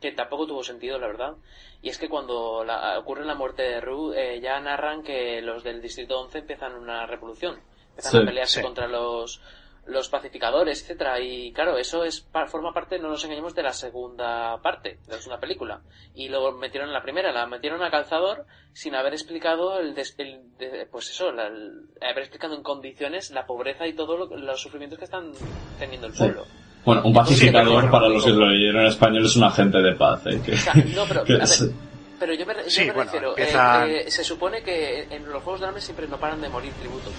que 0.00 0.12
tampoco 0.12 0.46
tuvo 0.46 0.62
sentido, 0.62 0.98
la 0.98 1.06
verdad, 1.06 1.34
y 1.82 1.88
es 1.88 1.98
que 1.98 2.08
cuando 2.08 2.64
la, 2.64 2.98
ocurre 2.98 3.24
la 3.24 3.34
muerte 3.34 3.62
de 3.62 3.80
Rue, 3.80 4.14
eh, 4.16 4.40
ya 4.40 4.60
narran 4.60 5.02
que 5.02 5.40
los 5.42 5.64
del 5.64 5.82
Distrito 5.82 6.20
11 6.20 6.38
empiezan 6.38 6.74
una 6.74 7.06
revolución, 7.06 7.60
empiezan 7.90 8.12
sí, 8.12 8.18
a 8.18 8.24
pelearse 8.24 8.60
sí. 8.60 8.62
contra 8.62 8.86
los 8.88 9.40
los 9.88 10.08
pacificadores, 10.08 10.82
etcétera. 10.82 11.20
Y 11.20 11.52
claro 11.52 11.76
eso 11.78 12.04
es 12.04 12.26
forma 12.48 12.72
parte 12.72 12.98
no 12.98 13.08
nos 13.08 13.24
engañemos 13.24 13.54
de 13.54 13.62
la 13.62 13.72
segunda 13.72 14.60
parte 14.62 14.98
de 15.06 15.12
la 15.12 15.18
segunda 15.18 15.40
película. 15.40 15.82
Y 16.14 16.28
lo 16.28 16.52
metieron 16.52 16.88
en 16.88 16.94
la 16.94 17.02
primera 17.02 17.32
la 17.32 17.46
metieron 17.46 17.82
a 17.82 17.90
calzador 17.90 18.46
sin 18.72 18.94
haber 18.94 19.14
explicado 19.14 19.78
el, 19.80 19.94
des, 19.94 20.14
el 20.18 20.56
de, 20.58 20.86
pues 20.90 21.10
eso 21.10 21.32
la, 21.32 21.46
el, 21.46 21.88
haber 22.00 22.18
explicado 22.18 22.54
en 22.54 22.62
condiciones 22.62 23.30
la 23.30 23.46
pobreza 23.46 23.86
y 23.86 23.94
todos 23.94 24.18
lo, 24.18 24.36
los 24.36 24.60
sufrimientos 24.60 24.98
que 24.98 25.06
están 25.06 25.32
teniendo 25.78 26.06
el 26.06 26.12
pueblo. 26.12 26.44
sí. 26.44 26.67
Bueno, 26.88 27.02
un 27.04 27.12
pacificador, 27.12 27.90
para 27.90 28.08
los 28.08 28.24
que 28.24 28.30
lo 28.30 28.46
leyeron 28.48 28.80
en 28.80 28.86
español, 28.86 29.26
es 29.26 29.36
un 29.36 29.44
agente 29.44 29.76
de 29.76 29.94
paz. 29.94 30.22
¿eh? 30.24 30.40
Que, 30.42 30.52
no, 30.94 31.04
pero, 31.06 31.22
que 31.26 31.34
es... 31.34 31.60
ver, 31.60 31.74
pero 32.18 32.32
yo 32.32 32.46
me, 32.46 32.54
yo 32.54 32.70
sí, 32.70 32.80
me 32.80 32.92
bueno, 32.92 33.04
refiero, 33.04 33.28
empieza... 33.36 33.86
eh, 33.86 34.04
eh, 34.06 34.10
se 34.10 34.24
supone 34.24 34.62
que 34.62 35.02
en 35.10 35.28
los 35.28 35.42
Juegos 35.42 35.60
de 35.60 35.66
Hambre 35.66 35.82
siempre 35.82 36.08
no 36.08 36.16
paran 36.16 36.40
de 36.40 36.48
morir 36.48 36.72
tributos. 36.80 37.12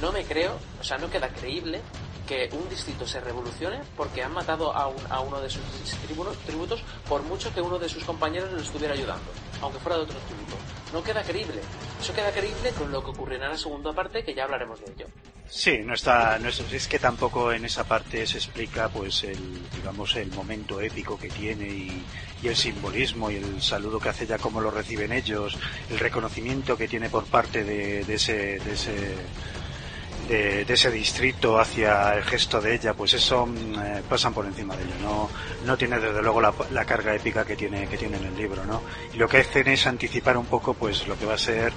No 0.00 0.12
me 0.12 0.22
creo, 0.22 0.52
o 0.80 0.84
sea, 0.84 0.98
no 0.98 1.10
queda 1.10 1.30
creíble 1.30 1.80
que 2.28 2.48
un 2.52 2.68
distrito 2.68 3.08
se 3.08 3.18
revolucione 3.18 3.80
porque 3.96 4.22
han 4.22 4.32
matado 4.32 4.72
a, 4.72 4.86
un, 4.86 5.02
a 5.10 5.18
uno 5.18 5.40
de 5.40 5.50
sus 5.50 5.62
tributos, 6.06 6.36
tributos 6.46 6.80
por 7.08 7.20
mucho 7.24 7.52
que 7.52 7.60
uno 7.60 7.76
de 7.76 7.88
sus 7.88 8.04
compañeros 8.04 8.52
le 8.52 8.62
estuviera 8.62 8.94
ayudando, 8.94 9.32
aunque 9.60 9.80
fuera 9.80 9.96
de 9.96 10.04
otro 10.04 10.18
tributo. 10.28 10.56
No 10.92 11.02
queda 11.02 11.24
creíble. 11.24 11.60
Eso 12.00 12.14
queda 12.14 12.30
creíble 12.30 12.70
con 12.78 12.92
lo 12.92 13.02
que 13.02 13.10
ocurrirá 13.10 13.46
en 13.46 13.50
la 13.52 13.58
segunda 13.58 13.92
parte, 13.92 14.22
que 14.22 14.32
ya 14.32 14.44
hablaremos 14.44 14.78
de 14.78 14.92
ello. 14.92 15.06
Sí, 15.50 15.78
no 15.82 15.94
está, 15.94 16.38
no 16.38 16.50
es, 16.50 16.88
que 16.88 16.98
tampoco 16.98 17.52
en 17.52 17.64
esa 17.64 17.84
parte 17.84 18.26
se 18.26 18.36
explica, 18.36 18.90
pues, 18.90 19.24
el, 19.24 19.38
digamos, 19.74 20.14
el 20.16 20.30
momento 20.32 20.78
épico 20.80 21.18
que 21.18 21.30
tiene 21.30 21.66
y, 21.66 22.04
el 22.44 22.54
simbolismo 22.54 23.30
y 23.30 23.36
el 23.36 23.60
saludo 23.62 23.98
que 23.98 24.10
hace 24.10 24.26
ya 24.26 24.38
como 24.38 24.60
lo 24.60 24.70
reciben 24.70 25.10
ellos, 25.10 25.58
el 25.90 25.98
reconocimiento 25.98 26.76
que 26.76 26.86
tiene 26.86 27.08
por 27.08 27.24
parte 27.24 27.64
de, 27.64 28.00
ese, 28.14 28.60
de 28.60 28.72
ese, 28.74 29.16
de, 30.28 30.72
ese 30.72 30.90
distrito 30.90 31.58
hacia 31.58 32.14
el 32.14 32.22
gesto 32.24 32.60
de 32.60 32.74
ella, 32.74 32.92
pues 32.92 33.14
eso 33.14 33.46
mm, 33.46 33.74
eh, 33.74 34.02
pasan 34.08 34.34
por 34.34 34.44
encima 34.44 34.76
de 34.76 34.84
ello. 34.84 34.94
No, 35.02 35.30
no 35.64 35.76
tiene 35.78 35.98
desde 35.98 36.22
luego 36.22 36.42
la, 36.42 36.52
la, 36.70 36.84
carga 36.84 37.14
épica 37.14 37.44
que 37.46 37.56
tiene, 37.56 37.88
que 37.88 37.96
tiene 37.96 38.18
en 38.18 38.26
el 38.26 38.36
libro, 38.36 38.64
¿no? 38.66 38.82
Y 39.14 39.16
lo 39.16 39.26
que 39.26 39.38
hacen 39.38 39.66
es 39.68 39.86
anticipar 39.86 40.36
un 40.36 40.46
poco, 40.46 40.74
pues, 40.74 41.08
lo 41.08 41.18
que 41.18 41.24
va 41.24 41.34
a 41.34 41.38
ser 41.38 41.72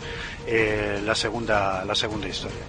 eh, 0.45 1.01
la 1.05 1.15
segunda, 1.15 1.85
la 1.85 1.95
segunda 1.95 2.27
historia. 2.27 2.65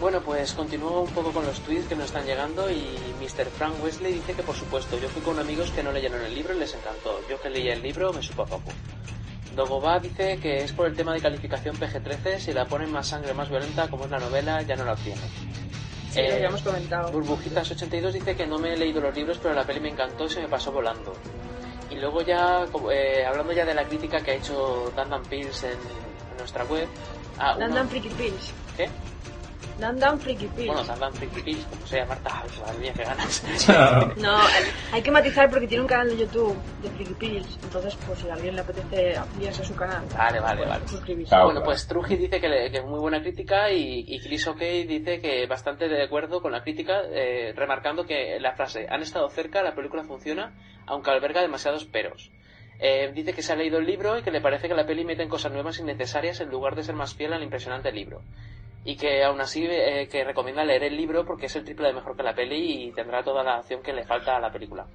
Bueno, 0.00 0.22
pues 0.22 0.54
continúo 0.54 1.02
un 1.02 1.10
poco 1.10 1.30
con 1.30 1.44
los 1.44 1.60
tweets 1.60 1.86
que 1.86 1.94
nos 1.94 2.06
están 2.06 2.24
llegando 2.24 2.70
y 2.70 2.82
Mr. 3.20 3.44
Frank 3.50 3.74
Wesley 3.84 4.14
dice 4.14 4.32
que 4.32 4.42
por 4.42 4.54
supuesto, 4.54 4.98
yo 4.98 5.10
fui 5.10 5.20
con 5.20 5.38
amigos 5.38 5.70
que 5.72 5.82
no 5.82 5.92
leyeron 5.92 6.24
el 6.24 6.34
libro 6.34 6.54
y 6.54 6.58
les 6.58 6.74
encantó. 6.74 7.20
Yo 7.28 7.38
que 7.38 7.50
leí 7.50 7.68
el 7.68 7.82
libro 7.82 8.10
me 8.10 8.22
supo 8.22 8.44
a 8.44 8.46
poco. 8.46 8.72
Dogobá 9.54 9.98
dice 9.98 10.38
que 10.38 10.64
es 10.64 10.72
por 10.72 10.86
el 10.86 10.96
tema 10.96 11.12
de 11.12 11.20
calificación 11.20 11.76
PG-13, 11.76 12.38
si 12.38 12.52
la 12.54 12.64
ponen 12.64 12.90
más 12.90 13.08
sangre, 13.08 13.34
más 13.34 13.50
violenta, 13.50 13.88
como 13.88 14.06
es 14.06 14.10
la 14.10 14.18
novela, 14.18 14.62
ya 14.62 14.74
no 14.74 14.86
la 14.86 14.94
obtiene. 14.94 15.20
Sí, 16.10 16.20
eh, 16.20 16.28
lo 16.28 16.34
habíamos 16.36 16.62
comentado. 16.62 17.12
Burbujitas82 17.12 18.12
dice 18.12 18.34
que 18.34 18.46
no 18.46 18.58
me 18.58 18.72
he 18.72 18.76
leído 18.78 19.02
los 19.02 19.14
libros, 19.14 19.36
pero 19.36 19.54
la 19.54 19.64
peli 19.64 19.80
me 19.80 19.90
encantó 19.90 20.24
y 20.24 20.30
se 20.30 20.40
me 20.40 20.48
pasó 20.48 20.72
volando. 20.72 21.12
Y 21.90 21.96
luego 21.96 22.22
ya, 22.22 22.64
eh, 22.90 23.26
hablando 23.26 23.52
ya 23.52 23.66
de 23.66 23.74
la 23.74 23.84
crítica 23.84 24.20
que 24.22 24.30
ha 24.30 24.34
hecho 24.34 24.90
Dandan 24.96 25.22
Pills 25.24 25.64
en, 25.64 25.72
en, 25.72 26.36
nuestra 26.38 26.64
web... 26.64 26.88
Ah, 27.38 27.54
Dandan 27.58 27.86
Freaky 27.86 28.08
Pills. 28.10 28.54
¿Qué? 28.78 28.88
Dandan 29.80 30.20
Freaky 30.20 30.46
Pills. 30.48 30.66
Bueno, 30.66 30.84
Dandan 30.84 31.12
Freaky 31.14 31.42
Pills, 31.42 31.64
como 31.64 31.86
sea 31.86 32.04
Marta, 32.04 32.42
mía, 32.80 32.92
qué 32.94 33.02
ganas. 33.02 33.42
no, 34.18 34.38
hay 34.92 35.02
que 35.02 35.10
matizar 35.10 35.48
porque 35.48 35.66
tiene 35.66 35.82
un 35.82 35.88
canal 35.88 36.10
de 36.10 36.18
YouTube 36.18 36.56
de 36.82 36.90
Freaky 36.90 37.14
Pills, 37.14 37.58
entonces 37.62 37.96
pues 38.06 38.18
si 38.18 38.28
a 38.28 38.34
alguien 38.34 38.54
le 38.54 38.60
apetece 38.60 39.16
afiliarse 39.16 39.62
a 39.62 39.64
su 39.64 39.74
canal. 39.74 40.04
Vale, 40.16 40.40
vale, 40.40 40.58
pues, 40.58 40.68
vale. 40.68 40.88
Suscribirse. 40.88 41.36
bueno, 41.42 41.62
pues 41.62 41.86
Truji 41.86 42.16
dice 42.16 42.40
que, 42.40 42.48
le, 42.48 42.70
que, 42.70 42.78
es 42.78 42.84
muy 42.84 43.00
buena 43.00 43.22
crítica 43.22 43.70
y, 43.72 44.04
y 44.06 44.20
Chris 44.20 44.46
OK 44.46 44.60
dice 44.60 45.20
que 45.20 45.46
bastante 45.46 45.88
de 45.88 46.02
acuerdo 46.02 46.42
con 46.42 46.52
la 46.52 46.62
crítica, 46.62 47.00
eh, 47.10 47.54
remarcando 47.56 48.04
que 48.04 48.38
la 48.38 48.52
frase, 48.52 48.86
han 48.88 49.00
estado 49.00 49.30
cerca, 49.30 49.62
la 49.62 49.74
película 49.74 50.04
funciona, 50.04 50.52
aunque 50.86 51.10
alberga 51.10 51.40
demasiados 51.40 51.86
peros. 51.86 52.30
Eh, 52.78 53.10
dice 53.14 53.32
que 53.32 53.42
se 53.42 53.52
ha 53.52 53.56
leído 53.56 53.78
el 53.78 53.86
libro 53.86 54.18
y 54.18 54.22
que 54.22 54.30
le 54.30 54.40
parece 54.40 54.68
que 54.68 54.74
la 54.74 54.86
peli 54.86 55.04
mete 55.04 55.22
en 55.22 55.28
cosas 55.28 55.52
nuevas 55.52 55.78
y 55.78 55.82
innecesarias 55.82 56.40
en 56.40 56.50
lugar 56.50 56.74
de 56.74 56.82
ser 56.82 56.94
más 56.94 57.14
fiel 57.14 57.32
al 57.32 57.42
impresionante 57.42 57.92
libro 57.92 58.22
y 58.84 58.96
que 58.96 59.22
aún 59.24 59.40
así 59.40 59.66
eh, 59.68 60.08
que 60.10 60.24
recomienda 60.24 60.64
leer 60.64 60.84
el 60.84 60.96
libro 60.96 61.24
porque 61.24 61.46
es 61.46 61.56
el 61.56 61.64
triple 61.64 61.88
de 61.88 61.94
mejor 61.94 62.16
que 62.16 62.22
la 62.22 62.34
peli 62.34 62.84
y 62.84 62.92
tendrá 62.92 63.22
toda 63.22 63.42
la 63.42 63.56
acción 63.56 63.82
que 63.82 63.92
le 63.92 64.04
falta 64.04 64.36
a 64.36 64.40
la 64.40 64.50
película. 64.50 64.86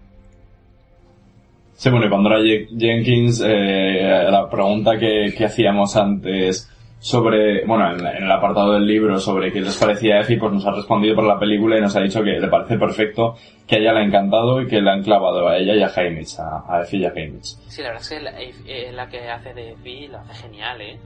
Sí, 1.74 1.90
bueno, 1.90 2.06
y 2.06 2.10
Pandora 2.10 2.40
Jenkins, 2.42 3.44
eh, 3.46 4.28
la 4.30 4.50
pregunta 4.50 4.98
que, 4.98 5.34
que 5.38 5.46
hacíamos 5.46 5.96
antes 5.98 6.72
sobre, 7.00 7.66
bueno, 7.66 7.92
en, 7.92 8.00
en 8.00 8.24
el 8.24 8.32
apartado 8.32 8.74
del 8.74 8.88
libro 8.88 9.20
sobre 9.20 9.52
qué 9.52 9.60
les 9.60 9.78
parecía 9.78 10.22
Effie, 10.22 10.40
pues 10.40 10.54
nos 10.54 10.66
ha 10.66 10.72
respondido 10.72 11.16
por 11.16 11.26
la 11.26 11.38
película 11.38 11.78
y 11.78 11.82
nos 11.82 11.96
ha 11.96 12.02
dicho 12.02 12.24
que 12.24 12.40
le 12.40 12.48
parece 12.48 12.78
perfecto, 12.78 13.36
que 13.68 13.76
a 13.76 13.80
ella 13.80 13.94
le 13.94 14.00
ha 14.00 14.04
encantado 14.06 14.62
y 14.62 14.68
que 14.68 14.82
le 14.82 14.90
han 14.90 15.04
clavado 15.04 15.48
a 15.48 15.58
ella 15.58 15.76
y 15.76 15.84
a 15.84 15.92
Hamish, 15.94 16.40
a, 16.40 16.64
a 16.68 16.82
Effie 16.82 17.00
y 17.02 17.06
a 17.06 17.10
Hamish. 17.10 17.58
Sí, 17.68 17.82
la 17.84 17.90
verdad 17.90 18.02
es 18.02 18.10
que 18.10 18.20
la, 18.22 18.42
eh, 18.42 18.92
la 18.94 19.10
que 19.10 19.30
hace 19.30 19.54
de 19.54 19.76
Fi 19.84 20.08
lo 20.08 20.20
hace 20.20 20.44
genial, 20.44 20.82
¿eh? 20.82 20.98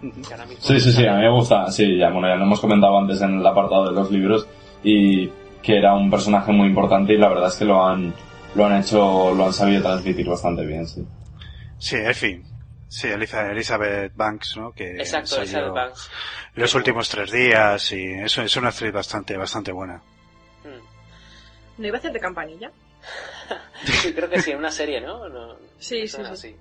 Que 0.00 0.34
ahora 0.34 0.46
mismo 0.46 0.62
Sí, 0.64 0.78
sí, 0.80 0.92
sí, 0.92 1.06
a 1.06 1.14
mí 1.14 1.22
me 1.22 1.30
gusta, 1.30 1.70
sí, 1.70 1.96
ya, 1.98 2.10
bueno, 2.10 2.28
ya 2.28 2.36
lo 2.36 2.44
hemos 2.44 2.60
comentado 2.60 2.98
antes 2.98 3.20
en 3.22 3.40
el 3.40 3.46
apartado 3.46 3.86
de 3.88 3.92
los 3.92 4.10
libros 4.10 4.46
y 4.82 5.28
que 5.62 5.78
era 5.78 5.94
un 5.94 6.10
personaje 6.10 6.52
muy 6.52 6.68
importante 6.68 7.12
y 7.14 7.18
la 7.18 7.28
verdad 7.28 7.48
es 7.48 7.56
que 7.56 7.64
lo 7.64 7.84
han, 7.84 8.14
lo 8.54 8.66
han 8.66 8.80
hecho, 8.80 9.34
lo 9.34 9.46
han 9.46 9.52
sabido 9.52 9.82
transmitir 9.82 10.28
bastante 10.28 10.64
bien, 10.64 10.86
sí. 10.86 11.04
Sí, 11.78 11.96
en 11.96 12.14
fin. 12.14 12.44
Sí, 12.88 13.08
Eliza- 13.08 13.50
Elizabeth 13.50 14.12
Banks, 14.14 14.56
¿no? 14.56 14.72
Que 14.72 14.92
Exacto, 14.92 15.26
salió 15.28 15.42
Elizabeth 15.42 15.72
Banks. 15.74 16.10
Los 16.54 16.74
últimos 16.74 17.08
tres 17.08 17.30
días 17.32 17.92
y 17.92 18.04
eso 18.12 18.42
es 18.42 18.56
una 18.56 18.68
actriz 18.68 18.92
bastante, 18.92 19.36
bastante 19.36 19.72
buena. 19.72 20.00
¿No 21.78 21.86
iba 21.86 21.96
a 21.96 21.98
hacer 21.98 22.12
de 22.12 22.20
campanilla? 22.20 22.70
Sí, 23.84 24.12
creo 24.14 24.28
que 24.30 24.40
sí, 24.40 24.50
en 24.52 24.58
una 24.58 24.70
serie, 24.70 25.00
¿no? 25.00 25.28
No- 25.28 25.56
Sí, 25.78 26.08
sí, 26.08 26.16
así. 26.22 26.56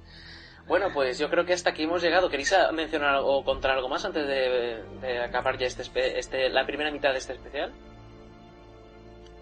Bueno, 0.67 0.87
pues 0.93 1.19
yo 1.19 1.29
creo 1.29 1.45
que 1.45 1.53
hasta 1.53 1.69
aquí 1.69 1.83
hemos 1.83 2.01
llegado. 2.01 2.29
¿Queréis 2.29 2.53
mencionar 2.73 3.19
o 3.21 3.43
contar 3.43 3.71
algo 3.71 3.87
más 3.87 4.03
antes 4.03 4.25
de, 4.27 4.79
de 5.01 5.19
acabar 5.19 5.57
ya 5.57 5.67
este, 5.67 6.17
este, 6.19 6.49
la 6.49 6.65
primera 6.65 6.89
mitad 6.91 7.11
de 7.11 7.19
este 7.19 7.33
especial? 7.33 7.71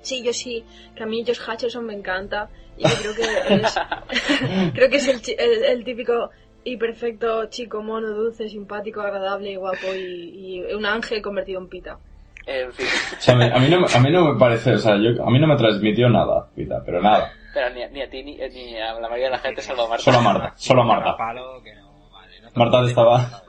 Sí, 0.01 0.21
yo 0.21 0.33
sí, 0.33 0.65
que 0.95 1.03
a 1.03 1.05
mí 1.05 1.23
Josh 1.25 1.39
Hutcherson 1.47 1.85
me 1.85 1.93
encanta 1.93 2.49
y 2.77 2.83
creo 2.83 3.15
que 3.15 3.21
es, 3.55 3.73
creo 4.73 4.89
que 4.89 4.97
es 4.97 5.07
el, 5.07 5.21
chi- 5.21 5.35
el, 5.39 5.63
el 5.63 5.83
típico 5.85 6.29
y 6.65 6.75
perfecto 6.75 7.45
chico 7.45 7.81
mono, 7.81 8.09
dulce, 8.09 8.49
simpático, 8.49 8.99
agradable, 8.99 9.55
guapo 9.55 9.95
y, 9.95 10.57
y 10.67 10.73
un 10.73 10.85
ángel 10.85 11.21
convertido 11.21 11.61
en 11.61 11.69
pita. 11.69 11.97
En 12.45 12.73
fin. 12.73 12.85
O 13.17 13.21
sea, 13.21 13.33
a 13.35 13.59
mí 13.59 13.69
no, 13.69 13.79
me- 13.79 13.87
a 13.93 13.99
mí 14.01 14.11
no 14.11 14.33
me 14.33 14.37
parece, 14.37 14.73
o 14.73 14.77
sea, 14.77 14.97
yo, 14.97 15.23
a 15.25 15.29
mí 15.31 15.39
no 15.39 15.47
me 15.47 15.55
transmitió 15.55 16.09
nada, 16.09 16.47
Pita, 16.53 16.83
pero 16.85 17.01
nada. 17.01 17.31
Pero 17.53 17.69
ni, 17.69 17.83
a- 17.83 17.89
ni 17.89 18.01
a 18.01 18.09
ti 18.09 18.23
ni, 18.23 18.35
ni 18.37 18.77
a 18.77 18.93
la 18.93 19.01
mayoría 19.09 19.25
de 19.25 19.31
la 19.31 19.39
gente, 19.39 19.61
salvo 19.61 19.83
a 19.83 19.89
Marta. 19.89 20.03
Solo 20.03 20.17
a 20.17 20.21
Marta, 20.21 20.53
solo 20.57 20.81
a 20.81 20.85
Marta. 20.85 21.15
Marta 22.55 22.85
estaba... 22.85 23.41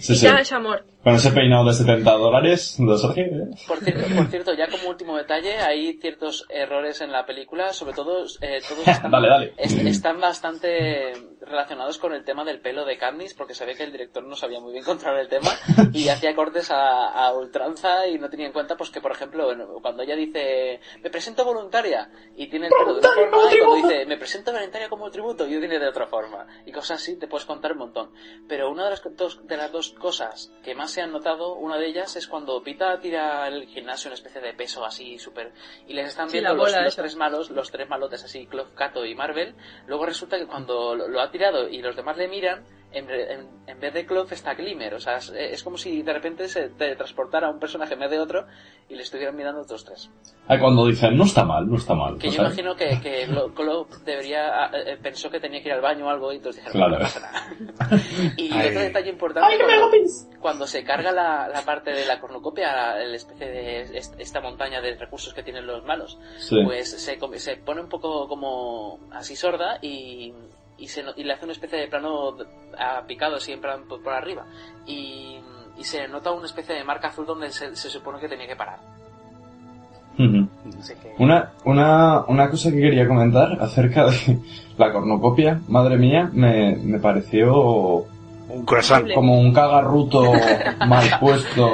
Sí, 0.00 0.16
sí. 0.16 0.24
ya 0.26 0.38
es 0.38 0.52
amor. 0.52 0.84
Con 1.04 1.14
ese 1.14 1.30
peinado 1.30 1.64
de 1.66 1.72
70 1.72 2.10
dólares 2.12 2.74
de 2.78 2.98
Sergio, 2.98 3.24
¿eh? 3.24 3.48
Por 3.68 3.78
cierto, 3.78 4.14
por 4.16 4.26
cierto, 4.26 4.54
ya 4.54 4.66
como 4.68 4.88
último 4.88 5.16
detalle, 5.16 5.56
hay 5.58 5.92
ciertos 6.00 6.46
errores 6.48 7.00
en 7.00 7.12
la 7.12 7.24
película, 7.26 7.72
sobre 7.72 7.92
todo 7.94 8.24
eh, 8.40 8.60
todos 8.68 8.86
están, 8.88 9.10
Dale, 9.10 9.28
dale. 9.28 9.54
est- 9.56 9.78
están 9.86 10.20
bastante 10.20 11.12
relacionados 11.46 11.98
con 11.98 12.12
el 12.12 12.24
tema 12.24 12.44
del 12.44 12.60
pelo 12.60 12.84
de 12.84 12.96
Katniss, 12.96 13.34
porque 13.34 13.54
ve 13.64 13.74
que 13.74 13.84
el 13.84 13.92
director 13.92 14.24
no 14.24 14.34
sabía 14.34 14.60
muy 14.60 14.72
bien 14.72 14.84
controlar 14.92 15.20
el 15.20 15.28
tema 15.28 15.50
y 15.92 16.08
hacía 16.08 16.34
cortes 16.34 16.70
a, 16.70 17.08
a 17.08 17.32
ultranza 17.34 18.06
y 18.06 18.18
no 18.18 18.28
tenía 18.28 18.46
en 18.46 18.52
cuenta 18.52 18.76
pues 18.76 18.90
que, 18.90 19.00
por 19.00 19.12
ejemplo, 19.12 19.48
cuando 19.80 20.02
ella 20.02 20.16
dice 20.16 20.80
me 21.02 21.10
presento 21.10 21.44
voluntaria 21.44 22.10
y 22.36 22.48
tiene 22.48 22.66
el 22.66 22.72
pelo 22.72 22.94
de 22.94 23.00
una 23.00 23.10
forma 23.10 23.54
y 23.54 23.58
cuando 23.58 23.88
dice 23.88 24.06
me 24.06 24.16
presento 24.16 24.52
voluntaria 24.52 24.88
como 24.88 25.10
tributo 25.10 25.46
y 25.46 25.58
tiene 25.58 25.78
de 25.78 25.88
otra 25.88 26.06
forma. 26.06 26.46
Y 26.66 26.72
cosas 26.72 27.02
así 27.02 27.18
te 27.18 27.26
puedes 27.26 27.46
contar 27.46 27.72
un 27.72 27.78
montón. 27.78 28.12
Pero 28.48 28.70
una 28.70 28.84
de 28.84 28.90
las, 28.90 29.02
dos, 29.16 29.46
de 29.46 29.56
las 29.56 29.70
dos 29.70 29.92
cosas 29.92 30.52
que 30.62 30.74
más 30.74 30.90
se 30.90 31.02
han 31.02 31.12
notado, 31.12 31.54
una 31.54 31.76
de 31.76 31.86
ellas 31.86 32.16
es 32.16 32.26
cuando 32.26 32.62
Pita 32.62 32.98
tira 33.00 33.48
el 33.48 33.66
gimnasio 33.66 34.08
una 34.08 34.14
especie 34.14 34.40
de 34.40 34.54
peso 34.54 34.84
así 34.84 35.18
súper 35.18 35.52
y 35.86 35.94
les 35.94 36.08
están 36.08 36.28
Sí, 36.28 36.34
viendo 36.34 36.54
la 36.54 36.62
los, 36.62 36.84
los 36.84 36.96
tres 36.96 37.16
malos, 37.16 37.50
los 37.50 37.70
tres 37.70 37.88
malotes 37.88 38.24
así, 38.24 38.46
Clough, 38.46 38.74
Cato 38.74 39.04
y 39.04 39.14
Marvel, 39.14 39.54
luego 39.86 40.06
resulta 40.06 40.38
que 40.38 40.46
cuando 40.46 40.94
lo, 40.94 41.08
lo 41.08 41.20
ha 41.20 41.30
tirado 41.30 41.41
y 41.70 41.82
los 41.82 41.96
demás 41.96 42.16
le 42.16 42.28
miran, 42.28 42.62
en, 42.92 43.08
en- 43.10 43.48
en 43.66 43.80
vez 43.80 43.94
de 43.94 44.04
Clough 44.04 44.30
está 44.32 44.52
Glimmer, 44.54 44.92
o 44.94 45.00
sea, 45.00 45.16
es, 45.16 45.30
es 45.30 45.62
como 45.62 45.78
si 45.78 46.02
de 46.02 46.12
repente 46.12 46.46
se 46.48 46.68
transportara 46.68 47.48
un 47.48 47.58
personaje 47.58 47.94
en 47.94 48.00
vez 48.00 48.10
de 48.10 48.18
otro 48.18 48.44
y 48.88 48.96
le 48.96 49.02
estuvieran 49.02 49.34
mirando 49.34 49.62
otros 49.62 49.82
tres. 49.84 50.10
Ah, 50.46 50.58
cuando 50.58 50.86
dicen, 50.86 51.16
no 51.16 51.24
está 51.24 51.42
mal, 51.44 51.66
no 51.70 51.76
está 51.76 51.94
mal. 51.94 52.18
Que 52.18 52.26
yo 52.26 52.34
sea, 52.34 52.44
imagino 52.46 52.74
que, 52.76 53.00
que 53.00 53.26
Clough 53.54 53.88
debería, 54.04 54.66
eh, 54.74 54.98
pensó 55.02 55.30
que 55.30 55.40
tenía 55.40 55.62
que 55.62 55.68
ir 55.68 55.74
al 55.74 55.80
baño 55.80 56.06
o 56.06 56.10
algo 56.10 56.32
y 56.32 56.36
entonces 56.36 56.62
dijeron, 56.64 56.88
Claro. 56.90 57.02
no 57.02 57.06
pasa 57.06 57.20
nada. 57.20 58.02
Y 58.36 58.52
Ay. 58.52 58.68
otro 58.68 58.80
detalle 58.80 59.08
importante, 59.10 59.48
Ay, 59.50 59.58
cuando, 59.58 59.96
cuando 60.40 60.66
se 60.66 60.84
carga 60.84 61.12
la, 61.12 61.48
la 61.48 61.62
parte 61.62 61.92
de 61.92 62.04
la 62.04 62.20
cornucopia, 62.20 62.96
la 62.96 63.16
especie 63.16 63.46
de 63.48 63.80
est- 63.96 64.14
esta 64.18 64.40
montaña 64.42 64.80
de 64.82 64.96
recursos 64.96 65.32
que 65.32 65.42
tienen 65.42 65.66
los 65.66 65.82
malos, 65.84 66.18
Sí. 66.38 66.56
pues 66.64 66.90
se, 66.90 67.18
se 67.38 67.56
pone 67.56 67.80
un 67.80 67.88
poco 67.88 68.28
como 68.28 68.98
así 69.12 69.34
sorda 69.34 69.78
y, 69.80 70.34
y, 70.78 70.88
se, 70.88 71.02
no- 71.02 71.12
y 71.16 71.24
le 71.24 71.32
hace 71.34 71.44
una 71.44 71.52
especie 71.52 71.78
de 71.78 71.88
plano 71.88 72.36
a 72.78 73.02
picado 73.06 73.36
así 73.36 73.52
en 73.52 73.60
plan 73.60 73.84
por, 73.88 74.02
por 74.02 74.12
arriba. 74.12 74.44
Y, 74.86 75.38
y 75.78 75.84
se 75.84 76.06
nota 76.08 76.30
una 76.32 76.46
especie 76.46 76.74
de 76.74 76.84
marca 76.84 77.08
azul 77.08 77.26
donde 77.26 77.50
se, 77.50 77.74
se 77.76 77.88
supone 77.90 78.18
que 78.20 78.28
tenía 78.28 78.46
que 78.46 78.56
parar. 78.56 78.78
Que... 80.16 81.14
Una, 81.18 81.52
una, 81.64 82.24
una 82.28 82.50
cosa 82.50 82.70
que 82.70 82.80
quería 82.80 83.08
comentar 83.08 83.56
acerca 83.60 84.06
de 84.06 84.38
la 84.76 84.92
cornucopia, 84.92 85.60
madre 85.68 85.96
mía, 85.96 86.28
me, 86.32 86.76
me 86.76 86.98
pareció 86.98 88.04
un 88.48 88.64
croissant. 88.66 89.10
como 89.14 89.38
un 89.40 89.52
cagarruto 89.54 90.32
mal 90.86 91.06
puesto. 91.18 91.66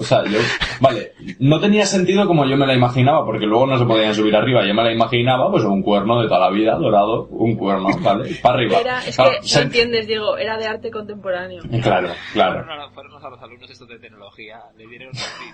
O 0.00 0.02
sea, 0.02 0.24
yo, 0.24 0.38
vale, 0.80 1.12
no 1.40 1.60
tenía 1.60 1.84
sentido 1.84 2.26
como 2.26 2.46
yo 2.46 2.56
me 2.56 2.66
la 2.66 2.74
imaginaba, 2.74 3.24
porque 3.24 3.44
luego 3.46 3.66
no 3.66 3.78
se 3.78 3.84
podían 3.84 4.14
subir 4.14 4.34
arriba. 4.34 4.66
Yo 4.66 4.72
me 4.74 4.82
la 4.82 4.92
imaginaba, 4.92 5.50
pues 5.50 5.62
un 5.64 5.82
cuerno 5.82 6.20
de 6.22 6.26
toda 6.28 6.40
la 6.40 6.50
vida, 6.50 6.74
dorado, 6.76 7.26
un 7.30 7.54
cuerno, 7.56 7.88
¿vale? 8.00 8.34
Para 8.42 8.54
arriba. 8.54 8.78
Era, 8.80 8.98
es 9.06 9.14
Claro, 9.16 9.32
que 9.32 9.36
no 9.40 9.42
se- 9.46 9.62
entiendes, 9.62 10.06
Diego, 10.06 10.36
era 10.38 10.56
de 10.56 10.66
arte 10.66 10.90
contemporáneo. 10.90 11.62
Claro, 11.82 12.08
claro. 12.32 12.64
Fueron 12.64 12.80
a, 12.80 12.90
fueron 12.90 13.24
a 13.24 13.30
los 13.30 13.42
alumnos 13.42 13.70
estos 13.70 13.88
de 13.88 13.98
tecnología, 13.98 14.60
le 14.78 14.86
dieron, 14.86 15.10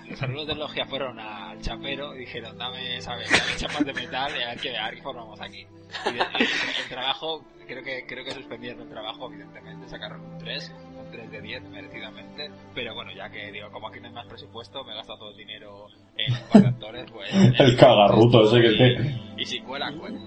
los 0.09 0.21
alumnos 0.23 0.43
de 0.47 0.53
tecnología 0.53 0.85
fueron 0.85 1.19
al 1.19 1.59
chapero 1.61 2.15
y 2.15 2.19
dijeron, 2.19 2.57
dame, 2.57 3.01
¿sabes? 3.01 3.29
Dame 3.29 3.55
chapas 3.57 3.85
de 3.85 3.93
metal 3.93 4.31
y 4.39 4.43
a 4.43 4.47
ver 4.49 4.59
qué, 4.61 4.77
a 4.77 4.85
ver 4.85 4.95
qué 4.95 5.01
formamos 5.01 5.41
aquí. 5.41 5.67
Y, 6.05 6.13
de- 6.13 6.19
y 6.19 6.81
el 6.83 6.89
trabajo, 6.89 7.43
creo 7.67 7.83
que, 7.83 8.05
creo 8.07 8.23
que 8.23 8.31
suspendieron 8.31 8.81
el 8.83 8.89
trabajo, 8.89 9.29
evidentemente, 9.29 9.89
sacaron 9.89 10.21
un 10.21 10.37
3, 10.37 10.71
un 11.07 11.11
3 11.11 11.31
de 11.31 11.41
10 11.41 11.63
merecidamente, 11.69 12.51
pero 12.73 12.93
bueno, 12.93 13.11
ya 13.15 13.29
que 13.29 13.51
digo, 13.51 13.69
como 13.71 13.87
aquí 13.87 13.99
no 13.99 14.07
hay 14.07 14.13
más 14.13 14.27
presupuesto, 14.27 14.83
me 14.83 14.93
he 14.93 14.95
gastado 14.95 15.19
todo 15.19 15.31
el 15.31 15.37
dinero 15.37 15.87
en 16.17 16.65
actores, 16.65 17.05
pues... 17.11 17.29
El 17.59 17.77
cagarruto 17.77 18.43
ese 18.43 18.61
que 18.61 18.77
que... 18.77 19.41
Y 19.41 19.45
si 19.45 19.59
cuela, 19.61 19.91
cuela. 19.93 20.19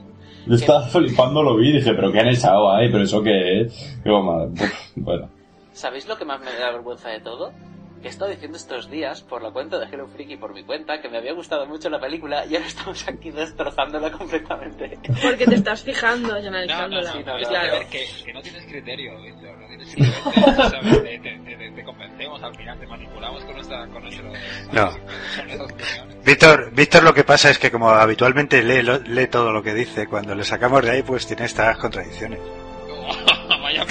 Yo 0.46 0.54
estaba 0.54 0.82
flipando, 0.82 1.42
lo 1.42 1.56
vi 1.56 1.68
y 1.68 1.72
dije, 1.74 1.92
pero 1.94 2.10
¿qué 2.12 2.20
han 2.20 2.28
echado 2.28 2.70
ahí? 2.70 2.90
¿Pero 2.90 3.04
eso 3.04 3.22
qué 3.22 3.60
es? 3.60 4.02
Digo, 4.02 4.22
madre, 4.22 4.70
bueno. 4.96 5.28
¿Sabéis 5.72 6.08
lo 6.08 6.16
que 6.16 6.24
más 6.24 6.40
me 6.40 6.52
da 6.52 6.72
vergüenza 6.72 7.10
de 7.10 7.20
todo? 7.20 7.52
Que 8.00 8.08
he 8.08 8.10
estado 8.10 8.30
diciendo 8.30 8.56
estos 8.56 8.90
días, 8.90 9.20
por 9.22 9.42
la 9.42 9.50
cuenta 9.50 9.78
de 9.78 9.84
Hello 9.84 10.08
Freaky 10.08 10.32
y 10.32 10.36
por 10.38 10.54
mi 10.54 10.64
cuenta, 10.64 11.02
que 11.02 11.08
me 11.10 11.18
había 11.18 11.34
gustado 11.34 11.66
mucho 11.66 11.90
la 11.90 12.00
película 12.00 12.46
y 12.46 12.56
ahora 12.56 12.66
estamos 12.68 13.06
aquí 13.06 13.30
destrozándola 13.30 14.10
completamente. 14.10 14.98
Porque 15.22 15.44
te 15.46 15.56
estás 15.56 15.82
fijando 15.82 16.38
y 16.38 16.44
No, 16.44 16.50
no, 16.50 16.56
analizándola. 16.56 17.12
sí, 17.12 17.18
no, 17.26 17.36
es 17.38 17.48
claro. 17.48 17.78
que, 17.90 18.06
que, 18.06 18.24
que 18.24 18.32
no 18.32 18.40
tienes 18.40 18.64
criterio, 18.64 19.20
Víctor, 19.20 19.58
no 19.58 19.66
tienes 19.68 19.94
criterio, 19.94 20.70
¿sabes? 20.70 21.02
Te, 21.02 21.18
te, 21.18 21.38
te- 21.56 21.70
te 21.72 21.84
convencemos 21.84 22.42
al 22.42 22.56
final, 22.56 22.80
te 22.80 22.86
manipulamos 22.86 23.44
con, 23.44 23.54
nuestra, 23.54 23.86
con 23.88 24.02
nuestros... 24.02 24.32
No. 24.72 24.90
con. 24.90 26.24
Víctor, 26.24 26.70
Víctor 26.72 27.02
lo 27.02 27.12
que 27.12 27.24
pasa 27.24 27.50
es 27.50 27.58
que 27.58 27.70
como 27.70 27.90
habitualmente 27.90 28.62
lee, 28.62 28.80
lo- 28.82 28.98
lee 28.98 29.26
todo 29.26 29.52
lo 29.52 29.62
que 29.62 29.74
dice, 29.74 30.06
cuando 30.06 30.34
le 30.34 30.44
sacamos 30.44 30.82
de 30.82 30.90
ahí 30.90 31.02
pues 31.02 31.26
tiene 31.26 31.44
estas 31.44 31.76
contradicciones. 31.76 32.38
Vaya 33.62 33.84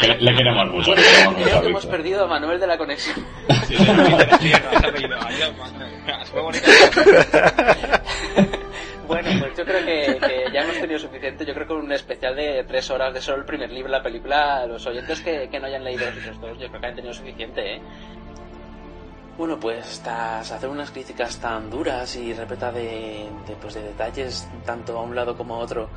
Que 0.00 0.06
le 0.18 0.36
queremos 0.36 0.70
mucho. 0.70 0.94
le 0.94 1.02
queremos 1.02 1.36
mucho 1.36 1.48
creo 1.48 1.62
que 1.62 1.68
hemos 1.68 1.86
perdido 1.86 2.24
a 2.24 2.28
Manuel 2.28 2.60
de 2.60 2.66
la 2.66 2.78
conexión. 2.78 3.16
Sí, 3.66 3.76
sí, 3.76 3.84
no. 3.84 4.18
Bueno, 9.10 9.28
pues 9.40 9.56
yo 9.56 9.64
creo 9.64 9.84
que, 9.84 10.18
que 10.24 10.52
ya 10.52 10.60
hemos 10.60 10.78
tenido 10.78 10.96
suficiente. 11.00 11.44
Yo 11.44 11.52
creo 11.52 11.66
que 11.66 11.72
un 11.72 11.90
especial 11.90 12.36
de 12.36 12.62
tres 12.62 12.88
horas 12.90 13.12
de 13.12 13.20
solo 13.20 13.38
el 13.38 13.44
primer 13.44 13.68
libro 13.68 13.90
de 13.90 13.98
la 13.98 14.04
película, 14.04 14.64
los 14.66 14.86
oyentes 14.86 15.20
que, 15.20 15.48
que 15.50 15.58
no 15.58 15.66
hayan 15.66 15.82
leído 15.82 16.06
los 16.06 16.18
otros 16.18 16.40
dos, 16.40 16.58
yo 16.60 16.68
creo 16.68 16.80
que 16.80 16.86
han 16.86 16.94
tenido 16.94 17.12
suficiente, 17.12 17.74
¿eh? 17.74 17.82
Bueno, 19.36 19.58
pues 19.58 20.00
tras 20.04 20.52
hacer 20.52 20.68
unas 20.68 20.92
críticas 20.92 21.40
tan 21.40 21.70
duras 21.70 22.14
y 22.14 22.32
repleta 22.34 22.70
de, 22.70 23.28
de, 23.48 23.54
pues, 23.60 23.74
de 23.74 23.82
detalles, 23.82 24.48
tanto 24.64 24.96
a 24.96 25.02
un 25.02 25.16
lado 25.16 25.36
como 25.36 25.56
a 25.56 25.58
otro, 25.58 25.90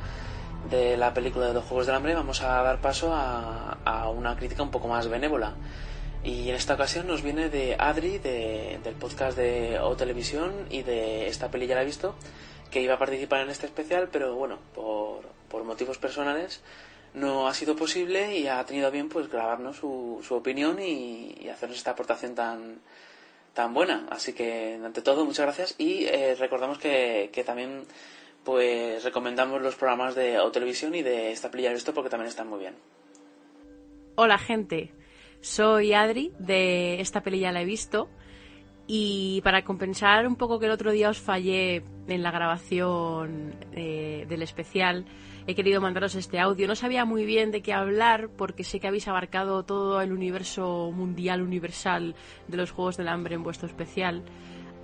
de 0.70 0.96
la 0.96 1.12
película 1.14 1.46
de 1.48 1.54
los 1.54 1.64
Juegos 1.64 1.86
del 1.86 1.94
Hambre, 1.96 2.14
vamos 2.14 2.40
a 2.42 2.62
dar 2.62 2.80
paso 2.80 3.12
a, 3.12 3.78
a 3.84 4.08
una 4.10 4.36
crítica 4.36 4.62
un 4.62 4.70
poco 4.70 4.88
más 4.88 5.08
benévola. 5.08 5.54
Y 6.22 6.48
en 6.48 6.54
esta 6.56 6.74
ocasión 6.74 7.06
nos 7.06 7.22
viene 7.22 7.50
de 7.50 7.76
Adri, 7.78 8.18
de- 8.18 8.80
del 8.82 8.94
podcast 8.94 9.36
de 9.36 9.78
O 9.80 9.94
Televisión 9.94 10.52
y 10.70 10.82
de 10.82 11.28
Esta 11.28 11.50
peli 11.50 11.66
ya 11.66 11.74
la 11.74 11.82
he 11.82 11.84
visto, 11.84 12.14
que 12.70 12.80
iba 12.80 12.94
a 12.94 12.98
participar 12.98 13.40
en 13.42 13.50
este 13.50 13.66
especial, 13.66 14.08
pero 14.10 14.34
bueno, 14.34 14.58
por, 14.74 15.20
por 15.50 15.64
motivos 15.64 15.98
personales 15.98 16.62
no 17.12 17.46
ha 17.46 17.54
sido 17.54 17.76
posible 17.76 18.36
y 18.38 18.48
ha 18.48 18.64
tenido 18.64 18.90
bien 18.90 19.08
pues 19.08 19.30
grabarnos 19.30 19.76
su, 19.76 20.20
su 20.26 20.34
opinión 20.34 20.80
y, 20.82 21.36
y 21.40 21.48
hacernos 21.50 21.76
esta 21.78 21.90
aportación 21.92 22.34
tan, 22.34 22.80
tan 23.52 23.72
buena. 23.74 24.06
Así 24.10 24.32
que, 24.32 24.80
ante 24.82 25.02
todo, 25.02 25.24
muchas 25.26 25.44
gracias 25.46 25.74
y 25.78 26.06
eh, 26.06 26.34
recordamos 26.36 26.78
que, 26.78 27.30
que 27.32 27.44
también 27.44 27.84
pues 28.44 29.02
recomendamos 29.02 29.62
los 29.62 29.74
programas 29.74 30.14
de 30.14 30.38
O 30.38 30.50
Televisión 30.50 30.94
y 30.94 31.02
de 31.02 31.32
Esta 31.32 31.50
peli 31.50 31.64
ya 31.64 31.70
la 31.70 31.72
he 31.72 31.76
visto 31.76 31.94
porque 31.94 32.10
también 32.10 32.28
están 32.28 32.48
muy 32.48 32.60
bien. 32.60 32.74
Hola 34.16 34.38
gente, 34.38 34.92
soy 35.40 35.92
Adri 35.92 36.32
de 36.38 37.00
esta 37.00 37.22
peli 37.22 37.40
ya 37.40 37.52
la 37.52 37.62
he 37.62 37.64
visto 37.64 38.08
y 38.86 39.40
para 39.42 39.64
compensar 39.64 40.26
un 40.26 40.36
poco 40.36 40.58
que 40.58 40.66
el 40.66 40.72
otro 40.72 40.92
día 40.92 41.08
os 41.08 41.18
fallé 41.18 41.82
en 42.06 42.22
la 42.22 42.30
grabación 42.30 43.56
eh, 43.72 44.26
del 44.28 44.42
especial 44.42 45.06
he 45.46 45.54
querido 45.54 45.80
mandaros 45.80 46.14
este 46.14 46.38
audio. 46.38 46.66
No 46.66 46.74
sabía 46.74 47.04
muy 47.04 47.24
bien 47.24 47.50
de 47.50 47.62
qué 47.62 47.72
hablar 47.72 48.30
porque 48.36 48.64
sé 48.64 48.80
que 48.80 48.88
habéis 48.88 49.08
abarcado 49.08 49.64
todo 49.64 50.00
el 50.00 50.12
universo 50.12 50.90
mundial 50.92 51.42
universal 51.42 52.14
de 52.48 52.56
los 52.56 52.70
Juegos 52.70 52.96
del 52.96 53.08
Hambre 53.08 53.34
en 53.34 53.42
vuestro 53.42 53.68
especial. 53.68 54.22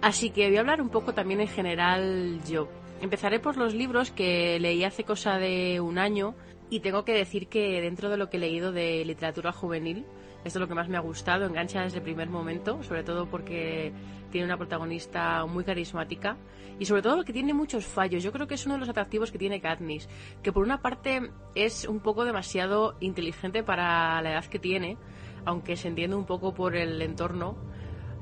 Así 0.02 0.30
que 0.30 0.48
voy 0.48 0.56
a 0.56 0.60
hablar 0.60 0.80
un 0.80 0.90
poco 0.90 1.14
también 1.14 1.40
en 1.40 1.48
general 1.48 2.40
yo. 2.46 2.68
Empezaré 3.00 3.40
por 3.40 3.56
los 3.56 3.74
libros 3.74 4.10
que 4.10 4.60
leí 4.60 4.84
hace 4.84 5.04
cosa 5.04 5.38
de 5.38 5.80
un 5.80 5.96
año 5.96 6.34
y 6.68 6.80
tengo 6.80 7.04
que 7.04 7.14
decir 7.14 7.48
que 7.48 7.80
dentro 7.80 8.10
de 8.10 8.18
lo 8.18 8.28
que 8.28 8.36
he 8.36 8.40
leído 8.40 8.72
de 8.72 9.04
literatura 9.06 9.52
juvenil, 9.52 10.04
esto 10.44 10.58
es 10.58 10.60
lo 10.60 10.68
que 10.68 10.74
más 10.74 10.88
me 10.90 10.98
ha 10.98 11.00
gustado, 11.00 11.46
engancha 11.46 11.80
desde 11.80 11.96
el 11.98 12.04
primer 12.04 12.28
momento, 12.28 12.82
sobre 12.82 13.02
todo 13.02 13.26
porque 13.26 13.92
tiene 14.30 14.46
una 14.46 14.58
protagonista 14.58 15.46
muy 15.46 15.64
carismática 15.64 16.36
y 16.78 16.84
sobre 16.84 17.00
todo 17.00 17.24
que 17.24 17.32
tiene 17.32 17.54
muchos 17.54 17.86
fallos. 17.86 18.22
Yo 18.22 18.32
creo 18.32 18.46
que 18.46 18.54
es 18.54 18.66
uno 18.66 18.74
de 18.74 18.80
los 18.80 18.88
atractivos 18.90 19.32
que 19.32 19.38
tiene 19.38 19.62
Katniss, 19.62 20.06
que 20.42 20.52
por 20.52 20.62
una 20.62 20.82
parte 20.82 21.30
es 21.54 21.86
un 21.86 22.00
poco 22.00 22.26
demasiado 22.26 22.96
inteligente 23.00 23.62
para 23.62 24.20
la 24.20 24.32
edad 24.32 24.44
que 24.44 24.58
tiene, 24.58 24.98
aunque 25.46 25.76
se 25.76 25.88
entiende 25.88 26.16
un 26.16 26.26
poco 26.26 26.52
por 26.52 26.76
el 26.76 27.00
entorno, 27.00 27.56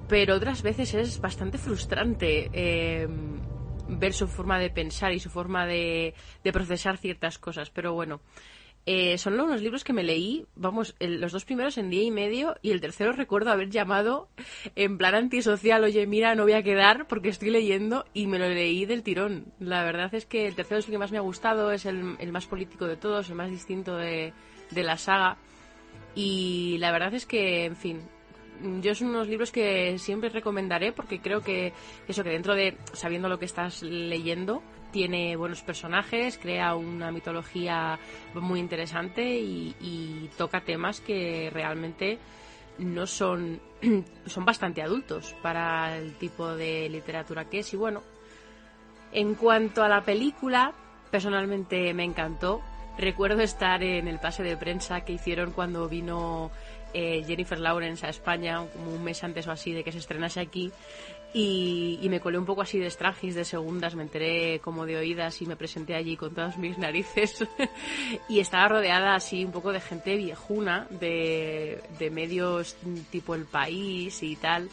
pero 0.08 0.36
otras 0.36 0.62
veces 0.62 0.94
es 0.94 1.20
bastante 1.20 1.58
frustrante. 1.58 2.48
Eh, 2.52 3.08
ver 3.89 4.12
su 4.12 4.28
forma 4.28 4.58
de 4.58 4.70
pensar 4.70 5.12
y 5.12 5.20
su 5.20 5.31
forma 5.31 5.67
de, 5.67 6.15
procesar 6.52 6.99
ciertas 6.99 7.39
cosas. 7.39 7.70
Pero 7.70 7.94
bueno, 7.94 8.20
eh, 8.86 9.18
son 9.18 9.39
unos 9.39 9.60
libros 9.60 9.84
que 9.84 9.92
me 9.92 10.02
leí, 10.02 10.47
vamos, 10.55 10.94
los 11.00 11.33
dos 11.33 11.44
primeros 11.44 11.76
en 11.78 11.91
día 11.91 12.02
y 12.02 12.10
medio 12.10 12.57
y 12.62 12.70
el 12.70 12.81
tercero 12.81 13.12
recuerdo 13.12 13.50
haber 13.50 13.70
llamado 13.70 14.28
en 14.76 14.97
plan 14.97 15.15
antisocial, 15.15 15.84
oye, 15.84 16.07
mira, 16.07 16.34
no 16.34 16.44
voy 16.44 16.52
a 16.52 16.62
quedar 16.62 17.07
porque 17.07 17.28
estoy 17.28 17.50
leyendo 17.50 18.07
y 18.15 18.26
me 18.26 18.39
lo 18.39 18.49
leí 18.49 18.86
del 18.86 19.02
tirón. 19.02 19.52
La 19.58 19.84
verdad 19.84 20.15
es 20.15 20.26
que 20.26 20.47
el 20.47 20.55
tercero 20.55 20.78
es 20.78 20.86
el 20.86 20.92
que 20.92 20.99
más 20.99 21.12
me 21.12 21.18
ha 21.18 21.23
gustado, 21.23 21.70
es 21.73 21.86
el, 21.86 22.02
más 22.31 22.47
político 22.47 22.86
de 22.86 22.97
todos, 22.97 23.28
el 23.28 23.34
más 23.34 23.50
distinto 23.50 23.97
de, 23.97 24.33
de 24.70 24.83
la 24.83 24.97
saga. 24.97 25.36
Y 26.15 26.78
la 26.78 26.91
verdad 26.91 27.15
es 27.15 27.26
que, 27.26 27.67
en 27.67 27.76
fin, 27.76 28.00
yo 28.81 28.95
son 28.95 29.09
unos 29.09 29.28
libros 29.28 29.53
que 29.53 29.99
siempre 29.99 30.28
recomendaré 30.28 30.93
porque 30.93 31.20
creo 31.20 31.41
que 31.41 31.73
eso 32.07 32.25
que 32.25 32.31
dentro 32.31 32.55
de 32.55 32.77
sabiendo 32.93 33.28
lo 33.28 33.39
que 33.39 33.45
estás 33.45 33.83
leyendo 33.83 34.62
tiene 34.93 35.37
buenos 35.37 35.62
personajes, 35.62 36.39
crea 36.39 36.75
una 36.75 37.12
mitología 37.12 37.99
muy 38.35 38.61
interesante 38.61 39.39
y, 39.39 40.31
toca 40.37 40.61
temas 40.61 41.01
que 41.01 41.51
realmente 41.53 42.19
no 42.78 43.07
son 43.07 43.61
son 44.27 44.45
bastante 44.45 44.83
adultos 44.83 45.35
para 45.43 45.99
el 45.99 46.15
tipo 46.15 46.55
de 46.55 46.89
literatura 46.89 47.49
que 47.49 47.61
es. 47.61 47.75
Y 47.75 47.77
bueno 47.77 48.03
en 49.12 49.35
cuanto 49.35 49.83
a 49.83 49.89
la 49.89 50.03
película 50.03 50.73
personalmente 51.11 51.93
me 51.95 52.05
encantó. 52.05 52.61
Recuerdo 52.99 53.43
estar 53.43 53.83
en 53.83 54.09
el 54.09 54.19
pase 54.19 54.43
de 54.43 54.57
prensa 54.57 55.03
que 55.03 55.12
hicieron 55.12 55.53
cuando 55.53 55.89
vino 55.89 56.51
eh, 56.94 57.23
Jennifer 57.26 57.58
Lawrence 57.58 58.07
a 58.07 58.10
España 58.10 58.65
como 58.73 58.92
un 58.92 59.05
mes 59.05 59.23
antes 59.25 59.47
o 59.47 59.52
así 59.52 59.73
de 59.73 59.84
que 59.84 59.92
se 59.92 59.99
estrenase 59.99 60.41
aquí 60.41 60.73
y, 61.34 62.07
me 62.08 62.20
colé 62.20 62.39
un 62.39 62.47
poco 62.47 62.62
así 62.62 62.78
de 62.78 62.86
estragis 62.86 63.34
de 63.34 63.44
segundas, 63.44 63.94
me 63.94 64.02
enteré 64.02 64.60
como 64.60 64.86
de 64.86 64.97
oídas 64.97 65.42
y 65.42 65.47
me 65.47 65.57
presenté 65.57 65.94
allí 65.94 66.17
con 66.17 66.34
todas 66.34 66.57
mis 66.57 66.78
narices 66.78 67.47
y 68.28 68.41
estaba 68.41 68.68
rodeada 68.68 69.15
así 69.15 69.44
un 69.44 69.52
poco 69.52 69.73
de 69.73 69.81
gente 69.81 70.17
viejuna, 70.17 70.86
de, 70.91 71.83
medios 72.10 72.76
tipo 73.10 73.34
El 73.34 73.44
País 73.44 74.23
y 74.23 74.36
tal. 74.36 74.70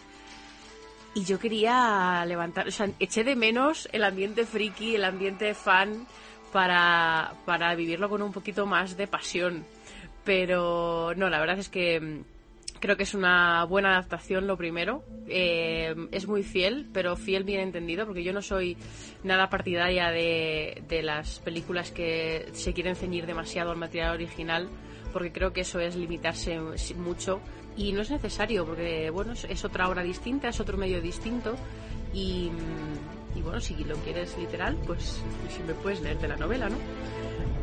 Y 1.13 1.23
yo 1.25 1.39
quería 1.39 2.23
levantar, 2.25 2.67
o 2.67 2.71
sea, 2.71 2.89
eché 2.99 3.23
de 3.23 3.35
menos 3.35 3.87
el 3.91 4.03
ambiente 4.03 4.45
friki, 4.45 4.95
el 4.95 5.05
ambiente 5.05 5.53
fan 5.53 6.07
para, 6.51 7.33
para 7.45 7.73
vivirlo 7.75 8.09
con 8.09 8.21
un 8.21 8.31
poquito 8.31 8.65
más 8.65 8.95
de 8.95 9.07
pasión. 9.07 9.65
Pero 10.25 11.13
no, 11.15 11.29
la 11.29 11.39
verdad 11.39 11.59
es 11.59 11.69
que 11.69 12.01
mm, 12.01 12.23
creo 12.79 12.97
que 12.97 13.03
es 13.03 13.13
una 13.13 13.63
buena 13.65 13.91
adaptación 13.91 14.47
lo 14.47 14.57
primero. 14.57 15.03
Eh, 15.27 15.95
es 16.11 16.27
muy 16.27 16.43
fiel, 16.43 16.89
pero 16.91 17.15
fiel 17.15 17.43
bien 17.43 17.61
entendido, 17.61 18.05
porque 18.05 18.23
yo 18.23 18.33
no 18.33 18.41
soy 18.41 18.77
nada 19.23 19.49
partidaria 19.49 20.09
de, 20.09 20.83
de, 20.87 21.01
las 21.03 21.39
películas 21.39 21.91
que 21.91 22.49
se 22.53 22.73
quieren 22.73 22.95
ceñir 22.95 23.25
demasiado 23.25 23.71
al 23.71 23.77
material 23.77 24.15
original, 24.15 24.67
porque 25.13 25.31
creo 25.31 25.53
que 25.53 25.61
eso 25.61 25.79
es 25.79 25.95
limitarse 25.95 26.59
mucho 26.95 27.39
y 27.77 27.91
no 27.91 28.01
es 28.01 28.11
necesario, 28.11 28.65
porque 28.65 29.09
bueno, 29.09 29.33
es 29.33 29.65
otra 29.65 29.89
obra 29.89 30.03
distinta, 30.03 30.49
es 30.49 30.59
otro 30.59 30.77
medio 30.77 31.01
distinto 31.01 31.55
y, 32.13 32.49
mm, 32.51 33.37
y 33.37 33.41
bueno, 33.41 33.59
si 33.59 33.75
lo 33.83 33.95
quieres 33.97 34.37
literal, 34.37 34.77
pues 34.85 35.21
siempre 35.49 35.75
puedes 35.75 36.01
leer 36.01 36.17
de 36.19 36.27
la 36.27 36.37
novela, 36.37 36.69
¿no? 36.69 36.77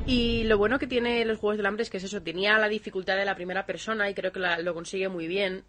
Y 0.07 0.45
lo 0.45 0.59
bueno 0.59 0.79
que 0.79 0.87
tiene 0.87 1.25
los 1.25 1.39
Juegos 1.39 1.57
del 1.57 1.67
Hambre 1.67 1.85
es 1.85 1.91
que 1.91 1.99
es 1.99 2.05
eso, 2.05 2.23
tenía 2.23 2.59
la 2.59 2.69
dificultad 2.69 3.17
de 3.17 3.25
la 3.25 3.37
primera 3.37 3.67
persona 3.67 4.11
y 4.11 4.15
creo 4.15 4.33
que 4.33 4.41
lo 4.41 4.75
consigue 4.75 5.09
muy 5.09 5.29
bien. 5.29 5.65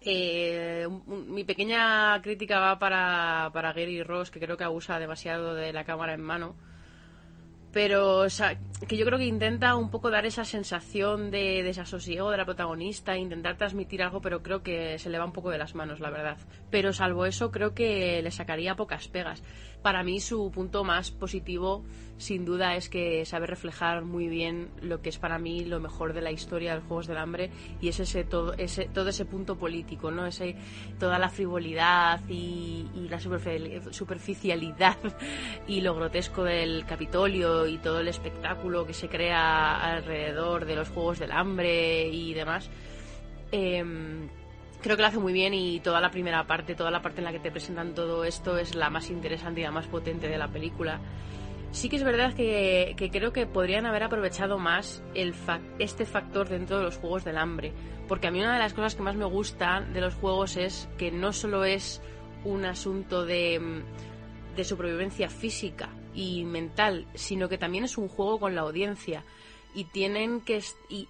Eh, 0.00 0.86
mi 1.06 1.44
pequeña 1.44 2.20
crítica 2.20 2.58
va 2.58 2.78
para, 2.78 3.50
para 3.52 3.72
Gary 3.72 4.02
Ross, 4.02 4.30
que 4.30 4.40
creo 4.40 4.56
que 4.56 4.64
abusa 4.64 4.98
demasiado 4.98 5.54
de 5.54 5.72
la 5.72 5.84
cámara 5.84 6.14
en 6.14 6.20
mano 6.20 6.56
pero 7.74 8.26
que 8.86 8.96
yo 8.96 9.04
creo 9.04 9.18
que 9.18 9.26
intenta 9.26 9.74
un 9.74 9.90
poco 9.90 10.08
dar 10.08 10.24
esa 10.24 10.44
sensación 10.44 11.32
de 11.32 11.64
desasosiego 11.64 12.30
de 12.30 12.36
la 12.36 12.44
protagonista, 12.44 13.18
intentar 13.18 13.56
transmitir 13.56 14.00
algo, 14.00 14.20
pero 14.20 14.44
creo 14.44 14.62
que 14.62 14.96
se 15.00 15.10
le 15.10 15.18
va 15.18 15.24
un 15.24 15.32
poco 15.32 15.50
de 15.50 15.58
las 15.58 15.74
manos, 15.74 15.98
la 15.98 16.10
verdad. 16.10 16.38
Pero 16.70 16.92
salvo 16.92 17.26
eso, 17.26 17.50
creo 17.50 17.74
que 17.74 18.22
le 18.22 18.30
sacaría 18.30 18.76
pocas 18.76 19.08
pegas. 19.08 19.42
Para 19.84 20.02
mí 20.02 20.18
su 20.18 20.50
punto 20.50 20.82
más 20.82 21.10
positivo, 21.10 21.84
sin 22.16 22.46
duda, 22.46 22.74
es 22.74 22.88
que 22.88 23.26
sabe 23.26 23.46
reflejar 23.46 24.02
muy 24.02 24.28
bien 24.28 24.70
lo 24.80 25.02
que 25.02 25.10
es 25.10 25.18
para 25.18 25.38
mí 25.38 25.62
lo 25.66 25.78
mejor 25.78 26.14
de 26.14 26.22
la 26.22 26.32
historia 26.32 26.70
de 26.70 26.76
los 26.78 26.86
Juegos 26.88 27.06
del 27.06 27.18
Hambre 27.18 27.50
y 27.82 27.88
es 27.88 28.00
ese 28.00 28.24
todo 28.24 28.54
ese 28.54 28.86
todo 28.86 29.10
ese 29.10 29.26
punto 29.26 29.58
político, 29.58 30.10
no 30.10 30.24
ese 30.24 30.56
toda 30.98 31.18
la 31.18 31.28
frivolidad 31.28 32.26
y, 32.30 32.86
y 32.94 33.08
la 33.10 33.20
superficialidad 33.20 34.96
y 35.68 35.82
lo 35.82 35.94
grotesco 35.94 36.44
del 36.44 36.86
Capitolio 36.86 37.66
y 37.66 37.76
todo 37.76 38.00
el 38.00 38.08
espectáculo 38.08 38.86
que 38.86 38.94
se 38.94 39.10
crea 39.10 39.96
alrededor 39.96 40.64
de 40.64 40.76
los 40.76 40.88
Juegos 40.88 41.18
del 41.18 41.30
Hambre 41.30 42.08
y 42.08 42.32
demás. 42.32 42.70
Em, 43.52 44.30
creo 44.84 44.96
que 44.96 45.02
lo 45.02 45.08
hace 45.08 45.18
muy 45.18 45.32
bien 45.32 45.54
y 45.54 45.80
toda 45.80 45.98
la 45.98 46.10
primera 46.10 46.46
parte, 46.46 46.74
toda 46.74 46.90
la 46.90 47.00
parte 47.00 47.20
en 47.20 47.24
la 47.24 47.32
que 47.32 47.38
te 47.38 47.50
presentan 47.50 47.94
todo 47.94 48.22
esto 48.22 48.58
es 48.58 48.74
la 48.74 48.90
más 48.90 49.08
interesante 49.08 49.62
y 49.62 49.64
la 49.64 49.70
más 49.70 49.86
potente 49.86 50.28
de 50.28 50.36
la 50.36 50.48
película. 50.48 51.00
Sí 51.70 51.88
que 51.88 51.96
es 51.96 52.04
verdad 52.04 52.34
que, 52.34 52.94
creo 53.10 53.32
que 53.32 53.46
podrían 53.46 53.86
haber 53.86 54.02
aprovechado 54.02 54.58
más 54.58 55.02
el 55.14 55.34
este 55.78 56.04
factor 56.04 56.50
dentro 56.50 56.76
de 56.76 56.82
los 56.82 56.98
Juegos 56.98 57.24
del 57.24 57.38
Hambre, 57.38 57.72
porque 58.06 58.26
a 58.26 58.30
mí 58.30 58.40
una 58.40 58.52
de 58.52 58.58
las 58.58 58.74
cosas 58.74 58.94
que 58.94 59.02
más 59.02 59.16
me 59.16 59.24
gusta 59.24 59.80
de 59.80 60.02
los 60.02 60.14
juegos 60.16 60.58
es 60.58 60.86
que 60.98 61.10
no 61.10 61.32
solo 61.32 61.64
es 61.64 62.02
un 62.44 62.66
asunto 62.66 63.24
de, 63.24 63.82
de 64.54 64.64
supervivencia 64.64 65.30
física, 65.30 65.88
y 66.14 66.44
mental, 66.44 67.06
sino 67.14 67.48
que 67.48 67.58
también 67.58 67.84
es 67.84 67.98
un 67.98 68.08
juego 68.08 68.38
con 68.38 68.54
la 68.54 68.60
audiencia. 68.60 69.24
Y 69.74 69.84
tienen 69.84 70.40
que. 70.40 70.62
Y 70.88 71.08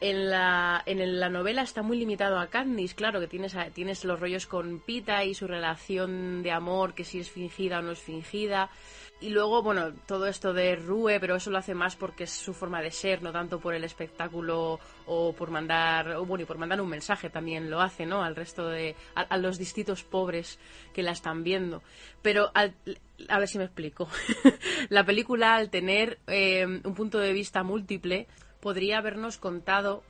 en 0.00 0.30
la, 0.30 0.82
en 0.84 1.18
la 1.18 1.28
novela 1.28 1.62
está 1.62 1.82
muy 1.82 1.96
limitado 1.96 2.38
a 2.38 2.48
Katniss, 2.48 2.94
claro, 2.94 3.20
que 3.20 3.28
tienes, 3.28 3.56
tienes 3.72 4.04
los 4.04 4.20
rollos 4.20 4.46
con 4.46 4.80
Pita 4.80 5.24
y 5.24 5.34
su 5.34 5.46
relación 5.46 6.42
de 6.42 6.52
amor, 6.52 6.94
que 6.94 7.04
si 7.04 7.20
es 7.20 7.30
fingida 7.30 7.78
o 7.78 7.82
no 7.82 7.92
es 7.92 8.00
fingida. 8.00 8.70
Y 9.18 9.30
luego, 9.30 9.62
bueno, 9.62 9.94
todo 10.06 10.26
esto 10.26 10.52
de 10.52 10.76
Rue, 10.76 11.18
pero 11.18 11.36
eso 11.36 11.50
lo 11.50 11.56
hace 11.56 11.74
más 11.74 11.96
porque 11.96 12.24
es 12.24 12.30
su 12.30 12.52
forma 12.52 12.82
de 12.82 12.90
ser, 12.90 13.22
no 13.22 13.32
tanto 13.32 13.58
por 13.58 13.72
el 13.72 13.82
espectáculo 13.84 14.78
o 15.06 15.32
por 15.32 15.50
mandar, 15.50 16.16
o 16.16 16.26
bueno, 16.26 16.42
y 16.42 16.46
por 16.46 16.58
mandar 16.58 16.82
un 16.82 16.90
mensaje 16.90 17.30
también 17.30 17.70
lo 17.70 17.80
hace, 17.80 18.04
¿no? 18.04 18.22
Al 18.22 18.36
resto 18.36 18.68
de, 18.68 18.94
a, 19.14 19.38
los 19.38 19.56
distritos 19.56 20.04
pobres 20.04 20.58
que 20.92 21.02
la 21.02 21.12
están 21.12 21.42
viendo. 21.42 21.82
Pero, 22.20 22.50
a 22.54 23.38
ver 23.38 23.48
si 23.48 23.56
me 23.56 23.64
explico. 23.64 24.06
la 24.90 25.06
película, 25.06 25.56
al 25.56 25.70
tener 25.70 26.18
eh, 26.26 26.66
un 26.66 26.94
punto 26.94 27.18
de 27.18 27.32
vista 27.32 27.62
múltiple, 27.62 28.26
podría 28.66 28.98
habernos 28.98 29.38
contado 29.38 30.02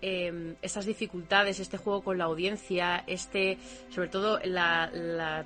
eh, 0.00 0.54
estas 0.62 0.86
dificultades, 0.86 1.58
este 1.58 1.76
juego 1.76 2.04
con 2.04 2.18
la 2.18 2.26
audiencia, 2.26 3.02
este, 3.08 3.58
sobre 3.88 4.10
todo 4.10 4.38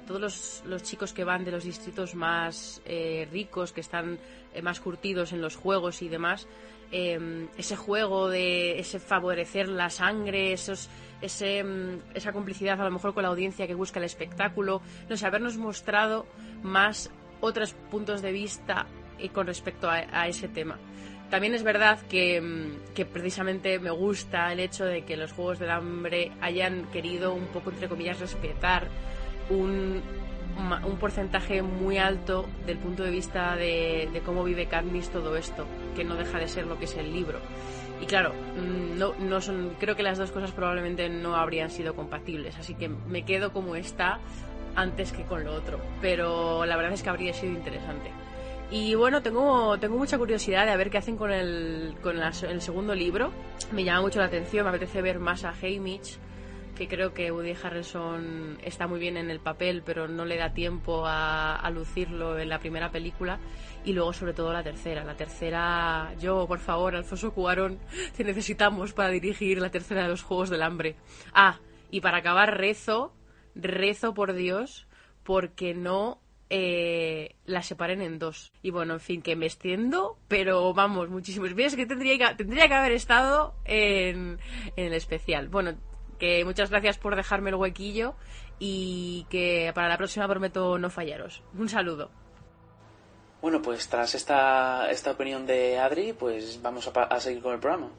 todos 0.07 0.63
los, 0.67 0.83
chicos 0.83 1.15
que 1.15 1.25
van 1.25 1.47
de 1.47 1.53
los 1.53 1.65
distritos 1.65 2.15
más 2.15 2.83
eh, 2.85 3.27
ricos, 3.33 3.73
que 3.73 3.81
están 3.81 4.19
eh, 4.53 4.61
más 4.61 4.79
curtidos 4.79 5.33
en 5.33 5.41
los 5.41 5.57
juegos 5.57 6.03
y 6.03 6.11
demás, 6.11 6.47
em, 6.93 7.49
ese 7.57 7.77
juego 7.77 8.29
de 8.29 8.79
ese 8.79 9.01
favorecer 9.01 9.67
la 9.67 9.89
sangre, 9.89 10.53
esos, 10.53 10.91
ese, 11.23 11.65
mm, 11.65 12.13
esa 12.13 12.35
complicidad 12.35 12.79
a 12.79 12.85
lo 12.85 12.91
mejor 12.91 13.15
con 13.15 13.23
la 13.23 13.31
audiencia 13.31 13.67
que 13.67 13.75
busca 13.75 14.01
el 14.01 14.05
espectáculo, 14.05 14.83
no 15.09 15.17
sé, 15.17 15.25
habernos 15.25 15.57
mostrado 15.57 16.27
más 16.63 17.11
otros 17.41 17.73
puntos 17.91 18.21
de 18.21 18.33
vista 18.33 18.87
y 19.19 19.31
con 19.31 19.47
respecto 19.47 19.89
a 19.89 20.29
ese 20.29 20.47
tema. 20.47 20.79
También 21.31 21.55
es 21.55 21.63
verdad 21.63 22.01
que, 22.09 22.41
mm, 22.41 22.95
que 22.95 23.07
precisamente 23.07 23.79
me 23.79 23.91
gusta 23.91 24.53
el 24.53 24.61
hecho 24.61 24.85
de 24.85 25.05
que 25.05 25.17
los 25.17 25.33
Juegos 25.33 25.59
del 25.59 25.71
Hambre 25.71 26.33
hayan 26.41 26.87
querido 26.87 27.33
un 27.33 27.47
poco, 27.47 27.71
entre 27.71 27.89
comillas, 27.89 28.19
respetar 28.19 28.89
un, 29.49 30.03
un 30.85 30.97
porcentaje 30.99 31.63
muy 31.63 31.99
alto 31.99 32.47
del 32.67 32.79
punto 32.79 33.05
de 33.05 33.11
vista 33.11 33.55
de, 33.57 34.09
de 34.13 34.21
cómo 34.21 34.43
vive 34.43 34.67
Katniss 34.67 35.09
todo 35.11 35.37
esto, 35.37 35.67
que 35.95 36.05
no 36.05 36.17
deja 36.17 36.39
de 36.39 36.49
ser 36.49 36.67
lo 36.67 36.79
que 36.79 36.87
es 36.87 36.97
el 36.97 37.13
libro. 37.13 37.39
Y 38.01 38.07
claro, 38.07 38.33
mm, 38.33 38.99
no, 38.99 39.15
no 39.21 39.41
son, 39.41 39.77
creo 39.79 39.95
que 39.95 40.03
las 40.03 40.19
dos 40.19 40.33
cosas 40.33 40.51
probablemente 40.51 41.09
no 41.09 41.37
habrían 41.37 41.71
sido 41.71 41.95
compatibles, 41.95 42.57
así 42.59 42.75
que 42.75 42.89
me 42.89 43.25
quedo 43.25 43.53
como 43.53 43.77
está 43.77 44.19
antes 44.75 45.13
que 45.13 45.25
con 45.25 45.45
lo 45.45 45.55
otro. 45.55 45.79
Pero 46.01 46.65
la 46.67 46.77
verdad 46.77 46.93
es 46.93 47.03
que 47.03 47.11
habría 47.11 47.35
sido 47.35 47.53
interesante. 47.53 48.11
Y 48.73 48.95
bueno, 48.95 49.21
tengo, 49.21 49.79
tengo 49.81 49.99
mucha 49.99 50.17
curiosidad 50.17 50.65
de 50.65 50.77
ver 50.77 50.91
qué 50.91 50.99
hacen 50.99 51.17
con 51.17 51.33
el, 51.33 51.97
con 52.03 52.17
el 52.21 52.61
segundo 52.61 52.95
libro. 52.95 53.33
Me 53.73 53.83
llama 53.83 54.03
mucho 54.03 54.21
la 54.21 54.27
atención, 54.27 54.63
me 54.63 54.71
apetece 54.71 55.03
ver 55.03 55.19
más 55.19 55.45
a 55.45 55.53
Haymitch, 55.61 56.19
que 56.77 56.87
creo 56.87 57.13
que 57.13 57.33
Woody 57.33 57.57
Harrelson 57.61 58.59
está 58.63 58.87
muy 58.87 59.01
bien 59.01 59.17
en 59.17 59.29
el 59.29 59.41
papel, 59.41 59.83
pero 59.85 60.07
no 60.07 60.25
le 60.25 60.37
da 60.37 60.55
tiempo 60.55 61.05
a, 61.05 61.57
a 61.57 61.71
lucirlo 61.71 62.39
en 62.39 62.49
la 62.49 62.61
primera 62.61 62.93
película. 62.93 63.41
Y 63.85 63.93
luego, 63.93 64.13
sobre 64.13 64.35
todo, 64.35 64.53
la 64.53 64.63
tercera. 64.63 65.03
La 65.03 65.17
tercera, 65.17 66.15
yo, 66.21 66.47
por 66.47 66.61
favor, 66.61 66.95
Alfonso 66.95 67.33
Cuarón, 67.33 67.81
te 68.17 68.23
necesitamos 68.23 68.93
para 68.93 69.09
dirigir 69.09 69.61
la 69.61 69.71
tercera 69.71 70.05
de 70.05 70.11
los 70.11 70.23
Juegos 70.23 70.49
del 70.49 70.63
Hambre. 70.63 70.95
Ah, 71.35 71.59
y 71.91 72.03
para 72.03 72.19
acabar, 72.19 72.57
rezo, 72.57 73.13
rezo 73.57 74.15
por 74.15 74.33
Dios, 74.33 74.87
porque 75.25 75.75
no 75.75 76.21
eh, 76.51 77.37
la 77.47 77.63
separen 77.63 78.03
en 78.03 78.19
dos. 78.19 78.53
Y 78.61 78.71
bueno, 78.71 78.95
en 78.95 79.01
fin, 79.01 79.23
que 79.23 79.37
me 79.37 79.47
extiendo, 79.47 80.19
pero 80.29 80.75
vamos, 80.75 81.09
muchísimos. 81.09 81.55
Ves 81.55 81.77
que 81.77 81.87
tendría 81.87 82.19
que, 82.19 82.35
tendría 82.35 82.69
que 82.69 82.75
haber 82.75 82.93
estado 82.93 83.55
en, 83.65 84.39
en 84.77 84.85
el 84.85 84.93
especial. 84.95 85.49
Bueno, 85.49 85.77
que 86.19 86.45
muchas 86.45 86.71
gracias 86.71 86.99
por 86.99 87.17
dejarme 87.17 87.51
el 87.51 87.57
huequillo 87.57 88.15
y 88.59 89.27
que 89.31 89.71
para 89.75 89.89
la 89.89 89.97
próxima 89.97 90.29
prometo 90.29 90.79
no 90.79 90.91
fallaros. 90.91 91.43
Un 91.57 91.69
saludo. 91.69 92.11
Bueno, 93.41 93.63
pues 93.63 93.89
tras 93.89 94.15
esta, 94.15 94.91
esta 94.91 95.13
opinión 95.13 95.47
de 95.47 95.79
Adri, 95.79 96.13
pues 96.13 96.61
vamos 96.61 96.87
a, 96.89 97.03
a 97.05 97.21
seguir 97.21 97.43
con 97.43 97.55
el 97.55 97.61
programa. 97.61 97.91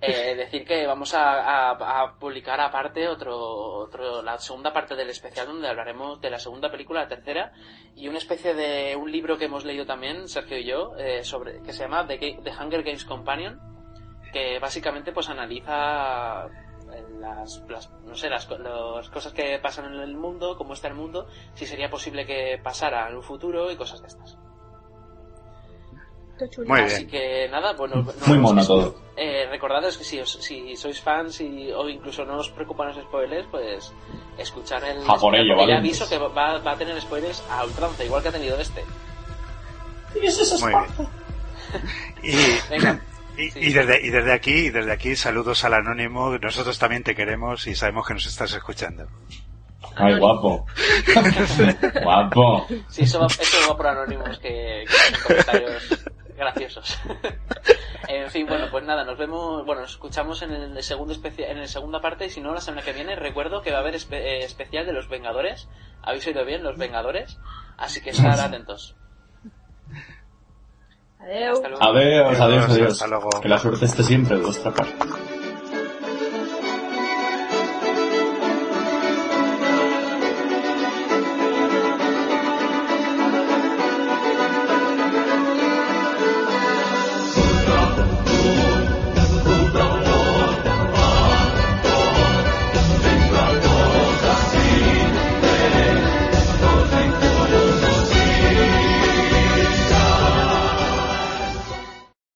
Eh, 0.00 0.36
decir 0.36 0.64
que 0.64 0.86
vamos 0.86 1.12
a, 1.14 1.70
a- 1.72 2.02
a 2.02 2.14
publicar 2.20 2.60
aparte 2.60 3.08
otro, 3.08 3.36
otro, 3.36 4.22
la 4.22 4.38
segunda 4.38 4.72
parte 4.72 4.94
del 4.94 5.10
especial 5.10 5.48
donde 5.48 5.66
hablaremos 5.68 6.20
de 6.20 6.30
la 6.30 6.38
segunda 6.38 6.70
película, 6.70 7.00
la 7.02 7.08
tercera, 7.08 7.52
y 7.96 8.06
una 8.06 8.18
especie 8.18 8.54
de 8.54 8.94
un 8.94 9.10
libro 9.10 9.36
que 9.36 9.46
hemos 9.46 9.64
leído 9.64 9.86
también, 9.86 10.28
Sergio 10.28 10.56
y 10.58 10.64
yo, 10.64 10.96
eh, 10.98 11.24
sobre, 11.24 11.60
que 11.62 11.72
se 11.72 11.82
llama 11.82 12.06
The, 12.06 12.38
The 12.44 12.50
Hunger 12.52 12.84
Games 12.84 13.04
Companion, 13.04 13.58
que 14.32 14.60
básicamente 14.60 15.10
pues 15.10 15.28
analiza 15.30 16.46
eh, 16.46 17.04
las, 17.18 17.60
las- 17.68 17.90
no 18.04 18.14
sé, 18.14 18.30
las, 18.30 18.48
las 18.48 19.08
cosas 19.10 19.32
que 19.32 19.58
pasan 19.58 19.92
en 19.94 20.00
el 20.00 20.16
mundo, 20.16 20.56
cómo 20.56 20.74
está 20.74 20.86
el 20.86 20.94
mundo, 20.94 21.26
si 21.54 21.66
sería 21.66 21.90
posible 21.90 22.24
que 22.24 22.60
pasara 22.62 23.08
en 23.08 23.16
un 23.16 23.22
futuro 23.24 23.68
y 23.72 23.76
cosas 23.76 24.00
de 24.00 24.06
estas. 24.06 24.38
Muy 26.66 26.80
Así 26.80 27.04
bien. 27.04 27.10
que 27.10 27.48
nada, 27.50 27.72
bueno, 27.74 27.96
no- 28.02 28.12
Muy 28.26 28.38
mono 28.38 28.60
es- 28.60 28.66
todo. 28.66 28.94
Eh, 29.16 29.46
recordad 29.50 29.82
que 29.82 30.04
si, 30.04 30.20
os- 30.20 30.38
si 30.40 30.76
sois 30.76 31.00
fans 31.00 31.40
y, 31.40 31.70
o 31.72 31.88
incluso 31.88 32.24
no 32.24 32.36
os 32.38 32.50
preocupan 32.50 32.88
los 32.88 32.96
spoilers, 33.04 33.46
pues 33.50 33.92
escuchar 34.38 34.84
el. 34.84 34.98
A 35.08 35.14
por 35.14 35.34
ello, 35.34 35.54
aviso 35.60 36.08
que 36.08 36.18
va, 36.18 36.58
va 36.58 36.72
a 36.72 36.76
tener 36.76 37.00
spoilers 37.00 37.42
a 37.50 37.64
ultranza, 37.64 38.04
igual 38.04 38.22
que 38.22 38.28
ha 38.28 38.32
tenido 38.32 38.58
este. 38.60 38.84
Muy 40.14 40.20
bien. 40.22 41.08
Y, 42.22 42.32
Venga. 42.70 43.00
y, 43.36 43.68
y 43.68 43.72
desde, 43.72 44.06
y 44.06 44.10
desde 44.10 44.32
aquí, 44.32 44.52
y 44.52 44.70
desde 44.70 44.92
aquí, 44.92 45.16
saludos 45.16 45.64
al 45.64 45.74
anónimo. 45.74 46.36
Nosotros 46.38 46.78
también 46.78 47.02
te 47.02 47.14
queremos 47.14 47.66
y 47.66 47.74
sabemos 47.74 48.06
que 48.06 48.14
nos 48.14 48.26
estás 48.26 48.52
escuchando. 48.52 49.06
Ay, 49.96 50.16
guapo. 50.18 50.64
guapo. 52.02 52.66
Sí, 52.88 53.02
eso 53.02 53.20
va, 53.20 53.26
eso 53.26 53.56
va 53.68 53.76
por 53.76 53.86
anónimos 53.88 54.38
que, 54.38 54.84
que 54.86 55.22
comentarios 55.26 56.04
graciosos. 56.38 56.98
en 58.08 58.30
fin, 58.30 58.46
bueno, 58.46 58.66
pues 58.70 58.84
nada, 58.84 59.04
nos 59.04 59.18
vemos, 59.18 59.66
bueno, 59.66 59.82
nos 59.82 59.90
escuchamos 59.90 60.40
en 60.42 60.52
el 60.52 60.82
segundo 60.82 61.14
en 61.38 61.60
la 61.60 61.66
segunda 61.66 62.00
parte 62.00 62.26
y 62.26 62.30
si 62.30 62.40
no 62.40 62.54
la 62.54 62.60
semana 62.60 62.82
que 62.82 62.92
viene 62.92 63.16
recuerdo 63.16 63.60
que 63.60 63.70
va 63.72 63.78
a 63.78 63.80
haber 63.80 63.94
espe- 63.94 64.16
eh, 64.22 64.44
especial 64.44 64.86
de 64.86 64.92
los 64.92 65.08
Vengadores. 65.08 65.68
Habéis 66.02 66.26
oído 66.26 66.44
bien, 66.44 66.62
los 66.62 66.78
Vengadores, 66.78 67.38
así 67.76 68.00
que 68.00 68.10
estar 68.10 68.38
atentos. 68.40 68.96
Adiós. 71.20 71.56
Hasta 71.58 71.68
luego. 71.68 71.84
Adiós, 71.84 72.26
adiós, 72.26 72.40
Adiós, 72.40 72.70
adiós. 72.70 72.92
hasta 72.92 73.06
luego. 73.08 73.28
Que 73.42 73.48
la 73.48 73.58
suerte 73.58 73.84
esté 73.84 74.02
siempre 74.04 74.36
de 74.38 74.44
vuestra 74.44 74.72
parte. 74.72 74.94